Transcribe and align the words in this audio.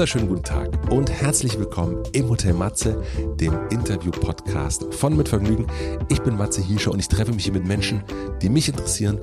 wunderschönen 0.00 0.28
guten 0.28 0.44
Tag 0.44 0.90
und 0.90 1.10
herzlich 1.10 1.58
willkommen 1.58 2.02
im 2.12 2.30
Hotel 2.30 2.54
Matze, 2.54 3.02
dem 3.34 3.52
Interview-Podcast 3.68 4.94
von 4.94 5.14
Mit 5.14 5.28
Vergnügen. 5.28 5.66
Ich 6.08 6.22
bin 6.22 6.38
Matze 6.38 6.62
Hiescher 6.62 6.90
und 6.90 7.00
ich 7.00 7.08
treffe 7.08 7.34
mich 7.34 7.44
hier 7.44 7.52
mit 7.52 7.66
Menschen, 7.66 8.02
die 8.40 8.48
mich 8.48 8.66
interessieren 8.70 9.20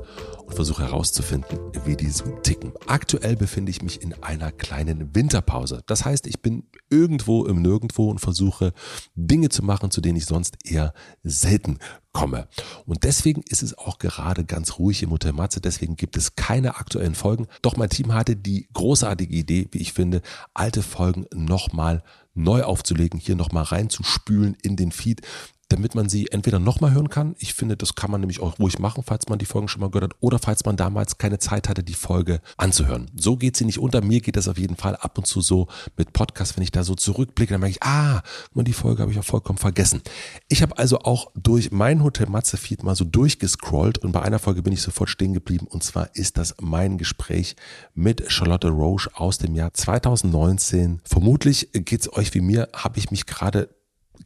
und 0.47 0.55
versuche 0.55 0.83
herauszufinden, 0.83 1.59
wie 1.85 1.95
die 1.95 2.09
so 2.09 2.25
ticken. 2.41 2.71
Aktuell 2.87 3.35
befinde 3.35 3.69
ich 3.69 3.81
mich 3.81 4.01
in 4.01 4.13
einer 4.23 4.51
kleinen 4.51 5.13
Winterpause. 5.13 5.83
Das 5.85 6.05
heißt, 6.05 6.25
ich 6.25 6.41
bin 6.41 6.63
irgendwo 6.89 7.45
im 7.45 7.61
Nirgendwo 7.61 8.09
und 8.09 8.19
versuche 8.19 8.73
Dinge 9.15 9.49
zu 9.49 9.63
machen, 9.63 9.91
zu 9.91 9.99
denen 9.99 10.17
ich 10.17 10.25
sonst 10.25 10.57
eher 10.63 10.93
selten 11.23 11.79
komme. 12.13 12.47
Und 12.85 13.03
deswegen 13.03 13.43
ist 13.43 13.61
es 13.61 13.77
auch 13.77 13.99
gerade 13.99 14.45
ganz 14.45 14.79
ruhig 14.79 15.03
im 15.03 15.11
Hotel 15.11 15.33
Matze. 15.33 15.59
Deswegen 15.59 15.97
gibt 15.97 16.15
es 16.17 16.35
keine 16.35 16.77
aktuellen 16.77 17.13
Folgen. 17.13 17.47
Doch 17.61 17.75
mein 17.75 17.89
Team 17.89 18.13
hatte 18.13 18.35
die 18.35 18.69
großartige 18.73 19.35
Idee, 19.35 19.67
wie 19.71 19.79
ich 19.79 19.93
finde, 19.93 20.21
alte 20.53 20.81
Folgen 20.81 21.25
nochmal 21.35 22.03
neu 22.33 22.63
aufzulegen, 22.63 23.19
hier 23.19 23.35
nochmal 23.35 23.63
reinzuspülen 23.63 24.55
in 24.61 24.75
den 24.75 24.91
Feed 24.91 25.21
damit 25.69 25.95
man 25.95 26.09
sie 26.09 26.27
entweder 26.31 26.59
nochmal 26.59 26.93
hören 26.93 27.09
kann. 27.09 27.35
Ich 27.39 27.53
finde, 27.53 27.75
das 27.75 27.95
kann 27.95 28.11
man 28.11 28.21
nämlich 28.21 28.39
auch 28.41 28.59
ruhig 28.59 28.79
machen, 28.79 29.03
falls 29.05 29.27
man 29.27 29.39
die 29.39 29.45
Folgen 29.45 29.67
schon 29.67 29.81
mal 29.81 29.89
gehört 29.89 30.11
hat 30.11 30.17
oder 30.21 30.39
falls 30.39 30.65
man 30.65 30.77
damals 30.77 31.17
keine 31.17 31.39
Zeit 31.39 31.67
hatte, 31.67 31.83
die 31.83 31.93
Folge 31.93 32.41
anzuhören. 32.57 33.09
So 33.15 33.37
geht 33.37 33.57
sie 33.57 33.65
nicht 33.65 33.79
unter. 33.79 34.01
Mir 34.01 34.21
geht 34.21 34.37
das 34.37 34.47
auf 34.47 34.57
jeden 34.57 34.75
Fall 34.75 34.95
ab 34.95 35.17
und 35.17 35.27
zu 35.27 35.41
so 35.41 35.67
mit 35.97 36.13
Podcast, 36.13 36.55
wenn 36.55 36.63
ich 36.63 36.71
da 36.71 36.83
so 36.83 36.95
zurückblicke, 36.95 37.53
dann 37.53 37.61
merke 37.61 37.71
ich, 37.71 37.83
ah, 37.83 38.21
die 38.67 38.73
Folge 38.73 39.01
habe 39.01 39.11
ich 39.11 39.19
auch 39.19 39.23
vollkommen 39.23 39.57
vergessen. 39.57 40.01
Ich 40.49 40.61
habe 40.61 40.77
also 40.77 40.99
auch 40.99 41.31
durch 41.35 41.71
mein 41.71 42.03
Hotel 42.03 42.27
Matze 42.27 42.57
Feed 42.57 42.83
mal 42.83 42.95
so 42.95 43.05
durchgescrollt 43.05 43.97
und 43.97 44.11
bei 44.11 44.21
einer 44.21 44.39
Folge 44.39 44.61
bin 44.61 44.73
ich 44.73 44.81
sofort 44.81 45.09
stehen 45.09 45.33
geblieben 45.33 45.67
und 45.67 45.83
zwar 45.83 46.13
ist 46.15 46.37
das 46.37 46.55
mein 46.59 46.97
Gespräch 46.97 47.55
mit 47.93 48.29
Charlotte 48.31 48.69
Roche 48.69 49.09
aus 49.13 49.37
dem 49.37 49.55
Jahr 49.55 49.73
2019. 49.73 51.01
Vermutlich 51.05 51.69
geht 51.71 52.01
es 52.01 52.13
euch 52.13 52.33
wie 52.33 52.41
mir, 52.41 52.67
habe 52.73 52.99
ich 52.99 53.11
mich 53.11 53.25
gerade 53.25 53.69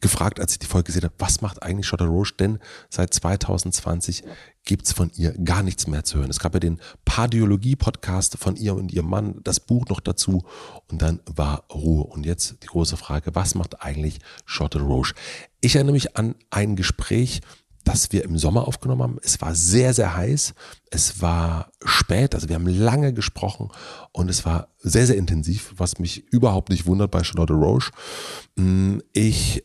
gefragt, 0.01 0.39
als 0.39 0.53
ich 0.53 0.59
die 0.59 0.65
Folge 0.65 0.87
gesehen 0.87 1.03
habe, 1.03 1.13
was 1.19 1.41
macht 1.41 1.63
eigentlich 1.63 1.87
Charlotte 1.87 2.11
Roche? 2.11 2.33
Denn 2.39 2.59
seit 2.89 3.13
2020 3.13 4.23
gibt's 4.63 4.91
von 4.91 5.11
ihr 5.15 5.31
gar 5.43 5.63
nichts 5.63 5.87
mehr 5.87 6.03
zu 6.03 6.19
hören. 6.19 6.29
Es 6.29 6.39
gab 6.39 6.53
ja 6.53 6.59
den 6.59 6.79
Pardiologie-Podcast 7.05 8.37
von 8.37 8.55
ihr 8.55 8.75
und 8.75 8.91
ihrem 8.91 9.09
Mann, 9.09 9.39
das 9.43 9.59
Buch 9.59 9.85
noch 9.87 9.99
dazu 9.99 10.43
und 10.87 11.01
dann 11.01 11.19
war 11.25 11.65
Ruhe. 11.73 12.03
Und 12.03 12.25
jetzt 12.25 12.63
die 12.63 12.67
große 12.67 12.97
Frage, 12.97 13.33
was 13.35 13.55
macht 13.55 13.81
eigentlich 13.81 14.19
Charlotte 14.45 14.81
Roche? 14.81 15.13
Ich 15.61 15.75
erinnere 15.75 15.93
mich 15.93 16.17
an 16.17 16.35
ein 16.49 16.75
Gespräch, 16.75 17.41
das 17.83 18.11
wir 18.11 18.23
im 18.23 18.37
Sommer 18.37 18.67
aufgenommen 18.67 19.01
haben. 19.01 19.17
Es 19.23 19.41
war 19.41 19.55
sehr, 19.55 19.93
sehr 19.93 20.15
heiß. 20.15 20.53
Es 20.91 21.21
war 21.21 21.71
spät, 21.83 22.35
also 22.35 22.47
wir 22.47 22.55
haben 22.55 22.67
lange 22.67 23.13
gesprochen 23.13 23.69
und 24.11 24.29
es 24.29 24.45
war 24.45 24.69
sehr, 24.77 25.07
sehr 25.07 25.17
intensiv, 25.17 25.73
was 25.77 25.97
mich 25.97 26.27
überhaupt 26.31 26.69
nicht 26.69 26.85
wundert 26.85 27.11
bei 27.11 27.23
Charlotte 27.23 27.53
Roche. 27.53 27.91
Ich 29.13 29.63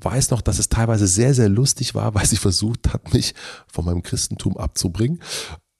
weiß 0.00 0.30
noch, 0.30 0.40
dass 0.40 0.58
es 0.58 0.68
teilweise 0.68 1.06
sehr, 1.06 1.34
sehr 1.34 1.48
lustig 1.48 1.94
war, 1.94 2.14
weil 2.14 2.26
sie 2.26 2.36
versucht 2.36 2.92
hat, 2.92 3.12
mich 3.12 3.34
von 3.66 3.84
meinem 3.84 4.02
Christentum 4.02 4.56
abzubringen. 4.56 5.20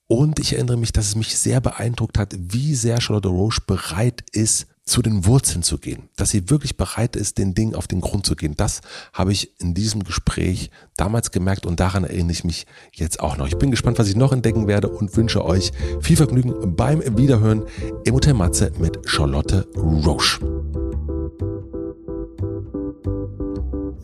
Und 0.07 0.39
ich 0.39 0.53
erinnere 0.53 0.75
mich, 0.75 0.91
dass 0.91 1.07
es 1.07 1.15
mich 1.15 1.37
sehr 1.37 1.61
beeindruckt 1.61 2.17
hat, 2.17 2.35
wie 2.37 2.75
sehr 2.75 2.99
Charlotte 2.99 3.29
Roche 3.29 3.61
bereit 3.65 4.25
ist, 4.33 4.67
zu 4.83 5.01
den 5.01 5.25
Wurzeln 5.25 5.63
zu 5.63 5.77
gehen, 5.77 6.09
dass 6.17 6.31
sie 6.31 6.49
wirklich 6.49 6.75
bereit 6.75 7.15
ist, 7.15 7.37
den 7.37 7.53
Dingen 7.53 7.75
auf 7.75 7.87
den 7.87 8.01
Grund 8.01 8.25
zu 8.25 8.35
gehen. 8.35 8.55
Das 8.57 8.81
habe 9.13 9.31
ich 9.31 9.59
in 9.61 9.73
diesem 9.73 10.03
Gespräch 10.03 10.69
damals 10.97 11.31
gemerkt 11.31 11.65
und 11.65 11.79
daran 11.79 12.03
erinnere 12.03 12.33
ich 12.33 12.43
mich 12.43 12.65
jetzt 12.93 13.21
auch 13.21 13.37
noch. 13.37 13.47
Ich 13.47 13.57
bin 13.57 13.71
gespannt, 13.71 13.99
was 13.99 14.09
ich 14.09 14.15
noch 14.15 14.33
entdecken 14.33 14.67
werde 14.67 14.89
und 14.89 15.15
wünsche 15.15 15.45
euch 15.45 15.71
viel 16.01 16.17
Vergnügen 16.17 16.75
beim 16.75 17.01
Wiederhören 17.17 17.63
im 18.03 18.15
Hotel 18.15 18.33
Matze 18.33 18.73
mit 18.79 18.99
Charlotte 19.05 19.67
Roche. 19.77 20.90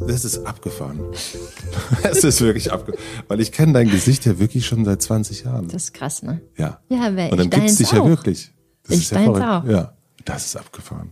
Das 0.08 0.24
ist 0.26 0.46
abgefahren. 0.46 1.00
Es 2.04 2.24
ist 2.24 2.42
wirklich 2.42 2.72
abgefahren. 2.72 3.04
Weil 3.28 3.42
ich 3.42 3.52
kenne 3.52 3.74
dein 3.74 3.90
Gesicht 3.90 4.26
ja 4.26 4.40
wirklich 4.40 4.66
schon 4.66 4.86
seit 4.86 5.02
20 5.02 5.44
Jahren. 5.44 5.68
Das 5.68 5.84
ist 5.84 5.94
krass, 5.94 6.24
ne? 6.24 6.42
Ja. 6.58 6.80
Ja, 6.90 7.16
wer 7.16 7.32
Und 7.32 7.38
dann 7.40 7.50
gibt's 7.50 7.76
dich 7.76 7.92
ja 7.92 8.06
wirklich. 8.06 8.54
Das 8.84 8.96
ich 8.96 9.04
ist 9.04 9.12
ja 9.12 9.18
deins 9.18 9.38
verrückt. 9.38 9.46
auch. 9.46 9.70
Ja, 9.70 9.94
das 10.26 10.46
ist 10.46 10.56
abgefahren. 10.56 11.12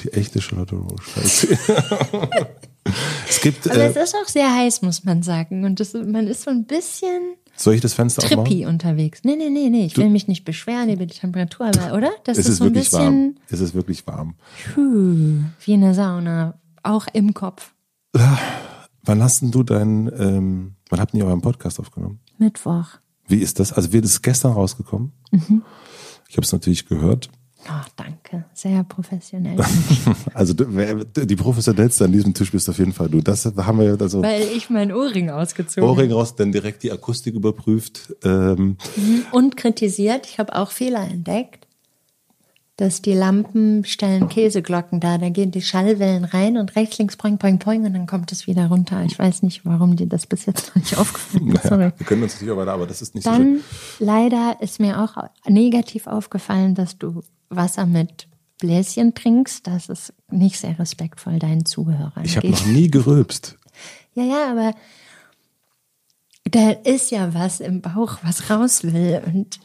Die 0.00 0.12
echte 0.12 0.40
Charlotte 0.40 0.76
Roche. 0.76 1.20
es 3.28 3.40
gibt, 3.40 3.68
Aber 3.68 3.80
äh, 3.80 3.88
es 3.90 3.96
ist 3.96 4.14
auch 4.14 4.28
sehr 4.28 4.54
heiß, 4.54 4.82
muss 4.82 5.04
man 5.04 5.22
sagen. 5.24 5.64
Und 5.64 5.80
das, 5.80 5.92
man 5.94 6.28
ist 6.28 6.42
so 6.42 6.50
ein 6.50 6.66
bisschen 6.66 7.34
soll 7.56 7.74
ich 7.74 7.80
das 7.80 7.94
Fenster 7.94 8.22
aufmachen? 8.22 8.44
trippy 8.44 8.66
unterwegs. 8.66 9.22
Nee, 9.24 9.34
nee, 9.34 9.50
nee, 9.50 9.68
nee. 9.68 9.86
Ich 9.86 9.96
will 9.96 10.08
mich 10.10 10.28
nicht 10.28 10.44
beschweren 10.44 10.88
über 10.90 11.06
die 11.06 11.18
Temperatur, 11.18 11.66
aber, 11.66 11.96
oder? 11.96 12.10
Das 12.22 12.38
Es 12.38 12.44
ist, 12.46 12.52
ist 12.52 12.58
so 12.58 12.64
ein 12.64 12.66
wirklich 12.68 12.84
bisschen 12.90 13.00
warm. 13.00 13.34
Es 13.50 13.60
ist 13.60 13.74
wirklich 13.74 14.06
warm. 14.06 14.36
puh, 14.74 15.40
wie 15.64 15.74
eine 15.74 15.92
Sauna. 15.94 16.60
Auch 16.84 17.08
im 17.12 17.34
Kopf. 17.34 17.72
Wann 18.12 19.22
hast 19.22 19.42
denn 19.42 19.50
du 19.50 19.62
deinen, 19.62 20.10
ähm, 20.18 20.74
wann 20.90 21.00
habt 21.00 21.14
ihr 21.14 21.24
euren 21.24 21.40
Podcast 21.40 21.80
aufgenommen? 21.80 22.20
Mittwoch. 22.38 22.86
Wie 23.26 23.38
ist 23.38 23.60
das? 23.60 23.72
Also 23.72 23.92
wird 23.92 24.04
es 24.04 24.22
gestern 24.22 24.52
rausgekommen? 24.52 25.12
Mhm. 25.30 25.62
Ich 26.28 26.36
habe 26.36 26.44
es 26.44 26.52
natürlich 26.52 26.86
gehört. 26.86 27.30
Oh, 27.66 27.84
danke. 27.96 28.44
Sehr 28.54 28.84
professionell. 28.84 29.56
Also 30.34 30.54
die 30.54 31.36
professionellste 31.36 32.04
an 32.04 32.12
diesem 32.12 32.32
Tisch 32.32 32.52
bist 32.52 32.68
auf 32.70 32.78
jeden 32.78 32.92
Fall 32.92 33.08
du. 33.08 33.20
Das 33.20 33.44
haben 33.44 33.80
wir 33.80 34.00
also 34.00 34.22
Weil 34.22 34.42
ich 34.42 34.70
mein 34.70 34.92
Ohrring 34.92 35.30
ausgezogen 35.30 35.88
Ohrring 35.88 36.12
raus, 36.12 36.36
dann 36.36 36.52
direkt 36.52 36.82
die 36.82 36.92
Akustik 36.92 37.34
überprüft. 37.34 38.14
Ähm, 38.22 38.76
habe. 38.96 39.24
Und 39.32 39.56
kritisiert. 39.56 40.26
Ich 40.26 40.38
habe 40.38 40.54
auch 40.54 40.70
Fehler 40.70 41.02
entdeckt. 41.08 41.66
Dass 42.78 43.02
die 43.02 43.12
Lampen 43.12 43.84
stellen 43.84 44.28
Käseglocken 44.28 45.00
da. 45.00 45.18
Da 45.18 45.28
gehen 45.30 45.50
die 45.50 45.62
Schallwellen 45.62 46.24
rein 46.24 46.56
und 46.56 46.76
rechts, 46.76 46.96
links, 46.98 47.16
poing, 47.16 47.36
poing, 47.36 47.58
poing 47.58 47.84
und 47.84 47.92
dann 47.92 48.06
kommt 48.06 48.32
es 48.32 48.46
wieder 48.46 48.68
runter. 48.68 49.02
Ich 49.04 49.18
weiß 49.18 49.42
nicht, 49.42 49.66
warum 49.66 49.96
dir 49.96 50.06
das 50.06 50.26
bis 50.26 50.46
jetzt 50.46 50.68
noch 50.68 50.76
nicht 50.76 50.96
aufgefallen 50.98 51.50
ist. 51.50 51.64
Naja, 51.64 51.92
wir 51.96 52.06
können 52.06 52.22
uns 52.22 52.34
natürlich 52.34 52.52
auch 52.52 52.56
weiter, 52.56 52.72
aber 52.72 52.86
das 52.86 53.02
ist 53.02 53.14
nicht 53.14 53.24
so 53.24 53.34
schön. 53.34 53.60
Dann 53.98 54.06
leider 54.06 54.56
ist 54.60 54.78
mir 54.80 55.02
auch 55.02 55.16
negativ 55.46 56.06
aufgefallen, 56.06 56.74
dass 56.74 56.96
du 56.96 57.22
Wasser 57.50 57.84
mit 57.84 58.28
Bläschen 58.60 59.14
trinkst. 59.14 59.66
Das 59.66 59.88
ist 59.88 60.12
nicht 60.30 60.58
sehr 60.58 60.78
respektvoll 60.78 61.38
deinen 61.38 61.66
Zuhörern. 61.66 62.24
Ich 62.24 62.36
habe 62.36 62.48
noch 62.48 62.66
nie 62.66 62.88
gerülpst. 62.88 63.56
Ja, 64.14 64.22
ja, 64.22 64.50
aber 64.50 64.74
da 66.44 66.70
ist 66.70 67.10
ja 67.10 67.34
was 67.34 67.60
im 67.60 67.80
Bauch, 67.80 68.18
was 68.22 68.50
raus 68.50 68.82
will. 68.84 69.20
Und 69.26 69.58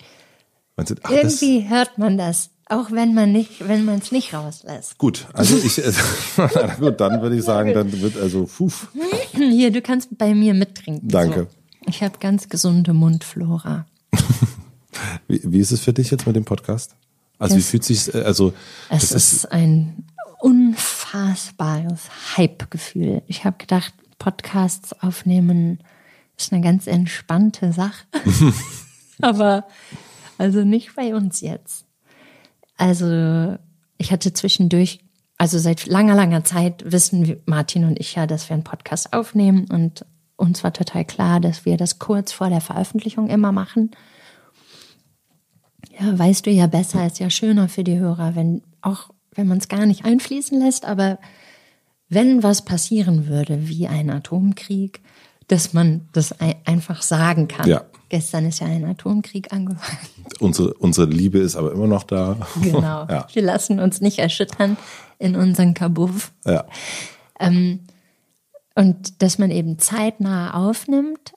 Meinst 0.75 0.91
du, 0.91 0.95
ach, 1.03 1.11
irgendwie 1.11 1.69
hört 1.69 1.97
man 1.97 2.17
das. 2.17 2.49
Auch 2.73 2.91
wenn 2.91 3.13
man 3.13 3.31
nicht, 3.31 3.67
wenn 3.67 3.85
man 3.85 3.99
es 3.99 4.11
nicht 4.11 4.33
rauslässt. 4.33 4.97
gut, 4.97 5.27
also 5.33 5.57
ich, 5.57 5.77
äh, 5.77 5.91
gut, 6.79 6.99
dann 6.99 7.21
würde 7.21 7.35
ich 7.35 7.43
sagen, 7.43 7.73
dann 7.73 7.91
wird 8.01 8.17
also, 8.17 8.45
puf, 8.45 8.87
Hier, 9.33 9.71
du 9.71 9.81
kannst 9.81 10.17
bei 10.17 10.33
mir 10.33 10.53
mittrinken. 10.53 11.07
Danke. 11.07 11.47
So. 11.51 11.89
Ich 11.89 12.01
habe 12.01 12.17
ganz 12.19 12.49
gesunde 12.49 12.93
Mundflora. 12.93 13.85
wie, 15.27 15.41
wie 15.43 15.59
ist 15.59 15.71
es 15.71 15.81
für 15.81 15.93
dich 15.93 16.11
jetzt 16.11 16.25
mit 16.25 16.35
dem 16.35 16.45
Podcast? 16.45 16.95
Also 17.39 17.55
wie 17.55 17.59
Das- 17.59 17.69
fühlt 17.69 17.83
sich, 17.83 18.15
also 18.15 18.53
Es 18.89 19.03
ist, 19.11 19.33
ist, 19.33 19.51
ein 19.51 20.05
unfassbares 20.39 22.09
Hype-Gefühl. 22.37 23.21
Ich 23.27 23.45
habe 23.45 23.57
gedacht, 23.57 23.93
Podcasts 24.19 24.93
aufnehmen 25.01 25.79
ist 26.37 26.53
eine 26.53 26.61
ganz 26.61 26.87
entspannte 26.87 27.73
Sache. 27.73 28.05
Aber 29.21 29.65
also 30.37 30.63
nicht 30.63 30.95
bei 30.95 31.13
uns 31.15 31.41
jetzt. 31.41 31.85
Also 32.77 33.57
ich 33.97 34.11
hatte 34.11 34.33
zwischendurch, 34.33 34.99
also 35.37 35.57
seit 35.59 35.85
langer, 35.85 36.15
langer 36.15 36.43
Zeit 36.43 36.83
wissen 36.85 37.41
Martin 37.45 37.85
und 37.85 37.99
ich 37.99 38.15
ja, 38.15 38.27
dass 38.27 38.49
wir 38.49 38.55
einen 38.55 38.63
Podcast 38.63 39.13
aufnehmen 39.13 39.67
und 39.69 40.05
uns 40.35 40.63
war 40.63 40.73
total 40.73 41.05
klar, 41.05 41.39
dass 41.39 41.65
wir 41.65 41.77
das 41.77 41.99
kurz 41.99 42.31
vor 42.31 42.49
der 42.49 42.61
Veröffentlichung 42.61 43.29
immer 43.29 43.51
machen. 43.51 43.91
Ja, 45.99 46.17
weißt 46.17 46.45
du 46.45 46.51
ja 46.51 46.67
besser, 46.67 47.05
ist 47.05 47.19
ja 47.19 47.29
schöner 47.29 47.69
für 47.69 47.83
die 47.83 47.99
Hörer, 47.99 48.35
wenn 48.35 48.63
auch 48.81 49.09
wenn 49.35 49.47
man 49.47 49.57
es 49.57 49.67
gar 49.67 49.85
nicht 49.85 50.05
einfließen 50.05 50.59
lässt, 50.59 50.85
aber 50.85 51.19
wenn 52.09 52.43
was 52.43 52.63
passieren 52.63 53.27
würde, 53.27 53.67
wie 53.67 53.87
ein 53.87 54.09
Atomkrieg, 54.09 55.01
dass 55.47 55.73
man 55.73 56.07
das 56.13 56.39
ein, 56.39 56.55
einfach 56.65 57.01
sagen 57.01 57.47
kann. 57.47 57.67
Ja. 57.67 57.85
Gestern 58.13 58.45
ist 58.45 58.59
ja 58.59 58.67
ein 58.67 58.85
Atomkrieg 58.85 59.51
angefangen. 59.51 59.97
unsere, 60.39 60.75
unsere 60.75 61.07
Liebe 61.07 61.39
ist 61.39 61.55
aber 61.55 61.71
immer 61.71 61.87
noch 61.87 62.03
da. 62.03 62.37
Genau. 62.61 62.77
ja, 63.09 63.25
Wir 63.33 63.41
lassen 63.41 63.79
uns 63.79 64.01
nicht 64.01 64.19
erschüttern 64.19 64.77
in 65.17 65.35
unseren 65.35 65.73
Kabuff. 65.73 66.31
ja. 66.45 66.63
Und 68.75 69.23
dass 69.23 69.39
man 69.39 69.49
eben 69.49 69.79
zeitnah 69.79 70.53
aufnimmt. 70.53 71.33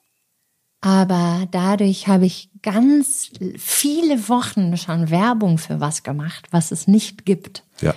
Aber 0.82 1.48
dadurch 1.50 2.08
habe 2.08 2.26
ich 2.26 2.50
ganz 2.60 3.30
viele 3.56 4.28
Wochen 4.28 4.76
schon 4.76 5.08
Werbung 5.08 5.56
für 5.56 5.80
was 5.80 6.02
gemacht, 6.02 6.48
was 6.50 6.72
es 6.72 6.86
nicht 6.86 7.24
gibt. 7.24 7.64
ja. 7.80 7.94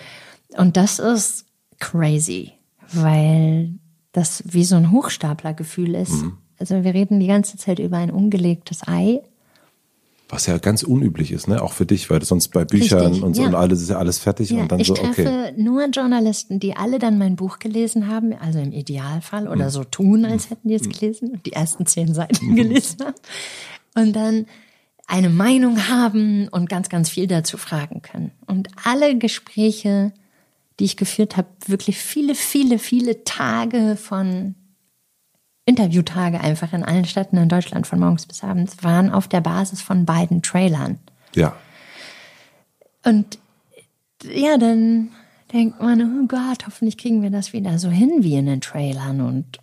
Und 0.56 0.78
das 0.78 1.00
ist 1.00 1.48
crazy, 1.80 2.54
weil 2.94 3.74
das 4.14 4.42
wie 4.46 4.64
so 4.64 4.78
ein 4.78 4.92
Hochstaplergefühl 4.92 5.96
ist. 5.96 6.24
Also 6.60 6.84
wir 6.84 6.94
reden 6.94 7.20
die 7.20 7.28
ganze 7.28 7.58
Zeit 7.58 7.80
über 7.80 7.98
ein 7.98 8.12
ungelegtes 8.12 8.88
Ei. 8.88 9.22
Was 10.32 10.46
ja 10.46 10.60
ganz 10.60 10.84
unüblich 10.84 11.32
ist, 11.32 11.48
ne? 11.48 11.60
Auch 11.62 11.74
für 11.74 11.88
dich, 11.88 12.10
weil 12.12 12.24
sonst 12.24 12.50
bei 12.50 12.64
Büchern 12.64 13.08
Richtig, 13.08 13.24
und 13.24 13.36
so 13.36 13.42
ja. 13.42 13.48
und 13.48 13.56
alles 13.56 13.82
ist 13.82 13.90
ja 13.90 13.98
alles 13.98 14.20
fertig 14.20 14.52
Ja, 14.52 14.62
und 14.62 14.72
dann 14.72 14.80
ich 14.80 14.88
so, 14.88 14.94
treffe 14.94 15.22
okay. 15.22 15.54
nur 15.58 15.86
Journalisten, 15.88 16.60
die 16.60 16.76
alle 16.78 17.00
dann 17.00 17.18
mein 17.18 17.36
Buch 17.36 17.58
gelesen 17.58 18.08
haben, 18.08 18.34
also 18.34 18.60
im 18.60 18.72
Idealfall, 18.72 19.48
oder 19.48 19.66
Hm. 19.66 19.72
so 19.72 19.84
tun, 19.84 20.26
als 20.26 20.52
hätten 20.52 20.68
die 20.68 20.76
es 20.76 20.88
gelesen 20.88 21.32
und 21.32 21.46
die 21.48 21.54
ersten 21.54 21.88
zehn 21.88 22.14
Seiten 22.14 22.56
gelesen 22.56 22.98
haben. 23.06 23.16
Und 23.96 24.16
dann 24.16 24.46
eine 25.08 25.30
Meinung 25.30 25.88
haben 25.88 26.48
und 26.50 26.70
ganz, 26.70 26.90
ganz 26.90 27.10
viel 27.10 27.26
dazu 27.26 27.58
fragen 27.58 28.04
können. 28.04 28.30
Und 28.46 28.68
alle 28.84 29.18
Gespräche, 29.18 30.14
die 30.80 30.86
ich 30.86 30.96
geführt 30.96 31.38
habe, 31.38 31.48
wirklich 31.66 31.98
viele, 31.98 32.36
viele, 32.36 32.78
viele 32.78 33.24
Tage 33.24 33.98
von 34.00 34.54
Interviewtage 35.70 36.42
einfach 36.42 36.74
in 36.74 36.84
allen 36.84 37.06
Städten 37.06 37.38
in 37.38 37.48
Deutschland 37.48 37.86
von 37.86 38.00
morgens 38.00 38.26
bis 38.26 38.44
abends 38.44 38.84
waren 38.84 39.12
auf 39.12 39.28
der 39.28 39.42
Basis 39.42 39.82
von 39.82 40.06
beiden 40.06 40.42
Trailern. 40.42 40.98
Ja. 41.36 41.56
Und 43.06 43.38
ja, 44.24 44.58
dann 44.58 45.10
denkt 45.54 45.80
man, 45.80 46.02
oh 46.02 46.28
Gott, 46.28 46.66
hoffentlich 46.66 46.98
kriegen 46.98 47.22
wir 47.22 47.30
das 47.30 47.54
wieder 47.54 47.78
so 47.78 47.90
hin 47.90 48.12
wie 48.22 48.36
in 48.36 48.48
den 48.48 48.62
Trailern 48.62 49.22
und 49.22 49.60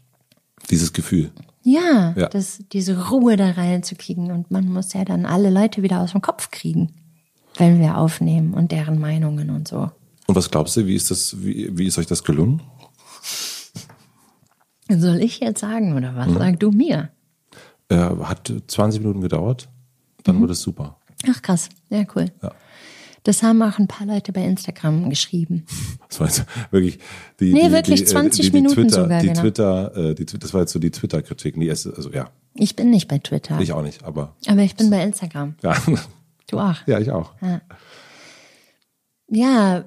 Dieses 0.70 0.92
Gefühl. 0.92 1.32
ja, 1.62 2.14
Ja. 2.16 2.28
Das, 2.28 2.60
diese 2.72 3.08
Ruhe 3.08 3.36
da 3.36 3.50
reinzukriegen 3.50 4.30
und 4.30 4.50
man 4.52 4.68
muss 4.72 4.92
ja 4.92 5.04
dann 5.04 5.26
alle 5.26 5.50
Leute 5.50 5.82
wieder 5.82 6.00
aus 6.00 6.12
dem 6.12 6.22
Kopf 6.22 6.52
kriegen, 6.52 6.92
wenn 7.56 7.80
wir 7.80 7.98
aufnehmen 7.98 8.54
und 8.54 8.70
deren 8.70 9.00
Meinungen 9.00 9.50
und 9.50 9.66
so. 9.66 9.90
Und 10.26 10.34
was 10.36 10.50
glaubst 10.50 10.76
du, 10.76 10.86
wie 10.86 10.94
ist 10.94 11.10
das, 11.10 11.36
wie, 11.44 11.76
wie 11.76 11.86
ist 11.86 11.98
euch 11.98 12.06
das 12.06 12.22
gelungen? 12.22 12.62
Soll 14.88 15.16
ich 15.16 15.40
jetzt 15.40 15.60
sagen 15.60 15.96
oder 15.96 16.14
was? 16.14 16.28
Mhm. 16.28 16.38
Sag 16.38 16.60
du 16.60 16.70
mir. 16.70 17.10
Äh, 17.88 17.96
hat 17.96 18.52
20 18.66 19.00
Minuten 19.00 19.20
gedauert, 19.20 19.68
dann 20.24 20.40
wurde 20.40 20.52
es 20.52 20.62
super. 20.62 20.96
Ach 21.28 21.40
krass, 21.42 21.68
ja 21.88 22.04
cool. 22.14 22.26
Ja. 22.42 22.52
Das 23.22 23.42
haben 23.42 23.60
auch 23.62 23.78
ein 23.80 23.88
paar 23.88 24.06
Leute 24.06 24.32
bei 24.32 24.44
Instagram 24.44 25.10
geschrieben. 25.10 25.64
Das 26.08 26.20
war 26.20 26.28
jetzt 26.28 26.46
wirklich 26.70 26.98
die, 27.40 27.52
Nee, 27.52 27.64
die, 27.64 27.72
wirklich 27.72 28.00
die, 28.00 28.06
äh, 28.06 28.12
20 28.12 28.46
die, 28.46 28.50
die 28.50 28.56
Minuten 28.56 28.74
Twitter, 28.74 29.02
sogar, 29.02 29.20
die 29.20 29.26
genau. 29.26 29.40
Twitter, 29.40 29.96
äh, 29.96 30.14
die, 30.14 30.24
das 30.24 30.54
war 30.54 30.60
jetzt 30.62 30.72
so 30.72 30.78
die 30.78 30.90
Twitter-Kritik. 30.92 31.58
Die 31.58 31.66
erste, 31.66 31.92
also 31.96 32.10
ja, 32.12 32.30
Ich 32.54 32.76
bin 32.76 32.90
nicht 32.90 33.08
bei 33.08 33.18
Twitter, 33.18 33.60
ich 33.60 33.72
auch 33.72 33.82
nicht, 33.82 34.04
aber 34.04 34.34
aber 34.46 34.62
ich 34.62 34.76
bin 34.76 34.88
bei 34.88 35.02
Instagram. 35.02 35.56
ja, 35.62 35.74
Du 36.48 36.60
auch. 36.60 36.76
ja, 36.86 37.00
ich 37.00 37.10
auch. 37.10 37.32
Ja, 37.42 37.60
ja. 39.28 39.84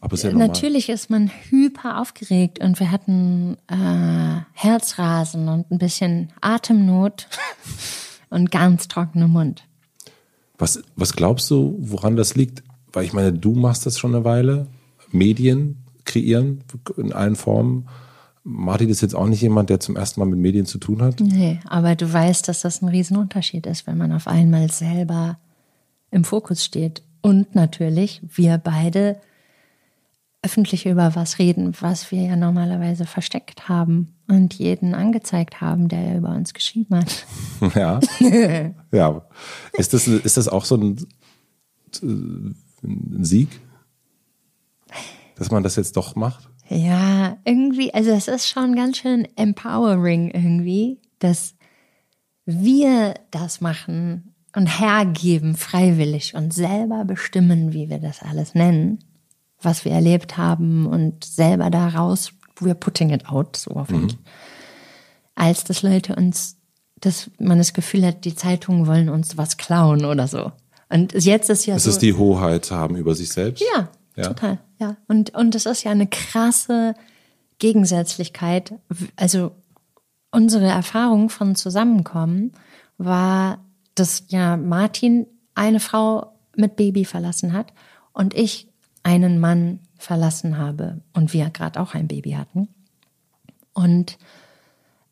Aber 0.00 0.14
ist 0.14 0.24
ja 0.24 0.30
normal. 0.30 0.48
Natürlich 0.48 0.88
ist 0.88 1.10
man 1.10 1.30
hyper 1.48 2.00
aufgeregt 2.00 2.58
und 2.60 2.80
wir 2.80 2.90
hatten 2.90 3.56
äh, 3.68 4.42
Herzrasen 4.52 5.48
und 5.48 5.70
ein 5.70 5.78
bisschen 5.78 6.32
Atemnot 6.40 7.28
und 8.30 8.50
ganz 8.50 8.88
trockenen 8.88 9.30
Mund. 9.30 9.64
Was, 10.58 10.82
was 10.96 11.14
glaubst 11.14 11.50
du, 11.50 11.76
woran 11.78 12.16
das 12.16 12.34
liegt? 12.34 12.62
Weil 12.92 13.04
ich 13.04 13.12
meine, 13.12 13.32
du 13.32 13.52
machst 13.54 13.86
das 13.86 13.98
schon 13.98 14.14
eine 14.14 14.24
Weile, 14.24 14.66
Medien 15.12 15.84
kreieren 16.04 16.64
in 16.96 17.12
allen 17.12 17.36
Formen. 17.36 17.88
Martin 18.42 18.88
ist 18.88 19.00
jetzt 19.00 19.14
auch 19.14 19.26
nicht 19.26 19.42
jemand, 19.42 19.70
der 19.70 19.80
zum 19.80 19.96
ersten 19.96 20.20
Mal 20.20 20.26
mit 20.26 20.38
Medien 20.38 20.66
zu 20.66 20.78
tun 20.78 21.02
hat. 21.02 21.20
Nee, 21.20 21.60
aber 21.66 21.94
du 21.94 22.10
weißt, 22.12 22.48
dass 22.48 22.62
das 22.62 22.82
ein 22.82 22.88
Riesenunterschied 22.88 23.66
ist, 23.66 23.86
wenn 23.86 23.98
man 23.98 24.12
auf 24.12 24.26
einmal 24.26 24.70
selber 24.70 25.38
im 26.10 26.24
Fokus 26.24 26.64
steht. 26.64 27.02
Und 27.22 27.54
natürlich, 27.54 28.22
wir 28.22 28.58
beide 28.58 29.20
öffentlich 30.42 30.86
über 30.86 31.14
was 31.14 31.38
reden, 31.38 31.74
was 31.80 32.10
wir 32.10 32.22
ja 32.22 32.36
normalerweise 32.36 33.04
versteckt 33.04 33.68
haben 33.68 34.14
und 34.26 34.54
jeden 34.54 34.94
angezeigt 34.94 35.60
haben, 35.60 35.88
der 35.88 36.16
über 36.16 36.30
uns 36.30 36.54
geschrieben 36.54 36.96
hat. 36.96 37.26
Ja. 37.74 38.00
ja. 38.90 39.22
Ist 39.74 39.92
das, 39.92 40.08
ist 40.08 40.38
das 40.38 40.48
auch 40.48 40.64
so 40.64 40.76
ein, 40.76 41.06
ein 42.02 42.54
Sieg? 43.22 43.60
Dass 45.36 45.50
man 45.50 45.62
das 45.62 45.76
jetzt 45.76 45.96
doch 45.96 46.16
macht? 46.16 46.48
Ja, 46.68 47.36
irgendwie, 47.44 47.92
also 47.92 48.10
es 48.10 48.28
ist 48.28 48.48
schon 48.48 48.74
ganz 48.74 48.96
schön 48.96 49.28
empowering 49.36 50.30
irgendwie, 50.30 51.00
dass 51.18 51.54
wir 52.46 53.14
das 53.30 53.60
machen 53.60 54.29
und 54.54 54.66
hergeben 54.66 55.56
freiwillig 55.56 56.34
und 56.34 56.52
selber 56.52 57.04
bestimmen, 57.04 57.72
wie 57.72 57.88
wir 57.88 57.98
das 57.98 58.22
alles 58.22 58.54
nennen, 58.54 58.98
was 59.62 59.84
wir 59.84 59.92
erlebt 59.92 60.36
haben 60.36 60.86
und 60.86 61.24
selber 61.24 61.70
daraus, 61.70 62.32
we're 62.58 62.74
putting 62.74 63.10
it 63.10 63.26
out, 63.30 63.56
so 63.56 63.74
hoffentlich. 63.74 64.18
Als 65.34 65.64
dass 65.64 65.82
Leute 65.82 66.16
uns, 66.16 66.56
dass 67.00 67.30
man 67.38 67.58
das 67.58 67.72
Gefühl 67.72 68.04
hat, 68.06 68.24
die 68.24 68.34
Zeitungen 68.34 68.86
wollen 68.86 69.08
uns 69.08 69.36
was 69.38 69.56
klauen 69.56 70.04
oder 70.04 70.26
so. 70.28 70.52
Und 70.88 71.12
jetzt 71.14 71.48
ist 71.50 71.66
ja 71.66 71.76
Ist 71.76 71.84
so. 71.84 71.90
es 71.90 71.98
die 71.98 72.14
Hoheit 72.14 72.70
haben 72.70 72.96
über 72.96 73.14
sich 73.14 73.30
selbst? 73.30 73.62
Ja, 73.74 73.88
Ja. 74.16 74.28
total. 74.28 74.58
Ja. 74.80 74.96
Und, 75.08 75.30
und 75.34 75.54
das 75.54 75.66
ist 75.66 75.84
ja 75.84 75.92
eine 75.92 76.06
krasse 76.08 76.94
Gegensätzlichkeit. 77.58 78.74
Also 79.16 79.52
unsere 80.32 80.66
Erfahrung 80.66 81.28
von 81.30 81.54
Zusammenkommen 81.54 82.52
war, 82.98 83.58
dass 84.00 84.24
ja 84.28 84.56
Martin 84.56 85.26
eine 85.54 85.78
Frau 85.78 86.32
mit 86.56 86.76
Baby 86.76 87.04
verlassen 87.04 87.52
hat 87.52 87.72
und 88.12 88.34
ich 88.34 88.66
einen 89.02 89.38
Mann 89.38 89.80
verlassen 89.98 90.56
habe 90.56 91.02
und 91.12 91.34
wir 91.34 91.50
gerade 91.50 91.78
auch 91.78 91.94
ein 91.94 92.08
Baby 92.08 92.32
hatten. 92.32 92.68
Und 93.74 94.18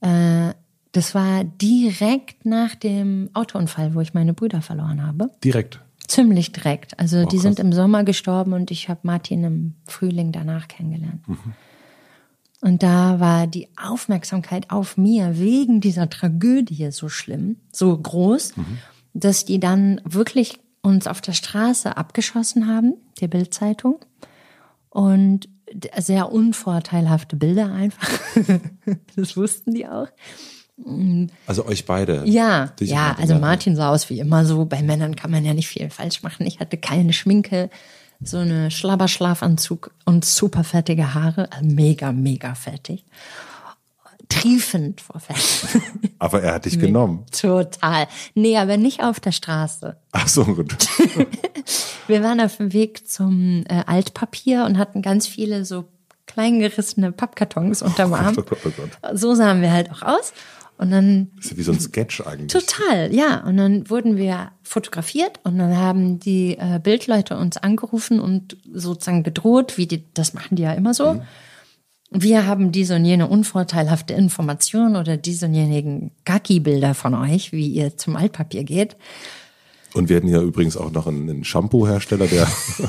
äh, 0.01 0.55
das 0.93 1.15
war 1.15 1.45
direkt 1.45 2.47
nach 2.47 2.75
dem 2.75 3.29
Autounfall, 3.35 3.95
wo 3.95 4.01
ich 4.01 4.15
meine 4.15 4.33
Brüder 4.33 4.63
verloren 4.63 5.07
habe. 5.07 5.31
Direkt. 5.45 5.81
Ziemlich 6.07 6.53
direkt. 6.53 6.99
Also 6.99 7.27
die 7.27 7.37
krass. 7.37 7.43
sind 7.43 7.59
im 7.59 7.75
Sommer 7.75 8.05
gestorben 8.05 8.55
und 8.55 8.71
ich 8.71 8.89
habe 8.89 9.01
Martin 9.03 9.45
im 9.45 9.75
Frühling 9.87 10.33
danach 10.33 10.67
kennengelernt. 10.67 11.21
Und 12.61 12.83
da 12.83 13.21
war 13.21 13.47
die 13.47 13.69
Aufmerksamkeit 13.77 14.71
auf 14.71 14.97
mir 14.97 15.39
wegen 15.39 15.81
dieser 15.81 16.11
Tragödie 16.11 16.91
so 16.91 17.09
schlimm, 17.09 17.57
so 17.73 17.97
groß, 17.97 18.55
dass 19.15 19.45
die 19.45 19.61
dann 19.61 20.01
wirklich 20.05 20.59
uns 20.83 21.07
auf 21.07 21.21
der 21.21 21.33
Straße 21.33 21.97
abgeschossen 21.97 22.67
haben, 22.67 22.95
die 23.21 23.29
Bildzeitung. 23.29 24.05
Und 24.91 25.49
sehr 25.99 26.33
unvorteilhafte 26.33 27.37
Bilder 27.37 27.73
einfach. 27.73 28.09
das 29.17 29.37
wussten 29.37 29.75
die 29.75 29.87
auch. 29.87 30.09
Also 31.47 31.67
euch 31.67 31.85
beide. 31.85 32.23
Ja, 32.25 32.73
ja, 32.81 33.17
also. 33.19 33.35
Martin 33.35 33.75
sah 33.75 33.91
aus 33.91 34.09
wie 34.11 34.21
immer 34.21 34.45
so. 34.45 34.65
Bei 34.65 34.83
Männern 34.83 35.17
kann 35.17 35.31
man 35.31 35.45
ja 35.45 35.55
nicht 35.55 35.69
viel 35.69 35.91
falsch 35.91 36.23
machen. 36.23 36.47
Ich 36.47 36.61
hatte 36.61 36.77
keine 36.77 37.13
Schminke, 37.13 37.69
so 38.21 38.39
eine 38.39 38.71
Schlabberschlafanzug 38.71 39.93
und 40.05 40.25
super 40.25 40.65
fettige 40.65 41.15
Haare. 41.15 41.51
Also 41.53 41.75
mega, 41.75 42.13
mega 42.13 42.55
fettig. 42.55 43.05
Triefend 44.29 45.01
vor 45.01 45.21
Fett. 45.21 45.39
Aber 46.19 46.43
er 46.43 46.55
hat 46.55 46.67
dich 46.67 46.79
genommen. 46.79 47.25
Total. 47.31 48.09
Nee, 48.35 48.59
aber 48.59 48.77
nicht 48.77 49.03
auf 49.03 49.21
der 49.21 49.33
Straße. 49.33 49.97
Ach 50.13 50.29
so, 50.29 50.45
gut. 50.45 50.77
Wir 52.09 52.23
waren 52.23 52.41
auf 52.41 52.59
dem 52.59 52.75
Weg 52.75 53.09
zum 53.09 53.65
äh, 53.69 53.85
Altpapier 53.87 54.65
und 54.65 54.77
hatten 54.77 55.01
ganz 55.01 55.27
viele 55.27 55.65
so 55.65 55.87
kleingerissene 56.27 57.11
Pappkartons 57.13 57.81
unterm 57.81 58.13
Arm. 58.13 58.35
Oh 58.39 58.43
Gott, 58.43 58.59
oh 58.67 58.71
Gott. 58.71 59.19
So 59.19 59.35
sahen 59.35 59.63
wir 59.63 59.73
halt 59.73 59.91
auch 59.91 60.03
aus. 60.03 60.35
Und 60.79 60.93
dann 60.93 61.33
Das 61.37 61.47
ist 61.47 61.51
ja 61.51 61.57
wie 61.59 61.63
so 61.63 61.73
ein 61.73 61.81
Sketch 61.81 62.21
eigentlich. 62.21 62.53
Total, 62.53 63.13
ja. 63.13 63.45
Und 63.45 63.57
dann 63.57 63.91
wurden 63.91 64.17
wir 64.17 64.53
fotografiert 64.63 65.41
und 65.43 65.59
dann 65.59 65.77
haben 65.77 66.21
die 66.21 66.57
äh, 66.57 66.81
Bildleute 66.83 67.37
uns 67.37 67.57
angerufen 67.57 68.21
und 68.21 68.57
sozusagen 68.73 69.25
gedroht, 69.25 69.77
wie 69.77 69.87
die, 69.87 70.05
das 70.15 70.35
machen 70.35 70.57
die 70.57 70.63
ja 70.63 70.73
immer 70.73 70.95
so. 70.95 71.21
Wir 72.11 72.47
haben 72.47 72.73
diese 72.73 72.97
und 72.97 73.05
jene 73.05 73.27
unvorteilhafte 73.27 74.15
Information 74.15 74.97
oder 74.97 75.17
diese 75.17 75.47
und 75.47 75.55
jenigen 75.55 76.13
Gacki-Bilder 76.25 76.95
von 76.95 77.15
euch, 77.15 77.53
wie 77.53 77.69
ihr 77.69 77.97
zum 77.97 78.17
Altpapier 78.17 78.65
geht. 78.65 78.97
Und 79.95 80.09
wir 80.09 80.17
hatten 80.17 80.29
ja 80.29 80.41
übrigens 80.41 80.77
auch 80.77 80.91
noch 80.91 81.07
einen, 81.07 81.45
Shampoo-Hersteller, 81.45 82.27
der, 82.27 82.47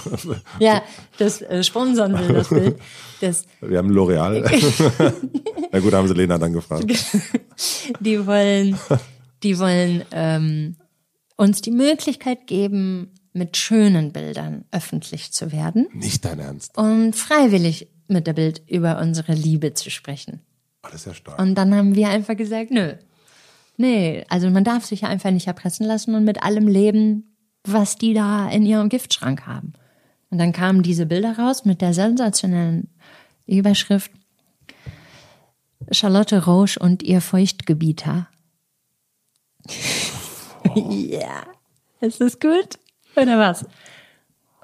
Ja, 0.59 0.83
das 1.17 1.41
äh, 1.41 1.63
sponsern 1.63 2.17
will 2.19 2.35
das 2.35 2.49
Bild. 2.49 2.77
Das, 3.21 3.45
wir 3.61 3.77
haben 3.77 3.91
L'Oreal. 3.91 4.43
Na 5.71 5.79
gut, 5.79 5.93
haben 5.93 6.07
sie 6.07 6.13
Lena 6.13 6.37
dann 6.37 6.53
gefragt. 6.53 6.85
Die 7.99 8.25
wollen, 8.25 8.77
die 9.43 9.59
wollen 9.59 10.03
ähm, 10.11 10.75
uns 11.35 11.61
die 11.61 11.71
Möglichkeit 11.71 12.47
geben, 12.47 13.13
mit 13.33 13.57
schönen 13.57 14.11
Bildern 14.11 14.65
öffentlich 14.71 15.31
zu 15.31 15.51
werden. 15.51 15.87
Nicht 15.93 16.25
dein 16.25 16.39
Ernst. 16.39 16.77
und 16.77 17.15
freiwillig 17.15 17.87
mit 18.07 18.27
der 18.27 18.33
Bild 18.33 18.61
über 18.67 18.99
unsere 18.99 19.33
Liebe 19.33 19.73
zu 19.73 19.91
sprechen. 19.91 20.41
Alles 20.81 21.05
ja 21.05 21.13
stark. 21.13 21.39
Und 21.39 21.55
dann 21.55 21.73
haben 21.75 21.95
wir 21.95 22.09
einfach 22.09 22.35
gesagt, 22.35 22.71
nö. 22.71 22.95
Nee, 23.77 24.25
also 24.29 24.49
man 24.49 24.63
darf 24.63 24.85
sich 24.85 25.01
ja 25.01 25.09
einfach 25.09 25.31
nicht 25.31 25.47
erpressen 25.47 25.85
lassen 25.85 26.15
und 26.15 26.25
mit 26.25 26.43
allem 26.43 26.67
leben, 26.67 27.35
was 27.63 27.95
die 27.95 28.13
da 28.13 28.49
in 28.49 28.65
ihrem 28.65 28.89
Giftschrank 28.89 29.45
haben. 29.45 29.73
Und 30.29 30.37
dann 30.37 30.51
kamen 30.51 30.83
diese 30.83 31.05
Bilder 31.05 31.37
raus 31.37 31.65
mit 31.65 31.81
der 31.81 31.93
sensationellen 31.93 32.89
Überschrift 33.45 34.11
Charlotte 35.91 36.45
Roche 36.45 36.79
und 36.79 37.03
ihr 37.03 37.21
Feuchtgebieter. 37.21 38.27
ja. 40.75 41.43
Ist 42.01 42.21
das 42.21 42.39
gut? 42.39 42.79
Oder 43.15 43.37
was? 43.37 43.65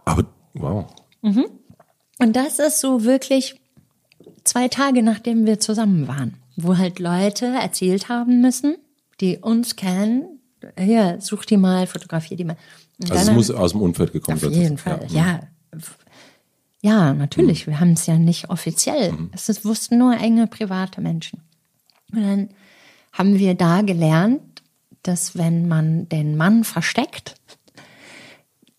Aber 0.06 0.26
wow. 0.54 0.86
Und 1.22 2.36
das 2.36 2.60
ist 2.60 2.80
so 2.80 3.04
wirklich 3.04 3.60
zwei 4.44 4.68
Tage 4.68 5.04
nachdem 5.04 5.46
wir 5.46 5.60
zusammen 5.60 6.08
waren, 6.08 6.36
wo 6.56 6.78
halt 6.78 7.00
Leute 7.00 7.48
erzählt 7.48 8.08
haben 8.10 8.42
müssen, 8.42 8.78
die 9.20 9.38
uns 9.38 9.76
kennen, 9.76 10.40
hier, 10.78 11.18
such 11.20 11.46
die 11.46 11.58
mal, 11.58 11.88
fotografier 11.88 12.38
die 12.38 12.46
mal. 12.46 12.58
Und 13.00 13.12
Also 13.12 13.32
es 13.32 13.36
muss 13.36 13.52
aus 13.52 13.72
dem 13.72 13.82
Umfeld 13.82 14.14
gekommen 14.14 14.38
auf 14.38 14.44
sein. 14.44 14.54
jeden 14.54 14.78
Fall, 14.78 15.06
ja. 15.10 15.26
Ja, 15.26 15.40
natürlich. 17.14 17.68
Wir 17.68 17.80
haben 17.80 17.94
es 17.94 18.06
ja 18.06 18.18
nicht 18.18 18.50
offiziell. 18.50 19.14
Es 19.32 19.50
ist, 19.50 19.66
wussten 19.66 19.98
nur 19.98 20.18
enge 20.18 20.48
private 20.48 21.02
Menschen. 21.02 21.42
Und 22.14 22.22
dann 22.22 22.50
haben 23.12 23.40
wir 23.40 23.56
da 23.56 23.82
gelernt, 23.82 24.42
dass 25.04 25.38
wenn 25.38 25.68
man 25.68 26.10
den 26.10 26.38
Mann 26.38 26.64
versteckt 26.64 27.36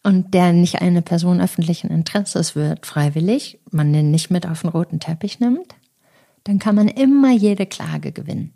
und 0.03 0.35
der 0.35 0.53
nicht 0.53 0.81
eine 0.81 1.03
Person 1.03 1.41
öffentlichen 1.41 1.91
Interesses 1.91 2.55
wird, 2.55 2.87
freiwillig, 2.87 3.59
man 3.71 3.93
den 3.93 4.11
nicht 4.11 4.31
mit 4.31 4.47
auf 4.47 4.63
den 4.63 4.71
roten 4.71 5.01
Teppich 5.01 5.41
nimmt, 5.41 5.75
dann 6.45 6.59
kann 6.59 6.75
man 6.75 6.89
immer 6.89 7.33
jede 7.33 7.67
Klage 7.67 8.13
gewinnen. 8.13 8.53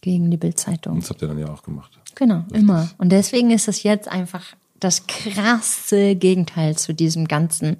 Gegen 0.00 0.30
die 0.30 0.36
Bildzeitung. 0.36 1.00
Das 1.00 1.10
habt 1.10 1.22
ihr 1.22 1.28
dann 1.28 1.38
ja 1.38 1.52
auch 1.52 1.62
gemacht. 1.62 1.98
Genau, 2.14 2.44
immer. 2.52 2.88
Und 2.98 3.10
deswegen 3.10 3.50
ist 3.50 3.68
es 3.68 3.82
jetzt 3.82 4.08
einfach 4.08 4.56
das 4.80 5.06
krasse 5.06 6.16
Gegenteil 6.16 6.76
zu 6.76 6.94
diesem 6.94 7.28
ganzen. 7.28 7.76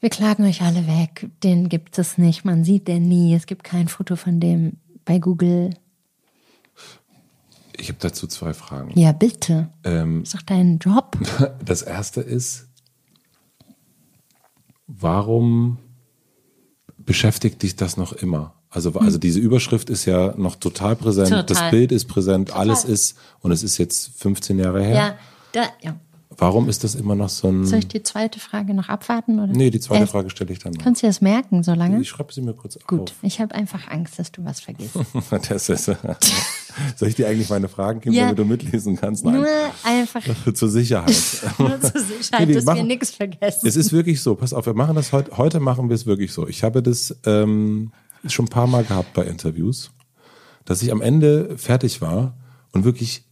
Wir 0.00 0.08
klagen 0.08 0.46
euch 0.46 0.62
alle 0.62 0.86
weg, 0.86 1.28
den 1.42 1.68
gibt 1.68 1.98
es 1.98 2.16
nicht, 2.16 2.46
man 2.46 2.64
sieht 2.64 2.88
den 2.88 3.06
nie, 3.06 3.34
es 3.34 3.46
gibt 3.46 3.64
kein 3.64 3.86
Foto 3.86 4.16
von 4.16 4.40
dem 4.40 4.78
bei 5.04 5.18
Google. 5.18 5.74
Ich 7.76 7.88
habe 7.88 7.98
dazu 8.00 8.26
zwei 8.26 8.54
Fragen. 8.54 8.98
Ja, 8.98 9.12
bitte. 9.12 9.68
Ähm, 9.84 10.22
ist 10.22 10.34
doch 10.34 10.42
dein 10.42 10.78
Job. 10.78 11.18
das 11.64 11.82
erste 11.82 12.22
ist, 12.22 12.68
warum 14.86 15.78
beschäftigt 16.96 17.62
dich 17.62 17.76
das 17.76 17.98
noch 17.98 18.12
immer? 18.14 18.54
Also, 18.70 18.92
also 18.94 19.18
diese 19.18 19.40
Überschrift 19.40 19.90
ist 19.90 20.06
ja 20.06 20.34
noch 20.36 20.56
total 20.56 20.96
präsent, 20.96 21.30
Total. 21.30 21.44
das 21.44 21.70
Bild 21.70 21.92
ist 21.92 22.06
präsent, 22.06 22.54
alles 22.54 22.84
ist, 22.84 23.18
und 23.40 23.50
es 23.52 23.62
ist 23.62 23.78
jetzt 23.78 24.18
15 24.18 24.58
Jahre 24.58 24.82
her. 24.82 24.94
Ja, 24.94 25.18
da, 25.52 25.68
ja. 25.82 25.96
Warum 26.38 26.68
ist 26.68 26.84
das 26.84 26.94
immer 26.94 27.16
noch 27.16 27.28
so 27.28 27.48
ein. 27.48 27.66
Soll 27.66 27.80
ich 27.80 27.88
die 27.88 28.02
zweite 28.04 28.38
Frage 28.38 28.72
noch 28.72 28.88
abwarten? 28.88 29.40
Oder? 29.40 29.52
nee, 29.52 29.68
die 29.70 29.80
zweite 29.80 30.02
Erst- 30.02 30.12
Frage 30.12 30.30
stelle 30.30 30.52
ich 30.52 30.60
dann 30.60 30.72
noch. 30.74 30.82
Kannst 30.82 31.02
du 31.02 31.06
das 31.08 31.20
merken 31.20 31.62
so 31.64 31.74
lange? 31.74 32.00
Ich 32.00 32.08
schreibe 32.08 32.32
sie 32.32 32.40
mir 32.40 32.54
kurz 32.54 32.78
Gut, 32.86 33.12
ich 33.22 33.40
habe 33.40 33.54
einfach 33.54 33.88
Angst, 33.88 34.18
dass 34.18 34.30
du 34.30 34.44
was 34.44 34.60
vergisst. 34.60 34.96
auf. 34.96 35.06
Das 35.48 35.68
ist, 35.68 35.84
soll 36.96 37.08
ich 37.08 37.16
dir 37.16 37.28
eigentlich 37.28 37.50
meine 37.50 37.68
Fragen 37.68 38.00
geben, 38.00 38.14
Ja. 38.14 38.22
damit 38.32 38.38
du 38.38 38.44
mitlesen 38.44 38.96
kannst? 38.96 39.24
Nein. 39.24 39.34
Nur 39.34 39.46
einfach 39.84 40.22
Zur 40.54 40.68
Sicherheit. 40.70 41.12
nur 41.58 41.80
zur 41.80 42.00
Sicherheit, 42.00 42.40
Nee, 42.40 42.48
wir 42.48 42.54
dass 42.54 42.64
wir 42.66 42.74
machen- 42.74 42.86
nichts 42.86 43.10
vergessen. 43.10 43.66
Es 43.66 43.74
ist 43.76 43.92
wirklich 43.92 44.22
so. 44.22 44.36
Pass 44.36 44.52
auf, 44.52 44.66
wir 44.66 44.74
machen 44.74 44.94
das 44.94 45.12
heute. 45.12 45.36
Heute 45.36 45.58
machen 45.58 45.88
wir 45.88 45.94
es 45.96 46.06
wirklich 46.06 46.32
so. 46.32 46.46
Ich 46.46 46.62
habe 46.62 46.80
das 46.82 47.16
ähm, 47.26 47.92
schon 48.26 48.44
ein 48.46 48.48
paar 48.50 48.68
Mal 48.68 48.84
gehabt 48.84 49.12
bei 49.14 49.24
Interviews, 49.24 49.90
dass 50.64 50.80
ich 50.82 50.92
am 50.92 51.00
Ende 51.02 51.58
fertig 51.58 52.00
war 52.00 52.36
und 52.72 52.84
wirklich 52.84 53.24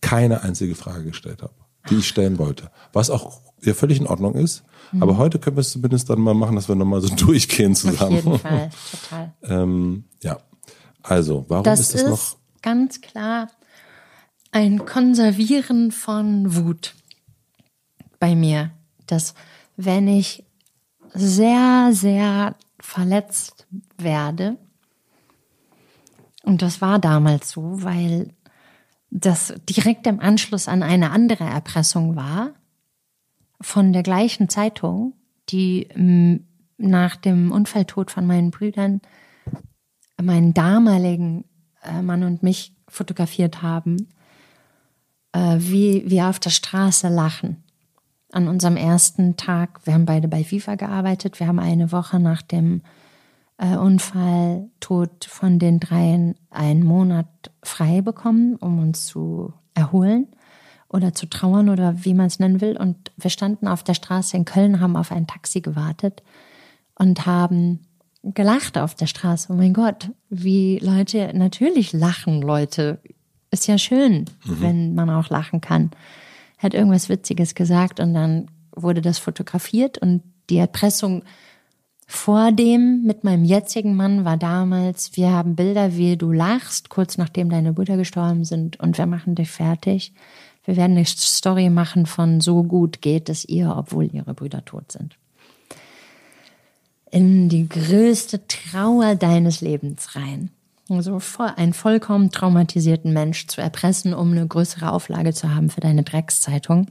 keine 0.00 0.42
einzige 0.42 0.74
Frage 0.74 1.04
gestellt 1.04 1.42
habe, 1.42 1.52
die 1.90 1.96
ich 1.96 2.08
stellen 2.08 2.38
wollte. 2.38 2.70
Was 2.92 3.10
auch 3.10 3.40
ja 3.62 3.74
völlig 3.74 4.00
in 4.00 4.06
Ordnung 4.06 4.34
ist. 4.34 4.64
Mhm. 4.92 5.02
Aber 5.02 5.16
heute 5.16 5.38
können 5.38 5.56
wir 5.56 5.60
es 5.62 5.72
zumindest 5.72 6.10
dann 6.10 6.20
mal 6.20 6.34
machen, 6.34 6.56
dass 6.56 6.68
wir 6.68 6.74
nochmal 6.74 7.00
so 7.00 7.14
durchgehen 7.14 7.72
Auf 7.72 7.78
zusammen. 7.78 8.16
jeden 8.16 8.38
Fall, 8.38 8.70
total. 8.90 9.34
ähm, 9.42 10.04
ja. 10.22 10.38
Also, 11.02 11.44
warum 11.48 11.64
Das 11.64 11.80
ist 11.80 11.94
das 11.94 12.02
ist 12.02 12.08
noch? 12.08 12.36
ganz 12.62 13.00
klar 13.00 13.48
ein 14.52 14.84
Konservieren 14.84 15.90
von 15.90 16.54
Wut 16.54 16.94
bei 18.20 18.34
mir. 18.36 18.70
Dass 19.06 19.34
wenn 19.76 20.06
ich 20.06 20.44
sehr, 21.14 21.90
sehr 21.92 22.54
verletzt 22.78 23.66
werde, 23.98 24.56
und 26.44 26.62
das 26.62 26.80
war 26.80 26.98
damals 26.98 27.50
so, 27.50 27.82
weil 27.82 28.34
das 29.12 29.54
direkt 29.68 30.06
im 30.06 30.20
Anschluss 30.20 30.68
an 30.68 30.82
eine 30.82 31.10
andere 31.10 31.44
Erpressung 31.44 32.16
war, 32.16 32.54
von 33.60 33.92
der 33.92 34.02
gleichen 34.02 34.48
Zeitung, 34.48 35.12
die 35.50 35.88
m, 35.90 36.46
nach 36.78 37.16
dem 37.16 37.52
Unfalltod 37.52 38.10
von 38.10 38.26
meinen 38.26 38.50
Brüdern 38.50 39.00
meinen 40.20 40.54
damaligen 40.54 41.44
äh, 41.82 42.00
Mann 42.00 42.22
und 42.22 42.42
mich 42.42 42.74
fotografiert 42.88 43.60
haben, 43.60 44.08
äh, 45.32 45.56
wie 45.58 46.08
wir 46.08 46.28
auf 46.28 46.38
der 46.38 46.50
Straße 46.50 47.08
lachen. 47.08 47.62
An 48.30 48.48
unserem 48.48 48.76
ersten 48.76 49.36
Tag, 49.36 49.80
wir 49.84 49.92
haben 49.92 50.06
beide 50.06 50.28
bei 50.28 50.42
FIFA 50.42 50.76
gearbeitet, 50.76 51.38
wir 51.38 51.46
haben 51.46 51.58
eine 51.58 51.92
Woche 51.92 52.18
nach 52.18 52.40
dem 52.40 52.82
äh, 53.62 53.76
Unfalltod 53.76 55.24
von 55.24 55.58
den 55.58 55.78
dreien 55.78 56.34
einen 56.50 56.84
Monat 56.84 57.28
frei 57.62 58.02
bekommen, 58.02 58.56
um 58.56 58.80
uns 58.80 59.06
zu 59.06 59.54
erholen 59.74 60.26
oder 60.88 61.14
zu 61.14 61.26
trauern 61.26 61.68
oder 61.68 62.04
wie 62.04 62.12
man 62.12 62.26
es 62.26 62.40
nennen 62.40 62.60
will. 62.60 62.76
Und 62.76 63.12
wir 63.16 63.30
standen 63.30 63.68
auf 63.68 63.84
der 63.84 63.94
Straße 63.94 64.36
in 64.36 64.44
Köln, 64.44 64.80
haben 64.80 64.96
auf 64.96 65.12
ein 65.12 65.28
Taxi 65.28 65.60
gewartet 65.60 66.22
und 66.96 67.24
haben 67.24 67.86
gelacht 68.24 68.76
auf 68.78 68.96
der 68.96 69.06
Straße. 69.06 69.52
Oh 69.52 69.56
mein 69.56 69.74
Gott, 69.74 70.10
wie 70.28 70.78
Leute, 70.78 71.30
natürlich 71.32 71.92
lachen 71.92 72.42
Leute. 72.42 73.00
Ist 73.52 73.68
ja 73.68 73.78
schön, 73.78 74.24
wenn 74.44 74.94
man 74.94 75.10
auch 75.10 75.28
lachen 75.28 75.60
kann. 75.60 75.90
Hat 76.58 76.74
irgendwas 76.74 77.08
Witziges 77.08 77.54
gesagt 77.54 78.00
und 78.00 78.14
dann 78.14 78.50
wurde 78.74 79.02
das 79.02 79.18
fotografiert 79.18 79.98
und 79.98 80.22
die 80.50 80.58
Erpressung 80.58 81.22
vor 82.12 82.52
dem 82.52 83.02
mit 83.04 83.24
meinem 83.24 83.44
jetzigen 83.44 83.96
Mann 83.96 84.24
war 84.24 84.36
damals, 84.36 85.16
wir 85.16 85.30
haben 85.30 85.56
Bilder, 85.56 85.96
wie 85.96 86.16
du 86.16 86.30
lachst, 86.30 86.90
kurz 86.90 87.16
nachdem 87.16 87.48
deine 87.48 87.72
Brüder 87.72 87.96
gestorben 87.96 88.44
sind 88.44 88.78
und 88.78 88.98
wir 88.98 89.06
machen 89.06 89.34
dich 89.34 89.50
fertig. 89.50 90.12
Wir 90.64 90.76
werden 90.76 90.96
eine 90.96 91.06
Story 91.06 91.70
machen 91.70 92.06
von 92.06 92.40
so 92.40 92.62
gut 92.62 93.00
geht 93.00 93.28
es 93.28 93.44
ihr, 93.48 93.74
obwohl 93.76 94.14
ihre 94.14 94.34
Brüder 94.34 94.64
tot 94.64 94.92
sind 94.92 95.16
in 97.12 97.50
die 97.50 97.68
größte 97.68 98.46
Trauer 98.48 99.14
deines 99.14 99.60
Lebens 99.60 100.16
rein. 100.16 100.50
Also 100.88 101.20
voll- 101.20 101.52
einen 101.56 101.74
vollkommen 101.74 102.30
traumatisierten 102.30 103.12
Mensch 103.12 103.46
zu 103.46 103.60
erpressen, 103.60 104.14
um 104.14 104.32
eine 104.32 104.46
größere 104.46 104.90
Auflage 104.90 105.32
zu 105.34 105.54
haben 105.54 105.68
für 105.68 105.80
deine 105.80 106.02
Dreckszeitung, 106.02 106.86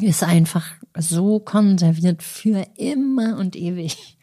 ist 0.00 0.24
einfach 0.24 0.66
so 0.98 1.38
konserviert 1.38 2.22
für 2.24 2.66
immer 2.76 3.38
und 3.38 3.56
ewig 3.56 4.15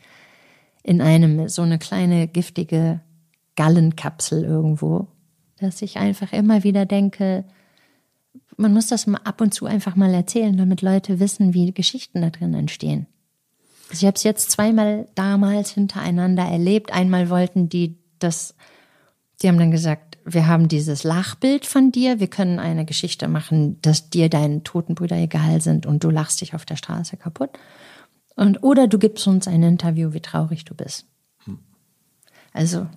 in 0.83 1.01
einem 1.01 1.47
so 1.49 1.61
eine 1.61 1.79
kleine 1.79 2.27
giftige 2.27 3.01
Gallenkapsel 3.55 4.43
irgendwo, 4.43 5.07
dass 5.57 5.81
ich 5.81 5.97
einfach 5.97 6.33
immer 6.33 6.63
wieder 6.63 6.85
denke, 6.85 7.45
man 8.57 8.73
muss 8.73 8.87
das 8.87 9.07
mal 9.07 9.21
ab 9.23 9.41
und 9.41 9.53
zu 9.53 9.65
einfach 9.65 9.95
mal 9.95 10.13
erzählen, 10.13 10.55
damit 10.55 10.81
Leute 10.81 11.19
wissen, 11.19 11.53
wie 11.53 11.73
Geschichten 11.73 12.21
da 12.21 12.29
drin 12.29 12.53
entstehen. 12.53 13.07
Also 13.89 14.03
ich 14.03 14.07
habe 14.07 14.15
es 14.15 14.23
jetzt 14.23 14.51
zweimal 14.51 15.07
damals 15.15 15.71
hintereinander 15.71 16.43
erlebt. 16.43 16.91
Einmal 16.93 17.29
wollten 17.29 17.69
die 17.69 17.97
das, 18.19 18.55
die 19.41 19.47
haben 19.47 19.59
dann 19.59 19.71
gesagt, 19.71 20.17
wir 20.25 20.47
haben 20.47 20.67
dieses 20.67 21.03
Lachbild 21.03 21.65
von 21.65 21.91
dir, 21.91 22.19
wir 22.19 22.27
können 22.27 22.59
eine 22.59 22.85
Geschichte 22.85 23.27
machen, 23.27 23.81
dass 23.81 24.09
dir 24.09 24.29
deine 24.29 24.63
toten 24.63 24.95
Brüder 24.95 25.17
egal 25.17 25.61
sind 25.61 25.85
und 25.85 26.03
du 26.03 26.09
lachst 26.09 26.41
dich 26.41 26.55
auf 26.55 26.65
der 26.65 26.77
Straße 26.77 27.17
kaputt. 27.17 27.51
Und 28.35 28.63
oder 28.63 28.87
du 28.87 28.97
gibst 28.97 29.27
uns 29.27 29.47
ein 29.47 29.63
Interview, 29.63 30.13
wie 30.13 30.21
traurig 30.21 30.65
du 30.65 30.73
bist. 30.73 31.05
Also 32.53 32.87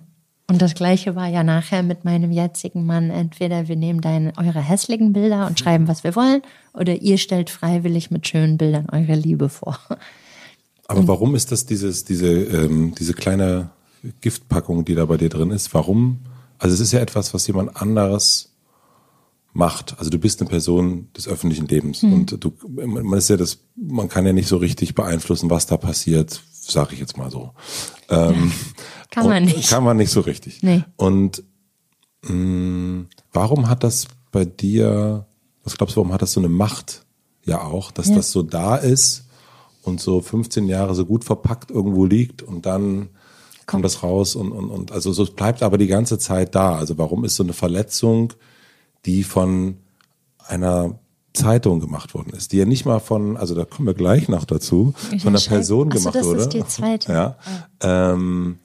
und 0.49 0.61
das 0.61 0.75
gleiche 0.75 1.15
war 1.15 1.27
ja 1.27 1.43
nachher 1.43 1.83
mit 1.83 2.05
meinem 2.05 2.31
jetzigen 2.31 2.85
Mann. 2.85 3.09
Entweder 3.09 3.67
wir 3.67 3.75
nehmen 3.75 3.99
deine, 3.99 4.31
eure 4.37 4.61
hässlichen 4.61 5.11
Bilder 5.11 5.45
und 5.45 5.59
schreiben, 5.59 5.89
was 5.89 6.05
wir 6.05 6.15
wollen, 6.15 6.41
oder 6.73 6.95
ihr 6.95 7.17
stellt 7.17 7.49
freiwillig 7.49 8.11
mit 8.11 8.27
schönen 8.27 8.57
Bildern 8.57 8.87
eure 8.89 9.15
Liebe 9.15 9.49
vor. 9.49 9.77
Aber 10.87 11.05
warum 11.05 11.35
ist 11.35 11.51
das 11.51 11.65
dieses, 11.65 12.05
diese, 12.05 12.31
ähm, 12.31 12.95
diese 12.97 13.13
kleine 13.13 13.71
Giftpackung, 14.21 14.85
die 14.85 14.95
da 14.95 15.05
bei 15.05 15.17
dir 15.17 15.27
drin 15.27 15.51
ist? 15.51 15.73
Warum? 15.73 16.19
Also 16.59 16.75
es 16.75 16.79
ist 16.79 16.93
ja 16.93 17.01
etwas, 17.01 17.33
was 17.33 17.45
jemand 17.45 17.75
anderes 17.75 18.53
macht. 19.57 19.95
Also 19.97 20.09
du 20.11 20.19
bist 20.19 20.39
eine 20.39 20.49
Person 20.49 21.09
des 21.17 21.27
öffentlichen 21.27 21.67
Lebens 21.67 22.03
und 22.03 22.43
du, 22.43 22.53
man 22.69 23.17
ist 23.17 23.29
ja 23.29 23.37
das, 23.37 23.57
man 23.75 24.07
kann 24.07 24.25
ja 24.25 24.31
nicht 24.31 24.47
so 24.47 24.57
richtig 24.57 24.93
beeinflussen, 24.93 25.49
was 25.49 25.65
da 25.65 25.77
passiert, 25.77 26.41
sage 26.51 26.93
ich 26.93 26.99
jetzt 26.99 27.17
mal 27.17 27.31
so. 27.31 27.51
Ähm, 28.09 28.51
Kann 29.09 29.25
man 29.27 29.45
nicht. 29.45 29.69
Kann 29.69 29.83
man 29.83 29.97
nicht 29.97 30.11
so 30.11 30.19
richtig. 30.21 30.61
Nee. 30.61 30.83
Und 30.95 31.43
mh, 32.23 33.05
warum 33.33 33.67
hat 33.67 33.83
das 33.83 34.05
bei 34.31 34.45
dir, 34.45 35.25
was 35.63 35.75
glaubst 35.77 35.95
du, 35.95 36.01
warum 36.01 36.13
hat 36.13 36.21
das 36.21 36.33
so 36.33 36.39
eine 36.39 36.49
Macht 36.49 37.05
ja 37.43 37.61
auch, 37.63 37.91
dass 37.91 38.09
Ja. 38.09 38.15
das 38.15 38.31
so 38.31 38.43
da 38.43 38.75
ist 38.75 39.25
und 39.81 39.99
so 40.01 40.21
15 40.21 40.67
Jahre 40.67 40.93
so 40.93 41.05
gut 41.05 41.23
verpackt 41.23 41.71
irgendwo 41.71 42.05
liegt 42.05 42.43
und 42.43 42.65
dann 42.65 43.09
kommt 43.65 43.83
das 43.85 44.03
raus 44.03 44.35
und, 44.35 44.51
und, 44.51 44.69
und 44.69 44.91
also 44.91 45.11
so 45.11 45.23
es 45.23 45.31
bleibt 45.31 45.63
aber 45.63 45.77
die 45.77 45.87
ganze 45.87 46.19
Zeit 46.19 46.53
da. 46.55 46.75
Also 46.75 46.97
warum 46.97 47.25
ist 47.25 47.35
so 47.35 47.43
eine 47.43 47.53
Verletzung, 47.53 48.33
die 49.05 49.23
von 49.23 49.77
einer 50.47 50.99
Zeitung 51.33 51.79
gemacht 51.79 52.13
worden 52.13 52.31
ist, 52.35 52.51
die 52.51 52.57
ja 52.57 52.65
nicht 52.65 52.85
mal 52.85 52.99
von, 52.99 53.37
also 53.37 53.53
da 53.53 53.63
kommen 53.65 53.87
wir 53.87 53.93
gleich 53.93 54.27
noch 54.27 54.45
dazu, 54.45 54.93
von 55.19 55.29
einer 55.29 55.39
Person 55.39 55.87
Achso, 55.91 55.99
gemacht 55.99 56.15
das 56.15 56.25
wurde. 56.25 56.39
ist 56.41 56.53
die 56.53 56.65
zweite. 56.65 57.11
Ja. 57.11 57.35
Ähm, 57.81 58.57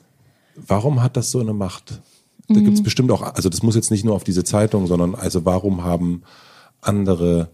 warum 0.57 1.03
hat 1.03 1.17
das 1.17 1.31
so 1.31 1.41
eine 1.41 1.53
Macht? 1.53 2.01
Da 2.49 2.61
gibt's 2.61 2.81
Mhm. 2.81 2.85
bestimmt 2.85 3.11
auch, 3.11 3.23
also 3.23 3.49
das 3.49 3.63
muss 3.63 3.75
jetzt 3.75 3.91
nicht 3.91 4.05
nur 4.05 4.15
auf 4.15 4.25
diese 4.25 4.43
Zeitung, 4.45 4.87
sondern 4.87 5.15
also 5.15 5.45
warum 5.45 5.85
haben 5.85 6.23
andere 6.81 7.51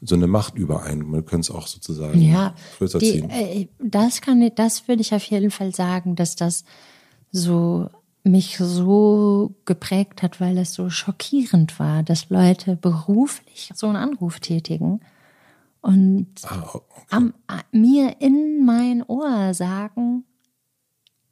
so 0.00 0.14
eine 0.14 0.26
Macht 0.26 0.54
über 0.56 0.82
einen? 0.84 1.10
Man 1.10 1.24
könnte 1.24 1.50
es 1.50 1.56
auch 1.56 1.66
sozusagen 1.66 2.20
Ja, 2.20 2.54
größer 2.78 2.98
die, 2.98 3.12
ziehen. 3.12 3.30
äh, 3.30 3.68
das 3.78 4.20
kann 4.20 4.40
ich, 4.42 4.54
das 4.54 4.86
würde 4.86 5.00
ich 5.02 5.14
auf 5.14 5.24
jeden 5.24 5.50
Fall 5.50 5.74
sagen, 5.74 6.14
dass 6.14 6.36
das 6.36 6.64
so 7.32 7.88
mich 8.24 8.58
so 8.58 9.54
geprägt 9.64 10.22
hat, 10.22 10.40
weil 10.40 10.58
es 10.58 10.74
so 10.74 10.90
schockierend 10.90 11.78
war, 11.78 12.02
dass 12.02 12.30
Leute 12.30 12.76
beruflich 12.76 13.70
so 13.74 13.86
einen 13.86 13.96
Anruf 13.96 14.40
tätigen 14.40 15.00
und 15.80 16.26
Ah, 16.44 16.62
okay. 16.74 17.02
am, 17.10 17.34
mir 17.72 18.20
in 18.20 18.64
mein 18.64 19.02
Ohr 19.02 19.54
sagen, 19.54 20.24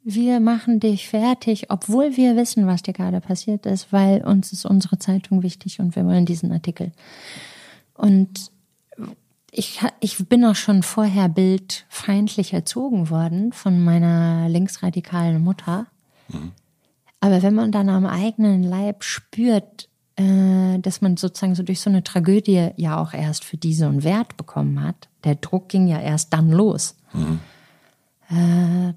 wir 0.03 0.39
machen 0.39 0.79
dich 0.79 1.09
fertig, 1.09 1.69
obwohl 1.69 2.15
wir 2.15 2.37
wissen, 2.37 2.65
was 2.65 2.81
dir 2.81 2.93
gerade 2.93 3.19
passiert 3.19 3.65
ist, 3.65 3.91
weil 3.91 4.23
uns 4.23 4.53
ist 4.53 4.65
unsere 4.65 4.99
Zeitung 4.99 5.43
wichtig 5.43 5.79
und 5.81 5.95
wir 5.97 6.05
wollen 6.05 6.25
diesen 6.25 6.51
Artikel. 6.53 6.93
Und 7.93 8.51
ich, 9.51 9.81
ich 9.99 10.17
bin 10.29 10.45
auch 10.45 10.55
schon 10.55 10.81
vorher 10.83 11.27
bildfeindlich 11.27 12.53
erzogen 12.53 13.09
worden 13.09 13.51
von 13.51 13.83
meiner 13.83 14.47
linksradikalen 14.49 15.43
Mutter. 15.43 15.87
Aber 17.19 17.41
wenn 17.41 17.55
man 17.55 17.71
dann 17.71 17.89
am 17.89 18.05
eigenen 18.05 18.63
Leib 18.63 19.03
spürt, 19.03 19.89
äh, 20.17 20.79
dass 20.79 21.01
man 21.01 21.17
sozusagen 21.17 21.55
so 21.55 21.63
durch 21.63 21.79
so 21.79 21.89
eine 21.89 22.03
Tragödie 22.03 22.69
ja 22.75 23.01
auch 23.01 23.13
erst 23.13 23.43
für 23.43 23.57
die 23.57 23.73
so 23.73 23.85
einen 23.85 24.03
Wert 24.03 24.37
bekommen 24.37 24.83
hat, 24.83 25.09
der 25.23 25.35
Druck 25.35 25.69
ging 25.69 25.87
ja 25.87 25.99
erst 25.99 26.33
dann 26.33 26.51
los. 26.51 26.95
Äh, 28.29 28.93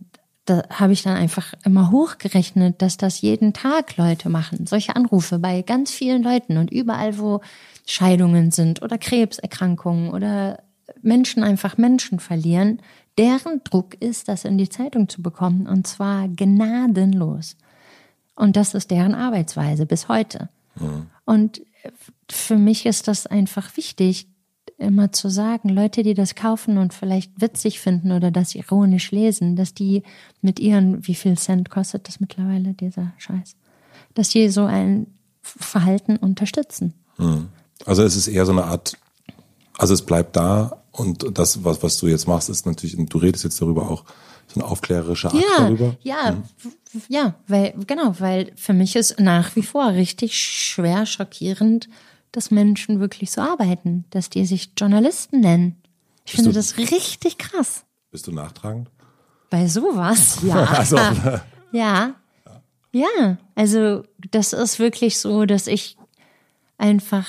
da 0.46 0.62
habe 0.70 0.92
ich 0.92 1.02
dann 1.02 1.16
einfach 1.16 1.54
immer 1.64 1.90
hochgerechnet, 1.90 2.82
dass 2.82 2.96
das 2.96 3.20
jeden 3.20 3.52
Tag 3.52 3.96
Leute 3.96 4.28
machen. 4.28 4.66
Solche 4.66 4.96
Anrufe 4.96 5.38
bei 5.38 5.62
ganz 5.62 5.90
vielen 5.92 6.22
Leuten 6.22 6.56
und 6.56 6.70
überall, 6.72 7.18
wo 7.18 7.40
Scheidungen 7.86 8.50
sind 8.50 8.82
oder 8.82 8.98
Krebserkrankungen 8.98 10.10
oder 10.10 10.62
Menschen 11.02 11.44
einfach 11.44 11.76
Menschen 11.76 12.18
verlieren, 12.18 12.80
deren 13.16 13.62
Druck 13.64 13.94
ist, 14.00 14.28
das 14.28 14.44
in 14.44 14.58
die 14.58 14.68
Zeitung 14.68 15.08
zu 15.08 15.22
bekommen 15.22 15.66
und 15.66 15.86
zwar 15.86 16.28
gnadenlos. 16.28 17.56
Und 18.40 18.56
das 18.56 18.72
ist 18.72 18.90
deren 18.90 19.14
Arbeitsweise 19.14 19.84
bis 19.84 20.08
heute. 20.08 20.48
Und 21.26 21.60
für 22.30 22.56
mich 22.56 22.86
ist 22.86 23.06
das 23.06 23.26
einfach 23.26 23.76
wichtig, 23.76 24.28
immer 24.78 25.12
zu 25.12 25.28
sagen, 25.28 25.68
Leute, 25.68 26.02
die 26.02 26.14
das 26.14 26.34
kaufen 26.34 26.78
und 26.78 26.94
vielleicht 26.94 27.38
witzig 27.38 27.80
finden 27.80 28.12
oder 28.12 28.30
das 28.30 28.54
ironisch 28.54 29.10
lesen, 29.10 29.56
dass 29.56 29.74
die 29.74 30.04
mit 30.40 30.58
ihren, 30.58 31.06
wie 31.06 31.14
viel 31.14 31.36
Cent 31.36 31.68
kostet 31.68 32.08
das 32.08 32.18
mittlerweile, 32.18 32.72
dieser 32.72 33.12
Scheiß, 33.18 33.56
dass 34.14 34.30
die 34.30 34.48
so 34.48 34.64
ein 34.64 35.06
Verhalten 35.42 36.16
unterstützen. 36.16 36.94
Also 37.84 38.02
es 38.02 38.16
ist 38.16 38.26
eher 38.28 38.46
so 38.46 38.52
eine 38.52 38.64
Art, 38.64 38.96
also 39.76 39.92
es 39.92 40.00
bleibt 40.00 40.34
da 40.36 40.82
und 40.92 41.38
das, 41.38 41.62
was, 41.62 41.82
was 41.82 41.98
du 41.98 42.06
jetzt 42.06 42.26
machst, 42.26 42.48
ist 42.48 42.64
natürlich, 42.64 42.96
du 42.96 43.18
redest 43.18 43.44
jetzt 43.44 43.60
darüber 43.60 43.90
auch, 43.90 44.04
so 44.52 44.60
eine 44.60 44.68
aufklärerische 44.70 45.28
Art 45.28 45.36
Ja, 45.40 45.64
darüber. 45.64 45.96
ja, 46.02 46.36
w- 46.58 47.00
ja, 47.08 47.34
weil, 47.46 47.74
genau, 47.86 48.18
weil 48.18 48.52
für 48.56 48.72
mich 48.72 48.96
ist 48.96 49.20
nach 49.20 49.54
wie 49.56 49.62
vor 49.62 49.88
richtig 49.92 50.36
schwer 50.38 51.06
schockierend, 51.06 51.88
dass 52.32 52.50
Menschen 52.50 53.00
wirklich 53.00 53.30
so 53.30 53.40
arbeiten, 53.40 54.04
dass 54.10 54.28
die 54.30 54.44
sich 54.46 54.72
Journalisten 54.76 55.40
nennen. 55.40 55.76
Ich 56.24 56.32
finde 56.32 56.50
du- 56.50 56.54
das 56.54 56.76
richtig 56.78 57.38
krass. 57.38 57.84
Bist 58.10 58.26
du 58.26 58.32
nachtragend? 58.32 58.90
Bei 59.50 59.66
sowas, 59.68 60.38
ja. 60.44 60.64
Also, 60.64 60.96
Ja. 61.72 62.14
Ja, 62.92 63.38
also 63.54 64.02
das 64.32 64.52
ist 64.52 64.80
wirklich 64.80 65.18
so, 65.18 65.44
dass 65.46 65.68
ich 65.68 65.96
einfach, 66.76 67.26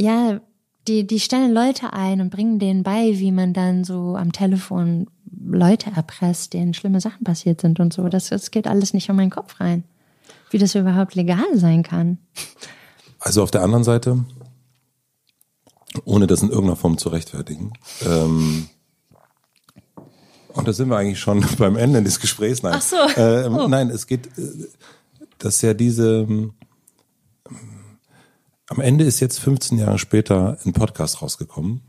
ja, 0.00 0.40
die, 0.88 1.06
die 1.06 1.20
stellen 1.20 1.52
Leute 1.52 1.92
ein 1.92 2.20
und 2.20 2.30
bringen 2.30 2.58
denen 2.58 2.82
bei, 2.82 3.18
wie 3.18 3.32
man 3.32 3.52
dann 3.52 3.84
so 3.84 4.16
am 4.16 4.32
Telefon 4.32 5.08
Leute 5.48 5.90
erpresst, 5.94 6.52
denen 6.52 6.74
schlimme 6.74 7.00
Sachen 7.00 7.24
passiert 7.24 7.60
sind 7.60 7.80
und 7.80 7.92
so. 7.92 8.08
Das, 8.08 8.28
das 8.28 8.50
geht 8.50 8.66
alles 8.66 8.94
nicht 8.94 9.08
in 9.08 9.16
meinen 9.16 9.30
Kopf 9.30 9.60
rein. 9.60 9.84
Wie 10.50 10.58
das 10.58 10.74
überhaupt 10.74 11.14
legal 11.14 11.46
sein 11.54 11.82
kann. 11.82 12.18
also 13.18 13.42
auf 13.42 13.50
der 13.50 13.62
anderen 13.62 13.84
Seite, 13.84 14.24
ohne 16.04 16.26
das 16.26 16.42
in 16.42 16.50
irgendeiner 16.50 16.76
Form 16.76 16.98
zu 16.98 17.08
rechtfertigen, 17.08 17.72
ähm, 18.04 18.68
und 20.56 20.66
da 20.66 20.72
sind 20.72 20.88
wir 20.88 20.96
eigentlich 20.96 21.20
schon 21.20 21.44
beim 21.58 21.76
Ende 21.76 22.02
des 22.02 22.18
Gesprächs. 22.18 22.62
Nein. 22.62 22.74
Ach 22.76 22.82
so. 22.82 22.96
Ähm, 23.16 23.56
Oh. 23.56 23.68
Nein, 23.68 23.90
es 23.90 24.06
geht, 24.06 24.26
äh, 24.38 24.68
dass 25.38 25.60
ja 25.62 25.74
diese, 25.74 26.22
ähm, 26.22 26.54
am 28.68 28.80
Ende 28.80 29.04
ist 29.04 29.20
jetzt 29.20 29.38
15 29.40 29.78
Jahre 29.78 29.98
später 29.98 30.58
ein 30.64 30.72
Podcast 30.72 31.22
rausgekommen. 31.22 31.82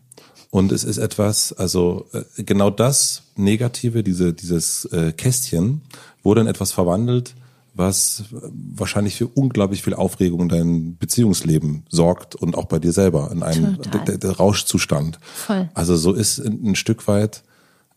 Und 0.49 0.71
es 0.71 0.83
ist 0.83 0.97
etwas, 0.97 1.51
also 1.53 2.07
äh, 2.13 2.43
genau 2.43 2.69
das 2.69 3.23
Negative, 3.35 4.03
diese, 4.03 4.33
dieses 4.33 4.85
äh, 4.85 5.11
Kästchen, 5.11 5.81
wurde 6.23 6.41
in 6.41 6.47
etwas 6.47 6.71
verwandelt, 6.71 7.35
was 7.73 8.23
äh, 8.31 8.35
wahrscheinlich 8.75 9.15
für 9.15 9.27
unglaublich 9.27 9.83
viel 9.83 9.93
Aufregung 9.93 10.41
in 10.41 10.49
deinem 10.49 10.97
Beziehungsleben 10.97 11.83
sorgt 11.89 12.35
und 12.35 12.55
auch 12.55 12.65
bei 12.65 12.79
dir 12.79 12.93
selber 12.93 13.29
in 13.31 13.43
einem 13.43 13.77
Rauschzustand. 14.23 15.19
Voll. 15.21 15.69
Also 15.73 15.97
so 15.97 16.13
ist 16.13 16.39
ein, 16.39 16.71
ein 16.71 16.75
Stück 16.75 17.07
weit 17.07 17.43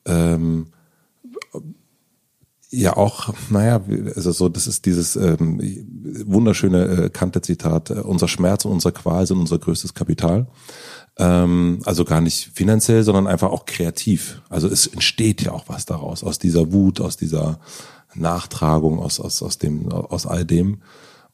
ähm, 0.04 0.68
ja 2.70 2.96
auch, 2.96 3.35
naja, 3.50 3.80
also 4.14 4.33
so, 4.33 4.48
das 4.48 4.66
ist 4.66 4.87
dieses 4.87 5.16
ähm, 5.16 5.61
wunderschöne 6.26 6.85
äh, 6.87 7.11
Kante-Zitat, 7.11 7.90
äh, 7.90 7.94
unser 7.94 8.28
Schmerz 8.28 8.64
und 8.64 8.72
unsere 8.72 8.92
Qual 8.92 9.26
sind 9.26 9.38
unser 9.38 9.59
größtes 9.59 9.94
Kapital. 9.94 10.46
Ähm, 11.18 11.80
also 11.85 12.04
gar 12.04 12.20
nicht 12.20 12.50
finanziell, 12.54 13.02
sondern 13.02 13.26
einfach 13.26 13.50
auch 13.50 13.66
kreativ. 13.66 14.42
Also 14.48 14.68
es 14.68 14.87
entsteht 14.87 15.42
ja 15.42 15.52
auch 15.52 15.64
was 15.68 15.85
daraus, 15.85 16.22
aus 16.22 16.38
dieser 16.38 16.72
Wut, 16.72 17.00
aus 17.00 17.16
dieser 17.16 17.61
Nachtragung, 18.14 19.00
aus, 19.00 19.20
aus, 19.20 19.42
aus 19.42 19.59
dem, 19.59 19.90
aus 19.90 20.26
all 20.26 20.44
dem. 20.44 20.83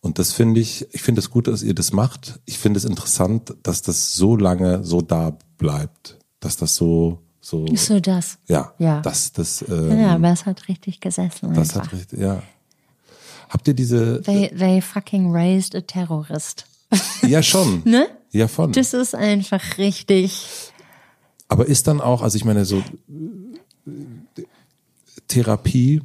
Und 0.01 0.19
das 0.19 0.33
finde 0.33 0.61
ich, 0.61 0.87
ich 0.93 1.03
finde 1.03 1.19
es 1.19 1.31
gut, 1.31 1.49
dass 1.49 1.63
ihr 1.63 1.75
das 1.75 1.93
macht. 1.93 2.41
Ich 2.47 2.59
finde 2.59 2.79
es 2.79 2.85
interessant, 2.85 3.55
dass 3.63 3.83
das 3.83 4.15
so 4.15 4.37
lange 4.37 4.85
so 4.85 5.01
da 5.01 5.37
bleibt, 5.59 6.19
dass 6.41 6.57
das 6.57 6.77
so, 6.77 7.26
so, 7.49 7.65
Ist 7.67 7.87
so 7.87 8.01
das. 8.01 8.39
ja, 8.49 8.73
Ja. 8.79 9.01
das, 9.03 9.31
das, 9.33 9.65
ähm, 9.69 10.01
Ja, 10.01 10.15
aber 10.17 10.33
es 10.33 10.47
hat 10.47 10.67
richtig 10.69 11.01
gesessen. 11.01 11.55
das 11.55 11.71
einfach. 11.77 11.87
hat 11.87 11.93
richtig, 11.93 12.19
ja. 12.19 12.43
Habt 13.49 13.69
ihr 13.69 13.75
diese, 13.75 14.21
They, 14.23 14.49
they 14.49 14.81
fucking 14.81 15.31
raised 15.33 15.77
a 15.77 15.81
terrorist. 15.81 16.67
ja 17.23 17.43
schon, 17.45 17.83
Ne? 17.85 18.09
ja 18.33 18.49
von. 18.49 18.73
Das 18.73 18.93
ist 18.95 19.15
einfach 19.15 19.79
richtig. 19.79 20.45
Aber 21.49 21.67
ist 21.67 21.87
dann 21.87 22.01
auch, 22.01 22.23
also 22.23 22.37
ich 22.37 22.45
meine, 22.45 22.65
so 22.65 22.79
äh, 22.79 24.43
Therapie 25.29 26.03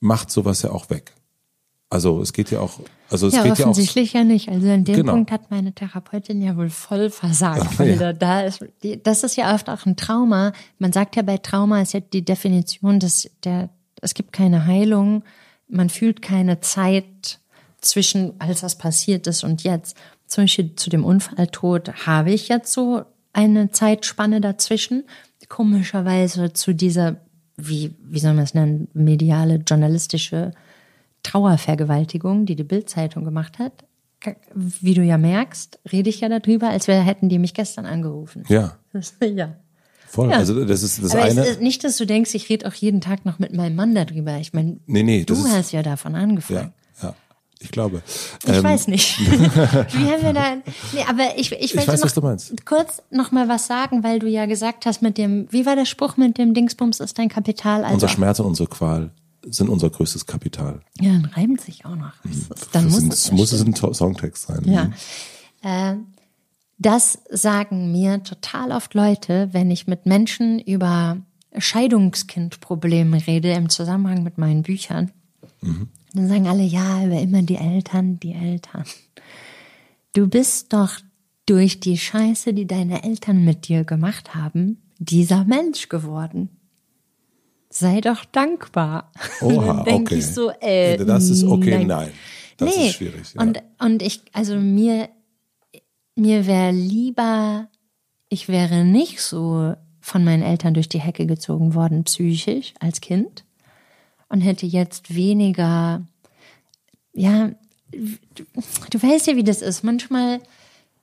macht 0.00 0.30
sowas 0.30 0.60
ja 0.62 0.70
auch 0.70 0.90
weg. 0.90 1.12
Also 1.90 2.20
es 2.20 2.34
geht 2.34 2.50
ja 2.50 2.60
auch, 2.60 2.80
also 3.08 3.28
es 3.28 3.34
ja, 3.34 3.42
geht 3.42 3.58
ja 3.58 3.64
auch, 3.64 3.70
offensichtlich 3.70 4.12
ja, 4.12 4.22
nicht. 4.22 4.50
Also 4.50 4.66
in 4.66 4.84
dem 4.84 4.96
Genau. 4.96 5.12
Punkt 5.12 5.30
hat 5.30 5.50
meine 5.50 5.72
Therapeutin 5.72 6.42
ja 6.42 6.56
wohl 6.56 6.68
voll 6.68 7.08
versagt, 7.08 7.78
weil 7.78 7.90
ja. 8.00 8.12
da, 8.12 8.12
da 8.12 8.40
ist, 8.42 8.62
das 9.04 9.22
ist 9.22 9.36
ja 9.36 9.54
oft 9.54 9.70
auch 9.70 9.86
ein 9.86 9.96
Trauma. 9.96 10.52
Man 10.78 10.92
sagt 10.92 11.16
ja 11.16 11.22
bei 11.22 11.38
Trauma 11.38 11.80
ist 11.80 11.94
ja 11.94 12.00
die 12.00 12.24
Definition, 12.24 13.00
dass 13.00 13.30
der, 13.44 13.70
es 14.02 14.12
gibt 14.12 14.32
keine 14.32 14.66
Heilung, 14.66 15.24
man 15.66 15.88
fühlt 15.88 16.20
keine 16.20 16.60
Zeit 16.60 17.40
zwischen, 17.80 18.38
als 18.38 18.60
das 18.60 18.76
passiert 18.76 19.26
ist 19.26 19.44
und 19.44 19.62
jetzt. 19.62 19.96
Zum 20.26 20.44
Beispiel 20.44 20.74
zu 20.76 20.90
dem 20.90 21.04
Unfalltod 21.04 22.06
habe 22.06 22.32
ich 22.32 22.48
jetzt 22.48 22.72
so 22.72 23.02
eine 23.32 23.70
Zeitspanne 23.70 24.42
dazwischen. 24.42 25.04
Komischerweise 25.48 26.52
zu 26.52 26.74
dieser, 26.74 27.16
wie, 27.56 27.94
wie 28.02 28.18
soll 28.18 28.34
man 28.34 28.44
es 28.44 28.52
nennen, 28.52 28.88
mediale, 28.92 29.62
journalistische 29.66 30.52
Trauervergewaltigung, 31.28 32.46
die 32.46 32.56
die 32.56 32.64
Bildzeitung 32.64 33.24
gemacht 33.24 33.58
hat. 33.58 33.72
Wie 34.54 34.94
du 34.94 35.02
ja 35.02 35.16
merkst, 35.16 35.78
rede 35.92 36.10
ich 36.10 36.20
ja 36.20 36.28
darüber, 36.28 36.70
als 36.70 36.88
wäre, 36.88 37.02
hätten 37.02 37.28
die 37.28 37.38
mich 37.38 37.54
gestern 37.54 37.86
angerufen. 37.86 38.42
ja, 38.48 38.76
ja. 39.20 39.54
voll. 40.08 40.30
Ja. 40.30 40.36
Also 40.38 40.64
das 40.64 40.82
ist 40.82 41.00
das 41.02 41.12
Aber 41.12 41.22
eine. 41.22 41.42
ist 41.44 41.60
nicht, 41.60 41.84
dass 41.84 41.96
du 41.98 42.04
denkst, 42.04 42.34
ich 42.34 42.48
rede 42.48 42.66
auch 42.66 42.74
jeden 42.74 43.00
Tag 43.00 43.24
noch 43.24 43.38
mit 43.38 43.54
meinem 43.54 43.76
Mann 43.76 43.94
darüber. 43.94 44.36
Ich 44.38 44.52
meine, 44.52 44.78
Nee, 44.86 45.04
nee, 45.04 45.24
du 45.24 45.36
hast 45.48 45.70
ja 45.70 45.82
davon 45.84 46.16
angefangen. 46.16 46.72
ja, 47.00 47.08
ja, 47.10 47.14
ich 47.60 47.70
glaube. 47.70 48.02
Ich 48.44 48.52
Ähm, 48.52 48.64
weiß 48.64 48.88
nicht. 48.88 49.20
Wie 49.20 50.10
haben 50.10 50.22
wir 50.22 50.32
da? 50.32 50.56
Nee, 50.92 51.04
aber 51.08 51.36
ich, 51.36 51.52
ich, 51.52 51.76
wollte 51.76 51.86
weiß, 51.92 52.00
noch 52.00 52.06
was 52.06 52.14
du 52.14 52.20
meinst. 52.22 52.66
kurz 52.66 53.02
noch 53.12 53.30
mal 53.30 53.48
was 53.48 53.68
sagen, 53.68 54.02
weil 54.02 54.18
du 54.18 54.26
ja 54.26 54.46
gesagt 54.46 54.84
hast 54.84 55.00
mit 55.00 55.16
dem, 55.16 55.46
wie 55.52 55.64
war 55.64 55.76
der 55.76 55.84
Spruch 55.84 56.16
mit 56.16 56.38
dem 56.38 56.54
Dingsbums 56.54 56.98
ist 56.98 57.18
dein 57.20 57.28
Kapital? 57.28 57.82
Also, 57.84 57.94
Unser 57.94 58.08
Schmerz 58.08 58.40
und 58.40 58.46
unsere 58.46 58.68
Qual 58.68 59.10
sind 59.44 59.68
unser 59.68 59.90
größtes 59.90 60.26
Kapital. 60.26 60.80
ja, 61.00 61.12
dann 61.12 61.24
reimt 61.26 61.60
sich 61.60 61.84
auch 61.84 61.96
noch. 61.96 62.12
Das 62.24 62.36
ist, 62.36 62.50
dann 62.72 62.84
das 62.84 62.92
muss 62.92 63.00
sind, 63.00 63.12
es 63.12 63.26
ja 63.28 63.34
muss 63.34 63.52
es 63.52 63.64
ein 63.64 63.74
Songtext 63.94 64.46
sein. 64.46 64.62
Ja. 64.64 64.84
Mhm. 64.84 64.94
Äh, 65.62 65.94
Das 66.78 67.18
sagen 67.30 67.90
mir 67.92 68.22
total 68.22 68.72
oft 68.72 68.94
Leute, 68.94 69.48
wenn 69.52 69.70
ich 69.70 69.86
mit 69.86 70.06
Menschen 70.06 70.58
über 70.60 71.18
Scheidungskindprobleme 71.56 73.26
rede 73.26 73.52
im 73.52 73.68
Zusammenhang 73.68 74.22
mit 74.22 74.38
meinen 74.38 74.62
Büchern. 74.62 75.10
Mhm. 75.60 75.88
Dann 76.14 76.28
sagen 76.28 76.46
alle, 76.48 76.62
ja, 76.62 76.98
aber 77.04 77.20
immer 77.20 77.42
die 77.42 77.56
Eltern, 77.56 78.18
die 78.20 78.32
Eltern. 78.32 78.84
Du 80.14 80.26
bist 80.28 80.72
doch 80.72 80.92
durch 81.46 81.80
die 81.80 81.98
Scheiße, 81.98 82.54
die 82.54 82.66
deine 82.66 83.02
Eltern 83.04 83.44
mit 83.44 83.68
dir 83.68 83.84
gemacht 83.84 84.34
haben, 84.34 84.78
dieser 84.98 85.44
Mensch 85.44 85.88
geworden. 85.88 86.50
Sei 87.78 88.00
doch 88.00 88.24
dankbar. 88.24 89.12
Oha, 89.40 89.84
denke 89.84 90.14
okay. 90.14 90.18
ich 90.18 90.26
so, 90.26 90.50
äh, 90.60 90.96
das 90.96 91.28
ist 91.28 91.44
okay, 91.44 91.78
nein. 91.78 91.86
nein. 91.86 92.10
Das 92.56 92.74
nee. 92.74 92.88
ist 92.88 92.94
schwierig. 92.96 93.34
Ja. 93.34 93.40
Und, 93.40 93.62
und 93.78 94.02
ich, 94.02 94.22
also 94.32 94.56
mir, 94.56 95.08
mir 96.16 96.48
wäre 96.48 96.72
lieber, 96.72 97.68
ich 98.28 98.48
wäre 98.48 98.84
nicht 98.84 99.20
so 99.20 99.74
von 100.00 100.24
meinen 100.24 100.42
Eltern 100.42 100.74
durch 100.74 100.88
die 100.88 100.98
Hecke 100.98 101.26
gezogen 101.26 101.74
worden, 101.74 102.02
psychisch 102.02 102.74
als 102.80 103.00
Kind 103.00 103.44
und 104.28 104.40
hätte 104.40 104.66
jetzt 104.66 105.14
weniger, 105.14 106.04
ja, 107.12 107.52
du, 107.92 108.44
du 108.90 109.02
weißt 109.02 109.28
ja, 109.28 109.36
wie 109.36 109.44
das 109.44 109.62
ist. 109.62 109.84
Manchmal 109.84 110.40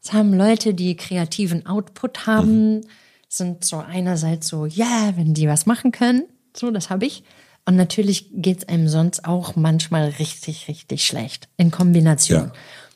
haben 0.09 0.33
Leute, 0.33 0.73
die 0.73 0.97
kreativen 0.97 1.65
Output 1.65 2.27
haben, 2.27 2.79
mhm. 2.79 2.81
sind 3.29 3.63
so 3.63 3.77
einerseits 3.77 4.49
so, 4.49 4.65
ja, 4.65 4.85
yeah, 4.85 5.13
wenn 5.15 5.33
die 5.33 5.47
was 5.47 5.65
machen 5.65 5.93
können, 5.93 6.23
so, 6.57 6.71
das 6.71 6.89
habe 6.89 7.05
ich. 7.05 7.23
Und 7.65 7.75
natürlich 7.75 8.29
geht's 8.31 8.67
einem 8.67 8.87
sonst 8.87 9.25
auch 9.25 9.55
manchmal 9.55 10.09
richtig, 10.09 10.67
richtig 10.67 11.05
schlecht 11.05 11.49
in 11.57 11.71
Kombination. 11.71 12.45
Ja. 12.45 12.53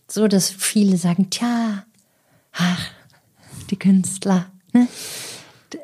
So, 0.08 0.28
dass 0.28 0.50
viele 0.50 0.98
sagen, 0.98 1.30
tja, 1.30 1.84
ach, 2.52 2.92
die 3.70 3.78
Künstler, 3.78 4.46
ne? 4.74 4.88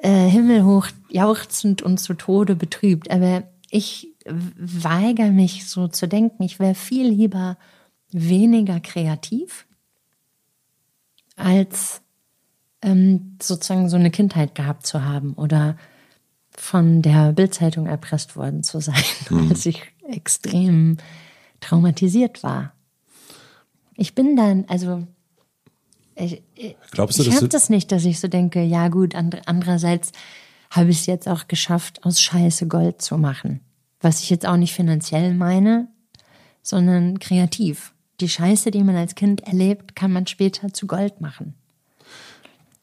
Äh, 0.02 0.28
himmelhoch 0.28 0.88
jauchzend 1.10 1.84
und 1.84 2.00
zu 2.00 2.16
Tode 2.16 2.56
betrübt. 2.56 3.12
Aber 3.12 3.44
ich 3.70 4.08
weigere 4.26 5.30
mich 5.30 5.68
so 5.68 5.88
zu 5.88 6.08
denken, 6.08 6.42
ich 6.44 6.60
wäre 6.60 6.74
viel 6.74 7.08
lieber 7.08 7.58
weniger 8.12 8.80
kreativ, 8.80 9.68
als 11.36 12.02
ähm, 12.82 13.38
sozusagen 13.42 13.90
so 13.90 13.98
eine 13.98 14.10
Kindheit 14.10 14.56
gehabt 14.56 14.88
zu 14.88 15.04
haben 15.04 15.34
oder 15.34 15.78
von 16.66 17.04
der 17.04 17.32
Bildzeitung 17.32 17.86
erpresst 17.86 18.36
worden 18.36 18.64
zu 18.64 18.80
sein, 18.80 19.04
mhm. 19.30 19.50
als 19.50 19.66
ich 19.66 19.84
extrem 20.10 20.98
traumatisiert 21.62 22.44
war. 22.44 22.74
Ich 23.96 24.16
bin 24.16 24.36
dann, 24.36 24.66
also 24.68 25.08
ich, 26.16 26.42
Glaubst 26.92 27.20
du, 27.20 27.24
ich 27.24 27.36
habe 27.36 27.48
das 27.50 27.70
nicht, 27.70 27.92
dass 27.92 28.06
ich 28.06 28.20
so 28.20 28.28
denke, 28.28 28.64
ja 28.64 28.88
gut, 28.88 29.16
and, 29.16 29.48
andererseits 29.48 30.12
habe 30.72 30.90
ich 30.90 31.00
es 31.00 31.06
jetzt 31.06 31.28
auch 31.28 31.48
geschafft, 31.48 32.04
aus 32.04 32.20
Scheiße 32.20 32.68
Gold 32.68 33.02
zu 33.02 33.18
machen. 33.18 33.62
Was 34.02 34.22
ich 34.22 34.30
jetzt 34.30 34.46
auch 34.46 34.58
nicht 34.58 34.74
finanziell 34.74 35.34
meine, 35.34 35.88
sondern 36.62 37.20
kreativ. 37.20 37.94
Die 38.22 38.30
Scheiße, 38.30 38.72
die 38.72 38.84
man 38.84 38.96
als 38.96 39.16
Kind 39.16 39.42
erlebt, 39.42 39.96
kann 39.96 40.12
man 40.12 40.26
später 40.26 40.74
zu 40.74 40.88
Gold 40.88 41.22
machen. 41.22 41.54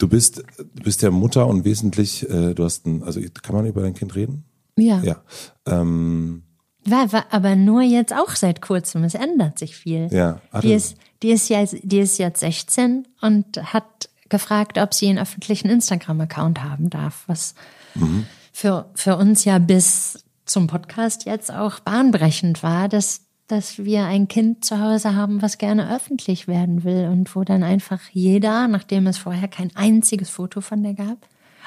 Du 0.03 0.09
bist, 0.09 0.43
du 0.59 0.83
bist 0.83 1.01
ja 1.03 1.13
Mutter 1.13 1.47
und 1.47 1.65
wesentlich, 1.65 2.29
äh, 2.29 2.55
du 2.55 2.65
hast 2.65 2.87
ein, 2.87 3.05
also 3.05 3.21
kann 3.41 3.55
man 3.55 3.67
über 3.67 3.83
dein 3.83 3.95
Kind 3.95 4.17
reden? 4.17 4.45
Ja. 4.77 5.01
Ja. 5.01 5.23
Ähm, 5.65 6.43
war, 6.85 7.13
war 7.13 7.27
aber 7.31 7.55
nur 7.55 7.83
jetzt 7.83 8.13
auch 8.13 8.31
seit 8.31 8.61
kurzem. 8.61 9.05
Es 9.05 9.15
ändert 9.15 9.61
sich 9.61 9.77
viel. 9.77 10.09
Ja. 10.11 10.41
die 10.61 10.73
ist, 10.73 10.97
die 11.23 11.31
ist 11.31 11.49
ja, 11.49 11.65
die 11.65 12.01
ist 12.01 12.19
jetzt 12.19 12.41
16 12.41 13.07
und 13.21 13.73
hat 13.73 14.09
gefragt, 14.29 14.77
ob 14.77 14.93
sie 14.93 15.09
einen 15.09 15.21
öffentlichen 15.21 15.69
Instagram-Account 15.69 16.65
haben 16.65 16.91
darf, 16.91 17.23
was 17.29 17.55
mhm. 17.95 18.27
für, 18.53 18.91
für 18.97 19.17
uns 19.17 19.45
ja 19.45 19.61
bis 19.61 20.25
zum 20.47 20.67
Podcast 20.67 21.27
jetzt 21.27 21.53
auch 21.53 21.79
bahnbrechend 21.79 22.65
war, 22.65 22.89
dass 22.89 23.21
dass 23.49 23.85
wir 23.85 24.05
ein 24.05 24.29
Kind 24.29 24.65
zu 24.65 24.81
Hause 24.81 25.15
haben, 25.15 25.43
was 25.43 25.59
gerne 25.59 25.95
öffentlich 25.95 26.49
werden 26.49 26.85
will 26.85 27.09
und 27.11 27.35
wo 27.35 27.45
dann 27.45 27.63
einfach 27.63 28.01
jeder, 28.13 28.69
nachdem 28.69 29.07
es 29.07 29.19
vorher 29.19 29.49
kein 29.49 29.71
einziges 29.75 30.31
Foto 30.31 30.61
von 30.61 30.83
der 30.83 30.95
gab, 30.95 31.19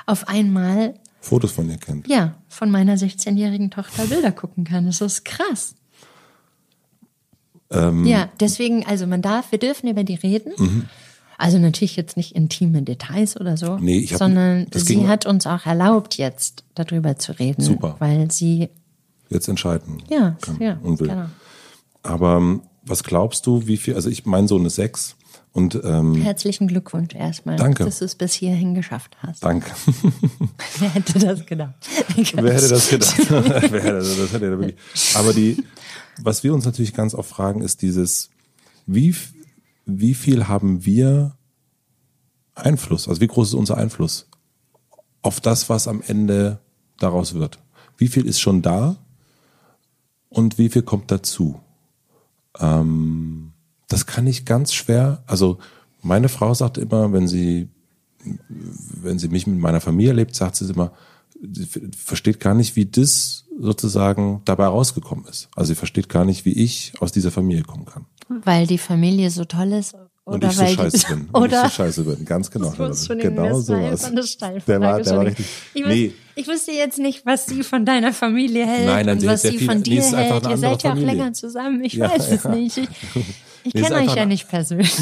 auf 0.06 0.28
einmal 0.28 0.96
Fotos 1.26 1.54
von 1.54 1.68
ihr 1.70 1.78
kennt. 1.78 2.08
Ja, 2.08 2.36
von 2.48 2.70
meiner 2.70 2.96
16-jährigen 2.96 3.72
Tochter 3.72 4.06
Bilder 4.06 4.32
gucken 4.32 4.64
kann. 4.64 4.86
Das 4.86 5.02
ist 5.02 5.26
krass. 5.26 5.74
Ähm, 7.72 8.06
ja, 8.06 8.30
deswegen, 8.40 8.86
also 8.86 9.08
man 9.08 9.24
darf, 9.24 9.52
wir 9.52 9.58
dürfen 9.58 9.90
über 9.90 10.04
die 10.04 10.14
reden. 10.14 10.54
Mhm. 10.58 10.86
Also 11.38 11.58
natürlich 11.58 11.96
jetzt 11.96 12.16
nicht 12.16 12.36
intime 12.36 12.84
Details 12.84 13.40
oder 13.40 13.58
so, 13.58 13.78
nee, 13.78 13.98
ich 13.98 14.14
hab, 14.14 14.20
sondern 14.20 14.68
sie 14.74 15.08
hat 15.08 15.26
uns 15.26 15.46
auch 15.48 15.66
erlaubt, 15.66 16.16
jetzt 16.18 16.64
darüber 16.76 17.18
zu 17.18 17.34
reden. 17.34 17.62
Super. 17.62 17.96
Weil 18.00 18.32
sie 18.32 18.70
jetzt 19.30 19.50
entscheiden 19.50 20.02
ja, 20.10 20.38
kann 20.40 20.62
ja, 20.62 20.80
und 20.82 21.00
will. 21.00 21.10
Genau. 21.10 21.26
Aber 22.06 22.38
ähm, 22.38 22.62
was 22.84 23.04
glaubst 23.04 23.48
du, 23.48 23.68
wie 23.68 23.78
viel, 23.78 23.96
also 23.96 24.10
ich, 24.10 24.26
mein 24.26 24.48
Sohn 24.48 24.66
ist 24.66 24.76
sechs 24.76 25.16
und 25.52 25.80
ähm, 25.84 26.16
Herzlichen 26.16 26.68
Glückwunsch 26.68 27.16
erstmal, 27.16 27.56
danke. 27.56 27.86
dass 27.86 28.00
du 28.00 28.06
es 28.06 28.16
bis 28.16 28.34
hierhin 28.34 28.76
geschafft 28.76 29.18
hast. 29.20 29.44
Danke. 29.44 29.72
Wer 30.80 30.90
hätte 30.90 31.20
das 31.20 31.46
gedacht? 31.46 31.76
Wer 32.16 32.54
hätte 32.54 32.68
das 32.70 32.90
gedacht? 32.90 33.18
Wer 33.30 33.84
hätte 33.84 33.94
das, 33.94 34.34
hätte 34.34 34.60
wirklich. 34.60 34.76
Aber 35.16 35.34
die, 35.34 35.64
was 36.22 36.44
wir 36.44 36.54
uns 36.54 36.66
natürlich 36.66 36.94
ganz 36.94 37.16
oft 37.16 37.30
fragen, 37.30 37.62
ist 37.62 37.82
dieses, 37.82 38.30
wie, 38.86 39.16
wie 39.86 40.14
viel 40.14 40.48
haben 40.48 40.86
wir 40.86 41.38
Einfluss? 42.54 43.08
Also 43.08 43.22
wie 43.22 43.28
groß 43.28 43.50
ist 43.50 43.54
unser 43.54 43.78
Einfluss 43.78 44.28
auf 45.22 45.42
das, 45.42 45.70
was 45.70 45.88
am 45.88 46.04
Ende 46.06 46.60
daraus 46.98 47.34
wird? 47.34 47.60
Wie 47.98 48.10
viel 48.10 48.26
ist 48.26 48.40
schon 48.40 48.62
da 48.62 48.98
und 50.30 50.58
wie 50.58 50.70
viel 50.70 50.84
kommt 50.84 51.12
dazu? 51.12 51.62
Ähm, 52.60 53.52
das 53.88 54.06
kann 54.06 54.28
ich 54.28 54.46
ganz 54.46 54.74
schwer. 54.74 55.24
Also 55.28 55.58
meine 56.02 56.30
Frau 56.30 56.54
sagt 56.54 56.78
immer, 56.78 57.12
wenn 57.14 57.28
sie, 57.28 57.68
wenn 58.50 59.20
sie 59.20 59.28
mich 59.28 59.48
mit 59.48 59.60
meiner 59.60 59.82
Familie 59.82 60.14
lebt, 60.14 60.36
sagt 60.36 60.56
sie 60.56 60.72
immer, 60.72 60.92
sie 61.42 61.68
versteht 61.96 62.40
gar 62.40 62.54
nicht, 62.54 62.76
wie 62.76 62.86
das 62.86 63.46
sozusagen 63.60 64.42
dabei 64.46 64.66
rausgekommen 64.66 65.26
ist. 65.26 65.50
Also 65.56 65.70
sie 65.70 65.76
versteht 65.76 66.10
gar 66.10 66.26
nicht, 66.26 66.46
wie 66.46 66.54
ich 66.54 66.94
aus 67.00 67.12
dieser 67.12 67.32
Familie 67.32 67.64
kommen 67.64 67.86
kann. 67.86 68.06
Weil 68.28 68.68
die 68.68 68.78
Familie 68.78 69.30
so 69.30 69.46
toll 69.46 69.72
ist 69.74 69.96
und 70.26 70.44
ich 70.44 70.52
so 70.54 70.66
scheiße 70.66 71.08
bin. 71.10 71.28
Und 71.32 71.44
oder 71.44 71.66
ich 71.66 71.72
so 71.72 71.84
scheiße 71.84 72.04
bin. 72.04 72.26
Ganz 72.26 72.52
genau. 72.52 72.72
Das 72.72 73.06
schon 73.06 73.20
genau 73.20 73.60
so 73.60 73.74
was. 73.74 74.12
Der 74.66 74.82
war, 74.82 75.02
der 75.02 75.18
war 75.18 75.26
richtig. 75.26 75.46
Ich, 75.74 75.86
nee. 75.86 76.14
ich 76.36 76.48
wusste 76.48 76.72
jetzt 76.72 76.98
nicht, 76.98 77.26
was 77.26 77.46
sie 77.46 77.64
von 77.64 77.86
deiner 77.86 78.12
Familie 78.12 78.66
hält 78.66 78.88
nein, 78.88 79.06
nein, 79.06 79.18
und 79.20 79.26
was 79.28 79.44
sie 79.44 79.60
von 79.60 79.84
dir 79.84 80.02
nee, 80.02 80.16
hält. 80.16 80.48
Ihr 80.48 80.58
seid 80.58 80.84
ja 80.84 80.94
auch 80.94 80.98
länger 80.98 81.34
zusammen. 81.34 81.84
Ich 81.84 81.94
ja, 81.94 82.10
weiß 82.10 82.32
es 82.32 82.44
ja. 82.44 82.50
nicht. 82.56 82.78
Ich, 82.78 82.90
ich 83.64 83.74
nee, 83.76 83.82
kenne 83.82 83.96
euch 83.98 84.16
ja 84.16 84.26
nicht 84.26 84.50
persönlich. 84.50 84.96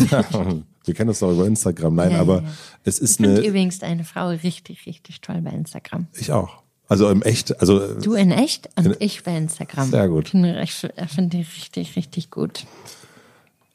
Wir 0.86 0.94
kennen 0.94 1.10
uns 1.10 1.20
doch 1.20 1.32
über 1.32 1.48
Instagram. 1.48 1.96
Nein, 1.96 2.16
aber 2.16 2.44
es 2.84 3.00
ist 3.00 3.22
ich 3.22 3.26
eine. 3.26 3.40
Ich 3.40 3.48
übrigens 3.48 3.80
deine 3.80 4.04
Frau 4.04 4.28
richtig, 4.28 4.86
richtig 4.86 5.22
toll 5.22 5.40
bei 5.42 5.52
Instagram. 5.52 6.08
Ich 6.16 6.34
auch. 6.34 6.64
Also 6.90 7.10
im 7.10 7.22
echt, 7.22 7.62
also. 7.62 7.96
Du 8.02 8.14
in 8.14 8.32
echt 8.32 8.70
und 8.76 8.86
in, 8.86 8.96
ich 9.00 9.24
bei 9.24 9.38
Instagram. 9.38 9.90
Sehr 9.90 10.10
gut. 10.10 10.34
Ich 10.34 10.74
finde 10.74 11.30
die 11.30 11.38
richtig, 11.38 11.96
richtig 11.96 12.30
gut. 12.30 12.66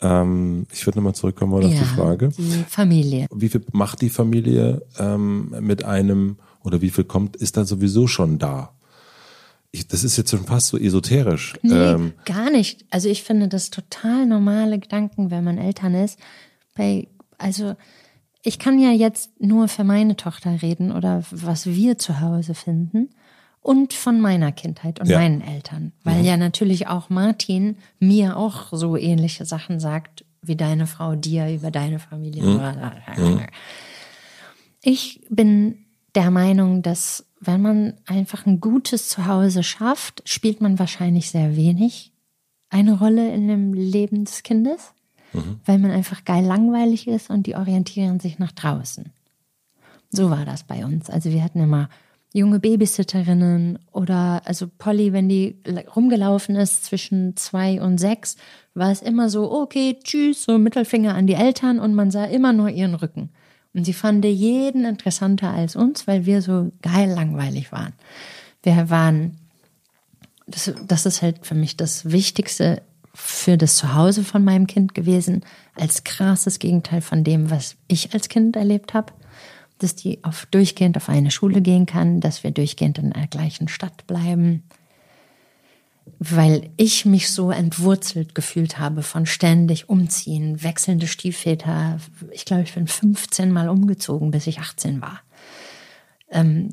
Ähm, 0.01 0.67
ich 0.73 0.87
würde 0.87 0.99
nochmal 0.99 1.15
zurückkommen 1.15 1.53
wollen 1.53 1.71
ja, 1.71 1.75
auf 1.75 1.89
die 1.89 1.95
Frage. 1.95 2.29
Die 2.29 2.65
Familie. 2.69 3.27
Wie 3.35 3.49
viel 3.49 3.65
macht 3.73 4.01
die 4.01 4.11
Familie 4.11 4.83
ähm, 4.99 5.55
mit 5.61 5.85
einem 5.85 6.37
oder 6.63 6.81
wie 6.81 6.91
viel 6.91 7.05
kommt, 7.05 7.37
ist 7.37 7.57
da 7.57 7.65
sowieso 7.65 8.07
schon 8.07 8.39
da? 8.39 8.75
Ich, 9.71 9.87
das 9.87 10.05
ist 10.05 10.17
jetzt 10.17 10.31
schon 10.31 10.45
fast 10.45 10.69
so 10.69 10.79
esoterisch. 10.79 11.55
Nee, 11.63 11.75
ähm, 11.75 12.13
gar 12.25 12.51
nicht. 12.51 12.87
Also 12.91 13.09
ich 13.09 13.23
finde 13.23 13.49
das 13.49 13.71
total 13.71 14.27
normale 14.27 14.79
Gedanken, 14.79 15.31
wenn 15.31 15.45
man 15.45 15.59
Eltern 15.59 15.95
ist. 15.95 16.19
Bei, 16.75 17.09
also 17.37 17.75
ich 18.43 18.59
kann 18.59 18.79
ja 18.79 18.93
jetzt 18.93 19.41
nur 19.41 19.69
für 19.69 19.85
meine 19.85 20.17
Tochter 20.17 20.63
reden 20.63 20.93
oder 20.93 21.23
was 21.31 21.67
wir 21.67 21.99
zu 21.99 22.21
Hause 22.21 22.55
finden 22.55 23.11
und 23.61 23.93
von 23.93 24.21
meiner 24.21 24.53
Kindheit 24.53 25.01
und 25.01 25.09
ja. 25.09 25.19
meinen 25.19 25.41
Eltern. 25.41 25.93
Weil 26.05 26.21
mhm. 26.21 26.25
ja 26.25 26.37
natürlich 26.37 26.87
auch 26.87 27.11
Martin 27.11 27.77
mir 27.99 28.37
auch 28.37 28.69
so 28.73 28.97
ähnliche 28.97 29.45
Sachen 29.45 29.81
sagt, 29.81 30.25
wie 30.43 30.57
deine 30.57 30.87
Frau 30.87 31.15
dir 31.15 31.53
über 31.53 31.71
deine 31.71 31.99
Familie. 31.99 32.43
Mhm. 32.43 32.61
mhm. 33.17 33.41
Ich 34.81 35.21
bin 35.29 35.85
der 36.15 36.31
Meinung, 36.31 36.83
dass 36.83 37.27
wenn 37.41 37.63
man 37.63 37.95
einfach 38.07 38.47
ein 38.47 38.61
gutes 38.61 39.09
Zuhause 39.09 39.63
schafft, 39.63 40.23
spielt 40.29 40.61
man 40.61 40.79
wahrscheinlich 40.79 41.31
sehr 41.31 41.57
wenig 41.57 42.13
eine 42.71 42.99
Rolle 42.99 43.33
in 43.33 43.49
dem 43.49 43.73
Leben 43.73 44.25
des 44.25 44.43
Kindes, 44.43 44.93
mhm. 45.33 45.61
weil 45.65 45.79
man 45.79 45.91
einfach 45.91 46.25
geil 46.25 46.45
langweilig 46.45 47.09
ist 47.09 47.31
und 47.31 47.47
die 47.47 47.57
orientieren 47.57 48.21
sich 48.21 48.39
nach 48.39 48.53
draußen. 48.53 49.13
So 50.11 50.31
war 50.31 50.45
das 50.45 50.65
bei 50.65 50.85
uns. 50.85 51.11
Also 51.11 51.31
wir 51.33 51.43
hatten 51.43 51.61
immer 51.61 51.89
junge 52.33 52.61
Babysitterinnen 52.61 53.79
oder 53.93 54.43
also 54.45 54.69
Polly, 54.79 55.13
wenn 55.13 55.29
die 55.29 55.57
rumgelaufen 55.97 56.57
ist 56.57 56.85
zwischen 56.85 57.37
zwei 57.37 57.81
und 57.81 57.99
sechs, 57.99 58.37
war 58.75 58.91
es 58.91 59.03
immer 59.03 59.31
so, 59.31 59.51
okay, 59.51 59.99
tschüss, 60.03 60.45
so 60.45 60.59
Mittelfinger 60.59 61.15
an 61.15 61.27
die 61.27 61.35
Eltern 61.35 61.79
und 61.79 61.95
man 61.95 62.11
sah 62.11 62.25
immer 62.25 62.53
nur 62.53 62.69
ihren 62.69 62.95
Rücken. 62.95 63.31
Und 63.75 63.85
sie 63.85 63.93
fand 63.93 64.25
jeden 64.25 64.85
interessanter 64.85 65.51
als 65.51 65.77
uns, 65.77 66.07
weil 66.07 66.27
wir 66.27 66.43
so 66.43 66.73
geil 66.83 67.11
langweilig 67.11 67.73
waren. 67.73 67.93
Wir 68.63 68.91
waren, 68.91 69.39
das, 70.47 70.73
das 70.87 71.07
ist 71.07 71.23
halt 71.23 71.47
für 71.47 71.55
mich 71.55 71.77
das 71.77 72.11
Wichtigste 72.11 72.83
für 73.15 73.57
das 73.57 73.77
Zuhause 73.77 74.23
von 74.23 74.45
meinem 74.45 74.67
Kind 74.67 74.95
gewesen, 74.95 75.45
als 75.75 76.05
krasses 76.05 76.59
Gegenteil 76.59 77.01
von 77.01 77.25
dem, 77.25 77.51
was 77.51 77.77
ich 77.89 78.15
als 78.15 78.29
Kind 78.29 78.55
erlebt 78.55 78.95
habe. 78.95 79.13
Dass 79.79 79.95
die 79.95 80.25
auf, 80.25 80.47
durchgehend 80.47 80.97
auf 80.97 81.09
eine 81.09 81.31
Schule 81.31 81.61
gehen 81.61 81.87
kann, 81.87 82.21
dass 82.21 82.43
wir 82.43 82.51
durchgehend 82.51 82.99
in 82.99 83.11
der 83.11 83.29
gleichen 83.29 83.69
Stadt 83.69 84.07
bleiben, 84.07 84.65
weil 86.19 86.71
ich 86.77 87.05
mich 87.05 87.31
so 87.31 87.51
entwurzelt 87.51 88.35
gefühlt 88.35 88.79
habe 88.79 89.03
von 89.03 89.27
ständig 89.27 89.89
umziehen, 89.89 90.63
wechselnde 90.63 91.07
Stiefväter. 91.07 91.99
Ich 92.33 92.45
glaube, 92.45 92.63
ich 92.63 92.75
bin 92.75 92.87
15 92.87 93.53
Mal 93.53 93.69
umgezogen, 93.69 94.31
bis 94.31 94.47
ich 94.47 94.59
18 94.59 95.01
war. 95.01 95.21
Ähm, 96.31 96.71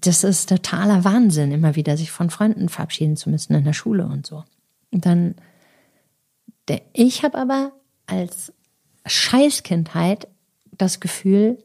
das 0.00 0.22
ist 0.24 0.48
totaler 0.48 1.04
Wahnsinn, 1.04 1.52
immer 1.52 1.74
wieder 1.74 1.96
sich 1.96 2.10
von 2.10 2.30
Freunden 2.30 2.68
verabschieden 2.68 3.16
zu 3.16 3.30
müssen 3.30 3.54
in 3.54 3.64
der 3.64 3.72
Schule 3.72 4.06
und 4.06 4.26
so. 4.26 4.44
Und 4.90 5.06
dann, 5.06 5.34
der, 6.68 6.82
ich 6.92 7.22
habe 7.22 7.38
aber 7.38 7.72
als 8.06 8.52
Scheißkindheit 9.06 10.28
das 10.76 11.00
Gefühl, 11.00 11.62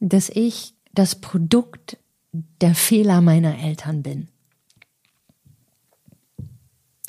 dass 0.00 0.28
ich 0.28 0.74
das 0.94 1.14
Produkt 1.16 1.98
der 2.60 2.74
Fehler 2.74 3.20
meiner 3.20 3.58
Eltern 3.58 4.02
bin. 4.02 4.28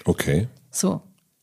Okay. 0.06 0.48
So. 0.72 1.02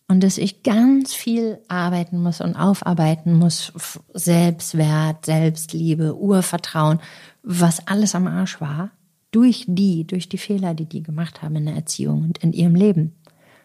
Und 0.09 0.23
dass 0.23 0.39
ich 0.39 0.63
ganz 0.63 1.13
viel 1.13 1.59
arbeiten 1.67 2.23
muss 2.23 2.41
und 2.41 2.55
aufarbeiten 2.55 3.35
muss. 3.35 3.73
Selbstwert, 4.15 5.27
Selbstliebe, 5.27 6.17
Urvertrauen, 6.17 7.01
was 7.43 7.87
alles 7.89 8.15
am 8.15 8.27
Arsch 8.27 8.61
war. 8.61 8.91
Durch 9.33 9.65
die, 9.67 10.07
durch 10.07 10.29
die 10.29 10.39
Fehler, 10.39 10.75
die 10.75 10.87
die 10.87 11.03
gemacht 11.03 11.43
haben 11.43 11.57
in 11.57 11.67
der 11.67 11.75
Erziehung 11.75 12.23
und 12.23 12.39
in 12.39 12.53
ihrem 12.53 12.75
Leben. 12.75 13.15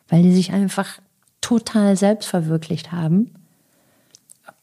Weil 0.08 0.24
die 0.24 0.34
sich 0.34 0.52
einfach 0.52 1.00
total 1.40 1.96
selbst 1.96 2.28
verwirklicht 2.28 2.92
haben. 2.92 3.32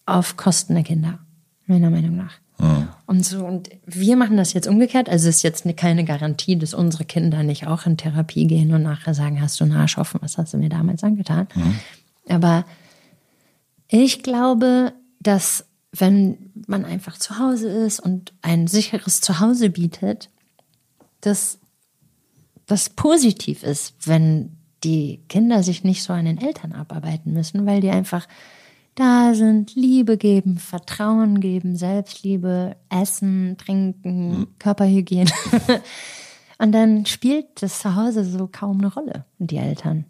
Auf 0.04 0.36
Kosten 0.36 0.74
der 0.74 0.84
Kinder. 0.84 1.20
Meiner 1.66 1.90
Meinung 1.90 2.16
nach. 2.16 2.34
Mhm. 2.58 2.88
Und 3.06 3.24
so, 3.24 3.44
und 3.44 3.70
wir 3.86 4.16
machen 4.16 4.36
das 4.36 4.52
jetzt 4.52 4.68
umgekehrt. 4.68 5.08
Also 5.08 5.28
es 5.28 5.36
ist 5.36 5.42
jetzt 5.42 5.64
keine 5.76 6.04
Garantie, 6.04 6.56
dass 6.58 6.74
unsere 6.74 7.04
Kinder 7.04 7.42
nicht 7.42 7.66
auch 7.66 7.86
in 7.86 7.96
Therapie 7.96 8.46
gehen 8.46 8.74
und 8.74 8.82
nachher 8.82 9.14
sagen, 9.14 9.40
hast 9.40 9.60
du 9.60 9.64
einen 9.64 9.74
Arsch 9.74 9.98
offen, 9.98 10.20
was 10.22 10.36
hast 10.38 10.52
du 10.52 10.58
mir 10.58 10.68
damals 10.68 11.02
angetan? 11.02 11.48
Mhm. 11.54 11.78
Aber 12.28 12.64
ich 13.88 14.22
glaube, 14.22 14.92
dass 15.20 15.64
wenn 15.92 16.50
man 16.66 16.84
einfach 16.84 17.18
zu 17.18 17.38
Hause 17.38 17.68
ist 17.68 18.00
und 18.00 18.32
ein 18.42 18.66
sicheres 18.66 19.20
Zuhause 19.20 19.70
bietet, 19.70 20.28
dass 21.22 21.58
das 22.66 22.90
positiv 22.90 23.62
ist, 23.62 23.94
wenn 24.04 24.56
die 24.84 25.20
Kinder 25.28 25.62
sich 25.62 25.82
nicht 25.82 26.02
so 26.02 26.12
an 26.12 26.26
den 26.26 26.40
Eltern 26.40 26.72
abarbeiten 26.72 27.32
müssen, 27.32 27.66
weil 27.66 27.80
die 27.80 27.90
einfach 27.90 28.28
da 28.98 29.34
sind, 29.34 29.74
Liebe 29.74 30.16
geben, 30.16 30.58
Vertrauen 30.58 31.40
geben, 31.40 31.76
Selbstliebe, 31.76 32.76
Essen, 32.88 33.56
Trinken, 33.58 34.30
mhm. 34.30 34.46
Körperhygiene. 34.58 35.30
Und 36.58 36.72
dann 36.72 37.06
spielt 37.06 37.62
das 37.62 37.78
zu 37.80 37.94
Hause 37.94 38.24
so 38.24 38.48
kaum 38.50 38.78
eine 38.78 38.92
Rolle, 38.92 39.24
die 39.38 39.58
Eltern. 39.58 40.04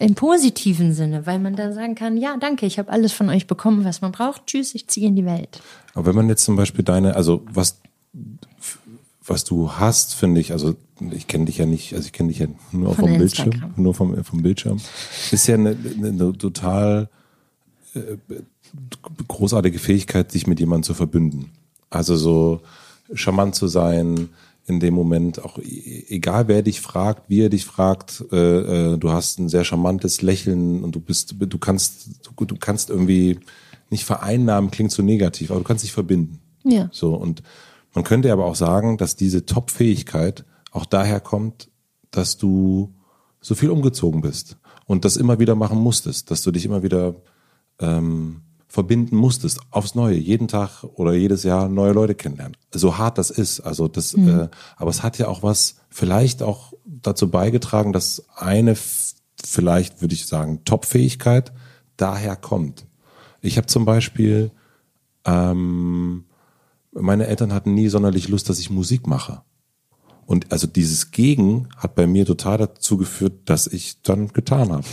Im 0.00 0.16
positiven 0.16 0.92
Sinne, 0.92 1.24
weil 1.26 1.38
man 1.38 1.54
dann 1.54 1.72
sagen 1.72 1.94
kann, 1.94 2.16
ja, 2.16 2.36
danke, 2.36 2.66
ich 2.66 2.80
habe 2.80 2.90
alles 2.90 3.12
von 3.12 3.28
euch 3.28 3.46
bekommen, 3.46 3.84
was 3.84 4.00
man 4.00 4.10
braucht. 4.10 4.48
Tschüss, 4.48 4.74
ich 4.74 4.88
ziehe 4.88 5.06
in 5.06 5.14
die 5.14 5.24
Welt. 5.24 5.62
Aber 5.94 6.06
wenn 6.06 6.16
man 6.16 6.28
jetzt 6.28 6.44
zum 6.44 6.56
Beispiel 6.56 6.84
deine, 6.84 7.14
also 7.14 7.44
was, 7.48 7.80
was 9.24 9.44
du 9.44 9.70
hast, 9.70 10.14
finde 10.14 10.40
ich, 10.40 10.50
also 10.50 10.74
ich 11.12 11.28
kenne 11.28 11.44
dich 11.44 11.58
ja 11.58 11.66
nicht, 11.66 11.94
also 11.94 12.06
ich 12.06 12.12
kenne 12.12 12.30
dich 12.30 12.40
ja 12.40 12.48
nur 12.72 12.96
von 12.96 13.04
vom 13.04 13.20
Instagram. 13.20 13.50
Bildschirm, 13.50 13.72
nur 13.76 13.94
vom, 13.94 14.24
vom 14.24 14.42
Bildschirm, 14.42 14.80
ist 15.30 15.46
ja 15.46 15.54
eine, 15.54 15.76
eine, 15.96 16.08
eine 16.08 16.32
total 16.32 17.08
äh, 17.94 18.16
großartige 19.28 19.78
Fähigkeit, 19.78 20.32
sich 20.32 20.46
mit 20.46 20.60
jemandem 20.60 20.84
zu 20.84 20.94
verbünden. 20.94 21.50
Also 21.90 22.16
so 22.16 22.60
charmant 23.14 23.54
zu 23.54 23.68
sein, 23.68 24.30
in 24.66 24.80
dem 24.80 24.94
Moment, 24.94 25.44
auch 25.44 25.58
e-, 25.58 26.04
egal 26.08 26.48
wer 26.48 26.62
dich 26.62 26.80
fragt, 26.80 27.28
wie 27.28 27.42
er 27.42 27.50
dich 27.50 27.64
fragt, 27.64 28.24
äh, 28.32 28.94
äh, 28.94 28.98
du 28.98 29.10
hast 29.10 29.38
ein 29.38 29.48
sehr 29.48 29.64
charmantes 29.64 30.22
Lächeln 30.22 30.82
und 30.82 30.94
du 30.94 31.00
bist, 31.00 31.34
du 31.38 31.58
kannst, 31.58 32.08
du, 32.22 32.44
du 32.44 32.56
kannst 32.56 32.90
irgendwie 32.90 33.38
nicht 33.90 34.04
vereinnahmen, 34.04 34.70
klingt 34.70 34.90
so 34.90 35.02
negativ, 35.02 35.50
aber 35.50 35.60
du 35.60 35.66
kannst 35.66 35.84
dich 35.84 35.92
verbinden. 35.92 36.40
Ja. 36.64 36.88
So 36.92 37.14
und 37.14 37.42
man 37.92 38.04
könnte 38.04 38.32
aber 38.32 38.46
auch 38.46 38.56
sagen, 38.56 38.96
dass 38.96 39.16
diese 39.16 39.46
Top-Fähigkeit 39.46 40.44
auch 40.72 40.86
daher 40.86 41.20
kommt, 41.20 41.68
dass 42.10 42.38
du 42.38 42.94
so 43.40 43.54
viel 43.54 43.70
umgezogen 43.70 44.22
bist 44.22 44.56
und 44.86 45.04
das 45.04 45.16
immer 45.16 45.38
wieder 45.38 45.54
machen 45.54 45.78
musstest, 45.78 46.30
dass 46.30 46.42
du 46.42 46.50
dich 46.50 46.64
immer 46.64 46.82
wieder 46.82 47.14
ähm, 47.80 48.42
verbinden 48.68 49.16
musstest, 49.16 49.60
aufs 49.70 49.94
Neue, 49.94 50.16
jeden 50.16 50.48
Tag 50.48 50.82
oder 50.82 51.14
jedes 51.14 51.44
Jahr 51.44 51.68
neue 51.68 51.92
Leute 51.92 52.16
kennenlernen. 52.16 52.56
So 52.72 52.98
hart 52.98 53.18
das 53.18 53.30
ist, 53.30 53.60
also 53.60 53.86
das, 53.86 54.16
mhm. 54.16 54.28
äh, 54.28 54.48
aber 54.76 54.90
es 54.90 55.04
hat 55.04 55.16
ja 55.18 55.28
auch 55.28 55.44
was, 55.44 55.76
vielleicht 55.90 56.42
auch 56.42 56.72
dazu 56.84 57.30
beigetragen, 57.30 57.92
dass 57.92 58.24
eine, 58.34 58.76
vielleicht 59.42 60.00
würde 60.00 60.14
ich 60.14 60.26
sagen, 60.26 60.64
Top-Fähigkeit 60.64 61.52
daher 61.96 62.34
kommt. 62.34 62.86
Ich 63.40 63.56
habe 63.58 63.68
zum 63.68 63.84
Beispiel, 63.84 64.50
ähm, 65.24 66.24
meine 66.90 67.28
Eltern 67.28 67.52
hatten 67.52 67.74
nie 67.74 67.88
sonderlich 67.88 68.28
Lust, 68.28 68.48
dass 68.48 68.58
ich 68.58 68.70
Musik 68.70 69.06
mache. 69.06 69.42
Und 70.26 70.52
also 70.52 70.66
dieses 70.66 71.10
Gegen 71.10 71.68
hat 71.76 71.94
bei 71.94 72.06
mir 72.06 72.24
total 72.24 72.58
dazu 72.58 72.96
geführt, 72.96 73.32
dass 73.44 73.66
ich 73.66 74.00
dann 74.02 74.28
getan 74.28 74.72
habe. 74.72 74.84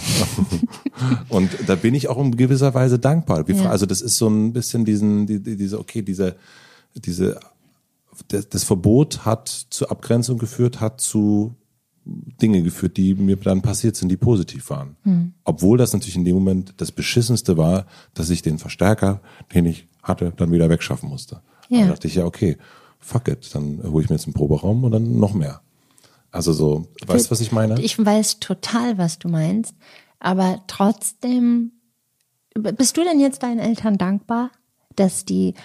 und 1.29 1.49
da 1.67 1.75
bin 1.75 1.95
ich 1.95 2.09
auch 2.09 2.17
in 2.17 2.35
gewisser 2.35 2.73
Weise 2.73 2.99
dankbar. 2.99 3.47
Ja. 3.49 3.69
Also 3.69 3.85
das 3.85 4.01
ist 4.01 4.17
so 4.17 4.27
ein 4.27 4.51
bisschen 4.53 4.83
diesen, 4.83 5.27
die, 5.27 5.39
diese, 5.39 5.79
okay, 5.79 6.01
diese, 6.01 6.35
diese, 6.95 7.39
das, 8.27 8.63
Verbot 8.63 9.25
hat 9.25 9.47
zur 9.69 9.89
Abgrenzung 9.89 10.37
geführt, 10.37 10.81
hat 10.81 10.99
zu 10.99 11.55
Dinge 12.05 12.63
geführt, 12.63 12.97
die 12.97 13.13
mir 13.13 13.37
dann 13.37 13.61
passiert 13.61 13.95
sind, 13.95 14.09
die 14.09 14.17
positiv 14.17 14.69
waren. 14.69 14.95
Mhm. 15.03 15.33
Obwohl 15.43 15.77
das 15.77 15.93
natürlich 15.93 16.15
in 16.15 16.25
dem 16.25 16.35
Moment 16.35 16.73
das 16.77 16.91
Beschissenste 16.91 17.57
war, 17.57 17.85
dass 18.13 18.29
ich 18.29 18.41
den 18.41 18.57
Verstärker, 18.57 19.21
den 19.53 19.65
ich 19.65 19.87
hatte, 20.03 20.33
dann 20.35 20.51
wieder 20.51 20.69
wegschaffen 20.69 21.07
musste. 21.07 21.41
Ja. 21.69 21.81
Da 21.81 21.87
dachte 21.91 22.07
ich, 22.07 22.15
ja, 22.15 22.25
okay, 22.25 22.57
fuck 23.01 23.27
it, 23.27 23.53
dann 23.53 23.81
hole 23.83 24.03
ich 24.03 24.09
mir 24.09 24.15
jetzt 24.15 24.25
einen 24.25 24.33
Proberaum 24.33 24.83
und 24.83 24.91
dann 24.91 25.19
noch 25.19 25.33
mehr. 25.33 25.61
Also 26.31 26.53
so, 26.53 26.87
weißt 27.05 27.27
du, 27.27 27.31
was 27.31 27.41
ich 27.41 27.51
meine? 27.51 27.81
Ich 27.81 28.03
weiß 28.03 28.39
total, 28.39 28.97
was 28.97 29.19
du 29.19 29.27
meinst, 29.27 29.75
aber 30.19 30.63
trotzdem, 30.67 31.73
bist 32.53 32.95
du 32.95 33.03
denn 33.03 33.19
jetzt 33.19 33.43
deinen 33.43 33.59
Eltern 33.59 33.97
dankbar, 33.97 34.51
dass 34.95 35.25
die 35.25 35.55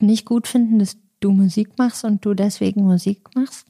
nicht 0.00 0.24
gut 0.24 0.48
finden, 0.48 0.78
dass 0.78 0.96
du 1.20 1.30
Musik 1.30 1.78
machst 1.78 2.04
und 2.04 2.24
du 2.24 2.34
deswegen 2.34 2.82
Musik 2.84 3.34
machst? 3.34 3.66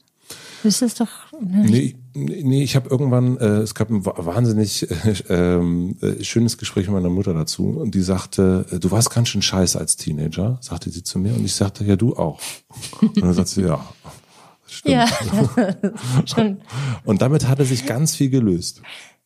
Das 0.63 0.83
ist 0.83 1.01
doch. 1.01 1.33
Ne? 1.41 1.65
Nee, 1.69 1.97
nee, 2.17 2.63
ich 2.63 2.77
habe 2.77 2.89
irgendwann, 2.89 3.37
äh, 3.37 3.59
es 3.59 3.75
gab 3.75 3.91
ein 3.91 4.05
wahnsinnig 4.05 4.89
äh, 5.29 5.57
äh, 5.57 6.25
schönes 6.25 6.59
Gespräch 6.59 6.87
mit 6.87 6.95
meiner 6.95 7.11
Mutter 7.11 7.35
dazu 7.35 7.69
und 7.69 7.95
die 7.95 8.03
sagte, 8.03 8.67
äh, 8.71 8.79
du 8.79 8.91
warst 8.91 9.11
ganz 9.11 9.29
schön 9.29 9.43
scheiße 9.43 9.79
als 9.79 9.97
Teenager, 9.97 10.59
sagte 10.61 10.91
sie 10.91 11.03
zu 11.03 11.19
mir 11.19 11.35
und 11.35 11.45
ich 11.45 11.55
sagte, 11.55 11.85
ja, 11.85 11.97
du 11.97 12.17
auch. 12.17 12.41
Und 13.01 13.23
dann 13.23 13.33
sagte 13.35 13.51
sie, 13.51 13.63
ja. 13.63 13.85
Stimmt. 14.67 14.95
Ja, 14.95 15.07
schon. 16.27 16.59
Und 17.05 17.23
damit 17.23 17.47
hatte 17.47 17.65
sich 17.65 17.87
ganz 17.87 18.17
viel 18.17 18.31
gelöst. 18.31 18.83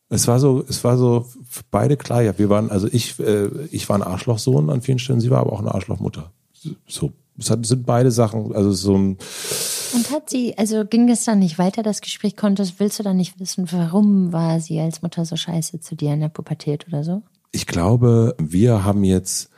Es 0.09 0.27
war 0.27 0.39
so, 0.39 0.63
es 0.67 0.83
war 0.83 0.97
so 0.97 1.25
beide 1.71 1.97
klar. 1.97 2.21
Ja, 2.21 2.37
wir 2.37 2.49
waren, 2.49 2.69
also 2.69 2.87
ich, 2.91 3.19
äh, 3.19 3.49
ich 3.71 3.87
war 3.89 3.97
ein 3.97 4.03
Arschlochsohn 4.03 4.69
an 4.69 4.81
vielen 4.81 4.99
Stellen, 4.99 5.21
sie 5.21 5.31
war 5.31 5.39
aber 5.39 5.53
auch 5.53 5.61
eine 5.61 5.73
Arschlochmutter. 5.73 6.31
So, 6.87 7.11
es 7.37 7.49
hat, 7.49 7.65
sind 7.65 7.85
beide 7.85 8.11
Sachen, 8.11 8.53
also 8.53 8.71
so 8.71 8.95
ein. 8.95 9.17
Und 9.93 10.11
hat 10.11 10.29
sie, 10.29 10.57
also 10.57 10.85
ging 10.85 11.09
es 11.09 11.23
dann 11.23 11.39
nicht 11.39 11.57
weiter, 11.57 11.83
das 11.83 12.01
Gespräch 12.01 12.37
konntest, 12.37 12.79
willst 12.79 12.99
du 12.99 13.03
dann 13.03 13.17
nicht 13.17 13.39
wissen, 13.39 13.67
warum 13.71 14.31
war 14.31 14.59
sie 14.59 14.79
als 14.79 15.01
Mutter 15.01 15.25
so 15.25 15.35
scheiße 15.35 15.79
zu 15.79 15.95
dir 15.95 16.13
in 16.13 16.21
der 16.21 16.29
Pubertät 16.29 16.87
oder 16.87 17.03
so? 17.03 17.23
Ich 17.51 17.67
glaube, 17.67 18.35
wir 18.39 18.83
haben 18.83 19.03
jetzt 19.03 19.49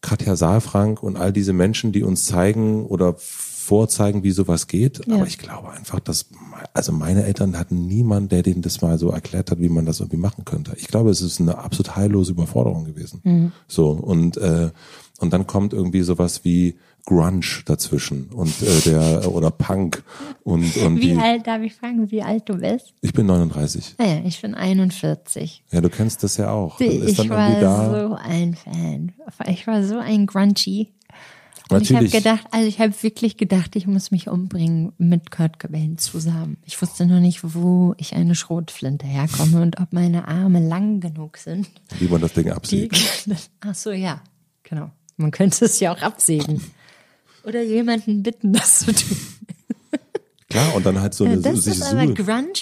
Katja 0.00 0.36
Saalfrank 0.36 1.02
und 1.02 1.16
all 1.16 1.32
diese 1.32 1.52
Menschen, 1.52 1.92
die 1.92 2.02
uns 2.02 2.26
zeigen 2.26 2.86
oder 2.86 3.16
vorzeigen, 3.18 4.22
wie 4.22 4.30
sowas 4.30 4.66
geht. 4.66 5.06
Ja. 5.06 5.16
Aber 5.16 5.26
ich 5.26 5.38
glaube 5.38 5.70
einfach, 5.70 6.00
dass, 6.00 6.26
also 6.74 6.92
meine 6.92 7.24
Eltern 7.24 7.58
hatten 7.58 7.86
niemanden, 7.86 8.28
der 8.28 8.42
denen 8.42 8.62
das 8.62 8.82
mal 8.82 8.98
so 8.98 9.10
erklärt 9.10 9.50
hat, 9.50 9.60
wie 9.60 9.70
man 9.70 9.86
das 9.86 10.00
irgendwie 10.00 10.18
machen 10.18 10.44
könnte. 10.44 10.74
Ich 10.76 10.88
glaube, 10.88 11.10
es 11.10 11.22
ist 11.22 11.40
eine 11.40 11.58
absolut 11.58 11.96
heillose 11.96 12.32
Überforderung 12.32 12.84
gewesen. 12.84 13.20
Mhm. 13.24 13.52
So, 13.66 13.90
und, 13.90 14.36
äh, 14.36 14.70
und 15.18 15.32
dann 15.32 15.46
kommt 15.46 15.72
irgendwie 15.72 16.02
sowas 16.02 16.44
wie, 16.44 16.76
Grunge 17.06 17.62
dazwischen 17.66 18.30
und 18.32 18.62
äh, 18.62 18.80
der 18.86 19.30
oder 19.30 19.50
Punk 19.50 20.02
und 20.42 20.76
und 20.84 20.96
wie 20.96 21.12
die, 21.12 21.16
alt 21.16 21.46
darf 21.46 21.60
ich 21.62 21.74
fragen, 21.74 22.10
wie 22.10 22.22
alt 22.22 22.48
du 22.48 22.56
bist? 22.56 22.94
Ich 23.02 23.12
bin 23.12 23.26
39. 23.26 23.96
Ah 23.98 24.06
ja, 24.06 24.20
ich 24.24 24.40
bin 24.40 24.54
41. 24.54 25.64
Ja, 25.70 25.80
du 25.80 25.90
kennst 25.90 26.22
das 26.22 26.38
ja 26.38 26.50
auch. 26.50 26.80
ich 26.80 27.28
war 27.28 27.90
so 28.08 28.14
ein 28.14 28.54
Fan. 28.54 29.12
Ich 29.46 29.66
war 29.66 29.84
so 29.84 29.98
ein 29.98 30.26
Grungy. 30.26 30.92
Und 31.70 31.82
ich 31.82 31.94
habe 31.94 32.08
gedacht, 32.08 32.46
also 32.50 32.68
ich 32.68 32.78
habe 32.78 32.94
wirklich 33.02 33.38
gedacht, 33.38 33.74
ich 33.74 33.86
muss 33.86 34.10
mich 34.10 34.28
umbringen 34.28 34.92
mit 34.98 35.30
Kurt 35.30 35.58
Cobain 35.58 35.96
zusammen. 35.96 36.58
Ich 36.64 36.80
wusste 36.80 37.06
nur 37.06 37.20
nicht, 37.20 37.40
wo 37.42 37.94
ich 37.96 38.14
eine 38.14 38.34
Schrotflinte 38.34 39.06
herkomme 39.06 39.62
und 39.62 39.80
ob 39.80 39.92
meine 39.92 40.28
Arme 40.28 40.60
lang 40.66 41.00
genug 41.00 41.38
sind. 41.38 41.68
Wie 41.98 42.08
man 42.08 42.20
das 42.20 42.34
Ding 42.34 42.44
Die, 42.44 42.52
absieht. 42.52 42.92
ach 43.60 43.74
so, 43.74 43.92
ja, 43.92 44.20
genau. 44.62 44.90
Man 45.16 45.30
könnte 45.30 45.64
es 45.64 45.80
ja 45.80 45.92
auch 45.94 46.02
absägen. 46.02 46.60
Oder 47.44 47.62
jemanden 47.62 48.22
bitten, 48.22 48.52
das 48.52 48.80
zu 48.80 48.92
tun. 48.92 49.16
Klar, 50.48 50.74
und 50.76 50.86
dann 50.86 51.00
halt 51.00 51.14
so 51.14 51.24
eine 51.24 51.38
Das 51.38 51.64
sich 51.64 51.74
ist 51.74 51.82
aber 51.82 52.02
Grunge 52.02 52.14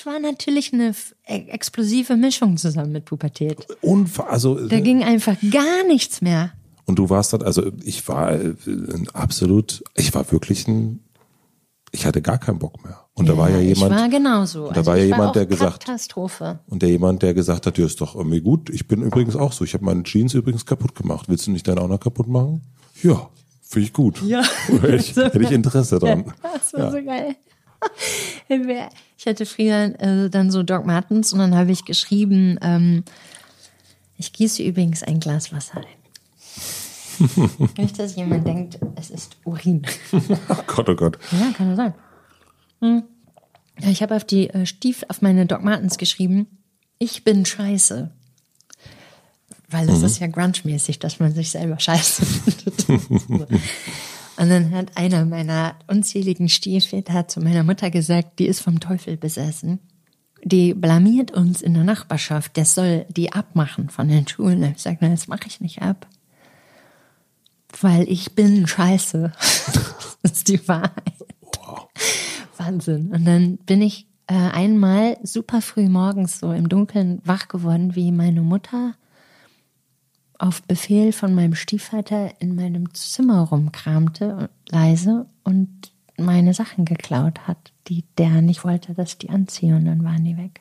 war 0.04 0.18
natürlich 0.18 0.72
eine 0.72 0.88
f- 0.90 1.14
e- 1.26 1.48
explosive 1.48 2.16
Mischung 2.16 2.56
zusammen 2.56 2.92
mit 2.92 3.04
Pubertät. 3.04 3.66
unfa 3.82 4.24
also 4.24 4.66
Da 4.66 4.80
ging 4.80 5.02
einfach 5.04 5.36
gar 5.50 5.84
nichts 5.86 6.22
mehr. 6.22 6.52
und 6.86 6.98
du 6.98 7.10
warst 7.10 7.32
dann 7.34 7.42
also 7.42 7.70
ich 7.84 8.06
war 8.08 8.32
äh, 8.32 8.54
absolut 9.12 9.84
ich 9.94 10.14
war 10.14 10.30
wirklich 10.32 10.66
ein 10.68 11.00
ich 11.90 12.06
hatte 12.06 12.22
gar 12.22 12.38
keinen 12.38 12.58
Bock 12.58 12.82
mehr. 12.84 13.01
Und 13.14 13.28
da 13.28 13.36
war 13.36 13.50
ja 13.50 13.58
jemand 13.60 13.92
Ich 13.92 13.98
war 14.00 14.08
genauso. 14.08 14.70
da 14.72 14.86
war 14.86 14.96
ja 14.96 15.04
jemand, 15.04 15.36
der 15.36 15.44
gesagt- 15.46 15.84
Katastrophe. 15.84 16.60
und 16.66 16.80
der 16.82 16.88
jemand, 16.88 17.22
der 17.22 17.34
gesagt 17.34 17.66
hat, 17.66 17.76
ja, 17.76 17.84
ist 17.84 18.00
doch 18.00 18.14
irgendwie 18.14 18.40
gut. 18.40 18.70
Ich 18.70 18.88
bin 18.88 19.02
übrigens 19.02 19.36
auch 19.36 19.52
so. 19.52 19.64
Ich 19.64 19.74
habe 19.74 19.84
meine 19.84 20.02
Jeans 20.02 20.32
übrigens 20.34 20.64
kaputt 20.64 20.94
gemacht. 20.94 21.28
Willst 21.28 21.46
du 21.46 21.50
nicht 21.50 21.68
deine 21.68 21.82
auch 21.82 21.88
noch 21.88 22.00
kaputt 22.00 22.26
machen? 22.26 22.62
Ja, 23.02 23.28
finde 23.62 23.86
ich 23.86 23.92
gut. 23.92 24.22
Ja. 24.22 24.42
hätte, 24.66 24.96
ich, 24.96 25.14
hätte 25.14 25.42
ich 25.42 25.50
Interesse 25.50 25.98
dran. 25.98 26.24
Das 26.42 26.72
war 26.72 26.90
so 26.90 27.02
geil. 27.04 27.36
Ich 29.18 29.26
hatte 29.26 29.44
früher 29.46 30.00
äh, 30.00 30.30
dann 30.30 30.50
so 30.50 30.62
Doc 30.62 30.86
Martens 30.86 31.32
und 31.32 31.38
dann 31.40 31.54
habe 31.56 31.72
ich 31.72 31.84
geschrieben, 31.84 32.58
ähm, 32.62 33.02
ich 34.16 34.32
gieße 34.32 34.62
übrigens 34.62 35.02
ein 35.02 35.20
Glas 35.20 35.52
Wasser 35.52 35.78
ein. 35.78 35.86
Nicht, 37.76 37.98
dass 37.98 38.14
jemand 38.16 38.46
denkt, 38.46 38.78
es 38.96 39.10
ist 39.10 39.36
Urin. 39.44 39.82
Oh 40.12 40.18
Gott, 40.66 40.88
oh 40.88 40.94
Gott. 40.94 41.18
Ja, 41.32 41.52
kann 41.56 41.68
ja 41.70 41.76
sein. 41.76 41.94
Hm. 42.82 43.04
Ja, 43.80 43.88
ich 43.88 44.02
habe 44.02 44.14
auf 44.16 44.24
die 44.24 44.48
äh, 44.48 44.66
auf 45.08 45.22
meine 45.22 45.46
Doc 45.46 45.62
Martens 45.62 45.96
geschrieben, 45.96 46.46
ich 46.98 47.24
bin 47.24 47.46
scheiße. 47.46 48.10
Weil 49.70 49.88
es 49.88 50.02
ist 50.02 50.18
ja 50.18 50.26
grunge-mäßig, 50.26 50.98
dass 50.98 51.18
man 51.18 51.32
sich 51.32 51.50
selber 51.50 51.80
scheiße 51.80 52.26
findet. 52.26 52.88
Und 54.36 54.48
dann 54.50 54.70
hat 54.72 54.96
einer 54.96 55.24
meiner 55.24 55.76
unzähligen 55.86 56.48
Stiefväter 56.48 57.28
zu 57.28 57.40
meiner 57.40 57.62
Mutter 57.62 57.90
gesagt, 57.90 58.38
die 58.38 58.46
ist 58.46 58.60
vom 58.60 58.80
Teufel 58.80 59.16
besessen. 59.16 59.78
Die 60.44 60.74
blamiert 60.74 61.30
uns 61.30 61.62
in 61.62 61.74
der 61.74 61.84
Nachbarschaft, 61.84 62.56
der 62.56 62.64
soll 62.64 63.06
die 63.08 63.32
abmachen 63.32 63.88
von 63.88 64.08
den 64.08 64.26
Schulen. 64.26 64.62
Ich 64.76 64.82
sage, 64.82 64.98
nein, 65.00 65.12
das 65.12 65.28
mache 65.28 65.46
ich 65.46 65.60
nicht 65.60 65.80
ab. 65.80 66.06
Weil 67.80 68.08
ich 68.08 68.34
bin 68.34 68.66
scheiße. 68.66 69.32
das 70.22 70.32
ist 70.32 70.48
die 70.48 70.66
Wahrheit. 70.68 71.14
Wahnsinn. 72.66 73.10
Und 73.12 73.24
dann 73.24 73.56
bin 73.58 73.82
ich 73.82 74.06
äh, 74.26 74.34
einmal 74.34 75.16
super 75.22 75.60
früh 75.60 75.88
morgens 75.88 76.38
so 76.40 76.52
im 76.52 76.68
Dunkeln 76.68 77.20
wach 77.24 77.48
geworden, 77.48 77.94
wie 77.94 78.12
meine 78.12 78.42
Mutter 78.42 78.94
auf 80.38 80.62
Befehl 80.62 81.12
von 81.12 81.34
meinem 81.34 81.54
Stiefvater 81.54 82.40
in 82.40 82.56
meinem 82.56 82.92
Zimmer 82.94 83.40
rumkramte, 83.42 84.50
leise, 84.70 85.26
und 85.44 85.68
meine 86.18 86.52
Sachen 86.52 86.84
geklaut 86.84 87.46
hat, 87.46 87.72
die 87.86 88.04
der 88.18 88.42
nicht 88.42 88.64
wollte, 88.64 88.92
dass 88.94 89.10
ich 89.10 89.18
die 89.18 89.30
anziehe, 89.30 89.76
und 89.76 89.84
dann 89.84 90.02
waren 90.04 90.24
die 90.24 90.36
weg. 90.36 90.60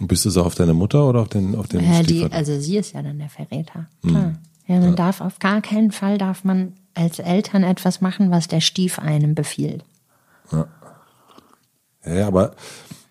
Und 0.00 0.08
bist 0.08 0.24
du 0.24 0.30
so 0.30 0.42
auf 0.42 0.54
deine 0.56 0.74
Mutter 0.74 1.08
oder 1.08 1.20
auf 1.20 1.28
den, 1.28 1.54
auf 1.54 1.68
den 1.68 1.84
Ja, 1.84 2.00
die, 2.00 2.04
Stiefvater? 2.04 2.34
also 2.34 2.58
sie 2.58 2.76
ist 2.78 2.92
ja 2.92 3.02
dann 3.02 3.18
der 3.18 3.28
Verräter. 3.28 3.88
Klar. 4.04 4.32
Ja, 4.66 4.80
man 4.80 4.96
darf 4.96 5.20
auf 5.20 5.38
gar 5.38 5.60
keinen 5.60 5.92
Fall 5.92 6.18
darf 6.18 6.44
man 6.44 6.72
als 6.94 7.18
Eltern 7.18 7.62
etwas 7.62 8.00
machen, 8.00 8.30
was 8.30 8.48
der 8.48 8.60
Stief 8.60 8.98
einem 8.98 9.34
befiehlt. 9.34 9.84
Ja, 12.04 12.26
aber 12.26 12.54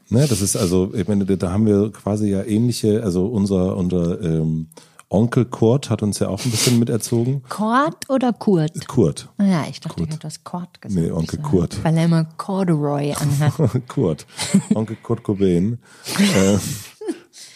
ne, 0.10 0.28
das 0.28 0.42
ist 0.42 0.56
also, 0.56 0.94
ich 0.94 1.08
meine, 1.08 1.26
da 1.26 1.52
haben 1.52 1.66
wir 1.66 1.92
quasi 1.92 2.30
ja 2.30 2.44
ähnliche, 2.44 3.04
also 3.04 3.26
unser, 3.26 3.78
unser 3.78 4.22
ähm, 4.22 4.68
Onkel 5.12 5.44
Kurt 5.44 5.90
hat 5.90 6.04
uns 6.04 6.20
ja 6.20 6.30
auch 6.30 6.44
ein 6.44 6.52
bisschen 6.52 6.80
miterzogen. 6.80 7.44
Kurt 7.50 8.10
oder 8.10 8.32
Kurt? 8.32 8.88
Kurt. 8.88 9.28
Ja, 9.40 9.66
ich 9.70 9.82
dachte, 9.82 10.04
ich 10.04 10.08
hätte 10.08 10.20
das 10.20 10.46
Kurt 10.46 10.82
gesagt. 10.82 11.02
Nee, 11.02 11.12
Onkel 11.12 11.40
So, 11.42 11.50
Kurt. 11.50 11.84
Weil 11.84 11.98
er 11.98 12.06
immer 12.06 12.24
Corduroy 12.38 13.14
anhat. 13.14 13.54
Kurt. 13.90 14.26
Onkel 14.74 14.96
Kurt 15.04 15.24
Cobain. 15.24 15.80
äh, 16.18 16.58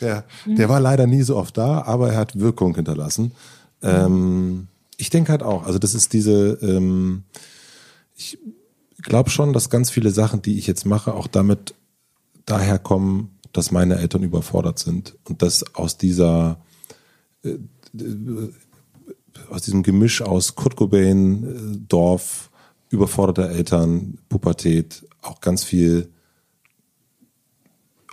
der, 0.01 0.25
der 0.45 0.67
war 0.67 0.81
leider 0.81 1.07
nie 1.07 1.21
so 1.21 1.37
oft 1.37 1.57
da, 1.57 1.83
aber 1.83 2.11
er 2.11 2.19
hat 2.19 2.37
Wirkung 2.37 2.75
hinterlassen. 2.75 3.31
Ähm, 3.81 4.67
ich 4.97 5.09
denke 5.09 5.31
halt 5.31 5.43
auch, 5.43 5.65
also 5.65 5.79
das 5.79 5.93
ist 5.93 6.13
diese, 6.13 6.57
ähm, 6.61 7.23
ich 8.15 8.37
glaube 9.01 9.29
schon, 9.29 9.53
dass 9.53 9.69
ganz 9.69 9.89
viele 9.89 10.11
Sachen, 10.11 10.41
die 10.41 10.57
ich 10.57 10.67
jetzt 10.67 10.85
mache, 10.85 11.13
auch 11.13 11.27
damit 11.27 11.75
daher 12.45 12.79
kommen, 12.79 13.37
dass 13.53 13.71
meine 13.71 13.97
Eltern 13.97 14.23
überfordert 14.23 14.79
sind 14.79 15.15
und 15.23 15.41
dass 15.41 15.75
aus 15.75 15.97
dieser 15.97 16.59
äh, 17.43 17.57
aus 19.49 19.61
diesem 19.61 19.83
Gemisch 19.83 20.21
aus 20.21 20.55
Kurt 20.55 20.75
Cobain, 20.75 21.43
äh, 21.43 21.77
Dorf, 21.87 22.49
überforderte 22.89 23.49
Eltern, 23.49 24.17
Pubertät, 24.29 25.05
auch 25.21 25.41
ganz 25.41 25.63
viel 25.63 26.09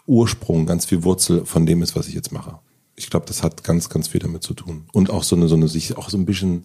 Ursprung, 0.07 0.67
ganz 0.67 0.85
viel 0.85 1.05
Wurzel 1.05 1.45
von 1.47 1.67
dem 1.67 1.83
ist, 1.83 1.95
was 1.95 2.09
ich 2.09 2.15
jetzt 2.15 2.33
mache. 2.33 2.59
Ich 2.95 3.11
glaube, 3.11 3.27
das 3.27 3.43
hat 3.43 3.65
ganz, 3.65 3.89
ganz 3.89 4.09
viel 4.09 4.21
damit 4.21 4.43
zu 4.43 4.55
tun. 4.55 4.87
Und 4.93 5.11
auch 5.11 5.23
so 5.23 5.37
eine, 5.37 5.49
so 5.49 5.57
eine, 5.57 5.69
sich 5.69 5.97
auch 5.97 6.11
so 6.11 6.19
ein 6.19 6.27
bisschen 6.27 6.65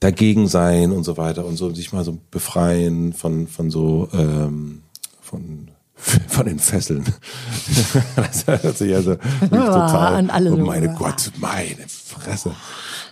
dagegen 0.00 0.48
sein 0.48 0.92
und 0.92 1.04
so 1.04 1.16
weiter 1.16 1.44
und 1.44 1.56
so 1.56 1.74
sich 1.74 1.92
mal 1.92 2.04
so 2.04 2.18
befreien 2.30 3.12
von, 3.12 3.48
von 3.48 3.70
so, 3.70 4.08
ähm, 4.12 4.82
von, 5.20 5.70
von 6.28 6.46
den 6.46 6.58
Fesseln. 6.58 7.04
das 8.16 8.46
hört 8.46 8.78
sich 8.78 8.94
also 8.94 9.16
total, 9.40 10.22
und 10.22 10.30
alle 10.30 10.52
oh 10.52 10.56
meine 10.56 10.90
ah. 10.90 10.96
Gott, 10.96 11.32
meine 11.38 11.88
Fresse. 11.88 12.54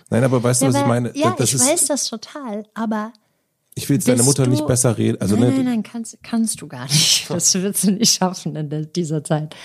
Nein, 0.09 0.23
aber 0.23 0.41
weißt 0.41 0.61
du, 0.61 0.67
was 0.67 0.75
ich 0.75 0.85
meine? 0.85 1.11
Ja, 1.15 1.35
das 1.37 1.49
ich 1.49 1.55
ist, 1.55 1.69
weiß 1.69 1.87
das 1.87 2.05
total, 2.05 2.65
aber 2.73 3.11
ich 3.77 3.87
will 3.89 3.97
jetzt 3.97 4.07
deine 4.07 4.23
Mutter 4.23 4.45
du- 4.45 4.49
nicht 4.49 4.65
besser 4.65 4.97
reden. 4.97 5.21
Also, 5.21 5.35
nein, 5.35 5.49
ne, 5.49 5.55
nein, 5.57 5.65
nein, 5.65 5.83
kannst, 5.83 6.17
kannst 6.23 6.61
du 6.61 6.67
gar 6.67 6.85
nicht. 6.85 7.29
Das 7.29 7.53
wirst 7.53 7.83
du 7.83 7.91
nicht 7.91 8.11
schaffen 8.11 8.55
in 8.55 8.91
dieser 8.95 9.23
Zeit. 9.23 9.55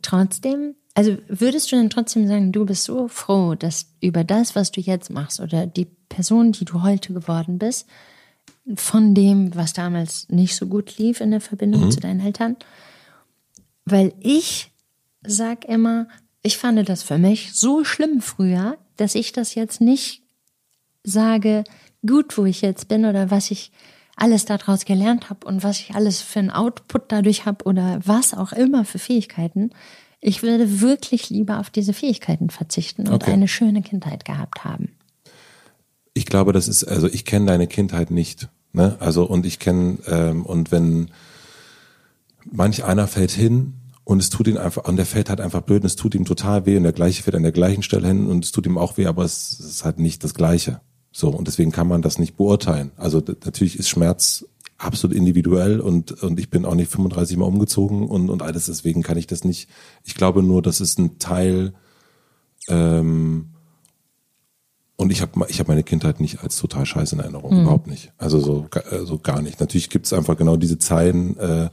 Trotzdem, 0.00 0.74
also 0.96 1.18
würdest 1.28 1.70
du 1.70 1.76
denn 1.76 1.90
trotzdem 1.90 2.26
sagen, 2.26 2.52
du 2.52 2.64
bist 2.64 2.84
so 2.84 3.06
froh, 3.06 3.54
dass 3.54 3.92
über 4.00 4.24
das, 4.24 4.56
was 4.56 4.72
du 4.72 4.80
jetzt 4.80 5.10
machst 5.10 5.40
oder 5.40 5.66
die 5.66 5.84
Person, 6.08 6.52
die 6.52 6.64
du 6.64 6.82
heute 6.82 7.12
geworden 7.12 7.58
bist, 7.58 7.86
von 8.74 9.14
dem, 9.14 9.54
was 9.54 9.74
damals 9.74 10.26
nicht 10.30 10.56
so 10.56 10.66
gut 10.66 10.96
lief 10.96 11.20
in 11.20 11.32
der 11.32 11.42
Verbindung 11.42 11.90
zu 11.90 12.00
deinen 12.00 12.20
Eltern, 12.20 12.56
weil 13.84 14.14
ich 14.20 14.72
sag 15.22 15.66
immer, 15.66 16.08
ich 16.42 16.56
fand 16.56 16.88
das 16.88 17.02
für 17.02 17.18
mich 17.18 17.52
so 17.52 17.84
schlimm 17.84 18.22
früher, 18.22 18.78
dass 18.96 19.14
ich 19.14 19.32
das 19.32 19.54
jetzt 19.54 19.82
nicht 19.82 20.22
sage, 21.04 21.64
gut, 22.06 22.38
wo 22.38 22.46
ich 22.46 22.62
jetzt 22.62 22.88
bin 22.88 23.04
oder 23.04 23.30
was 23.30 23.50
ich 23.50 23.70
alles 24.16 24.46
daraus 24.46 24.86
gelernt 24.86 25.28
habe 25.28 25.46
und 25.46 25.62
was 25.62 25.78
ich 25.80 25.94
alles 25.94 26.22
für 26.22 26.38
einen 26.38 26.50
Output 26.50 27.12
dadurch 27.12 27.44
habe 27.44 27.66
oder 27.66 28.00
was 28.02 28.32
auch 28.32 28.52
immer 28.52 28.86
für 28.86 28.98
Fähigkeiten. 28.98 29.72
Ich 30.20 30.42
würde 30.42 30.80
wirklich 30.80 31.30
lieber 31.30 31.60
auf 31.60 31.70
diese 31.70 31.92
Fähigkeiten 31.92 32.50
verzichten 32.50 33.06
und 33.08 33.14
Okay. 33.22 33.32
eine 33.32 33.48
schöne 33.48 33.82
Kindheit 33.82 34.24
gehabt 34.24 34.64
haben. 34.64 34.90
ich 36.14 36.24
glaube, 36.26 36.52
das 36.54 36.66
ist, 36.66 36.82
also 36.84 37.08
ich 37.08 37.24
kenne 37.26 37.44
deine 37.46 37.66
Kindheit 37.66 38.10
nicht. 38.10 38.48
Ne? 38.72 38.96
Also 39.00 39.24
und 39.24 39.44
ich 39.44 39.58
kenne, 39.58 39.98
ähm, 40.06 40.46
und 40.46 40.72
wenn 40.72 41.10
manch 42.50 42.84
einer 42.84 43.06
fällt 43.06 43.32
hin 43.32 43.74
und 44.04 44.20
es 44.20 44.30
tut 44.30 44.46
ihm 44.48 44.56
einfach, 44.56 44.84
und 44.84 44.96
der 44.96 45.04
fällt 45.04 45.28
halt 45.28 45.40
einfach 45.42 45.60
blöd 45.60 45.82
und 45.82 45.86
es 45.86 45.96
tut 45.96 46.14
ihm 46.14 46.24
total 46.24 46.64
weh 46.64 46.76
und 46.78 46.84
der 46.84 46.92
gleiche 46.92 47.22
fällt 47.22 47.36
an 47.36 47.42
der 47.42 47.52
gleichen 47.52 47.82
Stelle 47.82 48.08
hin 48.08 48.26
und 48.28 48.44
es 48.46 48.52
tut 48.52 48.64
ihm 48.64 48.78
auch 48.78 48.96
weh, 48.96 49.04
aber 49.06 49.24
es 49.24 49.60
ist 49.60 49.84
halt 49.84 49.98
nicht 49.98 50.24
das 50.24 50.32
Gleiche. 50.32 50.80
So, 51.12 51.28
und 51.28 51.48
deswegen 51.48 51.70
kann 51.72 51.88
man 51.88 52.00
das 52.02 52.18
nicht 52.18 52.36
beurteilen. 52.36 52.92
Also 52.96 53.22
natürlich 53.44 53.78
ist 53.78 53.88
Schmerz 53.90 54.46
absolut 54.78 55.16
individuell 55.16 55.80
und, 55.80 56.22
und 56.22 56.38
ich 56.38 56.50
bin 56.50 56.64
auch 56.64 56.74
nicht 56.74 56.90
35 56.90 57.36
Mal 57.36 57.46
umgezogen 57.46 58.06
und, 58.08 58.28
und 58.28 58.42
alles, 58.42 58.66
deswegen 58.66 59.02
kann 59.02 59.16
ich 59.16 59.26
das 59.26 59.44
nicht. 59.44 59.68
Ich 60.04 60.14
glaube 60.14 60.42
nur, 60.42 60.62
das 60.62 60.80
ist 60.80 60.98
ein 60.98 61.18
Teil, 61.18 61.72
ähm, 62.68 63.50
und 64.96 65.12
ich 65.12 65.20
habe 65.20 65.46
ich 65.48 65.60
hab 65.60 65.68
meine 65.68 65.82
Kindheit 65.82 66.20
nicht 66.20 66.42
als 66.42 66.56
total 66.56 66.86
scheiße 66.86 67.14
in 67.14 67.20
Erinnerung, 67.20 67.60
überhaupt 67.60 67.86
nicht. 67.86 68.12
Also 68.16 68.40
so, 68.40 68.66
so 69.04 69.18
gar 69.18 69.42
nicht. 69.42 69.60
Natürlich 69.60 69.90
gibt's 69.90 70.12
einfach 70.14 70.38
genau 70.38 70.56
diese 70.56 70.78
Zeiten, 70.78 71.36
äh, 71.36 71.68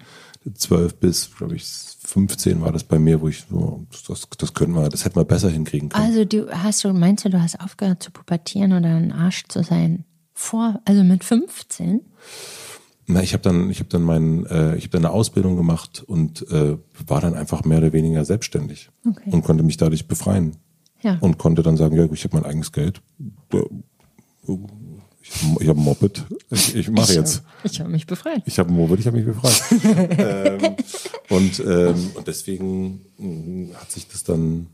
12 0.54 0.96
bis, 0.96 1.36
glaube 1.36 1.56
ich, 1.56 1.66
15 1.66 2.62
war 2.62 2.74
das 2.74 2.84
bei 2.84 3.00
mir, 3.00 3.22
wo 3.22 3.30
ich 3.30 3.46
so, 3.50 3.86
das, 4.08 4.28
das 4.38 4.54
könnten 4.54 4.76
wir, 4.76 4.90
das 4.90 5.06
hätten 5.06 5.16
wir 5.16 5.24
besser 5.24 5.50
hinkriegen 5.50 5.88
können. 5.90 6.06
Also 6.06 6.26
du 6.26 6.52
hast 6.52 6.84
du, 6.84 6.92
meinst 6.92 7.24
du, 7.24 7.30
du 7.30 7.42
hast 7.42 7.62
aufgehört 7.62 8.04
zu 8.04 8.12
pubertieren 8.12 8.74
oder 8.74 8.90
ein 8.90 9.14
Arsch 9.14 9.46
zu 9.48 9.64
sein? 9.64 10.04
Vor, 10.34 10.82
also 10.84 11.04
mit 11.04 11.24
15? 11.24 12.02
Na, 13.06 13.22
ich 13.22 13.34
habe 13.34 13.44
dann, 13.44 13.70
ich 13.70 13.80
habe 13.80 13.90
dann 13.90 14.02
meinen, 14.04 14.46
äh, 14.46 14.76
ich 14.78 14.84
habe 14.86 14.92
dann 14.94 15.06
eine 15.06 15.14
Ausbildung 15.14 15.58
gemacht 15.58 16.04
und 16.06 16.50
äh, 16.52 16.78
war 17.06 17.20
dann 17.22 17.34
einfach 17.34 17.66
mehr 17.66 17.80
oder 17.80 17.92
weniger 17.94 18.24
selbstständig 18.24 18.90
Okay. 19.08 19.30
und 19.32 19.44
konnte 19.44 19.64
mich 19.64 19.78
dadurch 19.78 20.08
befreien. 20.08 20.56
Ja. 21.02 21.18
Und 21.20 21.38
konnte 21.38 21.64
dann 21.64 21.76
sagen, 21.76 21.98
ja, 21.98 22.06
ich 22.12 22.24
habe 22.24 22.38
mein 22.38 22.46
eigenes 22.46 22.72
Geld. 22.72 23.02
Ich 23.50 23.60
habe 23.60 24.68
hab 25.68 25.78
ein 25.78 25.84
Moped. 25.84 26.26
Ich, 26.50 26.76
ich 26.76 26.90
mache 26.90 27.14
jetzt. 27.14 27.44
Ich 27.64 27.80
habe 27.80 27.90
mich 27.90 28.06
befreit. 28.08 28.44
Ich 28.46 28.58
habe 28.60 28.70
ein 28.70 28.76
Moped, 28.76 29.00
ich 29.00 29.08
habe 29.08 29.18
mich 29.18 29.26
befreit. 29.26 29.62
ähm, 30.18 30.76
und, 31.30 31.60
ähm, 31.66 32.12
und 32.16 32.28
deswegen 32.28 33.02
mh, 33.18 33.76
hat 33.76 33.92
sich 33.92 34.08
das 34.08 34.24
dann. 34.24 34.68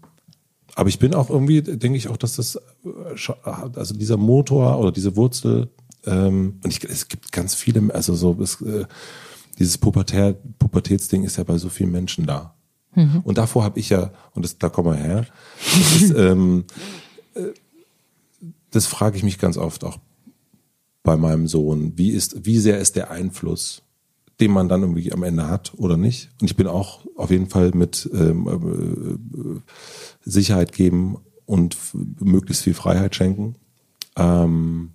Aber 0.76 0.90
ich 0.90 1.00
bin 1.00 1.14
auch 1.16 1.30
irgendwie, 1.30 1.62
denke 1.62 1.98
ich 1.98 2.08
auch, 2.08 2.18
dass 2.18 2.36
das, 2.36 2.56
äh, 2.56 3.34
also 3.76 3.96
dieser 3.96 4.18
Motor 4.18 4.80
oder 4.80 4.92
diese 4.92 5.16
Wurzel, 5.16 5.70
ähm, 6.06 6.60
und 6.64 6.72
ich, 6.72 6.84
es 6.84 7.08
gibt 7.08 7.32
ganz 7.32 7.56
viele, 7.56 7.94
also 7.94 8.16
so, 8.16 8.38
es, 8.42 8.62
äh, 8.62 8.86
dieses 9.58 9.78
Pubertär, 9.78 10.36
Pubertätsding 10.58 11.24
ist 11.24 11.38
ja 11.38 11.44
bei 11.44 11.58
so 11.58 11.70
vielen 11.70 11.92
Menschen 11.92 12.26
da. 12.26 12.56
Und 13.24 13.38
davor 13.38 13.64
habe 13.64 13.80
ich 13.80 13.90
ja, 13.90 14.12
und 14.34 14.44
das, 14.44 14.58
da 14.58 14.70
kommen 14.70 14.94
wir 14.94 15.04
her, 15.04 15.26
das, 15.58 16.02
ist, 16.02 16.16
ähm, 16.16 16.66
äh, 17.36 17.48
das 18.72 18.86
frage 18.86 19.18
ich 19.18 19.24
mich 19.24 19.38
ganz 19.38 19.58
oft 19.58 19.84
auch 19.84 20.00
bei 21.04 21.18
meinem 21.18 21.48
Sohn. 21.48 21.98
Wie 21.98 22.12
ist, 22.12 22.46
wie 22.46 22.60
sehr 22.60 22.80
ist 22.80 22.96
der 22.96 23.12
Einfluss, 23.12 23.84
den 24.40 24.52
man 24.52 24.70
dann 24.70 24.82
irgendwie 24.82 25.12
am 25.12 25.24
Ende 25.24 25.48
hat 25.48 25.74
oder 25.78 25.98
nicht? 25.98 26.30
Und 26.42 26.50
ich 26.50 26.56
bin 26.56 26.68
auch 26.68 27.06
auf 27.16 27.32
jeden 27.32 27.50
Fall 27.50 27.72
mit 27.74 28.10
ähm, 28.14 28.48
äh, 28.48 30.30
Sicherheit 30.30 30.72
geben 30.72 31.18
und 31.46 31.78
möglichst 32.20 32.64
viel 32.64 32.74
Freiheit 32.74 33.16
schenken. 33.16 33.56
Ähm, 34.16 34.92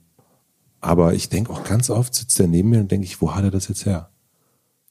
aber 0.85 1.14
ich 1.14 1.28
denke 1.28 1.53
auch 1.53 1.64
ganz 1.64 1.91
oft 1.91 2.14
sitzt 2.14 2.39
er 2.41 2.47
neben 2.47 2.70
mir 2.70 2.80
und 2.80 2.91
denke 2.91 3.07
ich, 3.07 3.20
wo 3.20 3.35
hat 3.35 3.45
er 3.45 3.51
das 3.51 3.68
jetzt 3.68 3.87
her? 3.87 4.11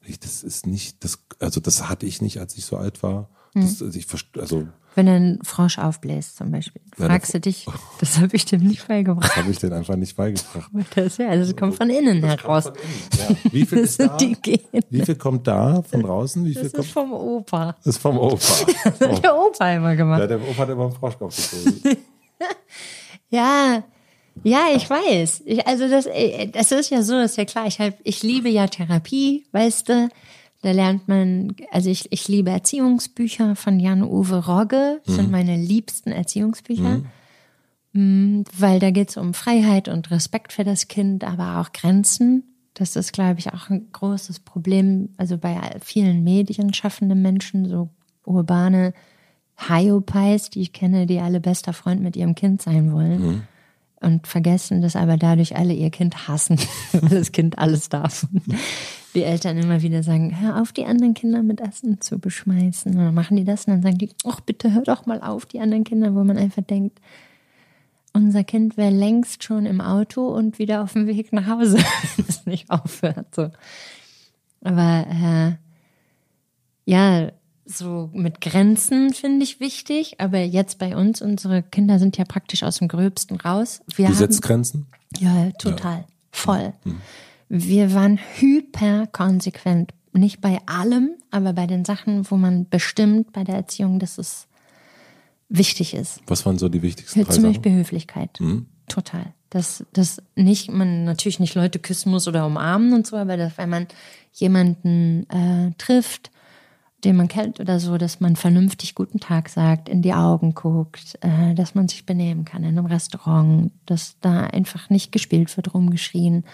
Ich, 0.06 0.20
das 0.20 0.44
ist 0.44 0.68
nicht, 0.68 1.04
das, 1.04 1.20
also 1.40 1.60
das 1.62 1.88
hatte 1.88 2.06
ich 2.06 2.22
nicht, 2.22 2.40
als 2.40 2.58
ich 2.58 2.66
so 2.66 2.76
alt 2.78 3.02
war. 3.04 3.30
Das, 3.54 3.82
also 3.84 3.98
ich, 4.00 4.08
also 4.40 4.68
Wenn 4.96 5.06
er 5.08 5.14
einen 5.16 5.44
Frosch 5.44 5.78
aufbläst 5.78 6.38
zum 6.38 6.50
Beispiel, 6.52 6.82
Ja, 6.98 7.06
fragst 7.06 7.36
du 7.36 7.40
dich, 7.40 7.68
das 8.00 8.18
habe 8.18 8.36
ich 8.36 8.46
dem 8.46 8.64
nicht 8.64 8.88
beigebracht. 8.88 9.36
habe 9.38 9.52
ich 9.52 9.60
den 9.60 9.72
einfach 9.74 9.96
nicht 9.96 10.16
beigebracht. 10.18 10.72
Das, 10.96 11.18
ja, 11.18 11.36
das 11.36 11.56
kommt 11.56 11.76
von 11.76 11.90
innen 11.92 12.24
heraus. 12.24 12.66
Ja. 12.66 13.36
Wie 13.52 13.66
viel 13.66 13.78
ist 13.84 14.00
da? 14.00 14.18
Wie 14.20 15.02
viel 15.06 15.16
kommt 15.16 15.48
da 15.48 15.84
von 15.84 16.02
draußen? 16.02 16.44
Wie 16.46 16.54
viel 16.54 16.64
Das 16.64 16.72
kommt 16.74 16.86
ist 16.86 16.92
vom 16.94 17.14
Opa. 17.14 17.76
Das 17.84 17.96
ist 17.96 18.02
vom 18.02 18.18
Opa. 18.18 18.36
Das 19.00 19.10
hat 19.10 19.24
der 19.24 19.36
Opa 19.38 19.72
immer 19.72 19.90
Ja, 19.92 19.96
gemacht. 19.96 20.30
der 20.30 20.42
Opa 20.42 20.58
hat 20.58 20.70
immer 20.70 20.86
einen 20.86 20.94
Froschkopf 20.94 21.36
gezogen. 21.52 21.98
Ja, 23.30 23.84
ja, 24.42 24.68
ich 24.76 24.90
weiß. 24.90 25.44
Ich, 25.46 25.68
also 25.68 25.88
das, 25.88 26.06
äh, 26.08 26.48
das 26.48 26.72
ist 26.72 26.90
ja 26.90 27.04
so, 27.04 27.20
ist 27.20 27.38
ja 27.38 27.46
klar. 27.46 27.68
Ich, 27.68 27.80
hab, 27.80 27.94
ich 28.04 28.24
liebe 28.24 28.50
ja 28.50 28.68
Therapie, 28.68 29.46
weißt 29.52 29.90
du. 29.90 30.10
Da 30.64 30.72
lernt 30.72 31.10
man, 31.10 31.56
also 31.72 31.90
ich, 31.90 32.10
ich 32.12 32.30
liebe 32.30 32.50
Erziehungsbücher 32.50 33.58
von 33.58 33.82
Jan-Uwe 33.82 34.46
Rogge, 34.46 35.02
das 35.06 35.16
sind 35.16 35.30
meine 35.30 35.58
liebsten 35.58 36.14
Erziehungsbücher. 36.14 37.02
Mm, 37.92 38.44
Weil 38.58 38.80
da 38.80 38.92
geht's 38.92 39.18
um 39.18 39.34
Freiheit 39.34 39.90
und 39.90 40.10
Respekt 40.10 40.54
für 40.54 40.64
das 40.64 40.88
Kind, 40.88 41.26
aber 41.26 41.60
auch 41.60 41.74
Grenzen. 41.74 42.44
Das 42.76 42.96
ist, 42.96 43.12
glaube 43.12 43.40
ich, 43.40 43.52
auch 43.54 43.70
ein 43.70 43.90
großes 43.92 44.40
Problem, 44.40 45.10
also 45.18 45.38
bei 45.38 45.60
vielen 45.82 46.24
medienschaffenden 46.24 47.22
Menschen, 47.22 47.68
so 47.68 47.90
urbane 48.26 48.94
Hyopies, 49.58 50.50
die 50.50 50.62
ich 50.62 50.72
kenne, 50.72 51.06
die 51.08 51.20
alle 51.20 51.42
bester 51.42 51.74
Freund 51.74 52.02
mit 52.02 52.16
ihrem 52.16 52.36
Kind 52.36 52.62
sein 52.62 52.94
wollen 52.94 53.48
und 54.04 54.28
vergessen, 54.28 54.82
dass 54.82 54.96
aber 54.96 55.18
dadurch 55.18 55.56
alle 55.56 55.74
ihr 55.74 55.90
Kind 55.90 56.28
hassen, 56.28 56.58
weil 56.92 57.10
das 57.10 57.32
Kind 57.32 57.58
alles 57.58 57.90
darf. 57.90 58.28
Die 59.16 59.24
Eltern 59.24 59.58
immer 59.58 59.82
wieder 59.82 60.04
sagen, 60.04 60.40
hör 60.40 60.62
auf, 60.62 60.72
die 60.72 60.86
anderen 60.86 61.14
Kinder 61.14 61.44
mit 61.44 61.62
Essen 61.62 62.02
zu 62.02 62.20
beschmeißen. 62.20 62.94
Und 62.94 62.98
dann 62.98 63.14
machen 63.14 63.38
die 63.38 63.44
das 63.44 63.66
und 63.66 63.74
dann 63.74 63.82
sagen 63.82 63.98
die, 63.98 64.10
ach 64.26 64.42
bitte 64.42 64.74
hör 64.74 64.84
doch 64.84 65.06
mal 65.06 65.22
auf, 65.22 65.46
die 65.46 65.60
anderen 65.60 65.84
Kinder, 65.84 66.14
wo 66.16 66.24
man 66.24 66.38
einfach 66.38 66.64
denkt, 66.64 67.00
unser 68.14 68.44
Kind 68.44 68.78
wäre 68.78 68.92
längst 68.92 69.44
schon 69.44 69.66
im 69.66 69.82
Auto 69.82 70.28
und 70.28 70.60
wieder 70.60 70.84
auf 70.84 70.94
dem 70.94 71.08
Weg 71.08 71.34
nach 71.34 71.48
Hause, 71.48 71.78
wenn 72.16 72.26
es 72.28 72.46
nicht 72.46 72.70
aufhört. 72.70 73.34
So. 73.36 73.50
Aber 74.62 75.06
äh, 75.10 75.56
ja, 76.86 77.32
so 77.66 78.10
mit 78.14 78.42
Grenzen 78.42 79.14
finde 79.14 79.44
ich 79.44 79.60
wichtig. 79.60 80.20
Aber 80.20 80.40
jetzt 80.40 80.80
bei 80.80 80.96
uns, 80.96 81.22
unsere 81.22 81.64
Kinder 81.64 82.00
sind 82.00 82.18
ja 82.18 82.26
praktisch 82.26 82.64
aus 82.64 82.78
dem 82.80 82.88
Gröbsten 82.88 83.38
raus. 83.40 83.82
Wir 83.96 84.06
Du 84.08 84.12
haben, 84.14 84.18
setzt 84.20 84.42
Grenzen? 84.42 84.88
ja, 85.20 85.52
total. 85.52 86.06
Voll. 86.32 86.74
Wir 87.50 87.94
waren 87.94 88.20
hyper 88.40 89.08
konsequent. 89.08 89.94
Nicht 90.14 90.42
bei 90.42 90.60
allem, 90.66 91.12
aber 91.32 91.54
bei 91.54 91.66
den 91.68 91.86
Sachen, 91.86 92.30
wo 92.30 92.38
man 92.38 92.68
bestimmt 92.70 93.34
bei 93.34 93.44
der 93.44 93.56
Erziehung, 93.56 94.00
dass 94.00 94.18
es 94.18 94.48
wichtig 95.50 95.94
ist. 95.94 96.22
Was 96.28 96.46
waren 96.46 96.58
so 96.58 96.70
die 96.70 96.82
wichtigsten 96.82 97.24
drei 97.24 97.34
Zum? 97.34 97.44
Beispiel 97.44 97.72
Höflichkeit. 97.74 98.40
Total. 98.88 99.34
Dass, 99.50 99.86
dass 99.94 100.22
nicht, 100.36 100.72
man 100.72 101.04
natürlich 101.04 101.40
nicht 101.40 101.54
Leute 101.56 101.78
küssen 101.80 102.10
muss 102.12 102.28
oder 102.28 102.46
umarmen 102.46 102.94
und 102.94 103.06
so, 103.06 103.16
aber 103.18 103.38
dass, 103.38 103.58
wenn 103.58 103.70
man 103.70 103.88
jemanden 104.32 105.28
äh, 105.30 105.72
trifft, 105.78 106.32
den 107.04 107.16
man 107.18 107.28
kennt 107.28 107.60
oder 107.60 107.80
so, 107.80 107.98
dass 107.98 108.20
man 108.20 108.36
vernünftig 108.36 108.96
guten 108.96 109.20
Tag 109.20 109.50
sagt, 109.50 109.90
in 109.90 110.02
die 110.02 110.14
Augen 110.14 110.54
guckt, 110.54 111.18
äh, 111.22 111.54
dass 111.54 111.76
man 111.76 111.88
sich 111.88 112.06
benehmen 112.06 112.46
kann 112.46 112.64
in 112.64 112.78
einem 112.78 112.86
Restaurant, 112.86 113.72
dass 113.86 114.18
da 114.22 114.42
einfach 114.46 114.90
nicht 114.90 115.12
gespielt 115.12 115.56
wird, 115.58 115.74
rumgeschrien. 115.74 116.46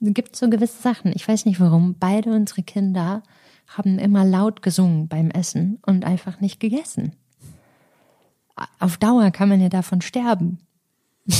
Es 0.00 0.14
gibt 0.14 0.36
so 0.36 0.48
gewisse 0.48 0.80
Sachen. 0.82 1.12
Ich 1.14 1.26
weiß 1.26 1.44
nicht 1.46 1.60
warum. 1.60 1.96
Beide 1.98 2.30
unsere 2.32 2.62
Kinder 2.62 3.22
haben 3.66 3.98
immer 3.98 4.24
laut 4.24 4.62
gesungen 4.62 5.08
beim 5.08 5.30
Essen 5.30 5.78
und 5.86 6.04
einfach 6.04 6.40
nicht 6.40 6.60
gegessen. 6.60 7.14
Auf 8.78 8.96
Dauer 8.98 9.30
kann 9.30 9.48
man 9.48 9.60
ja 9.60 9.68
davon 9.68 10.00
sterben. 10.00 10.58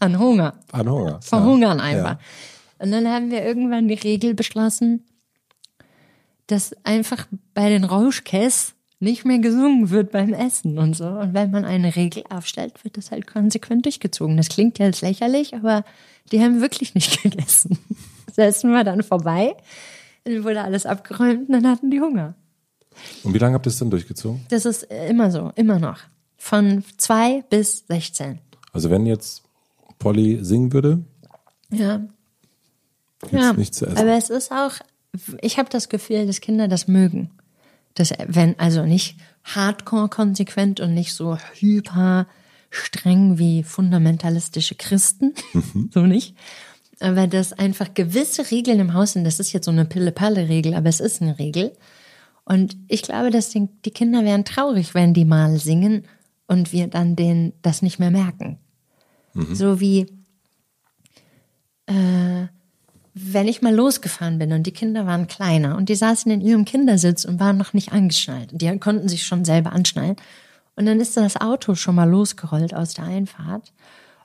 An 0.00 0.18
Hunger. 0.18 0.54
An 0.72 0.88
Hunger. 0.88 1.20
Verhungern 1.22 1.78
Ja. 1.78 1.84
einfach. 1.84 2.10
Ja. 2.12 2.84
Und 2.84 2.92
dann 2.92 3.08
haben 3.08 3.30
wir 3.30 3.44
irgendwann 3.44 3.88
die 3.88 3.94
Regel 3.94 4.34
beschlossen, 4.34 5.04
dass 6.48 6.74
einfach 6.84 7.26
bei 7.54 7.68
den 7.68 7.84
Rauschkäs 7.84 8.74
nicht 9.00 9.24
mehr 9.24 9.38
gesungen 9.38 9.90
wird 9.90 10.10
beim 10.10 10.32
Essen 10.34 10.76
und 10.78 10.94
so. 10.94 11.06
Und 11.06 11.32
wenn 11.32 11.52
man 11.52 11.64
eine 11.64 11.94
Regel 11.94 12.24
aufstellt, 12.30 12.82
wird 12.82 12.96
das 12.96 13.12
halt 13.12 13.26
konsequent 13.28 13.84
durchgezogen. 13.84 14.36
Das 14.36 14.48
klingt 14.48 14.80
jetzt 14.80 15.02
lächerlich, 15.02 15.54
aber 15.54 15.84
die 16.32 16.40
haben 16.42 16.60
wirklich 16.60 16.94
nicht 16.96 17.22
gegessen. 17.22 17.78
Das 18.26 18.38
Essen 18.38 18.72
war 18.72 18.82
dann 18.82 19.02
vorbei, 19.04 19.54
dann 20.24 20.42
wurde 20.42 20.62
alles 20.62 20.84
abgeräumt 20.84 21.48
und 21.48 21.52
dann 21.52 21.66
hatten 21.68 21.90
die 21.92 22.00
Hunger. 22.00 22.34
Und 23.22 23.32
wie 23.32 23.38
lange 23.38 23.54
habt 23.54 23.66
ihr 23.66 23.70
es 23.70 23.78
denn 23.78 23.90
durchgezogen? 23.90 24.44
Das 24.48 24.64
ist 24.64 24.82
immer 24.84 25.30
so, 25.30 25.52
immer 25.54 25.78
noch. 25.78 26.00
Von 26.36 26.82
zwei 26.96 27.42
bis 27.50 27.84
16. 27.86 28.40
Also 28.72 28.90
wenn 28.90 29.06
jetzt 29.06 29.42
Polly 30.00 30.38
singen 30.44 30.72
würde, 30.72 31.04
Ja. 31.70 31.98
gibt's 33.20 33.32
Ja, 33.32 33.52
nichts 33.52 33.78
zu 33.78 33.86
essen. 33.86 33.98
aber 33.98 34.16
es 34.16 34.30
ist 34.30 34.50
auch, 34.50 34.72
ich 35.40 35.58
habe 35.58 35.68
das 35.70 35.88
Gefühl, 35.88 36.26
dass 36.26 36.40
Kinder 36.40 36.68
das 36.68 36.88
mögen. 36.88 37.30
Das, 37.94 38.12
wenn, 38.26 38.58
also 38.58 38.84
nicht 38.84 39.16
hardcore 39.44 40.08
konsequent 40.08 40.80
und 40.80 40.94
nicht 40.94 41.12
so 41.14 41.36
hyper 41.54 42.26
streng 42.70 43.38
wie 43.38 43.62
fundamentalistische 43.62 44.74
Christen, 44.74 45.34
so 45.92 46.00
nicht. 46.00 46.36
Aber 47.00 47.26
dass 47.26 47.52
einfach 47.52 47.94
gewisse 47.94 48.50
Regeln 48.50 48.80
im 48.80 48.92
Haus 48.94 49.12
sind, 49.12 49.24
das 49.24 49.40
ist 49.40 49.52
jetzt 49.52 49.66
so 49.66 49.70
eine 49.70 49.84
Pille-Palle-Regel, 49.84 50.74
aber 50.74 50.88
es 50.88 51.00
ist 51.00 51.22
eine 51.22 51.38
Regel. 51.38 51.72
Und 52.44 52.76
ich 52.88 53.02
glaube, 53.02 53.30
dass 53.30 53.50
die, 53.50 53.68
Kinder 53.90 54.24
wären 54.24 54.44
traurig, 54.44 54.94
wenn 54.94 55.14
die 55.14 55.24
mal 55.24 55.58
singen 55.58 56.04
und 56.46 56.72
wir 56.72 56.88
dann 56.88 57.14
den, 57.14 57.52
das 57.62 57.82
nicht 57.82 57.98
mehr 57.98 58.10
merken. 58.10 58.58
So 59.52 59.80
wie, 59.80 60.06
wenn 63.20 63.48
ich 63.48 63.62
mal 63.62 63.74
losgefahren 63.74 64.38
bin 64.38 64.52
und 64.52 64.64
die 64.64 64.72
Kinder 64.72 65.06
waren 65.06 65.26
kleiner 65.26 65.76
und 65.76 65.88
die 65.88 65.94
saßen 65.94 66.30
in 66.30 66.40
ihrem 66.40 66.64
Kindersitz 66.64 67.24
und 67.24 67.40
waren 67.40 67.56
noch 67.56 67.72
nicht 67.72 67.92
angeschnallt. 67.92 68.50
Die 68.52 68.78
konnten 68.78 69.08
sich 69.08 69.24
schon 69.24 69.44
selber 69.44 69.72
anschnallen. 69.72 70.16
Und 70.76 70.86
dann 70.86 71.00
ist 71.00 71.16
das 71.16 71.40
Auto 71.40 71.74
schon 71.74 71.96
mal 71.96 72.08
losgerollt 72.08 72.72
aus 72.74 72.94
der 72.94 73.04
Einfahrt. 73.04 73.72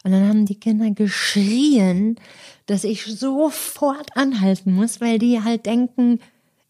Und 0.03 0.11
dann 0.11 0.27
haben 0.27 0.45
die 0.45 0.59
Kinder 0.59 0.91
geschrien, 0.91 2.17
dass 2.65 2.83
ich 2.83 3.05
sofort 3.05 4.15
anhalten 4.15 4.73
muss, 4.73 5.01
weil 5.01 5.17
die 5.17 5.41
halt 5.41 5.65
denken, 5.65 6.19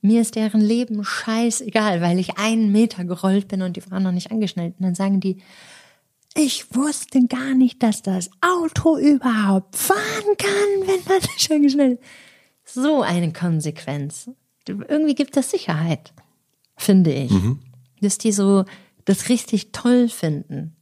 mir 0.02 0.22
ist 0.22 0.36
deren 0.36 0.62
Leben 0.62 1.04
scheißegal, 1.04 2.02
weil 2.02 2.20
ich 2.20 2.38
einen 2.38 2.72
Meter 2.72 3.06
gerollt 3.06 3.48
bin 3.48 3.62
und 3.62 3.76
die 3.76 3.92
waren 3.92 4.04
noch 4.04 4.12
nicht 4.12 4.32
angeschnallt. 4.32 4.76
Und 4.78 4.86
dann 4.86 4.96
sagen 4.96 5.20
die, 5.20 5.38
ich 6.36 6.76
wusste 6.76 7.26
gar 7.28 7.54
nicht, 7.54 7.84
dass 7.84 8.02
das 8.02 8.30
Auto 8.42 8.98
überhaupt 8.98 9.76
fahren 9.76 10.38
kann, 10.38 10.88
wenn 10.88 11.04
man 11.08 11.22
nicht 11.36 11.52
angeschnallt 11.52 12.00
ist. 12.64 12.74
So 12.74 13.02
eine 13.02 13.34
Konsequenz. 13.34 14.30
Irgendwie 14.68 15.16
gibt 15.16 15.36
das 15.36 15.52
Sicherheit, 15.52 16.14
finde 16.78 17.12
ich. 17.12 17.32
Dass 18.02 18.18
die 18.18 18.32
so 18.32 18.66
das 19.06 19.30
richtig 19.30 19.72
toll 19.74 20.08
finden, 20.08 20.76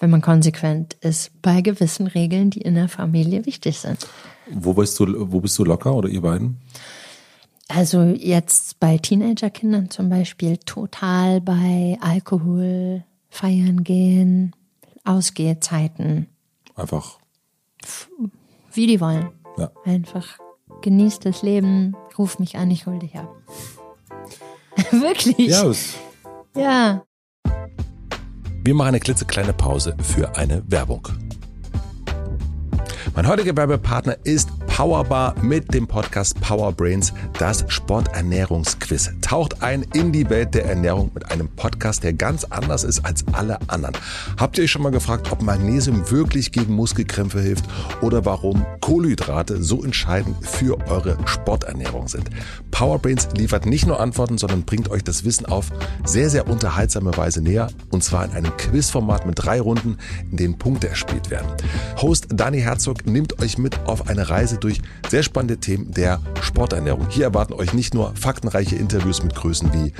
wenn 0.00 0.10
man 0.10 0.20
konsequent 0.20 0.94
ist 0.94 1.30
bei 1.40 1.60
gewissen 1.60 2.08
Regeln, 2.08 2.50
die 2.50 2.60
in 2.60 2.74
der 2.74 2.88
Familie 2.88 3.46
wichtig 3.46 3.78
sind. 3.78 4.06
Wo 4.50 4.74
bist 4.74 4.98
du, 4.98 5.32
wo 5.32 5.40
bist 5.40 5.58
du 5.58 5.64
locker 5.64 5.94
oder 5.94 6.08
ihr 6.08 6.20
beiden? 6.20 6.58
Also 7.68 8.02
jetzt 8.02 8.78
bei 8.80 8.98
Teenagerkindern 8.98 9.88
zum 9.90 10.10
Beispiel 10.10 10.58
total 10.58 11.40
bei 11.40 11.96
Alkohol, 12.00 13.04
feiern 13.34 13.82
gehen, 13.82 14.54
Ausgehzeiten, 15.04 16.28
Einfach, 16.76 17.18
wie 18.72 18.86
die 18.86 19.00
wollen. 19.00 19.28
ja. 19.58 19.70
Einfach 19.84 20.38
genießt 20.82 21.24
das 21.24 21.42
Leben, 21.42 21.96
ruf 22.16 22.38
mich 22.38 22.56
an, 22.56 22.70
ich 22.70 22.86
hol 22.86 22.98
dich 22.98 23.16
ab. 23.16 23.28
Wirklich? 24.90 25.48
Ja, 25.48 25.72
ja. 26.56 27.04
Wir 28.62 28.74
machen 28.74 28.88
eine 28.88 29.00
klitzekleine 29.00 29.52
Pause 29.52 29.96
für 30.00 30.36
eine 30.36 30.62
Werbung. 30.70 31.06
Mein 33.16 33.26
heutiger 33.26 33.56
Werbepartner 33.56 34.16
ist 34.24 34.48
Powerbar 34.74 35.36
mit 35.40 35.72
dem 35.72 35.86
Podcast 35.86 36.40
Power 36.40 36.72
Brains, 36.72 37.12
das 37.38 37.64
Sporternährungsquiz. 37.68 39.12
Taucht 39.20 39.62
ein 39.62 39.82
in 39.94 40.10
die 40.10 40.28
Welt 40.28 40.52
der 40.52 40.64
Ernährung 40.64 41.12
mit 41.14 41.30
einem 41.30 41.46
Podcast, 41.46 42.02
der 42.02 42.12
ganz 42.12 42.42
anders 42.42 42.82
ist 42.82 43.04
als 43.04 43.24
alle 43.30 43.60
anderen. 43.68 43.96
Habt 44.36 44.58
ihr 44.58 44.64
euch 44.64 44.72
schon 44.72 44.82
mal 44.82 44.90
gefragt, 44.90 45.30
ob 45.30 45.42
Magnesium 45.42 46.10
wirklich 46.10 46.50
gegen 46.50 46.74
Muskelkrämpfe 46.74 47.40
hilft 47.40 47.66
oder 48.00 48.24
warum 48.24 48.66
Kohlenhydrate 48.80 49.62
so 49.62 49.84
entscheidend 49.84 50.44
für 50.44 50.76
eure 50.88 51.18
Sporternährung 51.24 52.08
sind? 52.08 52.28
Power 52.72 52.98
Brains 52.98 53.28
liefert 53.36 53.66
nicht 53.66 53.86
nur 53.86 54.00
Antworten, 54.00 54.38
sondern 54.38 54.64
bringt 54.64 54.90
euch 54.90 55.04
das 55.04 55.24
Wissen 55.24 55.46
auf 55.46 55.70
sehr, 56.04 56.30
sehr 56.30 56.48
unterhaltsame 56.48 57.16
Weise 57.16 57.42
näher. 57.42 57.68
Und 57.92 58.02
zwar 58.02 58.24
in 58.24 58.32
einem 58.32 58.56
Quizformat 58.56 59.24
mit 59.24 59.36
drei 59.38 59.60
Runden, 59.60 59.98
in 60.32 60.36
denen 60.36 60.58
Punkte 60.58 60.88
erspielt 60.88 61.30
werden. 61.30 61.46
Host 62.02 62.26
Dani 62.30 62.60
Herzog 62.60 63.06
nimmt 63.06 63.40
euch 63.40 63.56
mit 63.56 63.78
auf 63.86 64.08
eine 64.08 64.28
Reise 64.28 64.58
durch 64.64 64.80
sehr 65.08 65.22
spannende 65.22 65.58
Themen 65.58 65.92
der 65.92 66.20
Sporternährung. 66.40 67.08
Hier 67.10 67.24
erwarten 67.24 67.52
euch 67.52 67.74
nicht 67.74 67.92
nur 67.92 68.16
faktenreiche 68.16 68.76
Interviews 68.76 69.22
mit 69.22 69.34
Größen 69.34 69.72
wie 69.74 69.92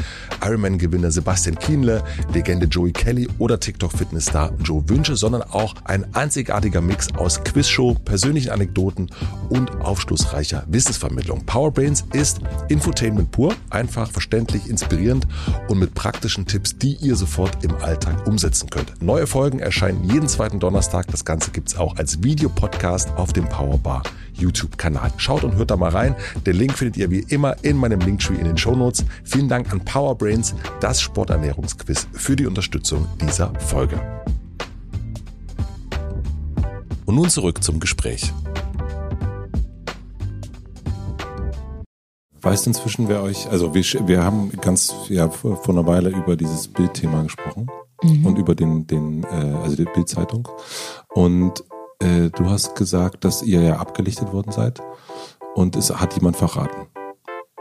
Ironman-Gewinner 0.43 1.11
Sebastian 1.11 1.59
Kienle, 1.59 2.03
Legende 2.33 2.67
Joey 2.67 2.93
Kelly 2.93 3.29
oder 3.39 3.61
TikTok-Fitnessstar 3.61 4.53
Joe 4.65 4.83
Wünsche, 4.89 5.17
sondern 5.17 5.43
auch 5.43 5.75
ein 5.85 6.07
einzigartiger 6.15 6.81
Mix 6.81 7.15
aus 7.15 7.45
Quizshow, 7.45 7.95
persönlichen 8.05 8.51
Anekdoten 8.51 9.11
und 9.51 9.71
aufschlussreicher 9.83 10.65
Wissensvermittlung. 10.69 11.45
Powerbrains 11.45 12.05
ist 12.13 12.41
Infotainment 12.69 13.31
pur, 13.31 13.55
einfach, 13.69 14.11
verständlich, 14.11 14.69
inspirierend 14.71 15.27
und 15.69 15.79
mit 15.79 15.95
praktischen 15.95 16.47
Tipps, 16.47 16.79
die 16.79 16.95
ihr 16.95 17.17
sofort 17.17 17.63
im 17.63 17.75
Alltag 17.83 18.27
umsetzen 18.27 18.71
könnt. 18.71 19.03
Neue 19.03 19.27
Folgen 19.27 19.59
erscheinen 19.59 20.05
jeden 20.05 20.29
zweiten 20.29 20.59
Donnerstag. 20.59 21.07
Das 21.09 21.27
Ganze 21.27 21.51
gibt's 21.51 21.77
auch 21.77 21.97
als 21.97 22.23
Videopodcast 22.23 23.11
auf 23.17 23.35
dem 23.35 23.47
Powerbar 23.49 24.03
YouTube-Kanal. 24.35 25.13
Schaut 25.17 25.45
und 25.45 25.57
hört 25.57 25.71
da 25.71 25.77
mal 25.77 25.91
rein. 25.91 26.15
Den 26.47 26.57
Link 26.57 26.77
findet 26.77 26.97
ihr 26.97 27.11
wie 27.11 27.25
immer 27.29 27.57
in 27.63 27.77
meinem 27.77 28.01
Linktree 28.01 28.35
in 28.35 28.45
den 28.45 28.59
Shownotes. 28.59 29.05
Vielen 29.25 29.49
Dank 29.49 29.73
an 29.73 29.81
Powerbrains, 29.81 30.55
das 30.81 31.01
Sporternährungsquiz, 31.01 32.07
für 32.13 32.37
die 32.37 32.47
Unterstützung 32.47 33.07
dieser 33.21 33.53
Folge. 33.61 34.01
Und 37.07 37.17
nun 37.17 37.29
zurück 37.29 37.63
zum 37.63 37.81
Gespräch. 37.81 38.33
Weißt 42.41 42.67
inzwischen, 42.67 43.09
wer 43.09 43.23
euch, 43.23 43.49
also 43.51 43.75
wir, 43.75 43.83
wir 44.07 44.23
haben 44.23 44.53
ganz 44.61 44.95
ja, 45.09 45.31
vor, 45.31 45.59
einer 45.69 45.87
Weile 45.87 46.11
über 46.11 46.37
dieses 46.37 46.69
Bildthema 46.69 47.23
gesprochen 47.23 47.71
und 48.03 48.37
über 48.37 48.55
den, 48.55 48.87
den, 48.87 49.25
äh, 49.25 49.55
also 49.63 49.77
die 49.77 49.87
Bildzeitung. 49.87 50.47
Und 51.15 51.65
äh, 52.01 52.31
du 52.31 52.47
hast 52.51 52.75
gesagt, 52.77 53.25
dass 53.25 53.43
ihr 53.43 53.61
ja 53.63 53.77
abgelichtet 53.79 54.33
worden 54.33 54.53
seid 54.53 54.81
und 55.55 55.77
es 55.77 55.91
hat 55.95 56.15
jemand 56.15 56.37
verraten. 56.37 56.87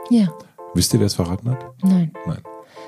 Ja, 0.10 0.28
Wisst 0.76 0.92
ihr, 0.94 1.00
wer 1.00 1.06
es 1.08 1.14
verraten 1.14 1.50
hat? 1.52 1.64
nein. 1.84 2.12
Nein. 2.26 2.42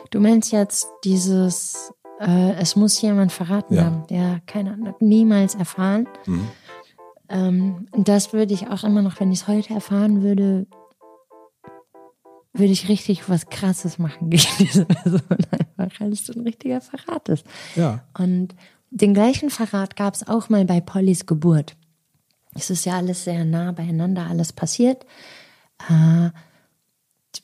Du 0.09 0.19
meinst 0.19 0.51
jetzt 0.51 0.87
dieses, 1.03 1.93
äh, 2.19 2.53
es 2.53 2.75
muss 2.75 2.99
jemand 3.01 3.31
verraten 3.31 3.75
Ja. 3.75 3.85
haben, 3.85 4.07
der 4.07 4.41
keine 4.47 4.73
Ahnung, 4.73 4.95
niemals 4.99 5.53
erfahren. 5.55 6.07
Mhm. 6.25 6.47
Ähm, 7.29 7.87
das 7.95 8.33
würde 8.33 8.53
ich 8.53 8.67
auch 8.69 8.83
immer 8.83 9.01
noch, 9.01 9.19
wenn 9.19 9.31
ich 9.31 9.41
es 9.41 9.47
heute 9.47 9.73
erfahren 9.73 10.21
würde, 10.23 10.65
würde 12.53 12.71
ich 12.71 12.87
richtig 12.87 13.29
was 13.29 13.47
Krasses 13.49 13.99
machen 13.99 14.29
gegen 14.29 14.43
diese 14.59 14.85
Person 14.85 15.21
einfach, 15.51 15.99
weil 15.99 16.11
es 16.13 16.25
so 16.25 16.33
ein 16.33 16.41
richtiger 16.41 16.81
Verrat 16.81 17.29
ist. 17.29 17.45
Ja. 17.75 18.03
Und 18.17 18.55
den 18.95 19.13
gleichen 19.13 19.49
Verrat 19.49 19.95
gab 19.95 20.13
es 20.15 20.27
auch 20.27 20.49
mal 20.49 20.63
bei 20.65 20.79
Pollys 20.79 21.25
Geburt. 21.25 21.75
Es 22.53 22.69
ist 22.69 22.85
ja 22.85 22.95
alles 22.97 23.25
sehr 23.25 23.43
nah 23.43 23.73
beieinander, 23.73 24.25
alles 24.27 24.53
passiert. 24.53 25.05
Äh, 25.89 26.29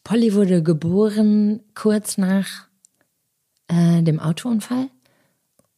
Polly 0.06 0.34
wurde 0.34 0.64
geboren 0.64 1.60
kurz 1.76 2.18
nach 2.18 2.68
äh, 3.68 4.02
dem 4.02 4.20
Autounfall. 4.22 4.88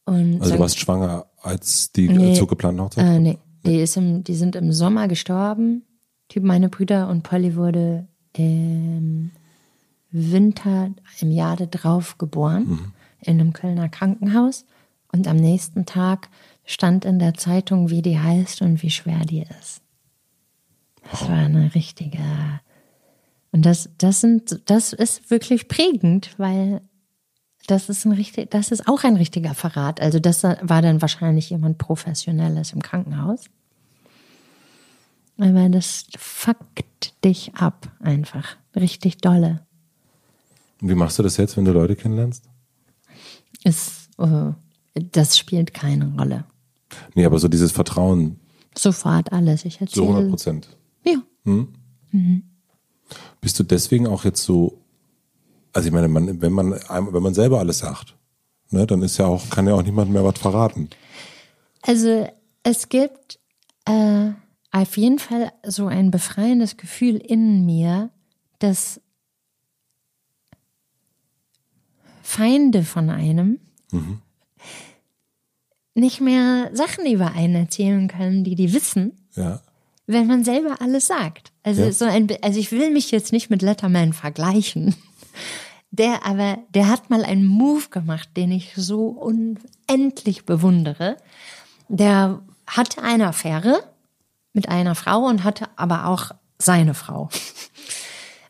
Und 0.04 0.40
Also 0.40 0.54
du 0.54 0.60
warst 0.60 0.78
schwanger, 0.78 1.26
als 1.42 1.90
die 1.90 2.08
Nee. 2.08 2.32
äh, 2.32 2.34
zugeplante 2.34 2.82
Hochzeit? 2.84 3.04
äh, 3.04 3.18
nee, 3.18 3.38
die, 3.66 3.80
ist 3.80 3.96
im, 3.96 4.22
die 4.22 4.36
sind 4.36 4.54
im 4.54 4.70
Sommer 4.72 5.08
gestorben, 5.08 5.82
die, 6.30 6.38
meine 6.40 6.68
Brüder, 6.68 7.08
und 7.08 7.22
Polly 7.24 7.56
wurde 7.56 8.06
im 8.36 9.32
Winter, 10.12 10.90
im 11.20 11.30
Jahr 11.32 11.56
drauf 11.56 12.18
geboren, 12.18 12.92
in 13.20 13.40
einem 13.40 13.52
Kölner 13.52 13.88
Krankenhaus. 13.88 14.64
Und 15.14 15.28
am 15.28 15.36
nächsten 15.36 15.86
Tag 15.86 16.28
stand 16.64 17.04
in 17.04 17.20
der 17.20 17.34
Zeitung, 17.34 17.88
wie 17.88 18.02
die 18.02 18.18
heißt 18.18 18.62
und 18.62 18.82
wie 18.82 18.90
schwer 18.90 19.20
die 19.20 19.42
ist. 19.60 19.80
Das 21.08 21.28
war 21.28 21.36
eine 21.36 21.72
richtige. 21.72 22.18
Und 23.52 23.64
das, 23.64 23.90
das 23.98 24.20
sind, 24.20 24.62
das 24.66 24.92
ist 24.92 25.30
wirklich 25.30 25.68
prägend, 25.68 26.34
weil 26.36 26.80
das 27.68 27.88
ist 27.88 28.04
ein 28.04 28.10
richtig, 28.10 28.50
das 28.50 28.72
ist 28.72 28.88
auch 28.88 29.04
ein 29.04 29.14
richtiger 29.14 29.54
Verrat. 29.54 30.00
Also 30.00 30.18
das 30.18 30.42
war 30.42 30.82
dann 30.82 31.00
wahrscheinlich 31.00 31.48
jemand 31.50 31.78
Professionelles 31.78 32.72
im 32.72 32.82
Krankenhaus. 32.82 33.44
Aber 35.38 35.68
das 35.68 36.06
fuckt 36.18 37.24
dich 37.24 37.54
ab 37.54 37.88
einfach. 38.00 38.56
Richtig 38.74 39.18
dolle. 39.18 39.64
Und 40.82 40.88
wie 40.88 40.96
machst 40.96 41.20
du 41.20 41.22
das 41.22 41.36
jetzt, 41.36 41.56
wenn 41.56 41.64
du 41.64 41.70
Leute 41.70 41.94
kennenlernst? 41.94 42.48
Ist, 43.62 44.10
äh, 44.18 44.52
das 44.94 45.36
spielt 45.36 45.74
keine 45.74 46.14
Rolle. 46.16 46.44
Nee, 47.14 47.24
aber 47.24 47.38
so 47.38 47.48
dieses 47.48 47.72
Vertrauen, 47.72 48.38
Sofort 48.76 49.32
alles. 49.32 49.64
Ich 49.64 49.74
so 49.74 49.84
erzähle. 49.84 50.06
100 50.08 50.30
Prozent. 50.30 50.68
Ja. 51.04 51.22
Bist 53.40 53.58
du 53.58 53.62
deswegen 53.62 54.06
auch 54.06 54.24
jetzt 54.24 54.42
so, 54.42 54.80
also 55.72 55.86
ich 55.86 55.92
meine, 55.92 56.08
man, 56.08 56.40
wenn 56.40 56.52
man 56.52 56.72
wenn 56.72 57.22
man 57.22 57.34
selber 57.34 57.58
alles 57.58 57.78
sagt, 57.78 58.16
ne, 58.70 58.86
dann 58.86 59.02
ist 59.02 59.18
ja 59.18 59.26
auch, 59.26 59.48
kann 59.50 59.66
ja 59.66 59.74
auch 59.74 59.82
niemand 59.82 60.10
mehr 60.10 60.24
was 60.24 60.38
verraten. 60.38 60.88
Also 61.82 62.28
es 62.62 62.88
gibt 62.88 63.38
äh, 63.84 64.30
auf 64.72 64.96
jeden 64.96 65.18
Fall 65.18 65.52
so 65.66 65.86
ein 65.86 66.10
befreiendes 66.10 66.76
Gefühl 66.76 67.16
in 67.16 67.64
mir, 67.64 68.10
dass 68.58 69.00
Feinde 72.22 72.82
von 72.84 73.10
einem 73.10 73.60
nicht 75.94 76.20
mehr 76.20 76.70
Sachen 76.72 77.06
über 77.06 77.32
einen 77.32 77.54
erzählen 77.54 78.08
können, 78.08 78.44
die 78.44 78.54
die 78.56 78.72
wissen, 78.72 79.12
Ja. 79.34 79.60
wenn 80.06 80.26
man 80.26 80.44
selber 80.44 80.80
alles 80.80 81.06
sagt. 81.06 81.52
Also 81.62 81.82
Ja. 81.84 81.92
so 81.92 82.04
ein, 82.04 82.28
also 82.42 82.58
ich 82.58 82.72
will 82.72 82.90
mich 82.90 83.10
jetzt 83.10 83.32
nicht 83.32 83.50
mit 83.50 83.62
Letterman 83.62 84.12
vergleichen. 84.12 84.94
Der 85.90 86.26
aber, 86.26 86.58
der 86.74 86.88
hat 86.88 87.08
mal 87.10 87.24
einen 87.24 87.46
Move 87.46 87.88
gemacht, 87.90 88.28
den 88.36 88.50
ich 88.50 88.72
so 88.76 89.06
unendlich 89.06 90.44
bewundere. 90.44 91.16
Der 91.88 92.40
hatte 92.66 93.02
eine 93.02 93.28
Affäre 93.28 93.84
mit 94.52 94.68
einer 94.68 94.96
Frau 94.96 95.26
und 95.26 95.44
hatte 95.44 95.68
aber 95.76 96.06
auch 96.06 96.32
seine 96.58 96.94
Frau. 96.94 97.28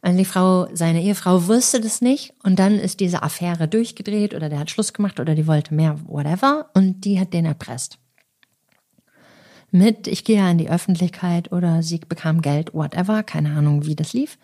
Und 0.04 0.18
die 0.18 0.24
Frau, 0.24 0.68
seine 0.74 1.02
Ehefrau 1.02 1.46
wusste 1.46 1.80
das 1.80 2.00
nicht 2.02 2.34
und 2.42 2.58
dann 2.58 2.74
ist 2.78 3.00
diese 3.00 3.22
Affäre 3.22 3.68
durchgedreht 3.68 4.34
oder 4.34 4.48
der 4.48 4.58
hat 4.58 4.70
Schluss 4.70 4.92
gemacht 4.92 5.18
oder 5.18 5.34
die 5.34 5.46
wollte 5.46 5.72
mehr, 5.74 5.98
whatever 6.06 6.68
und 6.74 7.04
die 7.04 7.18
hat 7.18 7.32
den 7.32 7.46
erpresst 7.46 7.98
mit, 9.74 10.06
ich 10.06 10.22
gehe 10.22 10.40
an 10.40 10.56
die 10.56 10.70
Öffentlichkeit 10.70 11.50
oder 11.50 11.82
sie 11.82 11.98
bekam 11.98 12.42
Geld, 12.42 12.72
whatever, 12.74 13.24
keine 13.24 13.56
Ahnung, 13.56 13.84
wie 13.86 13.96
das 13.96 14.12
lief. 14.12 14.38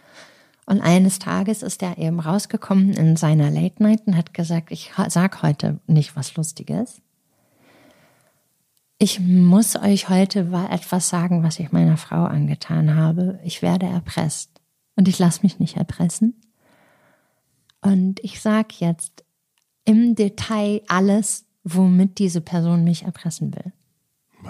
Und 0.67 0.81
eines 0.81 1.21
Tages 1.21 1.63
ist 1.63 1.83
er 1.85 1.99
eben 1.99 2.19
rausgekommen 2.19 2.95
in 2.95 3.15
seiner 3.17 3.49
Late 3.49 3.81
Night 3.81 4.03
und 4.07 4.17
hat 4.17 4.35
gesagt, 4.35 4.73
ich 4.73 4.93
sag 5.09 5.43
heute 5.43 5.79
nicht 5.87 6.17
was 6.17 6.35
Lustiges. 6.35 7.01
Ich 8.99 9.21
muss 9.21 9.77
euch 9.77 10.09
heute 10.09 10.51
wa- 10.51 10.69
etwas 10.69 11.09
sagen, 11.09 11.45
was 11.45 11.61
ich 11.61 11.71
meiner 11.71 11.97
Frau 11.97 12.25
angetan 12.25 12.97
habe. 12.97 13.39
Ich 13.45 13.63
werde 13.63 13.87
erpresst. 13.87 14.60
Und 15.01 15.09
ich 15.09 15.19
lasse 15.19 15.41
mich 15.43 15.59
nicht 15.59 15.79
erpressen. 15.79 16.41
Und 17.81 18.21
ich 18.23 18.41
sag 18.41 18.79
jetzt 18.81 19.25
im 19.87 20.15
Detail 20.15 20.83
alles, 20.89 21.47
womit 21.65 22.19
diese 22.19 22.43
Person 22.43 22.85
mich 22.85 23.05
erpressen 23.05 23.55
will 23.55 23.73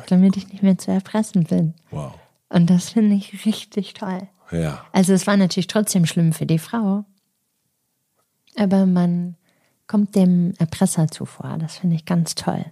damit 0.09 0.37
ich 0.37 0.49
nicht 0.49 0.63
mehr 0.63 0.79
zu 0.79 0.91
erpressen 0.91 1.45
bin. 1.45 1.75
Wow. 1.91 2.13
Und 2.49 2.71
das 2.71 2.91
finde 2.91 3.17
ich 3.17 3.47
richtig 3.47 3.95
toll. 3.95 4.29
Ja. 4.51 4.85
Also 4.93 5.13
es 5.13 5.27
war 5.27 5.37
natürlich 5.37 5.69
trotzdem 5.69 6.07
schlimm 6.07 6.33
für 6.33 6.47
die 6.47 6.59
Frau. 6.59 7.05
Aber 8.57 8.87
man 8.87 9.37
kommt 9.87 10.17
dem 10.17 10.55
Erpresser 10.59 11.09
zuvor. 11.09 11.57
Das 11.59 11.79
finde 11.79 11.97
ich 11.97 12.05
ganz 12.05 12.35
toll. 12.35 12.65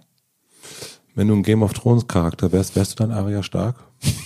Wenn 1.15 1.27
du 1.27 1.35
ein 1.35 1.43
Game 1.43 1.63
of 1.63 1.73
Thrones 1.73 2.07
Charakter 2.07 2.51
wärst, 2.51 2.75
wärst 2.75 2.99
du 2.99 3.03
dann 3.03 3.11
Arya 3.11 3.43
Stark? 3.43 3.83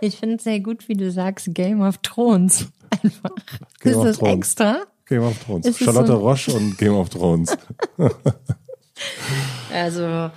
Ich 0.00 0.16
finde 0.16 0.36
es 0.36 0.44
sehr 0.44 0.60
gut, 0.60 0.88
wie 0.88 0.94
du 0.94 1.10
sagst, 1.10 1.54
Game 1.54 1.80
of 1.80 1.98
Thrones. 1.98 2.66
Einfach. 2.90 3.30
Game 3.80 3.92
ist 3.92 3.96
of 3.98 4.04
das 4.04 4.18
Thrones. 4.18 4.34
extra? 4.34 4.76
Game 5.06 5.22
of 5.22 5.38
Thrones. 5.44 5.66
Ist 5.66 5.78
Charlotte 5.78 6.06
so- 6.08 6.16
Roche 6.18 6.52
und 6.52 6.78
Game 6.78 6.94
of 6.94 7.08
Thrones. 7.08 7.56
Also, 9.72 10.30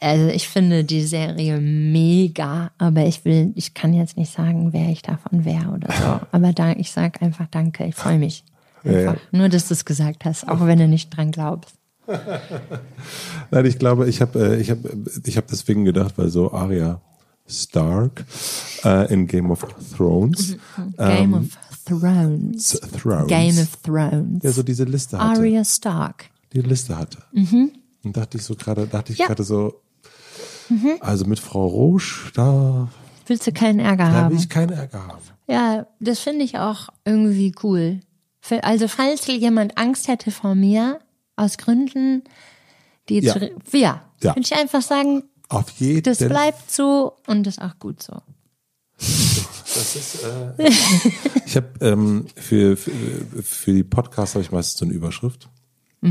also 0.00 0.28
ich 0.28 0.48
finde 0.48 0.84
die 0.84 1.02
Serie 1.02 1.58
mega, 1.60 2.70
aber 2.78 3.04
ich 3.04 3.24
will, 3.24 3.52
ich 3.56 3.74
kann 3.74 3.92
jetzt 3.92 4.16
nicht 4.16 4.32
sagen, 4.32 4.72
wer 4.72 4.88
ich 4.88 5.02
davon 5.02 5.44
wäre 5.44 5.68
oder 5.70 5.92
so. 5.92 6.26
Aber 6.32 6.52
da, 6.52 6.72
ich 6.72 6.92
sag 6.92 7.20
einfach 7.20 7.46
Danke, 7.50 7.84
ich 7.84 7.94
freue 7.94 8.18
mich. 8.18 8.44
Einfach. 8.84 9.16
Nur, 9.32 9.48
dass 9.48 9.68
du 9.68 9.74
es 9.74 9.84
gesagt 9.84 10.24
hast, 10.24 10.48
auch 10.48 10.64
wenn 10.64 10.78
du 10.78 10.88
nicht 10.88 11.14
dran 11.14 11.30
glaubst. 11.32 11.74
Nein, 13.50 13.66
ich 13.66 13.78
glaube, 13.78 14.08
ich 14.08 14.20
habe 14.22 14.56
äh, 14.56 14.60
ich 14.60 14.70
hab, 14.70 14.78
ich 15.24 15.36
hab 15.36 15.46
deswegen 15.48 15.84
gedacht, 15.84 16.14
weil 16.16 16.28
so 16.30 16.52
Arya 16.52 17.00
Stark 17.50 18.24
äh, 18.84 19.12
in 19.12 19.26
Game 19.26 19.50
of 19.50 19.66
Thrones. 19.96 20.56
Game 20.96 21.34
of 21.34 21.46
Thrones. 21.84 22.70
Th- 22.80 22.92
Thrones. 23.02 23.26
Game 23.28 23.58
of 23.58 23.76
Thrones. 23.82 24.42
ja, 24.44 24.52
so 24.52 24.62
diese 24.62 24.84
Liste 24.84 25.18
hatte. 25.18 25.40
Arya 25.40 25.64
Stark. 25.64 26.30
Die 26.52 26.60
Liste 26.62 26.96
hatte. 26.96 27.18
Und 27.32 28.16
dachte 28.16 28.38
ich 28.38 28.44
so 28.44 28.54
gerade, 28.54 28.86
dachte 28.86 29.12
ich 29.12 29.18
Ja. 29.18 29.26
gerade 29.26 29.42
so, 29.44 29.80
also 31.00 31.24
mit 31.26 31.38
Frau 31.40 31.66
Roche, 31.66 32.30
da, 32.34 32.88
Willst 33.26 33.46
du 33.46 33.52
keinen 33.52 33.78
Ärger 33.80 34.04
da 34.06 34.12
will 34.12 34.20
haben? 34.22 34.36
ich 34.36 34.48
keinen 34.48 34.70
Ärger 34.72 35.06
haben. 35.06 35.18
Ja, 35.48 35.86
das 36.00 36.20
finde 36.20 36.44
ich 36.44 36.58
auch 36.58 36.88
irgendwie 37.04 37.52
cool. 37.62 38.00
Für- 38.40 38.62
Also 38.64 38.88
falls 38.88 39.26
jemand 39.26 39.76
Angst 39.78 40.08
hätte 40.08 40.30
vor 40.30 40.54
mir, 40.54 41.00
aus 41.36 41.58
Gründen, 41.58 42.22
die 43.08 43.18
Ja. 43.20 43.32
zu, 43.34 43.50
ja, 43.76 44.02
Ja. 44.22 44.30
würde 44.36 44.40
ich 44.40 44.54
einfach 44.54 44.82
sagen, 44.82 45.24
Auf 45.50 45.68
jeden 45.72 46.04
das 46.04 46.18
bleibt 46.18 46.70
so 46.70 47.16
und 47.26 47.46
ist 47.46 47.60
auch 47.60 47.78
gut 47.78 48.02
so. 48.02 48.14
Das 48.98 49.96
ist, 49.96 50.24
äh, 50.24 50.70
ich 51.46 51.56
habe 51.56 51.68
ähm, 51.80 52.26
für, 52.36 52.76
für, 52.76 52.90
für 53.42 53.72
die 53.72 53.84
Podcasts 53.84 54.34
habe 54.34 54.44
ich 54.44 54.52
meistens 54.52 54.78
so 54.78 54.84
eine 54.84 54.94
Überschrift. 54.94 55.48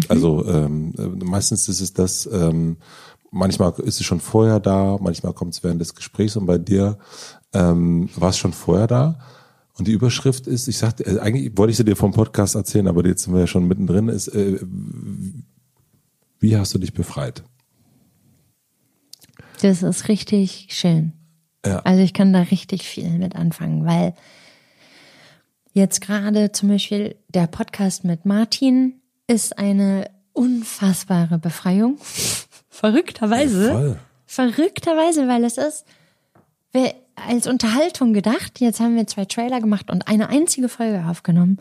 Also 0.07 0.45
ähm, 0.45 0.93
äh, 0.97 1.25
meistens 1.25 1.67
ist 1.67 1.81
es 1.81 1.93
das, 1.93 2.29
ähm, 2.31 2.77
manchmal 3.31 3.73
ist 3.79 3.99
es 3.99 4.05
schon 4.05 4.19
vorher 4.19 4.59
da, 4.59 4.97
manchmal 4.99 5.33
kommt 5.33 5.55
es 5.55 5.63
während 5.63 5.81
des 5.81 5.95
Gesprächs 5.95 6.35
und 6.35 6.45
bei 6.45 6.57
dir 6.57 6.97
ähm, 7.53 8.09
war 8.15 8.29
es 8.29 8.37
schon 8.37 8.53
vorher 8.53 8.87
da. 8.87 9.19
Und 9.77 9.87
die 9.87 9.93
Überschrift 9.93 10.45
ist, 10.45 10.67
ich 10.67 10.77
sagte, 10.77 11.05
äh, 11.05 11.19
eigentlich 11.19 11.57
wollte 11.57 11.71
ich 11.71 11.77
sie 11.77 11.85
dir 11.85 11.95
vom 11.95 12.11
Podcast 12.11 12.55
erzählen, 12.55 12.87
aber 12.87 13.05
jetzt 13.05 13.23
sind 13.23 13.33
wir 13.33 13.41
ja 13.41 13.47
schon 13.47 13.67
mittendrin, 13.67 14.09
ist, 14.09 14.27
äh, 14.27 14.59
wie 16.39 16.57
hast 16.57 16.73
du 16.73 16.77
dich 16.77 16.93
befreit? 16.93 17.43
Das 19.61 19.83
ist 19.83 20.07
richtig 20.07 20.67
schön. 20.71 21.13
Ja. 21.65 21.79
Also 21.79 22.01
ich 22.01 22.13
kann 22.13 22.33
da 22.33 22.41
richtig 22.41 22.83
viel 22.87 23.09
mit 23.09 23.35
anfangen, 23.35 23.85
weil 23.85 24.13
jetzt 25.73 26.01
gerade 26.01 26.51
zum 26.51 26.69
Beispiel 26.69 27.15
der 27.27 27.47
Podcast 27.47 28.03
mit 28.03 28.25
Martin 28.25 29.01
ist 29.27 29.57
eine 29.57 30.09
unfassbare 30.33 31.37
Befreiung. 31.37 31.97
Verrückterweise. 32.69 33.71
Voll. 33.71 33.99
Verrückterweise, 34.25 35.27
weil 35.27 35.43
es 35.43 35.57
ist 35.57 35.85
als 37.27 37.47
Unterhaltung 37.47 38.13
gedacht. 38.13 38.59
Jetzt 38.59 38.79
haben 38.79 38.95
wir 38.95 39.07
zwei 39.07 39.25
Trailer 39.25 39.59
gemacht 39.59 39.91
und 39.91 40.07
eine 40.07 40.29
einzige 40.29 40.69
Folge 40.69 41.05
aufgenommen. 41.09 41.57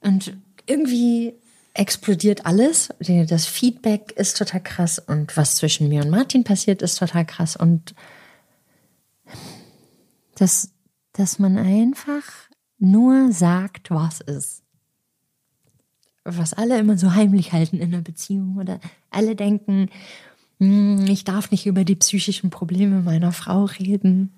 Und 0.00 0.34
irgendwie 0.66 1.34
explodiert 1.74 2.46
alles. 2.46 2.88
Das 3.00 3.46
Feedback 3.46 4.12
ist 4.12 4.38
total 4.38 4.62
krass 4.62 5.00
und 5.00 5.36
was 5.36 5.56
zwischen 5.56 5.88
mir 5.88 6.02
und 6.04 6.10
Martin 6.10 6.44
passiert, 6.44 6.82
ist 6.82 6.98
total 6.98 7.26
krass. 7.26 7.56
Und 7.56 7.94
dass, 10.36 10.70
dass 11.12 11.38
man 11.38 11.58
einfach 11.58 12.22
nur 12.78 13.32
sagt, 13.32 13.90
was 13.90 14.20
ist. 14.20 14.62
Was 16.24 16.54
alle 16.54 16.78
immer 16.78 16.96
so 16.96 17.12
heimlich 17.14 17.52
halten 17.52 17.78
in 17.78 17.92
einer 17.92 18.02
Beziehung 18.02 18.56
oder 18.56 18.80
alle 19.10 19.36
denken, 19.36 19.90
"Hm, 20.58 21.04
ich 21.08 21.24
darf 21.24 21.50
nicht 21.50 21.66
über 21.66 21.84
die 21.84 21.96
psychischen 21.96 22.50
Probleme 22.50 23.02
meiner 23.02 23.32
Frau 23.32 23.64
reden 23.64 24.32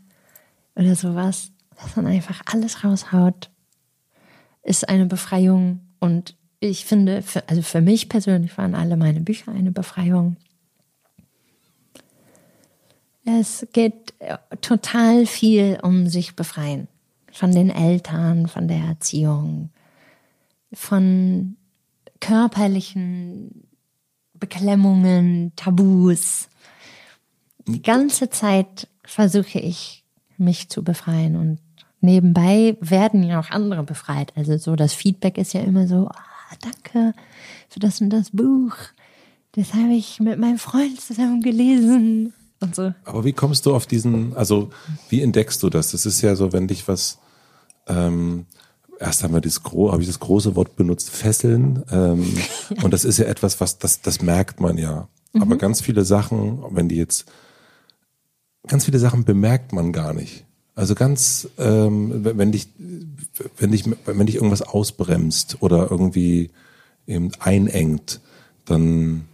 oder 0.74 0.96
sowas. 0.96 1.52
Dass 1.76 1.94
man 1.96 2.06
einfach 2.06 2.40
alles 2.46 2.82
raushaut, 2.82 3.50
ist 4.62 4.88
eine 4.88 5.06
Befreiung 5.06 5.80
und 6.00 6.35
ich 6.60 6.84
finde, 6.84 7.22
für, 7.22 7.48
also 7.48 7.62
für 7.62 7.80
mich 7.80 8.08
persönlich 8.08 8.56
waren 8.56 8.74
alle 8.74 8.96
meine 8.96 9.20
Bücher 9.20 9.52
eine 9.52 9.72
Befreiung. 9.72 10.36
Es 13.24 13.66
geht 13.72 14.14
äh, 14.20 14.38
total 14.60 15.26
viel 15.26 15.78
um 15.82 16.06
sich 16.08 16.36
befreien. 16.36 16.88
Von 17.32 17.52
den 17.52 17.68
Eltern, 17.68 18.48
von 18.48 18.66
der 18.66 18.78
Erziehung, 18.78 19.70
von 20.72 21.56
körperlichen 22.20 23.68
Beklemmungen, 24.32 25.52
Tabus. 25.54 26.48
Die 27.66 27.82
ganze 27.82 28.30
Zeit 28.30 28.88
versuche 29.04 29.58
ich, 29.58 30.04
mich 30.38 30.68
zu 30.68 30.84
befreien 30.84 31.36
und 31.36 31.58
nebenbei 32.00 32.76
werden 32.80 33.22
ja 33.22 33.40
auch 33.40 33.50
andere 33.50 33.82
befreit. 33.82 34.32
Also 34.36 34.56
so 34.58 34.76
das 34.76 34.92
Feedback 34.92 35.38
ist 35.38 35.54
ja 35.54 35.62
immer 35.62 35.86
so, 35.88 36.08
ah, 36.08 36.35
danke 36.60 37.14
für 37.68 37.80
das 37.80 38.00
und 38.00 38.10
das 38.10 38.30
Buch. 38.30 38.74
Das 39.52 39.74
habe 39.74 39.94
ich 39.94 40.20
mit 40.20 40.38
meinem 40.38 40.58
Freund 40.58 41.00
zusammen 41.00 41.40
gelesen 41.40 42.32
und 42.60 42.74
so. 42.74 42.92
Aber 43.04 43.24
wie 43.24 43.32
kommst 43.32 43.66
du 43.66 43.74
auf 43.74 43.86
diesen, 43.86 44.36
also 44.36 44.70
wie 45.08 45.22
entdeckst 45.22 45.62
du 45.62 45.70
das? 45.70 45.92
Das 45.92 46.06
ist 46.06 46.20
ja 46.22 46.36
so, 46.36 46.52
wenn 46.52 46.68
dich 46.68 46.88
was, 46.88 47.18
ähm, 47.86 48.46
erst 48.98 49.22
haben 49.22 49.34
wir 49.34 49.40
das 49.40 49.62
gro 49.62 49.92
habe 49.92 50.02
ich 50.02 50.08
das 50.08 50.20
große 50.20 50.56
Wort 50.56 50.76
benutzt, 50.76 51.10
fesseln. 51.10 51.84
Ähm, 51.90 52.36
und 52.82 52.92
das 52.92 53.04
ist 53.04 53.18
ja 53.18 53.26
etwas, 53.26 53.60
was 53.60 53.78
das, 53.78 54.00
das 54.00 54.22
merkt 54.22 54.60
man 54.60 54.78
ja. 54.78 55.08
Aber 55.38 55.56
ganz 55.56 55.82
viele 55.82 56.04
Sachen, 56.04 56.62
wenn 56.70 56.88
die 56.88 56.96
jetzt, 56.96 57.26
ganz 58.66 58.86
viele 58.86 58.98
Sachen 58.98 59.24
bemerkt 59.24 59.72
man 59.74 59.92
gar 59.92 60.14
nicht. 60.14 60.45
Also 60.76 60.94
ganz, 60.94 61.48
ähm, 61.56 62.22
wenn 62.22 62.52
dich, 62.52 62.68
wenn 63.56 63.72
dich, 63.72 63.84
wenn 64.04 64.26
dich 64.26 64.36
irgendwas 64.36 64.60
ausbremst 64.60 65.56
oder 65.60 65.90
irgendwie 65.90 66.50
eben 67.06 67.32
einengt, 67.40 68.20
dann 68.66 69.24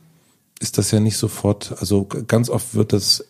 ist 0.61 0.78
das 0.78 0.93
ja 0.93 1.01
nicht 1.01 1.16
sofort, 1.16 1.74
also 1.80 2.07
ganz 2.07 2.49
oft 2.49 2.76
wird 2.76 2.93
das, 2.93 3.24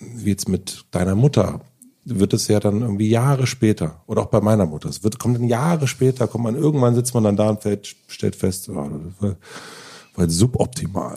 wie 0.00 0.30
jetzt 0.30 0.48
mit 0.48 0.84
deiner 0.90 1.14
Mutter, 1.14 1.60
wird 2.04 2.32
es 2.32 2.48
ja 2.48 2.58
dann 2.58 2.82
irgendwie 2.82 3.08
Jahre 3.08 3.46
später, 3.46 4.02
oder 4.08 4.22
auch 4.22 4.30
bei 4.30 4.40
meiner 4.40 4.66
Mutter, 4.66 4.88
es 4.88 5.04
wird, 5.04 5.20
kommt 5.20 5.36
dann 5.36 5.44
Jahre 5.44 5.86
später, 5.86 6.26
kommt 6.26 6.42
man, 6.42 6.56
irgendwann 6.56 6.96
sitzt 6.96 7.14
man 7.14 7.22
dann 7.22 7.36
da 7.36 7.50
und 7.50 7.62
fällt, 7.62 7.94
stellt 8.08 8.34
fest, 8.34 8.68
oh, 8.68 8.74
das 8.74 9.22
war, 9.22 9.36
war 10.16 10.28
suboptimal. 10.28 11.16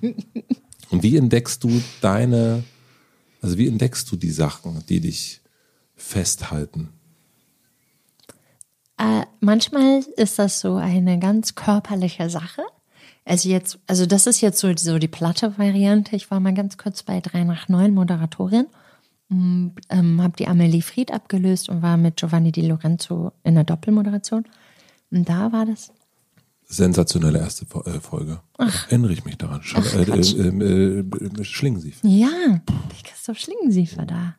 und 0.90 1.02
wie 1.02 1.16
entdeckst 1.16 1.64
du 1.64 1.82
deine, 2.00 2.62
also 3.40 3.58
wie 3.58 3.68
entdeckst 3.68 4.10
du 4.10 4.16
die 4.16 4.30
Sachen, 4.30 4.84
die 4.88 5.00
dich 5.00 5.40
festhalten? 5.94 6.90
Äh, 8.98 9.24
manchmal 9.40 10.04
ist 10.16 10.38
das 10.38 10.60
so 10.60 10.76
eine 10.76 11.18
ganz 11.18 11.54
körperliche 11.54 12.28
Sache. 12.30 12.62
Also 13.24 13.48
jetzt, 13.48 13.78
also 13.86 14.06
das 14.06 14.26
ist 14.26 14.40
jetzt 14.40 14.58
so, 14.58 14.74
so 14.76 14.98
die 14.98 15.08
platte 15.08 15.58
Variante. 15.58 16.16
Ich 16.16 16.30
war 16.30 16.40
mal 16.40 16.54
ganz 16.54 16.76
kurz 16.76 17.02
bei 17.02 17.20
3 17.20 17.44
nach 17.44 17.68
9 17.68 17.94
Moderatorin, 17.94 18.66
und, 19.30 19.74
ähm, 19.90 20.20
habe 20.20 20.36
die 20.36 20.48
Amelie 20.48 20.82
Fried 20.82 21.12
abgelöst 21.12 21.68
und 21.68 21.82
war 21.82 21.96
mit 21.96 22.16
Giovanni 22.16 22.50
Di 22.50 22.66
Lorenzo 22.66 23.32
in 23.44 23.54
der 23.54 23.64
Doppelmoderation. 23.64 24.44
Und 25.10 25.28
da 25.28 25.52
war 25.52 25.66
das 25.66 25.92
Sensationelle 26.72 27.38
erste 27.40 27.66
äh, 27.84 27.98
Folge. 28.00 28.40
Erinnere 28.88 29.12
ich 29.12 29.24
mich 29.24 29.36
daran. 29.36 29.60
Schau, 29.64 29.80
äh, 29.80 30.04
Quatsch. 30.04 30.34
äh, 30.34 30.48
äh, 30.48 31.00
äh, 31.00 31.44
Schlingensief. 31.44 31.98
Ja, 32.04 32.28
der 32.48 32.62
Christoph 33.04 33.38
Schlingensief 33.38 33.96
war 33.96 34.06
da. 34.06 34.36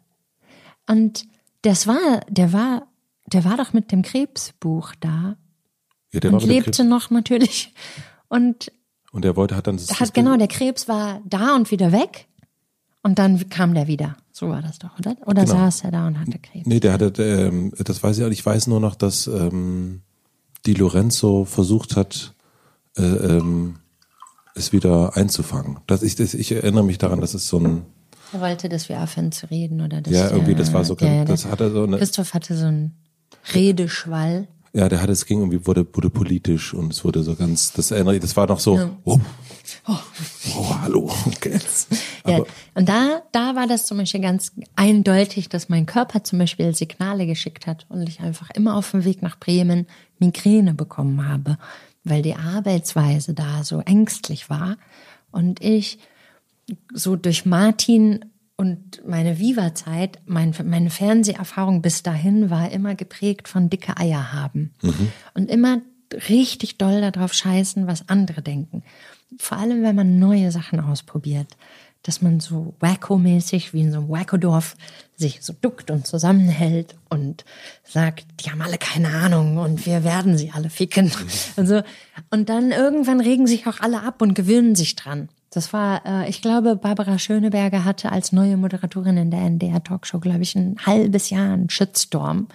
Und 0.89 1.25
das 1.63 1.87
war, 1.87 2.21
der 2.29 2.53
war, 2.53 2.87
der 3.27 3.43
war 3.43 3.57
doch 3.57 3.73
mit 3.73 3.91
dem 3.91 4.01
Krebsbuch 4.01 4.93
da 4.99 5.35
Ja, 6.13 6.19
der 6.21 6.33
und 6.33 6.41
war 6.41 6.47
lebte 6.47 6.83
noch 6.85 7.09
natürlich. 7.09 7.73
Und 8.29 8.71
Und 9.11 9.25
der 9.25 9.35
wollte, 9.35 9.57
hat 9.57 9.67
dann 9.67 9.75
das, 9.75 9.99
hat 9.99 10.13
genau, 10.13 10.37
der 10.37 10.47
Krebs 10.47 10.87
war 10.87 11.21
da 11.25 11.53
und 11.55 11.69
wieder 11.69 11.91
weg. 11.91 12.27
Und 13.03 13.19
dann 13.19 13.49
kam 13.49 13.73
der 13.73 13.87
wieder. 13.87 14.15
So 14.31 14.47
war 14.49 14.61
das 14.61 14.79
doch, 14.79 14.97
oder? 14.99 15.15
Oder 15.25 15.43
Genau. 15.43 15.55
saß 15.55 15.83
er 15.83 15.91
da 15.91 16.07
und 16.07 16.17
hatte 16.19 16.39
Krebs? 16.39 16.65
Nee, 16.65 16.79
der 16.79 16.93
hatte, 16.93 17.11
ähm, 17.21 17.73
das 17.77 18.01
weiß 18.01 18.17
ich 18.19 18.23
auch. 18.23 18.29
Ich 18.29 18.45
weiß 18.45 18.67
nur 18.67 18.79
noch, 18.79 18.95
dass 18.95 19.27
ähm, 19.27 20.01
Di 20.65 20.73
Lorenzo 20.73 21.45
versucht 21.45 21.95
hat, 21.95 22.33
äh, 22.97 23.01
ähm, 23.03 23.75
es 24.55 24.73
wieder 24.73 25.15
einzufangen. 25.15 25.79
Das, 25.87 26.03
ich, 26.03 26.15
das, 26.15 26.33
ich 26.33 26.51
erinnere 26.51 26.83
mich 26.83 26.97
daran, 26.97 27.21
dass 27.21 27.33
es 27.33 27.47
so 27.47 27.57
ein, 27.59 27.83
Er 28.33 28.41
wollte, 28.41 28.69
dass 28.69 28.89
wir 28.89 29.01
aufhören 29.01 29.31
zu 29.31 29.49
reden 29.49 29.81
oder 29.81 30.01
dass 30.01 30.13
ja, 30.13 30.29
irgendwie, 30.29 30.55
das 30.55 30.73
war 30.73 30.83
so, 30.85 30.95
der- 30.95 31.25
das 31.25 31.45
hatte 31.45 31.71
so 31.71 31.83
eine, 31.83 31.97
Christoph 31.97 32.33
hatte 32.33 32.55
so 32.57 32.65
einen 32.65 32.95
Redeschwall. 33.53 34.47
Ja, 34.73 34.87
der 34.87 35.01
hatte, 35.01 35.11
es 35.11 35.25
ging 35.25 35.39
irgendwie, 35.39 35.65
wurde, 35.67 35.85
wurde 35.93 36.09
politisch 36.09 36.73
und 36.73 36.93
es 36.93 37.03
wurde 37.03 37.23
so 37.23 37.35
ganz, 37.35 37.73
das 37.73 37.91
erinnert, 37.91 38.23
das 38.23 38.37
war 38.37 38.47
noch 38.47 38.59
so, 38.61 38.79
oh, 39.03 39.19
oh, 39.85 39.97
oh 40.55 40.75
hallo, 40.81 41.11
okay. 41.25 41.59
Ja, 42.25 42.39
und 42.75 42.87
da, 42.87 43.21
da 43.33 43.55
war 43.55 43.67
das 43.67 43.85
zum 43.85 43.97
Beispiel 43.97 44.21
ganz 44.21 44.53
eindeutig, 44.77 45.49
dass 45.49 45.67
mein 45.67 45.85
Körper 45.85 46.23
zum 46.23 46.39
Beispiel 46.39 46.73
Signale 46.73 47.25
geschickt 47.25 47.67
hat 47.67 47.85
und 47.89 48.07
ich 48.07 48.21
einfach 48.21 48.49
immer 48.51 48.75
auf 48.77 48.91
dem 48.91 49.03
Weg 49.03 49.21
nach 49.21 49.37
Bremen 49.39 49.87
Migräne 50.21 50.73
bekommen 50.73 51.27
habe, 51.27 51.57
weil 52.03 52.21
die 52.21 52.35
Arbeitsweise 52.35 53.33
da 53.33 53.63
so 53.63 53.79
ängstlich 53.81 54.49
war 54.49 54.77
und 55.31 55.61
ich 55.61 55.99
so 56.93 57.15
durch 57.15 57.45
Martin 57.45 58.25
und 58.55 59.01
meine 59.07 59.39
Viva-Zeit, 59.39 60.19
mein, 60.25 60.53
meine 60.63 60.91
Fernseherfahrung 60.91 61.81
bis 61.81 62.03
dahin 62.03 62.49
war 62.49 62.71
immer 62.71 62.95
geprägt 62.95 63.47
von 63.47 63.69
dicke 63.69 63.97
Eier 63.97 64.33
haben. 64.33 64.71
Und 65.33 65.49
immer 65.49 65.81
richtig 66.29 66.77
doll 66.77 67.01
darauf 67.01 67.33
scheißen, 67.33 67.87
was 67.87 68.07
andere 68.09 68.41
denken. 68.41 68.83
Vor 69.37 69.57
allem, 69.57 69.81
wenn 69.81 69.95
man 69.95 70.19
neue 70.19 70.51
Sachen 70.51 70.79
ausprobiert. 70.79 71.57
Dass 72.03 72.21
man 72.21 72.39
so 72.39 72.73
wacko-mäßig, 72.79 73.73
wie 73.73 73.81
in 73.81 73.91
so 73.91 73.99
einem 73.99 74.09
Wacko-Dorf, 74.09 74.75
sich 75.15 75.41
so 75.41 75.53
duckt 75.53 75.91
und 75.91 76.07
zusammenhält 76.07 76.95
und 77.09 77.45
sagt, 77.83 78.25
die 78.39 78.51
haben 78.51 78.61
alle 78.61 78.77
keine 78.77 79.09
Ahnung 79.09 79.57
und 79.57 79.85
wir 79.85 80.03
werden 80.03 80.37
sie 80.37 80.51
alle 80.51 80.69
ficken. 80.69 81.11
Und, 81.57 81.67
so. 81.67 81.83
und 82.31 82.49
dann 82.49 82.71
irgendwann 82.71 83.21
regen 83.21 83.45
sich 83.45 83.67
auch 83.67 83.79
alle 83.81 84.01
ab 84.01 84.21
und 84.21 84.33
gewöhnen 84.33 84.75
sich 84.75 84.95
dran. 84.95 85.29
Das 85.51 85.73
war, 85.73 86.05
äh, 86.05 86.29
ich 86.29 86.41
glaube, 86.41 86.75
Barbara 86.75 87.19
Schöneberger 87.19 87.85
hatte 87.85 88.11
als 88.11 88.31
neue 88.31 88.57
Moderatorin 88.57 89.17
in 89.17 89.31
der 89.31 89.41
NDR 89.41 89.83
Talkshow, 89.83 90.19
glaube 90.19 90.41
ich, 90.41 90.55
ein 90.55 90.77
halbes 90.85 91.29
Jahr 91.29 91.53
einen 91.53 91.69
Shitstorm. 91.69 92.47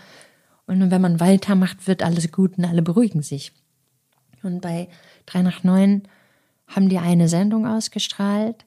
Und 0.66 0.90
wenn 0.90 1.00
man 1.00 1.20
weitermacht, 1.20 1.86
wird 1.86 2.02
alles 2.02 2.32
gut 2.32 2.58
und 2.58 2.64
alle 2.64 2.82
beruhigen 2.82 3.22
sich. 3.22 3.52
Und 4.42 4.60
bei 4.60 4.88
3 5.26 5.42
nach 5.42 5.62
9 5.62 6.02
haben 6.66 6.88
die 6.88 6.98
eine 6.98 7.28
Sendung 7.28 7.66
ausgestrahlt 7.66 8.64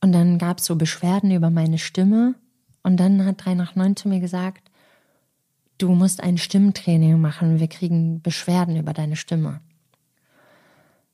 und 0.00 0.12
dann 0.12 0.38
gab 0.38 0.58
es 0.58 0.66
so 0.66 0.76
Beschwerden 0.76 1.30
über 1.30 1.50
meine 1.50 1.78
Stimme. 1.78 2.34
Und 2.82 2.96
dann 2.98 3.24
hat 3.24 3.44
3 3.44 3.54
nach 3.54 3.76
9 3.76 3.96
zu 3.96 4.08
mir 4.08 4.20
gesagt, 4.20 4.70
du 5.78 5.90
musst 5.90 6.22
ein 6.22 6.38
Stimmtraining 6.38 7.20
machen, 7.20 7.60
wir 7.60 7.68
kriegen 7.68 8.22
Beschwerden 8.22 8.76
über 8.76 8.92
deine 8.92 9.16
Stimme. 9.16 9.60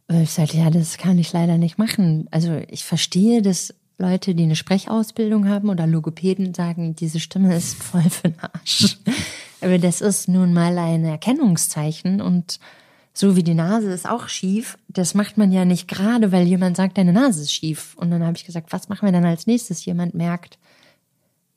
Und 0.08 0.22
ich 0.22 0.30
sagte, 0.30 0.58
ja, 0.58 0.70
das 0.70 0.98
kann 0.98 1.18
ich 1.18 1.32
leider 1.32 1.58
nicht 1.58 1.78
machen. 1.78 2.28
Also 2.30 2.60
ich 2.68 2.84
verstehe, 2.84 3.42
dass 3.42 3.74
Leute, 3.98 4.34
die 4.34 4.44
eine 4.44 4.56
Sprechausbildung 4.56 5.48
haben 5.48 5.68
oder 5.68 5.86
Logopäden 5.86 6.54
sagen, 6.54 6.94
diese 6.94 7.18
Stimme 7.18 7.56
ist 7.56 7.82
voll 7.82 8.08
für 8.08 8.28
den 8.28 8.38
Arsch. 8.40 8.98
Aber 9.60 9.78
das 9.78 10.00
ist 10.00 10.28
nun 10.28 10.52
mal 10.52 10.78
ein 10.78 11.04
Erkennungszeichen 11.04 12.20
und 12.20 12.60
so 13.18 13.34
wie 13.34 13.42
die 13.42 13.54
Nase 13.54 13.90
ist 13.92 14.06
auch 14.06 14.28
schief, 14.28 14.76
das 14.88 15.14
macht 15.14 15.38
man 15.38 15.50
ja 15.50 15.64
nicht 15.64 15.88
gerade, 15.88 16.32
weil 16.32 16.46
jemand 16.46 16.76
sagt, 16.76 16.98
deine 16.98 17.14
Nase 17.14 17.40
ist 17.42 17.52
schief. 17.52 17.94
Und 17.96 18.10
dann 18.10 18.22
habe 18.22 18.36
ich 18.36 18.44
gesagt, 18.44 18.72
was 18.74 18.90
machen 18.90 19.06
wir 19.06 19.12
dann 19.12 19.24
als 19.24 19.46
nächstes? 19.46 19.86
Jemand 19.86 20.12
merkt 20.14 20.58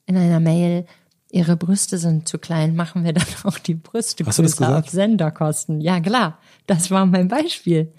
in 0.05 0.15
einer 0.15 0.39
Mail, 0.39 0.85
ihre 1.29 1.57
Brüste 1.57 1.97
sind 1.97 2.29
zu 2.29 2.39
klein, 2.39 2.77
machen 2.77 3.03
wir 3.03 3.11
dann 3.11 3.25
auch 3.43 3.57
die 3.59 3.73
Brüste 3.73 4.25
Hast 4.25 4.39
du 4.39 4.43
das 4.43 4.55
gesagt? 4.55 4.85
auf 4.85 4.89
Senderkosten. 4.89 5.81
Ja, 5.81 5.99
klar, 5.99 6.37
das 6.65 6.91
war 6.91 7.05
mein 7.05 7.27
Beispiel. 7.27 7.91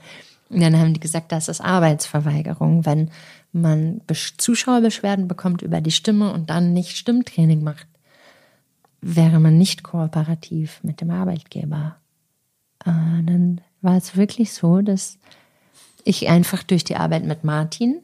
Und 0.49 0.61
dann 0.63 0.79
haben 0.79 0.95
die 0.95 1.01
gesagt, 1.01 1.31
das 1.31 1.49
ist 1.49 1.61
Arbeitsverweigerung, 1.61 2.87
wenn 2.87 3.11
man 3.53 4.01
Besch- 4.09 4.39
Zuschauerbeschwerden 4.39 5.29
bekommt 5.29 5.61
über 5.61 5.83
die 5.83 5.91
Stimme 5.93 6.33
und 6.33 6.49
dann 6.49 6.73
nicht 6.73 6.97
Stimmtraining 6.97 7.63
macht, 7.63 7.87
wäre 9.03 9.39
man 9.39 9.59
nicht 9.59 9.83
kooperativ 9.83 10.81
mit 10.83 11.03
dem 11.03 11.11
Arbeitgeber. 11.11 11.97
Äh, 12.85 13.23
dann 13.25 13.61
war 13.83 13.97
es 13.97 14.17
wirklich 14.17 14.53
so, 14.53 14.81
dass 14.81 15.19
ich 16.05 16.29
einfach 16.29 16.63
durch 16.63 16.85
die 16.85 16.97
Arbeit 16.97 17.25
mit 17.25 17.45
Martin, 17.45 18.01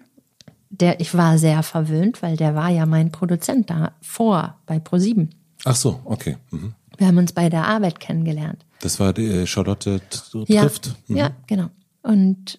der 0.70 1.00
ich 1.00 1.14
war 1.14 1.38
sehr 1.38 1.62
verwöhnt, 1.62 2.22
weil 2.22 2.36
der 2.36 2.54
war 2.54 2.68
ja 2.70 2.86
mein 2.86 3.10
Produzent 3.12 3.70
da 3.70 3.92
vor 4.02 4.58
bei 4.66 4.76
Pro7. 4.78 5.28
ach 5.64 5.76
so, 5.76 6.00
okay. 6.04 6.36
Mhm. 6.50 6.74
Wir 6.98 7.06
haben 7.08 7.18
uns 7.18 7.32
bei 7.32 7.48
der 7.50 7.66
Arbeit 7.66 8.00
kennengelernt. 8.00 8.64
Das 8.80 8.98
war 9.00 9.12
die 9.12 9.26
äh, 9.26 9.46
Charlotte 9.46 10.00
t- 10.00 10.44
Ja, 10.52 10.62
trifft. 10.62 10.94
Mhm. 11.08 11.16
ja, 11.16 11.30
genau. 11.46 11.66
Und 12.02 12.58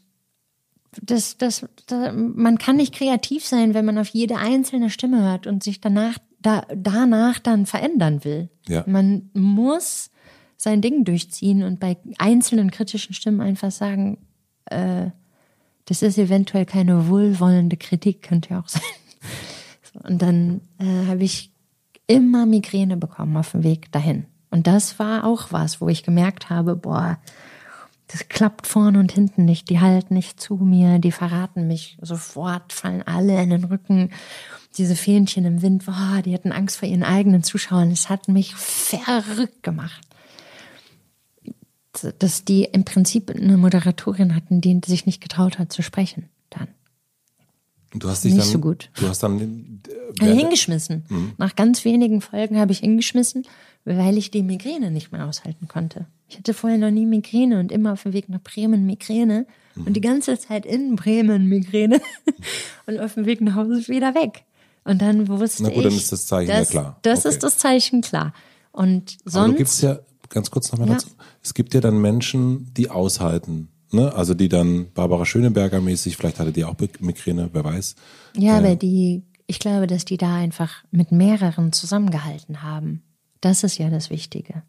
das, 1.01 1.37
das, 1.37 1.65
da, 1.87 2.11
man 2.11 2.57
kann 2.57 2.75
nicht 2.77 2.93
kreativ 2.93 3.45
sein, 3.45 3.73
wenn 3.73 3.85
man 3.85 3.97
auf 3.97 4.07
jede 4.09 4.37
einzelne 4.37 4.89
Stimme 4.89 5.21
hört 5.23 5.45
und 5.47 5.63
sich 5.63 5.79
danach, 5.81 6.17
da, 6.41 6.63
danach 6.75 7.39
dann 7.39 7.65
verändern 7.65 8.23
will. 8.23 8.49
Ja. 8.67 8.83
Man 8.87 9.29
muss 9.33 10.09
sein 10.57 10.81
Ding 10.81 11.05
durchziehen 11.05 11.63
und 11.63 11.79
bei 11.79 11.97
einzelnen 12.17 12.71
kritischen 12.71 13.13
Stimmen 13.13 13.41
einfach 13.41 13.71
sagen, 13.71 14.17
äh, 14.65 15.11
das 15.85 16.01
ist 16.01 16.17
eventuell 16.17 16.65
keine 16.65 17.07
wohlwollende 17.07 17.77
Kritik, 17.77 18.21
könnte 18.23 18.49
ja 18.49 18.59
auch 18.59 18.67
sein. 18.67 18.81
Und 20.03 20.21
dann 20.21 20.61
äh, 20.79 21.07
habe 21.07 21.23
ich 21.23 21.51
immer 22.05 22.45
Migräne 22.45 22.97
bekommen 22.97 23.35
auf 23.35 23.51
dem 23.51 23.63
Weg 23.63 23.91
dahin. 23.91 24.25
Und 24.49 24.67
das 24.67 24.99
war 24.99 25.25
auch 25.25 25.51
was, 25.51 25.81
wo 25.81 25.89
ich 25.89 26.03
gemerkt 26.03 26.49
habe, 26.49 26.75
boah, 26.75 27.17
das 28.07 28.29
klappt 28.29 28.67
vorne 28.67 28.99
und 28.99 29.11
hinten 29.11 29.43
nicht. 29.43 29.69
Die 29.69 29.81
halten 29.81 30.13
nicht 30.13 30.39
zu 30.39 30.55
mir, 30.55 30.99
die 30.99 31.11
verraten 31.11 31.67
mich 31.67 31.97
sofort, 32.01 32.71
fallen 32.71 33.03
alle 33.03 33.41
in 33.41 33.49
den 33.49 33.65
Rücken. 33.65 34.11
Diese 34.77 34.95
Fähnchen 34.95 35.43
im 35.43 35.61
Wind, 35.61 35.85
boah, 35.85 36.21
die 36.23 36.33
hatten 36.33 36.53
Angst 36.53 36.77
vor 36.77 36.87
ihren 36.87 37.03
eigenen 37.03 37.43
Zuschauern. 37.43 37.91
Es 37.91 38.09
hat 38.09 38.29
mich 38.29 38.55
verrückt 38.55 39.63
gemacht. 39.63 40.06
Dass 42.19 42.43
die 42.45 42.63
im 42.65 42.83
Prinzip 42.85 43.29
eine 43.31 43.57
Moderatorin 43.57 44.35
hatten, 44.35 44.61
die 44.61 44.79
sich 44.85 45.05
nicht 45.05 45.21
getraut 45.21 45.59
hat 45.59 45.71
zu 45.71 45.81
sprechen. 45.81 46.29
Dann. 46.49 46.67
Du 47.93 48.09
hast 48.09 48.23
dich 48.25 48.33
Nicht 48.33 48.45
dann, 48.45 48.51
so 48.51 48.59
gut. 48.59 48.89
Du 48.99 49.07
hast 49.07 49.23
dann 49.23 49.39
äh, 49.39 50.21
während- 50.21 50.39
hingeschmissen. 50.41 51.33
Nach 51.37 51.55
ganz 51.55 51.85
wenigen 51.85 52.21
Folgen 52.21 52.59
habe 52.59 52.71
ich 52.73 52.79
hingeschmissen, 52.79 53.45
weil 53.85 54.17
ich 54.17 54.29
die 54.29 54.43
Migräne 54.43 54.91
nicht 54.91 55.11
mehr 55.11 55.25
aushalten 55.25 55.67
konnte. 55.67 56.05
Ich 56.27 56.37
hatte 56.37 56.53
vorher 56.53 56.77
noch 56.77 56.91
nie 56.91 57.05
Migräne 57.05 57.59
und 57.59 57.71
immer 57.71 57.93
auf 57.93 58.03
dem 58.03 58.11
Weg 58.13 58.27
nach 58.27 58.41
Bremen 58.41 58.85
Migräne 58.85 59.45
und 59.77 59.93
die 59.93 60.01
ganze 60.01 60.37
Zeit 60.37 60.65
in 60.65 60.95
Bremen 60.97 61.45
Migräne 61.47 62.01
und 62.85 62.99
auf 62.99 63.13
dem 63.13 63.25
Weg 63.25 63.39
nach 63.39 63.55
Hause 63.55 63.87
wieder 63.87 64.13
weg. 64.13 64.43
Und 64.83 65.01
dann 65.01 65.27
wusste 65.29 65.63
Na 65.63 65.69
gut, 65.69 65.77
ich, 65.79 65.83
dann 65.83 65.93
ist 65.93 66.11
das 66.11 66.25
Zeichen 66.27 66.49
ja 66.49 66.59
das, 66.59 66.69
klar. 66.69 66.99
Das 67.03 67.19
Okay. 67.19 67.29
ist 67.29 67.43
das 67.43 67.57
Zeichen 67.57 68.01
klar. 68.01 68.33
Und 68.73 69.17
Aber 69.21 69.31
sonst 69.31 69.51
du 69.53 69.57
gibt's 69.57 69.81
ja, 69.81 69.99
ganz 70.29 70.51
kurz 70.51 70.71
nochmal 70.71 70.87
Ja. 70.89 70.93
dazu, 70.95 71.09
es 71.41 71.53
gibt 71.53 71.73
ja 71.73 71.81
dann 71.81 71.99
Menschen, 72.01 72.73
die 72.73 72.89
aushalten. 72.89 73.69
Ne? 73.91 74.13
Also 74.13 74.33
die 74.33 74.49
dann 74.49 74.91
Barbara 74.93 75.25
Schöneberger 75.25 75.79
mäßig, 75.81 76.17
vielleicht 76.17 76.39
hatte 76.39 76.51
die 76.51 76.65
auch 76.65 76.75
Migräne, 76.99 77.49
wer 77.53 77.63
weiß. 77.63 77.95
Ja, 78.35 78.57
aber 78.57 78.75
die, 78.75 79.23
ich 79.47 79.59
glaube, 79.59 79.87
dass 79.87 80.03
die 80.05 80.17
da 80.17 80.35
einfach 80.35 80.83
mit 80.91 81.11
mehreren 81.11 81.71
zusammengehalten 81.71 82.63
haben. 82.63 83.01
Das 83.41 83.63
ist 83.63 83.77
ja 83.77 83.89
das 83.89 84.09
Wichtige. 84.09 84.63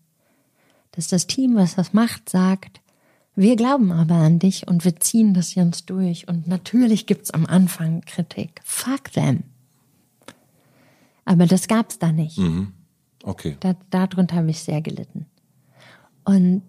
Dass 0.92 1.08
das 1.08 1.26
Team, 1.26 1.56
was 1.56 1.74
das 1.74 1.92
macht, 1.92 2.28
sagt, 2.28 2.80
wir 3.34 3.56
glauben 3.56 3.92
aber 3.92 4.14
an 4.14 4.38
dich 4.38 4.66
und 4.68 4.84
wir 4.84 4.96
ziehen 5.00 5.32
das 5.34 5.54
jetzt 5.54 5.90
durch. 5.90 6.26
Und 6.28 6.46
natürlich 6.48 7.06
gibt's 7.06 7.30
am 7.30 7.46
Anfang 7.46 8.00
Kritik. 8.02 8.60
Fuck 8.64 9.12
them. 9.12 9.44
Aber 11.24 11.46
das 11.46 11.68
gab's 11.68 11.98
da 11.98 12.10
nicht. 12.12 12.40
Okay, 13.22 13.56
Da, 13.60 13.74
darunter 13.90 14.36
habe 14.36 14.50
ich 14.50 14.60
sehr 14.60 14.80
gelitten. 14.80 15.26
Und 16.28 16.62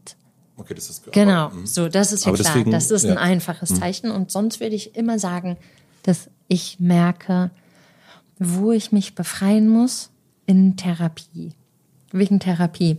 okay, 0.55 0.73
das 0.73 0.89
ist 0.89 1.11
Genau, 1.11 1.47
aber, 1.47 1.55
mhm. 1.55 1.67
so, 1.67 1.89
das 1.89 2.13
ist 2.13 2.25
ja 2.25 2.31
klar. 2.31 2.45
deswegen, 2.45 2.71
das 2.71 2.91
ist 2.91 3.03
ein 3.03 3.09
ja. 3.09 3.15
Mhm. 3.15 3.31
einfaches 3.31 3.75
Zeichen. 3.75 4.09
Und 4.09 4.31
sonst 4.31 4.61
würde 4.61 4.75
ich 4.75 4.95
immer 4.95 5.19
sagen, 5.19 5.57
dass 6.03 6.29
ich 6.47 6.79
merke, 6.79 7.51
wo 8.37 8.71
ich 8.71 8.93
mich 8.93 9.15
befreien 9.15 9.67
muss 9.67 10.11
in 10.45 10.77
Therapie. 10.77 11.51
Wegen 12.11 12.39
Therapie. 12.39 12.97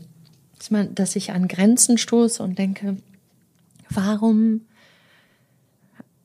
Dass 0.94 1.16
ich 1.16 1.32
an 1.32 1.48
Grenzen 1.48 1.96
stoße 1.96 2.42
und 2.42 2.58
denke, 2.58 2.98
warum, 3.88 4.60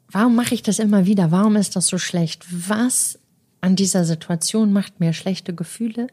warum 0.10 0.36
mache 0.36 0.54
ich 0.54 0.64
das 0.64 0.80
immer 0.80 1.06
wieder? 1.06 1.32
Warum 1.32 1.56
ist 1.56 1.78
das 1.78 1.88
so 1.88 1.98
schlecht? 1.98 2.46
Was 2.50 3.20
an 3.62 3.78
dieser 3.78 4.04
Situation 4.04 4.74
macht 4.74 5.00
mir 5.00 5.14
schlechte 5.14 5.56
Gefühle? 5.56 6.08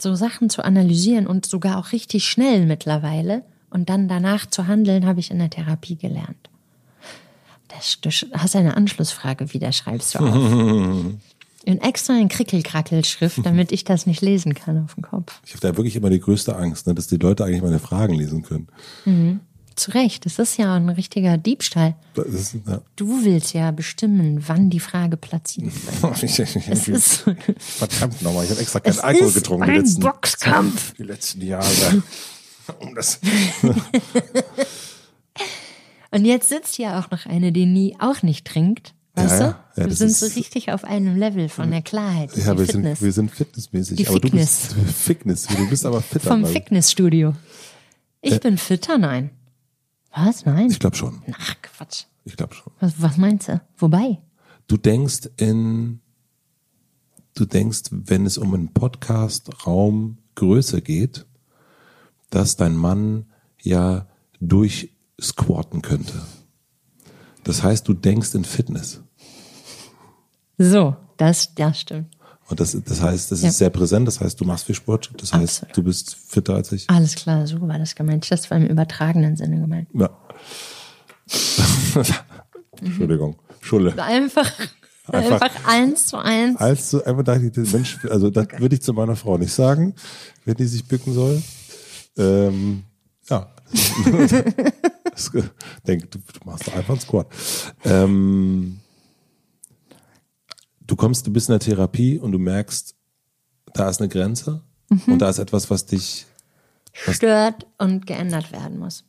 So 0.00 0.14
Sachen 0.14 0.48
zu 0.48 0.64
analysieren 0.64 1.26
und 1.26 1.46
sogar 1.46 1.78
auch 1.78 1.92
richtig 1.92 2.26
schnell 2.26 2.66
mittlerweile 2.66 3.42
und 3.68 3.88
dann 3.88 4.08
danach 4.08 4.46
zu 4.46 4.66
handeln, 4.66 5.06
habe 5.06 5.20
ich 5.20 5.30
in 5.30 5.38
der 5.38 5.50
Therapie 5.50 5.96
gelernt. 5.96 6.48
Das, 7.68 8.00
du 8.00 8.10
hast 8.10 8.56
eine 8.56 8.76
Anschlussfrage 8.76 9.52
wieder, 9.52 9.72
schreibst 9.72 10.14
du 10.14 10.18
auf. 10.20 11.14
In 11.62 11.78
extra 11.82 12.14
in 12.14 12.28
Krickelkrackelschrift, 12.28 13.44
damit 13.44 13.70
ich 13.70 13.84
das 13.84 14.06
nicht 14.06 14.22
lesen 14.22 14.54
kann 14.54 14.82
auf 14.82 14.94
dem 14.94 15.02
Kopf. 15.02 15.42
Ich 15.44 15.52
habe 15.52 15.60
da 15.60 15.76
wirklich 15.76 15.94
immer 15.94 16.08
die 16.08 16.18
größte 16.18 16.56
Angst, 16.56 16.86
ne, 16.86 16.94
dass 16.94 17.06
die 17.06 17.18
Leute 17.18 17.44
eigentlich 17.44 17.60
meine 17.60 17.78
Fragen 17.78 18.14
lesen 18.14 18.40
können. 18.40 18.68
Zu 19.80 19.92
Recht, 19.92 20.26
das 20.26 20.38
ist 20.38 20.58
ja 20.58 20.74
ein 20.74 20.90
richtiger 20.90 21.38
Diebstahl. 21.38 21.94
Ist, 22.14 22.54
ja. 22.66 22.82
Du 22.96 23.24
willst 23.24 23.54
ja 23.54 23.70
bestimmen, 23.70 24.44
wann 24.46 24.68
die 24.68 24.78
Frage 24.78 25.16
platziert 25.16 25.72
wird. 26.02 26.22
Es 26.70 26.86
ist, 26.86 27.24
Verdammt 27.56 28.20
nochmal, 28.20 28.44
ich 28.44 28.50
habe 28.50 28.60
extra 28.60 28.80
keinen 28.80 28.98
Alkohol 28.98 29.32
getrunken 29.32 29.62
ein 29.62 29.70
die 29.72 29.78
letzten, 29.78 30.02
Boxkampf. 30.02 30.92
die 30.98 31.02
letzten 31.04 31.40
Jahre. 31.40 32.02
Um 32.80 32.94
das. 32.94 33.20
Und 36.10 36.26
jetzt 36.26 36.50
sitzt 36.50 36.76
hier 36.76 36.98
auch 36.98 37.10
noch 37.10 37.24
eine, 37.24 37.50
die 37.50 37.64
nie 37.64 37.96
auch 37.98 38.22
nicht 38.22 38.46
trinkt. 38.46 38.92
Weißt 39.14 39.40
Ja, 39.40 39.64
du? 39.76 39.80
ja. 39.80 39.86
Wir 39.88 39.96
sind 39.96 40.14
so 40.14 40.26
richtig 40.26 40.72
auf 40.72 40.84
einem 40.84 41.16
Level 41.16 41.48
von 41.48 41.70
der 41.70 41.80
Klarheit. 41.80 42.36
Ja, 42.36 42.58
wir 42.58 42.66
sind, 42.66 43.00
wir 43.00 43.12
sind 43.12 43.30
fitnessmäßig. 43.30 43.96
Die 43.96 44.08
aber 44.08 44.20
Fitness. 44.20 44.68
du 44.68 44.74
bist 44.82 44.94
Fitness. 44.98 45.46
Du 45.46 45.70
bist 45.70 45.86
aber 45.86 46.02
fitter. 46.02 46.28
Vom 46.28 46.44
ich. 46.44 46.50
Fitnessstudio. 46.50 47.34
Ich 48.20 48.38
bin 48.40 48.58
fitter? 48.58 48.98
Nein. 48.98 49.30
Was? 50.12 50.44
Nein? 50.44 50.70
Ich 50.70 50.78
glaube 50.78 50.96
schon. 50.96 51.22
Ach, 51.32 51.56
Quatsch. 51.62 52.04
Ich 52.24 52.36
glaube 52.36 52.54
schon. 52.54 52.72
Was, 52.80 53.00
was 53.00 53.16
meinst 53.16 53.48
du? 53.48 53.60
Wobei? 53.78 54.20
Du 54.66 54.76
denkst 54.76 55.30
in, 55.36 56.00
du 57.34 57.44
denkst, 57.44 57.90
wenn 57.90 58.26
es 58.26 58.38
um 58.38 58.54
einen 58.54 58.72
Podcast 58.72 59.66
Raum 59.66 60.18
Größe 60.34 60.82
geht, 60.82 61.26
dass 62.30 62.56
dein 62.56 62.76
Mann 62.76 63.26
ja 63.60 64.06
durchsquatten 64.40 65.82
könnte. 65.82 66.22
Das 67.44 67.62
heißt, 67.62 67.86
du 67.88 67.94
denkst 67.94 68.34
in 68.34 68.44
Fitness. 68.44 69.02
So, 70.58 70.96
das, 71.16 71.54
das 71.54 71.80
stimmt. 71.80 72.16
Und 72.50 72.58
das, 72.60 72.76
das 72.84 73.00
heißt, 73.00 73.30
das 73.32 73.42
Ja. 73.42 73.48
ist 73.48 73.58
sehr 73.58 73.70
präsent. 73.70 74.06
Das 74.08 74.20
heißt, 74.20 74.40
du 74.40 74.44
machst 74.44 74.66
viel 74.66 74.74
Sport. 74.74 75.10
Das 75.18 75.32
heißt, 75.32 75.62
Absolut. 75.62 75.76
du 75.76 75.82
bist 75.84 76.16
fitter 76.28 76.54
als 76.56 76.72
ich. 76.72 76.90
Alles 76.90 77.14
klar, 77.14 77.46
so 77.46 77.60
war 77.62 77.78
das 77.78 77.94
gemeint. 77.94 78.28
Das 78.30 78.50
war 78.50 78.58
im 78.58 78.66
übertragenen 78.66 79.36
Sinne 79.36 79.60
gemeint. 79.60 79.88
Ja. 79.94 80.10
Entschuldigung. 82.82 83.36
Schulle. 83.60 83.94
Einfach, 84.02 84.50
Einfach- 85.06 85.40
einfach, 85.42 85.50
eins 85.68 86.06
zu 86.06 86.16
eins. 86.18 86.56
Als 86.58 86.90
du 86.90 87.02
einfach 87.04 87.22
dachte 87.24 87.46
ich, 87.54 87.72
Mensch, 87.72 87.98
also 88.08 88.30
das 88.30 88.46
würde 88.58 88.74
ich 88.76 88.82
zu 88.82 88.92
meiner 88.94 89.16
Frau 89.16 89.38
nicht 89.38 89.52
sagen, 89.52 89.94
wenn 90.44 90.54
die 90.56 90.66
sich 90.66 90.84
bücken 90.86 91.12
soll. 91.14 91.42
Ähm, 92.16 92.82
ja. 93.28 93.48
Denk, 95.86 96.10
du, 96.10 96.18
du 96.18 96.40
machst 96.44 96.68
einfach 96.72 96.90
einen 96.90 97.00
Squat. 97.00 97.26
Ähm, 97.84 98.78
du 100.90 100.96
kommst, 100.96 101.26
du 101.26 101.32
bist 101.32 101.48
in 101.48 101.52
der 101.52 101.60
Therapie 101.60 102.18
und 102.18 102.32
du 102.32 102.38
merkst, 102.38 102.96
da 103.72 103.88
ist 103.88 104.00
eine 104.00 104.08
Grenze 104.08 104.62
und 105.06 105.20
da 105.20 105.30
ist 105.30 105.38
etwas, 105.38 105.70
was 105.70 105.86
dich 105.86 106.26
stört 106.92 107.66
und 107.78 108.06
geändert 108.06 108.50
werden 108.50 108.78
muss. 108.78 109.04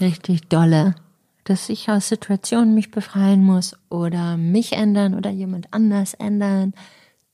Richtig 0.00 0.48
dolle. 0.48 0.94
Dass 1.42 1.70
ich 1.70 1.88
aus 1.88 2.08
Situationen 2.08 2.74
mich 2.74 2.90
befreien 2.90 3.42
muss 3.42 3.74
oder 3.88 4.36
mich 4.36 4.74
ändern 4.74 5.14
oder 5.14 5.30
jemand 5.30 5.72
anders 5.72 6.14
ändern, 6.14 6.74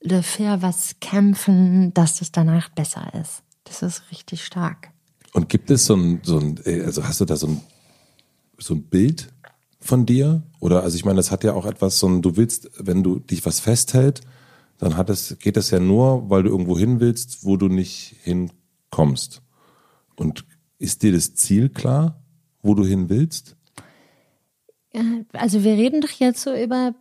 dafür 0.00 0.62
was 0.62 0.96
kämpfen, 1.00 1.92
dass 1.94 2.22
es 2.22 2.32
danach 2.32 2.70
besser 2.70 3.12
ist. 3.20 3.42
Das 3.64 3.82
ist 3.82 4.10
richtig 4.10 4.44
stark. 4.44 4.90
Und 5.32 5.48
gibt 5.48 5.70
es 5.70 5.86
so 5.86 5.96
ein, 5.96 6.20
so 6.22 6.38
ein, 6.38 6.60
also 6.64 7.04
hast 7.04 7.20
du 7.20 7.24
da 7.24 7.36
so 7.36 7.48
ein, 7.48 7.60
so 8.58 8.74
ein 8.74 8.84
Bild 8.84 9.33
von 9.84 10.06
dir? 10.06 10.42
Oder, 10.60 10.82
also 10.82 10.96
ich 10.96 11.04
meine, 11.04 11.16
das 11.16 11.30
hat 11.30 11.44
ja 11.44 11.52
auch 11.54 11.66
etwas, 11.66 11.98
so 11.98 12.08
ein, 12.08 12.22
du 12.22 12.36
willst, 12.36 12.70
wenn 12.78 13.02
du 13.02 13.18
dich 13.18 13.44
was 13.46 13.60
festhält, 13.60 14.22
dann 14.78 14.96
hat 14.96 15.10
es, 15.10 15.38
geht 15.38 15.56
es 15.56 15.70
ja 15.70 15.80
nur, 15.80 16.28
weil 16.30 16.42
du 16.42 16.50
irgendwo 16.50 16.78
hin 16.78 17.00
willst, 17.00 17.44
wo 17.44 17.56
du 17.56 17.68
nicht 17.68 18.16
hinkommst. 18.22 19.42
Und 20.16 20.44
ist 20.78 21.02
dir 21.02 21.12
das 21.12 21.34
Ziel 21.34 21.68
klar, 21.68 22.22
wo 22.62 22.74
du 22.74 22.84
hin 22.84 23.08
willst? 23.08 23.56
Ja, 24.92 25.02
Also 25.32 25.64
wir 25.64 25.74
reden 25.74 26.00
doch 26.00 26.10
jetzt 26.10 26.42
so 26.42 26.54
über 26.54 26.94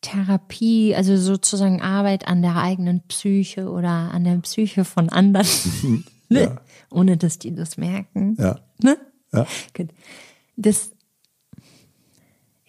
Therapie, 0.00 0.94
also 0.94 1.16
sozusagen 1.16 1.82
Arbeit 1.82 2.26
an 2.26 2.42
der 2.42 2.56
eigenen 2.56 3.02
Psyche 3.02 3.70
oder 3.70 3.88
an 4.12 4.24
der 4.24 4.36
Psyche 4.38 4.84
von 4.84 5.08
anderen, 5.10 5.46
ne? 6.28 6.40
Ja. 6.42 6.60
ohne 6.90 7.16
dass 7.16 7.38
die 7.38 7.54
das 7.54 7.76
merken. 7.76 8.36
Ja. 8.38 8.60
Ne? 8.82 8.96
Ja. 9.32 9.46
Gut. 9.76 9.88
Das, 10.56 10.92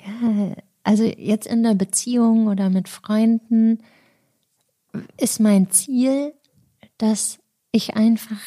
ja, 0.05 0.55
also 0.83 1.03
jetzt 1.03 1.47
in 1.47 1.63
der 1.63 1.75
Beziehung 1.75 2.47
oder 2.47 2.69
mit 2.69 2.89
Freunden 2.89 3.79
ist 5.17 5.39
mein 5.39 5.69
Ziel, 5.69 6.33
dass 6.97 7.39
ich 7.71 7.95
einfach 7.95 8.39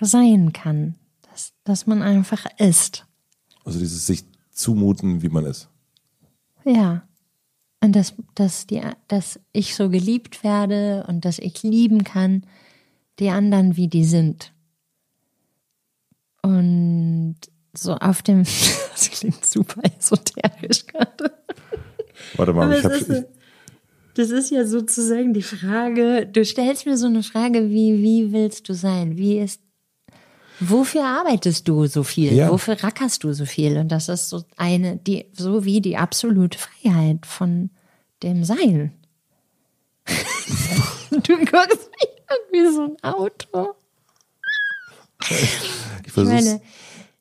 sein 0.00 0.52
kann, 0.52 0.96
dass, 1.30 1.54
dass 1.64 1.86
man 1.86 2.02
einfach 2.02 2.46
ist. 2.58 3.06
Also 3.64 3.78
dieses 3.78 4.06
sich 4.06 4.24
zumuten, 4.50 5.22
wie 5.22 5.28
man 5.28 5.46
ist. 5.46 5.68
Ja. 6.64 7.02
Und 7.80 7.94
dass, 7.94 8.14
dass, 8.34 8.66
die, 8.66 8.82
dass 9.08 9.38
ich 9.52 9.74
so 9.74 9.90
geliebt 9.90 10.42
werde 10.42 11.04
und 11.08 11.24
dass 11.24 11.38
ich 11.38 11.62
lieben 11.62 12.04
kann, 12.04 12.44
die 13.18 13.30
anderen, 13.30 13.76
wie 13.76 13.88
die 13.88 14.04
sind. 14.04 14.52
Und 16.42 17.36
so 17.78 17.94
auf 17.94 18.22
dem, 18.22 18.42
das 18.92 19.10
klingt 19.10 19.44
super 19.46 19.82
esoterisch 19.98 20.86
gerade. 20.86 21.32
Warte 22.36 22.52
mal, 22.52 22.64
Aber 22.66 22.78
ich 22.78 22.84
ist, 22.84 23.06
so- 23.08 23.24
das 24.14 24.30
ist 24.30 24.50
ja 24.50 24.64
sozusagen 24.66 25.34
die 25.34 25.42
Frage, 25.42 26.26
du 26.26 26.44
stellst 26.44 26.86
mir 26.86 26.96
so 26.96 27.06
eine 27.06 27.22
Frage 27.22 27.68
wie, 27.68 28.02
wie 28.02 28.32
willst 28.32 28.68
du 28.68 28.72
sein? 28.74 29.18
Wie 29.18 29.38
ist, 29.38 29.60
wofür 30.58 31.04
arbeitest 31.04 31.68
du 31.68 31.86
so 31.86 32.02
viel? 32.02 32.32
Ja. 32.32 32.50
Wofür 32.50 32.82
rackerst 32.82 33.24
du 33.24 33.34
so 33.34 33.44
viel? 33.44 33.76
Und 33.76 33.88
das 33.92 34.08
ist 34.08 34.30
so 34.30 34.44
eine, 34.56 34.96
die, 34.96 35.26
so 35.34 35.64
wie 35.66 35.82
die 35.82 35.98
absolute 35.98 36.58
Freiheit 36.58 37.26
von 37.26 37.68
dem 38.22 38.42
Sein. 38.44 38.92
du 41.10 41.36
guckst 41.36 41.90
mich 42.00 42.10
an 42.28 42.38
wie 42.52 42.72
so 42.74 42.82
ein 42.84 42.96
Auto. 43.12 43.74
ich 46.06 46.12
versuch's. 46.12 46.32
meine, 46.34 46.60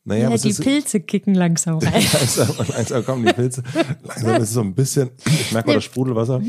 naja, 0.05 0.29
Ja, 0.29 0.37
die 0.37 0.49
ist, 0.49 0.61
Pilze 0.61 0.99
kicken 0.99 1.33
langsam 1.33 1.79
rein. 1.79 1.93
langsam, 2.13 2.55
langsam 2.69 3.05
kommen 3.05 3.25
die 3.25 3.33
Pilze. 3.33 3.63
Langsam 4.03 4.35
ist 4.35 4.43
es 4.43 4.53
so 4.53 4.61
ein 4.61 4.75
bisschen, 4.75 5.09
ich 5.25 5.51
merke 5.51 5.69
mal 5.69 5.73
das 5.75 5.83
Sprudelwasser. 5.83 6.41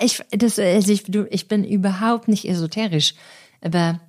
Ich, 0.00 0.22
das, 0.30 0.58
also 0.58 0.92
ich, 0.92 1.04
du, 1.04 1.26
ich 1.30 1.48
bin 1.48 1.64
überhaupt 1.64 2.28
nicht 2.28 2.48
esoterisch, 2.48 3.14
aber 3.60 4.00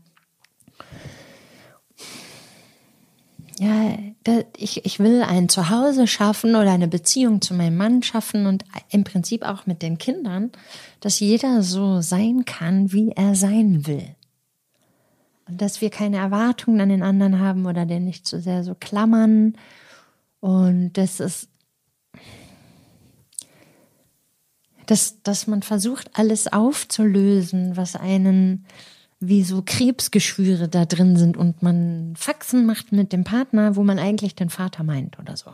ja, 3.60 3.98
da, 4.24 4.42
ich, 4.58 4.86
ich 4.86 5.00
will 5.00 5.22
ein 5.22 5.48
Zuhause 5.48 6.08
schaffen 6.08 6.56
oder 6.56 6.72
eine 6.72 6.90
Beziehung 6.90 7.42
zu 7.42 7.54
meinem 7.54 7.78
Mann 7.78 8.04
schaffen 8.04 8.46
und 8.46 8.66
im 8.90 9.06
Prinzip 9.06 9.44
auch 9.44 9.66
mit 9.66 9.82
den 9.82 9.98
Kindern, 9.98 10.52
dass 11.00 11.20
jeder 11.20 11.64
so 11.64 12.02
sein 12.02 12.44
kann, 12.46 12.92
wie 12.92 13.12
er 13.16 13.36
sein 13.36 13.88
will. 13.88 14.15
Und 15.48 15.62
dass 15.62 15.80
wir 15.82 15.90
keine 15.92 16.18
Erwartungen 16.18 16.82
an 16.82 16.90
den 16.90 17.04
anderen 17.04 17.40
haben 17.40 17.66
oder 17.66 17.86
den 17.86 18.06
nicht 18.06 18.26
zu 18.28 18.42
sehr 18.42 18.64
so 18.64 18.74
klammern. 18.76 19.56
Und 20.40 20.94
das 20.94 21.20
ist 21.20 21.50
dass, 24.86 25.22
dass 25.24 25.48
man 25.48 25.64
versucht, 25.64 26.12
alles 26.14 26.46
aufzulösen, 26.52 27.76
was 27.76 27.96
einen 27.96 28.66
wie 29.20 29.44
so 29.44 29.64
Krebsgeschwüre 29.66 30.68
da 30.68 30.86
drin 30.86 31.18
sind 31.18 31.38
und 31.38 31.64
man 31.64 32.14
Faxen 32.16 32.66
macht 32.68 32.92
mit 32.92 33.12
dem 33.12 33.24
Partner, 33.24 33.76
wo 33.76 33.84
man 33.84 33.98
eigentlich 33.98 34.36
den 34.36 34.52
Vater 34.52 34.84
meint 34.84 35.18
oder 35.18 35.36
so. 35.38 35.50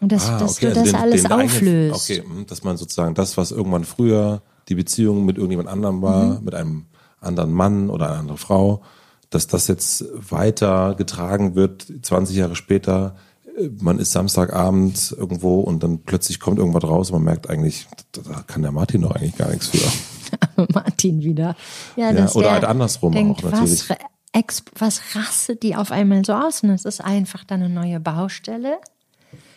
Und 0.00 0.12
dass, 0.12 0.28
Ah, 0.28 0.38
dass 0.38 0.58
okay, 0.58 0.66
du 0.66 0.68
also 0.68 0.80
das 0.82 0.90
den- 0.92 1.00
alles 1.00 1.22
den 1.22 1.32
eigenen- 1.32 1.48
auflöst. 1.50 2.10
Okay, 2.10 2.22
hm, 2.22 2.46
dass 2.46 2.62
man 2.62 2.76
sozusagen 2.76 3.14
das, 3.14 3.36
was 3.36 3.50
irgendwann 3.50 3.84
früher 3.84 4.42
die 4.68 4.76
Beziehung 4.76 5.24
mit 5.24 5.36
irgendjemand 5.36 5.68
anderem 5.68 6.00
war, 6.00 6.38
Mhm. 6.38 6.44
mit 6.44 6.54
einem 6.54 6.86
anderen 7.26 7.52
Mann 7.52 7.90
oder 7.90 8.06
einer 8.10 8.18
anderen 8.20 8.38
Frau, 8.38 8.82
dass 9.30 9.46
das 9.46 9.66
jetzt 9.68 10.04
weiter 10.30 10.94
getragen 10.96 11.54
wird, 11.54 11.86
20 12.02 12.36
Jahre 12.36 12.54
später. 12.56 13.16
äh, 13.58 13.68
Man 13.80 13.98
ist 13.98 14.12
Samstagabend 14.12 15.14
irgendwo 15.18 15.60
und 15.60 15.82
dann 15.82 16.00
plötzlich 16.02 16.38
kommt 16.40 16.58
irgendwas 16.58 16.84
raus 16.84 17.10
und 17.10 17.16
man 17.16 17.24
merkt 17.24 17.50
eigentlich, 17.50 17.86
da 18.12 18.42
kann 18.46 18.62
der 18.62 18.72
Martin 18.72 19.02
doch 19.02 19.12
eigentlich 19.12 19.36
gar 19.36 19.50
nichts 19.50 19.68
für. 19.68 20.66
Martin 20.72 21.22
wieder. 21.22 21.56
Ja, 21.96 22.10
Ja, 22.12 22.28
oder 22.32 22.42
der 22.42 22.52
halt 22.52 22.64
andersrum 22.64 23.12
denkt, 23.12 23.40
auch, 23.40 23.44
was, 23.44 23.52
natürlich. 23.52 23.90
ra- 23.90 23.96
ex, 24.32 24.62
was 24.78 25.00
rastet 25.14 25.62
die 25.62 25.76
auf 25.76 25.90
einmal 25.92 26.24
so 26.24 26.32
aus? 26.32 26.62
Und 26.62 26.70
es 26.70 26.84
ist 26.84 27.00
einfach 27.02 27.44
dann 27.44 27.62
eine 27.62 27.72
neue 27.72 28.00
Baustelle. 28.00 28.78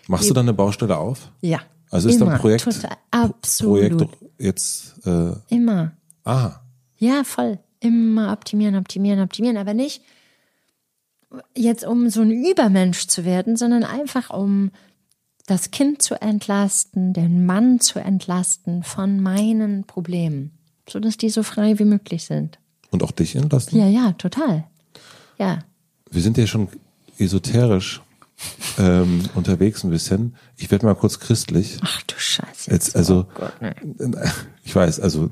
Machst 0.08 0.30
du 0.30 0.34
dann 0.34 0.46
eine 0.46 0.54
Baustelle 0.54 0.98
auf? 0.98 1.32
Ja. 1.42 1.60
Also 1.90 2.10
ist 2.10 2.16
immer, 2.22 2.32
dann 2.32 2.40
Projekt, 2.42 2.64
Total, 2.66 2.98
absolut. 3.12 3.98
Projekt 3.98 4.18
jetzt, 4.40 4.96
äh, 5.06 5.32
Immer. 5.50 5.94
aha, 6.26 6.60
Ja, 6.98 7.24
voll. 7.24 7.60
Immer 7.80 8.32
optimieren, 8.32 8.76
optimieren, 8.76 9.22
optimieren, 9.22 9.58
aber 9.58 9.74
nicht 9.74 10.02
jetzt 11.56 11.86
um 11.86 12.10
so 12.10 12.22
ein 12.22 12.32
Übermensch 12.32 13.08
zu 13.08 13.26
werden, 13.26 13.58
sondern 13.58 13.84
einfach 13.84 14.30
um 14.30 14.72
das 15.46 15.72
Kind 15.72 16.02
zu 16.02 16.22
entlasten, 16.22 17.14
den 17.14 17.46
Mann 17.46 17.80
zu 17.80 18.00
entlasten 18.00 18.84
von 18.84 19.22
meinen 19.22 19.86
Problemen, 19.86 20.52
sodass 20.90 21.18
die 21.18 21.30
so 21.30 21.44
frei 21.44 21.80
wie 21.80 21.86
möglich 21.86 22.26
sind. 22.26 22.60
und 22.92 23.04
auch 23.04 23.12
dich 23.12 23.36
entlassen? 23.36 23.78
Ja, 23.78 23.88
ja, 23.88 24.14
total. 24.14 24.66
Ja. 25.38 25.60
Wir 26.10 26.22
sind 26.22 26.38
ja 26.38 26.48
schon 26.48 26.68
esoterisch 27.18 28.02
ähm, 28.78 29.24
unterwegs 29.36 29.84
ein 29.84 29.90
bisschen. 29.90 30.36
Ich 30.58 30.70
werde 30.72 30.86
mal 30.86 30.96
kurz 30.96 31.20
christlich. 31.20 31.78
Ach 31.82 32.02
du 32.04 32.16
Scheiße. 32.18 32.72
Jetzt, 32.72 32.96
also, 32.96 33.26
Oh 33.30 33.34
Gott, 33.36 33.54
ich 34.64 34.76
weiß, 34.76 35.00
also, 35.00 35.30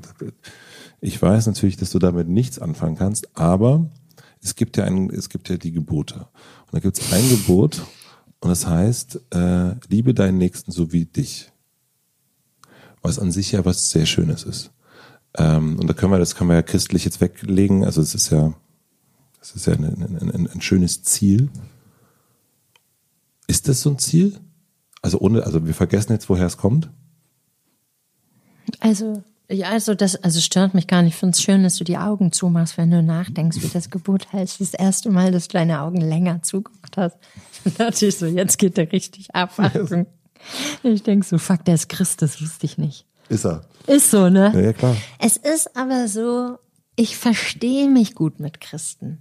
ich 1.06 1.22
weiß 1.22 1.46
natürlich, 1.46 1.76
dass 1.76 1.90
du 1.90 2.00
damit 2.00 2.26
nichts 2.26 2.58
anfangen 2.58 2.96
kannst, 2.96 3.36
aber 3.38 3.88
es 4.42 4.56
gibt 4.56 4.76
ja 4.76 4.84
ein, 4.84 5.08
es 5.10 5.28
gibt 5.28 5.48
ja 5.48 5.56
die 5.56 5.70
Gebote. 5.70 6.16
Und 6.16 6.72
da 6.72 6.80
gibt 6.80 6.98
es 6.98 7.12
ein 7.12 7.28
Gebot 7.28 7.86
und 8.40 8.50
das 8.50 8.66
heißt, 8.66 9.20
äh, 9.32 9.76
liebe 9.88 10.14
deinen 10.14 10.38
Nächsten 10.38 10.72
so 10.72 10.92
wie 10.92 11.04
dich. 11.04 11.52
Was 13.02 13.20
an 13.20 13.30
sich 13.30 13.52
ja 13.52 13.64
was 13.64 13.90
sehr 13.90 14.04
Schönes 14.04 14.42
ist. 14.42 14.72
Ähm, 15.34 15.78
und 15.78 15.86
da 15.86 15.94
können 15.94 16.10
wir, 16.10 16.18
das 16.18 16.34
können 16.34 16.50
wir 16.50 16.56
ja 16.56 16.62
christlich 16.62 17.04
jetzt 17.04 17.20
weglegen. 17.20 17.84
Also 17.84 18.00
es 18.00 18.16
ist 18.16 18.30
ja, 18.30 18.54
es 19.40 19.54
ist 19.54 19.66
ja 19.66 19.74
ein, 19.74 19.84
ein, 19.84 20.30
ein, 20.32 20.50
ein 20.50 20.60
schönes 20.60 21.04
Ziel. 21.04 21.50
Ist 23.46 23.68
das 23.68 23.80
so 23.80 23.90
ein 23.90 23.98
Ziel? 24.00 24.40
Also 25.02 25.20
ohne, 25.20 25.44
also 25.44 25.64
wir 25.68 25.74
vergessen 25.74 26.12
jetzt, 26.12 26.28
woher 26.28 26.46
es 26.46 26.56
kommt. 26.56 26.90
Also, 28.80 29.22
ja, 29.48 29.68
also 29.68 29.94
das, 29.94 30.16
also 30.16 30.40
stört 30.40 30.74
mich 30.74 30.86
gar 30.86 31.02
nicht. 31.02 31.14
Ich 31.14 31.20
finde 31.20 31.32
es 31.32 31.42
schön, 31.42 31.62
dass 31.62 31.76
du 31.76 31.84
die 31.84 31.98
Augen 31.98 32.32
zumachst, 32.32 32.78
wenn 32.78 32.90
du 32.90 33.02
nachdenkst, 33.02 33.62
wie 33.62 33.68
das 33.68 33.90
Gebot 33.90 34.32
heißt. 34.32 34.60
Das 34.60 34.74
erste 34.74 35.10
Mal, 35.10 35.30
dass 35.30 35.48
du 35.48 35.52
deine 35.52 35.80
Augen 35.82 36.00
länger 36.00 36.42
zugemacht 36.42 36.96
hast. 36.96 37.16
Da 37.64 37.86
dachte 37.86 38.06
ich 38.06 38.16
so, 38.16 38.26
jetzt 38.26 38.58
geht 38.58 38.76
der 38.76 38.92
richtig 38.92 39.34
ab. 39.34 39.52
Achtung. 39.56 40.06
Ich 40.84 41.02
denke 41.02 41.26
so, 41.26 41.36
fuck, 41.36 41.64
der 41.64 41.74
ist 41.74 41.88
Christ, 41.88 42.22
das 42.22 42.40
wusste 42.40 42.64
ich 42.64 42.78
nicht. 42.78 43.06
Ist 43.28 43.44
er. 43.44 43.62
Ist 43.88 44.12
so, 44.12 44.28
ne? 44.28 44.52
Ja, 44.54 44.60
ja 44.60 44.72
klar. 44.72 44.96
Es 45.18 45.36
ist 45.36 45.76
aber 45.76 46.06
so, 46.06 46.58
ich 46.94 47.16
verstehe 47.16 47.88
mich 47.88 48.14
gut 48.14 48.38
mit 48.38 48.60
Christen. 48.60 49.18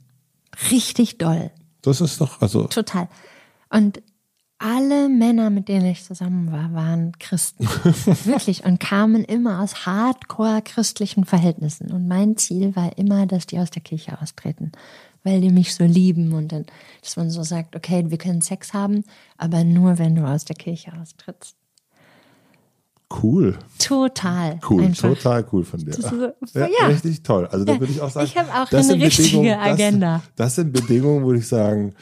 Richtig 0.69 1.17
doll. 1.17 1.49
Das 1.81 2.01
ist 2.01 2.21
doch, 2.21 2.41
also. 2.41 2.65
Total. 2.67 3.09
Und 3.69 4.03
alle 4.57 5.09
Männer, 5.09 5.49
mit 5.49 5.67
denen 5.67 5.85
ich 5.85 6.03
zusammen 6.03 6.51
war, 6.51 6.73
waren 6.73 7.11
Christen. 7.19 7.65
Wirklich. 8.25 8.63
Und 8.63 8.79
kamen 8.79 9.23
immer 9.25 9.61
aus 9.61 9.85
hardcore 9.85 10.61
christlichen 10.63 11.25
Verhältnissen. 11.25 11.91
Und 11.91 12.07
mein 12.07 12.37
Ziel 12.37 12.75
war 12.75 12.97
immer, 12.97 13.25
dass 13.25 13.45
die 13.47 13.59
aus 13.59 13.69
der 13.69 13.81
Kirche 13.81 14.21
austreten. 14.21 14.71
Weil 15.23 15.41
die 15.41 15.49
mich 15.49 15.73
so 15.73 15.83
lieben 15.83 16.33
und 16.33 16.51
dann, 16.51 16.65
dass 17.01 17.17
man 17.17 17.29
so 17.31 17.41
sagt, 17.43 17.75
okay, 17.75 18.05
wir 18.09 18.17
können 18.19 18.41
Sex 18.41 18.73
haben, 18.73 19.03
aber 19.37 19.63
nur, 19.63 19.97
wenn 19.97 20.15
du 20.15 20.23
aus 20.23 20.45
der 20.45 20.55
Kirche 20.55 20.93
austrittst. 21.01 21.55
Cool. 23.21 23.57
Total. 23.79 24.59
Cool, 24.69 24.83
Einfach. 24.85 25.09
total 25.09 25.45
cool 25.51 25.63
von 25.63 25.79
dir. 25.79 25.89
Ist- 25.89 26.11
ja, 26.53 26.67
ja. 26.79 26.87
Richtig 26.87 27.23
toll. 27.23 27.47
Also 27.47 27.65
da 27.65 27.73
Ja, 27.73 27.79
würde 27.79 27.93
ich 27.93 28.01
auch 28.01 28.09
sagen, 28.09 28.25
ich 28.27 28.37
habe 28.37 28.49
auch 28.53 28.69
das 28.69 28.89
eine 28.89 29.03
richtige 29.03 29.57
Agenda. 29.59 30.21
Das, 30.35 30.35
das 30.35 30.55
sind 30.55 30.73
Bedingungen, 30.73 31.25
würde 31.25 31.39
ich 31.39 31.47
sagen, 31.47 31.93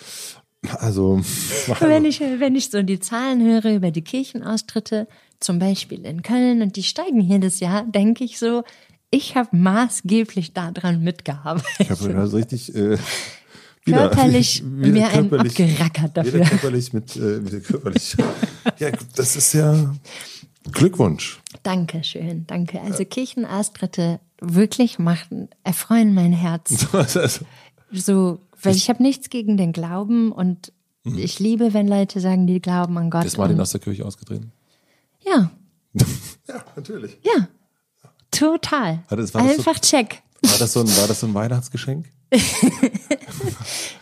also, 0.79 1.21
Wenn 1.79 2.05
ich, 2.05 2.19
wenn 2.19 2.55
ich 2.55 2.69
so 2.69 2.81
die 2.83 2.99
Zahlen 2.99 3.41
höre 3.43 3.73
über 3.75 3.91
die 3.91 4.01
Kirchenaustritte, 4.03 5.07
zum 5.39 5.59
Beispiel 5.59 6.05
in 6.05 6.21
Köln, 6.23 6.61
und 6.61 6.75
die 6.75 6.83
steigen 6.83 7.19
jedes 7.19 7.59
Jahr, 7.59 7.83
denke 7.85 8.23
ich 8.23 8.39
so, 8.39 8.63
ich 9.11 9.35
habe 9.35 9.55
maßgeblich 9.55 10.53
daran 10.53 11.03
mitgearbeitet. 11.03 11.67
ich 11.79 11.89
habe 11.89 12.15
also 12.15 12.37
richtig 12.37 12.73
äh, 12.75 12.97
wieder- 13.85 14.09
Körperlich 14.09 14.63
wieder 14.65 15.09
einen 15.09 15.29
körperlich- 15.29 15.51
abgerackert 15.61 16.17
dafür. 16.17 16.33
Wieder 16.33 16.45
körperlich 16.45 16.93
mit, 16.93 17.15
äh, 17.17 17.45
wieder 17.45 17.59
körperlich. 17.59 18.15
ja, 18.79 18.89
das 19.15 19.35
ist 19.35 19.53
ja 19.53 19.93
Glückwunsch. 20.71 21.39
Dankeschön, 21.63 22.45
danke. 22.47 22.79
Also 22.81 23.03
Kirchenaustritte 23.05 24.19
wirklich 24.39 24.97
machen, 24.97 25.49
erfreuen 25.63 26.13
mein 26.13 26.31
Herz. 26.33 26.87
Also, 26.93 27.19
So, 27.91 28.39
weil 28.65 28.75
ich 28.75 28.89
habe 28.89 29.01
nichts 29.03 29.29
gegen 29.29 29.57
den 29.57 29.71
Glauben 29.73 30.31
und 30.31 30.71
ich 31.05 31.39
liebe, 31.39 31.73
wenn 31.73 31.87
Leute 31.87 32.19
sagen, 32.21 32.47
die 32.47 32.61
glauben 32.61 32.97
an 32.97 33.09
Gott. 33.09 33.25
ist 33.25 33.37
Martin 33.37 33.55
und, 33.57 33.61
aus 33.61 33.71
der 33.71 33.81
Kirche 33.81 34.05
ausgetreten? 34.05 34.51
ja, 35.25 35.51
Ja, 36.47 36.63
natürlich. 36.75 37.17
ja, 37.23 37.47
total. 38.31 39.03
Es- 39.05 39.11
war 39.11 39.17
das 39.17 39.31
so- 39.31 39.39
Einfach 39.39 39.79
check. 39.79 40.21
War 40.41 40.57
das 40.59 40.73
so 40.73 40.79
ein, 40.81 40.87
war 40.97 41.07
das 41.07 41.19
so 41.21 41.27
ein 41.27 41.33
Weihnachtsgeschenk? 41.33 42.05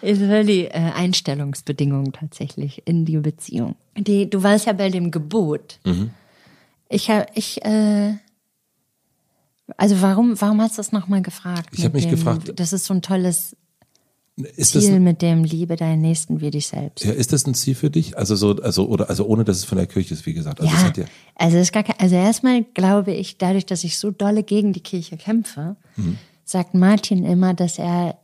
ist 0.02 0.22
war 0.22 0.44
die 0.44 0.66
äh, 0.66 0.72
Einstellungsbedingung 0.72 2.14
tatsächlich 2.14 2.82
in 2.88 3.06
die 3.06 3.18
Beziehung. 3.18 3.76
Die, 3.98 4.30
du 4.30 4.42
warst 4.44 4.66
ja 4.66 4.74
bei 4.74 4.90
dem 4.90 5.12
Gebot. 5.12 5.80
Mhm. 5.86 6.12
Ich 6.90 7.10
habe, 7.10 7.26
ich, 7.36 7.64
äh, 7.64 8.14
also 9.78 10.02
warum, 10.02 10.40
warum 10.42 10.62
hast 10.62 10.74
du 10.78 10.78
das 10.78 10.92
nochmal 10.92 11.22
gefragt? 11.22 11.70
Ich 11.74 11.80
hab 11.86 11.94
Mit 11.94 12.04
mich 12.04 12.04
dem, 12.06 12.12
gefragt- 12.12 12.52
Das 12.56 12.74
ist 12.74 12.86
so 12.86 12.94
ein 12.94 13.02
tolles 13.02 13.56
Ist 14.38 14.76
das, 14.76 14.84
Ziel 14.86 14.96
ein, 14.96 15.04
mit 15.04 15.22
dem 15.22 15.44
Liebe 15.44 15.76
deinen 15.76 16.02
Nächsten 16.02 16.40
wie 16.42 16.52
dich 16.52 16.68
selbst. 16.68 17.04
ja, 17.06 17.12
ist 17.12 17.34
das 17.34 17.46
ein 17.46 17.54
Ziel 17.54 17.76
für 17.76 17.90
dich? 17.90 18.18
Also 18.18 18.36
so, 18.36 18.56
also 18.62 18.88
oder 18.88 19.10
also 19.10 19.26
ohne, 19.26 19.44
dass 19.44 19.58
es 19.58 19.66
von 19.66 19.78
der 19.78 19.88
Kirche 19.88 20.14
ist, 20.14 20.26
wie 20.26 20.34
gesagt. 20.34 20.62
Also 20.62 20.74
Ja, 20.74 20.92
ja, 20.96 21.06
also 21.36 21.58
ist 21.58 21.72
gar 21.74 21.84
kein, 21.84 22.00
also 22.00 22.16
erstmal 22.16 22.64
glaube 22.74 23.12
ich, 23.14 23.38
dadurch, 23.38 23.66
dass 23.66 23.84
ich 23.84 23.98
so 23.98 24.10
dolle 24.12 24.44
gegen 24.44 24.74
die 24.74 24.80
Kirche 24.80 25.18
kämpfe, 25.18 25.76
Mhm. 25.98 26.18
sagt 26.46 26.74
Martin 26.74 27.26
immer, 27.26 27.54
dass 27.54 27.78
er 27.78 28.18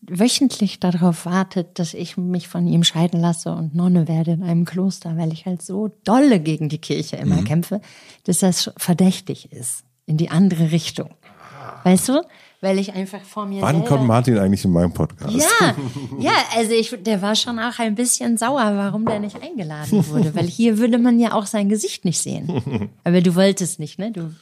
wöchentlich 0.00 0.80
darauf 0.80 1.26
wartet, 1.26 1.78
dass 1.78 1.94
ich 1.94 2.16
mich 2.16 2.48
von 2.48 2.66
ihm 2.66 2.82
scheiden 2.84 3.20
lasse 3.20 3.52
und 3.52 3.74
Nonne 3.74 4.08
werde 4.08 4.32
in 4.32 4.42
einem 4.42 4.64
Kloster, 4.64 5.16
weil 5.16 5.32
ich 5.32 5.46
halt 5.46 5.62
so 5.62 5.90
dolle 6.04 6.40
gegen 6.40 6.68
die 6.68 6.78
Kirche 6.78 7.16
immer 7.16 7.36
Mhm. 7.36 7.44
kämpfe, 7.44 7.80
dass 8.24 8.40
das 8.40 8.70
verdächtig 8.76 9.52
ist 9.52 9.84
in 10.06 10.16
die 10.16 10.30
andere 10.30 10.72
Richtung. 10.72 11.10
Weißt 11.84 12.08
du? 12.08 12.22
Weil 12.62 12.78
ich 12.78 12.94
einfach 12.94 13.20
vor 13.22 13.44
mir 13.44 13.60
Wann 13.60 13.84
kommt 13.84 14.06
Martin 14.06 14.38
eigentlich 14.38 14.64
in 14.64 14.70
meinem 14.70 14.92
Podcast? 14.92 15.34
ja, 15.34 15.74
ja, 16.20 16.32
also 16.56 16.70
ich, 16.72 16.96
der 17.02 17.20
war 17.20 17.34
schon 17.34 17.58
auch 17.58 17.76
ein 17.80 17.96
bisschen 17.96 18.38
sauer, 18.38 18.76
warum 18.76 19.04
der 19.04 19.18
nicht 19.18 19.36
eingeladen 19.42 20.06
wurde, 20.08 20.32
weil 20.36 20.46
hier 20.46 20.78
würde 20.78 20.98
man 20.98 21.18
ja 21.18 21.32
auch 21.32 21.46
sein 21.46 21.68
Gesicht 21.68 22.04
nicht 22.04 22.20
sehen. 22.20 22.90
Aber 23.04 23.20
du 23.20 23.34
wolltest 23.34 23.80
nicht, 23.80 23.98
ne? 23.98 24.12
Du, 24.12 24.32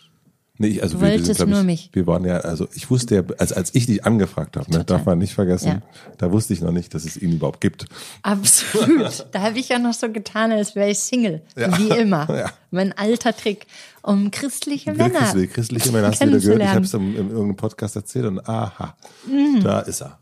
Nee, 0.62 0.66
ich, 0.68 0.82
also 0.82 0.96
Du 0.98 1.00
wir, 1.00 1.08
wir 1.12 1.18
wolltest 1.20 1.40
ich, 1.40 1.46
nur 1.46 1.62
mich. 1.62 1.88
Wir 1.94 2.06
waren 2.06 2.24
ja, 2.26 2.36
also 2.40 2.68
ich 2.74 2.90
wusste 2.90 3.14
ja, 3.14 3.22
als, 3.38 3.50
als 3.52 3.74
ich 3.74 3.86
dich 3.86 4.04
angefragt 4.04 4.58
habe, 4.58 4.70
ne, 4.70 4.84
darf 4.84 5.06
man 5.06 5.16
nicht 5.18 5.32
vergessen, 5.32 5.68
Ja. 5.68 5.82
da 6.18 6.30
wusste 6.32 6.52
ich 6.52 6.60
noch 6.60 6.70
nicht, 6.70 6.92
dass 6.92 7.06
es 7.06 7.16
ihn 7.16 7.32
überhaupt 7.32 7.62
gibt. 7.62 7.86
absolut. 8.22 9.26
da 9.32 9.40
habe 9.40 9.58
ich 9.58 9.70
ja 9.70 9.78
noch 9.78 9.94
so 9.94 10.10
getan, 10.10 10.52
als 10.52 10.74
wäre 10.74 10.90
ich 10.90 10.98
Single, 10.98 11.40
wie 11.56 11.88
immer. 11.98 12.28
Ja. 12.40 12.52
Mein 12.70 12.92
alter 12.96 13.34
Trick, 13.34 13.66
um 14.02 14.30
christliche 14.30 14.92
Wieder 14.94 15.08
Männer 15.08 15.20
Christliche, 15.20 15.48
christliche 15.48 15.92
Männer 15.92 16.08
hast 16.08 16.22
du 16.22 16.26
wieder 16.28 16.38
gehört. 16.38 16.60
Ich 16.62 16.68
habe 16.68 16.84
es 16.84 16.94
in, 16.94 17.10
in 17.16 17.30
irgendeinem 17.30 17.56
Podcast 17.56 17.96
erzählt 17.96 18.26
und 18.26 18.46
aha, 18.48 18.94
Mhm. 19.26 19.62
da 19.62 19.80
ist 19.80 20.02
er. 20.02 20.18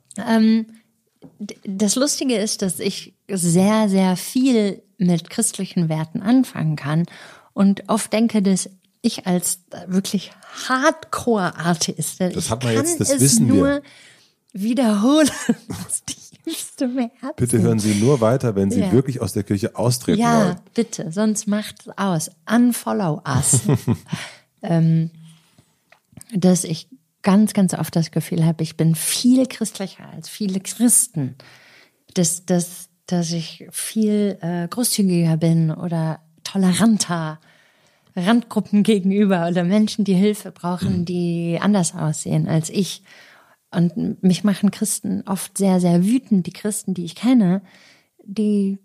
Das 1.64 1.96
Lustige 1.96 2.36
ist, 2.36 2.62
dass 2.62 2.78
ich 2.80 3.14
sehr, 3.28 3.88
sehr 3.88 4.16
viel 4.16 4.82
mit 4.98 5.30
christlichen 5.30 5.88
Werten 5.88 6.22
anfangen 6.22 6.76
kann 6.76 7.06
und 7.52 7.84
oft 7.88 8.12
denke, 8.12 8.40
dass 8.42 8.70
ich 9.02 9.26
als 9.26 9.60
wirklich 9.86 10.32
Hardcore-Atheistin, 10.68 12.32
Das 12.32 12.44
ich 12.46 12.50
hat 12.50 12.64
man 12.64 12.74
kann 12.74 12.84
jetzt, 12.86 13.00
das 13.00 13.10
es 13.10 13.20
wissen 13.20 13.48
wir. 13.48 13.54
nur 13.54 13.82
wiederholen, 14.52 15.30
was 15.68 16.02
tiefst 16.04 16.80
im 16.82 16.98
Herzen. 16.98 17.34
Bitte 17.36 17.60
hören 17.60 17.78
Sie 17.78 17.94
nur 17.94 18.20
weiter, 18.20 18.54
wenn 18.56 18.70
Sie 18.70 18.80
Ja. 18.80 18.92
wirklich 18.92 19.20
aus 19.20 19.32
der 19.32 19.44
Kirche 19.44 19.76
austreten 19.76 20.20
Ja, 20.20 20.44
wollen. 20.46 20.56
bitte, 20.74 21.12
sonst 21.12 21.46
macht 21.46 21.86
aus. 21.98 22.30
Unfollow 22.50 23.22
us. 23.26 23.60
ähm, 24.62 25.10
dass 26.34 26.64
ich 26.64 26.88
ganz, 27.22 27.52
ganz 27.52 27.74
oft 27.74 27.94
das 27.94 28.10
Gefühl 28.10 28.44
habe, 28.44 28.62
ich 28.62 28.76
bin 28.76 28.94
viel 28.94 29.46
christlicher 29.46 30.08
als 30.08 30.28
viele 30.28 30.60
Christen. 30.60 31.36
Dass, 32.14 32.44
dass, 32.46 32.88
dass 33.06 33.30
ich 33.32 33.66
viel 33.70 34.38
äh, 34.40 34.66
großzügiger 34.68 35.36
bin 35.36 35.70
oder 35.70 36.20
toleranter 36.42 37.38
Randgruppen 38.18 38.82
gegenüber 38.82 39.48
oder 39.48 39.64
Menschen, 39.64 40.04
die 40.04 40.14
Hilfe 40.14 40.50
brauchen, 40.50 41.04
die 41.04 41.58
anders 41.60 41.94
aussehen 41.94 42.48
als 42.48 42.70
ich. 42.70 43.02
Und 43.70 44.22
mich 44.22 44.44
machen 44.44 44.70
Christen 44.70 45.22
oft 45.26 45.58
sehr, 45.58 45.80
sehr 45.80 46.04
wütend. 46.04 46.46
Die 46.46 46.52
Christen, 46.52 46.94
die 46.94 47.04
ich 47.04 47.14
kenne, 47.14 47.62
die 48.24 48.78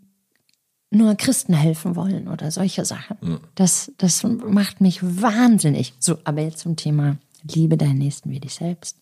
nur 0.92 1.16
Christen 1.16 1.54
helfen 1.54 1.96
wollen 1.96 2.28
oder 2.28 2.52
solche 2.52 2.86
Sachen. 2.86 3.18
Das, 3.56 3.92
das 3.98 4.24
macht 4.24 4.82
mich 4.82 5.00
wahnsinnig. 5.02 5.94
So, 6.00 6.18
aber 6.24 6.42
jetzt 6.42 6.60
zum 6.60 6.76
Thema 6.76 7.18
Liebe 7.52 7.78
deinen 7.78 7.98
Nächsten 7.98 8.30
wie 8.30 8.40
dich 8.40 8.54
selbst. 8.56 8.98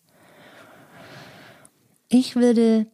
Ich 2.10 2.36
würde 2.36 2.88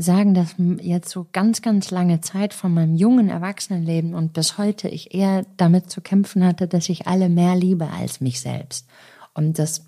sagen, 0.00 0.34
dass 0.34 0.54
jetzt 0.80 1.10
so 1.10 1.26
ganz, 1.32 1.62
ganz 1.62 1.90
lange 1.90 2.20
Zeit 2.20 2.54
von 2.54 2.72
meinem 2.72 2.94
jungen 2.94 3.28
Erwachsenenleben 3.28 4.14
und 4.14 4.32
bis 4.32 4.58
heute 4.58 4.88
ich 4.88 5.14
eher 5.14 5.44
damit 5.56 5.90
zu 5.90 6.00
kämpfen 6.00 6.44
hatte, 6.44 6.68
dass 6.68 6.88
ich 6.88 7.06
alle 7.06 7.28
mehr 7.28 7.56
liebe 7.56 7.88
als 7.88 8.20
mich 8.20 8.40
selbst. 8.40 8.86
Und 9.34 9.58
dass 9.58 9.84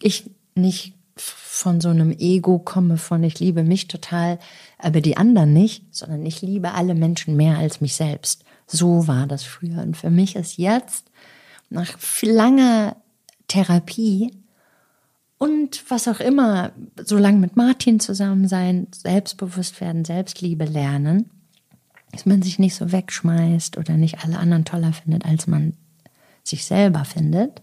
ich 0.00 0.30
nicht 0.54 0.94
von 1.16 1.80
so 1.80 1.88
einem 1.88 2.10
Ego 2.10 2.58
komme 2.58 2.96
von 2.96 3.22
ich 3.22 3.38
liebe 3.38 3.62
mich 3.62 3.86
total, 3.86 4.38
aber 4.78 5.00
die 5.00 5.16
anderen 5.16 5.52
nicht, 5.52 5.94
sondern 5.94 6.26
ich 6.26 6.42
liebe 6.42 6.72
alle 6.72 6.94
Menschen 6.94 7.36
mehr 7.36 7.56
als 7.58 7.80
mich 7.80 7.94
selbst. 7.94 8.44
So 8.66 9.06
war 9.06 9.26
das 9.26 9.44
früher. 9.44 9.82
Und 9.82 9.96
für 9.96 10.10
mich 10.10 10.36
ist 10.36 10.56
jetzt 10.56 11.10
nach 11.70 11.96
langer 12.22 12.96
Therapie 13.46 14.32
und 15.38 15.90
was 15.90 16.08
auch 16.08 16.20
immer, 16.20 16.72
so 17.02 17.18
lange 17.18 17.38
mit 17.38 17.56
Martin 17.56 18.00
zusammen 18.00 18.48
sein, 18.48 18.86
selbstbewusst 18.94 19.80
werden, 19.80 20.04
Selbstliebe 20.04 20.64
lernen, 20.64 21.30
dass 22.12 22.26
man 22.26 22.42
sich 22.42 22.58
nicht 22.58 22.74
so 22.74 22.92
wegschmeißt 22.92 23.76
oder 23.76 23.96
nicht 23.96 24.24
alle 24.24 24.38
anderen 24.38 24.64
toller 24.64 24.92
findet, 24.92 25.24
als 25.24 25.46
man 25.46 25.74
sich 26.44 26.64
selber 26.64 27.04
findet, 27.04 27.62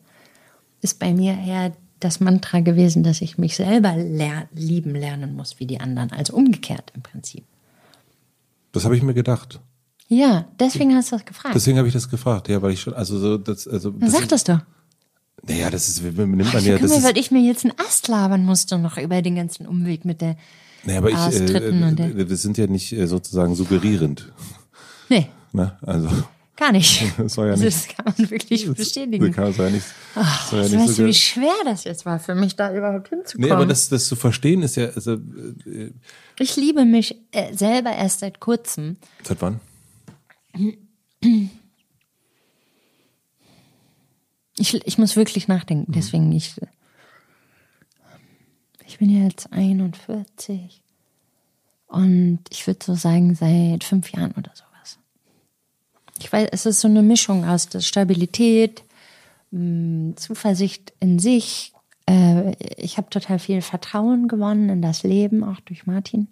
ist 0.82 1.00
bei 1.00 1.14
mir 1.14 1.38
eher 1.38 1.72
das 2.00 2.20
Mantra 2.20 2.60
gewesen, 2.60 3.04
dass 3.04 3.22
ich 3.22 3.38
mich 3.38 3.56
selber 3.56 3.96
ler 3.96 4.48
lieben 4.54 4.96
lernen 4.96 5.36
muss 5.36 5.60
wie 5.60 5.68
die 5.68 5.80
anderen. 5.80 6.12
Also 6.12 6.34
umgekehrt 6.34 6.92
im 6.96 7.04
Prinzip. 7.04 7.46
Das 8.72 8.86
habe 8.86 8.98
ich 8.98 9.04
mir 9.04 9.14
gedacht. 9.14 9.62
Ja, 10.08 10.46
deswegen 10.60 10.94
hast 10.96 11.12
du 11.12 11.16
das 11.16 11.26
gefragt. 11.26 11.56
Deswegen 11.56 11.78
habe 11.78 11.88
ich 11.88 11.94
das 11.94 12.10
gefragt, 12.10 12.50
ja, 12.50 12.62
weil 12.62 12.72
ich 12.72 12.82
schon, 12.82 12.94
also 12.94 13.18
so, 13.18 13.38
das, 13.38 13.68
also. 13.68 13.92
Dann 13.92 14.10
sag 14.10 14.28
das 14.28 14.44
doch. 14.44 14.60
Naja, 15.48 15.70
das 15.70 15.88
ist, 15.88 16.04
nimmt 16.04 16.18
man 16.18 16.40
Ich 16.40 16.52
ja, 16.66 16.74
kann 16.74 16.82
das 16.84 16.92
mir, 16.92 16.98
ist, 16.98 17.04
weil 17.04 17.18
ich 17.18 17.32
mir 17.32 17.42
jetzt 17.42 17.66
einen 17.66 17.74
Ast 17.80 18.08
labern 18.08 18.46
musste 18.46 18.78
noch 18.78 18.98
über 18.98 19.22
den 19.22 19.36
ganzen 19.36 19.66
Umweg 19.66 20.06
mit 20.06 20.22
der 20.22 20.36
naja, 20.84 20.98
aber 21.00 21.10
ich, 21.12 21.16
äh, 21.18 22.30
wir 22.30 22.38
sind 22.38 22.58
ja 22.58 22.66
nicht 22.68 22.92
äh, 22.94 23.06
sozusagen 23.08 23.54
suggerierend, 23.56 24.32
Nee, 25.10 25.28
ne? 25.52 25.78
Also, 25.82 26.10
gar 26.56 26.72
nicht. 26.72 27.04
das 27.18 27.36
ja 27.36 27.44
Also 27.52 27.64
nicht, 27.66 27.78
das 27.90 27.96
kann 27.96 28.06
man 28.18 28.30
wirklich 28.32 28.66
das 28.66 28.76
bestätigen. 28.76 29.32
kann 29.32 29.46
das 29.46 29.58
war 29.60 29.66
ja 29.66 29.72
nicht, 29.72 29.86
das 30.16 30.52
war 30.54 30.60
ja 30.60 30.64
Weißt 30.64 30.74
nicht 30.74 30.88
du, 30.90 30.94
so 30.94 31.02
wie 31.04 31.06
ge- 31.06 31.14
schwer 31.14 31.54
das 31.66 31.84
jetzt 31.84 32.06
war 32.06 32.20
für 32.20 32.34
mich, 32.34 32.56
da 32.56 32.74
überhaupt 32.76 33.10
hinzukommen? 33.10 33.48
Nee, 33.48 33.54
aber 33.54 33.66
das, 33.68 33.90
das 33.90 34.08
zu 34.08 34.16
verstehen 34.16 34.62
ist 34.64 34.76
ja, 34.78 34.88
also, 34.90 35.14
äh, 35.14 35.92
ich 36.40 36.56
liebe 36.56 36.84
mich 36.86 37.16
äh, 37.32 37.56
selber 37.56 37.92
erst 37.92 38.22
seit 38.22 38.40
kurzem. 38.40 38.98
seit 39.24 39.42
wann? 39.42 39.60
Ich, 44.58 44.74
ich 44.86 44.98
muss 44.98 45.16
wirklich 45.16 45.48
nachdenken, 45.48 45.92
deswegen 45.92 46.30
nicht. 46.30 46.60
Ich 48.86 49.00
bin 49.00 49.10
jetzt 49.10 49.52
41 49.54 50.82
und 51.88 52.40
ich 52.50 52.68
würde 52.68 52.86
so 52.86 52.96
sagen, 52.96 53.36
seit 53.36 53.84
fünf 53.84 54.12
Jahren 54.12 54.32
oder 54.34 54.52
sowas. 54.54 54.98
Ich 56.20 56.32
weiß, 56.32 56.50
es 56.52 56.66
ist 56.66 56.82
so 56.82 56.88
eine 56.88 57.02
Mischung 57.02 57.46
aus 57.46 57.68
der 57.68 57.80
Stabilität, 57.82 58.84
mh, 59.52 60.16
Zuversicht 60.18 60.94
in 61.00 61.20
sich. 61.20 61.74
Äh, 62.06 62.54
ich 62.78 62.98
habe 62.98 63.10
total 63.10 63.40
viel 63.40 63.62
Vertrauen 63.62 64.28
gewonnen 64.28 64.70
in 64.70 64.82
das 64.82 65.04
Leben, 65.04 65.44
auch 65.44 65.60
durch 65.62 65.86
Martin. 65.86 66.28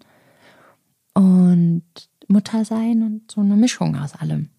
Und 1.14 1.84
Mutter 2.28 2.64
sein 2.64 3.04
und 3.04 3.32
so 3.32 3.42
eine 3.42 3.56
Mischung 3.56 3.98
aus 3.98 4.14
allem. 4.14 4.50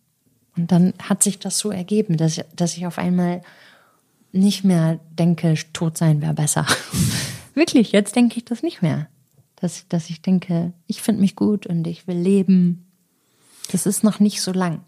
Und 0.60 0.72
dann 0.72 0.92
hat 1.02 1.22
sich 1.22 1.38
das 1.38 1.58
so 1.58 1.70
ergeben, 1.70 2.18
dass, 2.18 2.38
dass 2.54 2.76
ich 2.76 2.86
auf 2.86 2.98
einmal 2.98 3.40
nicht 4.30 4.62
mehr 4.62 5.00
denke, 5.18 5.54
tot 5.72 5.96
sein 5.96 6.20
wäre 6.20 6.34
besser. 6.34 6.66
Wirklich, 7.54 7.92
jetzt 7.92 8.14
denke 8.14 8.36
ich 8.36 8.44
das 8.44 8.62
nicht 8.62 8.82
mehr. 8.82 9.08
Dass, 9.56 9.88
dass 9.88 10.10
ich 10.10 10.20
denke, 10.20 10.74
ich 10.86 11.00
finde 11.00 11.22
mich 11.22 11.34
gut 11.34 11.66
und 11.66 11.86
ich 11.86 12.06
will 12.06 12.18
leben. 12.18 12.90
Das 13.72 13.86
ist 13.86 14.04
noch 14.04 14.20
nicht 14.20 14.42
so 14.42 14.52
lang. 14.52 14.82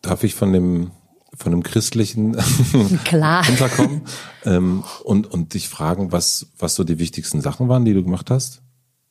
Darf 0.00 0.24
ich 0.24 0.34
von 0.34 0.52
dem, 0.54 0.90
von 1.34 1.52
dem 1.52 1.62
christlichen 1.62 2.34
Klar. 3.04 3.46
runterkommen 3.48 4.02
ähm, 4.46 4.82
und, 5.04 5.26
und 5.30 5.52
dich 5.52 5.68
fragen, 5.68 6.10
was, 6.10 6.46
was 6.58 6.74
so 6.74 6.84
die 6.84 6.98
wichtigsten 6.98 7.42
Sachen 7.42 7.68
waren, 7.68 7.84
die 7.84 7.92
du 7.92 8.02
gemacht 8.02 8.30
hast? 8.30 8.62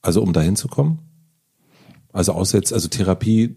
Also 0.01 0.23
um 0.23 0.33
dahin 0.33 0.55
zu 0.55 0.67
kommen? 0.67 0.99
Also 2.11 2.33
außer 2.33 2.57
jetzt, 2.57 2.73
also 2.73 2.87
Therapie, 2.87 3.55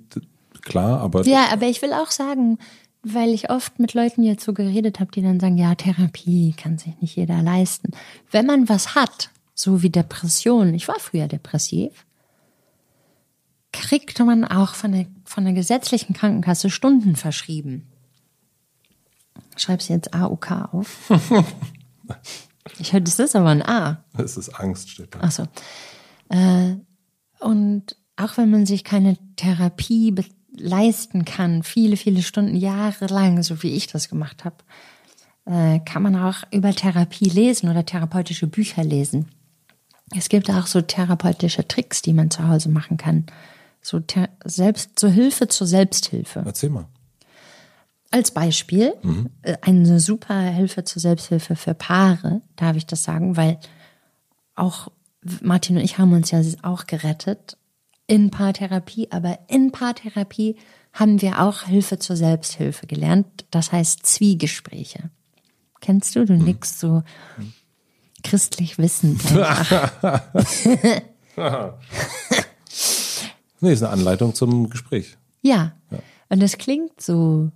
klar, 0.64 1.00
aber 1.00 1.24
Ja, 1.24 1.48
aber 1.52 1.66
ich 1.66 1.82
will 1.82 1.92
auch 1.92 2.10
sagen, 2.10 2.58
weil 3.02 3.30
ich 3.30 3.50
oft 3.50 3.78
mit 3.78 3.94
Leuten 3.94 4.22
jetzt 4.22 4.44
so 4.44 4.52
geredet 4.52 5.00
habe, 5.00 5.10
die 5.12 5.22
dann 5.22 5.40
sagen, 5.40 5.58
ja, 5.58 5.74
Therapie 5.74 6.54
kann 6.56 6.78
sich 6.78 7.00
nicht 7.00 7.16
jeder 7.16 7.42
leisten. 7.42 7.92
Wenn 8.30 8.46
man 8.46 8.68
was 8.68 8.94
hat, 8.94 9.30
so 9.54 9.82
wie 9.82 9.90
Depression, 9.90 10.74
ich 10.74 10.88
war 10.88 10.98
früher 10.98 11.28
depressiv, 11.28 12.06
kriegt 13.72 14.18
man 14.20 14.44
auch 14.44 14.74
von 14.74 14.92
der, 14.92 15.06
von 15.24 15.44
der 15.44 15.52
gesetzlichen 15.52 16.14
Krankenkasse 16.14 16.70
Stunden 16.70 17.16
verschrieben. 17.16 17.86
Schreib's 19.56 19.88
jetzt 19.88 20.14
AUK 20.14 20.50
auf. 20.72 21.10
Ich 22.78 22.92
höre, 22.92 23.00
das 23.00 23.18
ist 23.18 23.36
aber 23.36 23.50
ein 23.50 23.62
A. 23.62 24.02
es 24.16 24.36
ist 24.36 24.48
Angst, 24.48 24.90
steht 24.90 25.14
da. 25.14 25.20
Ach 25.22 25.30
so. 25.30 25.42
Äh, 26.30 26.76
und 27.40 27.96
auch 28.16 28.36
wenn 28.36 28.50
man 28.50 28.66
sich 28.66 28.84
keine 28.84 29.18
Therapie 29.36 30.14
leisten 30.56 31.24
kann, 31.24 31.62
viele, 31.62 31.96
viele 31.96 32.22
Stunden, 32.22 32.56
jahrelang, 32.56 33.42
so 33.42 33.62
wie 33.62 33.74
ich 33.74 33.86
das 33.86 34.08
gemacht 34.08 34.44
habe, 34.44 34.56
äh, 35.46 35.80
kann 35.80 36.02
man 36.02 36.16
auch 36.16 36.38
über 36.52 36.72
Therapie 36.72 37.28
lesen 37.28 37.68
oder 37.68 37.84
therapeutische 37.84 38.46
Bücher 38.46 38.84
lesen. 38.84 39.28
Es 40.16 40.28
gibt 40.28 40.50
auch 40.50 40.66
so 40.66 40.80
therapeutische 40.80 41.66
Tricks, 41.66 42.02
die 42.02 42.12
man 42.12 42.30
zu 42.30 42.46
Hause 42.46 42.68
machen 42.68 42.96
kann. 42.96 43.26
So 43.82 44.00
selbst 44.44 44.98
zur 44.98 45.10
Hilfe 45.10 45.48
zur 45.48 45.66
Selbsthilfe. 45.66 46.42
Erzähl 46.44 46.70
mal. 46.70 46.86
Als 48.10 48.30
Beispiel, 48.30 48.94
äh, 49.42 49.56
eine 49.60 49.98
super 49.98 50.40
Hilfe 50.40 50.84
zur 50.84 51.02
Selbsthilfe 51.02 51.56
für 51.56 51.74
Paare, 51.74 52.42
darf 52.56 52.76
ich 52.76 52.86
das 52.86 53.02
sagen, 53.02 53.36
weil 53.36 53.58
auch 54.54 54.88
Martin 55.42 55.76
und 55.76 55.82
ich 55.82 55.98
haben 55.98 56.12
uns 56.12 56.30
ja 56.30 56.40
auch 56.62 56.86
gerettet 56.86 57.56
in 58.06 58.30
Paartherapie, 58.30 59.08
aber 59.10 59.38
in 59.48 59.72
Paartherapie 59.72 60.56
haben 60.92 61.20
wir 61.22 61.40
auch 61.42 61.62
Hilfe 61.64 61.98
zur 61.98 62.16
Selbsthilfe 62.16 62.86
gelernt. 62.86 63.46
Das 63.50 63.72
heißt 63.72 64.04
Zwiegespräche. 64.06 65.10
Kennst 65.80 66.14
du? 66.16 66.24
Du 66.24 66.34
nix 66.34 66.78
so 66.80 67.02
christlich 68.22 68.78
wissend. 68.78 69.20
Nee, 73.60 73.72
ist 73.72 73.82
eine 73.82 73.92
Anleitung 73.92 74.34
zum 74.34 74.68
Gespräch. 74.70 75.16
ja. 75.42 75.72
Und 76.30 76.40
das 76.42 76.56
klingt 76.58 77.00
so 77.00 77.50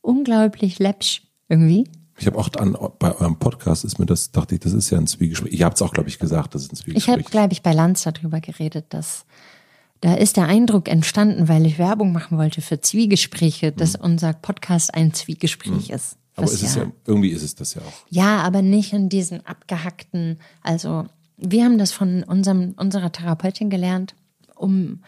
unglaublich 0.00 0.78
läppsch 0.78 1.22
irgendwie. 1.48 1.84
Ich 2.18 2.26
habe 2.26 2.38
auch 2.38 2.48
an, 2.58 2.76
bei 2.98 3.14
eurem 3.14 3.38
Podcast 3.38 3.84
ist 3.84 3.98
mir 3.98 4.06
das, 4.06 4.32
dachte 4.32 4.54
ich, 4.54 4.60
das 4.60 4.72
ist 4.72 4.90
ja 4.90 4.98
ein 4.98 5.06
Zwiegespräch. 5.06 5.52
Ihr 5.52 5.64
habt 5.66 5.76
es 5.76 5.82
auch, 5.82 5.92
glaube 5.92 6.08
ich, 6.08 6.18
gesagt, 6.18 6.54
das 6.54 6.62
ist 6.62 6.72
ein 6.72 6.76
Ich 6.76 6.82
Zwiegespräch. 6.84 7.12
habe, 7.12 7.22
glaube 7.30 7.52
ich, 7.52 7.62
bei 7.62 7.72
Lanz 7.72 8.02
darüber 8.02 8.40
geredet, 8.40 8.86
dass 8.90 9.26
da 10.00 10.14
ist 10.14 10.36
der 10.36 10.46
Eindruck 10.46 10.88
entstanden, 10.88 11.48
weil 11.48 11.66
ich 11.66 11.78
Werbung 11.78 12.12
machen 12.12 12.38
wollte 12.38 12.62
für 12.62 12.80
Zwiegespräche, 12.80 13.72
dass 13.72 13.96
unser 13.96 14.32
Podcast 14.32 14.94
ein 14.94 15.12
Zwiegespräch 15.12 15.90
ist. 15.90 16.14
Mhm. 16.14 16.20
Aber 16.36 16.46
Was 16.46 16.54
es 16.54 16.62
ist 16.62 16.76
ja, 16.76 16.90
irgendwie 17.06 17.28
ist 17.30 17.42
es 17.42 17.54
das 17.54 17.74
ja 17.74 17.82
auch. 17.82 17.92
Ja, 18.08 18.38
aber 18.38 18.62
nicht 18.62 18.92
in 18.92 19.08
diesen 19.08 19.44
abgehackten, 19.44 20.38
also 20.62 21.06
wir 21.36 21.64
haben 21.64 21.78
das 21.78 21.92
von 21.92 22.22
unserem, 22.22 22.74
unserer 22.76 23.12
Therapeutin 23.12 23.68
gelernt, 23.68 24.14
um 24.54 25.02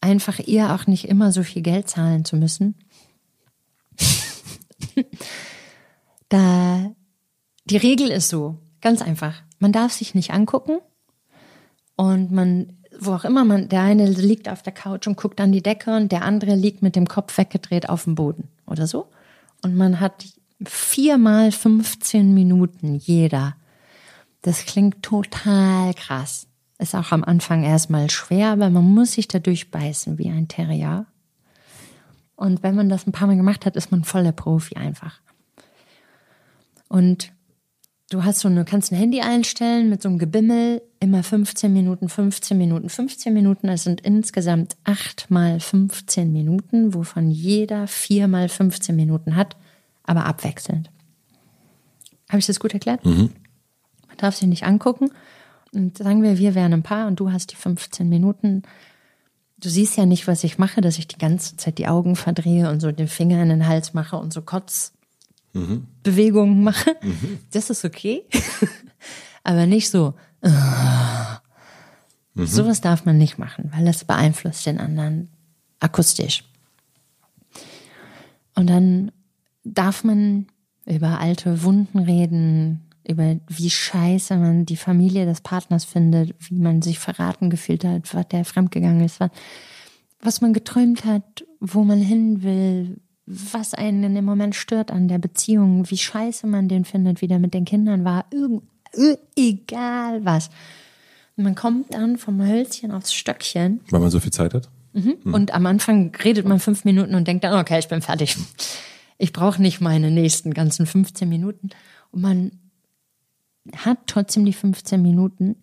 einfach 0.00 0.38
ihr 0.40 0.74
auch 0.74 0.86
nicht 0.86 1.08
immer 1.08 1.32
so 1.32 1.42
viel 1.42 1.62
Geld 1.62 1.88
zahlen 1.88 2.24
zu 2.24 2.36
müssen. 2.36 2.74
da, 6.28 6.92
die 7.66 7.76
Regel 7.76 8.10
ist 8.10 8.28
so, 8.28 8.58
ganz 8.80 9.00
einfach. 9.00 9.42
Man 9.58 9.72
darf 9.72 9.92
sich 9.92 10.14
nicht 10.14 10.32
angucken 10.32 10.78
und 11.96 12.32
man, 12.32 12.81
wo 12.98 13.12
auch 13.12 13.24
immer 13.24 13.44
man, 13.44 13.68
der 13.68 13.82
eine 13.82 14.06
liegt 14.06 14.48
auf 14.48 14.62
der 14.62 14.72
Couch 14.72 15.06
und 15.06 15.16
guckt 15.16 15.40
an 15.40 15.52
die 15.52 15.62
Decke 15.62 15.96
und 15.96 16.12
der 16.12 16.22
andere 16.22 16.54
liegt 16.54 16.82
mit 16.82 16.96
dem 16.96 17.06
Kopf 17.06 17.36
weggedreht 17.36 17.88
auf 17.88 18.04
dem 18.04 18.14
Boden 18.14 18.48
oder 18.66 18.86
so. 18.86 19.08
Und 19.62 19.76
man 19.76 20.00
hat 20.00 20.24
viermal 20.64 21.52
15 21.52 22.34
Minuten 22.34 22.94
jeder. 22.94 23.56
Das 24.42 24.66
klingt 24.66 25.02
total 25.02 25.94
krass. 25.94 26.46
Ist 26.78 26.94
auch 26.94 27.12
am 27.12 27.22
Anfang 27.22 27.62
erstmal 27.62 28.10
schwer, 28.10 28.58
weil 28.58 28.70
man 28.70 28.84
muss 28.84 29.12
sich 29.12 29.28
da 29.28 29.38
durchbeißen 29.38 30.18
wie 30.18 30.30
ein 30.30 30.48
Terrier. 30.48 31.06
Und 32.34 32.62
wenn 32.64 32.74
man 32.74 32.88
das 32.88 33.06
ein 33.06 33.12
paar 33.12 33.28
Mal 33.28 33.36
gemacht 33.36 33.66
hat, 33.66 33.76
ist 33.76 33.92
man 33.92 34.02
voll 34.02 34.24
der 34.24 34.32
Profi 34.32 34.74
einfach. 34.74 35.20
Und 36.88 37.32
du 38.12 38.24
hast 38.24 38.40
so 38.40 38.48
eine, 38.48 38.64
kannst 38.64 38.92
ein 38.92 38.96
Handy 38.96 39.20
einstellen 39.20 39.88
mit 39.88 40.02
so 40.02 40.08
einem 40.08 40.18
Gebimmel, 40.18 40.82
immer 41.00 41.22
15 41.22 41.72
Minuten, 41.72 42.08
15 42.08 42.56
Minuten, 42.56 42.88
15 42.88 43.32
Minuten. 43.32 43.66
Das 43.66 43.84
sind 43.84 44.00
insgesamt 44.00 44.76
acht 44.84 45.30
mal 45.30 45.60
15 45.60 46.32
Minuten, 46.32 46.94
wovon 46.94 47.30
jeder 47.30 47.86
vier 47.86 48.28
mal 48.28 48.48
15 48.48 48.94
Minuten 48.94 49.36
hat, 49.36 49.56
aber 50.04 50.26
abwechselnd. 50.26 50.90
Habe 52.28 52.38
ich 52.38 52.46
das 52.46 52.60
gut 52.60 52.74
erklärt? 52.74 53.04
Man 54.08 54.16
darf 54.18 54.36
sich 54.36 54.48
nicht 54.48 54.64
angucken. 54.64 55.10
Und 55.74 55.98
sagen 55.98 56.22
wir, 56.22 56.38
wir 56.38 56.54
wären 56.54 56.74
ein 56.74 56.82
Paar 56.82 57.06
und 57.06 57.18
du 57.18 57.32
hast 57.32 57.52
die 57.52 57.56
15 57.56 58.08
Minuten. 58.08 58.62
Du 59.58 59.70
siehst 59.70 59.96
ja 59.96 60.04
nicht, 60.04 60.26
was 60.26 60.44
ich 60.44 60.58
mache, 60.58 60.82
dass 60.82 60.98
ich 60.98 61.08
die 61.08 61.18
ganze 61.18 61.56
Zeit 61.56 61.78
die 61.78 61.88
Augen 61.88 62.14
verdrehe 62.14 62.68
und 62.68 62.80
so 62.80 62.92
den 62.92 63.08
Finger 63.08 63.42
in 63.42 63.48
den 63.48 63.66
Hals 63.66 63.94
mache 63.94 64.16
und 64.16 64.32
so 64.32 64.42
Kotzbewegungen 65.52 66.62
mache. 66.62 66.96
Das 67.50 67.70
ist 67.70 67.84
okay. 67.84 68.24
Aber 69.44 69.66
nicht 69.66 69.90
so. 69.90 70.14
Sowas 72.34 72.80
darf 72.80 73.04
man 73.04 73.18
nicht 73.18 73.38
machen, 73.38 73.70
weil 73.74 73.84
das 73.84 74.04
beeinflusst 74.04 74.66
den 74.66 74.78
anderen 74.78 75.28
akustisch. 75.80 76.44
Und 78.54 78.68
dann 78.68 79.12
darf 79.64 80.04
man 80.04 80.46
über 80.86 81.20
alte 81.20 81.62
Wunden 81.62 81.98
reden, 81.98 82.88
über 83.06 83.36
wie 83.48 83.70
scheiße 83.70 84.36
man 84.36 84.66
die 84.66 84.76
Familie 84.76 85.26
des 85.26 85.40
Partners 85.40 85.84
findet, 85.84 86.34
wie 86.38 86.54
man 86.54 86.82
sich 86.82 86.98
verraten 86.98 87.50
gefühlt 87.50 87.84
hat, 87.84 88.14
was 88.14 88.28
der 88.28 88.44
fremdgegangen 88.44 89.04
ist, 89.04 89.20
was, 89.20 89.30
was 90.20 90.40
man 90.40 90.52
geträumt 90.52 91.04
hat, 91.04 91.44
wo 91.60 91.84
man 91.84 92.00
hin 92.00 92.42
will, 92.42 93.00
was 93.26 93.74
einen 93.74 94.02
in 94.04 94.14
dem 94.14 94.24
Moment 94.24 94.54
stört 94.54 94.90
an 94.90 95.08
der 95.08 95.18
Beziehung, 95.18 95.88
wie 95.90 95.98
scheiße 95.98 96.46
man 96.46 96.68
den 96.68 96.84
findet, 96.84 97.20
wie 97.20 97.28
der 97.28 97.38
mit 97.38 97.54
den 97.54 97.64
Kindern 97.64 98.04
war, 98.04 98.24
irgend, 98.30 98.62
egal 99.36 100.24
was. 100.24 100.50
Man 101.36 101.54
kommt 101.54 101.94
dann 101.94 102.18
vom 102.18 102.46
Hölzchen 102.46 102.90
aufs 102.90 103.14
Stöckchen. 103.14 103.80
Weil 103.90 104.00
man 104.00 104.10
so 104.10 104.20
viel 104.20 104.32
Zeit 104.32 104.54
hat? 104.54 104.68
Mhm. 104.92 105.16
Und 105.22 105.54
am 105.54 105.64
Anfang 105.66 106.14
redet 106.22 106.46
man 106.46 106.60
fünf 106.60 106.84
Minuten 106.84 107.14
und 107.14 107.26
denkt 107.26 107.44
dann, 107.44 107.58
okay, 107.58 107.78
ich 107.78 107.88
bin 107.88 108.02
fertig. 108.02 108.36
Ich 109.18 109.32
brauche 109.32 109.62
nicht 109.62 109.80
meine 109.80 110.10
nächsten 110.10 110.52
ganzen 110.52 110.84
15 110.84 111.28
Minuten. 111.28 111.70
Und 112.10 112.20
man 112.20 112.52
hat 113.76 113.98
trotzdem 114.06 114.44
die 114.44 114.52
15 114.52 115.00
Minuten, 115.00 115.56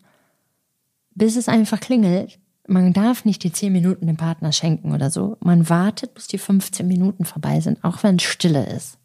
bis 1.14 1.36
es 1.36 1.50
einfach 1.50 1.80
klingelt. 1.80 2.40
Man 2.70 2.94
darf 2.94 3.26
nicht 3.26 3.44
die 3.44 3.52
10 3.52 3.74
Minuten 3.74 4.06
dem 4.06 4.18
Partner 4.18 4.52
schenken 4.52 4.94
oder 4.94 5.10
so. 5.10 5.38
Man 5.42 5.70
wartet, 5.70 6.14
bis 6.14 6.28
die 6.28 6.38
15 6.38 6.88
Minuten 6.88 7.26
vorbei 7.26 7.60
sind, 7.62 7.84
auch 7.84 8.04
wenn 8.04 8.18
es 8.18 8.24
stille 8.24 8.66
ist. 8.68 9.00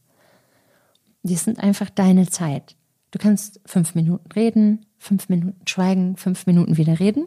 Die 1.22 1.36
sind 1.36 1.58
einfach 1.58 1.88
deine 1.88 2.28
Zeit. 2.28 2.76
Du 3.10 3.18
kannst 3.18 3.60
fünf 3.64 3.94
Minuten 3.94 4.30
reden, 4.32 4.84
fünf 4.98 5.30
Minuten 5.30 5.66
schweigen, 5.66 6.16
fünf 6.16 6.46
Minuten 6.46 6.76
wieder 6.76 7.00
reden. 7.00 7.26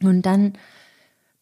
Und 0.00 0.22
dann 0.22 0.52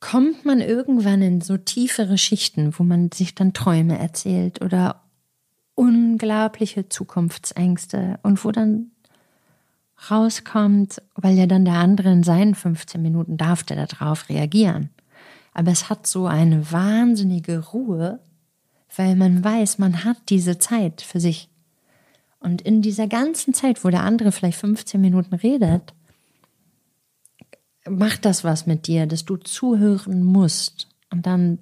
kommt 0.01 0.47
man 0.47 0.61
irgendwann 0.61 1.21
in 1.21 1.43
so 1.43 1.59
tiefere 1.59 2.17
Schichten, 2.17 2.79
wo 2.79 2.85
man 2.85 3.11
sich 3.13 3.35
dann 3.35 3.53
Träume 3.53 3.99
erzählt 3.99 4.63
oder 4.63 5.03
unglaubliche 5.75 6.89
Zukunftsängste 6.89 8.19
und 8.23 8.45
wo 8.45 8.51
dann 8.51 8.93
rauskommt, 10.11 11.03
weil 11.15 11.37
ja 11.37 11.47
dann 11.47 11.65
der 11.65 11.75
andere 11.75 12.11
in 12.13 12.23
seinen 12.23 12.55
15 12.55 13.01
Minuten 13.01 13.37
darf 13.37 13.65
der 13.65 13.87
darauf 13.87 14.29
reagieren. 14.29 14.91
Aber 15.55 15.71
es 15.71 15.89
hat 15.89 16.07
so 16.07 16.27
eine 16.27 16.71
wahnsinnige 16.71 17.59
Ruhe, 17.59 18.21
weil 18.95 19.17
man 19.17 19.43
weiß, 19.43 19.79
man 19.79 20.05
hat 20.05 20.19
diese 20.29 20.59
Zeit 20.59 21.01
für 21.01 21.21
sich. 21.21 21.49
Und 22.41 22.63
in 22.63 22.83
dieser 22.83 23.09
ganzen 23.09 23.55
Zeit, 23.55 23.85
wo 23.85 23.89
der 23.89 24.03
andere 24.03 24.33
vielleicht 24.33 24.59
15 24.59 25.01
Minuten 25.01 25.35
redet, 25.35 25.95
macht 27.89 28.25
das 28.25 28.45
was 28.45 28.67
mit 28.67 28.87
dir, 28.87 29.07
dass 29.07 29.25
du 29.25 29.37
zuhören 29.37 30.23
musst 30.23 30.89
und 31.11 31.27
dann 31.27 31.59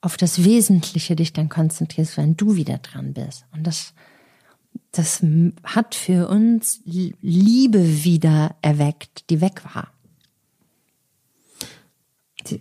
auf 0.00 0.16
das 0.16 0.44
Wesentliche 0.44 1.14
dich 1.14 1.32
dann 1.32 1.48
konzentrierst, 1.48 2.16
wenn 2.16 2.36
du 2.36 2.56
wieder 2.56 2.78
dran 2.78 3.12
bist. 3.12 3.44
Und 3.52 3.66
das, 3.66 3.94
das 4.92 5.24
hat 5.64 5.94
für 5.94 6.28
uns 6.28 6.80
Liebe 6.84 8.04
wieder 8.04 8.56
erweckt, 8.60 9.30
die 9.30 9.40
weg 9.40 9.62
war. 9.74 9.92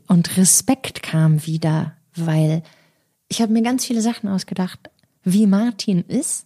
Und 0.07 0.37
Respekt 0.37 1.03
kam 1.03 1.45
wieder, 1.45 1.97
weil 2.15 2.63
ich 3.27 3.41
habe 3.41 3.51
mir 3.51 3.61
ganz 3.61 3.85
viele 3.85 4.01
Sachen 4.01 4.29
ausgedacht, 4.29 4.79
wie 5.23 5.47
Martin 5.47 6.01
ist, 6.01 6.45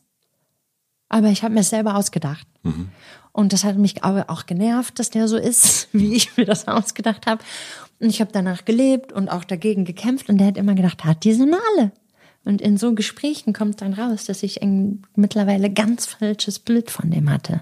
aber 1.10 1.28
ich 1.28 1.44
habe 1.44 1.54
mir 1.54 1.62
es 1.62 1.70
selber 1.70 1.96
ausgedacht. 1.96 2.48
Mhm. 2.64 2.90
Und 3.32 3.54
das 3.54 3.64
hat 3.64 3.78
mich 3.78 4.04
aber 4.04 4.30
auch 4.30 4.46
genervt, 4.46 4.98
dass 4.98 5.10
der 5.10 5.28
so 5.28 5.38
ist, 5.38 5.90
wie 5.94 6.16
ich 6.16 6.38
mir 6.38 6.46
das 6.46 6.68
ausgedacht 6.68 7.28
habe. 7.28 7.44
Und 8.00 8.10
ich 8.10 8.22
habe 8.22 8.32
danach 8.32 8.66
gelebt 8.66 9.12
und 9.12 9.30
auch 9.30 9.44
dagegen 9.44 9.86
gekämpft. 9.86 10.30
Und 10.30 10.38
der 10.38 10.48
hat 10.48 10.58
immer 10.58 10.74
gedacht, 10.74 11.04
hat 11.04 11.24
die 11.24 11.34
sind 11.34 11.54
alle. 11.54 11.92
Und 12.46 12.62
in 12.62 12.78
so 12.78 12.94
Gesprächen 12.94 13.54
kommt 13.54 13.82
dann 13.82 13.94
raus, 13.94 14.26
dass 14.26 14.44
ich 14.44 14.62
ein 14.62 15.02
mittlerweile 15.16 15.72
ganz 15.72 16.06
falsches 16.06 16.60
Bild 16.60 16.92
von 16.92 17.10
dem 17.10 17.30
hatte. 17.30 17.62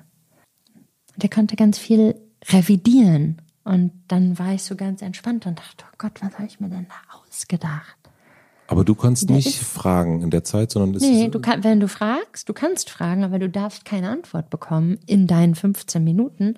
Der 1.16 1.30
konnte 1.30 1.56
ganz 1.56 1.78
viel 1.80 2.16
revidieren. 2.50 3.42
Und 3.64 3.94
dann 4.10 4.38
war 4.38 4.54
ich 4.54 4.64
so 4.64 4.76
ganz 4.76 5.02
entspannt 5.02 5.46
und 5.46 5.58
dachte, 5.58 5.86
oh 5.88 5.96
Gott, 5.98 6.22
was 6.22 6.34
habe 6.34 6.46
ich 6.46 6.60
mir 6.60 6.70
denn 6.70 6.88
da 6.90 7.18
ausgedacht? 7.18 7.98
Aber 8.68 8.84
du 8.84 8.96
kannst 8.96 9.30
der 9.30 9.38
nicht 9.38 9.60
fragen 9.60 10.22
in 10.22 10.30
der 10.30 10.44
Zeit, 10.44 10.72
sondern 10.72 10.96
es 10.96 11.02
Nee, 11.02 11.30
du 11.30 11.40
kann, 11.40 11.64
wenn 11.64 11.80
du 11.80 11.88
fragst, 11.88 12.50
du 12.50 12.54
kannst 12.54 12.90
fragen, 12.90 13.24
aber 13.24 13.40
du 13.40 13.50
darfst 13.50 13.86
keine 13.86 14.10
Antwort 14.10 14.50
bekommen 14.50 15.00
in 15.06 15.28
deinen 15.28 15.56
15 15.56 16.04
Minuten. 16.04 16.56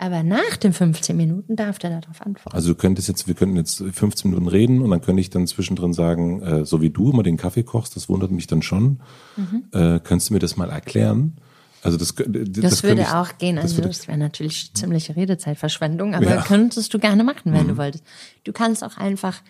Aber 0.00 0.22
nach 0.22 0.56
den 0.56 0.72
15 0.72 1.16
Minuten 1.16 1.56
darf 1.56 1.80
der 1.80 2.00
darauf 2.00 2.22
antworten. 2.22 2.54
Also 2.54 2.68
du 2.68 2.76
könntest 2.76 3.08
jetzt, 3.08 3.26
wir 3.26 3.34
könnten 3.34 3.56
jetzt 3.56 3.82
15 3.82 4.30
Minuten 4.30 4.48
reden 4.48 4.80
und 4.80 4.90
dann 4.90 5.00
könnte 5.00 5.20
ich 5.20 5.28
dann 5.28 5.48
zwischendrin 5.48 5.92
sagen, 5.92 6.40
äh, 6.40 6.64
so 6.64 6.80
wie 6.80 6.90
du 6.90 7.10
immer 7.10 7.24
den 7.24 7.36
Kaffee 7.36 7.64
kochst, 7.64 7.96
das 7.96 8.08
wundert 8.08 8.30
mich 8.30 8.46
dann 8.46 8.62
schon. 8.62 9.00
Mhm. 9.36 9.64
Äh, 9.72 9.98
könntest 9.98 10.30
du 10.30 10.34
mir 10.34 10.38
das 10.38 10.56
mal 10.56 10.70
erklären? 10.70 11.36
Also 11.82 11.96
das, 11.96 12.14
das, 12.14 12.24
das 12.52 12.82
würde 12.84 13.02
ich, 13.02 13.08
auch 13.08 13.38
gehen. 13.38 13.58
Also 13.58 13.82
das, 13.82 13.98
das 13.98 14.08
wäre 14.08 14.18
natürlich 14.18 14.72
ziemliche 14.74 15.16
Redezeitverschwendung, 15.16 16.14
aber 16.14 16.26
ja. 16.26 16.42
könntest 16.42 16.94
du 16.94 17.00
gerne 17.00 17.24
machen, 17.24 17.52
wenn 17.52 17.64
mhm. 17.64 17.68
du 17.68 17.76
wolltest. 17.76 18.04
Du 18.44 18.52
kannst 18.52 18.84
auch 18.84 18.96
einfach 18.98 19.42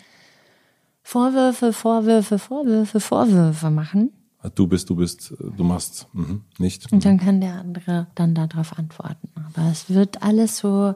Vorwürfe, 1.03 1.73
Vorwürfe, 1.73 2.39
Vorwürfe, 2.39 2.99
Vorwürfe 2.99 3.69
machen. 3.69 4.11
Du 4.55 4.67
bist, 4.67 4.89
du 4.89 4.95
bist, 4.95 5.33
du 5.37 5.63
machst, 5.63 6.07
mhm. 6.13 6.43
nicht. 6.57 6.91
Und 6.93 7.03
dann 7.03 7.19
kann 7.19 7.41
der 7.41 7.55
andere 7.55 8.07
dann 8.15 8.33
darauf 8.35 8.77
antworten. 8.77 9.29
Aber 9.35 9.69
es 9.69 9.89
wird 9.89 10.23
alles 10.23 10.57
so, 10.57 10.95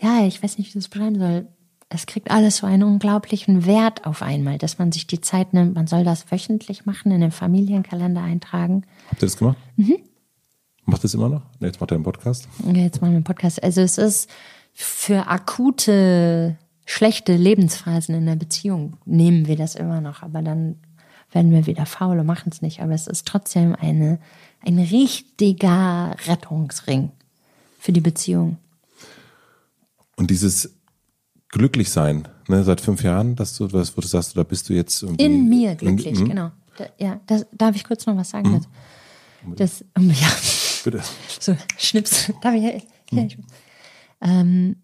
ja, 0.00 0.24
ich 0.26 0.42
weiß 0.42 0.56
nicht, 0.56 0.68
wie 0.68 0.78
ich 0.78 0.84
das 0.84 0.88
beschreiben 0.88 1.18
soll. 1.18 1.46
Es 1.90 2.06
kriegt 2.06 2.30
alles 2.30 2.56
so 2.56 2.66
einen 2.66 2.82
unglaublichen 2.82 3.66
Wert 3.66 4.06
auf 4.06 4.22
einmal, 4.22 4.56
dass 4.56 4.78
man 4.78 4.90
sich 4.90 5.06
die 5.06 5.20
Zeit 5.20 5.52
nimmt. 5.52 5.74
Man 5.74 5.86
soll 5.86 6.02
das 6.02 6.30
wöchentlich 6.32 6.86
machen, 6.86 7.12
in 7.12 7.20
den 7.20 7.30
Familienkalender 7.30 8.22
eintragen. 8.22 8.84
Habt 9.10 9.22
ihr 9.22 9.26
das 9.26 9.36
gemacht? 9.36 9.58
Mhm. 9.76 9.98
Macht 10.86 11.04
das 11.04 11.12
immer 11.12 11.28
noch? 11.28 11.42
Jetzt 11.60 11.78
macht 11.78 11.92
er 11.92 11.96
einen 11.96 12.04
Podcast. 12.04 12.48
Ja, 12.66 12.82
jetzt 12.82 13.02
machen 13.02 13.12
wir 13.12 13.16
einen 13.16 13.24
Podcast. 13.24 13.62
Also 13.62 13.82
es 13.82 13.98
ist 13.98 14.30
für 14.72 15.28
akute 15.28 16.56
schlechte 16.86 17.36
Lebensphasen 17.36 18.14
in 18.14 18.26
der 18.26 18.36
Beziehung 18.36 18.96
nehmen 19.04 19.46
wir 19.46 19.56
das 19.56 19.74
immer 19.74 20.00
noch, 20.00 20.22
aber 20.22 20.42
dann 20.42 20.76
werden 21.34 21.50
wir 21.50 21.66
wieder 21.66 21.86
faul 21.86 22.18
und 22.18 22.26
machen 22.26 22.50
es 22.52 22.62
nicht. 22.62 22.80
Aber 22.80 22.92
es 22.92 23.06
ist 23.06 23.26
trotzdem 23.26 23.74
eine, 23.74 24.18
ein 24.60 24.78
richtiger 24.78 26.16
Rettungsring 26.26 27.10
für 27.78 27.92
die 27.92 28.00
Beziehung. 28.00 28.56
Und 30.16 30.30
dieses 30.30 30.74
Glücklichsein, 31.48 32.28
ne, 32.48 32.64
seit 32.64 32.80
fünf 32.80 33.02
Jahren, 33.02 33.36
dass 33.36 33.56
du, 33.56 33.72
was, 33.72 33.96
wo 33.96 34.00
du 34.00 34.06
sagst, 34.06 34.36
da 34.36 34.42
bist 34.42 34.68
du 34.68 34.74
jetzt 34.74 35.02
irgendwie. 35.02 35.24
In 35.24 35.48
mir 35.48 35.74
glücklich, 35.74 36.18
in, 36.18 36.28
genau. 36.28 36.50
Da, 36.76 36.86
ja, 36.98 37.20
das, 37.26 37.46
darf 37.52 37.76
ich 37.76 37.84
kurz 37.84 38.06
noch 38.06 38.16
was 38.16 38.30
sagen? 38.30 38.64
Mhm. 39.44 39.56
Das, 39.56 39.84
ja. 39.98 40.28
Bitte. 40.84 41.02
So, 41.40 41.56
Schnips. 41.78 42.32
Darf 42.42 42.54
ich? 42.54 42.62
Ja, 42.62 43.22
ich 43.24 43.38
ähm, 44.20 44.76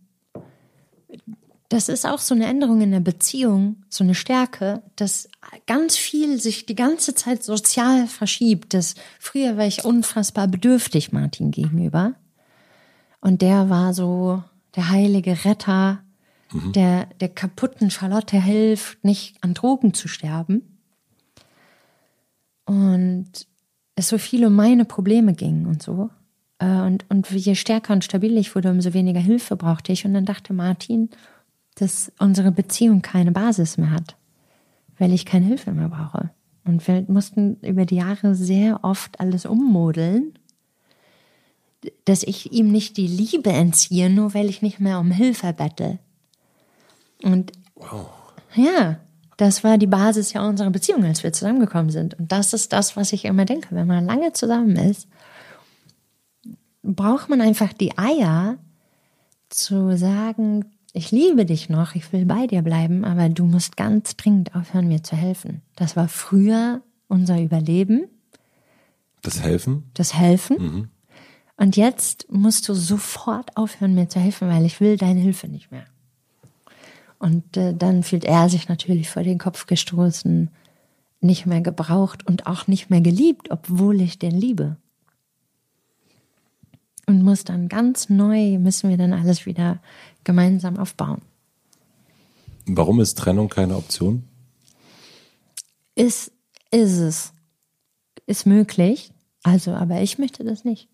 das 1.70 1.88
ist 1.88 2.04
auch 2.04 2.18
so 2.18 2.34
eine 2.34 2.46
Änderung 2.46 2.80
in 2.80 2.90
der 2.90 3.00
Beziehung, 3.00 3.76
so 3.88 4.02
eine 4.02 4.16
Stärke, 4.16 4.82
dass 4.96 5.28
ganz 5.68 5.96
viel 5.96 6.40
sich 6.40 6.66
die 6.66 6.74
ganze 6.74 7.14
Zeit 7.14 7.44
sozial 7.44 8.08
verschiebt. 8.08 8.74
Das, 8.74 8.96
früher 9.20 9.56
war 9.56 9.66
ich 9.66 9.84
unfassbar 9.84 10.48
bedürftig 10.48 11.12
Martin 11.12 11.52
gegenüber. 11.52 12.14
Und 13.20 13.40
der 13.40 13.70
war 13.70 13.94
so 13.94 14.42
der 14.74 14.90
heilige 14.90 15.44
Retter, 15.44 16.02
mhm. 16.52 16.72
der 16.72 17.06
der 17.20 17.28
kaputten 17.28 17.92
Charlotte 17.92 18.42
hilft, 18.42 19.04
nicht 19.04 19.36
an 19.40 19.54
Drogen 19.54 19.94
zu 19.94 20.08
sterben. 20.08 20.80
Und 22.64 23.30
es 23.94 24.08
so 24.08 24.18
viel 24.18 24.44
um 24.44 24.56
meine 24.56 24.84
Probleme 24.84 25.34
ging 25.34 25.66
und 25.66 25.84
so. 25.84 26.10
Äh, 26.58 26.80
und, 26.80 27.08
und 27.08 27.30
je 27.30 27.54
stärker 27.54 27.92
und 27.92 28.02
stabiler 28.02 28.40
ich 28.40 28.56
wurde, 28.56 28.72
umso 28.72 28.92
weniger 28.92 29.20
Hilfe 29.20 29.54
brauchte 29.54 29.92
ich. 29.92 30.04
Und 30.04 30.14
dann 30.14 30.24
dachte 30.24 30.52
Martin, 30.52 31.10
dass 31.76 32.12
unsere 32.18 32.52
Beziehung 32.52 33.02
keine 33.02 33.32
Basis 33.32 33.78
mehr 33.78 33.90
hat, 33.90 34.16
weil 34.98 35.12
ich 35.12 35.26
keine 35.26 35.46
Hilfe 35.46 35.72
mehr 35.72 35.88
brauche. 35.88 36.30
Und 36.64 36.86
wir 36.86 37.04
mussten 37.08 37.56
über 37.62 37.86
die 37.86 37.96
Jahre 37.96 38.34
sehr 38.34 38.84
oft 38.84 39.18
alles 39.18 39.46
ummodeln, 39.46 40.34
dass 42.04 42.22
ich 42.22 42.52
ihm 42.52 42.70
nicht 42.70 42.96
die 42.96 43.06
Liebe 43.06 43.50
entziehe, 43.50 44.10
nur 44.10 44.34
weil 44.34 44.48
ich 44.50 44.60
nicht 44.60 44.80
mehr 44.80 44.98
um 44.98 45.10
Hilfe 45.10 45.52
bette. 45.52 45.98
Und 47.22 47.52
wow. 47.76 48.10
ja, 48.54 49.00
das 49.36 49.64
war 49.64 49.78
die 49.78 49.86
Basis 49.86 50.34
ja 50.34 50.46
unserer 50.46 50.70
Beziehung, 50.70 51.04
als 51.04 51.22
wir 51.22 51.32
zusammengekommen 51.32 51.90
sind. 51.90 52.18
Und 52.18 52.30
das 52.30 52.52
ist 52.52 52.74
das, 52.74 52.96
was 52.96 53.14
ich 53.14 53.24
immer 53.24 53.46
denke. 53.46 53.68
Wenn 53.74 53.86
man 53.86 54.04
lange 54.04 54.34
zusammen 54.34 54.76
ist, 54.76 55.08
braucht 56.82 57.30
man 57.30 57.40
einfach 57.40 57.72
die 57.72 57.96
Eier 57.96 58.58
zu 59.48 59.96
sagen, 59.96 60.66
ich 60.92 61.10
liebe 61.10 61.44
dich 61.44 61.68
noch, 61.68 61.94
ich 61.94 62.12
will 62.12 62.24
bei 62.24 62.46
dir 62.46 62.62
bleiben, 62.62 63.04
aber 63.04 63.28
du 63.28 63.44
musst 63.44 63.76
ganz 63.76 64.16
dringend 64.16 64.54
aufhören, 64.54 64.88
mir 64.88 65.02
zu 65.02 65.16
helfen. 65.16 65.62
Das 65.76 65.96
war 65.96 66.08
früher 66.08 66.82
unser 67.08 67.40
Überleben. 67.40 68.08
Das 69.22 69.42
Helfen? 69.42 69.90
Das 69.94 70.14
Helfen. 70.14 70.56
Mhm. 70.58 70.88
Und 71.56 71.76
jetzt 71.76 72.26
musst 72.30 72.68
du 72.68 72.74
sofort 72.74 73.56
aufhören, 73.56 73.94
mir 73.94 74.08
zu 74.08 74.18
helfen, 74.18 74.48
weil 74.48 74.64
ich 74.64 74.80
will 74.80 74.96
deine 74.96 75.20
Hilfe 75.20 75.46
nicht 75.46 75.70
mehr. 75.70 75.84
Und 77.18 77.56
äh, 77.56 77.74
dann 77.74 78.02
fühlt 78.02 78.24
er 78.24 78.48
sich 78.48 78.68
natürlich 78.68 79.10
vor 79.10 79.22
den 79.22 79.38
Kopf 79.38 79.66
gestoßen, 79.66 80.50
nicht 81.20 81.44
mehr 81.44 81.60
gebraucht 81.60 82.26
und 82.26 82.46
auch 82.46 82.66
nicht 82.66 82.88
mehr 82.88 83.02
geliebt, 83.02 83.50
obwohl 83.50 84.00
ich 84.00 84.18
den 84.18 84.32
liebe 84.32 84.78
und 87.10 87.22
muss 87.22 87.44
dann 87.44 87.68
ganz 87.68 88.08
neu, 88.08 88.58
müssen 88.58 88.88
wir 88.88 88.96
dann 88.96 89.12
alles 89.12 89.44
wieder 89.44 89.80
gemeinsam 90.24 90.78
aufbauen. 90.78 91.22
Warum 92.66 93.00
ist 93.00 93.18
Trennung 93.18 93.48
keine 93.48 93.76
Option? 93.76 94.24
Ist, 95.94 96.32
ist 96.70 96.98
es. 96.98 97.32
Ist 98.26 98.46
möglich. 98.46 99.12
Also, 99.42 99.72
aber 99.72 100.00
ich 100.02 100.18
möchte 100.18 100.44
das 100.44 100.64
nicht. 100.64 100.88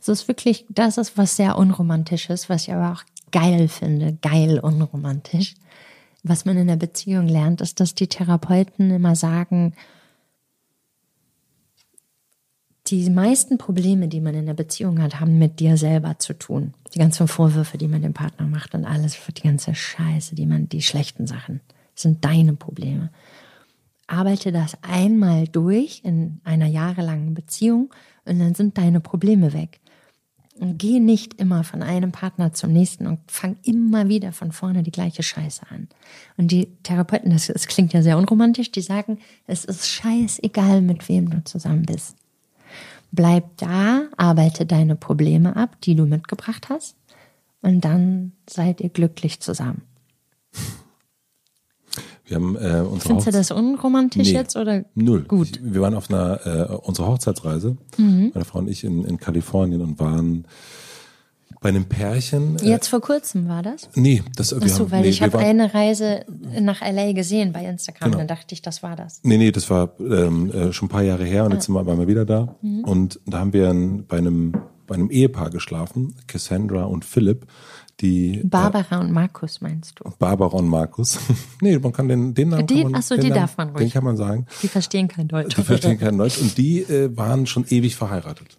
Es 0.00 0.08
ist 0.08 0.28
wirklich, 0.28 0.66
das 0.68 0.98
ist 0.98 1.18
was 1.18 1.36
sehr 1.36 1.58
Unromantisches, 1.58 2.48
was 2.48 2.62
ich 2.62 2.72
aber 2.72 2.92
auch 2.92 3.02
geil 3.32 3.68
finde. 3.68 4.18
Geil 4.22 4.58
unromantisch. 4.58 5.54
Was 6.22 6.44
man 6.44 6.56
in 6.56 6.66
der 6.66 6.76
Beziehung 6.76 7.26
lernt, 7.26 7.60
ist, 7.60 7.80
dass 7.80 7.94
die 7.94 8.08
Therapeuten 8.08 8.90
immer 8.90 9.16
sagen, 9.16 9.74
die 12.90 13.08
meisten 13.08 13.56
Probleme, 13.56 14.08
die 14.08 14.20
man 14.20 14.34
in 14.34 14.46
der 14.46 14.54
Beziehung 14.54 15.00
hat, 15.00 15.20
haben 15.20 15.38
mit 15.38 15.60
dir 15.60 15.76
selber 15.76 16.18
zu 16.18 16.34
tun. 16.34 16.74
Die 16.92 16.98
ganzen 16.98 17.28
Vorwürfe, 17.28 17.78
die 17.78 17.86
man 17.86 18.02
dem 18.02 18.14
Partner 18.14 18.46
macht 18.46 18.74
und 18.74 18.84
alles, 18.84 19.16
die 19.36 19.42
ganze 19.42 19.74
Scheiße, 19.74 20.34
die 20.34 20.46
man, 20.46 20.68
die 20.68 20.82
schlechten 20.82 21.26
Sachen, 21.26 21.60
sind 21.94 22.24
deine 22.24 22.54
Probleme. 22.54 23.10
Arbeite 24.08 24.50
das 24.50 24.76
einmal 24.82 25.46
durch 25.46 26.02
in 26.04 26.40
einer 26.42 26.66
jahrelangen 26.66 27.34
Beziehung 27.34 27.94
und 28.24 28.40
dann 28.40 28.54
sind 28.54 28.76
deine 28.76 28.98
Probleme 29.00 29.52
weg. 29.52 29.80
Und 30.58 30.78
geh 30.78 30.98
nicht 30.98 31.40
immer 31.40 31.64
von 31.64 31.82
einem 31.82 32.12
Partner 32.12 32.52
zum 32.52 32.72
nächsten 32.72 33.06
und 33.06 33.20
fang 33.28 33.56
immer 33.62 34.08
wieder 34.08 34.32
von 34.32 34.52
vorne 34.52 34.82
die 34.82 34.90
gleiche 34.90 35.22
Scheiße 35.22 35.62
an. 35.70 35.88
Und 36.36 36.50
die 36.50 36.66
Therapeuten, 36.82 37.30
das, 37.30 37.46
das 37.46 37.66
klingt 37.66 37.92
ja 37.92 38.02
sehr 38.02 38.18
unromantisch, 38.18 38.72
die 38.72 38.82
sagen, 38.82 39.18
es 39.46 39.64
ist 39.64 39.88
scheißegal, 39.88 40.82
mit 40.82 41.08
wem 41.08 41.30
du 41.30 41.42
zusammen 41.44 41.86
bist. 41.86 42.19
Bleib 43.12 43.56
da, 43.56 44.02
arbeite 44.16 44.66
deine 44.66 44.94
Probleme 44.96 45.56
ab, 45.56 45.76
die 45.82 45.94
du 45.96 46.06
mitgebracht 46.06 46.68
hast, 46.68 46.96
und 47.62 47.84
dann 47.84 48.32
seid 48.48 48.80
ihr 48.80 48.88
glücklich 48.88 49.40
zusammen. 49.40 49.82
Wir 52.24 52.36
haben 52.36 52.54
äh, 52.56 52.80
unsere 52.88 53.00
Findest 53.00 53.26
du 53.26 53.30
das 53.32 53.50
unromantisch 53.50 54.28
Nee, 54.28 54.34
jetzt 54.34 54.56
oder 54.56 54.84
Null. 54.94 55.22
gut? 55.22 55.56
Ich, 55.56 55.60
wir 55.74 55.80
waren 55.80 55.94
auf 55.94 56.08
einer 56.10 56.46
äh, 56.70 56.72
unsere 56.76 57.08
Hochzeitsreise, 57.08 57.76
Mhm. 57.96 58.30
meine 58.32 58.44
Frau 58.44 58.60
und 58.60 58.68
ich 58.68 58.84
in, 58.84 59.04
in 59.04 59.18
Kalifornien 59.18 59.80
und 59.82 59.98
waren 59.98 60.46
bei 61.60 61.68
einem 61.68 61.84
Pärchen. 61.84 62.56
Äh, 62.58 62.68
Jetzt 62.68 62.88
vor 62.88 63.00
kurzem 63.00 63.48
war 63.48 63.62
das? 63.62 63.88
nee, 63.94 64.22
das 64.36 64.52
wir 64.52 64.60
Ach 64.62 64.68
so, 64.68 64.84
haben, 64.84 64.92
weil 64.92 65.02
nee, 65.02 65.08
ich 65.08 65.22
habe 65.22 65.38
eine 65.38 65.74
Reise 65.74 66.24
nach 66.58 66.80
LA 66.80 67.12
gesehen 67.12 67.52
bei 67.52 67.64
Instagram, 67.64 68.10
Genau. 68.10 68.18
dann 68.18 68.28
dachte 68.28 68.54
ich, 68.54 68.62
das 68.62 68.82
war 68.82 68.96
das. 68.96 69.20
Nee, 69.22 69.36
nee, 69.36 69.52
das 69.52 69.68
war 69.68 69.90
ähm, 70.00 70.50
äh, 70.50 70.72
schon 70.72 70.86
ein 70.86 70.90
paar 70.90 71.02
Jahre 71.02 71.24
her 71.24 71.44
und 71.44 71.52
Ah. 71.52 71.54
jetzt 71.56 71.66
sind 71.66 71.74
wir 71.74 71.82
mal 71.84 72.08
wieder 72.08 72.24
da. 72.24 72.56
Mhm. 72.62 72.84
Und 72.84 73.20
da 73.26 73.40
haben 73.40 73.52
wir 73.52 73.68
ein, 73.70 74.06
bei 74.06 74.18
einem 74.18 74.54
bei 74.86 74.96
einem 74.96 75.10
Ehepaar 75.10 75.50
geschlafen, 75.50 76.16
Cassandra 76.26 76.82
und 76.82 77.04
Philipp, 77.04 77.46
die 78.00 78.40
Barbara 78.42 78.98
und 78.98 79.12
Markus 79.12 79.60
meinst 79.60 80.00
du? 80.00 80.10
Barbara 80.18 80.56
und 80.56 80.66
Markus. 80.66 81.16
nee, 81.60 81.78
man 81.78 81.92
kann 81.92 82.08
den, 82.08 82.34
den 82.34 82.48
Namen 82.48 82.66
kann 82.66 82.82
man, 82.82 82.94
ach 82.96 83.02
so, 83.02 83.14
den 83.14 83.22
die 83.24 83.28
Namen, 83.28 83.40
darf 83.40 83.56
man 83.56 83.68
ruhig. 83.68 83.78
Den 83.84 83.90
kann 83.92 84.02
man 84.02 84.16
sagen. 84.16 84.46
Die 84.62 84.66
verstehen 84.68 85.06
kein 85.06 85.28
Deutsch. 85.28 85.54
Die 85.54 85.62
verstehen 85.62 85.96
kein 85.96 86.18
Deutsch. 86.18 86.38
Und 86.40 86.58
die 86.58 86.80
äh, 86.80 87.16
waren 87.16 87.46
schon 87.46 87.66
ewig 87.68 87.94
verheiratet. 87.94 88.58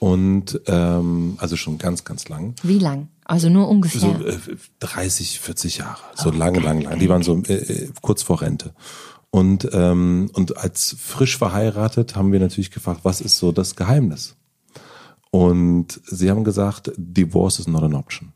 Und 0.00 0.58
ähm, 0.66 1.34
also 1.36 1.56
schon 1.56 1.76
ganz, 1.76 2.04
ganz 2.04 2.28
lang. 2.30 2.54
Wie 2.62 2.78
lang? 2.78 3.08
Also 3.22 3.50
nur 3.50 3.68
ungefähr. 3.68 4.00
So 4.00 4.26
äh, 4.26 4.38
30, 4.80 5.38
40 5.40 5.76
Jahre. 5.76 5.98
So 6.14 6.30
lange, 6.30 6.58
lange, 6.58 6.84
lange. 6.84 6.98
Die 6.98 7.08
waren 7.10 7.22
so 7.22 7.36
äh, 7.46 7.52
äh, 7.52 7.90
kurz 8.00 8.22
vor 8.22 8.40
Rente. 8.40 8.72
Und, 9.28 9.68
ähm, 9.74 10.30
und 10.32 10.56
als 10.56 10.96
frisch 10.98 11.36
verheiratet 11.36 12.16
haben 12.16 12.32
wir 12.32 12.40
natürlich 12.40 12.70
gefragt, 12.70 13.00
was 13.02 13.20
ist 13.20 13.36
so 13.36 13.52
das 13.52 13.76
Geheimnis? 13.76 14.36
Und 15.30 16.00
sie 16.06 16.30
haben 16.30 16.44
gesagt, 16.44 16.90
Divorce 16.96 17.60
is 17.60 17.68
not 17.68 17.82
an 17.82 17.94
option. 17.94 18.32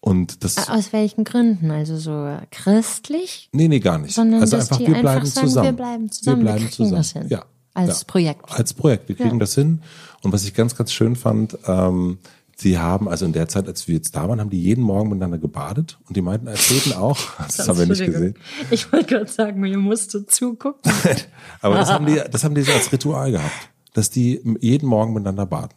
Und 0.00 0.42
das, 0.42 0.68
Aus 0.70 0.92
welchen 0.94 1.24
Gründen? 1.24 1.70
Also 1.70 1.98
so 1.98 2.38
christlich? 2.50 3.50
nee, 3.52 3.68
nee, 3.68 3.80
gar 3.80 3.98
nicht. 3.98 4.14
Sondern 4.14 4.40
also 4.40 4.56
einfach, 4.56 4.78
wir 4.78 4.86
bleiben 4.86 5.08
einfach 5.08 5.26
sagen, 5.26 5.48
zusammen. 5.48 5.66
wir 5.68 5.72
bleiben 5.72 6.10
zusammen, 6.10 6.40
wir 6.40 6.46
Wir 6.46 6.52
bleiben 6.56 6.72
zusammen. 6.72 6.96
das 6.96 7.12
hin. 7.12 7.26
Ja. 7.28 7.44
Als 7.74 8.00
ja. 8.00 8.04
Projekt. 8.06 8.50
Als 8.52 8.72
Projekt. 8.72 9.08
Wir 9.08 9.16
kriegen 9.16 9.32
Ja. 9.32 9.38
das 9.38 9.54
hin. 9.54 9.82
Und 10.22 10.32
was 10.32 10.44
ich 10.44 10.54
ganz, 10.54 10.76
ganz 10.76 10.92
schön 10.92 11.16
fand, 11.16 11.58
ähm, 11.66 12.18
sie 12.56 12.78
haben, 12.78 13.08
also 13.08 13.26
in 13.26 13.32
der 13.32 13.48
Zeit, 13.48 13.66
als 13.66 13.88
wir 13.88 13.96
jetzt 13.96 14.14
da 14.14 14.28
waren, 14.28 14.40
haben 14.40 14.50
die 14.50 14.62
jeden 14.62 14.82
Morgen 14.82 15.08
miteinander 15.10 15.38
gebadet 15.38 15.98
und 16.08 16.16
die 16.16 16.22
meinten, 16.22 16.46
erzählten 16.46 16.92
auch, 16.92 17.18
das 17.38 17.68
haben 17.68 17.78
wir 17.78 17.86
nicht 17.86 18.04
gesehen. 18.04 18.34
Ich 18.70 18.92
wollte 18.92 19.06
gerade 19.06 19.30
sagen, 19.30 19.60
mir 19.60 19.76
musste 19.76 20.24
zugucken. 20.26 20.92
Aber 21.60 21.74
das 21.76 21.90
haben 21.90 22.06
die, 22.06 22.20
das 22.30 22.44
haben 22.44 22.54
die 22.54 22.62
so 22.62 22.72
als 22.72 22.92
Ritual 22.92 23.32
gehabt, 23.32 23.70
dass 23.92 24.08
die 24.10 24.40
jeden 24.60 24.88
Morgen 24.88 25.12
miteinander 25.12 25.46
baden. 25.46 25.74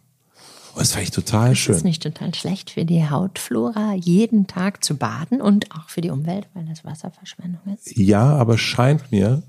Und 0.73 0.81
das 0.81 0.91
fand 0.91 1.05
ich 1.05 1.11
total 1.11 1.53
Ist 1.53 1.57
schön. 1.57 1.81
nicht 1.81 2.03
total 2.03 2.35
schlecht 2.35 2.69
für 2.69 2.85
die 2.85 3.09
Hautflora, 3.09 3.95
jeden 3.95 4.45
Tag 4.45 4.83
zu 4.83 4.95
baden 4.95 5.41
und 5.41 5.71
auch 5.75 5.89
für 5.89 6.01
die 6.01 6.11
Umwelt, 6.11 6.47
weil 6.53 6.65
das 6.65 6.85
Wasserverschwendung 6.85 7.61
ist? 7.73 7.97
Ja, 7.97 8.35
aber 8.35 8.59
scheint 8.59 9.11
mir, 9.11 9.41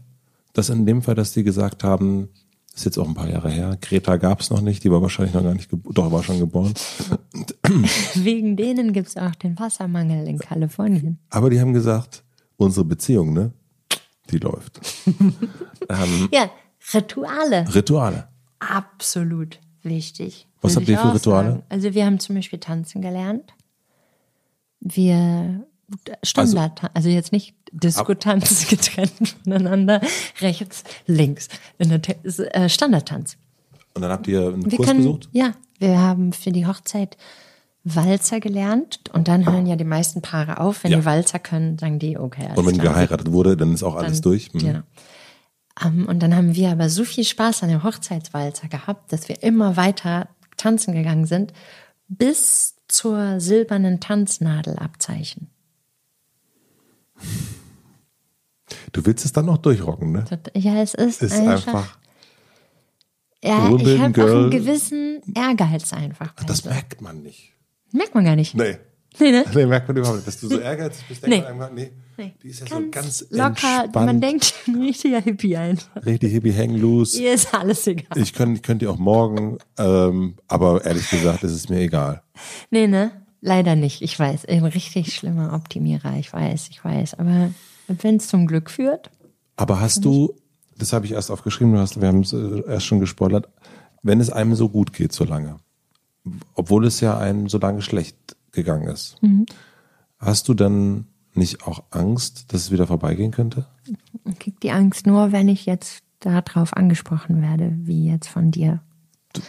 dass 0.55 0.71
in 0.71 0.87
dem 0.87 1.03
Fall, 1.03 1.15
dass 1.15 1.35
die 1.35 1.45
gesagt 1.45 1.85
haben, 1.85 2.31
ist 2.79 2.85
jetzt 2.85 2.99
auch 2.99 3.09
ein 3.09 3.15
paar 3.15 3.29
Jahre 3.29 3.51
her, 3.51 3.77
Greta 3.81 4.17
gab 4.17 4.41
es 4.41 4.51
noch 4.51 4.61
nicht, 4.61 4.85
die 4.85 4.91
war 4.91 5.03
wahrscheinlich 5.03 5.35
noch 5.35 5.43
gar 5.43 5.55
nicht 5.55 5.69
geboren, 5.69 5.95
doch 5.95 6.13
war 6.13 6.23
schon 6.23 6.39
geboren. 6.39 6.73
Wegen 8.15 8.57
denen 8.57 8.93
gibt 8.93 9.09
es 9.09 9.17
auch 9.17 9.35
den 9.35 9.59
Wassermangel 9.59 10.29
in 10.29 10.39
Kalifornien. 10.39 11.19
Aber 11.31 11.51
die 11.51 11.61
haben 11.61 11.73
gesagt, 11.73 12.23
unsere 12.57 12.85
Beziehung, 12.85 13.33
ne, 13.33 13.53
die 14.31 14.39
läuft. 14.39 14.81
ähm, 15.89 16.29
Ja, 16.33 16.51
Rituale. 16.95 17.75
Rituale. 17.75 18.29
Absolut 18.61 19.59
wichtig. 19.83 20.47
Was 20.61 20.77
habt 20.77 20.89
ihr 20.89 20.99
für 20.99 21.15
Rituale? 21.15 21.51
sagen. 21.51 21.63
Also 21.69 21.95
wir 21.95 22.07
haben 22.07 22.21
zum 22.21 22.37
Beispiel 22.37 22.61
tanzen 22.61 23.03
gelernt. 23.03 23.55
Wir 24.81 25.67
Standard, 26.23 26.91
also, 26.95 27.09
jetzt 27.09 27.33
nicht 27.33 27.55
Diskotanz 27.73 28.69
getrennt 28.69 29.37
voneinander, 29.45 30.01
rechts, 30.41 30.85
links. 31.07 31.49
Äh, 31.79 32.69
Standardtanz. 32.69 33.37
Und 33.95 34.03
dann 34.03 34.11
habt 34.11 34.27
ihr 34.29 34.49
einen 34.49 34.71
Wir 34.71 34.77
Kurs 34.77 34.89
können, 34.89 35.01
besucht? 35.01 35.29
ja, 35.33 35.53
wir 35.79 35.99
haben 36.01 36.33
für 36.33 36.51
die 36.53 36.67
Hochzeit 36.67 37.17
Walzer 37.85 38.41
gelernt 38.41 39.01
und 39.15 39.29
dann 39.29 39.51
hören 39.51 39.67
ja 39.67 39.77
die 39.77 39.85
meisten 39.85 40.21
Paare 40.21 40.61
auf. 40.61 40.85
Wenn 40.85 40.93
Ja. 40.93 40.99
die 40.99 41.05
Walzer 41.07 41.39
können, 41.39 41.79
sagen 41.79 41.99
die, 41.99 42.19
okay, 42.19 42.47
alles 42.47 42.59
Und 42.59 42.67
wenn 42.67 42.79
klar. 42.79 42.93
geheiratet 42.95 43.33
wurde, 43.33 43.57
dann 43.57 43.73
ist 43.73 43.83
auch 43.83 43.95
alles 43.95 44.21
Dann- 44.21 44.31
durch. 44.33 44.53
Mhm. 44.53 44.59
Genau. 44.59 44.81
Ähm, 45.85 46.07
und 46.07 46.21
dann 46.23 46.35
haben 46.37 46.55
wir 46.55 46.71
aber 46.71 46.91
so 46.91 47.05
viel 47.05 47.25
Spaß 47.25 47.63
an 47.63 47.71
dem 47.71 47.83
Hochzeitswalzer 47.85 48.69
gehabt, 48.69 49.13
dass 49.13 49.29
wir 49.29 49.43
immer 49.43 49.77
weiter 49.77 50.29
tanzen 50.57 50.93
gegangen 50.93 51.25
sind, 51.25 51.53
bis 52.09 52.75
zur 52.89 53.41
silbernen 53.41 54.01
Tanznadel-Abzeichen. 54.01 55.49
Du 58.93 59.05
willst 59.07 59.25
es 59.25 59.33
dann 59.33 59.47
noch 59.47 59.59
durchrocken, 59.59 60.13
ne? 60.13 60.25
Ja, 60.55 60.77
es 60.83 60.95
ist, 60.95 61.23
Ist 61.23 61.33
einfach. 61.33 61.67
einfach, 61.67 61.99
ja, 63.43 63.71
ich 63.75 63.99
habe 64.01 64.25
auch 64.25 64.29
einen 64.37 64.51
gewissen 64.51 65.23
Ehrgeiz 65.35 65.93
einfach. 65.93 66.33
bei 66.35 66.45
das 66.45 66.59
so. 66.59 66.71
merkt 66.71 67.01
man 67.01 67.23
nicht. 67.23 67.55
merkt 67.93 68.15
man 68.15 68.25
gar 68.25 68.37
nicht. 68.37 68.55
Nee. 68.55 68.77
Nee, 69.21 69.31
ne? 69.33 69.45
Nee, 69.55 69.67
merkt 69.67 69.89
man 69.89 69.97
überhaupt 69.97 70.17
nicht. 70.19 70.29
Dass 70.29 70.39
du 70.41 70.49
so 70.49 70.59
ehrgeizig 70.59 71.05
bist, 71.09 71.23
denkt 71.23 71.37
Nee. 71.37 71.43
man 71.43 71.53
einfach, 71.53 71.73
nee, 71.73 71.91
Nee. 72.19 72.35
die 72.43 72.49
ist 72.49 72.61
ja 72.61 72.67
so 72.67 72.91
ganz 72.91 73.25
locker. 73.31 73.47
entspannt, 73.85 73.95
Man 73.95 74.21
denkt, 74.21 74.55
ein 74.67 74.77
richtiger 74.83 75.21
Hippie 75.21 75.57
einfach. 75.57 76.05
richtig 76.05 76.33
hippie, 76.33 76.53
hang 76.55 76.75
loose. 76.77 77.21
Ihr 77.21 77.33
ist 77.35 77.53
alles 77.55 77.87
egal. 77.87 78.17
Ich 78.17 78.33
könnte 78.33 78.61
könnt 78.61 78.83
ihr 78.83 78.91
auch 78.91 78.99
morgen, 78.99 79.59
ähm, 79.79 80.35
aber 80.47 80.85
ehrlich 80.85 81.09
gesagt, 81.11 81.43
ist 81.43 81.53
es 81.53 81.69
mir 81.69 81.81
egal. 81.81 82.23
Nee, 82.71 82.87
ne? 82.87 83.11
Leider 83.41 83.77
nicht. 83.77 84.03
Ich 84.03 84.19
weiß. 84.19 84.47
Ein 84.47 84.65
richtig 84.65 85.15
schlimmer 85.15 85.53
Optimierer. 85.53 86.17
Ich 86.17 86.33
weiß, 86.33 86.69
ich 86.71 86.85
weiß. 86.85 87.15
Aber 87.15 87.51
wenn 87.87 88.17
es 88.17 88.29
zum 88.29 88.47
Glück 88.47 88.71
führt, 88.71 89.11
Aber 89.57 89.81
hast 89.81 90.05
du, 90.05 90.35
das 90.77 90.93
habe 90.93 91.07
ich 91.07 91.13
erst 91.13 91.31
aufgeschrieben, 91.31 91.73
du 91.73 91.79
hast, 91.79 92.01
wir 92.01 92.09
haben 92.09 92.21
es 92.21 92.33
äh, 92.33 92.63
erst 92.67 92.87
schon 92.87 93.01
gespoilert, 93.01 93.49
wenn 94.03 94.21
es 94.21 94.31
einem 94.31 94.55
so 94.55 94.69
gut 94.69 94.93
geht, 94.93 95.13
so 95.13 95.25
lange, 95.25 95.57
obwohl 96.55 96.87
es 96.87 97.01
ja 97.01 97.19
einem 97.19 97.49
so 97.49 97.59
lange 97.59 97.83
schlecht 97.83 98.17
gegangen 98.53 98.89
ist, 98.89 99.17
hast 100.19 100.49
du 100.49 100.55
dann 100.55 101.07
nicht 101.35 101.67
auch 101.67 101.85
Angst, 101.91 102.53
dass 102.53 102.63
es 102.63 102.71
wieder 102.71 102.87
vorbeigehen 102.87 103.31
könnte? 103.31 103.67
Ich 104.31 104.39
krieg 104.39 104.61
die 104.61 104.71
Angst 104.71 105.07
nur, 105.07 105.33
wenn 105.33 105.49
ich 105.49 105.67
jetzt 105.67 106.03
darauf 106.21 106.77
angesprochen 106.77 107.43
werde, 107.43 107.73
wie 107.83 108.09
jetzt 108.09 108.29
von 108.29 108.51
dir. 108.51 108.81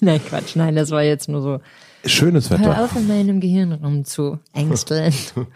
nein, 0.00 0.20
Quatsch, 0.24 0.56
nein, 0.56 0.76
das 0.76 0.90
war 0.90 1.02
jetzt 1.02 1.28
nur 1.28 1.42
so. 1.42 1.60
Schönes 2.04 2.50
Hör 2.50 2.60
Wetter. 2.60 2.84
auf, 2.84 2.96
in 2.96 3.06
meinem 3.08 3.40
Gehirn 3.40 3.72
rum 3.72 4.04
zu 4.04 4.38
ängsteln. 4.52 5.12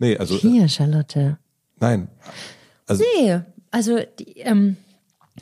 Nee, 0.00 0.16
also, 0.16 0.36
äh, 0.36 0.38
Hier, 0.38 0.68
Charlotte. 0.68 1.38
nein. 1.80 2.06
Also, 2.86 3.02
Nee, 3.20 3.40
also, 3.72 3.98
die, 4.20 4.38
ähm, 4.38 4.76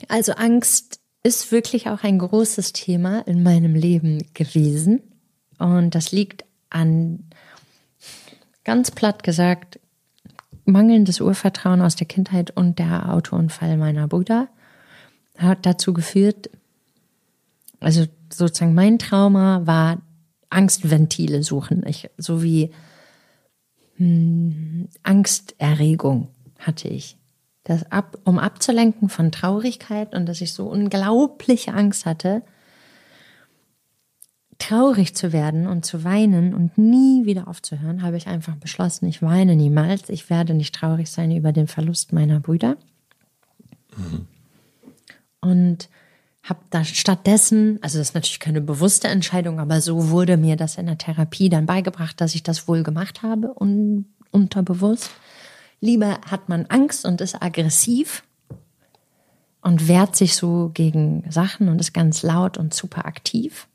also 0.07 0.31
Angst 0.31 0.99
ist 1.21 1.51
wirklich 1.51 1.89
auch 1.89 2.03
ein 2.03 2.17
großes 2.17 2.73
Thema 2.73 3.19
in 3.27 3.43
meinem 3.43 3.75
Leben 3.75 4.25
gewesen. 4.33 5.01
Und 5.59 5.93
das 5.93 6.11
liegt 6.11 6.43
an, 6.71 7.25
ganz 8.63 8.89
platt 8.89 9.21
gesagt, 9.23 9.79
mangelndes 10.65 11.21
Urvertrauen 11.21 11.81
aus 11.81 11.95
der 11.95 12.07
Kindheit 12.07 12.49
und 12.51 12.79
der 12.79 13.13
Autounfall 13.13 13.77
meiner 13.77 14.07
Brüder 14.07 14.47
hat 15.37 15.65
dazu 15.67 15.93
geführt, 15.93 16.49
also 17.79 18.05
sozusagen 18.33 18.73
mein 18.73 18.97
Trauma 18.97 19.61
war 19.65 20.01
Angstventile 20.49 21.43
suchen, 21.43 21.85
ich, 21.85 22.09
so 22.17 22.43
wie 22.43 22.71
hm, 23.97 24.87
Angsterregung. 25.03 26.29
hatte 26.59 26.87
ich. 26.87 27.17
Das 27.63 27.91
ab, 27.91 28.17
um 28.23 28.39
abzulenken 28.39 29.09
von 29.09 29.31
Traurigkeit 29.31 30.15
und 30.15 30.25
dass 30.25 30.39
ich 30.41 30.53
so 30.53 30.67
unglaubliche 30.67 31.73
Angst 31.73 32.05
hatte, 32.05 32.43
traurig 34.57 35.15
zu 35.15 35.33
werden 35.33 35.67
und 35.67 35.85
zu 35.85 36.03
weinen 36.03 36.53
und 36.53 36.77
nie 36.77 37.25
wieder 37.25 37.47
aufzuhören, 37.47 38.01
habe 38.01 38.17
ich 38.17 38.27
einfach 38.27 38.55
beschlossen, 38.55 39.05
ich 39.05 39.21
weine 39.21 39.55
niemals. 39.55 40.09
Ich 40.09 40.29
werde 40.29 40.53
nicht 40.53 40.73
traurig 40.73 41.11
sein 41.11 41.31
über 41.31 41.51
den 41.51 41.67
Verlust 41.67 42.13
meiner 42.13 42.39
Brüder. 42.39 42.77
Mhm. 43.95 44.27
Und 45.41 45.89
habe 46.49 46.59
da 46.69 46.83
stattdessen, 46.83 47.79
also 47.81 47.97
das 47.97 48.09
ist 48.09 48.13
natürlich 48.15 48.39
keine 48.39 48.61
bewusste 48.61 49.07
Entscheidung, 49.07 49.59
aber 49.59 49.81
so 49.81 50.09
wurde 50.09 50.37
mir 50.37 50.55
das 50.55 50.77
in 50.77 50.85
der 50.85 50.97
Therapie 50.97 51.49
dann 51.49 51.65
beigebracht, 51.65 52.19
dass 52.21 52.35
ich 52.35 52.43
das 52.43 52.67
wohl 52.67 52.83
gemacht 52.83 53.23
habe 53.23 53.53
und 53.53 54.05
unterbewusst. 54.31 55.09
Lieber 55.79 56.19
hat 56.29 56.49
man 56.49 56.65
Angst 56.67 57.05
und 57.05 57.21
ist 57.21 57.41
aggressiv 57.41 58.23
und 59.61 59.87
wehrt 59.87 60.15
sich 60.15 60.35
so 60.35 60.71
gegen 60.73 61.29
Sachen 61.29 61.67
und 61.69 61.79
ist 61.79 61.93
ganz 61.93 62.23
laut 62.23 62.57
und 62.57 62.73
super 62.73 63.05
aktiv 63.05 63.67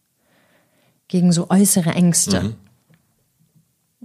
gegen 1.09 1.33
so 1.33 1.51
äußere 1.51 1.91
Ängste. 1.91 2.43
Mhm. 2.43 2.55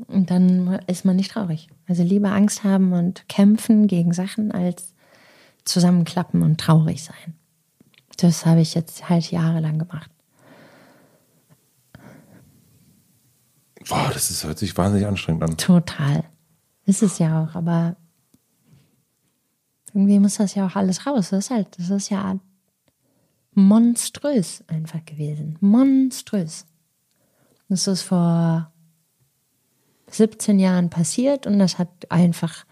Und 0.07 0.29
dann 0.29 0.79
ist 0.87 1.05
man 1.05 1.15
nicht 1.15 1.31
traurig. 1.31 1.69
Also 1.87 2.03
lieber 2.03 2.31
Angst 2.31 2.63
haben 2.63 2.93
und 2.93 3.27
kämpfen 3.29 3.87
gegen 3.87 4.13
Sachen 4.13 4.51
als 4.51 4.93
zusammenklappen 5.65 6.43
und 6.43 6.59
traurig 6.59 7.03
sein. 7.03 7.33
Das 8.17 8.45
habe 8.45 8.61
ich 8.61 8.73
jetzt 8.73 9.09
halt 9.09 9.31
jahrelang 9.31 9.79
gemacht. 9.79 10.11
Boah, 13.87 14.09
das 14.11 14.29
ist, 14.29 14.43
hört 14.43 14.57
sich 14.57 14.75
wahnsinnig 14.75 15.07
anstrengend 15.07 15.43
an. 15.43 15.57
Total. 15.57 16.23
Ist 16.85 17.03
es 17.03 17.19
ja 17.19 17.43
auch, 17.43 17.55
aber 17.55 17.95
irgendwie 19.93 20.19
muss 20.19 20.35
das 20.35 20.55
ja 20.55 20.67
auch 20.67 20.75
alles 20.75 21.05
raus. 21.05 21.29
Das 21.29 21.45
ist 21.45 21.51
halt, 21.51 21.79
das 21.79 21.89
ist 21.89 22.09
ja 22.09 22.37
monströs 23.53 24.63
einfach 24.67 25.03
gewesen. 25.05 25.57
Monströs. 25.61 26.65
Das 27.69 27.87
ist 27.87 28.03
vor 28.03 28.71
17 30.09 30.59
Jahren 30.59 30.89
passiert 30.89 31.47
und 31.47 31.59
das 31.59 31.77
hat 31.77 31.89
einfach 32.09 32.65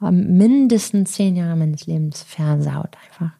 mindestens 0.00 1.12
zehn 1.12 1.36
Jahre 1.36 1.56
meines 1.56 1.86
Lebens 1.86 2.22
versaut 2.22 2.96
einfach. 3.04 3.32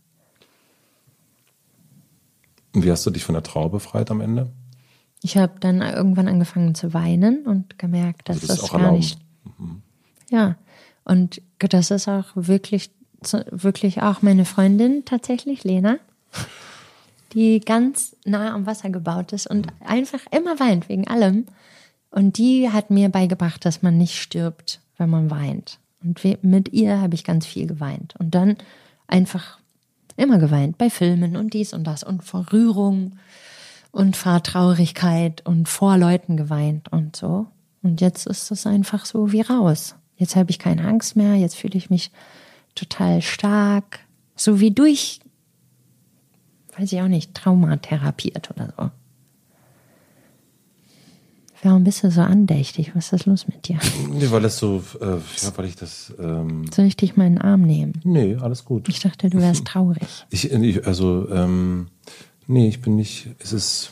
Und 2.74 2.84
wie 2.84 2.90
hast 2.90 3.04
du 3.06 3.10
dich 3.10 3.24
von 3.24 3.34
der 3.34 3.42
Trauer 3.42 3.70
befreit 3.70 4.10
am 4.10 4.20
Ende? 4.20 4.50
Ich 5.22 5.36
habe 5.36 5.54
dann 5.60 5.82
irgendwann 5.82 6.28
angefangen 6.28 6.74
zu 6.74 6.94
weinen 6.94 7.46
und 7.46 7.78
gemerkt, 7.78 8.28
dass 8.28 8.36
also 8.36 8.46
das, 8.46 8.60
das 8.60 8.70
gar 8.70 8.80
erlaubt. 8.80 8.96
nicht. 8.96 9.18
Mhm. 9.58 9.82
Ja, 10.30 10.56
und 11.04 11.42
das 11.58 11.90
ist 11.90 12.08
auch 12.08 12.26
wirklich, 12.34 12.90
wirklich 13.50 14.02
auch 14.02 14.22
meine 14.22 14.44
Freundin 14.44 15.04
tatsächlich, 15.04 15.64
Lena 15.64 15.98
die 17.32 17.60
ganz 17.60 18.16
nah 18.24 18.54
am 18.54 18.66
Wasser 18.66 18.90
gebaut 18.90 19.32
ist 19.32 19.46
und 19.46 19.68
einfach 19.84 20.20
immer 20.30 20.58
weint 20.58 20.88
wegen 20.88 21.06
allem. 21.06 21.46
Und 22.10 22.38
die 22.38 22.70
hat 22.70 22.90
mir 22.90 23.08
beigebracht, 23.08 23.64
dass 23.64 23.82
man 23.82 23.96
nicht 23.96 24.16
stirbt, 24.20 24.80
wenn 24.96 25.10
man 25.10 25.30
weint. 25.30 25.78
Und 26.02 26.22
mit 26.42 26.72
ihr 26.72 27.00
habe 27.00 27.14
ich 27.14 27.24
ganz 27.24 27.46
viel 27.46 27.66
geweint. 27.66 28.14
Und 28.18 28.34
dann 28.34 28.56
einfach 29.06 29.59
immer 30.20 30.38
geweint 30.38 30.78
bei 30.78 30.90
Filmen 30.90 31.36
und 31.36 31.54
dies 31.54 31.72
und 31.72 31.84
das 31.84 32.02
und 32.02 32.22
vor 32.22 32.46
Rührung 32.52 33.16
und 33.90 34.16
vor 34.16 34.42
Traurigkeit 34.42 35.44
und 35.46 35.68
vor 35.68 35.96
Leuten 35.96 36.36
geweint 36.36 36.92
und 36.92 37.16
so. 37.16 37.46
Und 37.82 38.00
jetzt 38.00 38.26
ist 38.26 38.50
es 38.50 38.66
einfach 38.66 39.06
so 39.06 39.32
wie 39.32 39.40
raus. 39.40 39.96
Jetzt 40.16 40.36
habe 40.36 40.50
ich 40.50 40.58
keine 40.58 40.86
Angst 40.86 41.16
mehr, 41.16 41.34
jetzt 41.34 41.56
fühle 41.56 41.76
ich 41.78 41.90
mich 41.90 42.10
total 42.74 43.22
stark, 43.22 44.00
so 44.36 44.60
wie 44.60 44.70
durch 44.70 45.20
weiß 46.80 46.92
ich 46.92 47.00
auch 47.02 47.08
nicht, 47.08 47.34
traumatherapiert 47.34 48.50
oder 48.50 48.72
so. 48.76 48.90
Warum 51.62 51.84
bist 51.84 52.02
du 52.02 52.10
so 52.10 52.22
andächtig? 52.22 52.92
Was 52.94 53.12
ist 53.12 53.26
los 53.26 53.46
mit 53.46 53.68
dir? 53.68 53.78
Nee, 54.10 54.30
weil 54.30 54.40
das 54.40 54.58
so, 54.58 54.82
äh, 55.00 55.06
ja, 55.06 55.56
weil 55.56 55.66
ich 55.66 55.76
das. 55.76 56.12
Ähm 56.18 56.64
Soll 56.72 56.86
ich 56.86 56.96
dich 56.96 57.16
mal 57.16 57.26
in 57.26 57.34
den 57.34 57.42
Arm 57.42 57.62
nehmen? 57.62 58.00
Nee, 58.02 58.36
alles 58.40 58.64
gut. 58.64 58.88
Ich 58.88 59.00
dachte, 59.00 59.28
du 59.28 59.38
wärst 59.38 59.64
traurig. 59.66 60.08
Ich, 60.30 60.50
ich 60.50 60.86
also, 60.86 61.28
ähm, 61.30 61.88
nee, 62.46 62.68
ich 62.68 62.80
bin 62.80 62.96
nicht. 62.96 63.28
Es 63.40 63.52
ist. 63.52 63.90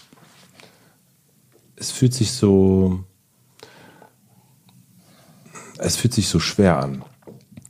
Es 1.77 1.91
fühlt 1.91 2.15
sich 2.15 2.33
so. 2.33 3.05
Es 5.79 5.97
fühlt 5.97 6.15
sich 6.15 6.29
so 6.29 6.41
schwer 6.41 6.79
an. 6.79 7.05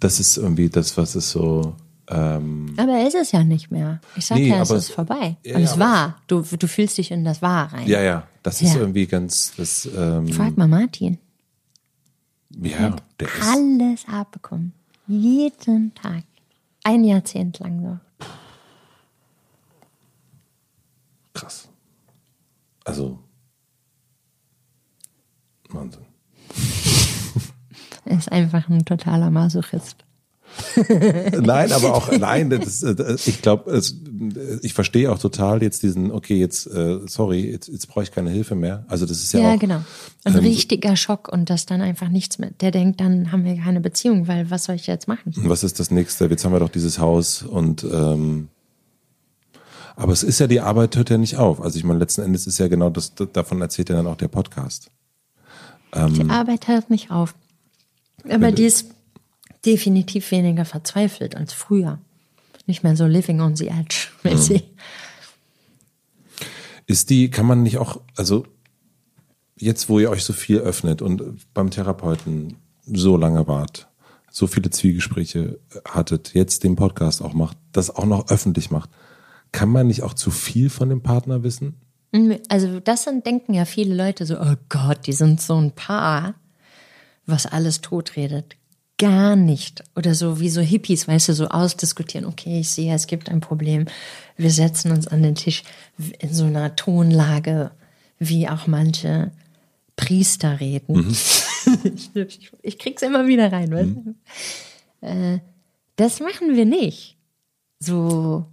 Das 0.01 0.21
ist 0.21 0.37
irgendwie 0.37 0.69
das, 0.69 0.97
was 0.97 1.17
es 1.17 1.31
so. 1.31 1.75
Ähm, 2.11 2.73
aber 2.77 3.07
ist 3.07 3.17
es 3.17 3.33
ja 3.33 3.43
nicht 3.45 3.71
mehr. 3.71 4.01
Ich 4.17 4.27
sag 4.27 4.39
nee, 4.39 4.49
ja, 4.49 4.63
es 4.63 4.71
ist 4.71 4.91
vorbei. 4.93 5.37
Ja, 5.45 5.57
Und 5.57 5.63
es 5.63 5.79
war. 5.79 6.17
Du, 6.27 6.43
du 6.43 6.67
fühlst 6.69 6.97
dich 6.99 7.11
in 7.11 7.25
das 7.25 7.43
War 7.43 7.73
rein. 7.73 7.87
Ja, 7.87 8.01
ja. 8.01 8.27
Das 8.49 8.63
ist 8.63 8.73
ja. 8.73 8.81
irgendwie 8.81 9.07
ganz. 9.07 9.53
Das, 9.59 9.87
ähm, 9.95 10.27
Frag 10.29 10.57
mal 10.57 10.67
Martin. 10.67 11.19
Ja, 12.49 12.97
der 13.21 13.29
ist. 13.29 13.43
Alles 13.43 14.07
abbekommen. 14.11 14.73
Jeden 15.07 15.95
Tag. 15.95 16.25
Ein 16.83 17.05
Jahrzehnt 17.05 17.59
lang 17.59 18.01
so. 18.19 18.27
Krass. 21.35 21.69
Also. 22.85 23.19
Wahnsinn. 25.69 26.07
er 28.07 28.17
ist 28.17 28.33
einfach 28.33 28.67
ein 28.71 28.87
totaler 28.87 29.31
Masochist. 29.31 30.07
nein, 31.41 31.73
aber 31.73 31.95
auch, 31.95 32.11
nein, 32.13 32.51
das, 32.51 32.83
ich 33.27 33.43
glaube, 33.43 33.81
ich 34.63 34.75
verstehe 34.75 35.11
auch 35.11 35.19
total 35.19 35.63
jetzt 35.63 35.83
diesen, 35.83 36.11
okay, 36.11 36.39
jetzt, 36.39 36.67
äh, 36.67 37.01
sorry, 37.07 37.51
jetzt, 37.51 37.69
jetzt 37.69 37.87
brauche 37.89 38.05
ich 38.05 38.13
keine 38.13 38.31
Hilfe 38.31 38.55
mehr. 38.55 38.85
Also 38.89 39.07
das 39.07 39.23
ist 39.23 39.33
ja, 39.33 39.41
ja 39.41 39.55
auch. 39.55 39.59
genau. 39.59 39.83
Ein 40.25 40.35
ähm, 40.35 40.41
richtiger 40.41 40.97
Schock 40.97 41.29
und 41.29 41.51
das 41.51 41.67
dann 41.67 41.81
einfach 41.81 42.09
nichts 42.09 42.39
mehr. 42.39 42.51
Der 42.61 42.71
denkt, 42.71 43.01
dann 43.01 43.33
haben 43.33 43.45
wir 43.45 43.57
keine 43.57 43.81
Beziehung, 43.81 44.29
weil 44.29 44.51
was 44.51 44.65
soll 44.65 44.77
ich 44.77 44.87
jetzt 44.87 45.09
machen? 45.09 45.33
Was 45.37 45.65
ist 45.65 45.81
das 45.81 45.91
nächste? 45.91 46.27
Jetzt 46.27 46.45
haben 46.45 46.53
wir 46.53 46.61
doch 46.61 46.71
dieses 46.71 46.99
Haus 46.99 47.43
und, 47.43 47.85
ähm, 47.85 48.49
aber 49.97 50.13
es 50.13 50.23
ist 50.23 50.39
ja, 50.39 50.47
die 50.47 50.61
Arbeit 50.61 50.97
hört 50.97 51.11
ja 51.11 51.19
nicht 51.19 51.37
auf. 51.37 51.61
Also 51.61 51.79
ich 51.79 51.85
meine, 51.85 51.99
letzten 51.99 52.23
Endes 52.23 52.47
ist 52.47 52.59
ja 52.59 52.69
genau 52.69 52.91
das, 52.91 53.15
davon 53.33 53.61
erzählt 53.61 53.89
ja 53.89 53.97
dann 53.97 54.07
auch 54.07 54.17
der 54.17 54.29
Podcast. 54.29 54.91
Ähm, 55.93 56.15
die 56.15 56.31
Arbeit 56.31 56.69
hört 56.69 56.91
nicht 56.91 57.11
auf. 57.11 57.35
Aber 58.29 58.53
die 58.53 58.65
ist 58.65 58.87
definitiv 59.69 60.31
weniger 60.31 60.65
verzweifelt 60.65 61.37
als 61.37 61.53
früher. 61.53 61.99
Nicht 62.67 62.83
mehr 62.83 62.97
so 62.97 63.07
living 63.07 63.41
on 63.41 63.55
the 63.57 63.69
edge. 63.69 64.09
Mhm. 64.25 64.61
Ist 66.87 67.11
die, 67.11 67.31
kann 67.31 67.47
man 67.47 67.63
nicht 67.63 67.79
auch, 67.79 68.01
also 68.17 68.47
jetzt, 69.59 69.89
wo 69.89 70.01
ihr 70.01 70.11
euch 70.11 70.25
so 70.25 70.33
viel 70.33 70.59
öffnet 70.59 71.03
und 71.03 71.23
beim 71.53 71.71
Therapeuten 71.71 72.57
so 72.87 73.17
lange 73.17 73.47
wart, 73.47 73.89
so 74.31 74.47
viele 74.47 74.71
Zwiegespräche 74.71 75.61
hattet, 75.87 76.33
jetzt 76.35 76.65
den 76.65 76.77
Podcast 76.77 77.21
auch 77.23 77.35
macht, 77.35 77.59
das 77.73 77.95
auch 77.95 78.07
noch 78.07 78.31
öffentlich 78.31 78.71
macht, 78.71 78.91
kann 79.53 79.69
man 79.69 79.87
nicht 79.87 80.03
auch 80.03 80.15
zu 80.15 80.31
viel 80.31 80.71
von 80.71 80.89
dem 80.89 81.03
Partner 81.03 81.43
wissen? 81.43 81.75
Also 82.49 82.81
das 82.81 83.05
sind, 83.05 83.27
denken 83.27 83.53
ja 83.53 83.67
viele 83.67 83.95
Leute 83.95 84.25
so, 84.25 84.39
oh 84.41 84.57
Gott, 84.69 85.07
die 85.07 85.13
sind 85.13 85.43
so 85.43 85.57
ein 85.57 85.73
Paar, 85.73 86.35
was 87.27 87.45
alles 87.47 87.83
totredet 87.83 88.58
gar 88.99 89.37
nicht. 89.37 89.85
Oder 89.97 90.15
so 90.15 90.41
wie 90.41 90.51
so 90.51 90.61
Hippies, 90.61 91.09
weißt 91.09 91.29
du, 91.29 91.33
so 91.33 91.49
ausdiskutieren, 91.49 92.27
okay, 92.27 92.61
ich 92.61 92.71
sehe, 92.71 92.95
es 92.95 93.07
gibt 93.07 93.31
ein 93.31 93.41
Problem. 93.41 93.87
Wir 94.37 94.51
setzen 94.51 94.91
uns 94.91 95.07
an 95.09 95.23
den 95.23 95.35
Tisch 95.35 95.63
in 96.19 96.35
so 96.35 96.45
einer 96.45 96.77
Tonlage, 96.77 97.71
wie 98.19 98.49
auch 98.49 98.67
manche 98.67 99.31
Priester 99.97 100.61
reden. 100.61 100.97
Mhm. 100.97 101.17
ich, 101.85 102.51
ich, 102.63 102.79
krieg's 102.79 103.03
immer 103.03 103.27
wieder 103.27 103.53
rein, 103.53 103.71
weißt 103.71 103.91
du? 103.91 104.01
Mhm. 104.01 104.15
Äh, 105.01 105.39
das 105.97 106.21
machen 106.21 106.55
wir 106.55 106.65
nicht. 106.65 107.17
So 107.81 108.47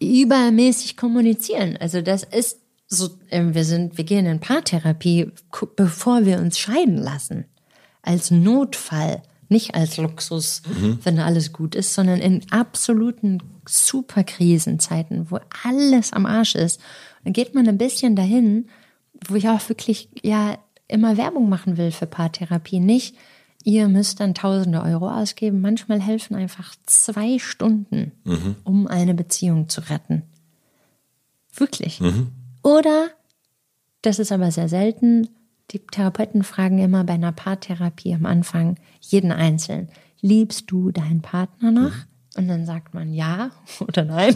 übermäßig 0.00 0.96
kommunizieren. 0.96 1.76
Also 1.78 2.02
das 2.02 2.22
ist 2.22 2.60
so, 2.86 3.10
äh, 3.30 3.42
wir 3.52 3.64
sind, 3.64 3.96
wir 3.96 4.04
gehen 4.04 4.26
in 4.26 4.40
Paartherapie, 4.40 5.30
bevor 5.76 6.24
wir 6.24 6.38
uns 6.38 6.58
scheiden 6.58 6.96
lassen. 6.96 7.44
Als 8.02 8.30
Notfall 8.30 9.22
nicht 9.48 9.74
als 9.74 9.96
Luxus, 9.96 10.62
mhm. 10.66 10.98
wenn 11.04 11.18
alles 11.18 11.52
gut 11.52 11.74
ist, 11.74 11.94
sondern 11.94 12.20
in 12.20 12.42
absoluten 12.50 13.42
Superkrisenzeiten, 13.66 15.30
wo 15.30 15.38
alles 15.64 16.12
am 16.12 16.26
Arsch 16.26 16.54
ist. 16.54 16.80
Dann 17.24 17.32
geht 17.32 17.54
man 17.54 17.68
ein 17.68 17.78
bisschen 17.78 18.14
dahin, 18.14 18.68
wo 19.26 19.34
ich 19.34 19.48
auch 19.48 19.66
wirklich 19.68 20.08
ja 20.22 20.58
immer 20.86 21.16
Werbung 21.16 21.48
machen 21.48 21.76
will 21.76 21.90
für 21.90 22.06
Paartherapie. 22.06 22.80
Nicht, 22.80 23.16
ihr 23.64 23.88
müsst 23.88 24.20
dann 24.20 24.34
tausende 24.34 24.82
Euro 24.82 25.10
ausgeben. 25.10 25.60
Manchmal 25.60 26.00
helfen 26.00 26.34
einfach 26.34 26.74
zwei 26.86 27.38
Stunden, 27.38 28.12
mhm. 28.24 28.56
um 28.64 28.86
eine 28.86 29.14
Beziehung 29.14 29.68
zu 29.68 29.82
retten. 29.82 30.22
Wirklich. 31.54 32.00
Mhm. 32.00 32.28
Oder, 32.62 33.08
das 34.02 34.18
ist 34.18 34.32
aber 34.32 34.50
sehr 34.50 34.68
selten, 34.68 35.28
Die 35.70 35.80
Therapeuten 35.80 36.44
fragen 36.44 36.78
immer 36.78 37.04
bei 37.04 37.14
einer 37.14 37.32
Paartherapie 37.32 38.14
am 38.14 38.26
Anfang 38.26 38.76
jeden 39.00 39.32
Einzelnen, 39.32 39.90
liebst 40.20 40.70
du 40.70 40.90
deinen 40.90 41.22
Partner 41.22 41.70
noch? 41.70 41.92
Und 42.36 42.48
dann 42.48 42.66
sagt 42.66 42.94
man 42.94 43.12
ja 43.12 43.50
oder 43.80 44.04
nein. 44.04 44.34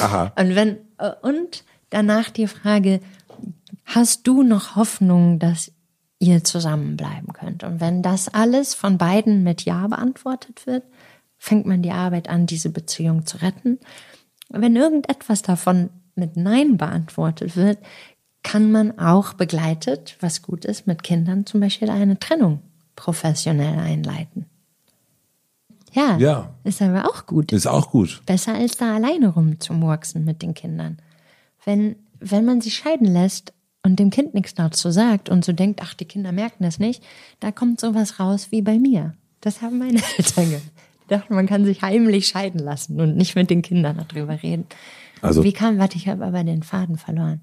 Aha. 0.00 0.32
Und 0.36 0.54
wenn, 0.54 0.78
äh, 0.98 1.12
und 1.22 1.64
danach 1.90 2.30
die 2.30 2.46
Frage, 2.46 3.00
hast 3.84 4.26
du 4.26 4.42
noch 4.42 4.76
Hoffnung, 4.76 5.38
dass 5.38 5.72
ihr 6.18 6.44
zusammenbleiben 6.44 7.32
könnt? 7.32 7.64
Und 7.64 7.80
wenn 7.80 8.02
das 8.02 8.28
alles 8.28 8.74
von 8.74 8.98
beiden 8.98 9.42
mit 9.42 9.64
Ja 9.64 9.86
beantwortet 9.86 10.66
wird, 10.66 10.84
fängt 11.38 11.66
man 11.66 11.82
die 11.82 11.92
Arbeit 11.92 12.28
an, 12.28 12.46
diese 12.46 12.70
Beziehung 12.70 13.24
zu 13.24 13.38
retten. 13.38 13.78
Wenn 14.48 14.76
irgendetwas 14.76 15.42
davon 15.42 15.90
mit 16.16 16.36
Nein 16.36 16.76
beantwortet 16.76 17.56
wird, 17.56 17.78
kann 18.42 18.70
man 18.72 18.98
auch 18.98 19.34
begleitet, 19.34 20.16
was 20.20 20.42
gut 20.42 20.64
ist, 20.64 20.86
mit 20.86 21.02
Kindern 21.02 21.44
zum 21.46 21.60
Beispiel 21.60 21.90
eine 21.90 22.18
Trennung 22.18 22.60
professionell 22.96 23.78
einleiten. 23.78 24.46
Ja, 25.92 26.16
Ja. 26.18 26.54
ist 26.64 26.82
aber 26.82 27.06
auch 27.06 27.26
gut. 27.26 27.52
Ist 27.52 27.66
auch 27.66 27.90
gut. 27.90 28.22
Besser 28.26 28.54
als 28.54 28.76
da 28.76 28.94
alleine 28.94 29.28
rumzumurksen 29.28 30.24
mit 30.24 30.42
den 30.42 30.54
Kindern. 30.54 30.98
Wenn, 31.64 31.96
wenn 32.20 32.44
man 32.44 32.60
sie 32.60 32.70
scheiden 32.70 33.06
lässt 33.06 33.52
und 33.82 33.98
dem 33.98 34.10
Kind 34.10 34.34
nichts 34.34 34.54
dazu 34.54 34.90
sagt 34.90 35.28
und 35.28 35.44
so 35.44 35.52
denkt, 35.52 35.80
ach, 35.82 35.94
die 35.94 36.04
Kinder 36.04 36.32
merken 36.32 36.62
das 36.64 36.78
nicht, 36.78 37.02
da 37.40 37.50
kommt 37.52 37.80
sowas 37.80 38.20
raus 38.20 38.48
wie 38.50 38.62
bei 38.62 38.78
mir. 38.78 39.14
Das 39.40 39.62
haben 39.62 39.78
meine 39.78 40.00
Eltern 40.18 40.44
gemacht. 40.50 40.62
Dachten, 41.08 41.34
man 41.34 41.46
kann 41.46 41.64
sich 41.64 41.80
heimlich 41.80 42.26
scheiden 42.28 42.60
lassen 42.60 43.00
und 43.00 43.16
nicht 43.16 43.34
mit 43.34 43.48
den 43.48 43.62
Kindern 43.62 44.04
darüber 44.08 44.42
reden. 44.42 44.66
Also- 45.22 45.42
Wie 45.42 45.52
kam, 45.54 45.78
warte, 45.78 45.96
ich 45.96 46.06
habe 46.06 46.24
aber 46.26 46.44
den 46.44 46.62
Faden 46.62 46.98
verloren. 46.98 47.40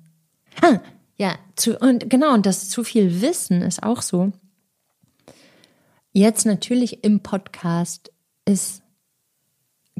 Ah, 0.62 0.80
ja, 1.18 1.36
zu, 1.56 1.78
und 1.78 2.10
genau, 2.10 2.34
und 2.34 2.46
das 2.46 2.70
zu 2.70 2.84
viel 2.84 3.22
Wissen 3.22 3.62
ist 3.62 3.84
auch 3.84 4.02
so. 4.02 4.32
Jetzt 6.12 6.46
natürlich 6.46 7.04
im 7.04 7.22
Podcast 7.22 8.12
ist 8.46 8.82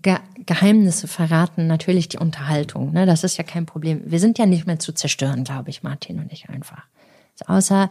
Ge 0.02 0.18
Geheimnisse 0.46 1.08
verraten 1.08 1.68
natürlich 1.68 2.10
die 2.10 2.18
Unterhaltung. 2.18 2.92
Ne? 2.92 3.06
Das 3.06 3.24
ist 3.24 3.38
ja 3.38 3.44
kein 3.44 3.66
Problem. 3.66 4.04
Wir 4.06 4.20
sind 4.20 4.38
ja 4.38 4.46
nicht 4.46 4.68
mehr 4.68 4.78
zu 4.78 4.92
zerstören, 4.94 5.44
glaube 5.46 5.70
ich, 5.70 5.84
Martin 5.84 6.20
und 6.20 6.32
ich 6.32 6.50
einfach. 6.50 6.84
Also 7.40 7.54
außer 7.54 7.90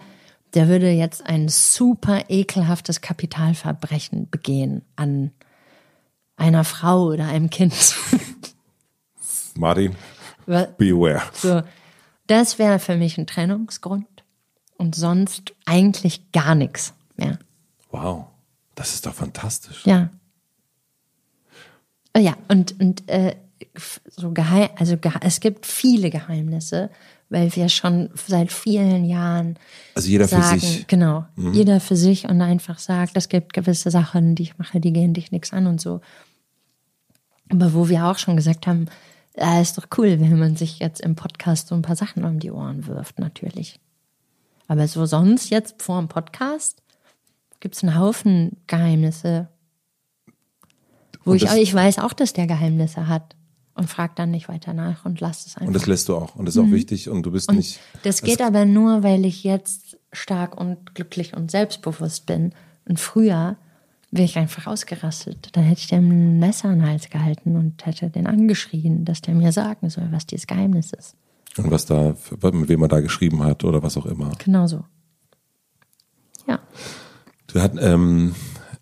der 0.55 0.69
würde 0.69 0.91
jetzt 0.91 1.27
ein 1.27 1.49
super 1.49 2.25
ekelhaftes 2.29 3.01
Kapitalverbrechen 3.01 4.31
begehen 4.31 4.83
an 4.95 5.33
einer 6.37 6.63
Frau 6.65 7.07
oder 7.07 7.27
einem 7.27 7.51
Kind. 7.51 7.75
Martin, 9.57 9.97
Wa- 10.47 10.69
beware. 10.79 11.23
so, 11.33 11.63
das 12.27 12.59
wäre 12.59 12.79
für 12.79 12.97
mich 12.97 13.19
ein 13.19 13.27
Trennungsgrund. 13.27 14.07
Und 14.77 14.97
sonst 14.97 15.55
eigentlich 15.67 16.33
gar 16.33 16.55
nichts 16.55 16.95
mehr. 17.17 17.39
Wow. 17.91 18.27
Das 18.75 18.93
ist 18.93 19.07
doch 19.07 19.15
fantastisch. 19.15 19.87
Ja. 19.87 20.11
Äh, 22.13 22.21
Ja, 22.21 22.37
und, 22.49 22.81
und 22.81 23.09
äh, 23.09 23.37
so 24.17 24.33
geheim, 24.33 24.69
also 24.77 24.97
gehe 24.97 25.13
es 25.21 25.41
gibt 25.41 25.67
viele 25.67 26.11
Geheimnisse, 26.11 26.91
weil 27.29 27.55
wir 27.55 27.69
schon 27.69 28.11
seit 28.27 28.53
vielen 28.53 29.05
Jahren 29.05 29.59
Also 29.95 30.09
jeder 30.09 30.29
für 30.29 30.41
sagen, 30.41 30.61
sich. 30.61 30.81
Mhm. 30.81 30.85
genau, 30.89 31.25
jeder 31.37 31.81
für 31.81 31.97
sich 31.97 32.29
und 32.29 32.41
einfach 32.43 32.79
sagt, 32.79 33.17
es 33.17 33.29
gibt 33.29 33.53
gewisse 33.53 33.91
Sachen, 33.91 34.35
die 34.35 34.45
ich 34.45 34.59
mache, 34.59 34.81
die 34.81 34.93
gehen 34.93 35.15
dich 35.15 35.33
nichts 35.33 35.53
an 35.53 35.67
und 35.67 35.81
so. 35.81 36.01
Aber 37.51 37.75
wo 37.75 37.89
wir 37.89 38.07
auch 38.07 38.19
schon 38.19 38.37
gesagt 38.37 38.67
haben, 38.67 38.87
äh, 39.35 39.61
ist 39.61 39.79
doch 39.79 39.87
cool, 39.99 40.21
wenn 40.21 40.39
man 40.39 40.57
sich 40.57 40.79
jetzt 40.79 41.01
im 41.01 41.17
Podcast 41.17 41.69
so 41.69 41.75
ein 41.75 41.83
paar 41.83 41.97
Sachen 41.97 42.25
um 42.25 42.39
die 42.39 42.51
Ohren 42.51 42.87
wirft, 42.87 43.19
natürlich. 43.19 43.81
Aber 44.69 44.89
so 44.89 45.07
sonst 45.07 45.51
jetzt 45.51 45.83
vor 45.83 45.99
dem 45.99 46.09
Podcast 46.09 46.83
gibt 47.61 47.75
es 47.77 47.83
einen 47.83 47.99
Haufen 47.99 48.57
Geheimnisse, 48.67 49.49
wo 51.25 51.35
ich, 51.35 51.45
ich 51.45 51.75
weiß 51.75 51.99
auch, 51.99 52.13
dass 52.13 52.33
der 52.33 52.47
Geheimnisse 52.47 53.09
hat 53.09 53.35
und 53.75 53.89
frag 53.89 54.15
dann 54.17 54.31
nicht 54.31 54.49
weiter 54.49 54.73
nach 54.73 55.05
und 55.05 55.21
lass 55.21 55.47
es 55.47 55.57
einfach. 55.57 55.69
Und 55.69 55.73
das 55.73 55.87
lässt 55.87 56.09
du 56.09 56.17
auch. 56.17 56.37
Und 56.37 56.47
das 56.47 56.57
ist 56.57 56.63
auch 56.63 56.71
wichtig. 56.71 57.09
Und 57.09 57.25
du 57.25 57.33
bist 57.33 57.49
Und 57.49 57.57
nicht. 57.57 57.81
das 58.03 58.23
geht 58.23 58.41
aber 58.41 58.67
nur, 58.67 59.03
weil 59.03 59.25
ich 59.25 59.43
jetzt 59.43 59.99
stark 60.13 60.57
und 60.57 60.95
glücklich 60.95 61.35
und 61.35 61.51
selbstbewusst 61.51 62.27
bin. 62.27 62.53
Und 62.87 63.01
früher 63.01 63.57
wäre 64.15 64.25
ich 64.25 64.39
einfach 64.39 64.67
ausgerastet. 64.69 65.49
Dann 65.53 65.65
hätte 65.65 65.81
ich 65.81 65.89
dem 65.89 66.09
ein 66.09 66.39
Messer 66.39 66.69
an 66.69 66.79
den 66.79 66.89
Hals 66.89 67.11
gehalten 67.11 67.57
und 67.57 67.85
hätte 67.85 68.11
den 68.11 68.27
angeschrien, 68.27 69.05
dass 69.05 69.21
der 69.21 69.35
mir 69.35 69.51
sagen 69.53 69.91
soll, 69.91 70.07
was 70.11 70.27
dieses 70.27 70.47
Geheimnis 70.47 70.93
ist. 70.93 71.17
Und 71.57 71.71
was 71.71 71.87
da, 71.87 72.15
mit 72.53 72.69
wem 72.69 72.83
er 72.83 72.89
da 72.89 73.01
geschrieben 73.01 73.43
hat 73.43 73.65
oder 73.65 73.83
was 73.83 73.97
auch 73.97 74.07
immer. 74.07 74.33
Genauso. 74.39 74.85
Ja. 76.47 76.61
Du 77.49 77.61
hat, 77.61 77.73
ähm, 77.81 78.35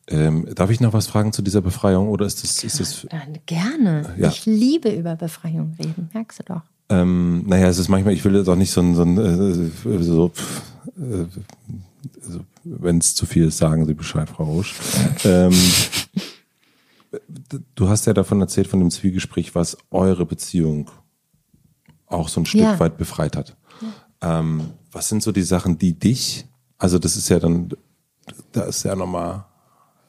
ähm, 0.08 0.46
darf 0.54 0.70
ich 0.70 0.80
noch 0.80 0.92
was 0.92 1.06
fragen 1.06 1.32
zu 1.32 1.42
dieser 1.42 1.62
Befreiung 1.62 2.08
oder 2.08 2.26
ist 2.26 2.42
das, 2.42 2.62
ist 2.62 2.80
das, 2.80 3.06
gerne. 3.46 4.14
Ja. 4.18 4.28
Ich 4.28 4.46
liebe 4.46 4.90
über 4.90 5.16
Befreiung 5.16 5.74
reden, 5.78 6.10
merkst 6.12 6.40
du 6.40 6.44
doch. 6.44 6.62
ähm, 6.90 7.44
naja, 7.46 7.68
es 7.68 7.78
ist 7.78 7.88
manchmal, 7.88 8.12
ich 8.12 8.24
will 8.24 8.34
jetzt 8.34 8.48
auch 8.48 8.56
nicht 8.56 8.70
so 8.70 8.82
ein, 8.82 8.94
so 8.94 9.02
ein 9.02 9.18
äh, 9.18 10.02
so, 10.02 10.28
pff, 10.28 10.62
äh, 10.98 11.26
so 12.20 12.40
wenn 12.64 12.98
es 12.98 13.14
zu 13.14 13.26
viel 13.26 13.44
ist, 13.46 13.58
sagen 13.58 13.86
Sie 13.86 13.94
Bescheid, 13.94 14.28
Frau 14.28 14.44
Rosch. 14.44 14.74
Ähm, 15.24 15.52
du 17.74 17.88
hast 17.88 18.06
ja 18.06 18.12
davon 18.12 18.40
erzählt, 18.40 18.68
von 18.68 18.80
dem 18.80 18.90
Zwiegespräch, 18.90 19.54
was 19.54 19.76
eure 19.90 20.26
Beziehung 20.26 20.90
auch 22.06 22.28
so 22.28 22.40
ein 22.40 22.46
Stück 22.46 22.60
Ja. 22.62 22.78
weit 22.80 22.98
befreit 22.98 23.36
hat. 23.36 23.56
Ähm, 24.20 24.70
was 24.90 25.08
sind 25.08 25.22
so 25.22 25.32
die 25.32 25.42
Sachen, 25.42 25.78
die 25.78 25.98
dich, 25.98 26.46
also 26.78 26.98
das 26.98 27.16
ist 27.16 27.28
ja 27.28 27.38
dann, 27.38 27.70
da 28.52 28.62
ist 28.64 28.84
ja 28.84 28.94
nochmal, 28.94 29.44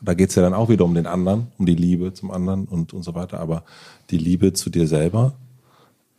da 0.01 0.13
geht's 0.13 0.35
ja 0.35 0.41
dann 0.41 0.53
auch 0.53 0.69
wieder 0.69 0.85
um 0.85 0.93
den 0.93 1.07
anderen, 1.07 1.47
um 1.57 1.65
die 1.65 1.75
Liebe 1.75 2.13
zum 2.13 2.29
anderen 2.31 2.65
und, 2.65 2.93
und 2.93 3.03
so 3.03 3.15
weiter, 3.15 3.39
aber 3.39 3.63
die 4.09 4.17
Liebe 4.17 4.53
zu 4.53 4.69
dir 4.69 4.87
selber, 4.87 5.33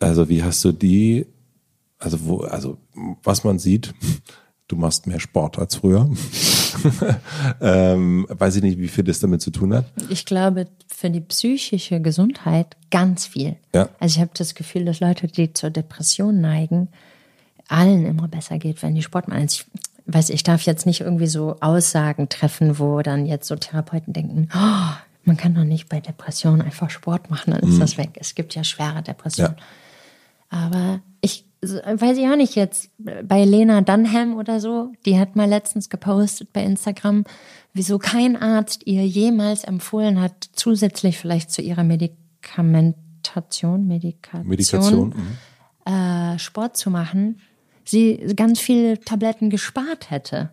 also 0.01 0.29
wie 0.29 0.43
hast 0.43 0.65
du 0.65 0.73
die, 0.73 1.27
also 1.99 2.25
wo, 2.25 2.39
also 2.41 2.79
was 3.23 3.45
man 3.45 3.59
sieht, 3.59 3.95
du 4.69 4.77
machst 4.77 5.07
mehr 5.07 5.21
Sport 5.21 5.59
als 5.59 5.77
früher. 5.77 6.09
ähm, 7.61 8.27
weiß 8.29 8.57
ich 8.57 8.63
nicht, 8.63 8.79
wie 8.79 8.89
viel 8.89 9.05
das 9.05 9.21
damit 9.21 9.43
zu 9.43 9.51
tun 9.51 9.75
hat. 9.75 9.87
Ich 10.09 10.25
glaube, 10.25 10.69
für 10.89 11.11
die 11.11 11.21
psychische 11.21 12.01
Gesundheit 12.01 12.77
ganz 12.91 13.27
viel. 13.27 13.57
Ja. 13.75 13.89
Also 14.01 14.17
ich 14.17 14.21
habe 14.21 14.31
das 14.35 14.55
Gefühl, 14.55 14.85
dass 14.85 15.01
Leute, 15.01 15.27
die 15.27 15.53
zur 15.53 15.71
Depression 15.71 16.41
neigen, 16.41 16.89
allen 17.69 18.07
immer 18.07 18.29
besser 18.29 18.59
geht, 18.59 18.83
wenn 18.83 18.95
die 18.95 19.03
Sport 19.03 19.29
machen. 19.29 19.43
Also 19.43 19.65
ich 20.07 20.15
weiß, 20.15 20.31
ich 20.31 20.43
darf 20.43 20.63
jetzt 20.63 20.87
nicht 20.87 21.01
irgendwie 21.01 21.27
so 21.27 21.57
Aussagen 21.61 22.29
treffen, 22.29 22.79
wo 22.79 23.01
dann 23.03 23.27
jetzt 23.27 23.49
so 23.49 23.57
Therapeuten 23.57 24.13
denken, 24.13 24.49
oh, 24.55 24.95
man 25.25 25.37
kann 25.37 25.55
doch 25.55 25.65
nicht 25.65 25.89
bei 25.89 26.01
Depressionen 26.01 26.61
einfach 26.61 26.91
Sport 26.91 27.31
machen, 27.31 27.53
dann 27.53 27.69
ist 27.69 27.81
das 27.81 27.97
weg. 27.97 28.11
Es 28.17 28.35
gibt 28.35 28.55
ja 28.55 28.65
schwere 28.65 29.03
Depressionen. 29.03 29.57
Ja. 29.59 30.59
Aber 30.67 31.01
ich 31.23 31.44
weiß 31.73 32.19
ich 32.19 32.29
auch 32.29 32.37
nicht 32.37 32.55
jetzt, 32.55 32.91
bei 32.99 33.45
Lena 33.45 33.81
Dunham 33.81 34.37
oder 34.37 34.61
so, 34.61 34.93
die 35.07 35.19
hat 35.19 35.37
mal 35.37 35.49
letztens 35.49 35.89
gepostet 35.89 36.53
bei 36.53 36.63
Instagram, 36.63 37.25
wieso 37.73 37.99
kein 37.99 38.37
Arzt 38.37 38.87
ihr 38.87 39.07
jemals 39.07 39.65
empfohlen 39.65 40.21
hat, 40.21 40.51
zusätzlich 40.53 41.19
vielleicht 41.19 41.51
zu 41.51 41.63
ihrer 41.63 41.85
Medikamentation, 41.85 43.87
Medikation, 43.87 44.49
Medikation. 44.49 45.15
mhm. 45.87 45.93
äh, 45.93 46.39
Sport 46.39 46.77
zu 46.77 46.91
machen, 46.91 47.41
sie 47.85 48.17
ganz 48.37 48.61
viele 48.61 49.01
Tabletten 49.01 49.51
gespart 49.51 50.11
hätte. 50.11 50.51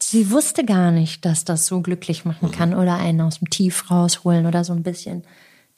Sie 0.00 0.30
wusste 0.30 0.64
gar 0.64 0.90
nicht, 0.90 1.24
dass 1.24 1.44
das 1.44 1.66
so 1.66 1.80
glücklich 1.80 2.24
machen 2.24 2.50
kann 2.50 2.74
oder 2.74 2.96
einen 2.96 3.20
aus 3.20 3.40
dem 3.40 3.50
Tief 3.50 3.90
rausholen 3.90 4.46
oder 4.46 4.64
so 4.64 4.72
ein 4.72 4.82
bisschen 4.82 5.22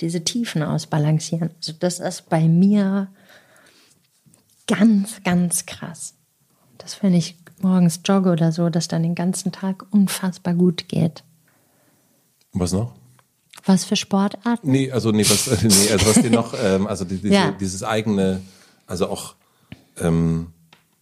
diese 0.01 0.23
Tiefen 0.23 0.63
ausbalancieren. 0.63 1.51
Also 1.57 1.73
das 1.79 1.99
ist 1.99 2.29
bei 2.29 2.47
mir 2.47 3.09
ganz, 4.69 5.23
ganz 5.25 5.67
krass. 5.67 6.15
Das, 6.79 7.03
wenn 7.03 7.15
ich 7.15 7.37
morgens 7.61 8.01
jogge 8.05 8.31
oder 8.31 8.53
so, 8.53 8.69
dass 8.71 8.87
dann 8.87 9.03
den 9.03 9.17
ganzen 9.17 9.51
Tag 9.51 9.85
unfassbar 9.91 10.55
gut 10.55 10.89
geht. 10.89 11.25
Was 12.53 12.73
noch? 12.73 12.95
Was 13.65 13.85
für 13.85 13.97
Sportarten? 13.97 14.71
Nee, 14.71 14.91
also 14.93 15.11
nee, 15.11 15.25
was, 15.29 15.47
nee, 15.63 15.91
also 15.93 16.07
was 16.07 16.23
dir 16.23 16.31
noch, 16.31 16.55
ähm, 16.63 16.87
also 16.87 17.05
die, 17.05 17.17
diese, 17.17 17.35
Ja. 17.35 17.51
dieses 17.51 17.83
eigene, 17.83 18.41
also 18.87 19.09
auch, 19.09 19.35
ähm, 19.99 20.53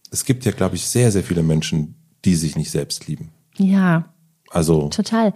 es 0.09 0.25
gibt 0.25 0.45
ja, 0.45 0.51
glaube 0.51 0.75
ich, 0.75 0.87
sehr, 0.87 1.11
sehr 1.11 1.23
viele 1.23 1.43
Menschen, 1.43 1.95
die 2.25 2.35
sich 2.35 2.55
nicht 2.55 2.71
selbst 2.71 3.07
lieben. 3.07 3.31
Ja, 3.57 4.11
Also 4.49 4.89
Total. 4.89 5.33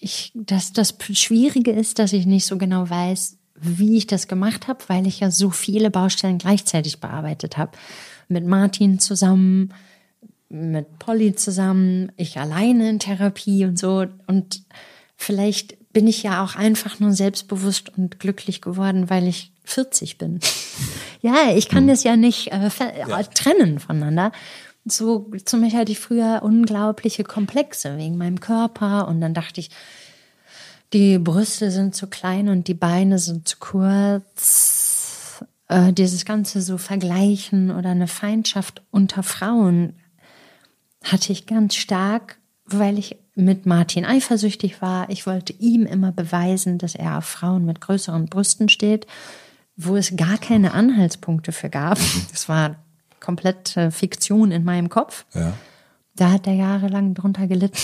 Ich, 0.00 0.30
das, 0.34 0.72
das 0.72 0.94
Schwierige 1.14 1.72
ist, 1.72 1.98
dass 1.98 2.12
ich 2.12 2.26
nicht 2.26 2.46
so 2.46 2.58
genau 2.58 2.88
weiß, 2.88 3.37
wie 3.60 3.96
ich 3.96 4.06
das 4.06 4.28
gemacht 4.28 4.68
habe, 4.68 4.80
weil 4.88 5.06
ich 5.06 5.20
ja 5.20 5.30
so 5.30 5.50
viele 5.50 5.90
Baustellen 5.90 6.38
gleichzeitig 6.38 7.00
bearbeitet 7.00 7.56
habe. 7.56 7.72
Mit 8.28 8.46
Martin 8.46 8.98
zusammen, 8.98 9.72
mit 10.48 10.98
Polly 10.98 11.34
zusammen, 11.34 12.12
ich 12.16 12.38
alleine 12.38 12.88
in 12.90 12.98
Therapie 12.98 13.64
und 13.64 13.78
so. 13.78 14.06
Und 14.26 14.62
vielleicht 15.16 15.76
bin 15.92 16.06
ich 16.06 16.22
ja 16.22 16.44
auch 16.44 16.54
einfach 16.56 17.00
nur 17.00 17.12
selbstbewusst 17.12 17.96
und 17.96 18.20
glücklich 18.20 18.60
geworden, 18.60 19.10
weil 19.10 19.26
ich 19.26 19.52
40 19.64 20.18
bin. 20.18 20.40
ja, 21.22 21.50
ich 21.54 21.68
kann 21.68 21.86
das 21.86 22.04
ja 22.04 22.16
nicht 22.16 22.52
äh, 22.52 22.70
ver- 22.70 22.94
äh, 22.94 23.24
trennen 23.34 23.78
voneinander. 23.78 24.32
so, 24.84 25.30
zum 25.44 25.60
Beispiel 25.60 25.80
hatte 25.80 25.92
ich 25.92 25.98
früher 25.98 26.40
unglaubliche 26.42 27.24
Komplexe 27.24 27.96
wegen 27.98 28.16
meinem 28.16 28.40
Körper 28.40 29.08
und 29.08 29.20
dann 29.20 29.34
dachte 29.34 29.60
ich, 29.60 29.70
die 30.92 31.18
Brüste 31.18 31.70
sind 31.70 31.94
zu 31.94 32.06
klein 32.06 32.48
und 32.48 32.68
die 32.68 32.74
Beine 32.74 33.18
sind 33.18 33.48
zu 33.48 33.56
kurz. 33.58 35.44
Äh, 35.68 35.92
dieses 35.92 36.24
ganze 36.24 36.62
so 36.62 36.78
Vergleichen 36.78 37.70
oder 37.70 37.90
eine 37.90 38.08
Feindschaft 38.08 38.82
unter 38.90 39.22
Frauen 39.22 39.94
hatte 41.04 41.32
ich 41.32 41.46
ganz 41.46 41.74
stark, 41.74 42.38
weil 42.64 42.98
ich 42.98 43.16
mit 43.34 43.66
Martin 43.66 44.04
eifersüchtig 44.04 44.82
war. 44.82 45.10
Ich 45.10 45.26
wollte 45.26 45.52
ihm 45.52 45.86
immer 45.86 46.10
beweisen, 46.10 46.78
dass 46.78 46.94
er 46.94 47.18
auf 47.18 47.26
Frauen 47.26 47.64
mit 47.64 47.80
größeren 47.80 48.26
Brüsten 48.26 48.68
steht, 48.68 49.06
wo 49.76 49.94
es 49.96 50.16
gar 50.16 50.38
keine 50.38 50.72
Anhaltspunkte 50.72 51.52
für 51.52 51.70
gab. 51.70 51.98
Das 52.32 52.48
war 52.48 52.76
komplett 53.20 53.78
Fiktion 53.90 54.50
in 54.50 54.64
meinem 54.64 54.88
Kopf. 54.88 55.26
Ja. 55.34 55.52
Da 56.16 56.30
hat 56.30 56.46
er 56.46 56.54
jahrelang 56.54 57.14
drunter 57.14 57.46
gelitten. 57.46 57.78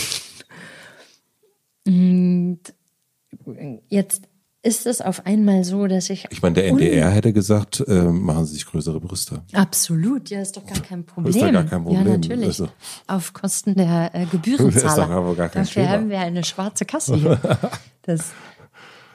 Und 1.87 2.61
jetzt 3.89 4.29
ist 4.65 4.87
es 4.87 5.03
auf 5.03 5.27
einmal 5.27 5.63
so, 5.63 5.87
dass 5.87 6.09
ich. 6.09 6.27
Ich 6.31 6.41
meine, 6.41 6.55
der 6.55 6.69
NDR 6.69 7.11
hätte 7.11 7.35
gesagt, 7.35 7.85
äh, 7.87 8.05
machen 8.05 8.47
Sie 8.47 8.55
sich 8.55 8.65
größere 8.65 8.99
Brüste. 8.99 9.43
Absolut, 9.53 10.31
ja, 10.31 10.41
ist 10.41 10.57
doch 10.57 10.65
gar 10.67 10.81
kein 10.81 11.05
Problem. 11.05 11.35
Ist 11.35 11.43
doch 11.43 11.53
gar 11.53 11.65
kein 11.65 11.85
Problem. 11.85 12.07
Ja, 12.07 12.13
natürlich. 12.17 12.47
Also- 12.47 12.69
Auf 13.07 13.35
Kosten 13.35 13.75
der 13.75 14.11
äh, 14.15 14.25
Gebührenzahler. 14.25 14.87
Ist 14.87 14.97
doch 14.97 15.11
aber 15.11 15.35
gar 15.35 15.51
kein 15.51 15.65
Dafür 15.65 15.83
Thema. 15.83 15.95
haben 15.95 16.09
wir 16.09 16.19
eine 16.21 16.45
schwarze 16.45 16.85
Kasse 16.85 17.17
hier. 17.17 17.41
Das 18.07 18.33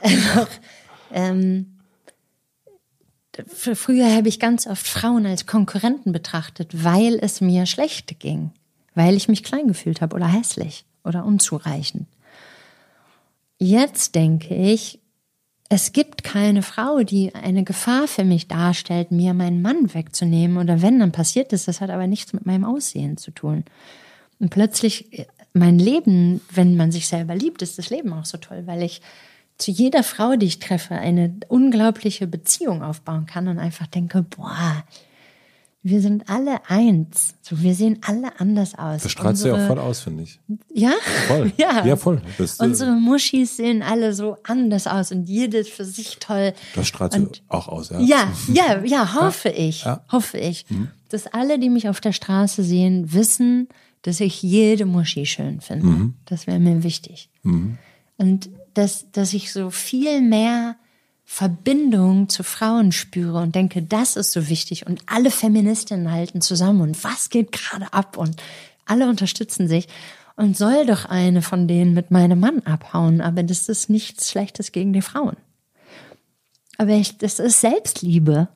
einfach, 0.02 0.48
ähm, 1.14 1.78
früher 3.48 4.16
habe 4.16 4.28
ich 4.28 4.40
ganz 4.40 4.66
oft 4.66 4.88
Frauen 4.88 5.28
als 5.28 5.46
Konkurrenten 5.46 6.12
betrachtet, 6.12 6.84
weil 6.84 7.20
es 7.22 7.40
mir 7.40 7.68
schlecht 7.68 8.20
ging, 8.20 8.52
weil 8.96 9.16
ich 9.16 9.28
mich 9.28 9.44
klein 9.44 9.68
gefühlt 9.68 10.02
habe 10.02 10.16
oder 10.16 10.28
hässlich 10.28 10.86
oder 11.04 11.24
unzureichend. 11.24 12.08
Jetzt 13.60 14.16
denke 14.16 14.56
ich, 14.56 15.00
es 15.68 15.94
gibt 15.94 16.24
keine 16.24 16.64
Frau, 16.64 17.04
die 17.04 17.36
eine 17.36 17.64
Gefahr 17.64 18.08
für 18.08 18.24
mich 18.24 18.48
darstellt, 18.48 19.12
mir 19.12 19.36
meinen 19.36 19.62
Mann 19.62 19.94
wegzunehmen. 19.94 20.58
Oder 20.58 20.82
wenn, 20.82 21.00
dann 21.00 21.12
passiert 21.12 21.54
es. 21.54 21.66
Das 21.66 21.80
hat 21.80 21.92
aber 21.92 22.08
nichts 22.08 22.34
mit 22.34 22.46
meinem 22.46 22.66
Aussehen 22.66 23.18
zu 23.18 23.30
tun. 23.30 23.66
Und 24.40 24.50
plötzlich, 24.50 25.20
äh, 25.20 25.28
mein 25.54 25.78
Leben, 25.78 26.42
wenn 26.52 26.76
man 26.76 26.92
sich 26.92 27.08
selber 27.08 27.36
liebt, 27.36 27.62
ist 27.62 27.78
das 27.78 27.90
Leben 27.90 28.14
auch 28.14 28.26
so 28.26 28.38
toll, 28.38 28.64
weil 28.66 28.82
ich 28.82 29.02
zu 29.58 29.72
jeder 29.72 30.04
Frau, 30.04 30.38
die 30.38 30.46
ich 30.46 30.60
treffe, 30.60 30.96
eine 30.96 31.36
unglaubliche 31.50 32.28
Beziehung 32.28 32.82
aufbauen 32.82 33.26
kann 33.26 33.48
und 33.48 33.60
einfach 33.60 33.88
denke, 33.88 34.24
boah, 34.24 34.84
wir 35.82 36.02
sind 36.02 36.30
alle 36.30 36.60
eins. 36.70 37.36
So, 37.42 37.62
wir 37.62 37.74
sehen 37.74 38.00
alle 38.06 38.38
anders 38.40 38.76
aus. 38.78 39.04
Das 39.04 39.12
strahlt 39.12 39.40
ja 39.40 39.54
auch 39.54 39.68
voll 39.68 39.80
aus, 39.80 40.02
finde 40.02 40.24
ich. 40.24 40.40
ja? 40.74 40.92
Voll. 41.28 41.52
Ja. 41.58 41.86
Ja, 41.86 41.96
voll. 41.96 42.22
Das, 42.38 42.60
äh, 42.60 42.64
Unsere 42.66 42.92
Muschis 42.92 43.56
sehen 43.58 43.82
alle 43.82 44.14
so 44.14 44.36
anders 44.44 44.88
aus 44.88 45.12
und 45.12 45.30
jede 45.30 45.64
für 45.64 45.86
sich 45.86 46.18
toll. 46.20 46.54
das 46.76 46.88
strahlt 46.88 47.16
und- 47.16 47.38
sie 47.38 47.42
auch 47.48 47.68
aus, 47.70 47.90
ja. 47.92 48.00
Ja, 48.02 48.28
ja, 48.54 48.84
ja, 48.84 49.14
hoffe 49.16 49.50
ich. 49.50 49.84
Ja. 49.86 49.96
Mhm. 50.08 50.12
Hoffe 50.12 50.38
ich. 50.38 50.66
Dass 51.10 51.28
alle, 51.28 51.58
die 51.60 51.70
mich 51.70 51.88
auf 51.88 52.02
der 52.02 52.12
Straße 52.14 52.62
sehen, 52.64 53.14
wissen, 53.14 53.70
dass 54.02 54.20
ich 54.20 54.42
jede 54.44 54.86
Muschi 54.86 55.26
schön 55.26 55.62
finde. 55.62 55.86
Mhm. 55.88 56.14
Das 56.26 56.46
wäre 56.46 56.60
mir 56.60 56.84
wichtig. 56.84 57.30
Und 58.18 58.50
dass, 58.74 59.12
dass 59.12 59.34
ich 59.34 59.52
so 59.54 59.70
viel 59.72 60.22
mehr 60.22 60.76
Verbindung 61.32 62.28
zu 62.28 62.42
Frauen 62.44 62.92
spüre 62.92 63.38
und 63.38 63.54
denke, 63.54 63.84
das 63.84 64.16
ist 64.16 64.32
so 64.32 64.50
wichtig 64.50 64.88
und 64.88 65.00
alle 65.06 65.30
Feministinnen 65.30 66.12
halten 66.12 66.42
zusammen 66.42 66.82
und 66.82 67.04
was 67.04 67.30
geht 67.30 67.52
gerade 67.52 67.94
ab 67.94 68.18
und 68.18 68.42
alle 68.88 69.08
unterstützen 69.08 69.68
sich 69.68 69.88
und 70.36 70.58
soll 70.58 70.88
doch 70.88 71.06
eine 71.06 71.44
von 71.44 71.68
denen 71.68 71.94
mit 71.94 72.10
meinem 72.10 72.40
Mann 72.40 72.64
abhauen, 72.64 73.22
aber 73.22 73.44
das 73.44 73.70
ist 73.70 73.92
nichts 73.92 74.32
Schlechtes 74.32 74.72
gegen 74.72 74.92
die 74.92 75.04
Frauen. 75.04 75.38
Aber 76.80 76.94
ich, 76.94 77.20
das 77.20 77.38
ist 77.38 77.62
Selbstliebe. 77.62 78.48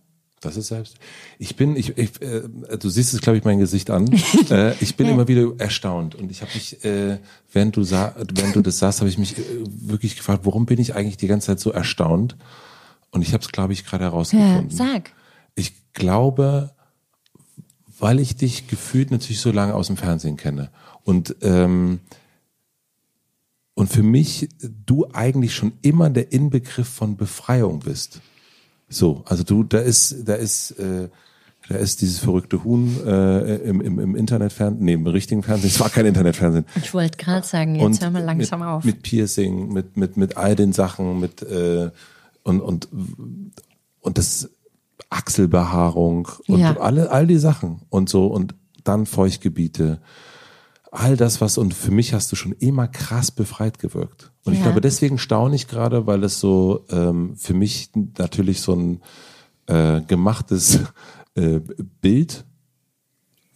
Das 0.44 0.58
ist 0.58 0.68
selbst. 0.68 0.98
Ich 1.40 1.56
bin, 1.56 1.76
ich, 1.76 1.98
ich 1.98 2.22
äh, 2.22 2.42
du 2.78 2.90
siehst 2.90 3.14
es, 3.14 3.22
glaube 3.22 3.38
ich, 3.38 3.44
mein 3.44 3.60
Gesicht 3.60 3.90
an. 3.90 4.08
äh, 4.50 4.74
ich 4.82 4.96
bin 4.96 5.08
immer 5.08 5.28
wieder 5.28 5.52
erstaunt 5.58 6.16
und 6.16 6.32
ich 6.32 6.42
habe 6.42 6.52
mich, 6.54 6.84
äh, 6.84 7.20
während 7.52 7.76
du 7.78 7.84
sa 7.84 8.14
während 8.34 8.56
du 8.56 8.62
das 8.62 8.80
sagst, 8.80 9.00
habe 9.00 9.10
ich 9.10 9.18
mich 9.18 9.38
äh, 9.38 9.42
wirklich 9.66 10.18
gefragt, 10.18 10.46
warum 10.46 10.66
bin 10.66 10.80
ich 10.80 10.96
eigentlich 10.96 11.18
die 11.18 11.28
ganze 11.28 11.48
Zeit 11.48 11.60
so 11.60 11.72
erstaunt? 11.72 12.36
Und 13.12 13.22
ich 13.22 13.34
habe 13.34 13.44
es, 13.44 13.52
glaube 13.52 13.74
ich, 13.74 13.86
gerade 13.86 14.04
Ja, 14.04 14.10
herausgefunden. 14.12 14.70
sag. 14.70 15.12
Ich 15.56 15.74
glaube, 15.94 16.72
weil 18.00 18.20
ich 18.20 18.36
dich 18.36 18.68
gefühlt 18.68 19.12
natürlich 19.12 19.40
so 19.40 19.52
lange 19.52 19.76
aus 19.76 19.88
dem 19.88 19.98
Fernsehen 19.98 20.36
kenne 20.36 20.72
und 21.04 21.36
ähm, 21.42 22.00
und 23.76 23.88
für 23.92 24.04
mich 24.04 24.50
du 24.86 25.08
eigentlich 25.14 25.56
schon 25.56 25.74
immer 25.82 26.10
der 26.10 26.32
Inbegriff 26.32 26.88
von 26.88 27.18
Befreiung 27.18 27.80
bist. 27.80 28.22
So, 28.96 29.24
also 29.26 29.44
du, 29.44 29.64
da 29.64 29.80
ist, 29.80 30.28
da 30.28 30.36
ist, 30.36 30.72
äh, 30.72 31.10
da 31.70 31.76
ist 31.76 32.02
dieses 32.02 32.20
verrückte 32.20 32.64
Huhn 32.64 32.98
äh, 33.06 33.56
im, 33.58 33.80
im, 33.82 34.00
im 34.00 34.16
Internetfernsehen, 34.16 34.88
im 34.88 35.08
richtigen 35.08 35.44
Fernsehen. 35.44 35.70
Es 35.70 35.80
war 35.80 35.90
kein 35.90 36.06
Internetfernsehen. 36.06 36.66
Ich 36.76 36.94
wollte 36.94 37.18
gerade 37.18 37.46
sagen, 37.48 37.76
jetzt 37.76 38.02
hör 38.02 38.10
mal 38.12 38.22
langsam 38.24 38.60
mit, 38.60 38.68
auf. 38.68 38.84
Mit 38.84 39.02
Piercing, 39.02 39.72
mit, 39.72 39.96
mit, 39.98 40.18
mit 40.18 40.38
all 40.38 40.56
den 40.56 40.74
Sachen, 40.74 41.20
mit 41.20 41.42
äh, 41.42 41.90
und, 42.44 42.60
und, 42.60 42.90
und 44.02 44.18
das 44.18 44.50
Achselbehaarung 45.10 46.28
und 46.48 46.60
Ja. 46.60 46.78
alle, 46.78 47.12
all 47.12 47.28
die 47.28 47.38
Sachen 47.38 47.82
und 47.90 48.10
so 48.10 48.28
und 48.28 48.56
dann 48.84 49.06
Feuchtgebiete. 49.06 50.02
All 50.92 51.16
das, 51.16 51.40
was, 51.40 51.58
und 51.58 51.74
für 51.74 51.92
mich 51.92 52.14
hast 52.14 52.32
du 52.32 52.36
schon 52.36 52.52
immer 52.52 52.88
krass 52.88 53.32
befreit 53.32 53.80
gewirkt. 53.80 54.33
Und 54.46 54.54
ich 54.54 54.60
Ja. 54.60 54.66
glaube, 54.66 54.82
deswegen 54.82 55.18
staune 55.18 55.56
ich 55.56 55.68
gerade, 55.68 56.06
weil 56.06 56.24
es 56.24 56.40
so 56.40 56.86
ähm, 56.90 57.36
für 57.38 57.54
mich 57.54 57.90
natürlich 58.18 58.62
so 58.62 58.74
ein 58.76 59.02
äh, 59.68 60.02
gemachtes 60.02 60.80
äh, 61.36 61.60
Bild 62.02 62.44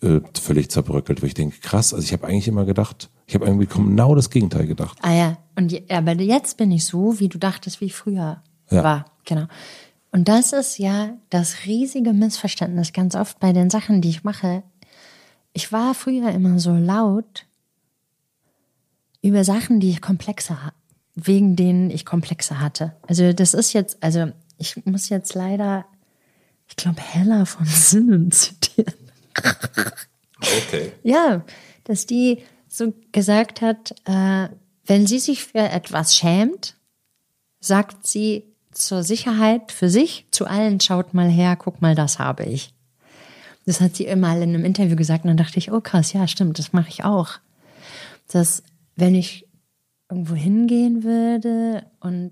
äh, 0.01 0.22
völlig 0.39 0.69
zerbröckelt, 0.69 1.22
wo 1.22 1.26
ich 1.26 1.34
denke, 1.34 1.57
krass, 1.59 1.93
also 1.93 2.03
ich 2.05 2.14
habe 2.14 2.26
eigentlich 2.27 2.47
immer 2.47 2.65
gedacht, 2.65 3.09
ich 3.26 3.35
habe 3.35 3.45
irgendwie 3.45 3.65
genau 3.65 4.15
das 4.15 4.30
Gegenteil 4.30 4.68
gedacht. 4.68 4.97
Ah 5.01 5.14
ja, 5.14 5.38
und 5.55 5.72
je, 5.72 5.84
aber 5.89 6.14
jetzt 6.14 6.55
bin 6.57 6.72
ich 6.72 6.85
so, 6.85 7.19
wie 7.19 7.27
du 7.27 7.38
dachtest, 7.38 7.81
wie 7.81 7.85
ich 7.85 7.95
früher 7.95 8.41
Ja. 8.69 8.84
war. 8.84 9.05
Genau. 9.26 9.47
Und 10.11 10.30
das 10.30 10.53
ist 10.53 10.77
ja 10.77 11.09
das 11.30 11.65
riesige 11.65 12.14
Missverständnis 12.14 12.93
ganz 12.93 13.15
oft 13.15 13.39
bei 13.39 13.51
den 13.51 13.69
Sachen, 13.69 14.01
die 14.01 14.09
ich 14.09 14.23
mache. 14.23 14.64
Ich 15.51 15.72
war 15.73 15.93
früher 15.93 16.30
immer 16.30 16.57
so 16.59 16.72
laut 16.73 17.45
über 19.28 19.44
Sachen, 19.44 19.80
die 19.80 19.90
ich 19.90 20.02
komplexer 20.02 20.74
wegen 21.18 21.56
denen 21.56 21.90
ich 21.90 22.06
Komplexe 22.06 22.62
hatte. 22.62 22.94
Also 23.08 23.34
das 23.34 23.56
ist 23.56 23.74
jetzt, 23.74 24.02
also 24.02 24.32
ich 24.60 24.86
muss 24.86 25.10
jetzt 25.10 25.34
leider, 25.34 25.86
ich 26.68 26.76
glaube, 26.76 27.02
Hella 27.02 27.45
von 27.45 27.66
Sinnen 27.66 28.32
zitieren. 28.32 28.94
Okay. 30.40 30.91
Ja, 31.04 31.44
dass 31.86 32.06
die 32.06 32.44
so 32.68 32.94
gesagt 33.12 33.62
hat, 33.62 33.95
äh, 34.06 34.49
wenn 34.86 35.08
sie 35.08 35.20
sich 35.20 35.44
für 35.44 35.58
etwas 35.58 36.16
schämt, 36.16 36.76
sagt 37.60 38.06
sie 38.06 38.44
zur 38.72 39.02
Sicherheit 39.02 39.72
für 39.72 39.90
sich 39.90 40.28
zu 40.30 40.45
allen, 40.45 40.80
schaut 40.80 41.16
mal 41.16 41.30
her, 41.30 41.56
guck 41.56 41.82
mal, 41.82 41.95
das 41.95 42.20
habe 42.20 42.44
ich. 42.44 42.74
Das 43.66 43.82
hat 43.82 43.95
sie 43.95 44.06
immer 44.06 44.36
in 44.36 44.44
einem 44.44 44.64
Interview 44.64 44.95
gesagt 44.95 45.24
und 45.24 45.30
dann 45.30 45.38
dachte 45.38 45.58
ich, 45.58 45.72
oh 45.72 45.82
krass, 45.82 46.14
ja, 46.14 46.28
stimmt, 46.28 46.60
das 46.60 46.74
mache 46.74 46.90
ich 46.90 47.04
auch. 47.04 47.40
Dass 48.28 48.62
wenn 48.98 49.15
ich 49.15 49.48
irgendwo 50.10 50.36
hingehen 50.36 51.03
würde 51.03 51.86
und 51.99 52.32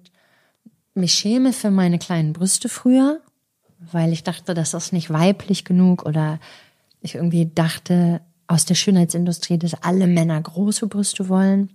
mich 0.93 1.13
schäme 1.13 1.53
für 1.53 1.71
meine 1.71 1.99
kleinen 1.99 2.33
Brüste 2.33 2.69
früher, 2.69 3.21
weil 3.79 4.11
ich 4.11 4.23
dachte, 4.23 4.53
das 4.53 4.73
ist 4.73 4.91
nicht 4.91 5.09
weiblich 5.11 5.63
genug 5.63 6.05
oder 6.05 6.39
ich 7.01 7.15
irgendwie 7.15 7.45
dachte 7.45 8.21
aus 8.47 8.65
der 8.65 8.75
Schönheitsindustrie, 8.75 9.57
dass 9.57 9.75
alle 9.83 10.07
Männer 10.07 10.41
große 10.41 10.87
Brüste 10.87 11.29
wollen 11.29 11.69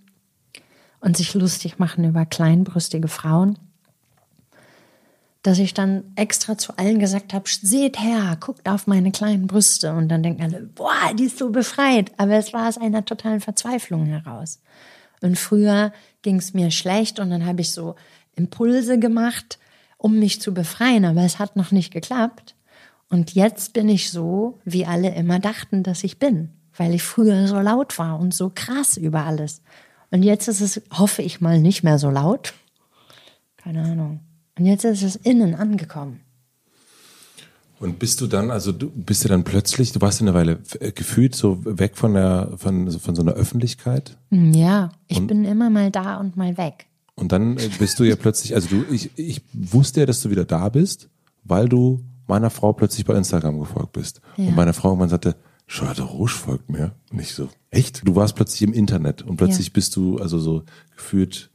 und 1.01 1.17
sich 1.17 1.35
lustig 1.35 1.79
machen 1.79 2.05
über 2.05 2.27
kleinbrüstige 2.27 3.09
Frauen, 3.09 3.59
dass 5.43 5.59
ich 5.59 5.73
dann 5.73 6.05
extra 6.17 6.59
zu 6.59 6.77
allen 6.77 6.99
gesagt 6.99 7.33
habe, 7.33 7.49
seht 7.49 7.99
her, 7.99 8.37
guckt 8.41 8.69
auf 8.69 8.87
meine 8.87 9.11
kleinen 9.11 9.47
Brüste 9.47 9.95
und 9.95 10.09
dann 10.09 10.23
denken 10.23 10.43
alle, 10.43 10.63
boah, 10.63 11.15
die 11.19 11.25
ist 11.25 11.39
so 11.39 11.51
befreit, 11.51 12.13
aber 12.19 12.35
es 12.35 12.53
war 12.53 12.69
aus 12.69 12.77
einer 12.77 13.05
totalen 13.05 13.41
Verzweiflung 13.41 14.05
heraus. 14.07 14.61
Und 15.23 15.39
früher 15.39 15.93
ging 16.23 16.37
es 16.37 16.53
mir 16.53 16.71
schlecht 16.71 17.19
und 17.19 17.31
dann 17.31 17.47
habe 17.47 17.63
ich 17.63 17.73
so 17.73 17.95
Impulse 18.37 18.99
gemacht, 18.99 19.59
um 19.97 20.19
mich 20.19 20.41
zu 20.41 20.53
befreien, 20.53 21.05
aber 21.05 21.23
es 21.23 21.39
hat 21.39 21.57
noch 21.57 21.71
nicht 21.71 21.93
geklappt. 21.93 22.55
Und 23.09 23.35
jetzt 23.35 23.73
bin 23.73 23.89
ich 23.89 24.11
so, 24.11 24.61
wie 24.65 24.87
alle 24.87 25.15
immer 25.15 25.39
dachten, 25.39 25.83
dass 25.83 26.05
ich 26.05 26.19
bin, 26.19 26.51
weil 26.77 26.95
ich 26.95 27.03
früher 27.03 27.49
so 27.49 27.59
laut 27.61 27.99
war 27.99 28.19
und 28.19 28.35
so 28.35 28.53
krass 28.55 28.97
über 28.97 29.25
alles. 29.25 29.63
Und 30.11 30.23
jetzt 30.23 30.49
ist 30.49 30.61
es, 30.61 30.83
hoffe 30.93 31.23
ich 31.23 31.41
mal, 31.41 31.61
nicht 31.61 31.83
mehr 31.83 31.99
so 31.99 32.11
laut. 32.11 32.55
Keine 33.57 33.83
Ahnung. 33.83 34.21
Und 34.59 34.67
jetzt 34.67 34.85
ist 34.85 35.03
es 35.03 35.17
innen 35.17 35.55
angekommen. 35.55 36.21
Und 37.79 37.99
bist 37.99 38.21
du 38.21 38.27
dann, 38.27 38.51
also 38.51 38.73
du 38.73 38.91
bist 38.91 39.23
ja 39.25 39.31
dann 39.31 39.43
plötzlich, 39.43 39.93
du 39.93 40.01
warst 40.03 40.21
ja 40.21 40.27
eine 40.27 40.35
Weile 40.35 40.59
äh, 40.81 40.93
gefühlt 40.93 41.35
so 41.35 41.63
weg 41.65 41.97
von 41.97 42.13
der, 42.13 42.53
von, 42.57 42.91
von 42.91 43.15
so 43.17 43.23
einer 43.23 43.33
Öffentlichkeit. 43.33 44.19
Ja, 44.31 44.91
ich 45.09 45.17
Und- 45.19 45.29
bin 45.29 45.45
immer 45.47 45.71
mal 45.71 45.91
da 45.91 46.17
und 46.17 46.37
mal 46.37 46.59
weg. 46.59 46.87
Und 47.15 47.33
dann 47.33 47.57
äh, 47.57 47.71
bist 47.79 47.99
du 47.99 48.05
ja 48.05 48.17
plötzlich, 48.17 48.55
also 48.55 48.69
du, 48.69 48.85
ich, 48.93 49.11
ich 49.19 49.43
wusste 49.55 50.01
ja, 50.01 50.07
dass 50.07 50.21
du 50.21 50.31
wieder 50.31 50.45
da 50.45 50.69
bist, 50.69 51.09
weil 51.45 51.69
du 51.71 52.01
meiner 52.27 52.51
Frau 52.51 52.73
plötzlich 52.75 53.05
bei 53.07 53.15
Instagram 53.15 53.59
gefolgt 53.61 53.93
bist. 53.93 54.21
Ja. 54.37 54.49
Und 54.49 54.57
meine 54.57 54.73
Frau 54.75 54.89
irgendwann 54.91 55.09
sagte, 55.09 55.37
Charlotte 55.67 56.03
Rouge 56.03 56.33
folgt 56.33 56.69
mir. 56.71 56.93
Und 57.11 57.21
ich 57.21 57.33
so, 57.35 57.49
echt? 57.71 58.07
Du 58.07 58.15
warst 58.15 58.37
plötzlich 58.37 58.63
im 58.63 58.73
Internet 58.75 59.23
und 59.23 59.37
plötzlich 59.37 59.69
Ja. 59.69 59.73
bist 59.75 59.97
du, 59.97 60.19
also 60.19 60.39
so 60.39 60.65
gefühlt, 60.97 61.51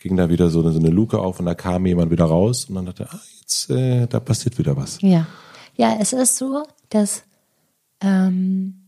ging 0.00 0.16
da 0.16 0.28
wieder 0.30 0.48
so 0.48 0.60
eine, 0.60 0.72
so 0.72 0.78
eine 0.80 0.88
Luke 0.88 1.18
auf 1.18 1.38
und 1.38 1.46
da 1.46 1.54
kam 1.54 1.86
jemand 1.86 2.10
wieder 2.10 2.24
raus 2.24 2.64
und 2.64 2.74
dann 2.74 2.86
dachte, 2.86 3.08
ah, 3.12 3.20
jetzt, 3.40 3.70
äh, 3.70 4.06
da 4.06 4.18
passiert 4.18 4.58
wieder 4.58 4.76
was. 4.76 4.98
Ja. 5.02 5.26
Ja, 5.76 5.96
es 6.00 6.12
ist 6.12 6.36
so, 6.36 6.64
dass 6.88 7.22
ähm, 8.00 8.82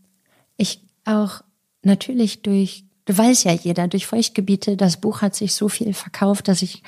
ich 0.57 0.81
auch 1.05 1.41
natürlich 1.83 2.41
durch, 2.41 2.85
du 3.05 3.17
weißt 3.17 3.45
ja 3.45 3.51
jeder, 3.51 3.87
durch 3.87 4.07
Feuchtgebiete, 4.07 4.75
das 4.75 4.97
Buch 4.99 5.21
hat 5.21 5.35
sich 5.35 5.53
so 5.53 5.69
viel 5.69 5.93
verkauft, 5.93 6.47
dass 6.47 6.61
ich 6.61 6.83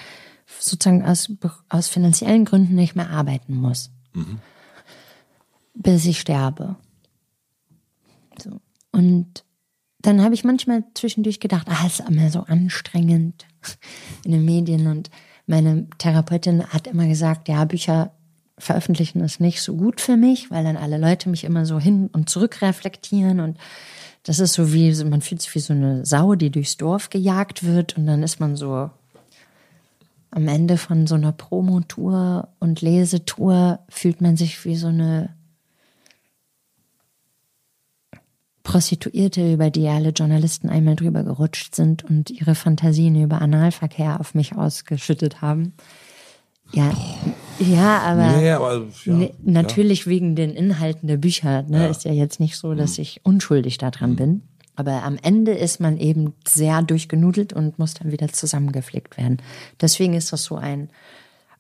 sozusagen 0.60 1.06
aus, 1.06 1.32
aus 1.70 1.88
finanziellen 1.88 2.46
Gründen 2.46 2.76
nicht 2.76 2.96
mehr 2.96 3.10
arbeiten 3.10 3.56
muss. 3.56 3.92
Bis 5.74 6.06
ich 6.06 6.20
sterbe. 6.20 6.76
So. 8.42 8.62
Und 8.92 9.44
dann 10.00 10.22
habe 10.22 10.36
ich 10.36 10.44
manchmal 10.44 10.84
zwischendurch 10.94 11.40
gedacht, 11.40 11.68
ah, 11.70 11.84
es 11.86 12.00
ist 12.00 12.10
immer 12.10 12.30
so 12.30 12.42
anstrengend 12.42 13.46
in 14.24 14.32
den 14.32 14.46
Medien. 14.46 14.88
Und 14.88 15.10
meine 15.48 15.88
Therapeutin 15.98 16.66
hat 16.68 16.88
immer 16.88 17.08
gesagt, 17.08 17.48
ja, 17.48 17.66
Bücher 17.66 18.12
veröffentlichen 18.58 19.20
ist 19.22 19.40
nicht 19.40 19.62
so 19.62 19.76
gut 19.76 20.00
für 20.00 20.18
mich, 20.18 20.50
weil 20.50 20.64
dann 20.64 20.78
alle 20.78 20.98
Leute 20.98 21.30
mich 21.30 21.44
immer 21.44 21.66
so 21.66 21.80
hin 21.80 22.10
und 22.14 22.30
zurück 22.30 22.62
reflektieren 22.62 23.40
und 23.40 23.58
das 24.24 24.40
ist 24.40 24.54
so 24.54 24.74
wie, 24.74 24.92
man 25.04 25.22
fühlt 25.22 25.42
sich 25.42 25.54
wie 25.54 25.60
so 25.60 25.74
eine 25.74 26.04
Sau, 26.06 26.34
die 26.34 26.50
durchs 26.50 26.78
Dorf 26.78 27.10
gejagt 27.10 27.64
wird 27.64 27.96
und 27.96 28.08
dann 28.08 28.24
ist 28.24 28.40
man 28.40 28.56
so 28.56 28.90
am 30.32 30.48
Ende 30.48 30.78
von 30.78 31.06
so 31.06 31.16
einer 31.16 31.32
Promotour 31.32 32.50
und 32.60 32.82
Lesetour 32.82 33.80
fühlt 33.88 34.22
man 34.22 34.36
sich 34.36 34.66
wie 34.66 34.76
so 34.76 34.88
eine 34.88 35.30
Prostituierte, 38.66 39.54
über 39.54 39.70
die 39.70 39.88
alle 39.88 40.10
Journalisten 40.10 40.70
einmal 40.70 40.96
drüber 40.96 41.24
gerutscht 41.24 41.76
sind 41.76 42.04
und 42.04 42.32
ihre 42.32 42.56
Fantasien 42.56 43.16
über 43.22 43.42
Analverkehr 43.42 44.20
auf 44.20 44.34
mich 44.34 44.56
ausgeschüttet 44.58 45.42
haben. 45.42 45.74
Ja, 46.74 46.92
ja, 47.60 48.00
aber, 48.00 48.42
Ja, 48.42 48.58
aber 48.58 48.88
ja, 49.06 49.14
ne, 49.14 49.32
natürlich 49.44 50.08
wegen 50.08 50.36
den 50.36 50.50
Inhalten 50.56 51.08
der 51.08 51.18
Bücher. 51.18 51.62
Ne, 51.64 51.88
Ist 51.88 52.06
ja 52.06 52.12
jetzt 52.12 52.40
nicht 52.40 52.58
so, 52.58 52.74
dass 52.74 52.98
ich 52.98 53.22
unschuldig 53.24 53.78
daran 53.78 54.16
bin. 54.16 54.42
Aber 54.76 55.04
am 55.04 55.18
Ende 55.22 55.52
ist 55.52 55.80
man 55.80 55.98
eben 55.98 56.34
sehr 56.46 56.82
durchgenudelt 56.82 57.54
und 57.54 57.78
muss 57.80 57.94
dann 57.94 58.12
wieder 58.12 58.30
zusammengeflickt 58.30 59.16
werden. 59.16 59.38
Deswegen 59.80 60.16
ist 60.16 60.34
das 60.34 60.44
so 60.44 60.56
ein 60.56 60.90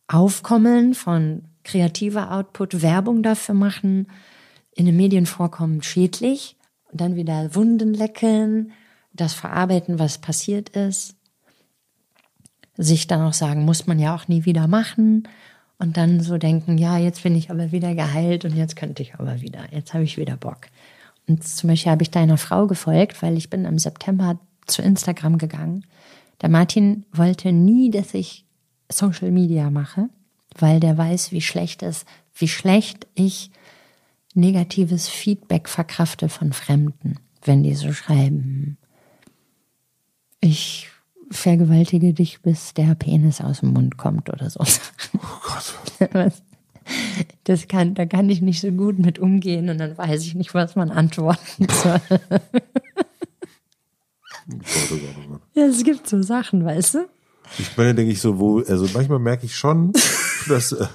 Aufkommen 0.07 0.95
von 0.95 1.43
kreativer 1.63 2.31
Output, 2.31 2.81
Werbung 2.81 3.21
dafür 3.23 3.55
machen, 3.55 4.07
in 4.73 4.87
den 4.87 4.97
Medien 4.97 5.27
vorkommen, 5.27 5.81
schädlich. 5.83 6.57
Dann 6.97 7.15
wieder 7.15 7.55
Wunden 7.55 7.93
lecken, 7.93 8.71
das 9.13 9.33
verarbeiten, 9.33 9.99
was 9.99 10.17
passiert 10.17 10.69
ist. 10.69 11.15
Sich 12.77 13.07
dann 13.07 13.21
auch 13.21 13.33
sagen, 13.33 13.63
muss 13.63 13.87
man 13.87 13.99
ja 13.99 14.15
auch 14.15 14.27
nie 14.27 14.45
wieder 14.45 14.67
machen. 14.67 15.27
Und 15.77 15.97
dann 15.97 16.21
so 16.21 16.37
denken, 16.37 16.77
ja, 16.77 16.97
jetzt 16.97 17.23
bin 17.23 17.35
ich 17.35 17.51
aber 17.51 17.71
wieder 17.71 17.95
geheilt 17.95 18.45
und 18.45 18.55
jetzt 18.55 18.75
könnte 18.75 19.03
ich 19.03 19.15
aber 19.15 19.41
wieder, 19.41 19.65
jetzt 19.71 19.93
habe 19.93 20.05
ich 20.05 20.17
wieder 20.17 20.37
Bock. 20.37 20.67
Und 21.27 21.43
zum 21.45 21.69
Beispiel 21.69 21.91
habe 21.91 22.03
ich 22.03 22.11
deiner 22.11 22.37
Frau 22.37 22.67
gefolgt, 22.67 23.21
weil 23.21 23.35
ich 23.35 23.49
bin 23.49 23.65
im 23.65 23.79
September 23.79 24.39
zu 24.67 24.81
Instagram 24.81 25.37
gegangen. 25.37 25.85
Der 26.41 26.49
Martin 26.49 27.05
wollte 27.11 27.51
nie, 27.51 27.89
dass 27.91 28.13
ich 28.13 28.45
Social 28.89 29.31
Media 29.31 29.69
mache, 29.69 30.09
weil 30.57 30.79
der 30.79 30.97
weiß, 30.97 31.31
wie 31.31 31.41
schlecht 31.41 31.83
es, 31.83 32.05
wie 32.35 32.47
schlecht 32.47 33.07
ich 33.15 33.51
negatives 34.35 35.07
Feedback 35.07 35.69
verkrafte 35.69 36.29
von 36.29 36.53
Fremden, 36.53 37.17
wenn 37.43 37.63
die 37.63 37.73
so 37.75 37.93
schreiben. 37.93 38.77
Ich 40.41 40.89
vergewaltige 41.31 42.13
dich, 42.13 42.41
bis 42.41 42.73
der 42.73 42.95
Penis 42.95 43.41
aus 43.41 43.61
dem 43.61 43.73
Mund 43.73 43.97
kommt 43.97 44.29
oder 44.29 44.49
so. 44.49 44.59
Oh 44.61 45.19
Gott. 45.47 46.33
Das 47.45 47.67
kann, 47.67 47.95
da 47.95 48.05
kann 48.05 48.29
ich 48.29 48.41
nicht 48.41 48.61
so 48.61 48.71
gut 48.71 48.99
mit 48.99 49.17
umgehen 49.17 49.69
und 49.69 49.79
dann 49.79 49.97
weiß 49.97 50.21
ich 50.21 50.35
nicht, 50.35 50.53
was 50.53 50.75
man 50.75 50.91
antworten 50.91 51.67
soll. 51.83 52.01
Ja, 55.55 55.65
es 55.65 55.83
gibt 55.83 56.07
so 56.07 56.21
Sachen, 56.21 56.63
weißt 56.63 56.95
du? 56.95 57.07
Ich 57.57 57.75
meine, 57.77 57.95
denke 57.95 58.11
ich 58.11 58.21
so, 58.21 58.39
wo, 58.39 58.59
also 58.59 58.87
manchmal 58.93 59.19
merke 59.19 59.45
ich 59.45 59.55
schon, 59.55 59.93
dass, 60.47 60.71
äh, 60.73 60.85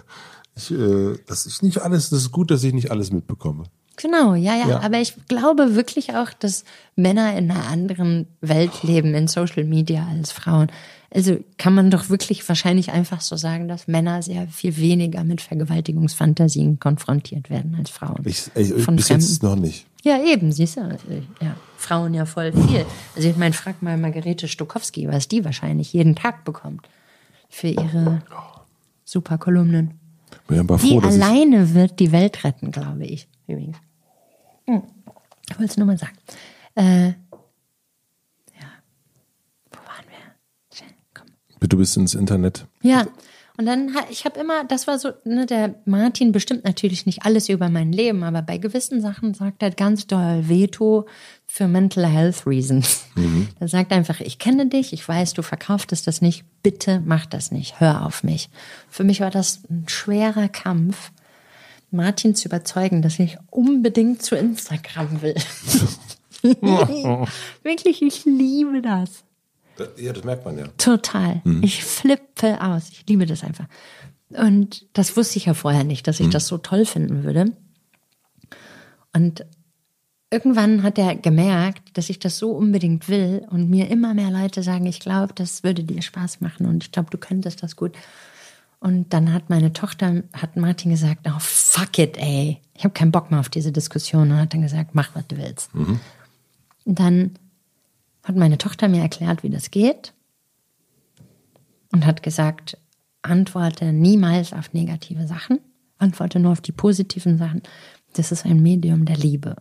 ich, 0.61 0.71
äh, 0.71 1.19
dass 1.27 1.47
ich 1.47 1.63
nicht 1.63 1.81
alles, 1.83 2.11
das 2.11 2.21
ist 2.21 2.33
gut, 2.33 2.51
dass 2.51 2.63
ich 2.63 2.73
nicht 2.73 2.91
alles 2.91 3.11
mitbekomme. 3.13 3.65
Genau, 3.97 4.35
ja, 4.35 4.55
ja, 4.57 4.69
Ja. 4.69 4.81
Aber 4.81 4.99
ich 4.99 5.15
glaube 5.29 5.75
wirklich 5.75 6.15
auch, 6.15 6.33
dass 6.33 6.65
Männer 6.97 7.37
in 7.37 7.51
einer 7.51 7.67
anderen 7.67 8.29
Welt 8.41 8.83
leben 8.83 9.15
in 9.15 9.29
Social 9.29 9.65
Media 9.65 10.07
als 10.11 10.33
Frauen. 10.33 10.69
Also 11.13 11.39
kann 11.59 11.75
man 11.75 11.91
doch 11.91 12.09
wirklich 12.09 12.49
wahrscheinlich 12.49 12.93
einfach 12.93 13.21
so 13.21 13.37
sagen, 13.37 13.67
dass 13.67 13.89
Männer 13.89 14.23
sehr 14.23 14.47
viel 14.49 14.77
weniger 14.77 15.25
mit 15.25 15.41
Vergewaltigungsfantasien 15.41 16.79
konfrontiert 16.79 17.51
werden 17.51 17.75
als 17.77 17.91
Frauen. 17.91 18.23
Ich, 18.25 18.51
ich, 18.55 18.73
Von 18.85 18.97
bis 18.97 19.09
Fremden. 19.09 19.27
jetzt 19.27 19.43
noch 19.43 19.57
nicht. 19.57 19.87
Ja, 20.03 20.23
eben, 20.23 20.53
siehst 20.53 20.77
du. 20.77 20.81
Ja, 21.43 21.57
Frauen 21.77 22.15
ja 22.15 22.25
voll 22.25 22.53
viel. 22.53 22.87
Also 23.17 23.29
ich 23.29 23.37
meine, 23.37 23.53
frag 23.53 23.83
mal 23.83 23.99
Margarete 23.99 24.49
Stokowski, 24.49 25.09
was 25.09 25.29
die 25.29 25.45
wahrscheinlich 25.45 25.93
jeden 25.93 26.15
Tag 26.15 26.45
bekommt 26.45 26.89
für 27.51 27.69
ihre 27.69 28.23
super 29.05 29.37
Kolumnen. 29.37 30.00
Bin 30.51 30.67
Die 30.67 30.89
froh, 30.89 30.99
ich, 30.99 31.05
alleine 31.05 31.75
wird 31.75 32.01
die 32.01 32.11
Welt 32.11 32.43
retten, 32.43 32.73
glaube 32.73 33.05
ich, 33.05 33.29
übrigens. 33.47 33.77
Hm. 34.67 34.83
Ich 35.49 35.59
wollte 35.59 35.71
es 35.71 35.77
nur 35.77 35.87
mal 35.87 35.97
sagen. 35.97 36.17
Äh, 36.75 37.07
ja. 37.07 37.15
Wo 39.71 39.79
waren 39.79 40.05
wir? 40.09 40.85
Komm. 41.15 41.29
du 41.61 41.77
bist 41.77 41.97
ins 41.97 42.15
Internet. 42.15 42.67
Ja, 42.83 43.07
und 43.61 43.67
dann, 43.67 43.95
ich 44.09 44.25
habe 44.25 44.41
immer, 44.41 44.65
das 44.65 44.87
war 44.87 44.99
so, 44.99 45.11
ne, 45.25 45.45
der 45.45 45.75
Martin 45.85 46.33
bestimmt 46.33 46.65
natürlich 46.65 47.05
nicht 47.05 47.27
alles 47.27 47.51
über 47.51 47.69
mein 47.69 47.93
Leben, 47.93 48.23
aber 48.23 48.41
bei 48.41 48.57
gewissen 48.57 49.03
Sachen 49.03 49.35
sagt 49.35 49.63
er 49.63 49.71
ganz 49.71 50.07
doll 50.07 50.49
Veto 50.49 51.07
für 51.47 51.69
Mental 51.69 52.07
Health 52.07 52.47
Reasons. 52.47 53.05
Er 53.61 53.69
sagt 53.69 53.93
einfach, 53.93 54.21
ich 54.21 54.39
kenne 54.39 54.69
dich, 54.69 54.95
ich 54.95 55.07
weiß, 55.07 55.35
du 55.35 55.43
verkauftest 55.43 56.07
das 56.07 56.23
nicht, 56.23 56.47
bitte 56.63 57.03
mach 57.05 57.27
das 57.27 57.51
nicht, 57.51 57.81
hör 57.81 58.07
auf 58.07 58.25
mich. 58.25 58.49
Für 58.89 59.05
mich 59.05 59.21
war 59.21 59.31
das 59.31 59.61
ein 59.69 59.85
schwerer 59.87 60.49
Kampf, 60.49 61.13
Martin 61.91 62.35
zu 62.35 62.49
überzeugen, 62.49 63.03
dass 63.03 63.19
ich 63.19 63.37
unbedingt 63.51 64.23
zu 64.23 64.37
Instagram 64.37 65.21
will. 65.21 65.35
Wirklich, 67.63 68.01
ich 68.01 68.25
liebe 68.25 68.81
das. 68.81 69.23
Ja, 69.97 70.13
das 70.13 70.25
merkt 70.25 70.45
man 70.45 70.59
ja. 70.59 70.67
Total. 70.79 71.43
Ich 71.63 71.85
flippe 71.85 72.61
aus. 72.61 72.91
Ich 72.91 73.05
liebe 73.09 73.27
das 73.27 73.45
einfach. 73.45 73.67
Und 74.31 74.87
das 74.93 75.17
wusste 75.17 75.39
ich 75.39 75.47
ja 75.47 75.55
vorher 75.55 75.85
nicht, 75.85 76.07
dass 76.07 76.21
ich 76.21 76.31
das 76.31 76.47
so 76.47 76.59
toll 76.59 76.85
finden 76.87 77.25
würde. 77.25 77.53
Und 79.13 79.45
irgendwann 80.31 80.83
hat 80.83 80.99
er 80.99 81.17
gemerkt, 81.17 81.97
dass 81.99 82.11
ich 82.11 82.21
das 82.21 82.39
so 82.39 82.53
unbedingt 82.53 83.09
will 83.09 83.45
und 83.51 83.69
mir 83.69 83.89
immer 83.89 84.15
mehr 84.15 84.31
Leute 84.31 84.63
sagen, 84.63 84.87
ich 84.87 85.01
glaube, 85.01 85.35
das 85.35 85.65
würde 85.65 85.83
dir 85.83 86.01
Spaß 86.01 86.41
machen 86.41 86.67
und 86.67 86.85
ich 86.85 86.93
glaube, 86.93 87.11
du 87.11 87.19
könntest 87.19 87.63
das 87.63 87.75
gut. 87.75 87.97
Und 88.79 89.13
dann 89.13 89.33
hat 89.33 89.51
meine 89.51 89.73
Tochter, 89.73 90.23
hat 90.33 90.57
Martin 90.57 90.93
gesagt, 90.93 91.27
oh 91.29 91.39
fuck 91.39 91.99
it, 91.99 92.17
ey. 92.17 92.61
Ich 92.75 92.85
habe 92.85 92.95
keinen 92.95 93.13
Bock 93.13 93.31
mehr 93.31 93.41
auf 93.41 93.49
diese 93.51 93.73
Diskussion 93.73 94.31
und 94.31 94.39
hat 94.39 94.55
dann 94.55 94.63
gesagt, 94.63 94.95
mach, 94.95 95.15
was 95.15 95.27
du 95.27 95.37
willst. 95.37 95.71
Und 96.85 96.99
dann 96.99 97.33
hat 98.25 98.37
meine 98.37 98.59
Tochter 98.59 98.89
mir 98.89 99.03
erklärt, 99.03 99.43
wie 99.43 99.51
das 99.51 99.71
geht 99.71 100.13
und 101.93 102.07
hat 102.07 102.23
gesagt, 102.23 102.79
antworte 103.23 103.93
niemals 103.93 104.53
auf 104.53 104.73
negative 104.73 105.27
Sachen, 105.27 105.59
antworte 105.99 106.39
nur 106.39 106.53
auf 106.53 106.61
die 106.61 106.73
positiven 106.73 107.39
Sachen. 107.39 107.63
Das 108.15 108.33
ist 108.33 108.45
ein 108.45 108.63
Medium 108.63 109.05
der 109.05 109.17
Liebe. 109.17 109.57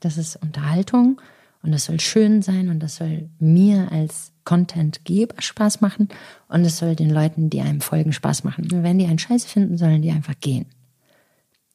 Das 0.00 0.18
ist 0.18 0.36
Unterhaltung 0.36 1.20
und 1.62 1.72
das 1.72 1.86
soll 1.86 2.00
schön 2.00 2.42
sein 2.42 2.68
und 2.68 2.80
das 2.80 2.96
soll 2.96 3.30
mir 3.38 3.90
als 3.90 4.32
Contentgeber 4.44 5.40
Spaß 5.40 5.80
machen 5.80 6.08
und 6.48 6.64
es 6.64 6.76
soll 6.76 6.94
den 6.94 7.10
Leuten, 7.10 7.48
die 7.48 7.62
einem 7.62 7.80
folgen, 7.80 8.12
Spaß 8.12 8.44
machen. 8.44 8.64
Und 8.70 8.82
wenn 8.82 8.98
die 8.98 9.06
einen 9.06 9.18
Scheiße 9.18 9.48
finden, 9.48 9.78
sollen 9.78 10.02
die 10.02 10.10
einfach 10.10 10.38
gehen. 10.40 10.66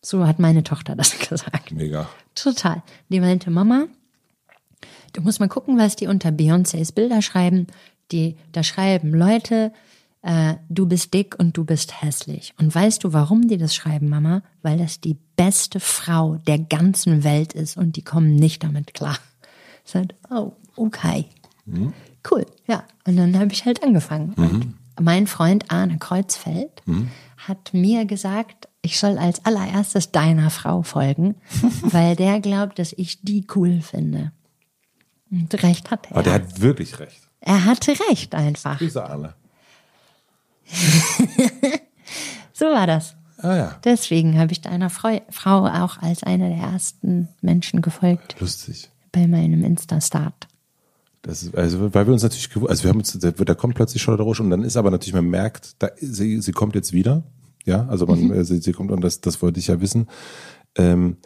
So 0.01 0.27
hat 0.27 0.39
meine 0.39 0.63
Tochter 0.63 0.95
das 0.95 1.17
gesagt. 1.29 1.71
Mega. 1.71 2.07
Total. 2.35 2.83
Die 3.09 3.19
meinte, 3.19 3.49
Mama, 3.49 3.87
du 5.11 5.21
musst 5.21 5.39
mal 5.39 5.49
gucken, 5.49 5.77
was 5.77 5.95
die 5.95 6.07
unter 6.07 6.29
Beyoncés 6.29 6.93
Bilder 6.93 7.21
schreiben. 7.21 7.67
Die, 8.11 8.37
da 8.51 8.63
schreiben 8.63 9.13
Leute, 9.13 9.71
äh, 10.21 10.55
du 10.67 10.87
bist 10.87 11.13
dick 11.13 11.37
und 11.39 11.55
du 11.55 11.63
bist 11.63 12.01
hässlich. 12.01 12.53
Und 12.59 12.73
weißt 12.73 13.03
du, 13.03 13.13
warum 13.13 13.47
die 13.47 13.57
das 13.57 13.75
schreiben, 13.75 14.09
Mama? 14.09 14.41
Weil 14.61 14.77
das 14.77 14.99
die 14.99 15.17
beste 15.35 15.79
Frau 15.79 16.35
der 16.47 16.59
ganzen 16.59 17.23
Welt 17.23 17.53
ist 17.53 17.77
und 17.77 17.95
die 17.95 18.03
kommen 18.03 18.35
nicht 18.35 18.63
damit 18.63 18.93
klar. 18.93 19.17
Ich 19.85 19.91
sag, 19.91 20.07
oh, 20.29 20.53
okay. 20.75 21.25
Mhm. 21.65 21.93
Cool, 22.29 22.45
ja. 22.67 22.83
Und 23.07 23.17
dann 23.17 23.37
habe 23.39 23.53
ich 23.53 23.65
halt 23.65 23.83
angefangen. 23.83 24.33
Mhm. 24.35 24.73
mein 24.99 25.27
Freund 25.27 25.71
Arne 25.71 25.97
Kreuzfeld 25.97 26.81
mhm. 26.85 27.09
hat 27.37 27.73
mir 27.73 28.05
gesagt, 28.05 28.67
ich 28.81 28.99
soll 28.99 29.17
als 29.17 29.45
allererstes 29.45 30.11
deiner 30.11 30.49
Frau 30.49 30.83
folgen, 30.83 31.35
weil 31.81 32.15
der 32.15 32.39
glaubt, 32.39 32.79
dass 32.79 32.93
ich 32.93 33.21
die 33.21 33.45
cool 33.55 33.81
finde. 33.81 34.31
Und 35.31 35.63
recht 35.63 35.91
hat 35.91 36.07
er. 36.07 36.11
Aber 36.11 36.23
der 36.23 36.33
hat 36.33 36.61
wirklich 36.61 36.99
recht. 36.99 37.21
Er 37.41 37.65
hatte 37.65 37.93
recht 38.09 38.35
einfach. 38.35 38.77
Grüße 38.77 39.03
Arne. 39.03 39.33
so 42.53 42.65
war 42.65 42.87
das. 42.87 43.15
Ah, 43.37 43.55
ja. 43.55 43.79
Deswegen 43.83 44.37
habe 44.37 44.51
ich 44.51 44.61
deiner 44.61 44.89
Frau 44.89 45.65
auch 45.65 45.97
als 45.99 46.23
einer 46.23 46.49
der 46.49 46.57
ersten 46.57 47.29
Menschen 47.41 47.81
gefolgt. 47.81 48.35
Lustig. 48.39 48.89
Bei 49.11 49.27
meinem 49.27 49.63
Insta-Start. 49.63 50.47
Das 51.21 51.43
ist, 51.43 51.55
also, 51.55 51.93
weil 51.93 52.05
wir 52.05 52.13
uns 52.13 52.23
natürlich, 52.23 52.49
also 52.67 52.83
wir 52.83 52.89
haben 52.89 52.99
uns, 52.99 53.17
da 53.17 53.53
kommt 53.53 53.75
plötzlich 53.75 54.01
Charlotte 54.01 54.23
Roche 54.23 54.43
und 54.43 54.49
dann 54.49 54.63
ist 54.63 54.77
aber 54.77 54.91
natürlich, 54.91 55.13
man 55.13 55.29
merkt, 55.29 55.75
da, 55.79 55.89
sie, 55.99 56.41
sie 56.41 56.51
kommt 56.51 56.75
jetzt 56.75 56.93
wieder. 56.93 57.23
Ja, 57.65 57.87
also 57.87 58.05
man, 58.05 58.19
mhm. 58.19 58.43
sie, 58.43 58.59
sie 58.59 58.71
kommt 58.71 58.91
und 58.91 59.01
das, 59.01 59.21
das 59.21 59.41
wollte 59.41 59.59
ich 59.59 59.67
ja 59.67 59.81
wissen. 59.81 60.07
Ähm, 60.75 61.17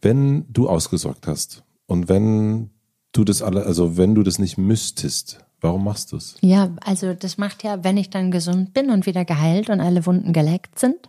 wenn 0.00 0.44
du 0.52 0.68
ausgesorgt 0.68 1.26
hast 1.26 1.62
und 1.86 2.08
wenn 2.08 2.70
du 3.14 3.24
das 3.24 3.40
alle, 3.40 3.64
also 3.64 3.96
wenn 3.96 4.14
du 4.14 4.22
das 4.22 4.38
nicht 4.38 4.58
müsstest, 4.58 5.44
Warum 5.64 5.84
machst 5.84 6.12
du 6.12 6.18
es? 6.18 6.36
Ja, 6.42 6.68
also 6.84 7.14
das 7.14 7.38
macht 7.38 7.62
ja, 7.62 7.82
wenn 7.82 7.96
ich 7.96 8.10
dann 8.10 8.30
gesund 8.30 8.74
bin 8.74 8.90
und 8.90 9.06
wieder 9.06 9.24
geheilt 9.24 9.70
und 9.70 9.80
alle 9.80 10.04
Wunden 10.04 10.34
geleckt 10.34 10.78
sind, 10.78 11.08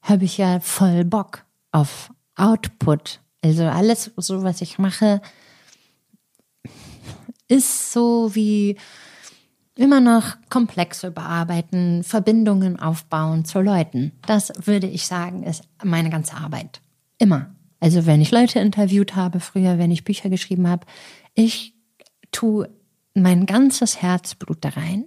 habe 0.00 0.26
ich 0.26 0.38
ja 0.38 0.60
voll 0.60 1.04
Bock 1.04 1.44
auf 1.72 2.12
Output. 2.36 3.18
Also 3.42 3.64
alles, 3.64 4.12
so 4.16 4.44
was 4.44 4.60
ich 4.60 4.78
mache, 4.78 5.20
ist 7.48 7.92
so 7.92 8.32
wie 8.36 8.76
immer 9.74 10.00
noch 10.00 10.36
Komplexe 10.50 11.10
bearbeiten, 11.10 12.04
Verbindungen 12.04 12.78
aufbauen 12.78 13.44
zu 13.44 13.60
Leuten. 13.60 14.12
Das 14.24 14.52
würde 14.64 14.86
ich 14.86 15.08
sagen, 15.08 15.42
ist 15.42 15.64
meine 15.82 16.10
ganze 16.10 16.36
Arbeit. 16.36 16.80
Immer. 17.18 17.53
Also 17.84 18.06
wenn 18.06 18.22
ich 18.22 18.30
Leute 18.30 18.60
interviewt 18.60 19.14
habe, 19.14 19.40
früher, 19.40 19.76
wenn 19.76 19.90
ich 19.90 20.04
Bücher 20.04 20.30
geschrieben 20.30 20.66
habe, 20.68 20.86
ich 21.34 21.74
tue 22.32 22.70
mein 23.12 23.44
ganzes 23.44 24.00
Herzblut 24.00 24.56
da 24.62 24.70
rein 24.70 25.04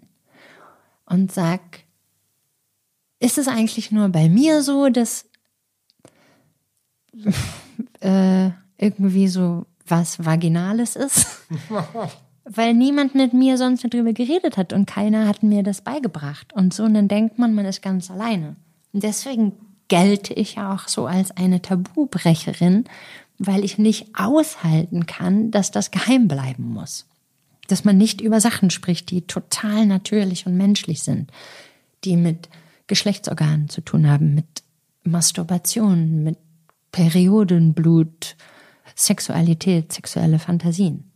und 1.08 1.32
sag, 1.32 1.60
ist 3.20 3.40
es 3.40 3.48
eigentlich 3.48 3.92
nur 3.92 4.10
bei 4.10 4.30
mir 4.30 4.62
so, 4.62 4.90
dass 4.90 5.26
äh, 8.00 8.52
irgendwie 8.78 9.28
so 9.28 9.66
was 9.88 10.24
Vaginales 10.24 10.96
ist? 10.96 11.48
Weil 12.46 12.76
niemand 12.76 13.16
mit 13.16 13.34
mir 13.34 13.58
sonst 13.58 13.86
darüber 13.86 14.14
geredet 14.14 14.56
hat 14.56 14.72
und 14.72 14.86
keiner 14.86 15.28
hat 15.28 15.42
mir 15.42 15.64
das 15.64 15.82
beigebracht. 15.82 16.54
Und 16.54 16.76
so, 16.76 16.84
und 16.84 16.94
dann 16.94 17.08
denkt 17.08 17.40
man, 17.40 17.56
man 17.56 17.66
ist 17.66 17.82
ganz 17.82 18.12
alleine. 18.12 18.56
Und 18.94 19.02
deswegen 19.02 19.54
gelte 19.88 20.34
ich 20.34 20.56
ja 20.56 20.74
auch 20.74 20.88
so 20.88 21.08
als 21.08 21.32
eine 21.32 21.62
Tabubrecherin, 21.62 22.86
weil 23.40 23.64
ich 23.64 23.78
nicht 23.78 24.08
aushalten 24.16 25.06
kann, 25.06 25.52
dass 25.52 25.72
das 25.72 25.92
geheim 25.92 26.28
bleiben 26.28 26.64
muss 26.64 27.06
dass 27.68 27.84
man 27.84 27.98
nicht 27.98 28.22
über 28.22 28.42
Sachen 28.42 28.70
spricht, 28.70 29.12
die 29.12 29.28
total 29.28 29.86
natürlich 29.86 30.48
und 30.48 30.58
menschlich 30.58 31.04
sind, 31.04 31.32
die 32.04 32.18
mit 32.18 32.50
Geschlechtsorganen 32.88 33.70
zu 33.70 33.82
tun 33.82 34.10
haben, 34.10 34.34
mit 34.34 34.64
Masturbation, 35.04 36.24
mit 36.24 36.38
Periodenblut, 36.92 38.36
Sexualität, 38.96 39.94
sexuelle 39.94 40.40
Fantasien. 40.40 41.12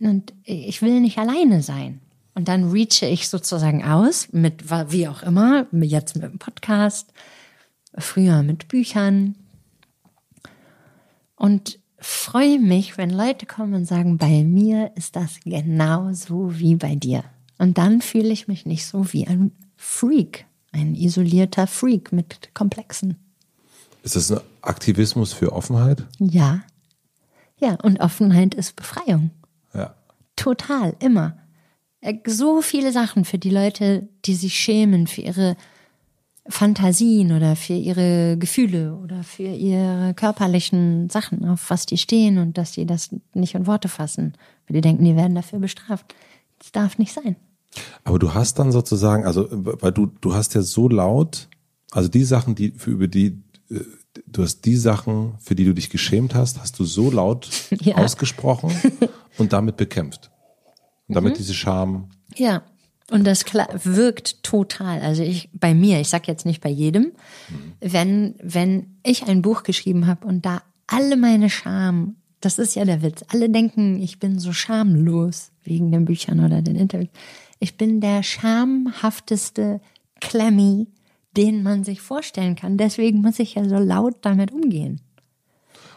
Und 0.00 0.34
ich 0.42 0.82
will 0.82 1.00
nicht 1.00 1.18
alleine 1.18 1.62
sein. 1.62 2.00
Und 2.34 2.48
dann 2.48 2.70
reache 2.70 3.06
ich 3.06 3.28
sozusagen 3.28 3.82
aus 3.82 4.28
mit 4.32 4.68
wie 4.90 5.08
auch 5.08 5.22
immer, 5.22 5.66
jetzt 5.72 6.16
mit 6.16 6.24
dem 6.24 6.38
Podcast, 6.38 7.12
früher 7.98 8.42
mit 8.42 8.68
Büchern. 8.68 9.36
Und 11.36 11.78
freue 11.98 12.58
mich, 12.58 12.98
wenn 12.98 13.10
Leute 13.10 13.46
kommen 13.46 13.74
und 13.74 13.84
sagen, 13.84 14.18
bei 14.18 14.44
mir 14.44 14.92
ist 14.96 15.16
das 15.16 15.40
genauso 15.44 16.58
wie 16.58 16.76
bei 16.76 16.94
dir. 16.94 17.24
Und 17.58 17.78
dann 17.78 18.00
fühle 18.00 18.28
ich 18.28 18.48
mich 18.48 18.66
nicht 18.66 18.86
so 18.86 19.12
wie 19.12 19.26
ein 19.26 19.52
Freak, 19.76 20.46
ein 20.72 20.94
isolierter 20.94 21.66
Freak 21.66 22.12
mit 22.12 22.54
Komplexen. 22.54 23.16
Ist 24.02 24.16
das 24.16 24.30
ein 24.30 24.40
Aktivismus 24.62 25.32
für 25.32 25.52
Offenheit? 25.52 26.04
Ja. 26.18 26.62
Ja, 27.58 27.76
und 27.82 28.00
Offenheit 28.00 28.54
ist 28.54 28.76
Befreiung. 28.76 29.30
Ja. 29.74 29.94
Total, 30.36 30.94
immer. 31.00 31.38
Äh, 32.00 32.18
so 32.26 32.62
viele 32.62 32.92
Sachen 32.92 33.24
für 33.24 33.38
die 33.38 33.50
Leute, 33.50 34.08
die 34.24 34.34
sich 34.34 34.54
schämen 34.54 35.06
für 35.06 35.22
ihre 35.22 35.56
Fantasien 36.48 37.32
oder 37.32 37.56
für 37.56 37.74
ihre 37.74 38.36
Gefühle 38.38 38.94
oder 38.96 39.22
für 39.22 39.42
ihre 39.48 40.14
körperlichen 40.14 41.10
Sachen, 41.10 41.44
auf 41.44 41.70
was 41.70 41.86
die 41.86 41.98
stehen 41.98 42.38
und 42.38 42.58
dass 42.58 42.72
die 42.72 42.86
das 42.86 43.10
nicht 43.34 43.54
in 43.54 43.66
Worte 43.66 43.88
fassen, 43.88 44.34
weil 44.66 44.76
die 44.76 44.80
denken, 44.80 45.04
die 45.04 45.16
werden 45.16 45.34
dafür 45.34 45.58
bestraft. 45.58 46.14
Das 46.58 46.72
darf 46.72 46.98
nicht 46.98 47.12
sein. 47.12 47.36
Aber 48.04 48.18
du 48.18 48.32
hast 48.34 48.58
dann 48.58 48.72
sozusagen, 48.72 49.26
also 49.26 49.48
weil 49.50 49.92
du 49.92 50.06
du 50.06 50.34
hast 50.34 50.54
ja 50.54 50.62
so 50.62 50.88
laut, 50.88 51.48
also 51.90 52.08
die 52.08 52.24
Sachen, 52.24 52.54
die 52.54 52.70
für 52.70 52.90
über 52.90 53.08
die 53.08 53.42
äh, 53.70 53.80
du 54.26 54.42
hast 54.42 54.64
die 54.64 54.76
Sachen, 54.76 55.34
für 55.38 55.54
die 55.54 55.64
du 55.64 55.74
dich 55.74 55.90
geschämt 55.90 56.34
hast, 56.34 56.60
hast 56.60 56.78
du 56.78 56.84
so 56.84 57.10
laut 57.10 57.48
ja. 57.80 57.96
ausgesprochen 57.96 58.72
und 59.38 59.52
damit 59.52 59.76
bekämpft. 59.76 60.30
Und 61.08 61.14
damit 61.14 61.34
mhm. 61.34 61.38
diese 61.38 61.54
Scham. 61.54 62.10
Ja. 62.34 62.62
Und 63.10 63.24
das 63.24 63.44
wirkt 63.84 64.42
total. 64.42 65.00
Also 65.00 65.22
ich 65.22 65.48
bei 65.52 65.74
mir, 65.74 66.00
ich 66.00 66.08
sag 66.08 66.26
jetzt 66.26 66.44
nicht 66.44 66.60
bei 66.60 66.70
jedem, 66.70 67.12
mhm. 67.48 67.72
wenn 67.80 68.34
wenn 68.42 68.96
ich 69.04 69.28
ein 69.28 69.42
Buch 69.42 69.62
geschrieben 69.62 70.06
habe 70.06 70.26
und 70.26 70.44
da 70.44 70.62
alle 70.88 71.16
meine 71.16 71.50
Scham, 71.50 72.16
das 72.40 72.58
ist 72.58 72.74
ja 72.74 72.84
der 72.84 73.02
Witz. 73.02 73.24
Alle 73.28 73.48
denken, 73.48 74.00
ich 74.02 74.18
bin 74.18 74.38
so 74.38 74.52
schamlos 74.52 75.52
wegen 75.62 75.92
den 75.92 76.04
Büchern 76.04 76.44
oder 76.44 76.62
den 76.62 76.76
Interviews. 76.76 77.10
Ich 77.58 77.76
bin 77.76 78.00
der 78.00 78.22
schamhafteste 78.22 79.80
Klemmi, 80.20 80.88
den 81.36 81.62
man 81.62 81.84
sich 81.84 82.00
vorstellen 82.00 82.56
kann. 82.56 82.76
Deswegen 82.76 83.20
muss 83.20 83.38
ich 83.38 83.54
ja 83.54 83.68
so 83.68 83.76
laut 83.76 84.16
damit 84.22 84.52
umgehen. 84.52 85.00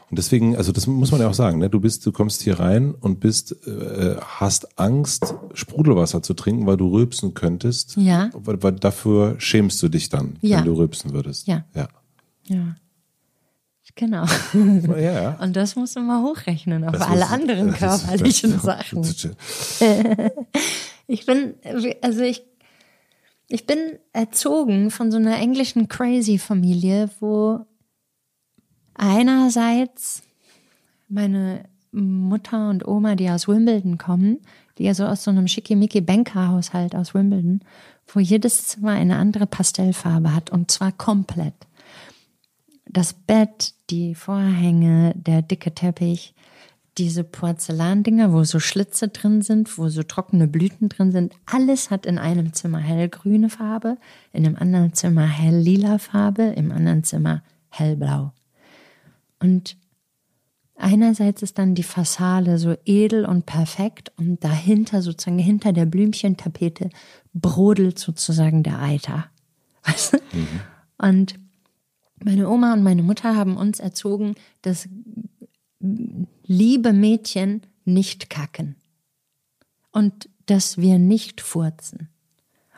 Und 0.10 0.18
deswegen, 0.18 0.56
also 0.56 0.72
das 0.72 0.88
muss 0.88 1.12
man 1.12 1.22
ja 1.22 1.28
auch 1.28 1.34
sagen, 1.34 1.60
ne? 1.60 1.70
du 1.70 1.80
bist, 1.80 2.06
du 2.06 2.12
kommst 2.12 2.42
hier 2.42 2.60
rein 2.60 2.96
und 2.96 3.20
bist, 3.20 3.56
äh, 3.68 4.16
hast 4.20 4.80
Angst, 4.80 5.36
Sprudelwasser 5.54 6.24
zu 6.24 6.34
trinken, 6.34 6.66
weil 6.66 6.78
du 6.78 6.88
rülpsen 6.88 7.36
könntest. 7.36 7.96
Ja. 7.98 8.32
Weil, 8.34 8.62
weil 8.64 8.72
dafür 8.74 9.36
schämst 9.38 9.82
du 9.84 9.88
dich 9.88 10.10
dann, 10.10 10.38
ja. 10.42 10.58
wenn 10.58 10.66
du 10.66 10.74
rülpsen 10.74 11.14
würdest. 11.14 11.48
Ja. 11.48 11.66
Ja. 11.76 11.88
Ja. 12.48 12.76
Genau. 13.96 14.26
Ja. 14.98 15.32
Und 15.42 15.56
das 15.56 15.76
muss 15.76 15.94
man 15.96 16.08
mal 16.08 16.24
hochrechnen 16.24 16.86
auf 16.86 16.94
das 16.94 17.02
alle 17.02 17.20
muss, 17.20 17.32
anderen 17.32 17.74
körperlichen 17.74 18.54
ist, 18.56 18.62
Sachen. 18.64 19.04
ich 21.08 21.26
bin, 21.26 21.56
also 22.02 22.22
ich, 22.22 22.44
ich 23.50 23.66
bin 23.66 24.00
erzogen 24.14 24.90
von 24.90 25.12
so 25.12 25.18
einer 25.18 25.38
englischen 25.38 25.88
Crazy 25.90 26.38
Familie, 26.38 27.10
wo 27.20 27.66
Einerseits 29.02 30.24
meine 31.08 31.64
Mutter 31.94 32.70
und 32.70 32.86
Oma, 32.86 33.16
die 33.16 33.30
aus 33.30 33.48
Wimbledon 33.48 33.98
kommen, 33.98 34.40
die 34.78 34.84
ja 34.84 34.94
so 34.94 35.06
aus 35.06 35.24
so 35.24 35.32
einem 35.32 35.48
schickimicki 35.48 36.02
Bankerhaushalt 36.02 36.94
aus 36.96 37.14
Wimbledon, 37.14 37.62
wo 38.08 38.20
jedes 38.20 38.68
Zimmer 38.68 38.92
eine 38.92 39.16
andere 39.16 39.48
Pastellfarbe 39.48 40.36
hat 40.36 40.50
und 40.50 40.70
zwar 40.70 40.92
komplett. 40.92 41.54
Das 42.90 43.14
Bett, 43.14 43.74
die 43.90 44.16
Vorhänge, 44.16 45.14
der 45.16 45.44
dicke 45.44 45.74
Teppich, 45.74 46.36
diese 46.98 47.24
Porzellandinger, 47.24 48.34
wo 48.34 48.44
so 48.44 48.60
Schlitze 48.60 49.08
drin 49.08 49.42
sind, 49.42 49.78
wo 49.78 49.88
so 49.88 50.04
trockene 50.04 50.50
Blüten 50.50 50.90
drin 50.90 51.14
sind, 51.14 51.34
alles 51.46 51.90
hat 51.90 52.06
in 52.06 52.18
einem 52.18 52.52
Zimmer 52.52 52.80
hellgrüne 52.80 53.50
Farbe, 53.50 53.98
in 54.34 54.46
einem 54.46 54.58
anderen 54.58 54.94
Zimmer 54.94 55.26
helllila 55.26 56.00
Farbe, 56.00 56.44
im 56.44 56.74
anderen 56.74 57.06
Zimmer 57.06 57.44
hellblau. 57.70 58.34
Und 59.40 59.78
einerseits 60.76 61.42
ist 61.42 61.58
dann 61.58 61.76
die 61.76 61.84
Fassade 61.84 62.58
so 62.58 62.76
edel 62.86 63.26
und 63.26 63.46
perfekt 63.46 64.12
und 64.18 64.44
dahinter, 64.44 65.02
sozusagen 65.02 65.40
hinter 65.40 65.74
der 65.74 65.86
Blümchentapete, 65.86 66.90
brodelt 67.34 68.00
sozusagen 68.00 68.64
der 68.64 68.80
Eiter. 68.80 69.30
Weißt 69.84 70.14
du? 70.14 70.18
Mhm. 70.34 70.60
Und 70.98 71.40
meine 72.24 72.50
Oma 72.50 72.74
und 72.74 72.84
meine 72.84 73.04
Mutter 73.04 73.36
haben 73.36 73.56
uns 73.56 73.80
erzogen, 73.80 74.36
dass 74.62 74.90
liebe 75.80 76.94
Mädchen 76.94 77.62
nicht 77.86 78.30
kacken 78.30 78.76
und 79.92 80.30
dass 80.46 80.78
wir 80.78 81.00
nicht 81.00 81.42
furzen 81.42 82.10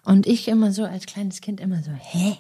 Und 0.04 0.28
ich 0.28 0.48
immer 0.48 0.72
so 0.72 0.84
als 0.84 1.06
kleines 1.06 1.42
Kind 1.42 1.60
immer 1.60 1.82
so, 1.82 1.92
hä? 1.92 2.38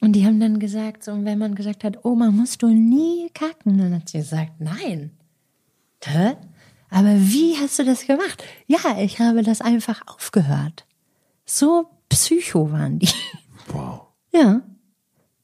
Und 0.00 0.12
die 0.12 0.24
haben 0.24 0.38
dann 0.40 0.58
gesagt, 0.58 1.02
so, 1.04 1.12
wenn 1.24 1.38
man 1.38 1.54
gesagt 1.54 1.84
hat, 1.84 2.04
Oma, 2.04 2.30
musst 2.30 2.62
du 2.62 2.68
nie 2.68 3.30
kacken? 3.34 3.78
Dann 3.78 3.94
hat 3.94 4.08
sie 4.08 4.18
gesagt, 4.18 4.60
nein. 4.60 5.10
Hä? 6.04 6.36
Aber 6.90 7.14
wie 7.16 7.56
hast 7.56 7.78
du 7.78 7.84
das 7.84 8.06
gemacht? 8.06 8.44
Ja, 8.66 8.98
ich 8.98 9.18
habe 9.18 9.42
das 9.42 9.60
einfach 9.60 10.02
aufgehört. 10.06 10.86
So 11.44 11.88
psycho 12.08 12.70
waren 12.70 12.98
die. 12.98 13.08
Wow. 13.68 14.02
Ja. 14.32 14.62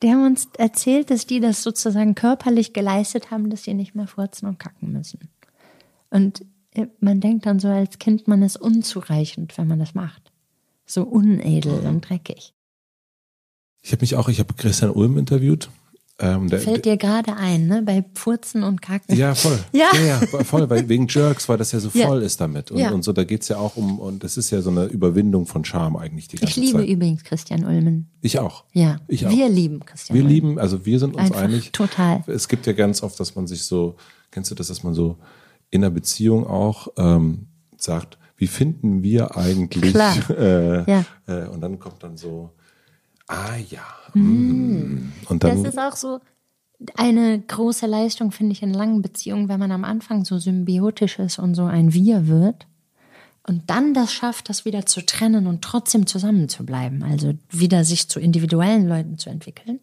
Die 0.02 0.10
haben 0.10 0.24
uns 0.24 0.48
erzählt, 0.58 1.10
dass 1.10 1.26
die 1.26 1.40
das 1.40 1.62
sozusagen 1.62 2.14
körperlich 2.14 2.72
geleistet 2.72 3.30
haben, 3.30 3.50
dass 3.50 3.64
sie 3.64 3.74
nicht 3.74 3.94
mehr 3.94 4.06
furzen 4.06 4.46
und 4.48 4.58
kacken 4.58 4.92
müssen. 4.92 5.28
Und 6.10 6.44
äh, 6.74 6.86
man 7.00 7.20
denkt 7.20 7.46
dann 7.46 7.58
so 7.58 7.68
als 7.68 7.98
Kind, 7.98 8.28
man 8.28 8.42
ist 8.42 8.56
unzureichend, 8.56 9.56
wenn 9.58 9.68
man 9.68 9.78
das 9.78 9.94
macht. 9.94 10.32
So 10.86 11.02
unedel 11.02 11.86
und 11.86 12.08
dreckig. 12.08 12.54
Ich 13.82 13.92
habe 13.92 14.00
mich 14.02 14.14
auch, 14.16 14.28
ich 14.28 14.38
habe 14.38 14.54
Christian 14.54 14.90
Ulm 14.90 15.18
interviewt. 15.18 15.68
Ähm, 16.18 16.48
der, 16.48 16.60
Fällt 16.60 16.84
dir 16.84 16.96
gerade 16.96 17.34
ein, 17.36 17.66
ne? 17.66 17.82
Bei 17.84 18.04
Furzen 18.14 18.62
und 18.62 18.80
Kacken. 18.80 19.16
Ja, 19.16 19.34
voll. 19.34 19.58
Ja. 19.72 19.86
ja, 19.94 20.00
ja 20.20 20.44
voll, 20.44 20.70
weil 20.70 20.88
wegen 20.88 21.08
Jerks, 21.08 21.48
weil 21.48 21.56
das 21.58 21.72
ja 21.72 21.80
so 21.80 21.90
Ja. 21.94 22.06
voll 22.06 22.22
ist 22.22 22.40
damit. 22.40 22.70
Und, 22.70 22.78
Ja. 22.78 22.90
und 22.92 23.02
so, 23.02 23.12
da 23.12 23.24
geht's 23.24 23.48
ja 23.48 23.56
auch 23.56 23.76
um, 23.76 23.98
und 23.98 24.22
das 24.22 24.36
ist 24.36 24.50
ja 24.50 24.60
so 24.62 24.70
eine 24.70 24.84
Überwindung 24.84 25.46
von 25.46 25.64
Scham 25.64 25.96
eigentlich 25.96 26.28
die 26.28 26.36
ganze 26.36 26.60
Ich 26.60 26.64
liebe 26.66 26.78
Zeit. 26.78 26.88
übrigens 26.88 27.24
Christian 27.24 27.64
Ulmen. 27.64 28.08
Ich 28.20 28.38
auch. 28.38 28.64
Ja. 28.72 28.98
Ich 29.08 29.26
auch. 29.26 29.30
Wir 29.30 29.48
lieben 29.48 29.80
Christian 29.84 30.14
Wir 30.16 30.22
Ulmen. 30.22 30.34
lieben, 30.34 30.58
also 30.60 30.84
wir 30.86 30.98
sind 31.00 31.16
uns 31.16 31.24
Einfach 31.24 31.40
einig. 31.40 31.72
total. 31.72 32.22
Es 32.28 32.46
gibt 32.46 32.66
ja 32.66 32.72
ganz 32.74 33.02
oft, 33.02 33.18
dass 33.18 33.34
man 33.34 33.48
sich 33.48 33.64
so, 33.64 33.96
kennst 34.30 34.50
du 34.50 34.54
das, 34.54 34.68
dass 34.68 34.84
man 34.84 34.94
so 34.94 35.16
in 35.70 35.82
einer 35.82 35.90
Beziehung 35.90 36.46
auch 36.46 36.86
ähm, 36.98 37.46
sagt, 37.78 38.18
wie 38.36 38.46
finden 38.46 39.02
wir 39.02 39.36
eigentlich? 39.36 39.92
Klar. 39.94 40.14
Äh, 40.30 40.88
Ja. 40.88 41.04
äh, 41.26 41.48
und 41.48 41.62
dann 41.62 41.80
kommt 41.80 42.02
dann 42.04 42.16
so, 42.16 42.50
ah 43.28 43.56
ja. 43.68 43.84
mm. 44.14 45.12
Und 45.28 45.44
dann, 45.44 45.62
Das 45.62 45.74
ist 45.74 45.78
auch 45.78 45.96
so 45.96 46.20
eine 46.96 47.40
große 47.40 47.86
Leistung, 47.86 48.32
finde 48.32 48.52
ich, 48.52 48.62
in 48.62 48.74
langen 48.74 49.02
Beziehungen, 49.02 49.48
wenn 49.48 49.60
man 49.60 49.72
am 49.72 49.84
Anfang 49.84 50.24
so 50.24 50.38
symbiotisch 50.38 51.18
ist 51.18 51.38
und 51.38 51.54
so 51.54 51.64
ein 51.64 51.92
Wir 51.92 52.26
wird 52.26 52.66
und 53.44 53.70
dann 53.70 53.92
das 53.92 54.12
schafft, 54.12 54.48
das 54.48 54.64
wieder 54.64 54.86
zu 54.86 55.04
trennen 55.04 55.46
und 55.46 55.62
trotzdem 55.62 56.06
zusammen 56.06 56.48
zu 56.48 56.64
bleiben, 56.64 57.02
also 57.02 57.34
wieder 57.50 57.84
sich 57.84 58.08
zu 58.08 58.20
individuellen 58.20 58.86
Leuten 58.86 59.18
zu 59.18 59.30
entwickeln. 59.30 59.80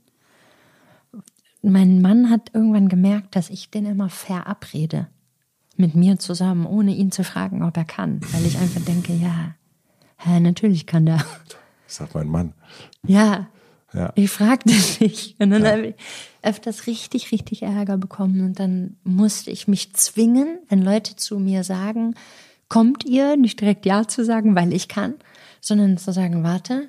Mein 1.62 2.02
Mann 2.02 2.30
hat 2.30 2.52
irgendwann 2.54 2.88
gemerkt, 2.88 3.36
dass 3.36 3.50
ich 3.50 3.70
den 3.70 3.86
immer 3.86 4.10
verabrede 4.10 5.08
mit 5.76 5.94
mir 5.94 6.20
zusammen, 6.20 6.66
ohne 6.66 6.96
ihn 6.96 7.12
zu 7.12 7.24
fragen, 7.24 7.64
ob 7.64 7.76
er 7.76 7.86
kann, 7.86 8.22
weil 8.32 8.46
ich 8.46 8.58
einfach 8.58 8.82
denke, 8.82 9.14
ja, 9.14 9.56
ja 10.26 10.40
natürlich 10.40 10.86
kann 10.86 11.06
der. 11.06 11.24
sagt 11.96 12.16
mein 12.16 12.28
Mann. 12.28 12.54
Ja, 13.06 13.48
Ja. 13.94 14.12
ich 14.16 14.30
fragte 14.30 14.70
dich. 15.00 15.36
Und 15.40 15.50
dann 15.52 15.66
habe 15.66 15.88
ich 15.88 15.96
öfters 16.42 16.86
richtig, 16.88 17.32
richtig 17.32 17.64
Ärger 17.64 17.98
bekommen. 17.98 18.42
Und 18.42 18.60
dann 18.60 18.98
musste 19.04 19.52
ich 19.52 19.68
mich 19.68 19.94
zwingen, 19.94 20.60
wenn 20.70 20.82
Leute 20.82 21.16
zu 21.16 21.40
mir 21.40 21.64
sagen, 21.64 22.16
kommt 22.68 23.04
ihr, 23.06 23.36
nicht 23.36 23.60
direkt 23.60 23.86
Ja 23.86 24.08
zu 24.08 24.24
sagen, 24.24 24.56
weil 24.56 24.74
ich 24.74 24.88
kann, 24.88 25.16
sondern 25.62 25.98
zu 25.98 26.14
sagen, 26.14 26.44
warte, 26.44 26.88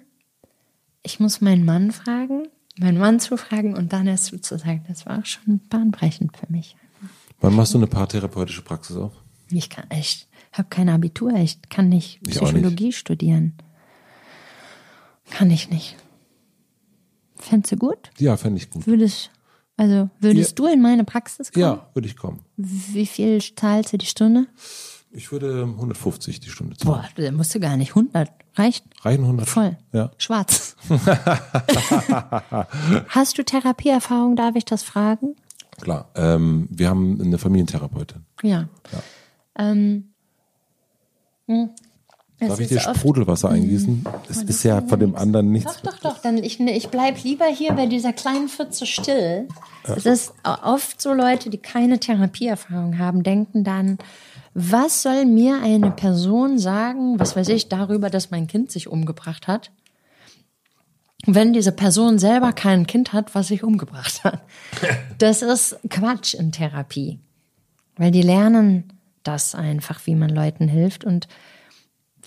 ich 1.02 1.18
muss 1.20 1.40
meinen 1.40 1.64
Mann 1.64 1.90
fragen, 1.90 2.48
meinen 2.78 2.98
Mann 2.98 3.18
zu 3.18 3.36
fragen 3.38 3.74
und 3.74 3.92
dann 3.92 4.06
erst 4.06 4.26
zu 4.44 4.58
sagen. 4.58 4.84
Das 4.88 5.06
war 5.06 5.18
auch 5.20 5.26
schon 5.26 5.60
bahnbrechend 5.70 6.36
für 6.36 6.50
mich. 6.52 6.76
Wann 7.40 7.54
machst 7.56 7.72
du 7.72 7.78
eine 7.78 7.86
paartherapeutische 7.86 8.60
Praxis 8.62 8.96
auf? 8.96 9.12
Ich 9.50 9.70
kann 9.70 9.90
echt, 9.90 10.28
habe 10.52 10.68
kein 10.68 10.90
Abitur, 10.90 11.32
ich 11.34 11.62
kann 11.70 11.88
nicht 11.88 12.20
Ich 12.26 12.38
auch 12.38 12.42
nicht. 12.42 12.52
Psychologie 12.52 12.92
studieren. 12.92 13.54
Kann 15.30 15.50
ich 15.50 15.70
nicht. 15.70 15.96
Fändest 17.36 17.72
du 17.72 17.76
gut? 17.76 18.10
Ja, 18.18 18.36
fände 18.36 18.58
ich 18.58 18.70
gut. 18.70 18.86
Würdest, 18.86 19.30
also 19.76 20.10
würdest 20.20 20.58
du 20.58 20.66
in 20.66 20.82
meine 20.82 21.04
Praxis 21.04 21.50
kommen? 21.52 21.62
Ja, 21.62 21.86
würde 21.94 22.08
ich 22.08 22.16
kommen. 22.16 22.40
Wie 22.56 23.06
viel 23.06 23.40
zahlst 23.40 23.92
du 23.92 23.98
die 23.98 24.06
Stunde? 24.06 24.46
Ich 25.12 25.32
würde 25.32 25.62
150 25.62 26.38
die 26.40 26.50
Stunde 26.50 26.76
zahlen. 26.76 27.02
Boah, 27.16 27.22
da 27.22 27.32
musst 27.32 27.54
du 27.54 27.60
gar 27.60 27.76
nicht. 27.76 27.90
100 27.90 28.30
reicht. 28.54 28.84
Rein 29.02 29.20
100. 29.20 29.48
Voll. 29.48 29.76
Ja. 29.92 30.12
Schwarz. 30.18 30.76
Hast 33.08 33.36
du 33.36 33.44
Therapieerfahrung? 33.44 34.36
Darf 34.36 34.54
ich 34.54 34.64
das 34.64 34.84
fragen? 34.84 35.34
Klar. 35.80 36.10
Ähm, 36.14 36.68
wir 36.70 36.88
haben 36.88 37.20
eine 37.20 37.38
Familientherapeutin. 37.38 38.24
Ja. 38.42 38.68
Ähm, 39.58 40.12
hm. 41.48 41.70
Darf 42.40 42.60
ich 42.60 42.68
dir 42.68 42.80
Sprudelwasser 42.80 43.50
eingießen? 43.50 44.04
Es 44.28 44.42
ist 44.42 44.62
ja 44.62 44.80
von 44.80 44.98
dem 44.98 45.14
anderen 45.14 45.52
nichts. 45.52 45.80
Doch, 45.82 45.92
doch, 45.92 45.98
doch. 45.98 46.18
Dann 46.18 46.38
ich, 46.38 46.58
ich 46.58 46.88
bleib 46.88 47.22
lieber 47.22 47.46
hier 47.46 47.72
bei 47.72 47.86
dieser 47.86 48.12
kleinen 48.12 48.48
Pfütze 48.48 48.86
still. 48.86 49.46
Es 49.84 50.06
ist 50.06 50.32
oft 50.44 51.00
so 51.00 51.12
Leute, 51.12 51.50
die 51.50 51.58
keine 51.58 52.00
Therapieerfahrung 52.00 52.98
haben, 52.98 53.22
denken 53.22 53.64
dann, 53.64 53.98
was 54.54 55.02
soll 55.02 55.26
mir 55.26 55.62
eine 55.62 55.90
Person 55.90 56.58
sagen, 56.58 57.18
was 57.18 57.36
weiß 57.36 57.48
ich, 57.48 57.68
darüber, 57.68 58.10
dass 58.10 58.30
mein 58.30 58.46
Kind 58.46 58.72
sich 58.72 58.88
umgebracht 58.88 59.46
hat, 59.46 59.70
wenn 61.26 61.52
diese 61.52 61.72
Person 61.72 62.18
selber 62.18 62.52
kein 62.52 62.86
Kind 62.86 63.12
hat, 63.12 63.34
was 63.34 63.48
sich 63.48 63.62
umgebracht 63.62 64.24
hat. 64.24 64.42
Das 65.18 65.42
ist 65.42 65.76
Quatsch 65.90 66.32
in 66.32 66.50
Therapie. 66.50 67.18
Weil 67.96 68.10
die 68.10 68.22
lernen 68.22 68.94
das 69.22 69.54
einfach, 69.54 70.06
wie 70.06 70.14
man 70.14 70.30
Leuten 70.30 70.66
hilft. 70.66 71.04
Und 71.04 71.28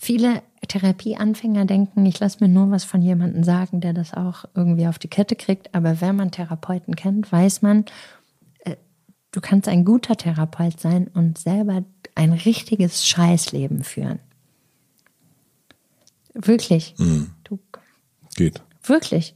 viele 0.03 0.43
Therapieanfänger 0.67 1.65
denken, 1.65 2.05
ich 2.05 2.19
lasse 2.19 2.37
mir 2.41 2.49
nur 2.49 2.71
was 2.71 2.83
von 2.83 3.01
jemandem 3.01 3.43
sagen, 3.43 3.81
der 3.81 3.93
das 3.93 4.13
auch 4.13 4.45
irgendwie 4.53 4.87
auf 4.87 4.99
die 4.99 5.07
Kette 5.07 5.35
kriegt. 5.35 5.73
Aber 5.73 6.01
wenn 6.01 6.15
man 6.15 6.31
Therapeuten 6.31 6.95
kennt, 6.95 7.31
weiß 7.31 7.61
man, 7.61 7.85
äh, 8.59 8.75
du 9.31 9.41
kannst 9.41 9.67
ein 9.67 9.85
guter 9.85 10.15
Therapeut 10.15 10.79
sein 10.79 11.07
und 11.07 11.37
selber 11.37 11.83
ein 12.15 12.33
richtiges 12.33 13.07
Scheißleben 13.07 13.83
führen. 13.83 14.19
Wirklich. 16.33 16.95
Du, 17.43 17.59
Geht. 18.35 18.61
wirklich. 18.83 19.35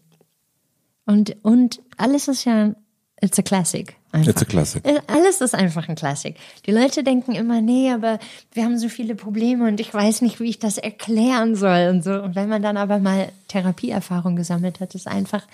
Und, 1.05 1.37
und 1.43 1.81
alles 1.95 2.27
ist 2.27 2.43
ja, 2.45 2.75
it's 3.21 3.39
a 3.39 3.41
classic. 3.41 3.95
Einfach. 4.11 4.31
It's 4.31 4.41
a 4.41 4.45
classic. 4.45 4.85
Äh, 4.85 5.01
Alles 5.07 5.41
ist 5.41 5.53
einfach 5.53 5.89
ein 5.89 5.95
Klassik. 5.95 6.37
Die 6.65 6.71
Leute 6.71 7.03
denken 7.03 7.33
immer, 7.33 7.61
nee, 7.61 7.91
aber 7.91 8.19
wir 8.53 8.63
haben 8.63 8.77
so 8.77 8.89
viele 8.89 9.15
Probleme 9.15 9.67
und 9.67 9.79
ich 9.79 9.93
weiß 9.93 10.21
nicht, 10.21 10.39
wie 10.39 10.49
ich 10.49 10.59
das 10.59 10.77
erklären 10.77 11.55
soll 11.55 11.89
und 11.91 12.03
so. 12.03 12.21
Und 12.21 12.35
wenn 12.35 12.49
man 12.49 12.61
dann 12.61 12.77
aber 12.77 12.99
mal 12.99 13.31
Therapieerfahrung 13.47 14.35
gesammelt 14.35 14.79
hat, 14.79 14.95
ist 14.95 15.07
einfach 15.07 15.45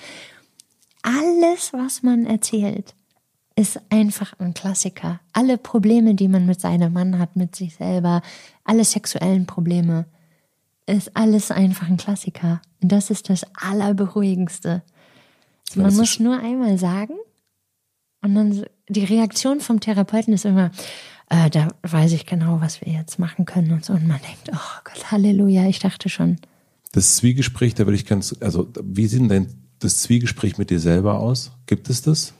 alles, 1.02 1.74
was 1.74 2.04
man 2.04 2.26
erzählt, 2.26 2.96
ist 3.56 3.80
einfach 3.90 4.34
ein 4.40 4.54
Klassiker. 4.54 5.20
Alle 5.34 5.58
Probleme, 5.58 6.16
die 6.16 6.28
man 6.28 6.46
mit 6.46 6.60
seinem 6.60 6.94
Mann 6.94 7.20
hat, 7.20 7.36
mit 7.36 7.56
sich 7.56 7.76
selber, 7.76 8.22
alle 8.64 8.84
sexuellen 8.84 9.46
Probleme, 9.46 10.06
ist 10.86 11.16
alles 11.16 11.52
einfach 11.52 11.88
ein 11.88 11.98
Klassiker. 11.98 12.62
Und 12.82 12.92
das 12.92 13.10
ist 13.10 13.30
das 13.30 13.46
Allerberuhigendste. 13.56 14.82
Man 15.76 15.96
muss 15.96 16.20
nur 16.20 16.40
einmal 16.40 16.78
sagen 16.78 17.16
und 18.24 18.34
dann 18.36 18.66
die 18.90 19.04
Reaktion 19.04 19.60
vom 19.60 19.80
Therapeuten 19.80 20.34
ist 20.34 20.46
immer, 20.46 20.72
äh, 21.30 21.50
da 21.50 21.68
weiß 21.84 22.12
ich 22.14 22.26
genau, 22.26 22.60
was 22.62 22.82
wir 22.82 22.92
jetzt 22.92 23.20
machen 23.20 23.46
können 23.46 23.72
und 23.72 23.86
so. 23.86 23.94
Und 23.94 24.08
man 24.08 24.20
denkt, 24.22 24.50
oh 24.52 24.80
Gott, 24.84 25.12
Halleluja, 25.12 25.68
ich 25.68 25.80
dachte 25.80 26.10
schon. 26.10 26.38
Das 26.92 27.16
Zwiegespräch, 27.18 27.76
da 27.76 27.86
würde 27.86 27.96
ich 27.96 28.06
ganz, 28.06 28.36
also 28.40 28.70
wie 28.84 29.08
sieht 29.08 29.30
denn 29.30 29.48
das 29.80 30.02
Zwiegespräch 30.02 30.58
mit 30.58 30.70
dir 30.70 30.80
selber 30.80 31.20
aus? 31.20 31.52
Gibt 31.66 31.90
es 31.90 32.02
das? 32.02 32.34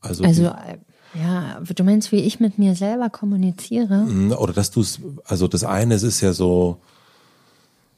Also, 0.00 0.24
Also, 0.24 0.44
äh, 0.46 0.78
ja, 1.14 1.60
du 1.60 1.84
meinst, 1.84 2.12
wie 2.12 2.20
ich 2.20 2.40
mit 2.40 2.58
mir 2.58 2.74
selber 2.74 3.10
kommuniziere? 3.10 4.06
die- 4.08 4.34
oder 4.34 4.52
dass 4.52 4.70
du 4.70 4.80
es, 4.80 5.00
also 5.24 5.48
das 5.48 5.64
eine 5.64 5.94
es 5.94 6.02
ist 6.02 6.20
ja 6.20 6.32
so, 6.32 6.80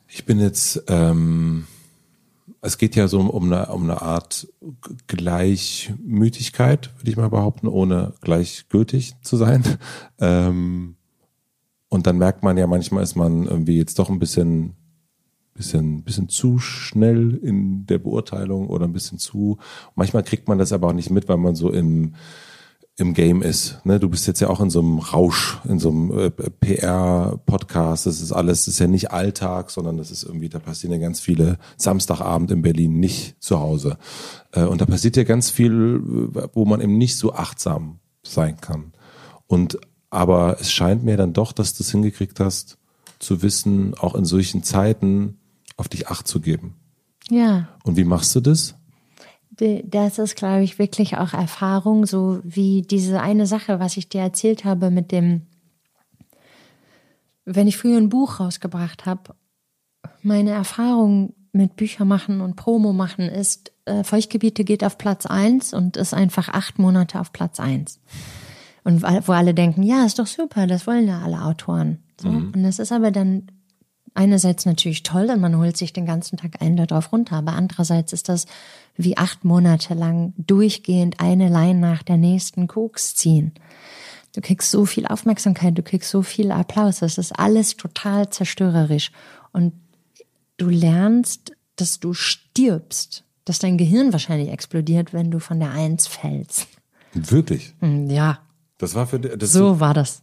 ich 0.09 0.25
bin 0.25 0.41
jetzt, 0.41 0.83
ähm, 0.89 1.67
es 2.63 2.79
geht 2.79 2.95
ja 2.95 3.09
so 3.09 3.21
um, 3.21 3.53
eine, 3.53 3.67
um 3.67 3.83
eine 3.83 4.03
Art 4.03 4.49
Gleichmütigkeit, 5.09 6.91
würde 6.97 7.11
ich 7.11 7.17
mal 7.17 7.29
behaupten, 7.29 7.67
ohne 7.67 8.15
gleichgültig 8.23 9.17
zu 9.23 9.37
sein. 9.37 9.63
Ähm, 10.19 10.95
und 11.89 12.07
dann 12.07 12.17
merkt 12.17 12.45
man 12.45 12.57
ja 12.57 12.69
manchmal 12.69 13.03
ist 13.03 13.17
man 13.17 13.45
irgendwie 13.45 13.77
jetzt 13.77 13.99
doch 13.99 14.09
ein 14.09 14.21
bisschen 14.21 14.77
bisschen, 15.53 16.05
bisschen 16.05 16.29
zu 16.29 16.59
schnell 16.59 17.35
in 17.43 17.87
der 17.87 17.99
Beurteilung 17.99 18.69
oder 18.69 18.87
ein 18.87 18.93
bisschen 18.93 19.19
zu. 19.19 19.59
Manchmal 19.97 20.23
kriegt 20.23 20.47
man 20.47 20.59
das 20.59 20.73
aber 20.73 20.89
auch 20.89 20.93
nicht 20.93 21.11
mit, 21.11 21.29
weil 21.29 21.39
man 21.39 21.57
so 21.57 21.71
im, 21.71 22.15
im 22.97 23.15
Game 23.15 23.43
ist. 23.43 23.79
Ne? 23.85 23.99
Du 23.99 24.09
bist 24.09 24.27
jetzt 24.27 24.41
ja 24.41 24.49
auch 24.49 24.61
in 24.61 24.71
so 24.71 24.81
einem 24.81 24.99
Rausch, 24.99 25.59
in 25.65 25.79
so 25.79 25.89
einem 25.89 26.19
äh, 26.19 26.31
PR-Podcast. 26.31 28.07
Das 28.07 28.21
ist 28.21 28.33
alles, 28.33 28.67
das 28.67 28.75
ist 28.75 28.81
ja 28.81 28.87
nicht 28.87 29.11
Alltag, 29.11 29.71
sondern 29.71 29.97
das 29.97 30.11
ist 30.11 30.25
irgendwie, 30.25 30.49
da 30.49 30.59
passieren 30.59 30.93
ja 30.93 30.99
ganz 30.99 31.19
viele 31.19 31.59
Samstagabend 31.79 32.51
in 32.51 32.63
Berlin 32.63 33.01
nicht 33.01 33.43
zu 33.43 33.61
Hause. 33.61 33.97
Äh, 34.53 34.65
und 34.65 34.81
da 34.81 34.87
passiert 34.87 35.17
ja 35.17 35.25
ganz 35.25 35.51
viel, 35.51 36.01
wo 36.53 36.65
man 36.65 36.81
eben 36.81 36.99
nicht 36.99 37.17
so 37.17 37.33
achtsam 37.33 37.99
sein 38.23 38.61
kann. 38.61 38.93
Und 39.47 39.79
aber 40.11 40.59
es 40.61 40.71
scheint 40.71 41.03
mir 41.03 41.17
dann 41.17 41.33
doch, 41.33 41.53
dass 41.53 41.73
du 41.73 41.83
es 41.83 41.91
hingekriegt 41.91 42.39
hast, 42.39 42.77
zu 43.19 43.41
wissen, 43.41 43.95
auch 43.95 44.15
in 44.15 44.27
solchen 44.27 44.63
Zeiten 44.63 45.39
auf 45.79 45.89
dich 45.89 46.09
Acht 46.09 46.29
zu 46.29 46.41
geben. 46.41 46.75
Ja. 47.31 47.69
Und 47.85 47.97
wie 47.97 48.05
machst 48.05 48.35
du 48.35 48.41
das? 48.41 48.75
Das 49.55 50.19
ist, 50.19 50.35
glaube 50.35 50.63
ich, 50.63 50.79
wirklich 50.79 51.19
auch 51.19 51.35
Erfahrung, 51.35 52.07
so 52.07 52.41
wie 52.43 52.83
diese 52.83 53.21
eine 53.21 53.47
Sache, 53.47 53.81
was 53.81 53.99
ich 53.99 54.09
dir 54.09 54.23
erzählt 54.23 54.65
habe 54.65 54.91
mit 54.91 55.13
dem, 55.13 55.43
wenn 57.45 57.69
ich 57.69 57.77
früher 57.77 57.99
ein 57.99 58.09
Buch 58.09 58.41
rausgebracht 58.41 59.05
habe, 59.05 59.35
meine 60.23 60.53
Erfahrung 60.53 61.35
mit 61.53 61.77
Bücher 61.77 62.07
machen 62.07 62.41
und 62.41 62.57
Promo 62.57 62.95
machen 62.95 63.29
ist, 63.29 63.73
äh, 63.85 64.05
Feuchtgebiete 64.05 64.65
geht 64.65 64.85
auf 64.85 64.97
Platz 64.97 65.27
eins 65.27 65.75
und 65.75 65.99
ist 65.99 66.15
einfach 66.15 66.49
acht 66.49 66.79
Monate 66.79 67.21
auf 67.21 67.33
Platz 67.33 67.61
eins. 67.61 68.01
Und 68.85 69.03
wo 69.03 69.33
alle 69.33 69.55
denken, 69.55 69.83
ja, 69.83 70.05
ist 70.05 70.19
doch 70.19 70.27
super, 70.27 70.67
das 70.67 70.87
wollen 70.87 71.07
ja 71.07 71.21
alle 71.21 71.43
Autoren. 71.43 71.99
So. 72.21 72.29
Mhm. 72.29 72.53
Und 72.55 72.63
das 72.63 72.79
ist 72.79 72.91
aber 72.91 73.11
dann 73.11 73.47
einerseits 74.15 74.67
natürlich 74.67 75.03
toll 75.03 75.31
und 75.31 75.41
man 75.41 75.57
holt 75.57 75.77
sich 75.77 75.93
den 75.93 76.07
ganzen 76.07 76.37
Tag 76.37 76.61
einen 76.61 76.77
darauf 76.77 77.13
runter, 77.13 77.37
aber 77.37 77.53
andererseits 77.53 78.13
ist 78.13 78.29
das 78.29 78.47
wie 78.97 79.17
acht 79.17 79.45
Monate 79.45 79.95
lang 79.95 80.35
durchgehend 80.37 81.21
eine 81.21 81.49
Line 81.49 81.79
nach 81.79 82.03
der 82.03 82.17
nächsten 82.17 82.69
Koks 82.69 83.15
ziehen. 83.15 83.53
Du 84.35 84.41
kriegst 84.41 84.71
so 84.71 84.87
viel 84.87 85.07
Aufmerksamkeit, 85.07 85.77
du 85.77 85.83
kriegst 85.83 86.11
so 86.11 86.23
viel 86.23 86.53
Applaus, 86.53 87.01
das 87.01 87.19
ist 87.19 87.39
alles 87.39 87.77
total 87.77 88.31
zerstörerisch. 88.31 89.13
Und 89.53 89.75
du 90.57 90.69
lernst, 90.69 91.53
dass 91.77 92.01
du 92.01 92.15
stirbst, 92.15 93.25
dass 93.45 93.59
dein 93.59 93.77
Gehirn 93.77 94.13
wahrscheinlich 94.13 94.49
explodiert, 94.49 95.13
wenn 95.13 95.31
du 95.31 95.39
von 95.39 95.61
der 95.61 95.73
Eins 95.73 96.07
fällst. 96.07 96.67
Wirklich? 97.13 97.75
Hm, 97.81 98.09
ja. 98.09 98.39
Das 98.79 98.95
war 98.95 99.07
für 99.07 99.21
das 99.21 99.53
so 99.53 99.81
war 99.81 99.95
das. 99.95 100.22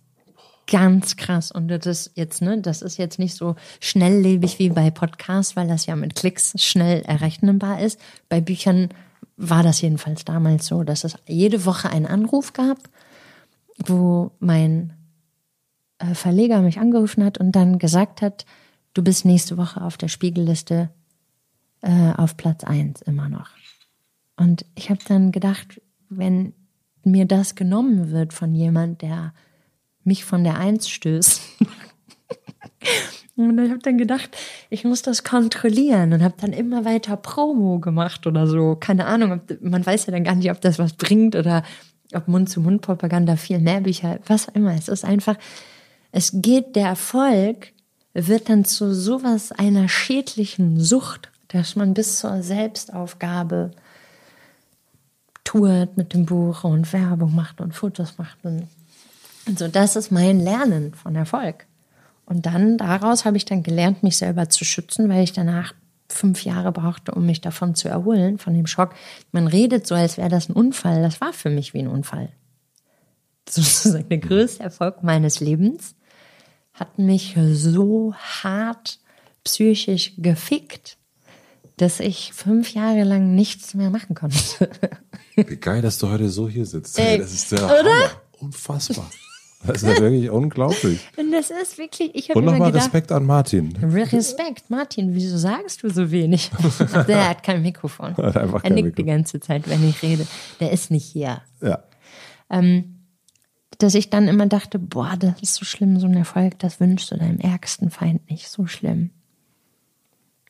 Ganz 0.70 1.16
krass. 1.16 1.52
Und 1.52 1.68
das 1.70 2.12
jetzt, 2.14 2.44
ne, 2.44 2.62
das 2.62 2.84
ist 2.84 2.98
jetzt 2.98 3.18
nicht 3.18 3.34
so 3.34 3.56
schnelllebig 3.80 4.60
wie 4.60 4.70
bei 4.70 4.92
Podcasts, 4.92 5.56
weil 5.56 5.68
das 5.68 5.88
ja 5.88 5.96
mit 5.96 6.16
Klicks 6.16 6.54
schnell 6.58 7.02
errechnbar 7.02 7.82
ist. 7.82 8.00
Bei 8.30 8.40
Büchern 8.40 8.90
war 9.36 9.64
das 9.64 9.82
jedenfalls 9.82 10.26
damals 10.26 10.68
so, 10.68 10.84
dass 10.84 11.04
es 11.04 11.16
jede 11.28 11.66
Woche 11.66 11.90
einen 11.90 12.06
Anruf 12.06 12.54
gab, 12.54 12.78
wo 13.84 14.32
mein 14.40 14.94
äh, 15.98 16.14
Verleger 16.14 16.62
mich 16.62 16.80
angerufen 16.80 17.24
hat 17.24 17.40
und 17.40 17.54
dann 17.54 17.80
gesagt 17.80 18.22
hat, 18.22 18.46
du 18.94 19.02
bist 19.04 19.26
nächste 19.26 19.58
Woche 19.58 19.82
auf 19.82 19.98
der 19.98 20.08
Spiegelliste 20.08 20.92
äh, 21.82 22.12
auf 22.16 22.38
Platz 22.38 22.64
eins 22.64 23.02
immer 23.02 23.28
noch. 23.28 23.50
Und 24.38 24.66
ich 24.76 24.92
habe 24.92 25.00
dann 25.08 25.32
gedacht, 25.32 25.82
wenn 26.10 26.54
mir 27.04 27.26
das 27.26 27.56
genommen 27.56 28.12
wird 28.12 28.34
von 28.34 28.54
jemand, 28.54 29.02
der 29.02 29.34
mich 30.10 30.26
von 30.26 30.44
der 30.44 30.58
Eins 30.58 30.90
stößt. 30.90 31.42
und 33.38 33.58
ich 33.60 33.70
habe 33.70 33.80
dann 33.80 33.98
gedacht, 33.98 34.36
ich 34.70 34.84
muss 34.84 35.02
das 35.02 35.24
kontrollieren 35.24 36.12
und 36.12 36.24
habe 36.24 36.34
dann 36.42 36.52
immer 36.52 36.84
weiter 36.84 37.16
Promo 37.16 37.80
gemacht 37.80 38.28
oder 38.28 38.48
so. 38.48 38.76
Keine 38.76 39.06
Ahnung, 39.06 39.32
ob, 39.32 39.62
man 39.62 39.86
weiß 39.86 40.08
ja 40.08 40.12
dann 40.12 40.26
gar 40.26 40.36
nicht, 40.36 40.52
ob 40.52 40.60
das 40.60 40.80
was 40.80 40.94
bringt 40.94 41.36
oder 41.36 41.64
ob 42.14 42.28
Mund-zu-Mund-Propaganda 42.28 43.36
viel 43.38 43.60
mehr 43.60 43.82
Bücher, 43.82 44.20
was 44.26 44.50
auch 44.50 44.56
immer. 44.56 44.74
Es 44.74 44.88
ist 44.88 45.06
einfach, 45.06 45.36
es 46.12 46.32
geht, 46.34 46.76
der 46.76 46.88
Erfolg 46.88 47.72
wird 48.14 48.50
dann 48.50 48.66
zu 48.66 48.94
sowas 48.94 49.52
einer 49.52 49.88
schädlichen 49.88 50.80
Sucht, 50.80 51.32
dass 51.50 51.76
man 51.76 51.94
bis 51.94 52.18
zur 52.18 52.42
Selbstaufgabe 52.42 53.72
tourt 55.44 55.98
mit 55.98 56.14
dem 56.14 56.26
Buch 56.26 56.64
und 56.64 56.92
Werbung 56.94 57.36
macht 57.36 57.62
und 57.62 57.74
Fotos 57.74 58.18
macht 58.18 58.38
und 58.44 58.68
also 59.50 59.68
das 59.68 59.96
ist 59.96 60.12
mein 60.12 60.40
Lernen 60.40 60.94
von 60.94 61.16
Erfolg. 61.16 61.66
Und 62.26 62.46
dann 62.46 62.78
daraus 62.78 63.26
habe 63.26 63.38
ich 63.38 63.46
dann 63.46 63.64
gelernt, 63.64 64.04
mich 64.04 64.18
selber 64.18 64.50
zu 64.50 64.64
schützen, 64.64 65.10
weil 65.10 65.24
ich 65.24 65.34
danach 65.34 65.74
fünf 66.08 66.44
Jahre 66.44 66.72
brauchte, 66.72 67.12
um 67.14 67.26
mich 67.26 67.42
davon 67.42 67.76
zu 67.76 67.88
erholen, 67.88 68.38
von 68.38 68.54
dem 68.54 68.68
Schock. 68.68 68.94
Man 69.32 69.48
redet 69.48 69.88
so, 69.88 69.96
als 69.96 70.18
wäre 70.18 70.30
das 70.30 70.50
ein 70.50 70.54
Unfall. 70.54 71.02
Das 71.02 71.22
war 71.22 71.34
für 71.34 71.50
mich 71.50 71.74
wie 71.74 71.80
ein 71.80 71.88
Unfall. 71.88 72.30
Sozusagen 73.50 74.10
der 74.10 74.20
größte 74.20 74.64
Erfolg 74.64 75.04
meines 75.04 75.40
Lebens 75.40 75.96
hat 76.74 77.00
mich 77.00 77.36
so 77.52 78.14
hart 78.14 79.00
psychisch 79.44 80.14
gefickt, 80.18 80.98
dass 81.78 82.00
ich 82.00 82.34
fünf 82.34 82.74
Jahre 82.74 83.04
lang 83.04 83.34
nichts 83.34 83.74
mehr 83.74 83.90
machen 83.90 84.14
konnte. 84.14 84.70
Wie 85.36 85.56
geil, 85.56 85.82
dass 85.82 85.98
du 85.98 86.10
heute 86.10 86.30
so 86.30 86.48
hier 86.48 86.66
sitzt. 86.66 87.00
Ey, 87.00 87.18
das 87.18 87.34
ist 87.34 87.52
der 87.52 87.64
oder? 87.64 87.80
Hammer. 87.80 88.12
Unfassbar. 88.40 89.10
Das 89.66 89.84
ist 89.84 89.90
ja 89.90 89.98
wirklich 90.02 90.30
unglaublich. 90.30 91.00
Und 91.18 91.32
das 91.32 91.50
ist 91.50 91.78
wirklich, 91.78 92.16
ich 92.16 92.30
habe 92.30 92.40
Und 92.40 92.46
nochmal 92.46 92.72
Respekt 92.72 93.12
an 93.12 93.26
Martin. 93.26 93.76
Respekt, 93.78 94.70
Martin, 94.70 95.14
wieso 95.14 95.38
sagst 95.38 95.84
du 95.84 95.90
so 95.90 96.12
wenig? 96.12 96.50
Der 97.08 97.30
hat 97.30 97.44
kein 97.44 97.62
Mikrofon. 97.62 98.16
Hat 98.16 98.38
einfach 98.38 98.56
er 98.56 98.62
kein 98.62 98.74
nickt 98.74 98.86
Mikrofon. 98.86 99.06
die 99.06 99.12
ganze 99.12 99.40
Zeit, 99.40 99.70
wenn 99.70 99.88
ich 99.88 100.02
rede. 100.02 100.26
Der 100.60 100.72
ist 100.72 100.92
nicht 100.92 101.06
hier. 101.06 101.42
Ja. 101.62 101.84
Ähm, 102.50 102.96
dass 103.80 103.96
ich 103.96 104.10
dann 104.10 104.28
immer 104.28 104.46
dachte, 104.46 104.78
boah, 104.80 105.16
das 105.18 105.42
ist 105.42 105.56
so 105.56 105.66
schlimm, 105.66 106.00
so 106.00 106.08
ein 106.08 106.16
Erfolg, 106.16 106.60
das 106.60 106.80
wünschst 106.80 107.12
du 107.12 107.18
deinem 107.18 107.40
ärgsten 107.40 107.90
Feind 107.92 108.30
nicht, 108.30 108.50
so 108.50 108.68
schlimm. 108.68 109.12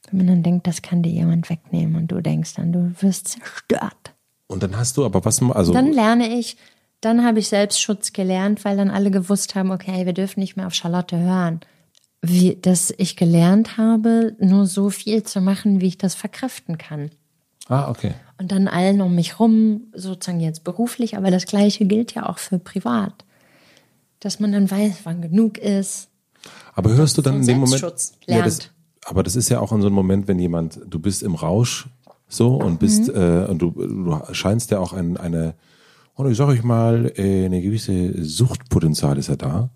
Wenn 0.09 0.17
man 0.17 0.27
dann 0.27 0.43
denkt, 0.43 0.65
das 0.65 0.81
kann 0.81 1.03
dir 1.03 1.11
jemand 1.11 1.49
wegnehmen 1.49 1.95
und 1.95 2.07
du 2.11 2.21
denkst 2.21 2.55
dann, 2.55 2.71
du 2.71 2.91
wirst 2.99 3.27
zerstört. 3.27 4.15
Und 4.47 4.63
dann 4.63 4.75
hast 4.75 4.97
du 4.97 5.05
aber 5.05 5.23
was, 5.25 5.41
also 5.43 5.73
Dann 5.73 5.93
lerne 5.93 6.39
ich, 6.39 6.57
dann 7.01 7.23
habe 7.25 7.39
ich 7.39 7.47
Selbstschutz 7.49 8.13
gelernt, 8.13 8.65
weil 8.65 8.77
dann 8.77 8.89
alle 8.89 9.11
gewusst 9.11 9.55
haben, 9.55 9.71
okay, 9.71 10.05
wir 10.05 10.13
dürfen 10.13 10.39
nicht 10.39 10.57
mehr 10.57 10.67
auf 10.67 10.73
Charlotte 10.73 11.17
hören. 11.17 11.61
Wie, 12.21 12.57
dass 12.61 12.93
ich 12.97 13.15
gelernt 13.15 13.77
habe, 13.77 14.35
nur 14.39 14.65
so 14.65 14.89
viel 14.89 15.23
zu 15.23 15.39
machen, 15.39 15.79
wie 15.79 15.87
ich 15.87 15.97
das 15.97 16.15
verkraften 16.15 16.77
kann. 16.77 17.11
ah 17.69 17.89
okay. 17.89 18.13
Und 18.37 18.51
dann 18.51 18.67
allen 18.67 19.01
um 19.01 19.15
mich 19.15 19.39
rum, 19.39 19.87
sozusagen 19.93 20.39
jetzt 20.39 20.63
beruflich, 20.63 21.17
aber 21.17 21.31
das 21.31 21.45
Gleiche 21.45 21.85
gilt 21.85 22.13
ja 22.13 22.27
auch 22.27 22.37
für 22.37 22.57
privat. 22.59 23.13
Dass 24.19 24.39
man 24.41 24.51
dann 24.51 24.69
weiß, 24.69 24.99
wann 25.03 25.21
genug 25.21 25.57
ist. 25.57 26.09
Aber 26.73 26.91
hörst 26.91 27.17
du 27.17 27.21
dann 27.21 27.37
in 27.37 27.45
dem 27.45 27.59
Moment, 27.59 27.79
Selbstschutz 27.79 28.13
ja, 28.27 28.41
das, 28.41 28.59
lernt. 28.59 28.73
aber 29.05 29.23
das 29.23 29.35
ist 29.37 29.49
ja 29.49 29.59
auch 29.59 29.71
in 29.71 29.81
so 29.81 29.87
einem 29.87 29.95
Moment, 29.95 30.27
wenn 30.27 30.39
jemand, 30.39 30.79
du 30.87 30.99
bist 30.99 31.23
im 31.23 31.35
Rausch 31.35 31.87
so 32.27 32.55
und 32.55 32.79
bist 32.79 33.07
Mhm. 33.07 33.15
äh, 33.15 33.45
und 33.45 33.59
du, 33.61 33.71
du 33.71 34.21
scheinst 34.33 34.71
ja 34.71 34.79
auch 34.79 34.93
ein, 34.93 35.17
eine, 35.17 35.53
und 36.19 36.31
ich 36.31 36.37
sag 36.37 36.47
euch 36.47 36.63
mal, 36.63 37.11
äh, 37.17 37.45
eine 37.45 37.61
gewisse 37.61 38.23
Suchtpotenzial 38.23 39.17
ist 39.17 39.27
ja 39.29 39.35
da. 39.35 39.69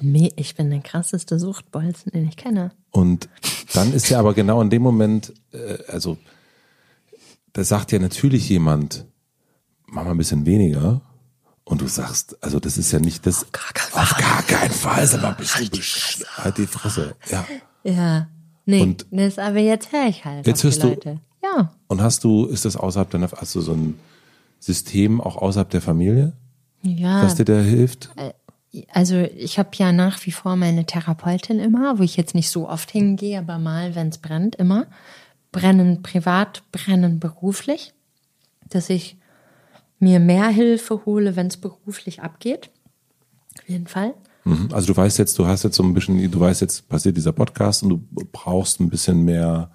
Ja, 0.00 0.28
ich 0.36 0.54
bin 0.54 0.70
der 0.70 0.80
krasseste 0.80 1.38
Suchtbolzen, 1.38 2.12
den 2.12 2.26
ich 2.28 2.36
kenne. 2.36 2.72
Und 2.90 3.28
dann 3.74 3.92
ist 3.92 4.08
ja 4.08 4.18
aber 4.18 4.32
genau 4.34 4.60
in 4.62 4.70
dem 4.70 4.82
Moment, 4.82 5.32
äh, 5.52 5.78
also 5.88 6.16
da 7.52 7.64
sagt 7.64 7.92
ja 7.92 7.98
natürlich 7.98 8.48
jemand, 8.48 9.04
mach 9.86 10.04
mal 10.04 10.12
ein 10.12 10.16
bisschen 10.18 10.46
weniger. 10.46 11.02
Und 11.64 11.82
du 11.82 11.86
sagst, 11.86 12.42
also 12.42 12.58
das 12.58 12.78
ist 12.78 12.90
ja 12.92 12.98
nicht 12.98 13.26
das. 13.26 13.44
Auf 13.44 13.52
gar 13.52 13.72
keinen 13.72 13.90
Fall. 13.92 14.02
Auf 14.02 14.16
gar 14.16 14.42
keinen 14.42 14.70
Fall. 14.72 15.06
Sag 15.06 15.22
mal, 15.22 15.32
bist 15.34 15.58
du 15.60 15.64
besch- 15.64 16.24
halt 16.36 16.58
die 16.58 16.66
Fresse. 16.66 17.14
Ja. 17.30 17.46
Ja. 17.84 18.28
Nee, 18.66 18.82
Und- 18.82 19.06
das, 19.10 19.38
aber 19.38 19.58
jetzt 19.58 19.92
höre 19.92 20.08
ich 20.08 20.24
halt. 20.24 20.46
Jetzt 20.46 20.64
hörst 20.64 20.82
du-. 20.82 20.96
Ja. 21.42 21.72
Und 21.88 22.00
hast 22.02 22.24
du, 22.24 22.46
ist 22.46 22.64
das 22.64 22.76
außerhalb 22.76 23.10
deiner, 23.10 23.30
hast 23.32 23.54
du 23.54 23.60
so 23.60 23.72
ein 23.74 23.94
System 24.60 25.20
auch 25.20 25.36
außerhalb 25.36 25.68
der 25.70 25.80
Familie, 25.82 26.32
Ja. 26.82 27.24
was 27.24 27.34
dir 27.34 27.44
da 27.44 27.58
hilft? 27.58 28.10
Also 28.92 29.16
ich 29.16 29.58
habe 29.58 29.70
ja 29.72 29.90
nach 29.90 30.24
wie 30.26 30.30
vor 30.30 30.54
meine 30.54 30.86
Therapeutin 30.86 31.58
immer, 31.58 31.98
wo 31.98 32.04
ich 32.04 32.16
jetzt 32.16 32.36
nicht 32.36 32.50
so 32.50 32.68
oft 32.68 32.90
hingehe, 32.92 33.38
aber 33.40 33.58
mal, 33.58 33.96
wenn 33.96 34.10
es 34.10 34.18
brennt, 34.18 34.54
immer. 34.56 34.86
Brennen 35.50 36.02
privat, 36.02 36.62
brennen 36.70 37.18
beruflich. 37.18 37.92
Dass 38.68 38.88
ich 38.88 39.16
mir 39.98 40.20
mehr 40.20 40.46
Hilfe 40.48 41.04
hole, 41.04 41.34
wenn 41.34 41.48
es 41.48 41.56
beruflich 41.56 42.22
abgeht. 42.22 42.70
Auf 43.60 43.68
jeden 43.68 43.88
Fall. 43.88 44.14
Mhm. 44.44 44.68
Also 44.72 44.86
du 44.86 44.96
weißt 44.96 45.18
jetzt, 45.18 45.36
du 45.38 45.46
hast 45.46 45.64
jetzt 45.64 45.74
so 45.76 45.82
ein 45.82 45.92
bisschen, 45.92 46.30
du 46.30 46.38
weißt 46.38 46.60
jetzt, 46.60 46.88
passiert 46.88 47.16
dieser 47.16 47.32
Podcast 47.32 47.82
und 47.82 47.88
du 47.90 48.00
brauchst 48.32 48.78
ein 48.80 48.88
bisschen 48.88 49.24
mehr 49.24 49.72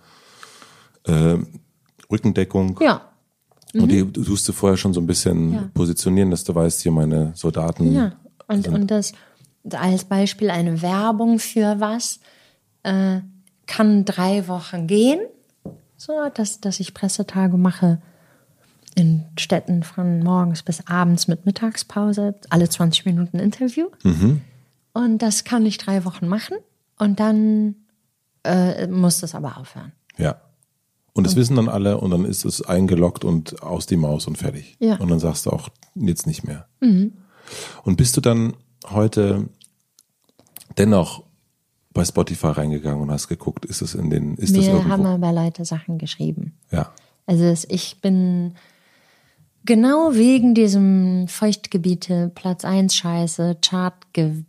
äh, 1.04 1.38
Rückendeckung. 2.10 2.80
Ja. 2.82 3.10
Und 3.82 3.90
die 3.92 4.04
du 4.12 4.24
tust 4.24 4.48
du 4.48 4.54
vorher 4.54 4.78
schon 4.78 4.94
so 4.94 5.02
ein 5.02 5.08
bisschen 5.08 5.48
Mhm. 5.48 5.54
Ja. 5.54 5.70
positionieren, 5.74 6.32
dass 6.32 6.44
du 6.44 6.54
weißt, 6.56 6.82
hier 6.82 6.92
meine 6.92 7.32
Soldaten. 7.36 7.92
Ja. 7.94 8.14
Und, 8.48 8.68
und 8.68 8.92
das 8.92 9.12
als 9.72 10.04
Beispiel 10.06 10.50
eine 10.52 10.82
Werbung 10.82 11.40
für 11.40 11.80
was 11.80 12.20
äh, 12.84 13.20
kann 13.66 14.06
drei 14.06 14.48
Wochen 14.48 14.88
gehen. 14.88 15.20
So, 15.98 16.14
dass, 16.34 16.60
dass 16.62 16.80
ich 16.80 16.94
Pressetage 16.94 17.58
mache 17.58 18.00
in 18.96 19.24
Städten 19.40 19.82
von 19.84 20.20
morgens 20.24 20.62
bis 20.64 20.86
abends 20.88 21.28
mit 21.28 21.46
Mittagspause, 21.46 22.36
alle 22.50 22.70
20 22.70 23.06
Minuten 23.06 23.40
Interview. 23.40 23.88
Und 24.94 25.18
das 25.22 25.44
kann 25.44 25.66
ich 25.66 25.78
drei 25.78 26.06
Wochen 26.06 26.28
machen. 26.28 26.58
Und 27.00 27.20
dann 27.20 27.76
äh, 28.44 28.88
muss 28.88 29.20
das 29.20 29.36
aber 29.36 29.58
aufhören. 29.58 29.92
Ja. 30.18 30.36
Und 31.16 31.26
das 31.26 31.38
wissen 31.38 31.56
dann 31.56 31.70
alle 31.70 31.98
und 31.98 32.12
dann 32.12 32.26
ist 32.26 32.44
es 32.44 32.62
eingeloggt 32.62 33.24
und 33.24 33.64
aus 33.64 33.86
die 33.86 33.96
Maus 33.96 34.28
und 34.28 34.38
fertig. 34.38 34.76
Ja. 34.80 34.98
Und 34.98 35.10
dann 35.10 35.20
sagst 35.20 35.46
du 35.46 35.50
auch 35.50 35.70
jetzt 35.96 36.28
nicht 36.28 36.44
mehr. 36.44 36.68
Und 37.84 37.96
bist 37.96 38.18
du 38.18 38.22
dann 38.22 38.54
heute 38.90 39.48
dennoch 40.78 41.24
bei 41.94 42.04
Spotify 42.04 42.48
reingegangen 42.48 43.02
und 43.02 43.12
hast 43.12 43.30
geguckt, 43.30 43.64
ist 43.64 43.82
es 43.82 43.96
in 43.96 44.10
den, 44.10 44.36
ist 44.36 44.58
das 44.58 44.66
irgendwo? 44.66 44.90
haben 44.90 45.06
aber 45.06 45.32
Leute 45.32 45.64
Sachen 45.64 45.98
geschrieben. 45.98 46.58
ja. 46.72 46.92
Also 47.28 47.66
ich 47.70 48.02
bin 48.02 48.54
genau 49.64 50.14
wegen 50.14 50.54
diesem 50.54 51.28
Feuchtgebiete 51.28 52.32
Platz 52.36 52.64
1 52.66 52.94
Scheiße, 52.94 53.58
Chartgewichse, 53.66 54.46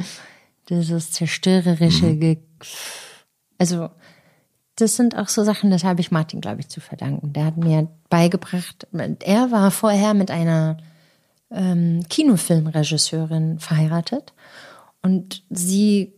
dieses 0.68 1.12
zerstörerische, 1.12 2.16
Ge 2.16 2.38
also 3.58 3.90
das 4.76 4.96
sind 4.96 5.16
auch 5.16 5.28
so 5.28 5.44
Sachen, 5.44 5.70
das 5.70 5.84
habe 5.84 6.00
ich 6.00 6.10
Martin, 6.10 6.40
glaube 6.40 6.60
ich, 6.60 6.68
zu 6.68 6.80
verdanken. 6.80 7.32
Der 7.32 7.44
hat 7.46 7.56
mir 7.56 7.88
beigebracht, 8.08 8.86
er 8.92 9.50
war 9.50 9.70
vorher 9.70 10.14
mit 10.14 10.30
einer 10.30 10.78
ähm, 11.50 12.02
Kinofilmregisseurin 12.08 13.58
verheiratet 13.58 14.32
und 15.02 15.42
sie 15.50 16.14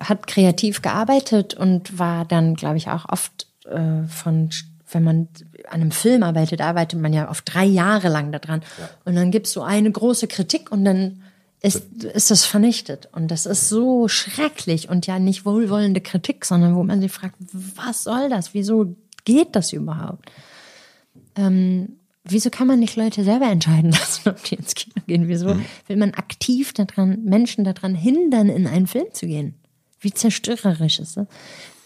hat 0.00 0.26
kreativ 0.26 0.82
gearbeitet 0.82 1.54
und 1.54 1.98
war 1.98 2.24
dann, 2.24 2.54
glaube 2.54 2.76
ich, 2.76 2.88
auch 2.88 3.08
oft 3.08 3.46
äh, 3.66 4.06
von, 4.06 4.50
wenn 4.90 5.02
man 5.02 5.28
an 5.68 5.80
einem 5.80 5.90
Film 5.90 6.22
arbeitet, 6.22 6.60
arbeitet 6.60 7.00
man 7.00 7.12
ja 7.12 7.30
oft 7.30 7.52
drei 7.52 7.64
Jahre 7.64 8.08
lang 8.08 8.32
daran. 8.32 8.60
Und 9.04 9.16
dann 9.16 9.30
gibt 9.30 9.46
es 9.46 9.52
so 9.52 9.62
eine 9.62 9.90
große 9.90 10.28
Kritik 10.28 10.70
und 10.70 10.84
dann 10.84 11.21
ist, 11.62 12.02
ist 12.02 12.30
das 12.30 12.44
vernichtet. 12.44 13.08
Und 13.12 13.30
das 13.30 13.46
ist 13.46 13.68
so 13.68 14.08
schrecklich 14.08 14.88
und 14.88 15.06
ja 15.06 15.18
nicht 15.18 15.46
wohlwollende 15.46 16.00
Kritik, 16.00 16.44
sondern 16.44 16.74
wo 16.74 16.82
man 16.82 17.00
sich 17.00 17.12
fragt, 17.12 17.36
was 17.76 18.02
soll 18.02 18.28
das? 18.28 18.52
Wieso 18.52 18.96
geht 19.24 19.54
das 19.54 19.72
überhaupt? 19.72 20.30
Ähm, 21.36 22.00
wieso 22.24 22.50
kann 22.50 22.66
man 22.66 22.80
nicht 22.80 22.96
Leute 22.96 23.22
selber 23.22 23.46
entscheiden 23.46 23.90
lassen, 23.92 24.28
ob 24.28 24.42
die 24.42 24.56
ins 24.56 24.74
Kino 24.74 24.94
gehen? 25.06 25.28
Wieso 25.28 25.56
will 25.86 25.96
man 25.96 26.14
aktiv 26.14 26.72
daran, 26.72 27.22
Menschen 27.24 27.62
daran 27.62 27.94
hindern, 27.94 28.48
in 28.48 28.66
einen 28.66 28.88
Film 28.88 29.06
zu 29.12 29.26
gehen? 29.26 29.54
Wie 30.00 30.12
zerstörerisch 30.12 30.98
ist 30.98 31.16
das? 31.16 31.28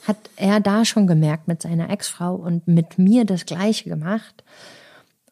Hat 0.04 0.30
er 0.36 0.60
da 0.60 0.86
schon 0.86 1.06
gemerkt 1.06 1.48
mit 1.48 1.60
seiner 1.60 1.90
Ex-Frau 1.90 2.34
und 2.34 2.66
mit 2.66 2.96
mir 2.96 3.26
das 3.26 3.44
Gleiche 3.44 3.90
gemacht? 3.90 4.42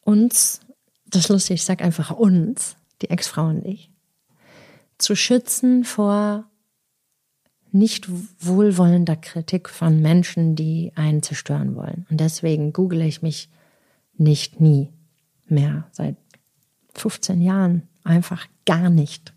Uns, 0.03 0.61
das 1.07 1.23
ist 1.23 1.29
lustig, 1.31 1.55
ich 1.55 1.65
sag 1.65 1.81
einfach 1.81 2.11
uns, 2.11 2.77
die 3.01 3.09
Ex-Frau 3.09 3.47
und 3.47 3.65
ich, 3.65 3.91
zu 5.05 5.15
schützen 5.15 5.85
vor 5.85 6.45
nicht 7.73 8.09
wohlwollender 8.41 9.17
Kritik 9.17 9.69
von 9.69 10.01
Menschen, 10.01 10.55
die 10.55 10.93
einen 10.95 11.23
zerstören 11.23 11.75
wollen. 11.75 12.07
Und 12.11 12.21
deswegen 12.21 12.73
google 12.73 13.03
ich 13.03 13.21
mich 13.21 13.49
nicht 14.17 14.61
nie 14.61 14.91
mehr 15.49 15.89
seit 15.93 16.17
15 16.95 17.41
Jahren. 17.43 17.83
Einfach 18.05 18.47
gar 18.65 18.91
nicht. 18.91 19.33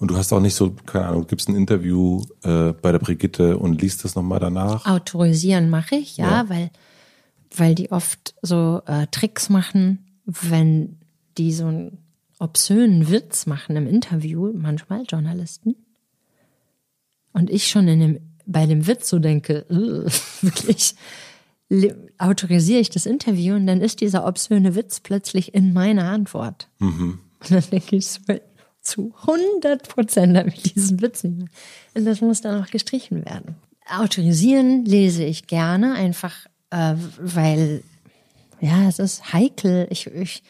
Und 0.00 0.10
du 0.10 0.16
hast 0.16 0.32
auch 0.32 0.40
nicht 0.40 0.54
so, 0.54 0.70
keine 0.86 1.06
Ahnung, 1.06 1.26
gibst 1.26 1.48
ein 1.48 1.54
Interview 1.54 2.24
äh, 2.42 2.72
bei 2.72 2.90
der 2.90 2.98
Brigitte 2.98 3.56
und 3.58 3.80
liest 3.80 4.04
das 4.04 4.14
nochmal 4.16 4.40
danach. 4.40 4.84
Autorisieren 4.86 5.70
mache 5.70 5.96
ich, 5.96 6.16
ja, 6.16 6.42
Ja. 6.42 6.48
weil 6.48 6.70
weil 7.56 7.76
die 7.76 7.92
oft 7.92 8.34
so 8.42 8.82
äh, 8.86 9.06
Tricks 9.12 9.48
machen, 9.48 10.04
wenn 10.24 10.98
die 11.38 11.52
so 11.52 11.66
einen 11.66 11.98
obszönen 12.38 13.10
Witz 13.10 13.46
machen 13.46 13.76
im 13.76 13.86
Interview, 13.86 14.52
manchmal 14.54 15.04
Journalisten. 15.08 15.76
Und 17.32 17.50
ich 17.50 17.68
schon 17.68 17.88
in 17.88 18.00
dem, 18.00 18.20
bei 18.46 18.66
dem 18.66 18.86
Witz 18.86 19.08
so 19.08 19.18
denke, 19.18 19.66
"Ugh, 19.68 20.10
wirklich, 20.42 20.94
autorisiere 22.18 22.80
ich 22.80 22.90
das 22.90 23.06
Interview 23.06 23.54
und 23.54 23.66
dann 23.66 23.80
ist 23.80 24.00
dieser 24.00 24.26
obszöne 24.26 24.74
Witz 24.74 25.00
plötzlich 25.00 25.54
in 25.54 25.72
meiner 25.72 26.04
Antwort. 26.04 26.68
Und 27.40 27.50
dann 27.50 27.64
denke 27.70 27.96
ich 27.96 28.06
zu 28.80 29.14
100 29.22 29.88
Prozent 29.88 30.36
habe 30.36 30.50
ich 30.50 30.74
diesen 30.74 31.00
Witz 31.00 31.24
nicht 31.24 31.38
mehr. 31.38 31.48
Und 31.94 32.04
das 32.04 32.20
muss 32.20 32.42
dann 32.42 32.62
auch 32.62 32.68
gestrichen 32.68 33.24
werden. 33.24 33.56
Autorisieren 33.88 34.84
lese 34.84 35.24
ich 35.24 35.46
gerne, 35.46 35.94
einfach 35.94 36.34
äh, 36.70 36.94
weil, 37.18 37.82
ja, 38.60 38.88
es 38.88 38.98
ist 38.98 39.32
heikel. 39.32 39.86
Ich, 39.90 40.06
ich 40.06 40.42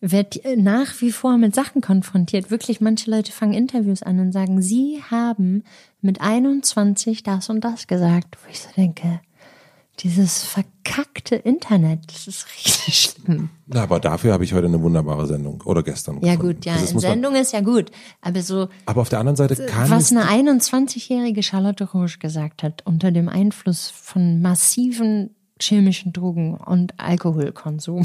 werde 0.00 0.40
nach 0.60 1.00
wie 1.00 1.10
vor 1.12 1.36
mit 1.38 1.54
Sachen 1.54 1.80
konfrontiert. 1.80 2.50
Wirklich, 2.50 2.80
manche 2.80 3.10
Leute 3.10 3.32
fangen 3.32 3.52
Interviews 3.54 4.02
an 4.02 4.20
und 4.20 4.32
sagen, 4.32 4.62
sie 4.62 5.02
haben 5.10 5.64
mit 6.00 6.20
21 6.20 7.22
das 7.22 7.48
und 7.50 7.62
das 7.64 7.86
gesagt. 7.86 8.36
Wo 8.44 8.50
ich 8.50 8.60
so 8.60 8.68
denke, 8.76 9.20
dieses 10.00 10.44
verkackte 10.44 11.34
Internet, 11.34 12.00
das 12.12 12.28
ist 12.28 12.46
richtig 12.54 13.00
schlimm. 13.00 13.50
Na, 13.66 13.82
aber 13.82 13.98
dafür 13.98 14.32
habe 14.32 14.44
ich 14.44 14.52
heute 14.54 14.66
eine 14.68 14.80
wunderbare 14.80 15.26
Sendung. 15.26 15.60
Oder 15.64 15.82
gestern. 15.82 16.20
Ja 16.24 16.36
gefunden. 16.36 16.54
gut, 16.56 16.64
ja, 16.64 16.74
Also 16.74 16.94
muss 16.94 17.02
man- 17.02 17.12
Sendung 17.12 17.34
ist 17.34 17.52
ja 17.52 17.60
gut. 17.60 17.90
Aber 18.20 18.40
so, 18.42 18.68
Aber 18.86 19.00
auf 19.00 19.08
der 19.08 19.18
anderen 19.18 19.34
Seite 19.36 19.56
kann 19.66 19.90
was 19.90 20.12
eine 20.12 20.24
21-jährige 20.26 21.42
Charlotte 21.42 21.84
Roche 21.90 22.18
gesagt 22.18 22.62
hat, 22.62 22.86
unter 22.86 23.10
dem 23.10 23.28
Einfluss 23.28 23.90
von 23.90 24.40
massiven 24.40 25.30
chemischen 25.60 26.12
Drogen 26.12 26.54
und 26.54 26.94
Alkoholkonsum, 27.00 28.04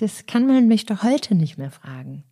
das 0.00 0.26
kann 0.26 0.46
man 0.46 0.66
mich 0.68 0.86
doch 0.86 1.02
heute 1.02 1.34
nicht 1.34 1.58
mehr 1.58 1.70
fragen. 1.70 2.24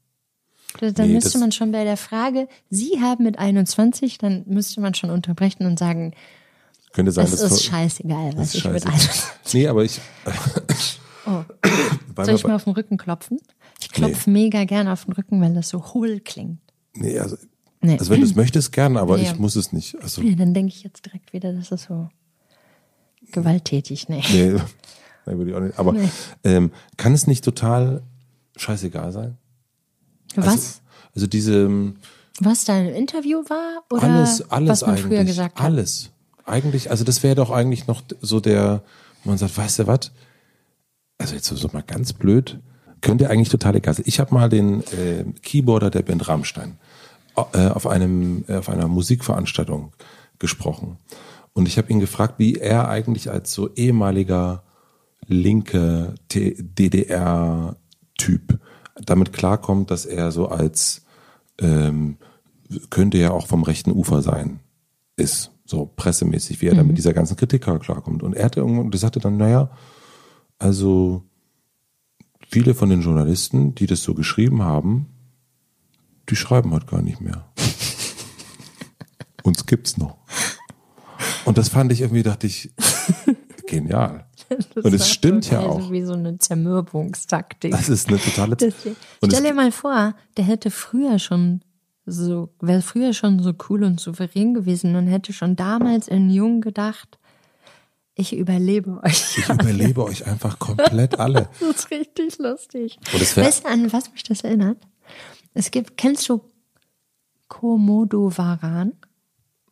Da, 0.80 0.90
dann 0.90 1.08
Nee, 1.08 1.14
müsste 1.14 1.38
man 1.38 1.52
schon 1.52 1.72
bei 1.72 1.84
der 1.84 1.96
Frage, 1.96 2.48
Sie 2.70 3.00
haben 3.00 3.24
mit 3.24 3.38
21, 3.38 4.18
dann 4.18 4.44
müsste 4.46 4.80
man 4.80 4.94
schon 4.94 5.10
unterbrechen 5.10 5.64
und 5.66 5.78
sagen, 5.78 6.12
könnte 6.92 7.12
sein, 7.12 7.26
es 7.26 7.40
ist 7.40 7.64
scheißegal, 7.64 8.32
was 8.36 8.48
ist 8.48 8.54
ich 8.56 8.64
mit 8.64 8.82
scheiße. 8.82 8.88
21. 8.88 9.54
Nee, 9.54 9.68
aber 9.68 9.84
ich. 9.84 10.00
Oh. 11.26 11.44
Soll 12.24 12.34
ich 12.34 12.44
mal 12.46 12.54
auf 12.56 12.64
den 12.64 12.72
Rücken 12.72 12.96
klopfen? 12.96 13.38
Ich 13.80 13.90
klopfe 13.90 14.30
mega 14.30 14.64
gerne 14.64 14.92
auf 14.92 15.04
den 15.04 15.12
Rücken, 15.14 15.40
weil 15.40 15.54
das 15.54 15.68
so 15.68 15.84
hohl 15.94 16.20
klingt. 16.20 16.58
nee, 16.94 17.18
also, 17.18 17.36
Nee. 17.80 17.96
also 17.98 18.10
wenn 18.10 18.20
du 18.20 18.26
es 18.26 18.34
möchtest, 18.34 18.72
gerne, 18.72 18.98
aber 19.00 19.16
Nee. 19.18 19.22
ich 19.24 19.38
muss 19.38 19.54
es 19.54 19.72
nicht. 19.72 19.94
Also, 20.02 20.20
Ja, 20.22 20.34
dann 20.34 20.52
denke 20.52 20.72
ich 20.74 20.82
jetzt 20.82 21.06
direkt 21.06 21.32
wieder, 21.32 21.52
das 21.52 21.70
ist 21.70 21.84
so 21.84 22.08
gewalttätig. 23.32 24.08
Nee. 24.08 24.22
nee, 24.32 24.56
nee, 25.28 25.36
würde 25.38 25.50
ich 25.50 25.56
auch 25.56 25.60
nicht. 25.60 25.78
Aber 25.78 25.92
Nee. 25.92 26.08
ähm, 26.44 26.70
kann 26.96 27.12
es 27.12 27.26
nicht 27.26 27.44
total 27.44 28.02
scheißegal 28.56 29.12
sein? 29.12 29.36
Was? 30.34 30.46
Also, 30.46 30.70
also 31.14 31.26
diese 31.26 31.54
ähm, 31.64 31.96
was 32.40 32.64
da 32.64 32.78
im 32.78 32.94
Interview 32.94 33.38
war? 33.48 33.82
Oder 33.90 34.02
alles, 34.04 34.48
alles 34.50 34.70
was 34.70 34.80
man 34.82 34.90
eigentlich. 34.90 35.06
früher 35.06 35.24
gesagt 35.24 35.58
hat? 35.58 35.64
alles. 35.66 36.10
Eigentlich, 36.44 36.90
also 36.90 37.04
das 37.04 37.22
wäre 37.22 37.34
doch 37.34 37.50
eigentlich 37.50 37.86
noch 37.88 38.02
so 38.20 38.40
der, 38.40 38.82
wo 39.22 39.30
man 39.30 39.38
sagt, 39.38 39.56
weißt 39.58 39.80
du 39.80 39.86
was? 39.86 40.12
Also 41.18 41.34
jetzt 41.34 41.46
so 41.46 41.68
mal 41.72 41.82
ganz 41.82 42.12
blöd, 42.12 42.60
könnte 43.00 43.28
eigentlich 43.28 43.48
total 43.48 43.76
egal 43.76 43.94
sein. 43.94 44.04
Ich 44.06 44.20
habe 44.20 44.32
mal 44.34 44.48
den 44.48 44.82
äh, 44.92 45.24
Keyboarder 45.42 45.90
der 45.90 46.02
Band 46.02 46.28
Rammstein 46.28 46.78
äh, 47.52 47.68
auf 47.68 47.86
einem 47.86 48.44
äh, 48.48 48.56
auf 48.56 48.68
einer 48.68 48.86
Musikveranstaltung 48.88 49.92
gesprochen 50.38 50.98
und 51.54 51.66
ich 51.66 51.76
habe 51.76 51.90
ihn 51.92 51.98
gefragt, 51.98 52.34
wie 52.38 52.54
er 52.54 52.88
eigentlich 52.88 53.30
als 53.32 53.52
so 53.52 53.74
ehemaliger 53.74 54.62
linke 55.26 56.14
DDR-Typ 56.32 56.98
damit 59.04 59.32
klarkommt, 59.32 59.90
dass 59.90 60.06
er 60.06 60.32
so 60.32 60.48
als 60.48 61.04
ähm, 61.60 62.18
könnte 62.90 63.18
ja 63.18 63.30
auch 63.30 63.46
vom 63.46 63.62
rechten 63.62 63.92
Ufer 63.92 64.22
sein, 64.22 64.60
ist 65.16 65.52
so 65.64 65.86
pressemäßig, 65.86 66.60
wie 66.60 66.66
er 66.66 66.74
da 66.74 66.82
mit 66.82 66.98
dieser 66.98 67.12
ganzen 67.12 67.36
Kritik 67.36 67.62
klarkommt. 67.62 68.22
Und 68.22 68.34
er 68.34 68.46
hatte 68.46 68.60
irgendwann, 68.60 68.90
der 68.90 69.00
sagte 69.00 69.20
dann, 69.20 69.36
naja, 69.36 69.70
also 70.58 71.24
viele 72.48 72.74
von 72.74 72.88
den 72.88 73.02
Journalisten, 73.02 73.74
die 73.74 73.86
das 73.86 74.02
so 74.02 74.14
geschrieben 74.14 74.62
haben, 74.62 75.06
die 76.28 76.36
schreiben 76.36 76.72
halt 76.72 76.86
gar 76.86 77.02
nicht 77.02 77.20
mehr. 77.20 77.50
Uns 79.42 79.66
gibt's 79.66 79.96
noch. 79.96 80.18
Und 81.44 81.58
das 81.58 81.68
fand 81.68 81.92
ich 81.92 82.00
irgendwie, 82.02 82.22
dachte 82.22 82.46
ich, 82.46 82.70
genial. 83.66 84.27
Und 84.74 84.92
es 84.94 85.08
stimmt 85.10 85.50
ja 85.50 85.60
auch. 85.60 85.90
wie 85.90 86.02
so 86.02 86.14
eine 86.14 86.38
Zermürbungstaktik. 86.38 87.70
Das 87.72 87.88
ist 87.88 88.08
eine 88.08 88.18
totale. 88.18 88.56
Das- 88.56 88.74
Und 89.20 89.32
Stell 89.32 89.42
dir 89.42 89.54
mal 89.54 89.72
vor, 89.72 90.14
der 90.36 90.44
hätte 90.44 90.70
früher 90.70 91.18
schon 91.18 91.62
so, 92.06 92.48
wäre 92.60 92.80
früher 92.80 93.12
schon 93.12 93.42
so 93.42 93.52
cool 93.68 93.84
und 93.84 94.00
souverän 94.00 94.54
gewesen 94.54 94.96
und 94.96 95.06
hätte 95.08 95.32
schon 95.34 95.56
damals 95.56 96.08
in 96.08 96.30
Jung 96.30 96.62
gedacht, 96.62 97.18
ich 98.14 98.34
überlebe 98.34 99.00
euch. 99.04 99.36
ich 99.38 99.48
überlebe 99.48 100.02
euch 100.04 100.26
einfach 100.26 100.58
komplett 100.58 101.20
alle. 101.20 101.48
Das 101.60 101.68
ist 101.70 101.90
richtig 101.90 102.38
lustig. 102.38 102.98
Weißt 103.12 103.64
du, 103.64 103.68
an 103.68 103.92
was 103.92 104.10
mich 104.10 104.22
das 104.24 104.40
erinnert? 104.40 104.78
Es 105.54 105.70
gibt, 105.70 105.96
kennst 105.96 106.28
du 106.28 106.40
Komodo-Varan? 107.48 108.92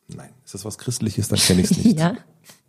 Nein, 0.08 0.30
ist 0.46 0.54
das 0.54 0.64
was 0.64 0.78
Christliches? 0.78 1.28
Dann 1.28 1.40
kenne 1.40 1.62
ich 1.62 1.70
es 1.70 1.76
nicht. 1.84 1.98
Ja. 1.98 2.16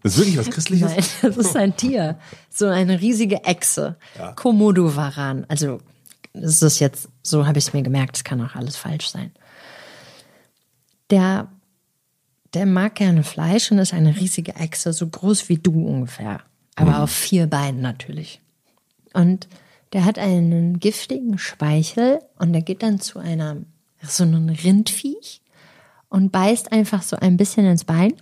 Das 0.02 0.14
ist 0.14 0.20
wirklich 0.20 0.38
was 0.38 0.49
Christliches? 0.49 0.90
Nein, 0.90 1.06
das 1.22 1.38
ist 1.38 1.56
ein 1.56 1.78
Tier. 1.78 2.20
So 2.49 2.66
eine 2.66 2.99
riesige 2.99 3.44
Echse. 3.44 3.98
Komodo-Varan. 4.36 5.45
Also, 5.48 5.80
das 6.34 6.62
ist 6.62 6.80
jetzt, 6.80 7.10
so 7.24 7.45
habe 7.45 7.60
ich 7.60 7.68
es 7.68 7.74
mir 7.74 7.84
gemerkt, 7.84 8.18
es 8.18 8.24
kann 8.24 8.41
auch 8.41 8.56
alles 8.56 8.78
falsch 8.78 9.10
sein. 9.10 9.32
Der, 11.10 11.52
der 12.54 12.66
mag 12.66 12.95
gerne 12.95 13.24
Fleisch 13.24 13.72
und 13.72 13.78
ist 13.78 13.94
eine 13.94 14.16
riesige 14.16 14.56
Echse, 14.56 14.91
so 14.91 15.08
groß 15.08 15.49
wie 15.49 15.58
du 15.58 15.86
ungefähr. 15.88 16.41
Aber 16.76 17.04
auf 17.04 17.12
vier 17.12 17.48
Beinen 17.48 17.82
natürlich. 17.82 18.41
Und 19.14 19.48
der 19.94 20.04
hat 20.04 20.20
einen 20.20 20.80
giftigen 20.80 21.38
Speichel 21.38 22.20
und 22.38 22.54
der 22.54 22.62
geht 22.62 22.84
dann 22.84 22.99
zu 22.99 23.20
einer, 23.20 23.58
so 24.02 24.24
einem 24.24 24.49
Rindviech 24.49 25.41
und 26.10 26.32
beißt 26.32 26.72
einfach 26.72 27.02
so 27.02 27.18
ein 27.18 27.38
bisschen 27.38 27.66
ins 27.66 27.86
Bein. 27.86 28.14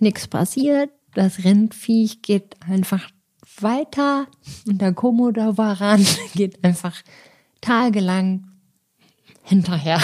Nichts 0.00 0.26
passiert. 0.28 0.90
Das 1.14 1.44
Rindviech 1.44 2.22
geht 2.22 2.56
einfach 2.68 3.08
weiter 3.60 4.26
und 4.66 4.80
der 4.80 4.92
Komodo-Varan 4.92 6.04
geht 6.34 6.64
einfach 6.64 7.02
tagelang 7.60 8.48
hinterher. 9.42 10.00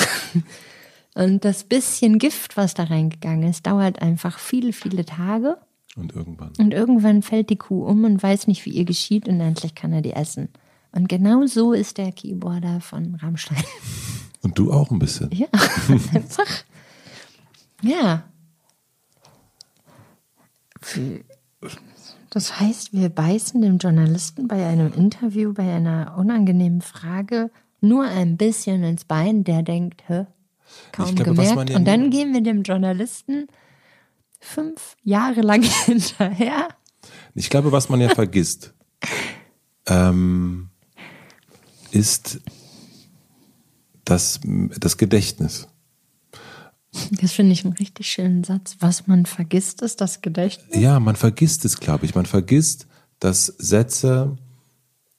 Und 1.15 1.45
das 1.45 1.65
bisschen 1.65 2.19
Gift, 2.19 2.57
was 2.57 2.75
da 2.75 2.85
reingegangen 2.85 3.49
ist, 3.49 3.67
dauert 3.67 4.01
einfach 4.01 4.39
viele, 4.39 4.73
viele 4.73 5.05
Tage. 5.05 5.59
Und 5.97 6.15
irgendwann. 6.15 6.53
Und 6.59 6.73
irgendwann 6.73 7.23
fällt 7.23 7.51
die 7.51 7.57
Kuh 7.57 7.85
um 7.85 8.05
und 8.05 8.23
weiß 8.23 8.47
nicht, 8.47 8.65
wie 8.65 8.71
ihr 8.71 8.85
geschieht 8.85 9.29
und 9.29 9.41
endlich 9.41 9.75
kann 9.75 9.93
er 9.93 10.03
die 10.03 10.13
essen. 10.13 10.49
Und 10.93 11.09
genau 11.09 11.47
so 11.47 11.73
ist 11.73 11.99
der 11.99 12.13
Keyboarder 12.13 12.81
von 12.81 13.17
Rammstein. 13.17 13.63
Und 14.43 14.59
du 14.59 14.73
auch 14.73 14.91
ein 14.91 14.99
bisschen. 14.99 15.31
Ja, 15.33 15.49
einfach. 16.15 16.47
Ja. 17.83 18.25
Das 22.31 22.61
heißt, 22.61 22.93
wir 22.93 23.11
beißen 23.11 23.61
dem 23.61 23.79
Journalisten 23.79 24.49
bei 24.49 24.67
einem 24.67 24.93
Interview, 24.95 25.53
bei 25.53 25.75
einer 25.75 26.15
unangenehmen 26.17 26.81
Frage 26.81 27.51
nur 27.81 28.05
ein 28.05 28.37
bisschen 28.37 28.83
ins 28.83 29.05
Bein, 29.05 29.45
der 29.45 29.63
denkt, 29.63 30.03
hä, 30.07 30.27
kaum 30.93 31.15
glaube, 31.15 31.35
gemerkt. 31.35 31.71
Und 31.71 31.85
dann 31.87 32.11
gehen 32.11 32.33
wir 32.33 32.43
dem 32.43 32.63
Journalisten 32.63 33.49
fünf 34.39 34.97
Jahre 35.03 35.41
lang 35.41 35.63
hinterher. 35.85 36.69
Ich 37.35 37.51
glaube, 37.51 37.73
was 37.73 37.89
man 37.89 38.01
ja 38.01 38.09
vergisst, 38.11 38.75
ähm, 39.87 40.71
ist 41.91 42.41
das, 44.05 44.41
das 44.45 44.97
Gedächtnis. 44.97 45.69
Das 47.21 47.33
finde 47.33 47.53
ich 47.53 47.65
einen 47.65 47.75
richtig 47.75 48.09
schönen 48.09 48.43
Satz. 48.43 48.77
Was 48.81 49.07
man 49.07 49.27
vergisst, 49.27 49.83
ist 49.83 50.01
das 50.01 50.23
Gedächtnis. 50.23 50.77
Ja, 50.77 50.99
man 50.99 51.17
vergisst 51.17 51.65
es, 51.65 51.79
glaube 51.79 52.05
ich. 52.05 52.15
Man 52.15 52.27
vergisst, 52.27 52.89
dass 53.21 53.47
Sätze, 53.47 54.37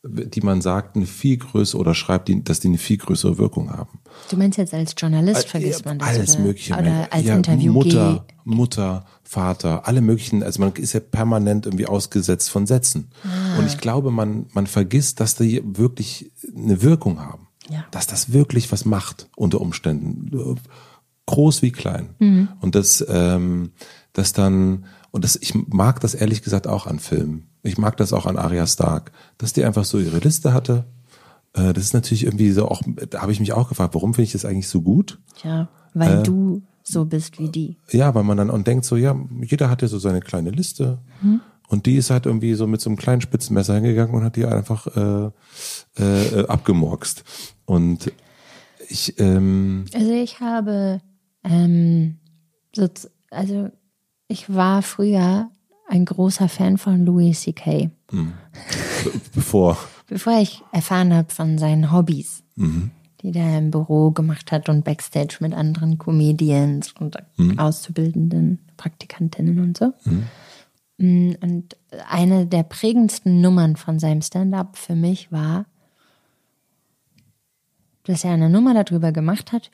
die 0.03 0.41
man 0.41 0.61
sagt, 0.61 0.97
eine 0.97 1.05
viel 1.05 1.37
größere 1.37 1.79
oder 1.79 1.93
schreibt, 1.93 2.27
die, 2.27 2.43
dass 2.43 2.59
die 2.59 2.67
eine 2.67 2.77
viel 2.77 2.97
größere 2.97 3.37
Wirkung 3.37 3.71
haben. 3.71 3.99
Du 4.29 4.35
meinst 4.35 4.57
jetzt 4.57 4.73
als 4.73 4.93
Journalist 4.97 5.47
vergisst 5.47 5.85
man 5.85 5.99
das? 5.99 6.09
Alles 6.09 6.35
oder, 6.35 6.43
Mögliche. 6.43 6.73
Oder 6.73 7.07
als 7.09 7.25
ja, 7.25 7.35
Interview 7.37 7.71
Mutter, 7.71 8.25
Mutter, 8.43 9.05
Vater, 9.23 9.87
alle 9.87 10.01
möglichen. 10.01 10.43
Also 10.43 10.59
man 10.59 10.73
ist 10.73 10.91
ja 10.91 10.99
permanent 10.99 11.67
irgendwie 11.67 11.87
ausgesetzt 11.87 12.49
von 12.49 12.67
Sätzen. 12.67 13.11
Ah. 13.23 13.59
Und 13.59 13.67
ich 13.67 13.77
glaube, 13.77 14.11
man, 14.11 14.47
man 14.51 14.67
vergisst, 14.67 15.21
dass 15.21 15.35
die 15.35 15.61
wirklich 15.63 16.33
eine 16.53 16.81
Wirkung 16.81 17.21
haben. 17.21 17.47
Ja. 17.69 17.85
Dass 17.91 18.07
das 18.07 18.33
wirklich 18.33 18.71
was 18.71 18.85
macht 18.85 19.29
unter 19.35 19.61
Umständen. 19.61 20.57
Groß 21.27 21.61
wie 21.61 21.71
klein. 21.71 22.09
Mhm. 22.19 22.49
Und 22.59 22.75
das, 22.75 23.05
ähm, 23.07 23.71
das 24.13 24.33
dann, 24.33 24.85
und 25.11 25.23
das, 25.23 25.35
ich 25.35 25.53
mag 25.55 25.99
das 25.99 26.13
ehrlich 26.15 26.41
gesagt 26.41 26.67
auch 26.67 26.87
an 26.87 26.99
Filmen. 26.99 27.47
Ich 27.63 27.77
mag 27.77 27.95
das 27.97 28.11
auch 28.13 28.25
an 28.25 28.37
Arya 28.37 28.65
Stark, 28.67 29.11
dass 29.37 29.53
die 29.53 29.63
einfach 29.63 29.85
so 29.85 29.99
ihre 29.99 30.17
Liste 30.19 30.53
hatte. 30.53 30.85
Äh, 31.53 31.73
Das 31.73 31.83
ist 31.83 31.93
natürlich 31.93 32.25
irgendwie 32.25 32.51
so 32.51 32.67
auch, 32.67 32.81
da 33.09 33.21
habe 33.21 33.31
ich 33.31 33.39
mich 33.39 33.53
auch 33.53 33.69
gefragt, 33.69 33.93
warum 33.93 34.13
finde 34.13 34.23
ich 34.25 34.31
das 34.31 34.45
eigentlich 34.45 34.67
so 34.67 34.81
gut? 34.81 35.19
Ja, 35.43 35.69
weil 35.93 36.19
Äh. 36.19 36.23
du 36.23 36.63
so 36.83 37.05
bist 37.05 37.37
wie 37.39 37.49
die. 37.49 37.77
Ja, 37.91 38.15
weil 38.15 38.23
man 38.23 38.37
dann 38.37 38.49
und 38.49 38.65
denkt 38.65 38.85
so, 38.85 38.97
ja, 38.97 39.15
jeder 39.43 39.69
hat 39.69 39.83
ja 39.83 39.87
so 39.87 39.99
seine 39.99 40.19
kleine 40.19 40.49
Liste. 40.49 40.97
Und 41.71 41.85
die 41.85 41.95
ist 41.95 42.09
halt 42.09 42.25
irgendwie 42.25 42.53
so 42.53 42.67
mit 42.67 42.81
so 42.81 42.89
einem 42.89 42.97
kleinen 42.97 43.21
Spitzenmesser 43.21 43.75
hingegangen 43.75 44.13
und 44.13 44.25
hat 44.25 44.35
die 44.35 44.45
einfach 44.45 44.87
äh, 44.87 45.31
äh, 45.97 46.45
abgemurkst. 46.47 47.23
Und 47.65 48.11
ich, 48.89 49.17
ähm, 49.19 49.85
Also 49.93 50.11
ich 50.11 50.41
habe, 50.41 50.99
ähm, 51.45 52.17
so, 52.75 52.89
also 53.29 53.69
ich 54.27 54.53
war 54.53 54.81
früher 54.81 55.49
ein 55.87 56.03
großer 56.03 56.49
Fan 56.49 56.77
von 56.77 57.05
Louis 57.05 57.39
C.K. 57.39 57.89
bevor, 59.33 59.77
Bevor 60.07 60.41
ich 60.41 60.61
erfahren 60.73 61.13
habe 61.13 61.31
von 61.33 61.57
seinen 61.57 61.93
Hobbys, 61.93 62.43
die 63.21 63.31
der 63.31 63.57
im 63.57 63.71
Büro 63.71 64.11
gemacht 64.11 64.51
hat 64.51 64.67
und 64.67 64.83
Backstage 64.83 65.37
mit 65.39 65.53
anderen 65.53 65.97
Comedians 65.97 66.93
und 66.99 67.17
Auszubildenden, 67.57 68.59
Praktikantinnen 68.75 69.59
und 69.59 69.77
so. 69.77 69.93
Mm, 70.03 70.23
Und 71.01 71.75
eine 72.09 72.45
der 72.45 72.61
prägendsten 72.61 73.41
Nummern 73.41 73.75
von 73.75 73.97
seinem 73.97 74.21
Stand-up 74.21 74.77
für 74.77 74.93
mich 74.93 75.31
war, 75.31 75.65
dass 78.03 78.23
er 78.23 78.33
eine 78.33 78.49
Nummer 78.49 78.83
darüber 78.83 79.11
gemacht 79.11 79.51
hat, 79.51 79.71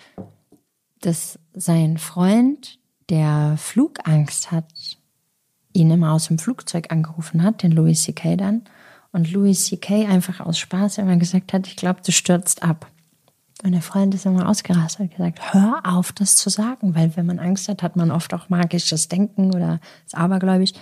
dass 1.02 1.38
sein 1.54 1.98
Freund, 1.98 2.80
der 3.10 3.56
Flugangst 3.58 4.52
hat, 4.52 4.98
ihn 5.74 5.92
immer 5.92 6.14
aus 6.14 6.28
dem 6.28 6.40
Flugzeug 6.40 6.92
angerufen 6.92 7.44
hat, 7.44 7.62
den 7.62 7.72
Louis 7.72 8.04
C.K. 8.04 8.38
dann. 8.38 8.64
Und 9.12 9.32
Louis 9.32 9.66
C.K. 9.66 10.08
einfach 10.08 10.40
aus 10.40 10.58
Spaß 10.58 10.98
immer 10.98 11.18
gesagt 11.18 11.52
hat, 11.52 11.68
ich 11.68 11.76
glaube, 11.76 12.02
du 12.06 12.12
stürzt 12.12 12.64
ab. 12.64 12.90
Und 13.64 13.74
der 13.74 13.82
Freund 13.82 14.14
ist 14.14 14.26
immer 14.26 14.48
ausgerastet 14.48 15.02
und 15.02 15.12
gesagt, 15.12 15.54
hör 15.54 15.82
auf, 15.84 16.12
das 16.12 16.36
zu 16.36 16.50
sagen, 16.50 16.96
weil 16.96 17.16
wenn 17.18 17.26
man 17.26 17.40
Angst 17.40 17.68
hat, 17.70 17.84
hat 17.84 17.96
man 17.96 18.12
oft 18.12 18.34
auch 18.34 18.50
magisches 18.50 19.08
Denken 19.08 19.54
oder 19.54 19.80
ist 20.06 20.16
abergläubisch. 20.16 20.74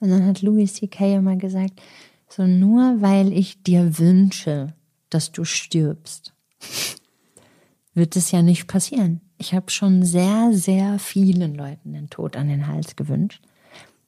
Und 0.00 0.10
dann 0.10 0.26
hat 0.26 0.42
Louis 0.42 0.74
C.K. 0.74 1.16
immer 1.16 1.36
gesagt, 1.36 1.80
so 2.28 2.46
nur 2.46 3.00
weil 3.00 3.32
ich 3.32 3.62
dir 3.62 3.98
wünsche, 3.98 4.74
dass 5.10 5.32
du 5.32 5.44
stirbst, 5.44 6.32
wird 7.94 8.16
es 8.16 8.30
ja 8.30 8.42
nicht 8.42 8.66
passieren. 8.66 9.20
Ich 9.38 9.54
habe 9.54 9.70
schon 9.70 10.04
sehr, 10.04 10.50
sehr 10.52 10.98
vielen 10.98 11.54
Leuten 11.54 11.92
den 11.92 12.10
Tod 12.10 12.36
an 12.36 12.48
den 12.48 12.66
Hals 12.66 12.96
gewünscht. 12.96 13.42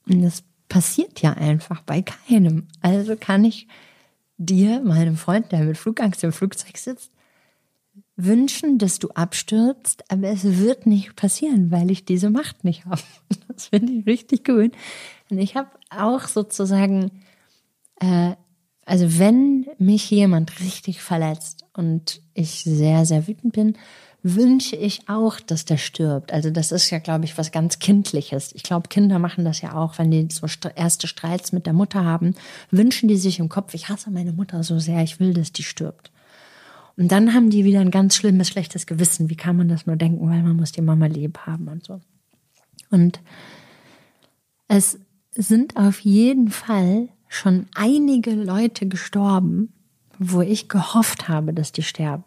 Und 0.07 0.21
das 0.21 0.43
passiert 0.69 1.21
ja 1.21 1.33
einfach 1.33 1.81
bei 1.81 2.01
keinem. 2.01 2.67
Also 2.81 3.15
kann 3.15 3.45
ich 3.45 3.67
dir, 4.37 4.81
meinem 4.81 5.17
Freund, 5.17 5.51
der 5.51 5.63
mit 5.63 5.77
Flugangst 5.77 6.23
im 6.23 6.31
Flugzeug 6.31 6.77
sitzt, 6.77 7.11
wünschen, 8.15 8.77
dass 8.77 8.99
du 8.99 9.09
abstürzt, 9.09 10.03
aber 10.11 10.29
es 10.29 10.43
wird 10.43 10.85
nicht 10.85 11.15
passieren, 11.15 11.71
weil 11.71 11.91
ich 11.91 12.05
diese 12.05 12.29
Macht 12.29 12.63
nicht 12.63 12.85
habe. 12.85 13.01
Das 13.47 13.67
finde 13.67 13.93
ich 13.93 14.07
richtig 14.07 14.45
gut. 14.45 14.71
Und 15.29 15.37
ich 15.39 15.55
habe 15.55 15.69
auch 15.89 16.27
sozusagen, 16.27 17.23
äh, 17.99 18.35
also 18.85 19.19
wenn 19.19 19.67
mich 19.77 20.09
jemand 20.11 20.59
richtig 20.59 21.01
verletzt 21.01 21.65
und 21.73 22.21
ich 22.33 22.63
sehr, 22.63 23.05
sehr 23.05 23.27
wütend 23.27 23.53
bin, 23.53 23.77
wünsche 24.25 24.77
ich 24.77 25.09
auch, 25.09 25.41
dass 25.41 25.65
der 25.65 25.77
stirbt. 25.77 26.31
Also 26.31 26.49
das 26.49 26.71
ist 26.71 26.89
ja, 26.89 26.99
glaube 26.99 27.25
ich, 27.25 27.37
was 27.37 27.51
ganz 27.51 27.79
Kindliches. 27.79 28.53
Ich 28.53 28.63
glaube, 28.63 28.87
Kinder 28.87 29.19
machen 29.19 29.43
das 29.43 29.59
ja 29.59 29.75
auch, 29.75 29.97
wenn 29.97 30.11
die 30.11 30.27
so 30.31 30.47
st- 30.47 30.75
erste 30.75 31.07
Streits 31.07 31.51
mit 31.51 31.65
der 31.65 31.73
Mutter 31.73 32.05
haben, 32.05 32.33
wünschen 32.71 33.09
die 33.09 33.17
sich 33.17 33.39
im 33.39 33.49
Kopf, 33.49 33.73
ich 33.73 33.89
hasse 33.89 34.11
meine 34.11 34.31
Mutter 34.31 34.63
so 34.63 34.79
sehr, 34.79 35.03
ich 35.03 35.19
will, 35.19 35.33
dass 35.33 35.51
die 35.51 35.63
stirbt. 35.63 36.11
Und 36.95 37.11
dann 37.11 37.33
haben 37.33 37.49
die 37.49 37.65
wieder 37.65 37.81
ein 37.81 37.91
ganz 37.91 38.15
schlimmes, 38.15 38.47
schlechtes 38.47 38.85
Gewissen. 38.85 39.29
Wie 39.29 39.35
kann 39.35 39.57
man 39.57 39.67
das 39.67 39.87
nur 39.87 39.95
denken, 39.95 40.29
weil 40.29 40.43
man 40.43 40.55
muss 40.55 40.71
die 40.71 40.81
Mama 40.81 41.07
lieb 41.07 41.39
haben 41.39 41.67
und 41.67 41.83
so. 41.85 41.99
Und 42.91 43.19
es 44.67 44.99
sind 45.35 45.77
auf 45.77 45.99
jeden 46.01 46.49
Fall 46.49 47.09
schon 47.27 47.67
einige 47.73 48.31
Leute 48.31 48.87
gestorben, 48.87 49.73
wo 50.19 50.41
ich 50.41 50.69
gehofft 50.69 51.27
habe, 51.27 51.53
dass 51.53 51.71
die 51.71 51.83
sterben. 51.83 52.23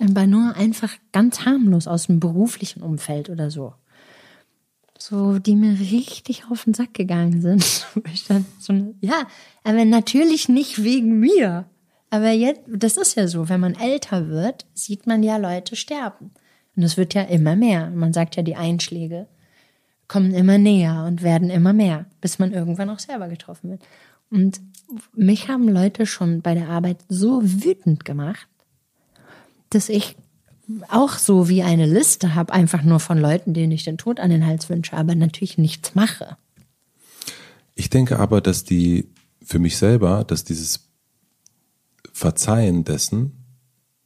Aber 0.00 0.26
nur 0.26 0.56
einfach 0.56 0.92
ganz 1.12 1.44
harmlos 1.44 1.86
aus 1.86 2.06
dem 2.06 2.20
beruflichen 2.20 2.82
Umfeld 2.82 3.28
oder 3.28 3.50
so. 3.50 3.74
So, 4.98 5.38
die 5.38 5.56
mir 5.56 5.78
richtig 5.78 6.44
auf 6.50 6.64
den 6.64 6.74
Sack 6.74 6.94
gegangen 6.94 7.40
sind. 7.40 7.86
Ja, 9.00 9.26
aber 9.64 9.84
natürlich 9.84 10.48
nicht 10.48 10.82
wegen 10.82 11.18
mir. 11.18 11.66
Aber 12.10 12.30
jetzt, 12.30 12.62
das 12.66 12.96
ist 12.96 13.16
ja 13.16 13.28
so, 13.28 13.48
wenn 13.48 13.60
man 13.60 13.74
älter 13.74 14.28
wird, 14.28 14.66
sieht 14.74 15.06
man 15.06 15.22
ja 15.22 15.36
Leute 15.36 15.76
sterben. 15.76 16.32
Und 16.76 16.82
es 16.82 16.96
wird 16.96 17.14
ja 17.14 17.22
immer 17.22 17.56
mehr. 17.56 17.90
Man 17.90 18.12
sagt 18.12 18.36
ja, 18.36 18.42
die 18.42 18.56
Einschläge 18.56 19.26
kommen 20.10 20.34
immer 20.34 20.58
näher 20.58 21.04
und 21.06 21.22
werden 21.22 21.50
immer 21.50 21.72
mehr, 21.72 22.04
bis 22.20 22.40
man 22.40 22.52
irgendwann 22.52 22.90
auch 22.90 22.98
selber 22.98 23.28
getroffen 23.28 23.70
wird. 23.70 23.82
Und 24.28 24.60
mich 25.14 25.48
haben 25.48 25.68
Leute 25.68 26.04
schon 26.04 26.42
bei 26.42 26.52
der 26.52 26.68
Arbeit 26.68 26.98
so 27.08 27.40
wütend 27.44 28.04
gemacht, 28.04 28.48
dass 29.70 29.88
ich 29.88 30.16
auch 30.88 31.12
so 31.12 31.48
wie 31.48 31.62
eine 31.62 31.86
Liste 31.86 32.34
habe, 32.34 32.52
einfach 32.52 32.82
nur 32.82 32.98
von 32.98 33.18
Leuten, 33.18 33.54
denen 33.54 33.70
ich 33.70 33.84
den 33.84 33.98
Tod 33.98 34.18
an 34.18 34.30
den 34.30 34.44
Hals 34.44 34.68
wünsche, 34.68 34.96
aber 34.96 35.14
natürlich 35.14 35.58
nichts 35.58 35.94
mache. 35.94 36.36
Ich 37.76 37.88
denke 37.88 38.18
aber, 38.18 38.40
dass 38.40 38.64
die, 38.64 39.06
für 39.44 39.60
mich 39.60 39.76
selber, 39.76 40.24
dass 40.24 40.42
dieses 40.42 40.88
Verzeihen 42.12 42.82
dessen, 42.82 43.30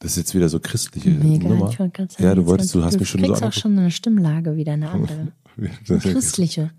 das 0.01 0.12
ist 0.12 0.16
jetzt 0.18 0.35
wieder 0.35 0.51
so 0.51 0.60
christliche 0.60 1.09
Mega. 1.09 1.48
Nummer. 1.48 1.70
Ich 1.70 1.78
sagen, 1.78 2.09
ja, 2.18 2.35
du 2.35 2.44
wolltest, 2.44 2.74
du 2.74 2.85
hast 2.85 3.01
mich 3.01 3.09
schon 3.09 3.22
so 3.22 3.26
kriegst 3.28 3.43
auch 3.43 3.55
schon 3.55 3.78
eine 3.78 3.90
Stimmlage 3.90 4.55
wieder, 4.55 4.74
eine 4.74 4.90
andere. 4.90 5.32
Christliche. 5.86 6.70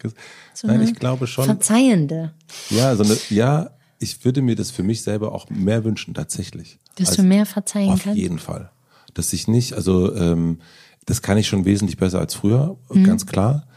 So 0.54 0.68
Nein, 0.68 0.82
ich 0.82 0.96
glaube 0.96 1.28
schon. 1.28 1.46
Verzeihende. 1.46 2.34
Ja, 2.70 2.96
so 2.96 3.04
eine, 3.04 3.18
ja, 3.30 3.72
ich 4.00 4.24
würde 4.26 4.42
mir 4.42 4.56
das 4.56 4.72
für 4.72 4.84
mich 4.84 5.02
selber 5.02 5.34
auch 5.34 5.50
mehr 5.50 5.84
wünschen, 5.84 6.14
tatsächlich. 6.14 6.80
Dass 6.96 7.16
du 7.16 7.24
mehr 7.24 7.46
verzeihen 7.46 7.92
Auf 7.92 8.04
kannst. 8.04 8.18
jeden 8.18 8.40
Fall. 8.40 8.72
dass 9.14 9.34
ich 9.34 9.48
nicht, 9.48 9.74
also 9.74 10.14
ähm, 10.16 10.60
das 11.06 11.22
kann 11.22 11.38
ich 11.38 11.48
schon 11.48 11.66
wesentlich 11.66 11.98
besser 11.98 12.20
als 12.20 12.34
früher, 12.34 12.78
ganz 13.04 13.26
klar. 13.26 13.68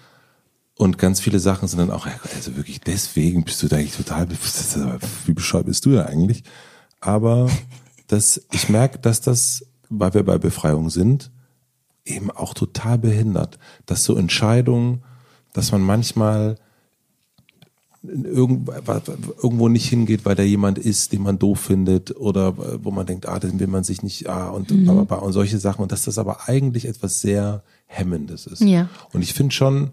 Und 0.74 0.96
ganz 0.96 1.20
viele 1.20 1.40
Sachen 1.40 1.66
sind 1.66 1.78
dann 1.80 1.90
auch, 1.90 2.06
also 2.34 2.56
wirklich 2.56 2.80
deswegen 2.80 3.44
bist 3.44 3.62
du 3.62 3.68
da 3.68 3.76
eigentlich 3.76 3.96
total, 3.96 4.28
wie 5.26 5.32
bescheuert 5.32 5.66
bist 5.66 5.84
du 5.84 5.90
da 5.90 6.06
eigentlich? 6.06 6.44
Aber 7.00 7.50
das, 8.06 8.40
ich 8.52 8.68
merke, 8.68 8.98
dass 8.98 9.20
das, 9.20 9.66
weil 9.88 10.14
wir 10.14 10.22
bei 10.22 10.38
Befreiung 10.38 10.88
sind, 10.90 11.30
eben 12.08 12.30
auch 12.30 12.54
total 12.54 12.98
behindert. 12.98 13.58
Dass 13.86 14.04
so 14.04 14.16
Entscheidungen, 14.16 15.02
dass 15.52 15.72
man 15.72 15.82
manchmal 15.82 16.56
irgend- 18.02 18.70
irgendwo 19.42 19.68
nicht 19.68 19.88
hingeht, 19.88 20.24
weil 20.24 20.36
da 20.36 20.42
jemand 20.42 20.78
ist, 20.78 21.12
den 21.12 21.22
man 21.22 21.38
doof 21.38 21.60
findet 21.60 22.16
oder 22.16 22.54
wo 22.84 22.90
man 22.90 23.06
denkt, 23.06 23.26
ah, 23.28 23.38
den 23.38 23.58
will 23.58 23.66
man 23.66 23.84
sich 23.84 24.02
nicht, 24.02 24.28
ah, 24.28 24.48
und, 24.50 24.70
Mhm. 24.70 24.88
und 24.88 25.32
solche 25.32 25.58
Sachen. 25.58 25.82
Und 25.82 25.92
dass 25.92 26.04
das 26.04 26.16
aber 26.18 26.48
eigentlich 26.48 26.86
etwas 26.86 27.20
sehr 27.20 27.62
Hemmendes 27.86 28.46
ist. 28.46 28.60
Ja. 28.62 28.88
Und 29.12 29.22
ich 29.22 29.34
finde 29.34 29.54
schon, 29.54 29.90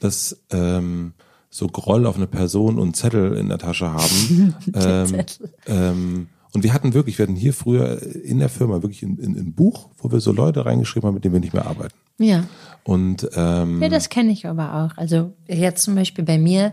dass 0.00 0.36
ähm, 0.50 1.12
so 1.48 1.68
Groll 1.68 2.06
auf 2.06 2.16
eine 2.16 2.26
Person 2.26 2.78
und 2.78 2.96
Zettel 2.96 3.34
in 3.36 3.48
der 3.48 3.58
Tasche 3.58 3.90
haben. 3.92 4.54
ähm, 4.74 5.24
ähm, 5.66 6.26
und 6.56 6.62
wir 6.62 6.72
hatten 6.72 6.94
wirklich, 6.94 7.18
wir 7.18 7.24
hatten 7.24 7.36
hier 7.36 7.52
früher 7.52 8.00
in 8.02 8.38
der 8.38 8.48
Firma 8.48 8.82
wirklich 8.82 9.02
ein, 9.02 9.18
ein, 9.22 9.36
ein 9.36 9.52
Buch, 9.52 9.90
wo 9.98 10.10
wir 10.10 10.20
so 10.20 10.32
Leute 10.32 10.64
reingeschrieben 10.64 11.06
haben, 11.06 11.14
mit 11.14 11.22
denen 11.22 11.34
wir 11.34 11.40
nicht 11.40 11.52
mehr 11.52 11.66
arbeiten. 11.66 11.92
Ja. 12.16 12.44
Und 12.82 13.28
ähm, 13.36 13.82
Ja, 13.82 13.90
das 13.90 14.08
kenne 14.08 14.32
ich 14.32 14.46
aber 14.46 14.72
auch. 14.72 14.96
Also 14.96 15.34
jetzt 15.46 15.82
zum 15.82 15.94
Beispiel 15.94 16.24
bei 16.24 16.38
mir 16.38 16.70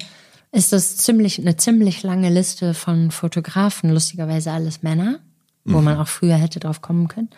ist 0.54 0.72
das 0.72 0.96
ziemlich 0.96 1.38
eine 1.38 1.58
ziemlich 1.58 2.02
lange 2.02 2.30
Liste 2.30 2.74
von 2.74 3.12
Fotografen, 3.12 3.90
lustigerweise 3.90 4.54
alles 4.54 4.84
Männer, 4.84 5.20
wo 5.66 5.82
man 5.82 5.98
auch 5.98 6.08
früher 6.08 6.36
hätte 6.36 6.62
drauf 6.62 6.82
kommen 6.82 7.10
können, 7.10 7.30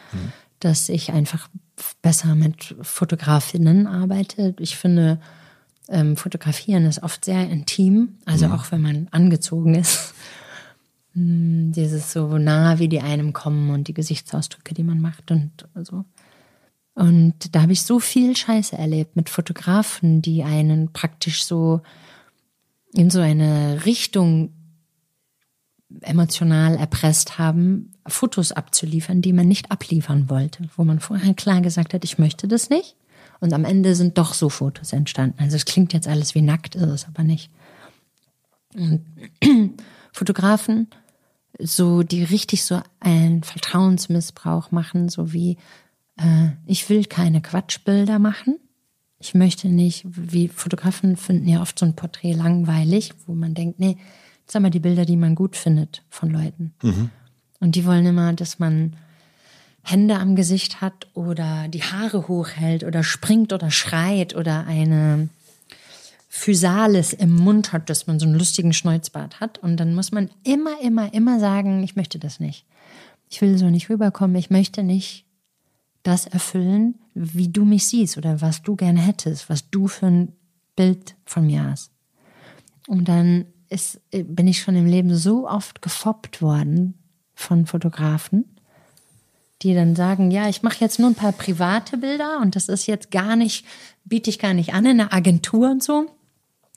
dass 0.59 0.87
ich 0.89 1.13
einfach 1.13 1.49
besser 2.03 2.35
mit 2.35 2.75
Fotografinnen 2.83 3.87
arbeite. 3.87 4.53
Ich 4.59 4.77
finde, 4.77 5.19
ähm, 5.89 6.15
Fotografieren 6.15 6.85
ist 6.85 7.01
oft 7.01 7.25
sehr 7.25 7.49
intim, 7.49 8.17
also 8.25 8.47
auch 8.47 8.71
wenn 8.71 8.81
man 8.81 9.07
angezogen 9.09 9.73
ist. 9.73 10.13
Hm, 11.15 11.71
Dieses 11.73 12.11
so 12.11 12.37
nah, 12.37 12.79
wie 12.79 12.89
die 12.89 13.01
einem 13.01 13.33
kommen 13.33 13.71
und 13.71 13.87
die 13.87 13.93
Gesichtsausdrücke, 13.93 14.73
die 14.73 14.83
man 14.83 15.01
macht 15.01 15.31
und 15.31 15.51
so. 15.83 16.05
Und 16.93 17.53
da 17.53 17.61
habe 17.61 17.73
ich 17.73 17.83
so 17.83 17.99
viel 17.99 18.35
Scheiße 18.37 18.77
erlebt 18.77 19.15
mit 19.15 19.29
Fotografen, 19.29 20.21
die 20.21 20.43
einen 20.43 20.93
praktisch 20.93 21.43
so 21.43 21.81
in 22.93 23.09
so 23.09 23.19
eine 23.19 23.85
Richtung 23.85 24.53
emotional 26.01 26.75
erpresst 26.75 27.37
haben, 27.37 27.91
Fotos 28.07 28.51
abzuliefern, 28.51 29.21
die 29.21 29.33
man 29.33 29.47
nicht 29.47 29.71
abliefern 29.71 30.29
wollte, 30.29 30.69
wo 30.77 30.83
man 30.83 30.99
vorher 30.99 31.33
klar 31.33 31.61
gesagt 31.61 31.93
hat, 31.93 32.03
ich 32.03 32.17
möchte 32.17 32.47
das 32.47 32.69
nicht. 32.69 32.95
Und 33.41 33.53
am 33.53 33.65
Ende 33.65 33.95
sind 33.95 34.17
doch 34.17 34.33
so 34.33 34.49
Fotos 34.49 34.93
entstanden. 34.93 35.37
Also 35.39 35.57
es 35.57 35.65
klingt 35.65 35.91
jetzt 35.91 36.07
alles 36.07 36.35
wie 36.35 36.41
nackt, 36.41 36.75
ist 36.75 36.83
es 36.83 37.05
aber 37.05 37.23
nicht. 37.23 37.51
Und 38.73 39.05
Fotografen, 40.13 40.87
so 41.59 42.03
die 42.03 42.23
richtig 42.23 42.63
so 42.63 42.81
einen 42.99 43.43
Vertrauensmissbrauch 43.43 44.71
machen, 44.71 45.09
so 45.09 45.33
wie 45.33 45.57
äh, 46.17 46.49
ich 46.65 46.89
will 46.89 47.05
keine 47.05 47.41
Quatschbilder 47.41 48.19
machen. 48.19 48.57
Ich 49.19 49.33
möchte 49.33 49.69
nicht, 49.69 50.05
wie 50.05 50.47
Fotografen 50.49 51.15
finden 51.17 51.47
ja 51.47 51.61
oft 51.61 51.79
so 51.79 51.85
ein 51.85 51.95
Porträt 51.95 52.33
langweilig, 52.33 53.13
wo 53.25 53.33
man 53.33 53.53
denkt, 53.53 53.79
nee, 53.79 53.97
sag 54.45 54.61
mal 54.61 54.69
die 54.69 54.79
Bilder, 54.79 55.05
die 55.05 55.17
man 55.17 55.35
gut 55.35 55.55
findet 55.55 56.03
von 56.09 56.29
Leuten. 56.29 56.73
Und 57.59 57.75
die 57.75 57.85
wollen 57.85 58.05
immer, 58.05 58.33
dass 58.33 58.59
man 58.59 58.95
Hände 59.81 60.17
am 60.17 60.35
Gesicht 60.35 60.81
hat 60.81 61.07
oder 61.13 61.67
die 61.67 61.83
Haare 61.83 62.27
hochhält 62.27 62.83
oder 62.83 63.03
springt 63.03 63.53
oder 63.53 63.71
schreit 63.71 64.35
oder 64.35 64.65
eine 64.67 65.29
Physalis 66.37 67.13
im 67.13 67.33
Mund 67.33 67.71
hat, 67.71 67.89
dass 67.89 68.07
man 68.07 68.19
so 68.19 68.25
einen 68.25 68.35
lustigen 68.35 68.73
Schnäuzbart 68.73 69.39
hat. 69.39 69.57
Und 69.57 69.77
dann 69.77 69.95
muss 69.95 70.11
man 70.11 70.29
immer, 70.43 70.81
immer, 70.81 71.13
immer 71.13 71.39
sagen, 71.39 71.81
ich 71.81 71.95
möchte 71.95 72.19
das 72.19 72.41
nicht. 72.41 72.65
Ich 73.29 73.41
will 73.41 73.57
so 73.57 73.69
nicht 73.69 73.89
rüberkommen. 73.89 74.35
Ich 74.35 74.49
möchte 74.49 74.83
nicht 74.83 75.25
das 76.03 76.27
erfüllen, 76.27 76.99
wie 77.13 77.47
du 77.47 77.63
mich 77.63 77.87
siehst 77.87 78.17
oder 78.17 78.41
was 78.41 78.61
du 78.61 78.75
gerne 78.75 78.99
hättest, 78.99 79.49
was 79.49 79.69
du 79.69 79.87
für 79.87 80.07
ein 80.07 80.33
Bild 80.75 81.15
von 81.23 81.47
mir 81.47 81.63
hast. 81.63 81.91
Und 82.85 83.07
dann 83.07 83.45
ist, 83.69 84.01
bin 84.11 84.47
ich 84.47 84.61
schon 84.61 84.75
im 84.75 84.87
Leben 84.87 85.15
so 85.15 85.47
oft 85.47 85.81
gefoppt 85.81 86.41
worden 86.41 86.95
von 87.33 87.65
Fotografen, 87.65 88.43
die 89.61 89.73
dann 89.73 89.95
sagen, 89.95 90.31
ja, 90.31 90.49
ich 90.49 90.63
mache 90.63 90.81
jetzt 90.81 90.99
nur 90.99 91.09
ein 91.09 91.15
paar 91.15 91.31
private 91.31 91.97
Bilder 91.97 92.39
und 92.41 92.57
das 92.57 92.67
ist 92.67 92.87
jetzt 92.87 93.09
gar 93.09 93.37
nicht, 93.37 93.65
biete 94.03 94.29
ich 94.29 94.37
gar 94.37 94.53
nicht 94.53 94.73
an 94.73 94.85
in 94.85 94.99
einer 94.99 95.13
Agentur 95.13 95.71
und 95.71 95.81
so. 95.81 96.11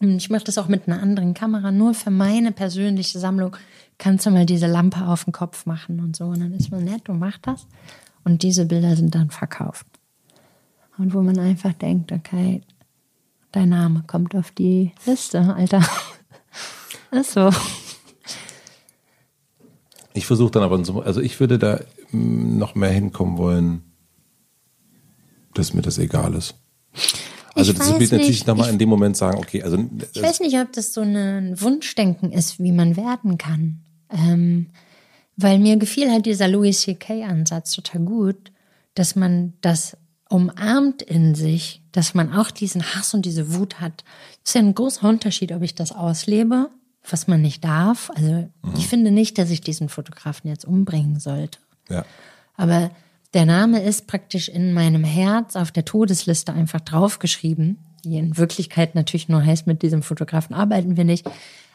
Und 0.00 0.16
ich 0.16 0.30
mache 0.30 0.44
das 0.44 0.58
auch 0.58 0.68
mit 0.68 0.86
einer 0.86 1.02
anderen 1.02 1.34
Kamera, 1.34 1.72
nur 1.72 1.94
für 1.94 2.10
meine 2.10 2.52
persönliche 2.52 3.18
Sammlung. 3.18 3.56
Kannst 3.98 4.26
du 4.26 4.30
mal 4.30 4.46
diese 4.46 4.68
Lampe 4.68 5.06
auf 5.06 5.24
den 5.24 5.32
Kopf 5.32 5.66
machen 5.66 6.00
und 6.00 6.14
so. 6.14 6.26
Und 6.26 6.40
dann 6.40 6.52
ist 6.52 6.70
man 6.70 6.84
nett 6.84 7.08
und 7.08 7.18
macht 7.18 7.46
das. 7.46 7.66
Und 8.24 8.42
diese 8.42 8.66
Bilder 8.66 8.94
sind 8.94 9.14
dann 9.14 9.30
verkauft. 9.30 9.86
Und 10.98 11.14
wo 11.14 11.22
man 11.22 11.38
einfach 11.38 11.72
denkt, 11.72 12.12
okay, 12.12 12.62
dein 13.52 13.70
Name 13.70 14.04
kommt 14.06 14.34
auf 14.34 14.50
die 14.50 14.92
Liste, 15.06 15.54
Alter. 15.54 15.82
Ist 17.10 17.32
so. 17.32 17.50
ich 20.12 20.26
versuche 20.26 20.50
dann 20.50 20.62
aber, 20.62 20.84
so, 20.84 21.00
also 21.00 21.20
ich 21.20 21.40
würde 21.40 21.58
da 21.58 21.80
mm, 22.10 22.58
noch 22.58 22.74
mehr 22.74 22.90
hinkommen 22.90 23.38
wollen, 23.38 23.82
dass 25.54 25.72
mir 25.72 25.82
das 25.82 25.98
egal 25.98 26.34
ist. 26.34 26.54
Also 27.58 27.72
Ich 27.72 27.78
das 27.78 27.98
wird 27.98 28.12
natürlich 28.12 28.46
nochmal 28.46 28.70
in 28.70 28.78
dem 28.78 28.88
Moment 28.88 29.16
sagen, 29.16 29.38
okay, 29.38 29.62
also 29.62 29.78
Ich 30.12 30.22
weiß 30.22 30.40
nicht, 30.40 30.56
ob 30.58 30.72
das 30.72 30.94
so 30.94 31.00
ein 31.02 31.60
Wunschdenken 31.60 32.32
ist, 32.32 32.58
wie 32.58 32.72
man 32.72 32.96
werden 32.96 33.38
kann. 33.38 33.80
Ähm, 34.10 34.66
weil 35.36 35.58
mir 35.58 35.76
gefiel 35.76 36.10
halt 36.10 36.26
dieser 36.26 36.48
Louis 36.48 36.80
C.K. 36.80 37.24
Ansatz 37.24 37.72
total 37.72 38.02
gut, 38.02 38.52
dass 38.94 39.14
man 39.14 39.52
das 39.60 39.96
umarmt 40.28 41.02
in 41.02 41.34
sich, 41.34 41.82
dass 41.92 42.14
man 42.14 42.32
auch 42.32 42.50
diesen 42.50 42.82
Hass 42.82 43.14
und 43.14 43.24
diese 43.24 43.54
Wut 43.54 43.80
hat. 43.80 44.04
Das 44.42 44.50
ist 44.50 44.54
ja 44.54 44.60
ein 44.60 44.74
großer 44.74 45.08
Unterschied, 45.08 45.52
ob 45.52 45.62
ich 45.62 45.74
das 45.74 45.92
auslebe, 45.92 46.70
was 47.08 47.28
man 47.28 47.40
nicht 47.40 47.64
darf. 47.64 48.10
Also 48.14 48.48
ich 48.76 48.88
finde 48.88 49.10
nicht, 49.10 49.38
dass 49.38 49.50
ich 49.50 49.60
diesen 49.60 49.88
Fotografen 49.88 50.48
jetzt 50.48 50.64
umbringen 50.64 51.20
sollte. 51.20 51.58
ja. 51.88 52.04
Aber 52.56 52.90
der 53.34 53.44
Name 53.44 53.82
ist 53.82 54.06
praktisch 54.06 54.48
in 54.48 54.72
meinem 54.72 55.04
Herz 55.04 55.56
auf 55.56 55.70
der 55.70 55.84
Todesliste 55.84 56.52
einfach 56.52 56.80
draufgeschrieben, 56.80 57.78
die 58.04 58.16
in 58.16 58.36
Wirklichkeit 58.36 58.94
natürlich 58.94 59.28
nur 59.28 59.44
heißt, 59.44 59.66
mit 59.66 59.82
diesem 59.82 60.02
Fotografen 60.02 60.54
arbeiten 60.54 60.96
wir 60.96 61.04
nicht. 61.04 61.28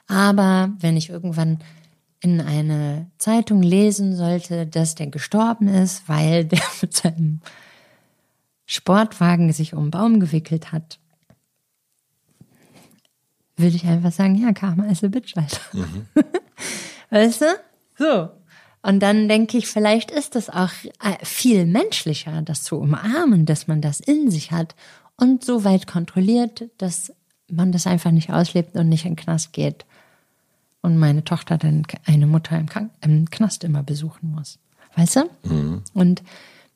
Aber 0.08 0.72
wenn 0.80 0.98
ich 0.98 1.10
irgendwann 1.10 1.60
in 2.22 2.42
eine 2.42 3.08
Zeitung 3.18 3.62
lesen 3.62 4.16
sollte, 4.16 4.66
dass 4.66 4.96
der 4.96 5.08
gestorben 5.08 5.68
ist, 5.68 6.08
weil 6.08 6.46
der 6.46 6.62
mit 6.82 6.94
seinem 6.94 7.42
Sportwagen 8.66 9.52
sich 9.54 9.74
um 9.74 9.82
einen 9.84 9.92
Baum 9.92 10.20
gewickelt 10.20 10.72
hat, 10.72 11.00
würde 13.56 13.76
ich 13.76 13.86
einfach 13.86 14.12
sagen, 14.12 14.36
ja, 14.36 14.52
Karma 14.54 14.86
ist 14.86 15.04
a 15.04 15.08
bitch, 15.08 15.38
Alter. 15.38 15.62
Weißt 17.12 17.42
du? 17.42 17.46
So. 18.00 18.43
Und 18.84 19.00
dann 19.00 19.30
denke 19.30 19.58
ich, 19.58 19.68
vielleicht 19.68 20.12
ist 20.12 20.36
es 20.36 20.50
auch 20.50 20.72
äh, 21.02 21.24
viel 21.24 21.66
menschlicher, 21.66 22.42
das 22.42 22.64
zu 22.64 22.78
umarmen, 22.78 23.46
dass 23.46 23.68
man 23.68 23.82
das 23.82 24.02
in 24.02 24.30
sich 24.30 24.52
hat 24.52 24.76
und 25.16 25.44
so 25.44 25.64
weit 25.64 25.88
kontrolliert, 25.88 26.66
dass 26.78 27.14
man 27.50 27.72
das 27.72 27.88
einfach 27.88 28.12
nicht 28.12 28.32
auslebt 28.32 28.76
und 28.76 28.90
nicht 28.90 29.06
in 29.06 29.12
den 29.12 29.24
Knast 29.24 29.54
geht. 29.54 29.86
Und 30.82 30.98
meine 30.98 31.24
Tochter 31.24 31.58
dann 31.58 31.84
eine 32.06 32.28
Mutter 32.28 32.58
im, 32.58 32.68
Krank 32.68 32.92
im 33.02 33.30
Knast 33.30 33.64
immer 33.64 33.84
besuchen 33.84 34.32
muss. 34.32 34.60
Weißt 34.98 35.16
du? 35.16 35.22
Und 35.94 36.22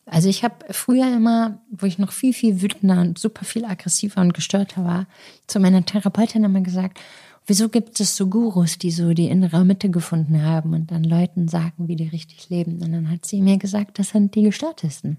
also 0.06 0.30
ich 0.30 0.46
habe 0.46 0.56
früher 0.72 1.14
immer, 1.14 1.60
wo 1.70 1.86
ich 1.86 1.98
noch 2.00 2.14
viel, 2.14 2.34
viel 2.34 2.62
wütender 2.62 3.02
und 3.02 3.20
super 3.20 3.44
viel 3.44 3.66
aggressiver 3.66 4.22
und 4.22 4.34
gestörter 4.34 4.86
war, 4.86 5.08
zu 5.48 5.60
meiner 5.60 5.86
Therapeutin 5.86 6.46
immer 6.46 6.62
gesagt, 6.62 7.00
wieso 7.48 7.70
gibt 7.70 8.00
es 8.00 8.16
so 8.16 8.28
Gurus, 8.28 8.78
die 8.78 8.92
so 8.92 9.14
die 9.14 9.28
innere 9.28 9.66
Mitte 9.66 9.90
gefunden 9.90 10.44
haben 10.44 10.74
und 10.74 10.92
dann 10.92 11.04
Leuten 11.04 11.48
sagen, 11.48 11.88
wie 11.88 11.96
die 11.96 12.08
richtig 12.08 12.50
leben? 12.50 12.82
Und 12.84 12.92
dann 12.92 13.10
hat 13.10 13.26
sie 13.26 13.42
mir 13.42 13.58
gesagt, 13.58 13.98
das 13.98 14.10
sind 14.10 14.36
die 14.36 14.44
Gestörtesten. 14.44 15.18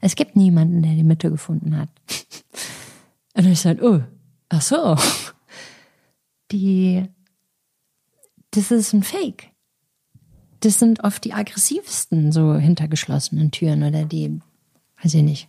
Es 0.00 0.14
gibt 0.14 0.36
niemanden, 0.36 0.82
der 0.82 0.94
die 0.94 1.04
Mitte 1.04 1.30
gefunden 1.30 1.76
hat. 1.76 1.88
Und 3.34 3.46
ich 3.46 3.60
sagte, 3.60 3.88
oh, 3.88 4.00
ach 4.50 4.60
so. 4.60 4.96
Die, 6.50 7.04
das 8.50 8.70
ist 8.70 8.92
ein 8.92 9.02
Fake 9.02 9.52
das 10.64 10.78
sind 10.78 11.04
oft 11.04 11.24
die 11.24 11.34
aggressivsten, 11.34 12.32
so 12.32 12.54
hinter 12.54 12.88
geschlossenen 12.88 13.50
Türen 13.50 13.82
oder 13.82 14.04
die, 14.04 14.40
weiß 15.02 15.14
ich 15.14 15.22
nicht, 15.22 15.48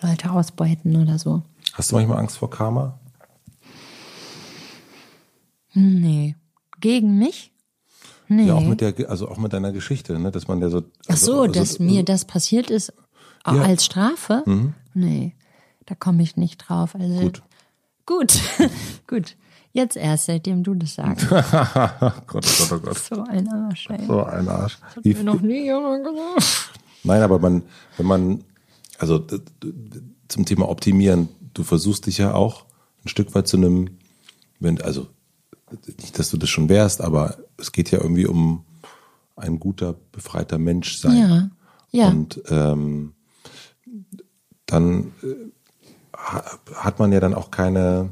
Leute 0.00 0.30
ausbeuten 0.30 0.96
oder 0.96 1.18
so. 1.18 1.42
Hast 1.72 1.92
du 1.92 1.96
manchmal 1.96 2.18
Angst 2.18 2.38
vor 2.38 2.50
Karma? 2.50 2.98
Nee. 5.72 6.36
Gegen 6.80 7.18
mich? 7.18 7.52
Nee. 8.28 8.46
Ja, 8.46 8.54
auch 8.54 8.64
mit 8.64 8.80
der, 8.80 8.94
also 9.10 9.28
auch 9.28 9.38
mit 9.38 9.52
deiner 9.52 9.72
Geschichte, 9.72 10.18
ne, 10.18 10.30
dass 10.30 10.46
man 10.46 10.60
ja 10.60 10.70
so. 10.70 10.82
Ach 11.08 11.16
so, 11.16 11.42
also, 11.42 11.52
dass 11.52 11.72
also, 11.72 11.82
mir 11.82 12.04
das 12.04 12.24
passiert 12.24 12.70
ist. 12.70 12.92
Ja. 13.46 13.62
als 13.62 13.86
Strafe? 13.86 14.44
Nee, 14.92 15.34
da 15.86 15.94
komme 15.94 16.22
ich 16.22 16.36
nicht 16.36 16.58
drauf. 16.58 16.94
Also, 16.94 17.20
Gut. 17.20 17.42
Gut. 18.06 18.40
Gut. 19.06 19.36
Jetzt 19.72 19.96
erst, 19.96 20.26
seitdem 20.26 20.64
du 20.64 20.74
das 20.74 20.94
sagst. 20.94 21.28
Gott, 21.30 21.44
oh 21.52 22.10
Gott, 22.26 22.72
oh 22.72 22.78
Gott. 22.78 22.98
So 22.98 23.22
ein 23.22 23.48
Arsch, 23.48 23.88
ey. 23.88 24.04
So 24.04 24.24
ein 24.24 24.48
Arsch. 24.48 24.78
Wie, 25.02 25.14
Mir 25.14 25.22
noch 25.22 25.40
nie 25.40 25.64
jemand 25.64 26.04
gesagt. 26.04 26.70
Nein, 27.04 27.22
aber 27.22 27.38
man, 27.38 27.62
wenn 27.96 28.06
man, 28.06 28.44
also 28.98 29.24
zum 30.26 30.44
Thema 30.44 30.68
Optimieren, 30.68 31.28
du 31.54 31.62
versuchst 31.62 32.06
dich 32.06 32.18
ja 32.18 32.34
auch 32.34 32.64
ein 33.04 33.08
Stück 33.08 33.32
weit 33.34 33.46
zu 33.46 33.56
einem, 33.56 33.98
wenn, 34.58 34.80
also 34.82 35.06
nicht, 35.98 36.18
dass 36.18 36.30
du 36.30 36.36
das 36.36 36.48
schon 36.50 36.68
wärst, 36.68 37.00
aber 37.00 37.36
es 37.56 37.72
geht 37.72 37.90
ja 37.90 38.00
irgendwie 38.00 38.26
um 38.26 38.64
ein 39.36 39.58
guter, 39.60 39.94
befreiter 40.12 40.58
Mensch 40.58 40.98
sein. 40.98 41.16
Ja. 41.16 41.50
Ja. 41.92 42.08
Und 42.08 42.40
ähm, 42.48 43.14
dann 44.66 45.12
äh, 45.22 45.34
ha- 46.16 46.44
hat 46.74 46.98
man 46.98 47.10
ja 47.12 47.20
dann 47.20 47.34
auch 47.34 47.50
keine, 47.50 48.10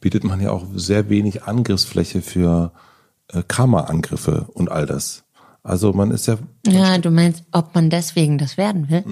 bietet 0.00 0.24
man 0.24 0.40
ja 0.40 0.50
auch 0.50 0.66
sehr 0.74 1.08
wenig 1.08 1.44
Angriffsfläche 1.44 2.20
für 2.20 2.72
äh, 3.28 3.42
Karma-Angriffe 3.46 4.46
und 4.52 4.70
all 4.70 4.86
das. 4.86 5.24
Also 5.62 5.92
man 5.92 6.10
ist 6.10 6.26
ja 6.26 6.38
Ja, 6.66 6.98
du 6.98 7.10
meinst, 7.10 7.44
ob 7.52 7.74
man 7.74 7.88
deswegen 7.90 8.38
das 8.38 8.56
werden 8.56 8.88
will? 8.90 9.04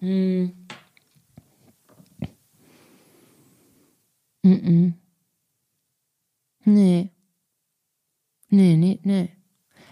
Mhm. 0.00 0.52
Nee. 6.64 7.10
Nee, 8.48 8.76
nee, 8.76 9.00
nee. 9.02 9.30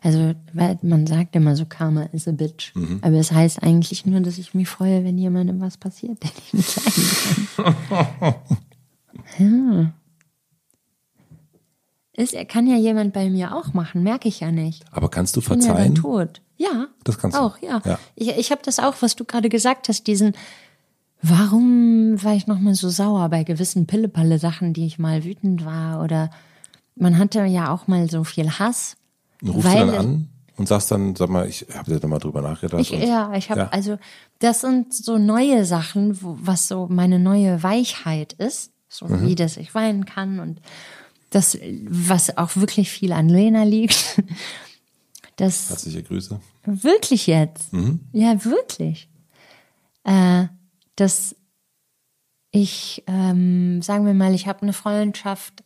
Also, 0.03 0.35
weil 0.55 0.79
man 0.83 1.07
sagt 1.07 1.37
immer 1.37 1.57
so, 1.57 1.67
Karma 1.67 2.05
is 2.13 2.27
a 2.27 2.33
bitch. 2.33 2.73
Aber 3.03 3.17
es 3.17 3.33
heißt 3.33 3.63
eigentlich 3.63 4.07
nur, 4.07 4.21
dass 4.21 4.39
ich 4.39 4.55
mich 4.55 4.69
freue, 4.69 5.05
wenn 5.05 5.19
jemandem 5.19 5.61
was 5.61 5.77
passiert, 5.77 6.23
der 6.23 6.31
ich 6.39 6.55
nicht 6.55 6.77
leiden 7.57 7.77
kann. 7.87 8.35
ja. 9.39 9.93
Ist, 12.13 12.35
kann 12.49 12.67
ja 12.67 12.77
jemand 12.77 13.13
bei 13.13 13.31
mir 13.31 13.55
auch 13.55 13.73
machen, 13.73 14.03
merke 14.03 14.29
ich 14.29 14.41
ja 14.41 14.51
nicht. 14.51 14.85
Aber 14.91 15.09
kannst 15.09 15.37
du 15.37 15.41
bin 15.41 15.61
ja 15.61 15.69
dann 15.69 15.77
verzeihen? 15.77 15.95
tot. 15.95 16.43
Ja. 16.57 16.89
Das 17.05 17.19
kannst 17.19 17.37
du. 17.37 17.43
Auch, 17.43 17.59
ja. 17.59 17.81
Ja. 17.85 17.99
Ich, 18.15 18.29
ich 18.29 18.51
habe 18.51 18.63
das 18.65 18.79
auch, 18.79 18.95
was 19.01 19.17
du 19.17 19.25
gerade 19.25 19.49
gesagt 19.49 19.89
hast, 19.89 20.07
diesen, 20.07 20.33
warum 21.23 22.23
war 22.23 22.35
ich 22.35 22.47
nochmal 22.47 22.75
so 22.75 22.89
sauer 22.89 23.29
bei 23.29 23.45
gewissen 23.45 23.87
Pillepalle-Sachen, 23.87 24.73
die 24.73 24.87
ich 24.87 24.99
mal 24.99 25.25
wütend 25.25 25.65
war 25.65 26.03
oder 26.03 26.31
man 27.01 27.19
hatte 27.19 27.45
ja 27.45 27.73
auch 27.73 27.87
mal 27.87 28.09
so 28.11 28.25
viel 28.25 28.51
Hass. 28.59 28.97
Rufst 29.47 29.65
weil 29.65 29.87
du 29.87 29.93
dann 29.93 29.95
an 29.97 30.29
und 30.57 30.69
sagst 30.69 30.91
dann, 30.91 31.17
sag 31.17 31.31
mal, 31.31 31.49
ich 31.49 31.67
habe 31.75 31.99
da 31.99 32.07
mal 32.07 32.19
drüber 32.19 32.43
nachgedacht. 32.43 32.81
Ich, 32.83 32.93
und, 32.93 33.03
ja, 33.03 33.33
ich 33.35 33.51
habe 33.51 33.61
Ja. 33.63 33.69
also 33.69 33.99
das 34.39 34.61
sind 34.61 34.93
so 34.95 35.17
neue 35.19 35.65
Sachen, 35.65 36.21
wo, 36.23 36.37
was 36.41 36.69
so 36.69 36.87
meine 36.91 37.19
neue 37.19 37.63
Weichheit 37.63 38.35
ist, 38.35 38.73
so 38.89 39.07
Mhm. 39.07 39.27
wie 39.27 39.35
das 39.35 39.57
ich 39.57 39.75
weinen 39.75 40.05
kann 40.05 40.39
und 40.41 40.61
das, 41.31 41.57
was 41.89 42.37
auch 42.37 42.57
wirklich 42.57 42.91
viel 42.91 43.13
an 43.13 43.29
Lena 43.29 43.63
liegt. 43.65 44.23
Das 45.37 45.71
Herzliche 45.71 46.03
Grüße. 46.03 46.39
Wirklich 46.67 47.27
jetzt? 47.27 47.71
Ja, 48.13 48.45
wirklich. 48.45 49.09
Äh, 50.05 50.49
dass 50.97 51.35
ich, 52.51 53.03
ähm, 53.07 53.81
sagen 53.81 54.05
wir 54.05 54.13
mal, 54.13 54.35
ich 54.35 54.47
habe 54.47 54.61
eine 54.63 54.75
Freundschaft 54.75 55.63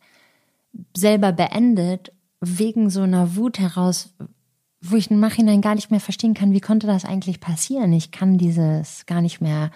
selber 0.95 1.31
beendet, 1.31 2.11
wegen 2.41 2.89
so 2.89 3.01
einer 3.01 3.35
Wut 3.35 3.59
heraus, 3.59 4.13
wo 4.81 4.95
ich 4.95 5.09
im 5.09 5.19
Nachhinein 5.19 5.61
gar 5.61 5.75
nicht 5.75 5.91
mehr 5.91 5.99
verstehen 5.99 6.33
kann, 6.33 6.51
wie 6.51 6.61
konnte 6.61 6.87
das 6.87 7.05
eigentlich 7.05 7.39
passieren? 7.39 7.91
Ich 7.93 8.11
kann 8.11 8.37
dieses 8.37 9.05
gar 9.05 9.21
nicht 9.21 9.41
mehr 9.41 9.71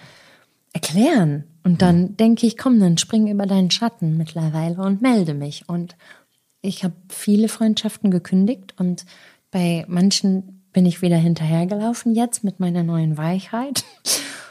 erklären. 0.73 1.45
Und 1.63 1.81
dann 1.81 2.15
denke 2.15 2.45
ich, 2.45 2.57
komm, 2.57 2.79
dann 2.79 2.97
spring 2.97 3.27
über 3.27 3.45
deinen 3.45 3.71
Schatten 3.71 4.17
mittlerweile 4.17 4.81
und 4.81 5.01
melde 5.01 5.33
mich. 5.33 5.67
Und 5.67 5.95
ich 6.61 6.83
habe 6.83 6.95
viele 7.09 7.47
Freundschaften 7.47 8.11
gekündigt 8.11 8.75
und 8.77 9.05
bei 9.51 9.85
manchen 9.87 10.63
bin 10.73 10.85
ich 10.85 11.01
wieder 11.01 11.17
hinterhergelaufen 11.17 12.13
jetzt 12.13 12.43
mit 12.43 12.59
meiner 12.59 12.83
neuen 12.83 13.17
Weichheit. 13.17 13.83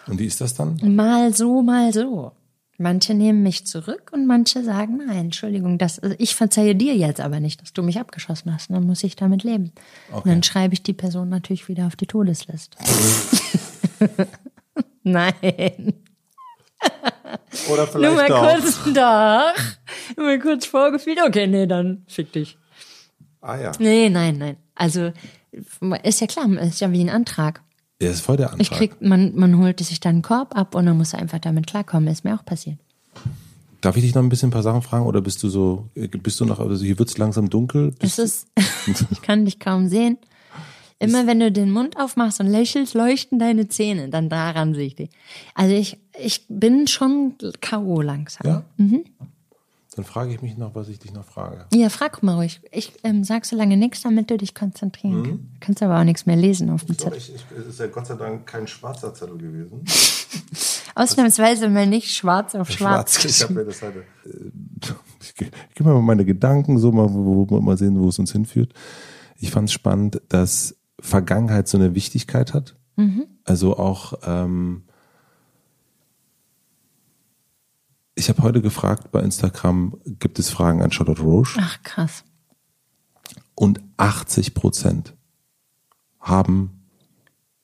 Und 0.07 0.19
wie 0.19 0.27
ist 0.27 0.41
das 0.41 0.55
dann? 0.55 0.79
Mal 0.83 1.35
so, 1.35 1.63
mal 1.63 1.93
so. 1.93 2.33
Manche 2.81 3.13
nehmen 3.13 3.43
mich 3.43 3.67
zurück 3.67 4.13
und 4.13 4.27
manche 4.27 4.63
sagen, 4.63 4.99
nein, 5.05 5.27
Entschuldigung, 5.27 5.79
das, 5.79 5.99
also 5.99 6.15
ich 6.19 6.37
verzeihe 6.37 6.77
dir 6.77 6.95
jetzt 6.95 7.21
aber 7.21 7.41
nicht, 7.41 7.61
dass 7.61 7.73
du 7.73 7.83
mich 7.83 7.99
abgeschossen 7.99 8.55
hast. 8.55 8.71
Dann 8.71 8.87
muss 8.87 9.03
ich 9.03 9.17
damit 9.17 9.43
leben. 9.43 9.73
Und 10.13 10.27
dann 10.27 10.45
schreibe 10.45 10.75
ich 10.75 10.85
die 10.85 10.93
Person 10.93 11.29
natürlich 11.29 11.67
wieder 11.67 11.89
auf 11.89 11.97
die 11.97 12.07
Todesliste. 12.07 12.79
nein. 15.03 15.95
Oder 17.69 17.89
Nur 17.99 18.15
mal 18.15 18.29
kurz 18.29 18.79
da. 18.95 19.53
Nur 20.17 20.27
mal 20.27 20.39
kurz 20.39 20.65
vorgefühlt. 20.65 21.19
Okay, 21.27 21.49
nee, 21.49 21.67
dann 21.67 22.05
fick 22.07 22.33
dich. 22.33 22.59
Ah 23.41 23.57
ja. 23.59 23.73
Nee, 23.81 24.09
nein, 24.09 24.39
nein. 24.39 24.57
Also 24.77 25.13
ist 26.05 26.21
ja 26.21 26.29
klar, 26.29 26.49
ist 26.63 26.81
ja 26.81 26.93
wie 26.93 27.01
ein 27.01 27.11
Antrag. 27.11 27.63
Ja, 28.01 28.11
ist 28.11 28.21
voll 28.21 28.37
der 28.37 28.53
Antrag. 28.53 28.61
Ich 28.61 28.71
krieg, 28.71 29.01
man, 29.01 29.35
man 29.35 29.59
holt 29.59 29.81
sich 29.81 29.99
dann 29.99 30.17
einen 30.17 30.23
Korb 30.23 30.57
ab 30.57 30.75
und 30.75 30.87
dann 30.87 30.97
muss 30.97 31.13
er 31.15 31.19
einfach 31.19 31.41
damit 31.41 31.67
klarkommen. 31.67 32.09
Ist 32.09 32.25
mir 32.25 32.35
auch 32.35 32.45
passiert. 32.45 32.79
Darf 33.81 33.97
ich 33.97 34.03
dich 34.03 34.15
noch 34.15 34.23
ein 34.23 34.29
bisschen 34.29 34.49
ein 34.49 34.53
paar 34.53 34.63
Sachen 34.63 34.83
fragen 34.83 35.07
oder 35.07 35.21
bist 35.21 35.43
du 35.43 35.49
so, 35.49 35.89
äh, 35.95 36.09
bist 36.09 36.39
du 36.41 36.45
noch, 36.45 36.61
also 36.61 36.85
hier 36.85 36.99
wird's 36.99 37.19
langsam 37.19 37.49
dunkel? 37.51 37.93
Bist 37.99 38.19
Es 38.19 38.47
ist, 38.89 39.07
ich 39.11 39.23
kann 39.23 39.45
dich 39.45 39.59
kaum 39.59 39.89
sehen. 39.89 40.19
Immer 41.01 41.29
wenn 41.29 41.39
du 41.39 41.53
den 41.53 41.71
Mund 41.71 41.97
aufmachst 41.97 42.41
und 42.41 42.49
lächelst, 42.49 42.95
leuchten 42.95 43.39
deine 43.39 43.69
Zähne. 43.69 44.09
Dann 44.09 44.29
daran 44.29 44.75
sehe 44.75 44.87
ich 44.87 44.97
dich. 44.97 45.11
Also 45.55 45.73
ich, 45.75 45.99
ich 46.21 46.45
bin 46.49 46.89
schon 46.89 47.35
K.O. 47.61 48.01
langsam. 48.01 48.47
Ja? 48.47 48.65
Dann 49.99 50.05
frage 50.05 50.33
ich 50.33 50.43
mich 50.43 50.57
noch, 50.57 50.77
was 50.77 50.89
ich 50.89 51.01
dich 51.01 51.13
noch 51.13 51.25
frage. 51.25 51.67
Ja, 51.75 51.89
frag 51.89 52.23
mal 52.23 52.37
ruhig. 52.37 52.61
Ich 52.71 52.93
ähm, 53.03 53.25
sag 53.25 53.45
so 53.45 53.57
lange 53.57 53.77
nichts, 53.77 54.03
damit 54.03 54.31
du 54.31 54.37
dich 54.39 54.55
konzentrieren 54.55 55.25
kannst. 55.25 55.41
Du 55.43 55.59
kannst 55.59 55.83
aber 55.83 55.99
auch 55.99 56.05
nichts 56.05 56.25
mehr 56.25 56.37
lesen 56.37 56.71
auf 56.71 56.85
dem 56.85 56.97
Zettel. 56.97 57.19
Ich, 57.19 57.35
ich, 57.35 57.45
es 57.59 57.67
ist 57.67 57.81
ja 57.81 57.89
Gott 57.89 58.07
sei 58.07 58.15
Dank 58.15 58.47
kein 58.47 58.69
schwarzer 58.69 59.13
Zettel 59.13 59.39
gewesen. 59.39 59.83
Ausnahmsweise 60.95 61.69
mal 61.69 61.89
nicht 61.89 62.15
schwarz 62.15 62.55
auf 62.55 62.71
schwarz. 62.71 63.25
Ich 63.25 63.43
habe 63.43 63.55
mir 63.55 63.65
das 63.65 63.83
halt. 63.83 63.97
äh, 63.97 64.31
Ich 65.21 65.35
gehe 65.35 65.51
geh 65.75 65.83
mal 65.83 66.01
meine 66.01 66.25
Gedanken 66.25 66.79
so 66.79 66.93
mal, 66.93 67.13
wo, 67.13 67.49
wo, 67.51 67.61
mal 67.61 67.77
sehen, 67.77 67.99
wo 67.99 68.09
es 68.09 68.21
uns 68.21 68.31
hinführt. 68.31 68.73
Ich 69.37 69.51
fand 69.51 69.69
es 69.69 69.73
spannend, 69.73 70.23
dass 70.29 70.77
Vergangenheit 71.01 71.67
so 71.67 71.77
eine 71.77 71.97
Wichtigkeit 71.97 72.55
hat. 72.55 72.77
Also 73.43 73.77
auch. 73.77 74.15
Ähm, 74.25 74.85
ich 78.19 78.29
habe 78.29 78.43
heute 78.43 78.61
gefragt 78.61 79.11
bei 79.13 79.21
Instagram, 79.21 79.95
gibt 80.19 80.39
es 80.39 80.51
Fragen 80.51 80.83
an 80.83 80.91
Charlotte 80.93 81.23
Roche? 81.23 81.59
Ach, 81.63 81.83
krass. 81.83 82.25
Und 83.55 83.81
80 83.97 84.55
Prozent 84.55 85.15
haben. 86.21 86.75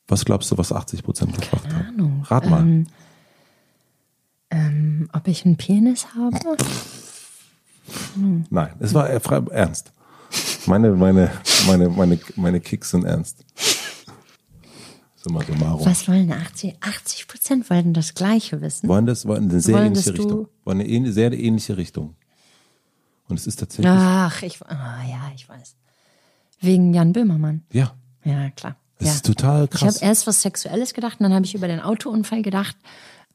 Was 0.07 0.25
glaubst 0.25 0.51
du, 0.51 0.59
was 0.59 0.73
80 0.73 1.03
Prozent 1.03 1.35
gefragt 1.35 1.73
haben? 1.73 2.23
Rat 2.27 2.49
mal. 2.51 2.85
Ähm, 4.51 5.09
ob 5.13 5.27
ich 5.29 5.45
einen 5.45 5.57
Penis 5.57 6.07
habe? 6.15 6.57
Nein, 8.51 8.71
es 8.81 8.95
war 8.95 9.09
fra- 9.21 9.45
ernst. 9.51 9.93
Meine, 10.67 10.91
meine, 10.93 11.31
meine, 11.67 11.89
meine, 11.89 12.21
meine 12.37 12.61
Kicks 12.61 12.91
sind 12.91 13.05
ernst. 13.05 13.45
Summa 15.25 15.43
summarum. 15.43 15.87
Was 15.87 16.07
wollen 16.07 16.31
80? 16.31 16.77
80 16.83 17.29
Prozent 17.29 17.71
wollten 17.71 17.95
das 17.95 18.13
Gleiche 18.13 18.61
wissen. 18.61 18.87
Wollen 18.89 19.07
das 19.07 19.25
wollen 19.25 19.51
eine 19.51 19.59
sehr 19.59 19.77
Wollen, 19.77 19.87
ähnliche 19.87 20.13
Richtung. 20.13 20.49
Wollen 20.65 20.81
eine 20.83 21.13
sehr 21.13 21.33
ähnliche 21.33 21.77
Richtung. 21.79 22.15
Und 23.29 23.39
es 23.39 23.47
ist 23.47 23.57
tatsächlich. 23.57 23.87
Ach, 23.89 24.43
ich, 24.43 24.61
ah, 24.67 25.03
ja, 25.09 25.33
ich 25.35 25.49
weiß. 25.49 25.77
Wegen 26.61 26.93
Jan 26.93 27.15
Böhmermann. 27.15 27.63
Ja. 27.73 27.95
Ja, 28.25 28.51
klar. 28.51 28.77
Es 28.99 29.07
ja. 29.07 29.13
ist 29.15 29.25
total 29.25 29.65
Ich 29.65 29.81
habe 29.81 29.93
krass. 29.93 30.03
erst 30.03 30.27
was 30.27 30.43
Sexuelles 30.43 30.93
gedacht 30.93 31.21
und 31.21 31.25
dann 31.25 31.33
habe 31.33 31.47
ich 31.47 31.55
über 31.55 31.69
den 31.69 31.81
Autounfall 31.81 32.43
gedacht. 32.43 32.77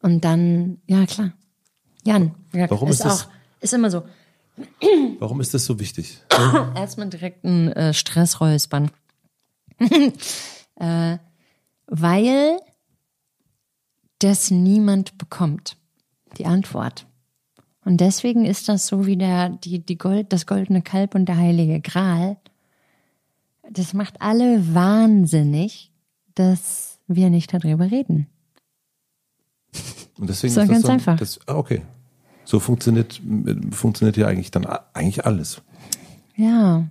Und 0.03 0.23
dann, 0.23 0.77
ja, 0.85 1.07
klar. 1.07 1.33
Jan. 2.05 2.35
Ja, 2.53 2.69
Warum 2.69 2.89
ist 2.89 3.03
das- 3.03 3.23
auch, 3.23 3.29
ist 3.61 3.73
immer 3.73 3.89
so. 3.89 4.03
Warum 5.19 5.41
ist 5.41 5.55
das 5.55 5.65
so 5.65 5.79
wichtig? 5.79 6.21
Erstmal 6.75 7.09
direkt 7.09 7.43
ein 7.45 7.71
äh, 7.71 7.95
Stressräuspern. 7.95 8.91
äh, 10.75 11.17
weil 11.89 12.59
das 14.19 14.51
niemand 14.51 15.17
bekommt. 15.17 15.77
Die 16.37 16.45
Antwort. 16.45 17.07
Und 17.83 18.01
deswegen 18.01 18.45
ist 18.45 18.69
das 18.69 18.87
so 18.87 19.05
wie 19.05 19.17
der, 19.17 19.49
die, 19.49 19.79
die 19.79 19.97
Gold, 19.97 20.31
das 20.31 20.45
goldene 20.45 20.81
Kalb 20.81 21.15
und 21.15 21.25
der 21.25 21.37
heilige 21.37 21.81
Gral. 21.81 22.37
Das 23.69 23.93
macht 23.93 24.21
alle 24.21 24.75
wahnsinnig, 24.75 25.91
dass 26.35 26.99
wir 27.07 27.29
nicht 27.29 27.53
darüber 27.53 27.89
reden. 27.89 28.27
Und 30.19 30.29
deswegen 30.29 30.53
So, 30.53 30.61
ist 30.61 30.67
das 30.67 30.73
ganz 30.73 30.85
so, 30.85 30.91
einfach. 30.91 31.17
Das, 31.17 31.39
ah, 31.47 31.55
okay. 31.55 31.81
So 32.43 32.59
funktioniert, 32.59 33.21
funktioniert 33.71 34.17
ja 34.17 34.27
eigentlich 34.27 34.51
dann 34.51 34.65
eigentlich 34.65 35.25
alles. 35.25 35.61
Ja. 36.35 36.87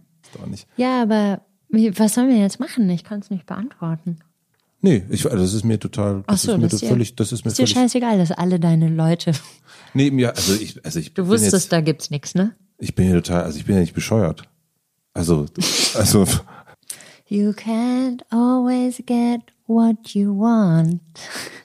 Ja, 0.76 1.02
aber 1.02 1.42
wie, 1.68 1.96
was 1.98 2.14
sollen 2.14 2.28
wir 2.28 2.38
jetzt 2.38 2.60
machen? 2.60 2.88
Ich 2.90 3.04
kann 3.04 3.20
es 3.20 3.30
nicht 3.30 3.46
beantworten. 3.46 4.18
Nee, 4.80 5.02
ich, 5.10 5.24
also 5.26 5.38
das 5.38 5.54
ist 5.54 5.64
mir 5.64 5.78
total, 5.78 6.22
Ach 6.26 6.32
das 6.34 6.42
so, 6.42 6.52
ist 6.52 6.58
mir 6.58 6.62
das 6.64 6.72
ist 6.74 6.82
dir- 6.82 6.88
völlig, 6.88 7.16
das 7.16 7.32
ist 7.32 7.44
mir 7.44 7.48
Ist 7.50 7.58
dir 7.58 7.66
völlig, 7.66 7.74
scheißegal, 7.74 8.18
dass 8.18 8.30
alle 8.32 8.60
deine 8.60 8.88
Leute. 8.88 9.32
nee, 9.94 10.10
mir, 10.10 10.36
also 10.36 10.54
ich, 10.54 10.84
also 10.84 11.00
ich 11.00 11.14
Du 11.14 11.26
wusstest, 11.26 11.52
jetzt, 11.54 11.72
da 11.72 11.80
gibt's 11.80 12.10
nichts, 12.10 12.34
ne? 12.34 12.54
ich 12.78 12.94
bin 12.94 13.08
ja 13.08 13.14
total, 13.14 13.42
also 13.44 13.58
ich 13.58 13.64
bin 13.66 13.74
ja 13.74 13.80
nicht 13.80 13.94
bescheuert. 13.94 14.42
Also, 15.14 15.46
also, 15.96 16.24
You 17.26 17.50
can't 17.50 18.22
always 18.30 19.02
get 19.04 19.40
what 19.66 20.10
you 20.14 20.30
want. 20.38 21.00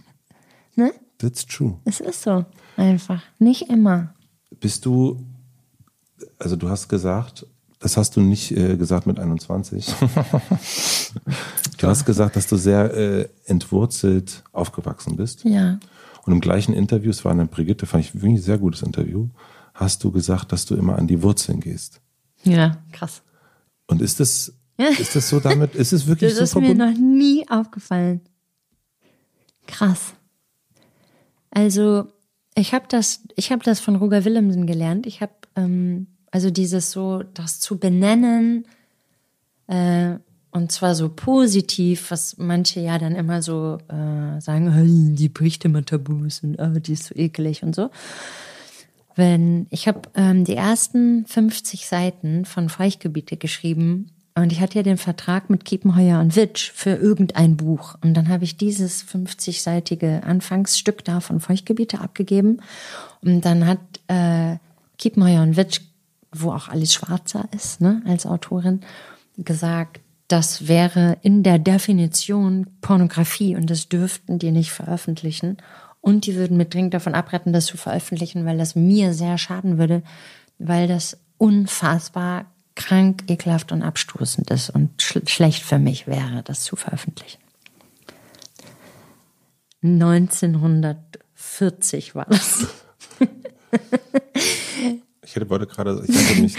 ne? 0.75 0.91
that's 1.19 1.45
true. 1.45 1.77
Es 1.85 1.99
ist 1.99 2.23
so. 2.23 2.45
Einfach. 2.77 3.21
Nicht 3.37 3.69
immer. 3.69 4.13
Bist 4.59 4.85
du, 4.85 5.23
also 6.39 6.55
du 6.55 6.67
hast 6.69 6.89
gesagt, 6.89 7.45
das 7.83 7.97
hast 7.97 8.15
du 8.15 8.21
nicht 8.21 8.51
äh, 8.51 8.77
gesagt 8.77 9.07
mit 9.07 9.19
21. 9.19 9.85
du 11.77 11.87
hast 11.87 12.05
gesagt, 12.05 12.37
dass 12.37 12.47
du 12.47 12.55
sehr 12.55 12.93
äh, 12.93 13.27
entwurzelt 13.43 14.41
aufgewachsen 14.53 15.17
bist. 15.17 15.43
Ja. 15.43 15.79
Und 16.25 16.31
im 16.31 16.39
gleichen 16.39 16.73
Interview, 16.73 17.09
es 17.09 17.25
war 17.25 17.33
eine 17.33 17.45
Brigitte, 17.45 17.85
fand 17.85 18.05
ich 18.05 18.15
wirklich 18.15 18.35
ein 18.35 18.41
sehr 18.41 18.57
gutes 18.57 18.83
Interview, 18.83 19.27
hast 19.73 20.01
du 20.05 20.11
gesagt, 20.11 20.53
dass 20.53 20.65
du 20.65 20.75
immer 20.75 20.97
an 20.97 21.07
die 21.07 21.21
Wurzeln 21.21 21.59
gehst. 21.59 21.99
Ja, 22.43 22.77
krass. 22.93 23.21
Und 23.87 24.01
ist 24.01 24.21
das, 24.21 24.53
ist 24.77 25.17
das 25.17 25.27
so 25.27 25.41
damit, 25.41 25.75
ist 25.75 25.91
es 25.91 26.07
wirklich 26.07 26.31
Das 26.31 26.51
so 26.51 26.59
ist 26.59 26.65
mir 26.65 26.75
noch 26.75 26.97
nie 26.97 27.45
aufgefallen. 27.49 28.21
Krass. 29.67 30.13
Also, 31.51 32.07
ich 32.55 32.73
habe 32.73 32.85
das, 32.87 33.23
ich 33.35 33.51
habe 33.51 33.63
das 33.65 33.81
von 33.81 33.97
Roger 33.97 34.23
Willemsen 34.23 34.67
gelernt. 34.67 35.05
Ich 35.05 35.19
habe 35.19 35.33
ähm, 35.57 36.07
also 36.33 36.49
dieses 36.49 36.89
so, 36.89 37.21
das 37.35 37.59
zu 37.59 37.77
benennen 37.77 38.65
äh, 39.67 40.15
und 40.49 40.71
zwar 40.71 40.95
so 40.95 41.09
positiv, 41.09 42.09
was 42.09 42.37
manche 42.39 42.79
ja 42.79 42.97
dann 42.97 43.15
immer 43.15 43.43
so 43.43 43.77
äh, 43.87 44.41
sagen, 44.41 44.73
"Hey, 44.73 45.13
die 45.15 45.29
bricht 45.29 45.63
immer 45.63 45.85
Tabus 45.85 46.41
und 46.41 46.59
oh, 46.59 46.79
die 46.79 46.93
ist 46.93 47.05
so 47.05 47.15
eklig 47.15 47.61
und 47.61 47.75
so. 47.75 47.91
Wenn 49.15 49.67
ich 49.69 49.87
habe 49.87 50.01
ähm, 50.15 50.43
die 50.43 50.55
ersten 50.55 51.27
50 51.27 51.85
Seiten 51.85 52.45
von 52.45 52.67
Feuchtgebiete 52.67 53.37
geschrieben 53.37 54.09
und 54.33 54.51
ich 54.51 54.59
hatte 54.59 54.79
ja 54.79 54.83
den 54.83 54.97
Vertrag 54.97 55.51
mit 55.51 55.65
Kiepenheuer 55.65 56.19
und 56.19 56.35
Witsch 56.35 56.71
für 56.71 56.95
irgendein 56.95 57.57
Buch 57.57 57.93
und 58.01 58.15
dann 58.15 58.27
habe 58.27 58.43
ich 58.43 58.57
dieses 58.57 59.05
50-seitige 59.05 60.21
Anfangsstück 60.21 61.05
da 61.05 61.19
von 61.19 61.39
Feuchtgebiete 61.39 62.01
abgegeben 62.01 62.57
und 63.21 63.41
dann 63.41 63.67
hat 63.67 63.79
äh, 64.07 64.57
Kiepenheuer 64.97 65.43
und 65.43 65.57
Witsch, 65.57 65.81
wo 66.33 66.51
auch 66.51 66.67
Alice 66.67 66.93
Schwarzer 66.93 67.47
ist, 67.55 67.81
ne, 67.81 68.01
als 68.05 68.25
Autorin, 68.25 68.81
gesagt, 69.37 70.01
das 70.27 70.67
wäre 70.67 71.17
in 71.21 71.43
der 71.43 71.59
Definition 71.59 72.67
Pornografie 72.81 73.55
und 73.55 73.69
das 73.69 73.87
dürften 73.89 74.39
die 74.39 74.51
nicht 74.51 74.71
veröffentlichen. 74.71 75.57
Und 76.01 76.25
die 76.25 76.35
würden 76.35 76.57
mir 76.57 76.65
dringend 76.65 76.93
davon 76.93 77.15
abraten, 77.15 77.53
das 77.53 77.67
zu 77.67 77.77
veröffentlichen, 77.77 78.45
weil 78.45 78.57
das 78.57 78.75
mir 78.75 79.13
sehr 79.13 79.37
schaden 79.37 79.77
würde, 79.77 80.03
weil 80.59 80.87
das 80.87 81.17
unfassbar 81.37 82.45
krank, 82.75 83.23
ekelhaft 83.27 83.71
und 83.71 83.83
abstoßend 83.83 84.49
ist 84.49 84.69
und 84.69 85.01
sch 85.01 85.19
schlecht 85.27 85.63
für 85.63 85.79
mich 85.79 86.07
wäre, 86.07 86.43
das 86.43 86.63
zu 86.63 86.75
veröffentlichen. 86.75 87.39
1940 89.83 92.15
war 92.15 92.25
das. 92.25 92.67
Ich 95.33 95.37
hätte 95.37 95.49
wollte 95.49 95.65
gerade, 95.65 96.03
ich 96.07 96.15
hatte 96.15 96.41
mich 96.41 96.55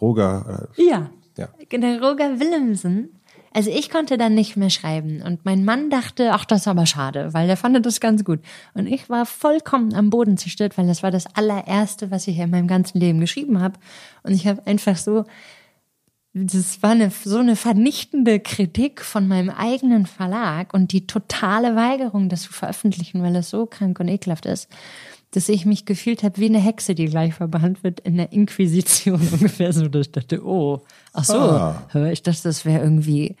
Roger, 0.00 0.66
äh, 0.78 0.82
Ja. 0.82 1.10
Ja. 1.36 1.48
Der 1.70 2.00
Roger 2.00 2.40
Willemsen. 2.40 3.20
Also 3.52 3.70
ich 3.70 3.90
konnte 3.90 4.16
dann 4.16 4.34
nicht 4.34 4.56
mehr 4.56 4.70
schreiben 4.70 5.20
und 5.20 5.44
mein 5.44 5.62
Mann 5.62 5.90
dachte, 5.90 6.32
ach, 6.32 6.46
das 6.46 6.62
ist 6.62 6.68
aber 6.68 6.86
schade, 6.86 7.34
weil 7.34 7.48
der 7.48 7.58
fand 7.58 7.84
das 7.84 8.00
ganz 8.00 8.24
gut. 8.24 8.40
Und 8.72 8.86
ich 8.86 9.10
war 9.10 9.26
vollkommen 9.26 9.92
am 9.94 10.08
Boden 10.08 10.38
zerstört, 10.38 10.78
weil 10.78 10.86
das 10.86 11.02
war 11.02 11.10
das 11.10 11.26
allererste, 11.36 12.10
was 12.10 12.26
ich 12.26 12.38
in 12.38 12.50
meinem 12.50 12.66
ganzen 12.66 12.98
Leben 12.98 13.20
geschrieben 13.20 13.60
habe. 13.60 13.78
Und 14.22 14.32
ich 14.32 14.46
habe 14.46 14.66
einfach 14.66 14.96
so, 14.96 15.24
das 16.32 16.82
war 16.82 16.92
eine, 16.92 17.10
so 17.10 17.38
eine 17.38 17.56
vernichtende 17.56 18.40
Kritik 18.40 19.02
von 19.02 19.28
meinem 19.28 19.50
eigenen 19.50 20.06
Verlag 20.06 20.72
und 20.72 20.92
die 20.92 21.06
totale 21.06 21.76
Weigerung, 21.76 22.30
das 22.30 22.42
zu 22.42 22.52
veröffentlichen, 22.54 23.22
weil 23.22 23.34
das 23.34 23.50
so 23.50 23.66
krank 23.66 24.00
und 24.00 24.08
ekelhaft 24.08 24.46
ist, 24.46 24.68
dass 25.36 25.48
ich 25.48 25.66
mich 25.66 25.84
gefühlt 25.84 26.22
habe 26.22 26.38
wie 26.38 26.46
eine 26.46 26.60
Hexe, 26.60 26.94
die 26.94 27.06
gleich 27.06 27.34
verbannt 27.34 27.82
wird 27.82 28.00
in 28.00 28.16
der 28.16 28.32
Inquisition 28.32 29.20
ungefähr 29.32 29.72
so. 29.72 29.88
Dass 29.88 30.06
ich 30.06 30.12
dachte, 30.12 30.44
oh, 30.44 30.82
ach 31.12 31.24
so, 31.24 31.34
Ah. 31.34 31.88
ich 32.12 32.22
dachte, 32.22 32.42
das 32.44 32.64
wäre 32.64 32.82
irgendwie 32.82 33.36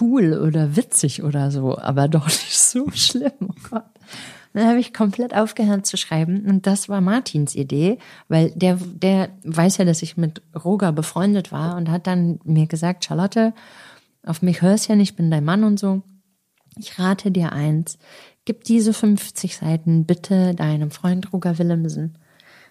cool 0.00 0.32
oder 0.38 0.76
witzig 0.76 1.22
oder 1.22 1.50
so, 1.50 1.76
aber 1.78 2.08
doch 2.08 2.26
nicht 2.26 2.58
so 2.58 2.90
schlimm. 2.92 3.32
Oh 3.40 3.54
Gott. 3.70 3.84
Dann 4.54 4.68
habe 4.68 4.78
ich 4.78 4.94
komplett 4.94 5.34
aufgehört 5.34 5.84
zu 5.84 5.96
schreiben 5.96 6.44
und 6.46 6.66
das 6.68 6.88
war 6.88 7.00
Martins 7.00 7.56
Idee, 7.56 7.98
weil 8.28 8.52
der, 8.52 8.76
der 8.76 9.30
weiß 9.42 9.78
ja, 9.78 9.84
dass 9.84 10.00
ich 10.00 10.16
mit 10.16 10.42
Roger 10.64 10.92
befreundet 10.92 11.50
war 11.50 11.76
und 11.76 11.90
hat 11.90 12.06
dann 12.06 12.38
mir 12.44 12.66
gesagt, 12.68 13.04
Charlotte, 13.04 13.52
auf 14.22 14.42
mich 14.42 14.62
hörst 14.62 14.88
ja 14.88 14.94
nicht, 14.94 15.10
ich 15.10 15.16
bin 15.16 15.30
dein 15.30 15.44
Mann 15.44 15.64
und 15.64 15.78
so. 15.80 16.02
Ich 16.78 16.98
rate 17.00 17.32
dir 17.32 17.52
eins, 17.52 17.98
gib 18.44 18.64
diese 18.64 18.92
50 18.92 19.56
Seiten 19.56 20.04
bitte 20.04 20.54
deinem 20.54 20.90
Freund 20.90 21.32
Roger 21.32 21.58
Willemsen. 21.58 22.18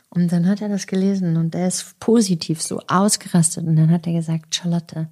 Und 0.10 0.32
dann 0.32 0.48
hat 0.48 0.62
er 0.62 0.70
das 0.70 0.86
gelesen 0.86 1.38
und 1.38 1.56
er 1.56 1.68
ist 1.68 2.00
positiv 2.00 2.62
so 2.62 2.80
ausgerastet 2.88 3.66
und 3.66 3.76
dann 3.76 3.90
hat 3.90 4.06
er 4.06 4.14
gesagt, 4.14 4.54
Charlotte, 4.54 5.08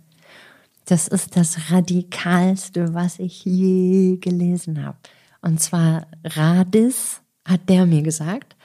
das 0.86 1.08
ist 1.08 1.36
das 1.36 1.72
Radikalste, 1.72 2.94
was 2.94 3.18
ich 3.18 3.44
je 3.46 4.18
gelesen 4.18 4.84
habe. 4.86 4.98
Und 5.42 5.60
zwar 5.60 6.06
Radis, 6.24 7.22
hat 7.46 7.68
der 7.70 7.86
mir 7.86 8.04
gesagt, 8.04 8.56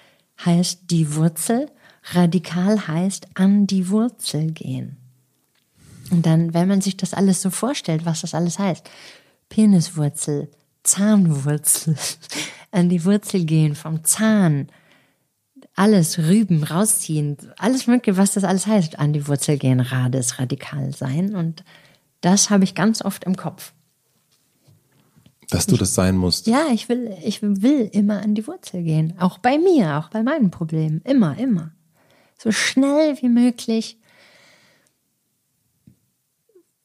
heißt 0.45 0.91
die 0.91 1.15
Wurzel. 1.15 1.71
Radikal 2.13 2.87
heißt 2.87 3.29
an 3.35 3.67
die 3.67 3.89
Wurzel 3.89 4.53
gehen. 4.53 4.97
Und 6.11 6.27
dann, 6.27 6.55
wenn 6.55 6.69
man 6.69 6.81
sich 6.81 6.97
das 6.97 7.15
alles 7.15 7.43
so 7.43 7.51
vorstellt, 7.51 8.05
was 8.05 8.21
das 8.21 8.35
alles 8.35 8.59
heißt, 8.59 8.89
Peniswurzel, 9.49 10.51
Zahnwurzel, 10.87 11.97
an 12.71 12.89
die 12.89 13.05
Wurzel 13.05 13.45
gehen, 13.45 13.75
vom 13.75 14.05
Zahn, 14.05 14.69
alles 15.75 16.19
Rüben 16.19 16.65
rausziehen, 16.65 17.37
alles 17.59 17.87
mögliche, 17.87 18.17
was 18.17 18.33
das 18.33 18.45
alles 18.45 18.67
heißt, 18.67 18.99
an 18.99 19.13
die 19.13 19.29
Wurzel 19.29 19.59
gehen, 19.59 19.81
Rades, 19.81 20.39
radikal 20.39 20.95
sein. 20.95 21.35
Und 21.35 21.65
das 22.23 22.51
habe 22.51 22.65
ich 22.65 22.75
ganz 22.75 23.03
oft 23.03 23.25
im 23.25 23.37
Kopf. 23.37 23.73
dass 25.51 25.67
du 25.67 25.77
das 25.77 25.95
sein 25.95 26.17
musst. 26.17 26.47
Ja, 26.47 26.67
ich 26.73 26.89
will, 26.89 27.15
ich 27.23 27.43
will 27.43 27.89
immer 27.93 28.23
an 28.23 28.35
die 28.35 28.47
Wurzel 28.47 28.83
gehen. 28.83 29.15
Auch 29.19 29.39
bei 29.39 29.59
mir, 29.59 29.99
auch 29.99 30.09
bei 30.09 30.23
meinen 30.23 30.51
Problemen. 30.51 31.03
Immer, 31.05 31.39
immer. 31.39 31.73
So 32.39 32.51
schnell 32.51 33.21
wie 33.21 33.29
möglich. 33.29 33.99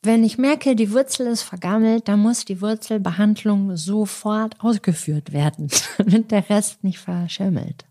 Wenn 0.04 0.24
ich 0.24 0.40
merke, 0.40 0.76
die 0.76 0.92
Wurzel 0.92 1.28
ist 1.28 1.44
vergammelt, 1.44 2.08
dann 2.08 2.20
muss 2.20 2.46
die 2.46 2.60
Wurzelbehandlung 2.60 3.78
sofort 3.78 4.60
ausgeführt 4.60 5.32
werden, 5.32 5.70
damit 5.98 6.32
der 6.32 6.50
Rest 6.50 6.84
nicht 6.84 7.00
verschimmelt. 7.00 7.86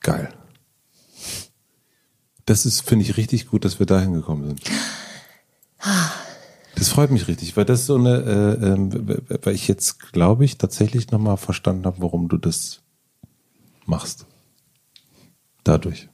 Geil. 0.00 0.34
Das 2.44 2.66
ist, 2.66 2.82
finde 2.82 3.04
ich, 3.04 3.16
richtig 3.16 3.46
gut, 3.46 3.64
dass 3.64 3.78
wir 3.78 3.86
dahin 3.86 4.12
gekommen 4.12 4.48
sind. 4.48 4.62
Das 6.74 6.88
freut 6.88 7.10
mich 7.10 7.28
richtig, 7.28 7.56
weil 7.56 7.64
das 7.64 7.86
so 7.86 7.94
eine, 7.94 8.58
äh, 8.60 8.66
ähm, 8.66 9.20
weil 9.42 9.54
ich 9.54 9.68
jetzt, 9.68 10.12
glaube 10.12 10.44
ich, 10.44 10.58
tatsächlich 10.58 11.10
nochmal 11.10 11.36
verstanden 11.36 11.86
habe, 11.86 12.02
warum 12.02 12.28
du 12.28 12.36
das 12.36 12.80
machst. 13.86 14.26
Dadurch. 15.64 16.08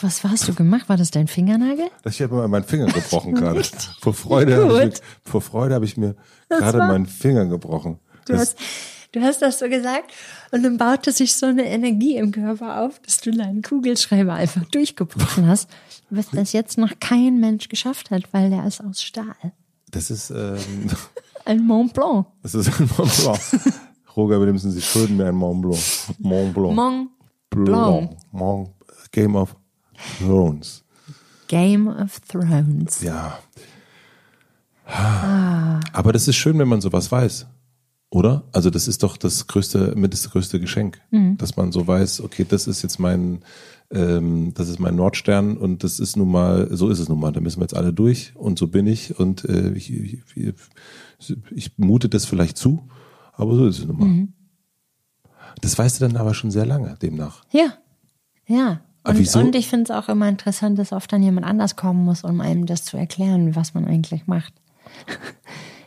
Was 0.00 0.24
hast 0.24 0.48
du 0.48 0.54
gemacht? 0.54 0.88
War 0.88 0.96
das 0.96 1.10
dein 1.10 1.28
Fingernagel? 1.28 1.88
Ich 2.04 2.20
habe 2.22 2.34
mal 2.34 2.48
meinen 2.48 2.64
Finger 2.64 2.86
gebrochen 2.86 3.34
gerade. 3.36 3.62
Vor 4.00 4.14
Freude 4.14 4.56
habe 4.56 4.72
ich, 4.84 5.00
mir- 5.00 5.06
vor 5.24 5.40
Freude 5.40 5.74
habe 5.74 5.84
ich 5.84 5.96
mir 5.96 6.16
gerade 6.48 6.78
war- 6.78 6.88
meinen 6.88 7.06
Finger 7.06 7.46
gebrochen. 7.46 7.98
Du 8.26 8.32
Das- 8.32 8.40
hast, 8.40 8.56
du 9.12 9.20
hast 9.20 9.40
das 9.42 9.58
so 9.58 9.68
gesagt 9.68 10.12
und 10.50 10.62
dann 10.62 10.78
baute 10.78 11.12
sich 11.12 11.34
so 11.34 11.46
eine 11.46 11.64
Energie 11.66 12.16
im 12.16 12.32
Körper 12.32 12.82
auf, 12.82 12.98
dass 13.00 13.20
du 13.20 13.30
deinen 13.30 13.62
Kugelschreiber 13.62 14.34
einfach 14.34 14.64
durchgebrochen 14.66 15.46
hast, 15.46 15.70
was 16.10 16.28
das 16.30 16.52
jetzt 16.52 16.76
noch 16.78 16.92
kein 17.00 17.38
Mensch 17.38 17.68
geschafft 17.68 18.10
hat, 18.10 18.24
weil 18.32 18.50
der 18.50 18.66
ist 18.66 18.82
aus 18.82 19.02
Stahl. 19.02 19.34
Das 19.90 20.10
ist, 20.10 20.30
ähm, 20.30 20.58
Ein 21.44 21.64
Mont 21.66 21.94
Blanc. 21.94 22.26
das 22.42 22.54
ist 22.54 22.68
ein 22.80 22.90
Mont 22.98 23.16
Blanc. 23.22 23.40
Roger 24.16 24.40
Williamson, 24.40 24.70
Sie 24.72 24.82
schulden 24.82 25.16
mir 25.16 25.26
ein 25.28 25.34
Mont 25.34 25.62
Blanc. 25.62 25.78
Mont 26.18 26.52
Blanc. 26.52 26.74
Mont 26.74 27.10
Blanc. 27.50 28.10
Mont, 28.32 28.70
Game 29.12 29.34
of 29.36 29.56
Thrones. 30.18 30.84
Game 31.48 31.88
of 31.88 32.20
Thrones. 32.20 33.02
Ja. 33.02 33.38
Ah. 34.86 35.80
Aber 35.92 36.12
das 36.12 36.28
ist 36.28 36.36
schön, 36.36 36.58
wenn 36.58 36.68
man 36.68 36.80
sowas 36.80 37.10
weiß. 37.10 37.46
Oder? 38.10 38.44
Also 38.52 38.70
das 38.70 38.88
ist 38.88 39.02
doch 39.02 39.18
das 39.18 39.46
größte, 39.46 39.94
mit 39.94 40.14
das 40.14 40.30
größte 40.30 40.60
Geschenk, 40.60 40.98
dass 41.36 41.56
man 41.56 41.72
so 41.72 41.86
weiß, 41.86 42.22
okay, 42.22 42.46
das 42.48 42.66
ist 42.66 42.82
jetzt 42.82 42.98
mein, 42.98 43.40
ähm, 43.90 44.54
das 44.54 44.70
ist 44.70 44.78
mein 44.78 44.96
Nordstern 44.96 45.58
und 45.58 45.84
das 45.84 46.00
ist 46.00 46.16
nun 46.16 46.30
mal, 46.30 46.68
so 46.74 46.88
ist 46.88 47.00
es 47.00 47.10
nun 47.10 47.20
mal, 47.20 47.32
da 47.32 47.40
müssen 47.40 47.60
wir 47.60 47.64
jetzt 47.64 47.76
alle 47.76 47.92
durch 47.92 48.32
und 48.34 48.58
so 48.58 48.66
bin 48.68 48.86
ich 48.86 49.18
und 49.18 49.44
äh, 49.44 49.72
ich, 49.72 49.92
ich, 49.92 50.22
ich, 50.36 50.54
ich 51.50 51.78
mute 51.78 52.08
das 52.08 52.24
vielleicht 52.24 52.56
zu, 52.56 52.88
aber 53.34 53.54
so 53.54 53.66
ist 53.66 53.80
es 53.80 53.86
nun 53.86 53.98
mal. 53.98 54.28
Das 55.60 55.76
weißt 55.76 56.00
du 56.00 56.06
dann 56.06 56.16
aber 56.16 56.32
schon 56.32 56.50
sehr 56.50 56.64
lange, 56.64 56.96
demnach. 57.02 57.44
Ja, 57.52 57.74
ja. 58.46 58.80
Und, 59.08 59.34
und 59.36 59.54
ich 59.54 59.68
finde 59.68 59.84
es 59.84 59.90
auch 59.90 60.08
immer 60.08 60.28
interessant, 60.28 60.78
dass 60.78 60.92
oft 60.92 61.12
dann 61.12 61.22
jemand 61.22 61.46
anders 61.46 61.76
kommen 61.76 62.04
muss, 62.04 62.24
um 62.24 62.40
einem 62.40 62.66
das 62.66 62.84
zu 62.84 62.96
erklären, 62.96 63.56
was 63.56 63.74
man 63.74 63.84
eigentlich 63.84 64.26
macht. 64.26 64.52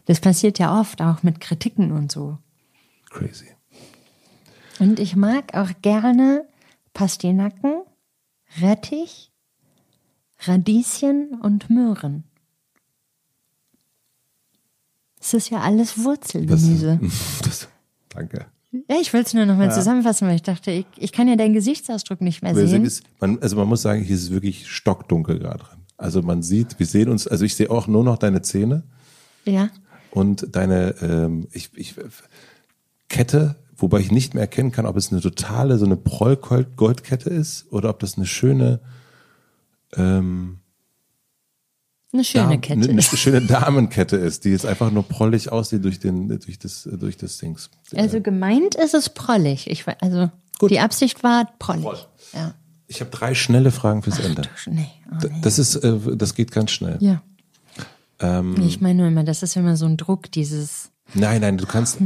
Das 0.06 0.20
passiert 0.20 0.58
ja 0.58 0.80
oft, 0.82 1.00
auch 1.02 1.22
mit 1.22 1.40
Kritiken 1.40 1.92
und 1.92 2.12
so. 2.12 2.40
Crazy. 3.12 3.46
Und 4.80 5.00
ich 5.00 5.16
mag 5.16 5.54
auch 5.54 5.70
gerne 5.84 6.44
Pastinaken, 6.94 7.84
Rettich, 8.60 9.32
Radieschen 10.40 11.40
und 11.40 11.70
Möhren. 11.70 12.24
Es 15.20 15.36
ist 15.36 15.52
ja 15.52 15.62
alles 15.62 15.96
Das, 15.96 16.04
Wurzelgemüse. 16.04 17.00
das, 17.44 17.70
danke. 18.10 18.48
Ja, 18.72 18.96
ich 19.02 19.12
will 19.12 19.22
es 19.22 19.34
nur 19.34 19.46
nochmal 19.46 19.74
zusammenfassen, 19.74 20.28
weil 20.28 20.36
ich 20.36 20.44
dachte, 20.44 20.72
ich, 20.72 20.86
ich 20.98 21.12
kann 21.12 21.28
ja 21.28 21.36
deinen 21.36 21.54
Gesichtsausdruck 21.54 22.22
nicht 22.22 22.42
mehr 22.42 22.56
sehen. 22.56 22.90
man, 23.20 23.40
also 23.42 23.58
man 23.58 23.68
muss 23.68 23.82
sagen, 23.82 24.02
hier 24.02 24.16
ist 24.16 24.24
es 24.24 24.32
wirklich 24.32 24.70
stockdunkel 24.70 25.40
gerade 25.40 25.60
drin. 25.64 25.80
Also 25.98 26.22
man 26.22 26.42
sieht, 26.42 26.80
wir 26.80 26.86
sehen 26.86 27.10
uns, 27.10 27.28
also 27.28 27.44
ich 27.46 27.56
sehe 27.56 27.70
auch 27.70 27.88
nur 27.88 28.04
noch 28.04 28.18
deine 28.18 28.42
Zähne 28.42 28.84
Ja. 29.46 29.70
und 30.12 30.56
deine 30.56 30.96
ähm, 31.02 31.48
ich, 31.52 31.70
ich, 31.76 31.96
Kette, 33.10 33.56
wobei 33.76 34.00
ich 34.00 34.12
nicht 34.12 34.34
mehr 34.34 34.42
erkennen 34.42 34.72
kann, 34.72 34.86
ob 34.86 34.96
es 34.96 35.12
eine 35.12 35.22
totale, 35.22 35.78
so 35.78 35.86
eine 35.86 35.98
Proll-Goldkette 35.98 37.30
ist 37.30 37.72
oder 37.72 37.90
ob 37.90 38.00
das 38.00 38.16
eine 38.18 38.26
schöne 38.26 38.80
ähm, 39.96 40.61
Eine 42.14 42.24
schöne 42.24 42.50
Dam- 42.50 42.62
Kette. 42.62 42.82
Eine, 42.82 42.90
eine 42.92 43.02
schöne 43.18 43.42
Damenkette 43.42 44.18
ist, 44.18 44.44
die 44.46 44.50
jetzt 44.50 44.66
einfach 44.66 44.92
nur 44.92 45.04
prollig 45.04 45.52
aussieht 45.52 45.84
durch 45.86 46.00
den, 46.00 46.28
durch 46.28 46.60
das, 46.60 46.88
durch 46.92 47.18
das 47.18 47.38
Dings. 47.38 47.70
Also 47.96 48.20
gemeint 48.22 48.76
ist 48.76 48.94
es 48.94 49.10
prollig. 49.10 49.70
Ich, 49.70 49.86
also 50.02 50.30
Gut. 50.60 50.72
die 50.72 50.80
Absicht 50.80 51.24
war 51.24 51.50
prollig. 51.60 51.84
Proll. 51.84 51.98
Ja. 52.34 52.54
Ich 52.88 53.00
habe 53.00 53.10
drei 53.12 53.34
schnelle 53.34 53.72
Fragen 53.72 54.04
fürs 54.04 54.20
Ende. 54.20 54.42
Nee, 54.66 54.90
oh 55.10 55.16
nee. 55.26 55.32
Das 55.42 55.58
ist, 55.60 55.76
äh, 55.78 55.98
das 56.18 56.36
geht 56.36 56.52
ganz 56.52 56.72
schnell. 56.72 56.98
Ja. 57.00 57.22
Ähm, 58.20 58.56
Ich 58.62 58.82
meine 58.82 59.00
nur 59.00 59.08
immer, 59.08 59.24
das 59.24 59.44
ist 59.44 59.56
immer 59.56 59.78
so 59.78 59.86
ein 59.86 59.96
Druck, 59.96 60.30
dieses, 60.32 60.92
nein, 61.14 61.40
nein, 61.42 61.58
du 61.58 61.66
kannst. 61.66 62.00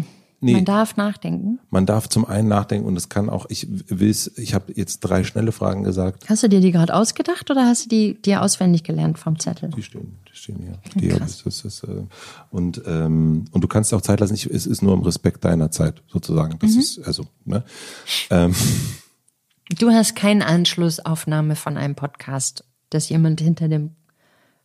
Nee, 0.45 0.53
man 0.53 0.65
darf 0.65 0.95
nachdenken. 0.95 1.59
man 1.71 1.87
darf 1.87 2.07
zum 2.07 2.23
einen 2.23 2.47
nachdenken 2.47 2.87
und 2.87 2.95
es 2.95 3.09
kann 3.09 3.29
auch, 3.29 3.47
ich 3.49 3.67
will's, 3.69 4.31
ich 4.37 4.53
habe 4.53 4.71
jetzt 4.75 4.99
drei 4.99 5.23
schnelle 5.23 5.51
Fragen 5.51 5.83
gesagt. 5.83 6.29
Hast 6.29 6.43
du 6.43 6.47
dir 6.47 6.61
die 6.61 6.71
gerade 6.71 6.93
ausgedacht 6.93 7.49
oder 7.49 7.65
hast 7.65 7.85
du 7.85 7.89
die 7.89 8.21
dir 8.21 8.43
auswendig 8.43 8.83
gelernt 8.83 9.17
vom 9.17 9.39
Zettel? 9.39 9.71
Die 9.71 9.81
stehen, 9.81 10.19
die 10.31 10.37
stehen 10.37 10.59
hier. 10.59 11.01
Die 11.01 11.11
hab 11.11 11.27
ich, 11.27 11.43
das 11.43 11.65
ist, 11.65 11.83
äh, 11.83 12.03
und, 12.51 12.81
ähm, 12.85 13.45
und 13.49 13.63
du 13.63 13.67
kannst 13.67 13.91
auch 13.93 14.01
Zeit 14.01 14.19
lassen, 14.19 14.35
ich, 14.35 14.45
es 14.45 14.67
ist 14.67 14.83
nur 14.83 14.93
im 14.93 15.01
Respekt 15.01 15.43
deiner 15.43 15.71
Zeit, 15.71 16.03
sozusagen. 16.07 16.59
Das 16.59 16.75
ist, 16.75 16.99
also, 17.05 17.25
ne? 17.45 17.63
Ähm, 18.29 18.53
Du 19.79 19.89
hast 19.89 20.15
keine 20.15 20.45
Anschlussaufnahme 20.45 21.55
von 21.55 21.75
einem 21.75 21.95
Podcast, 21.95 22.63
dass 22.91 23.09
jemand 23.09 23.41
hinter 23.41 23.67
dem 23.67 23.95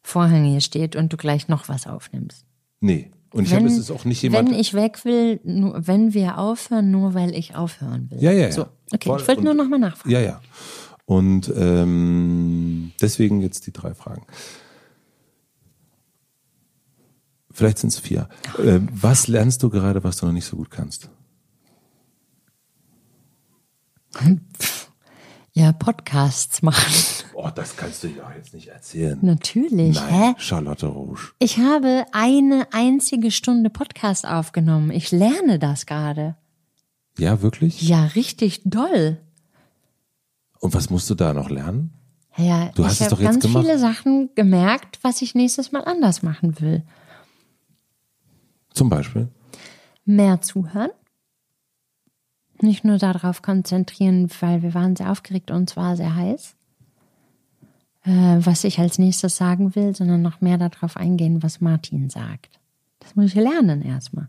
Vorhang 0.03 0.45
hier 0.45 0.61
steht 0.61 0.95
und 0.95 1.11
du 1.11 1.17
gleich 1.17 1.49
noch 1.49 1.71
was 1.71 1.87
aufnimmst. 1.87 2.45
nee. 2.81 3.11
Und 3.33 3.45
ich 3.45 3.55
habe, 3.55 3.67
es 3.67 3.91
auch 3.93 4.05
nicht 4.05 4.23
jemand. 4.23 4.51
Wenn 4.51 4.59
ich 4.59 4.75
weg 4.75 5.05
will, 5.05 5.41
nur, 5.45 5.87
wenn 5.87 6.15
wir 6.15 6.39
aufhören, 6.39 6.91
nur 6.91 7.15
weil 7.15 7.35
ich 7.35 7.55
aufhören 7.55 8.11
will. 8.11 8.21
Ja, 8.23 8.33
ja, 8.33 8.47
ja. 8.47 8.53
So, 8.53 8.63
okay, 8.93 9.09
Voll. 9.09 9.21
ich 9.21 9.29
wollte 9.29 9.43
nur 9.43 9.53
Und- 9.53 9.57
noch 9.59 9.69
mal 9.69 9.79
nachfragen. 9.79 10.11
Ja, 10.11 10.21
ja. 10.21 10.41
Und 11.05 11.53
ähm, 11.57 12.93
deswegen 13.01 13.41
jetzt 13.41 13.67
die 13.67 13.73
drei 13.73 13.95
Fragen. 13.95 14.27
Vielleicht 17.53 17.79
sind 17.79 17.89
es 17.93 17.99
vier. 17.99 18.29
Äh, 18.59 18.81
was 18.93 19.27
lernst 19.29 19.63
du 19.63 19.71
gerade, 19.71 20.03
was 20.05 20.17
du 20.19 20.27
noch 20.27 20.33
nicht 20.33 20.47
so 20.47 20.57
gut 20.57 20.71
kannst? 20.71 21.11
Ja, 25.53 25.73
Podcasts 25.73 26.63
machen. 26.63 27.20
Oh, 27.43 27.51
das 27.55 27.77
kannst 27.77 28.03
du 28.05 28.09
ja 28.09 28.31
jetzt 28.37 28.53
nicht 28.53 28.69
erzählen. 28.69 29.19
Natürlich. 29.23 29.95
Nein, 29.97 30.09
Hä? 30.09 30.35
Charlotte 30.39 30.87
Rouge. 30.87 31.33
Ich 31.39 31.57
habe 31.59 32.05
eine 32.13 32.67
einzige 32.73 33.31
Stunde 33.31 33.71
Podcast 33.71 34.27
aufgenommen. 34.27 34.91
Ich 34.91 35.11
lerne 35.11 35.59
das 35.59 35.87
gerade. 35.87 36.37
Ja, 37.19 37.41
wirklich? 37.41 37.81
Ja, 37.83 38.05
richtig 38.07 38.61
doll. 38.65 39.19
Und 40.59 40.75
was 40.75 40.91
musst 40.91 41.09
du 41.09 41.15
da 41.15 41.33
noch 41.33 41.49
lernen? 41.49 41.93
Ja, 42.37 42.71
Du 42.75 42.85
hast 42.85 43.01
es 43.01 43.09
doch 43.09 43.19
jetzt 43.21 43.33
ganz 43.33 43.43
gemacht. 43.45 43.65
viele 43.65 43.79
Sachen 43.79 44.31
gemerkt, 44.35 44.99
was 45.03 45.23
ich 45.23 45.35
nächstes 45.35 45.73
Mal 45.73 45.85
anders 45.85 46.23
machen 46.23 46.61
will. 46.61 46.85
Zum 48.75 48.89
Beispiel? 48.89 49.29
Mehr 50.05 50.41
zuhören. 50.43 50.91
Nicht 52.61 52.85
nur 52.85 52.99
darauf 52.99 53.41
konzentrieren, 53.43 54.29
weil 54.41 54.63
wir 54.63 54.75
waren 54.75 54.95
sehr 54.95 55.11
aufgeregt 55.11 55.51
und 55.51 55.71
es 55.71 55.77
war 55.77 55.97
sehr 55.97 56.15
heiß. 56.15 56.55
Äh, 58.05 58.39
was 58.45 58.65
ich 58.65 58.79
als 58.79 58.99
nächstes 58.99 59.37
sagen 59.37 59.75
will, 59.75 59.95
sondern 59.95 60.23
noch 60.23 60.41
mehr 60.41 60.57
darauf 60.59 60.97
eingehen, 60.97 61.43
was 61.43 61.61
Martin 61.61 62.09
sagt. 62.09 62.59
Das 63.01 63.15
muss 63.15 63.27
ich 63.27 63.35
lernen 63.35 63.83
erstmal. 63.83 64.29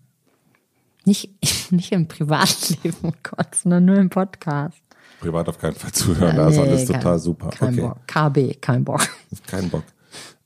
Nicht, 1.06 1.30
nicht 1.72 1.91
im 1.93 2.08
Privatleben, 2.08 2.98
oh 3.03 3.14
Gott, 3.24 3.56
sondern 3.56 3.85
nur 3.85 3.95
im 3.98 4.09
Podcast. 4.09 4.77
Privat 5.22 5.48
auf 5.50 5.58
keinen 5.59 5.75
Fall 5.75 5.91
zuhören, 5.91 6.35
da 6.35 6.50
ist 6.50 6.56
Nee, 6.58 6.61
alles 6.64 6.88
kein- 6.90 7.00
total 7.00 7.19
super. 7.19 7.50
Kein 7.51 7.74
okay. 7.80 7.82
Bock. 7.82 8.08
KB, 8.08 8.61
kein 8.61 8.83
Bock. 8.83 9.08
Kein 9.48 9.69
Bock. 9.69 9.83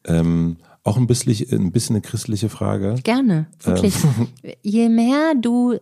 Ähm, 0.03 0.57
auch 0.83 0.97
ein 0.97 1.07
bisschen, 1.07 1.33
ein 1.51 1.71
bisschen 1.71 1.95
eine 1.95 2.01
christliche 2.01 2.49
Frage. 2.49 2.95
Gerne, 3.03 3.47
wirklich. 3.63 3.95
Ähm. 4.03 4.27
Je 4.61 4.87
mehr 4.89 5.33
du 5.41 5.79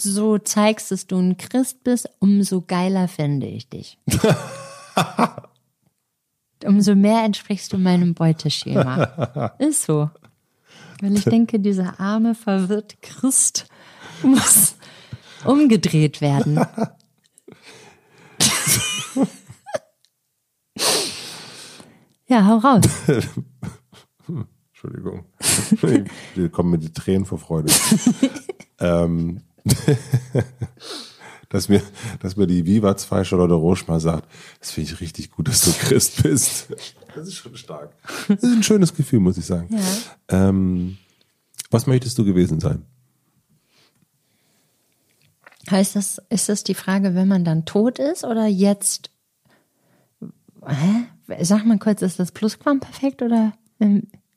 so 0.00 0.38
zeigst, 0.38 0.92
dass 0.92 1.06
du 1.08 1.16
ein 1.18 1.36
Christ 1.36 1.82
bist, 1.82 2.08
umso 2.20 2.60
geiler 2.60 3.08
finde 3.08 3.46
ich 3.48 3.68
dich. 3.68 3.98
Umso 6.66 6.94
mehr 6.94 7.24
entsprichst 7.24 7.72
du 7.72 7.78
meinem 7.78 8.14
Beuteschema. 8.14 9.54
Ist 9.58 9.84
so. 9.84 10.10
Weil 11.00 11.16
ich 11.16 11.24
denke, 11.24 11.58
dieser 11.60 12.00
arme, 12.00 12.34
verwirrte 12.34 12.96
Christ 13.02 13.66
muss 14.22 14.76
umgedreht 15.44 16.20
werden. 16.20 16.56
ja, 22.26 22.46
hau 22.46 22.58
raus. 22.58 22.84
Entschuldigung. 24.68 25.24
Hier 26.34 26.48
kommen 26.50 26.70
mir 26.70 26.78
die 26.78 26.92
Tränen 26.92 27.24
vor 27.26 27.38
Freude. 27.38 27.72
ähm, 28.78 29.42
dass 31.48 31.68
mir, 31.68 31.82
dass 32.20 32.36
mir 32.36 32.46
die 32.46 32.66
Viva 32.66 32.96
2 32.96 33.24
Charlotte 33.24 33.54
Roche 33.54 33.84
mal 33.86 34.00
sagt, 34.00 34.28
das 34.60 34.70
finde 34.70 34.92
ich 34.92 35.00
richtig 35.00 35.30
gut, 35.30 35.48
dass 35.48 35.62
du 35.62 35.72
Christ 35.72 36.22
bist. 36.22 36.68
Das 37.14 37.28
ist 37.28 37.34
schon 37.36 37.56
stark. 37.56 37.92
Das 38.28 38.42
ist 38.42 38.52
ein 38.52 38.62
schönes 38.62 38.94
Gefühl, 38.94 39.20
muss 39.20 39.38
ich 39.38 39.46
sagen. 39.46 39.68
Ähm, 40.28 40.98
was 41.70 41.86
möchtest 41.86 42.18
du 42.18 42.24
gewesen 42.24 42.60
sein? 42.60 42.84
Heißt 45.70 45.96
das, 45.96 46.22
ist 46.28 46.48
das 46.48 46.62
die 46.62 46.74
Frage, 46.74 47.14
wenn 47.14 47.26
man 47.26 47.44
dann 47.44 47.64
tot 47.64 47.98
ist 47.98 48.24
oder 48.24 48.46
jetzt? 48.46 49.10
Hä? 50.64 51.06
Sag 51.40 51.64
mal 51.64 51.78
kurz, 51.78 52.02
ist 52.02 52.20
das 52.20 52.30
Plusquamperfekt 52.30 53.22
oder 53.22 53.52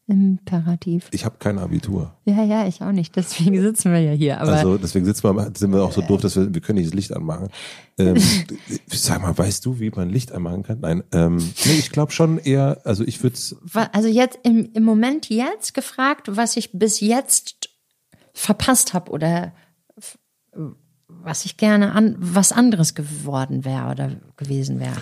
Imperativ? 0.09 1.07
Ich 1.11 1.23
habe 1.23 1.35
kein 1.37 1.59
Abitur. 1.59 2.15
Ja, 2.25 2.43
ja, 2.43 2.67
ich 2.67 2.81
auch 2.81 2.91
nicht. 2.91 3.15
Deswegen 3.15 3.61
sitzen 3.61 3.91
wir 3.91 3.99
ja 3.99 4.11
hier. 4.11 4.41
Aber 4.41 4.53
Also 4.53 4.77
deswegen 4.77 5.05
sitzen 5.05 5.23
wir, 5.23 5.51
sind 5.55 5.71
wir 5.71 5.83
auch 5.83 5.91
so 5.91 6.01
doof, 6.01 6.21
dass 6.21 6.35
wir, 6.35 6.51
wir 6.51 6.61
können 6.61 6.79
nicht 6.79 6.87
das 6.87 6.95
Licht 6.95 7.13
anmachen. 7.15 7.49
Ähm, 7.99 8.17
sag 8.87 9.21
mal, 9.21 9.37
weißt 9.37 9.63
du, 9.65 9.79
wie 9.79 9.91
man 9.91 10.09
Licht 10.09 10.31
anmachen 10.31 10.63
kann? 10.63 10.79
Nein, 10.79 11.03
ähm, 11.11 11.37
nee, 11.37 11.77
ich 11.77 11.91
glaube 11.91 12.11
schon 12.11 12.39
eher, 12.39 12.81
also 12.85 13.03
ich 13.03 13.21
würde 13.21 13.35
es 13.35 13.55
also 13.91 14.07
jetzt 14.07 14.39
im, 14.43 14.69
im 14.73 14.83
Moment 14.83 15.29
jetzt 15.29 15.75
gefragt, 15.75 16.27
was 16.35 16.57
ich 16.57 16.71
bis 16.71 16.99
jetzt 16.99 17.69
verpasst 18.33 18.93
habe 18.93 19.11
oder 19.11 19.53
was 21.07 21.45
ich 21.45 21.57
gerne 21.57 21.91
an 21.91 22.15
was 22.19 22.51
anderes 22.51 22.95
geworden 22.95 23.65
wäre 23.65 23.91
oder 23.91 24.11
gewesen 24.37 24.79
wäre. 24.79 24.97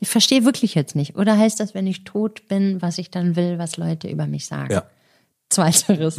Ich 0.00 0.08
verstehe 0.08 0.44
wirklich 0.44 0.74
jetzt 0.74 0.96
nicht. 0.96 1.16
Oder 1.16 1.36
heißt 1.36 1.60
das, 1.60 1.74
wenn 1.74 1.86
ich 1.86 2.04
tot 2.04 2.48
bin, 2.48 2.80
was 2.80 2.98
ich 2.98 3.10
dann 3.10 3.36
will, 3.36 3.58
was 3.58 3.76
Leute 3.76 4.08
über 4.08 4.26
mich 4.26 4.46
sagen? 4.46 4.72
Ja. 4.72 4.86
Zweiteres. 5.50 6.18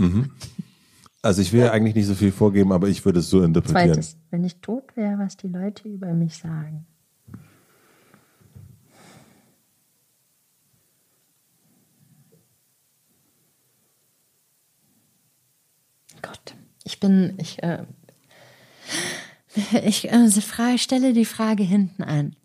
Also 1.24 1.42
ich 1.42 1.52
will 1.52 1.62
ja 1.62 1.72
eigentlich 1.72 1.96
nicht 1.96 2.08
so 2.08 2.16
viel 2.16 2.32
vorgeben, 2.32 2.72
aber 2.72 2.88
ich 2.88 3.06
würde 3.06 3.20
es 3.20 3.30
so 3.30 3.44
interpretieren. 3.44 3.94
Zweites. 3.94 4.18
Wenn 4.30 4.44
ich 4.44 4.56
tot 4.58 4.96
wäre, 4.96 5.18
was 5.20 5.38
die 5.38 5.48
Leute 5.48 5.88
über 5.88 6.14
mich 6.14 6.38
sagen. 6.38 6.86
Gott, 16.22 16.56
ich 16.84 17.00
bin, 17.00 17.34
ich, 17.38 17.62
äh, 17.64 17.86
Ich 19.84 20.10
äh, 20.12 20.30
frage, 20.30 20.78
stelle 20.78 21.14
die 21.14 21.26
Frage 21.26 21.64
hinten 21.64 22.04
an. 22.04 22.36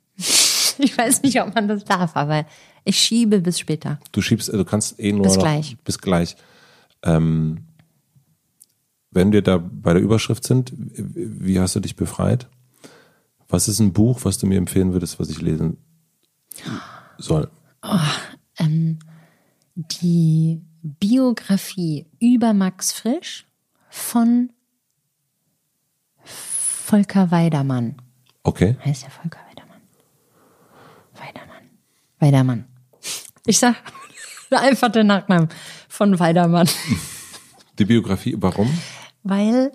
Ich 0.79 0.97
weiß 0.97 1.23
nicht, 1.23 1.41
ob 1.41 1.55
man 1.55 1.69
das 1.69 1.85
darf, 1.85 2.17
aber 2.17 2.47
ich 2.85 2.99
schiebe 2.99 3.41
bis 3.41 3.59
später. 3.59 3.99
Du 4.13 4.21
schiebst, 4.23 4.53
du 4.53 4.65
kannst 4.65 4.99
eh 5.01 5.13
nur 5.13 5.23
Bis 5.23 5.37
noch, 5.37 5.43
gleich. 5.43 5.77
Bis 5.85 5.99
gleich. 5.99 6.37
Ähm, 7.03 7.65
wenn 9.11 9.33
wir 9.33 9.43
da 9.43 9.59
bei 9.59 9.93
der 9.93 10.03
Überschrift 10.03 10.45
sind, 10.45 10.73
wie 10.77 11.59
hast 11.59 11.75
du 11.75 11.81
dich 11.81 11.97
befreit? 11.97 12.49
Was 13.49 13.69
ist 13.69 13.81
ein 13.81 13.93
Buch, 13.93 14.21
was 14.25 14.39
du 14.39 14.47
mir 14.47 14.59
empfehlen 14.59 14.93
würdest, 14.93 15.19
was 15.19 15.31
ich 15.31 15.41
lesen 15.41 15.79
soll? 17.19 17.49
Ähm, 18.59 18.99
die 19.75 20.61
Biografie 20.83 22.07
über 22.19 22.53
Max 22.53 22.93
Frisch 22.93 23.47
von 23.89 24.51
Volker 26.23 27.31
Weidermann. 27.31 27.97
Okay. 28.43 28.77
Heißt 28.85 29.05
der 29.05 29.11
Volker 29.11 29.46
Weidermann? 32.19 32.67
Ich 33.47 33.59
sag 33.59 33.77
einfach 34.51 34.91
den 34.91 35.09
Nachnamen 35.09 35.49
von 35.89 36.19
Weidermann. 36.19 36.69
Die 37.79 37.85
Biografie, 37.85 38.35
warum? 38.39 38.71
weil 39.29 39.73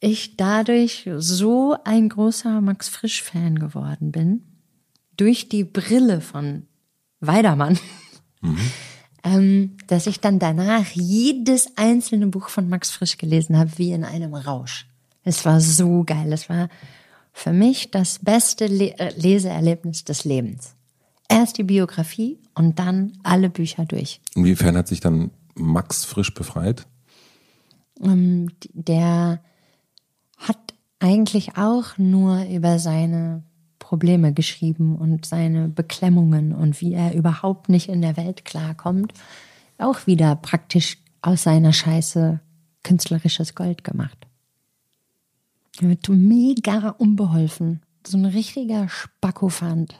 ich 0.00 0.36
dadurch 0.36 1.08
so 1.18 1.76
ein 1.84 2.08
großer 2.08 2.60
Max 2.60 2.88
Frisch-Fan 2.88 3.58
geworden 3.58 4.10
bin, 4.10 4.42
durch 5.16 5.48
die 5.48 5.64
Brille 5.64 6.20
von 6.20 6.66
Weidermann, 7.20 7.78
ähm, 9.22 9.76
dass 9.86 10.06
ich 10.06 10.20
dann 10.20 10.38
danach 10.38 10.86
jedes 10.92 11.76
einzelne 11.76 12.26
Buch 12.26 12.48
von 12.48 12.68
Max 12.68 12.90
Frisch 12.90 13.18
gelesen 13.18 13.56
habe, 13.56 13.70
wie 13.76 13.92
in 13.92 14.04
einem 14.04 14.34
Rausch. 14.34 14.88
Es 15.22 15.44
war 15.44 15.60
so 15.60 16.02
geil. 16.04 16.32
Es 16.32 16.48
war 16.48 16.68
für 17.32 17.52
mich 17.52 17.92
das 17.92 18.18
beste 18.18 18.66
Le 18.66 18.98
äh, 18.98 19.12
Leseerlebnis 19.16 20.04
des 20.04 20.24
Lebens. 20.24 20.74
Erst 21.32 21.58
die 21.58 21.64
Biografie 21.64 22.38
und 22.54 22.78
dann 22.78 23.12
alle 23.22 23.50
Bücher 23.50 23.84
durch. 23.84 24.20
Inwiefern 24.34 24.76
hat 24.76 24.88
sich 24.88 25.00
dann 25.00 25.30
Max 25.54 26.04
frisch 26.04 26.32
befreit? 26.34 26.86
Ähm, 28.02 28.50
der 28.72 29.42
hat 30.36 30.74
eigentlich 30.98 31.56
auch 31.56 31.98
nur 31.98 32.44
über 32.44 32.78
seine 32.78 33.42
Probleme 33.78 34.32
geschrieben 34.32 34.96
und 34.96 35.26
seine 35.26 35.68
Beklemmungen 35.68 36.54
und 36.54 36.80
wie 36.80 36.94
er 36.94 37.14
überhaupt 37.14 37.68
nicht 37.68 37.88
in 37.88 38.00
der 38.00 38.16
Welt 38.16 38.44
klarkommt. 38.44 39.12
Auch 39.78 40.06
wieder 40.06 40.36
praktisch 40.36 40.98
aus 41.20 41.42
seiner 41.42 41.72
Scheiße 41.72 42.40
künstlerisches 42.82 43.54
Gold 43.54 43.84
gemacht. 43.84 44.26
Er 45.80 45.88
wird 45.88 46.08
mega 46.08 46.90
unbeholfen. 46.90 47.82
So 48.06 48.18
ein 48.18 48.24
richtiger 48.24 48.88
Spackofant. 48.88 49.94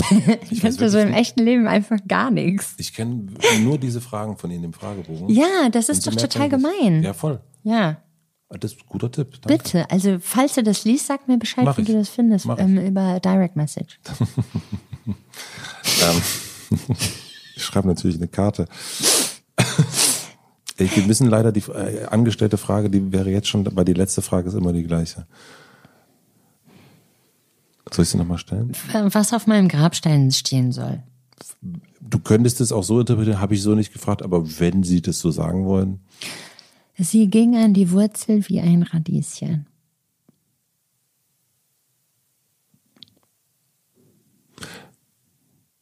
ich 0.50 0.62
weiß 0.62 0.76
könnte 0.76 0.90
so 0.90 0.98
im 0.98 1.12
echten 1.12 1.40
Leben 1.44 1.66
einfach 1.66 1.98
gar 2.06 2.30
nichts. 2.30 2.74
Ich 2.78 2.94
kenne 2.94 3.26
nur 3.62 3.78
diese 3.78 4.00
Fragen 4.00 4.36
von 4.36 4.50
Ihnen 4.50 4.64
im 4.64 4.72
Fragebogen. 4.72 5.28
Ja, 5.28 5.68
das 5.70 5.88
ist 5.88 6.06
doch 6.06 6.14
total 6.14 6.48
gemein. 6.48 7.02
Ja, 7.02 7.12
voll. 7.12 7.40
ja. 7.62 7.98
Das 8.48 8.72
ist 8.72 8.80
ein 8.80 8.86
guter 8.86 9.10
Tipp. 9.10 9.42
Danke. 9.42 9.60
Bitte, 9.60 9.90
also 9.90 10.18
falls 10.20 10.54
du 10.54 10.62
das 10.62 10.84
liest, 10.84 11.08
sag 11.08 11.26
mir 11.26 11.36
Bescheid, 11.36 11.64
Mach 11.64 11.78
wie 11.78 11.82
ich. 11.82 11.88
du 11.88 11.94
das 11.94 12.08
findest, 12.08 12.46
ähm, 12.58 12.78
über 12.78 13.18
Direct 13.18 13.56
Message. 13.56 13.98
Ähm, 16.02 16.22
ich 17.56 17.64
schreibe 17.64 17.88
natürlich 17.88 18.16
eine 18.16 18.28
Karte. 18.28 18.66
Wir 20.76 21.06
müssen 21.06 21.28
leider 21.28 21.52
die 21.52 21.62
äh, 21.70 22.04
angestellte 22.06 22.58
Frage, 22.58 22.90
die 22.90 23.12
wäre 23.12 23.30
jetzt 23.30 23.48
schon, 23.48 23.66
weil 23.74 23.84
die 23.84 23.94
letzte 23.94 24.20
Frage 24.20 24.48
ist 24.48 24.54
immer 24.54 24.72
die 24.72 24.82
gleiche. 24.82 25.26
Soll 27.92 28.02
ich 28.02 28.08
sie 28.08 28.18
nochmal 28.18 28.38
stellen? 28.38 28.72
Was 28.92 29.32
auf 29.32 29.46
meinem 29.46 29.68
Grabstein 29.68 30.30
stehen 30.32 30.72
soll. 30.72 31.02
Du 32.00 32.18
könntest 32.18 32.60
es 32.60 32.72
auch 32.72 32.82
so 32.82 33.00
interpretieren, 33.00 33.40
habe 33.40 33.54
ich 33.54 33.62
so 33.62 33.74
nicht 33.74 33.92
gefragt, 33.92 34.22
aber 34.22 34.58
wenn 34.58 34.82
Sie 34.82 35.02
das 35.02 35.18
so 35.18 35.30
sagen 35.30 35.66
wollen, 35.66 36.00
Sie 36.98 37.28
ging 37.28 37.56
an 37.56 37.74
die 37.74 37.90
Wurzel 37.90 38.48
wie 38.48 38.60
ein 38.60 38.82
Radieschen. 38.82 39.66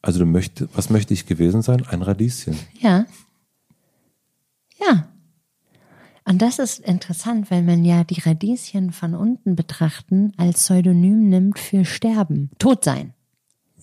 also 0.05 0.18
du 0.18 0.26
möchtest, 0.26 0.76
was 0.76 0.91
möchte 0.91 1.15
ich 1.15 1.26
gewesen 1.26 1.62
sein? 1.62 1.86
Ein 1.86 2.02
Radieschen. 2.02 2.58
Ja. 2.78 3.07
Ja. 4.78 5.08
Und 6.26 6.40
das 6.40 6.58
ist 6.58 6.80
interessant, 6.80 7.50
weil 7.50 7.62
man 7.62 7.84
ja 7.84 8.02
die 8.02 8.20
Radieschen 8.20 8.92
von 8.92 9.14
unten 9.14 9.56
betrachten 9.56 10.32
als 10.36 10.64
Pseudonym 10.64 11.28
nimmt 11.28 11.58
für 11.58 11.84
Sterben, 11.84 12.50
Todsein. 12.58 13.12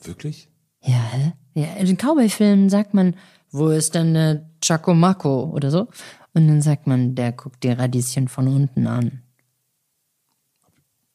Wirklich? 0.03 0.49
Ja, 0.81 1.01
hä? 1.11 1.33
ja, 1.53 1.73
in 1.75 1.97
Cowboy-Filmen 1.97 2.69
sagt 2.69 2.93
man, 2.93 3.15
wo 3.51 3.69
ist 3.69 3.93
denn 3.93 4.13
der 4.13 4.49
Chacomaco 4.63 5.51
oder 5.53 5.69
so? 5.69 5.87
Und 6.33 6.47
dann 6.47 6.61
sagt 6.61 6.87
man, 6.87 7.13
der 7.13 7.31
guckt 7.33 7.63
die 7.63 7.69
Radieschen 7.69 8.27
von 8.27 8.47
unten 8.47 8.87
an. 8.87 9.21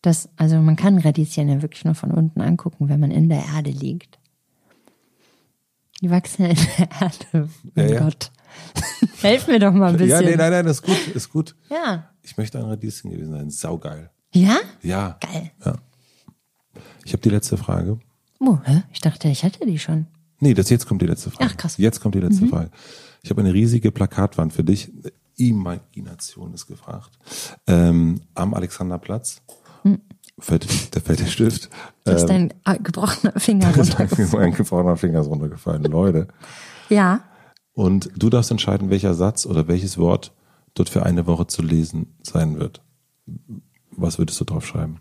Das, 0.02 0.28
also 0.36 0.56
man 0.58 0.76
kann 0.76 0.98
Radieschen 0.98 1.48
ja 1.48 1.62
wirklich 1.62 1.84
nur 1.84 1.94
von 1.94 2.12
unten 2.12 2.40
angucken, 2.40 2.88
wenn 2.88 3.00
man 3.00 3.10
in 3.10 3.28
der 3.28 3.44
Erde 3.52 3.70
liegt. 3.70 4.18
Die 6.00 6.10
wachsen 6.10 6.44
ja 6.44 6.50
in 6.50 6.56
der 6.78 6.90
Erde. 7.00 7.48
Mein 7.74 7.88
Ja, 7.88 7.94
ja. 7.94 8.10
Helf 9.22 9.46
mir 9.48 9.58
doch 9.58 9.72
mal 9.72 9.88
ein 9.90 9.96
bisschen. 9.96 10.10
Ja, 10.10 10.20
nee, 10.20 10.36
nein, 10.36 10.50
nein, 10.50 10.66
ist 10.66 10.82
gut, 10.82 11.08
ist 11.14 11.30
gut. 11.30 11.54
Ja. 11.70 12.10
Ich 12.22 12.36
möchte 12.36 12.58
ein 12.58 12.64
Radieschen 12.64 13.10
gewesen 13.10 13.32
sein. 13.32 13.50
Saugeil. 13.50 14.10
Ja? 14.32 14.56
Ja. 14.82 15.18
Geil. 15.20 15.50
Ja. 15.64 15.76
Ich 17.04 17.12
habe 17.12 17.22
die 17.22 17.30
letzte 17.30 17.56
Frage. 17.56 17.98
Oh, 18.40 18.58
hä? 18.64 18.82
Ich 18.92 19.00
dachte, 19.00 19.28
ich 19.28 19.44
hatte 19.44 19.64
die 19.64 19.78
schon. 19.78 20.06
Nee, 20.40 20.52
das 20.54 20.68
jetzt 20.70 20.86
kommt 20.86 21.00
die 21.02 21.06
letzte 21.06 21.30
Frage. 21.30 21.50
Ach, 21.52 21.56
krass. 21.56 21.76
Jetzt 21.78 22.00
kommt 22.00 22.14
die 22.14 22.20
letzte 22.20 22.46
Frage. 22.46 22.70
Ich 23.22 23.30
habe 23.30 23.40
eine 23.40 23.54
riesige 23.54 23.90
Plakatwand 23.90 24.52
für 24.52 24.64
dich. 24.64 24.92
Imagination 25.38 26.52
ist 26.54 26.66
gefragt. 26.66 27.10
Ähm, 27.66 28.20
am 28.34 28.54
Alexanderplatz. 28.54 29.40
Fällt, 30.38 30.94
da 30.94 31.00
fällt 31.00 31.20
der 31.20 31.26
Stift. 31.26 31.70
Da 32.04 32.12
ist 32.12 32.28
Ähm, 32.28 32.50
dein 32.64 32.76
äh, 32.76 32.78
gebrochener 32.78 33.32
Finger 33.40 33.72
da 33.74 33.80
ist 33.80 33.98
runtergefallen. 33.98 34.50
mein 34.50 34.54
gebrochener 34.54 34.96
Finger 34.96 35.20
ist 35.20 35.28
runtergefallen, 35.28 35.84
Leute. 35.84 36.28
Ja. 36.90 37.20
Und 37.76 38.10
du 38.16 38.30
darfst 38.30 38.50
entscheiden, 38.50 38.88
welcher 38.88 39.12
Satz 39.12 39.44
oder 39.44 39.68
welches 39.68 39.98
Wort 39.98 40.32
dort 40.72 40.88
für 40.88 41.04
eine 41.04 41.26
Woche 41.26 41.46
zu 41.46 41.60
lesen 41.60 42.16
sein 42.22 42.58
wird. 42.58 42.82
Was 43.90 44.18
würdest 44.18 44.40
du 44.40 44.44
drauf 44.44 44.66
schreiben? 44.66 45.00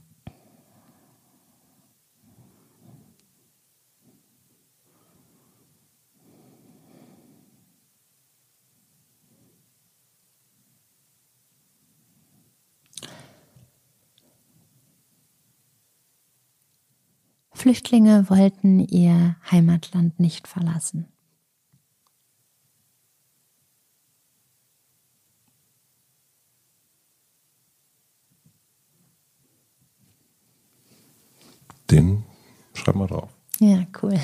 Flüchtlinge 17.53 18.29
wollten 18.29 18.79
ihr 18.79 19.37
Heimatland 19.49 20.19
nicht 20.19 20.49
verlassen. 20.49 21.14
Den 31.91 32.23
schreib 32.73 32.95
mal 32.95 33.07
drauf. 33.07 33.29
Ja, 33.59 33.85
cool. 34.01 34.19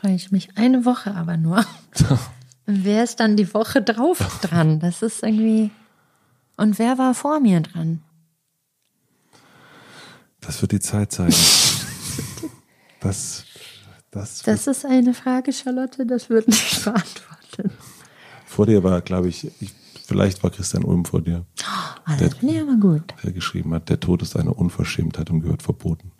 Freue 0.00 0.14
ich 0.14 0.30
mich. 0.30 0.56
Eine 0.56 0.84
Woche 0.84 1.14
aber 1.14 1.36
nur. 1.36 1.64
Wer 2.66 3.04
ist 3.04 3.20
dann 3.20 3.36
die 3.36 3.52
Woche 3.54 3.80
drauf 3.82 4.18
dran? 4.42 4.80
Das 4.80 5.02
ist 5.02 5.22
irgendwie. 5.22 5.70
Und 6.56 6.78
wer 6.78 6.98
war 6.98 7.14
vor 7.14 7.38
mir 7.40 7.60
dran? 7.60 8.02
Das 10.40 10.60
wird 10.62 10.72
die 10.72 10.80
Zeit 10.80 11.12
zeigen. 11.12 11.34
Das, 13.00 13.44
das, 14.10 14.42
Das 14.42 14.66
ist 14.66 14.84
eine 14.84 15.14
Frage, 15.14 15.52
Charlotte, 15.52 16.06
das 16.06 16.28
wird 16.28 16.48
nicht 16.48 16.82
beantwortet. 16.84 17.70
vor 18.46 18.66
dir 18.66 18.82
war, 18.82 19.00
glaube 19.02 19.28
ich, 19.28 19.44
ich, 19.60 19.72
vielleicht 20.06 20.42
war 20.42 20.50
Christian 20.50 20.82
Ulm 20.82 21.04
vor 21.04 21.20
dir, 21.20 21.44
Ah, 22.08 22.16
das 22.18 22.34
finde 22.34 22.54
ich 22.54 22.60
aber 22.62 22.74
gut. 22.76 23.14
der 23.22 23.32
geschrieben 23.32 23.74
hat, 23.74 23.90
der 23.90 24.00
Tod 24.00 24.22
ist 24.22 24.34
eine 24.34 24.52
Unverschämtheit 24.54 25.30
und 25.30 25.42
gehört 25.42 25.62
verboten. 25.62 26.10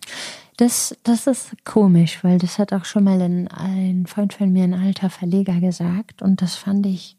Das, 0.57 0.97
das 1.03 1.27
ist 1.27 1.65
komisch, 1.65 2.23
weil 2.23 2.39
das 2.39 2.57
hat 2.57 2.73
auch 2.73 2.83
schon 2.83 3.03
mal 3.03 3.21
ein, 3.21 3.47
ein 3.47 4.07
Freund 4.07 4.33
von 4.33 4.51
mir, 4.51 4.63
ein 4.63 4.73
alter 4.73 5.11
Verleger, 5.11 5.59
gesagt. 5.59 6.23
Und 6.23 6.41
das 6.41 6.55
fand 6.55 6.85
ich 6.87 7.15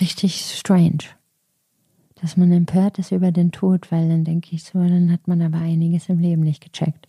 richtig 0.00 0.44
strange. 0.44 1.04
Dass 2.20 2.36
man 2.36 2.50
empört 2.50 2.98
ist 2.98 3.12
über 3.12 3.30
den 3.30 3.52
Tod, 3.52 3.90
weil 3.92 4.08
dann 4.08 4.24
denke 4.24 4.54
ich 4.54 4.64
so, 4.64 4.80
dann 4.80 5.12
hat 5.12 5.28
man 5.28 5.42
aber 5.42 5.58
einiges 5.58 6.08
im 6.08 6.18
Leben 6.18 6.42
nicht 6.42 6.60
gecheckt. 6.60 7.08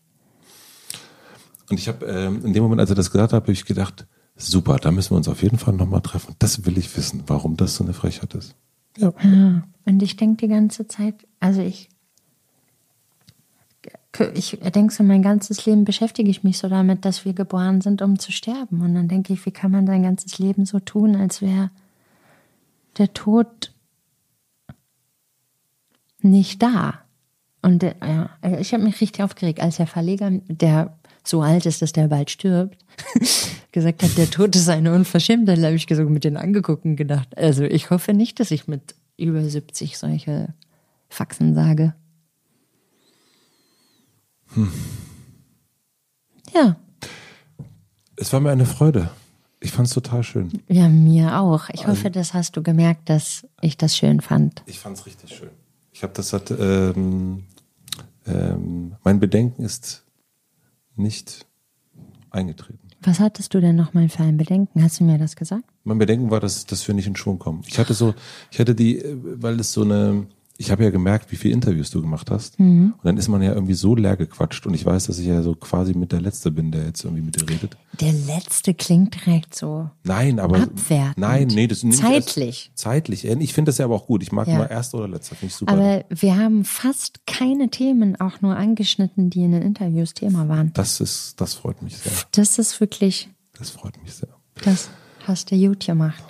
Und 1.70 1.80
ich 1.80 1.88
habe 1.88 2.06
ähm, 2.06 2.46
in 2.46 2.54
dem 2.54 2.62
Moment, 2.62 2.82
als 2.82 2.92
er 2.92 2.96
das 2.96 3.10
gesagt 3.10 3.34
hat, 3.34 3.42
habe 3.42 3.52
ich 3.52 3.66
gedacht, 3.66 4.06
super, 4.36 4.78
da 4.78 4.92
müssen 4.92 5.12
wir 5.12 5.18
uns 5.18 5.28
auf 5.28 5.42
jeden 5.42 5.58
Fall 5.58 5.74
nochmal 5.74 6.02
treffen. 6.02 6.36
Das 6.38 6.66
will 6.66 6.78
ich 6.78 6.96
wissen, 6.96 7.24
warum 7.26 7.58
das 7.58 7.76
so 7.76 7.84
eine 7.84 7.94
Frechheit 7.94 8.36
ist. 8.36 8.56
Ja. 8.98 9.12
Ja. 9.24 9.64
Und 9.86 10.04
ich 10.04 10.18
denke 10.18 10.46
die 10.46 10.54
ganze 10.54 10.88
Zeit, 10.88 11.28
also 11.40 11.62
ich, 11.62 11.90
ich 14.34 14.60
denke 14.60 14.94
so, 14.94 15.04
mein 15.04 15.24
ganzes 15.24 15.66
Leben 15.66 15.86
beschäftige 15.86 16.30
ich 16.30 16.44
mich 16.44 16.60
so 16.60 16.70
damit, 16.70 17.04
dass 17.04 17.26
wir 17.26 17.34
geboren 17.34 17.82
sind, 17.82 18.02
um 18.02 18.20
zu 18.20 18.32
sterben. 18.32 18.82
Und 18.82 18.94
dann 18.94 19.08
denke 19.08 19.34
ich, 19.34 19.46
wie 19.46 19.52
kann 19.52 19.72
man 19.72 19.88
sein 19.88 20.04
ganzes 20.04 20.38
Leben 20.38 20.66
so 20.66 20.80
tun, 20.80 21.16
als 21.16 21.42
wäre 21.42 21.72
der 22.98 23.14
Tod 23.14 23.74
nicht 26.22 26.62
da? 26.62 27.00
Und 27.64 27.82
ja, 27.82 28.30
ich 28.60 28.74
habe 28.74 28.84
mich 28.84 29.02
richtig 29.02 29.24
aufgeregt, 29.24 29.62
als 29.62 29.78
der 29.78 29.88
Verleger, 29.88 30.30
der 30.48 30.98
so 31.24 31.42
alt 31.42 31.66
ist, 31.66 31.82
dass 31.82 31.94
der 31.94 32.10
bald 32.10 32.30
stirbt, 32.30 32.78
gesagt 33.72 34.04
hat, 34.04 34.18
der 34.18 34.30
Tod 34.30 34.56
ist 34.56 34.70
eine 34.70 34.94
Unverschämtheit. 34.94 35.58
Da 35.60 35.68
habe 35.68 35.76
ich 35.76 35.88
gesagt, 35.88 36.10
mit 36.10 36.24
denen 36.24 36.38
angeguckt 36.38 36.86
und 36.86 36.98
gedacht, 36.98 37.36
also 37.38 37.64
ich 37.64 37.90
hoffe 37.90 38.14
nicht, 38.14 38.40
dass 38.40 38.52
ich 38.52 38.68
mit 38.68 38.96
über 39.18 39.42
70 39.44 39.98
solche 39.98 40.54
Faxen 41.10 41.56
sage. 41.56 41.94
Hm. 44.56 44.72
Ja. 46.54 46.76
Es 48.16 48.32
war 48.32 48.40
mir 48.40 48.52
eine 48.52 48.66
Freude. 48.66 49.10
Ich 49.60 49.72
fand 49.72 49.88
es 49.88 49.94
total 49.94 50.24
schön. 50.24 50.52
Ja, 50.68 50.90
mir 50.90 51.40
auch. 51.40 51.70
Ich 51.70 51.88
hoffe, 51.88 52.12
das 52.12 52.34
hast 52.34 52.58
du 52.58 52.64
gemerkt, 52.64 53.10
dass 53.10 53.48
ich 53.62 53.78
das 53.78 53.96
schön 53.96 54.20
fand. 54.20 54.62
Ich 54.66 54.80
fand 54.80 54.98
es 54.98 55.06
richtig 55.06 55.34
schön. 55.34 55.50
Ich 55.94 56.04
habe 56.04 56.12
das 56.14 56.34
hat, 56.34 56.52
ähm, 56.52 57.46
ähm, 58.28 58.96
mein 59.04 59.20
Bedenken 59.22 59.64
ist 59.64 60.04
nicht 60.96 61.46
eingetreten. 62.30 62.90
Was 63.02 63.20
hattest 63.20 63.54
du 63.54 63.62
denn 63.62 63.76
nochmal 63.76 64.10
für 64.10 64.24
ein 64.24 64.38
Bedenken? 64.38 64.84
Hast 64.84 65.00
du 65.00 65.04
mir 65.04 65.18
das 65.18 65.36
gesagt? 65.36 65.64
Mein 65.84 65.98
Bedenken 65.98 66.30
war, 66.32 66.40
dass, 66.40 66.66
dass 66.66 66.88
wir 66.88 66.96
nicht 66.96 67.08
in 67.08 67.16
Schwung 67.16 67.40
kommen. 67.40 67.64
Ich 67.68 67.78
hatte 67.80 67.94
so, 67.94 68.14
ich 68.52 68.60
hatte 68.60 68.76
die, 68.76 69.02
weil 69.06 69.60
es 69.60 69.74
so 69.74 69.84
eine, 69.84 70.26
ich 70.58 70.70
habe 70.70 70.84
ja 70.84 70.92
gemerkt, 70.92 71.32
wie 71.32 71.36
viele 71.36 71.54
Interviews 71.56 71.90
du 71.90 72.02
gemacht 72.02 72.30
hast. 72.30 72.60
Mhm. 72.60 72.94
Und 72.96 73.06
dann 73.06 73.18
ist 73.18 73.28
man 73.28 73.42
ja 73.42 73.54
irgendwie 73.54 73.74
so 73.74 73.96
leer 73.96 74.16
gequatscht. 74.16 74.68
Und 74.68 74.76
ich 74.76 74.86
weiß, 74.86 75.08
dass 75.08 75.18
ich 75.18 75.26
ja 75.26 75.42
so 75.42 75.56
quasi 75.56 75.96
mit 75.96 76.12
der 76.12 76.22
Letzte 76.22 76.52
bin, 76.52 76.72
der 76.72 76.86
jetzt 76.86 77.04
irgendwie 77.04 77.24
mit 77.24 77.42
dir 77.42 77.50
redet. 77.50 77.76
Der 78.00 78.12
Letzte 78.12 78.74
klingt 78.74 79.26
direkt 79.26 79.56
so. 79.56 79.90
Nein, 80.04 80.40
aber. 80.40 80.58
Abwertend. 80.58 81.18
Nein, 81.18 81.48
nee, 81.48 81.68
das 81.68 81.84
ist 81.84 82.00
Zeitlich. 82.00 82.72
Zeitlich. 82.76 83.26
Ich 83.26 83.54
finde 83.54 83.70
das 83.70 83.80
ja 83.80 83.86
aber 83.86 83.96
auch 83.96 84.06
gut. 84.06 84.22
Ich 84.22 84.32
mag 84.32 84.48
ja. 84.48 84.60
mal 84.60 84.66
Erster 84.66 85.00
oder 85.00 85.08
Letzter. 85.08 85.36
Finde 85.36 85.52
ich 85.52 85.56
super. 85.56 85.74
Aber 85.74 86.06
wir 86.10 86.38
haben 86.38 86.66
fast 86.66 87.26
keine 87.26 87.70
Themen 87.70 88.20
auch 88.20 88.42
nur 88.42 88.56
angeschnitten, 88.56 89.32
die 89.32 89.44
in 89.44 89.54
den 89.54 89.64
Interviews 89.64 90.14
Thema 90.14 90.48
waren. 90.48 90.72
Das 90.74 91.02
ist, 91.02 91.42
das 91.42 91.56
freut 91.56 91.82
mich 91.82 91.98
sehr. 91.98 92.12
Das 92.32 92.60
ist 92.60 92.80
wirklich. 92.80 93.30
Das 93.58 93.72
freut 93.72 94.02
mich 94.04 94.14
sehr. 94.14 94.30
Das 94.64 94.90
hast 95.26 95.52
du 95.52 95.58
gut 95.58 95.86
gemacht. 95.86 96.24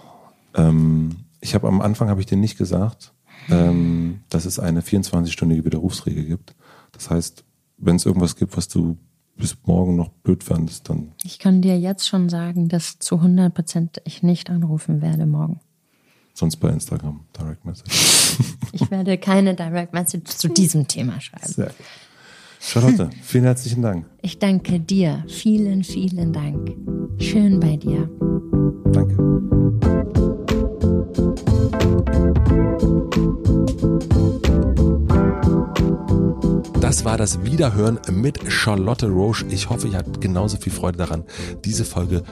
Ähm, 0.55 1.17
ich 1.41 1.55
habe 1.55 1.67
am 1.67 1.81
Anfang 1.81 2.09
habe 2.09 2.21
ich 2.21 2.25
dir 2.25 2.37
nicht 2.37 2.57
gesagt, 2.57 3.12
ähm, 3.49 4.21
dass 4.29 4.45
es 4.45 4.59
eine 4.59 4.81
24-stündige 4.81 5.65
Widerrufsregel 5.65 6.25
gibt. 6.25 6.55
Das 6.91 7.09
heißt, 7.09 7.43
wenn 7.77 7.95
es 7.95 8.05
irgendwas 8.05 8.35
gibt, 8.35 8.55
was 8.57 8.67
du 8.67 8.97
bis 9.35 9.57
morgen 9.65 9.95
noch 9.95 10.09
blöd 10.09 10.43
fandest, 10.43 10.89
dann. 10.89 11.11
Ich 11.23 11.39
kann 11.39 11.61
dir 11.61 11.79
jetzt 11.79 12.07
schon 12.07 12.29
sagen, 12.29 12.69
dass 12.69 12.99
zu 12.99 13.15
100 13.15 13.53
Prozent 13.53 14.01
ich 14.05 14.23
nicht 14.23 14.49
anrufen 14.49 15.01
werde 15.01 15.25
morgen. 15.25 15.59
Sonst 16.33 16.57
bei 16.57 16.69
Instagram, 16.69 17.21
Direct 17.37 17.65
Message. 17.65 18.37
ich 18.71 18.89
werde 18.89 19.17
keine 19.17 19.55
Direct 19.55 19.93
Message 19.93 20.31
zu 20.31 20.49
diesem 20.49 20.87
Thema 20.87 21.19
schreiben. 21.21 21.45
Sehr 21.45 21.67
gut. 21.67 21.85
Charlotte, 22.59 23.09
vielen 23.21 23.43
herzlichen 23.43 23.81
Dank. 23.81 24.05
Ich 24.21 24.39
danke 24.39 24.79
dir. 24.79 25.25
Vielen, 25.27 25.83
vielen 25.83 26.31
Dank. 26.31 26.71
Schön 27.19 27.59
bei 27.59 27.75
dir. 27.75 28.09
Danke. 28.93 29.92
Musik 31.83 32.23
das 36.83 37.05
war 37.05 37.17
das 37.17 37.45
Wiederhören 37.45 37.97
mit 38.11 38.51
Charlotte 38.51 39.07
Roche. 39.07 39.45
Ich 39.47 39.69
hoffe, 39.69 39.87
ihr 39.87 39.99
habt 39.99 40.19
genauso 40.19 40.57
viel 40.57 40.73
Freude 40.73 40.97
daran, 40.97 41.23
diese 41.63 41.85
Folge 41.85 42.23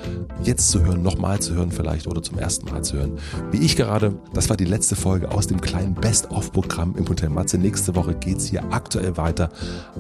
jetzt 0.43 0.71
zu 0.71 0.83
hören, 0.83 1.01
nochmal 1.01 1.39
zu 1.39 1.53
hören 1.53 1.71
vielleicht 1.71 2.05
oder 2.05 2.21
zum 2.21 2.37
ersten 2.37 2.69
Mal 2.69 2.83
zu 2.83 2.97
hören. 2.97 3.17
Wie 3.51 3.59
ich 3.59 3.77
gerade, 3.77 4.19
das 4.33 4.49
war 4.49 4.57
die 4.57 4.65
letzte 4.65 4.97
Folge 4.97 5.31
aus 5.31 5.47
dem 5.47 5.61
kleinen 5.61 5.93
Best-of-Programm 5.93 6.97
im 6.97 7.07
Hotel 7.07 7.29
Matze. 7.29 7.57
Nächste 7.57 7.95
Woche 7.95 8.13
geht 8.13 8.39
es 8.39 8.47
hier 8.47 8.73
aktuell 8.73 9.15
weiter. 9.15 9.47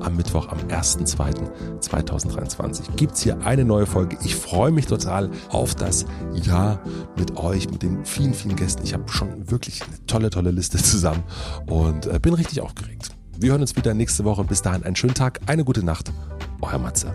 Am 0.01 0.17
Mittwoch, 0.17 0.49
am 0.49 0.59
1.2.2023 0.67 2.97
gibt 2.97 3.13
es 3.13 3.21
hier 3.21 3.41
eine 3.45 3.63
neue 3.63 3.85
Folge. 3.85 4.17
Ich 4.21 4.35
freue 4.35 4.71
mich 4.71 4.85
total 4.85 5.31
auf 5.47 5.75
das 5.75 6.05
Jahr 6.33 6.81
mit 7.17 7.37
euch, 7.37 7.69
mit 7.69 7.83
den 7.83 8.03
vielen, 8.03 8.33
vielen 8.33 8.57
Gästen. 8.57 8.83
Ich 8.83 8.93
habe 8.93 9.09
schon 9.09 9.49
wirklich 9.49 9.81
eine 9.81 10.05
tolle, 10.07 10.29
tolle 10.29 10.51
Liste 10.51 10.77
zusammen 10.83 11.23
und 11.67 12.07
äh, 12.07 12.19
bin 12.19 12.33
richtig 12.33 12.59
aufgeregt. 12.59 13.10
Wir 13.41 13.53
hören 13.53 13.61
uns 13.61 13.75
wieder 13.75 13.95
nächste 13.95 14.23
Woche. 14.23 14.43
Bis 14.43 14.61
dahin 14.61 14.83
einen 14.83 14.95
schönen 14.95 15.15
Tag, 15.15 15.39
eine 15.47 15.63
gute 15.63 15.83
Nacht. 15.83 16.13
Euer 16.61 16.77
Matze. 16.77 17.11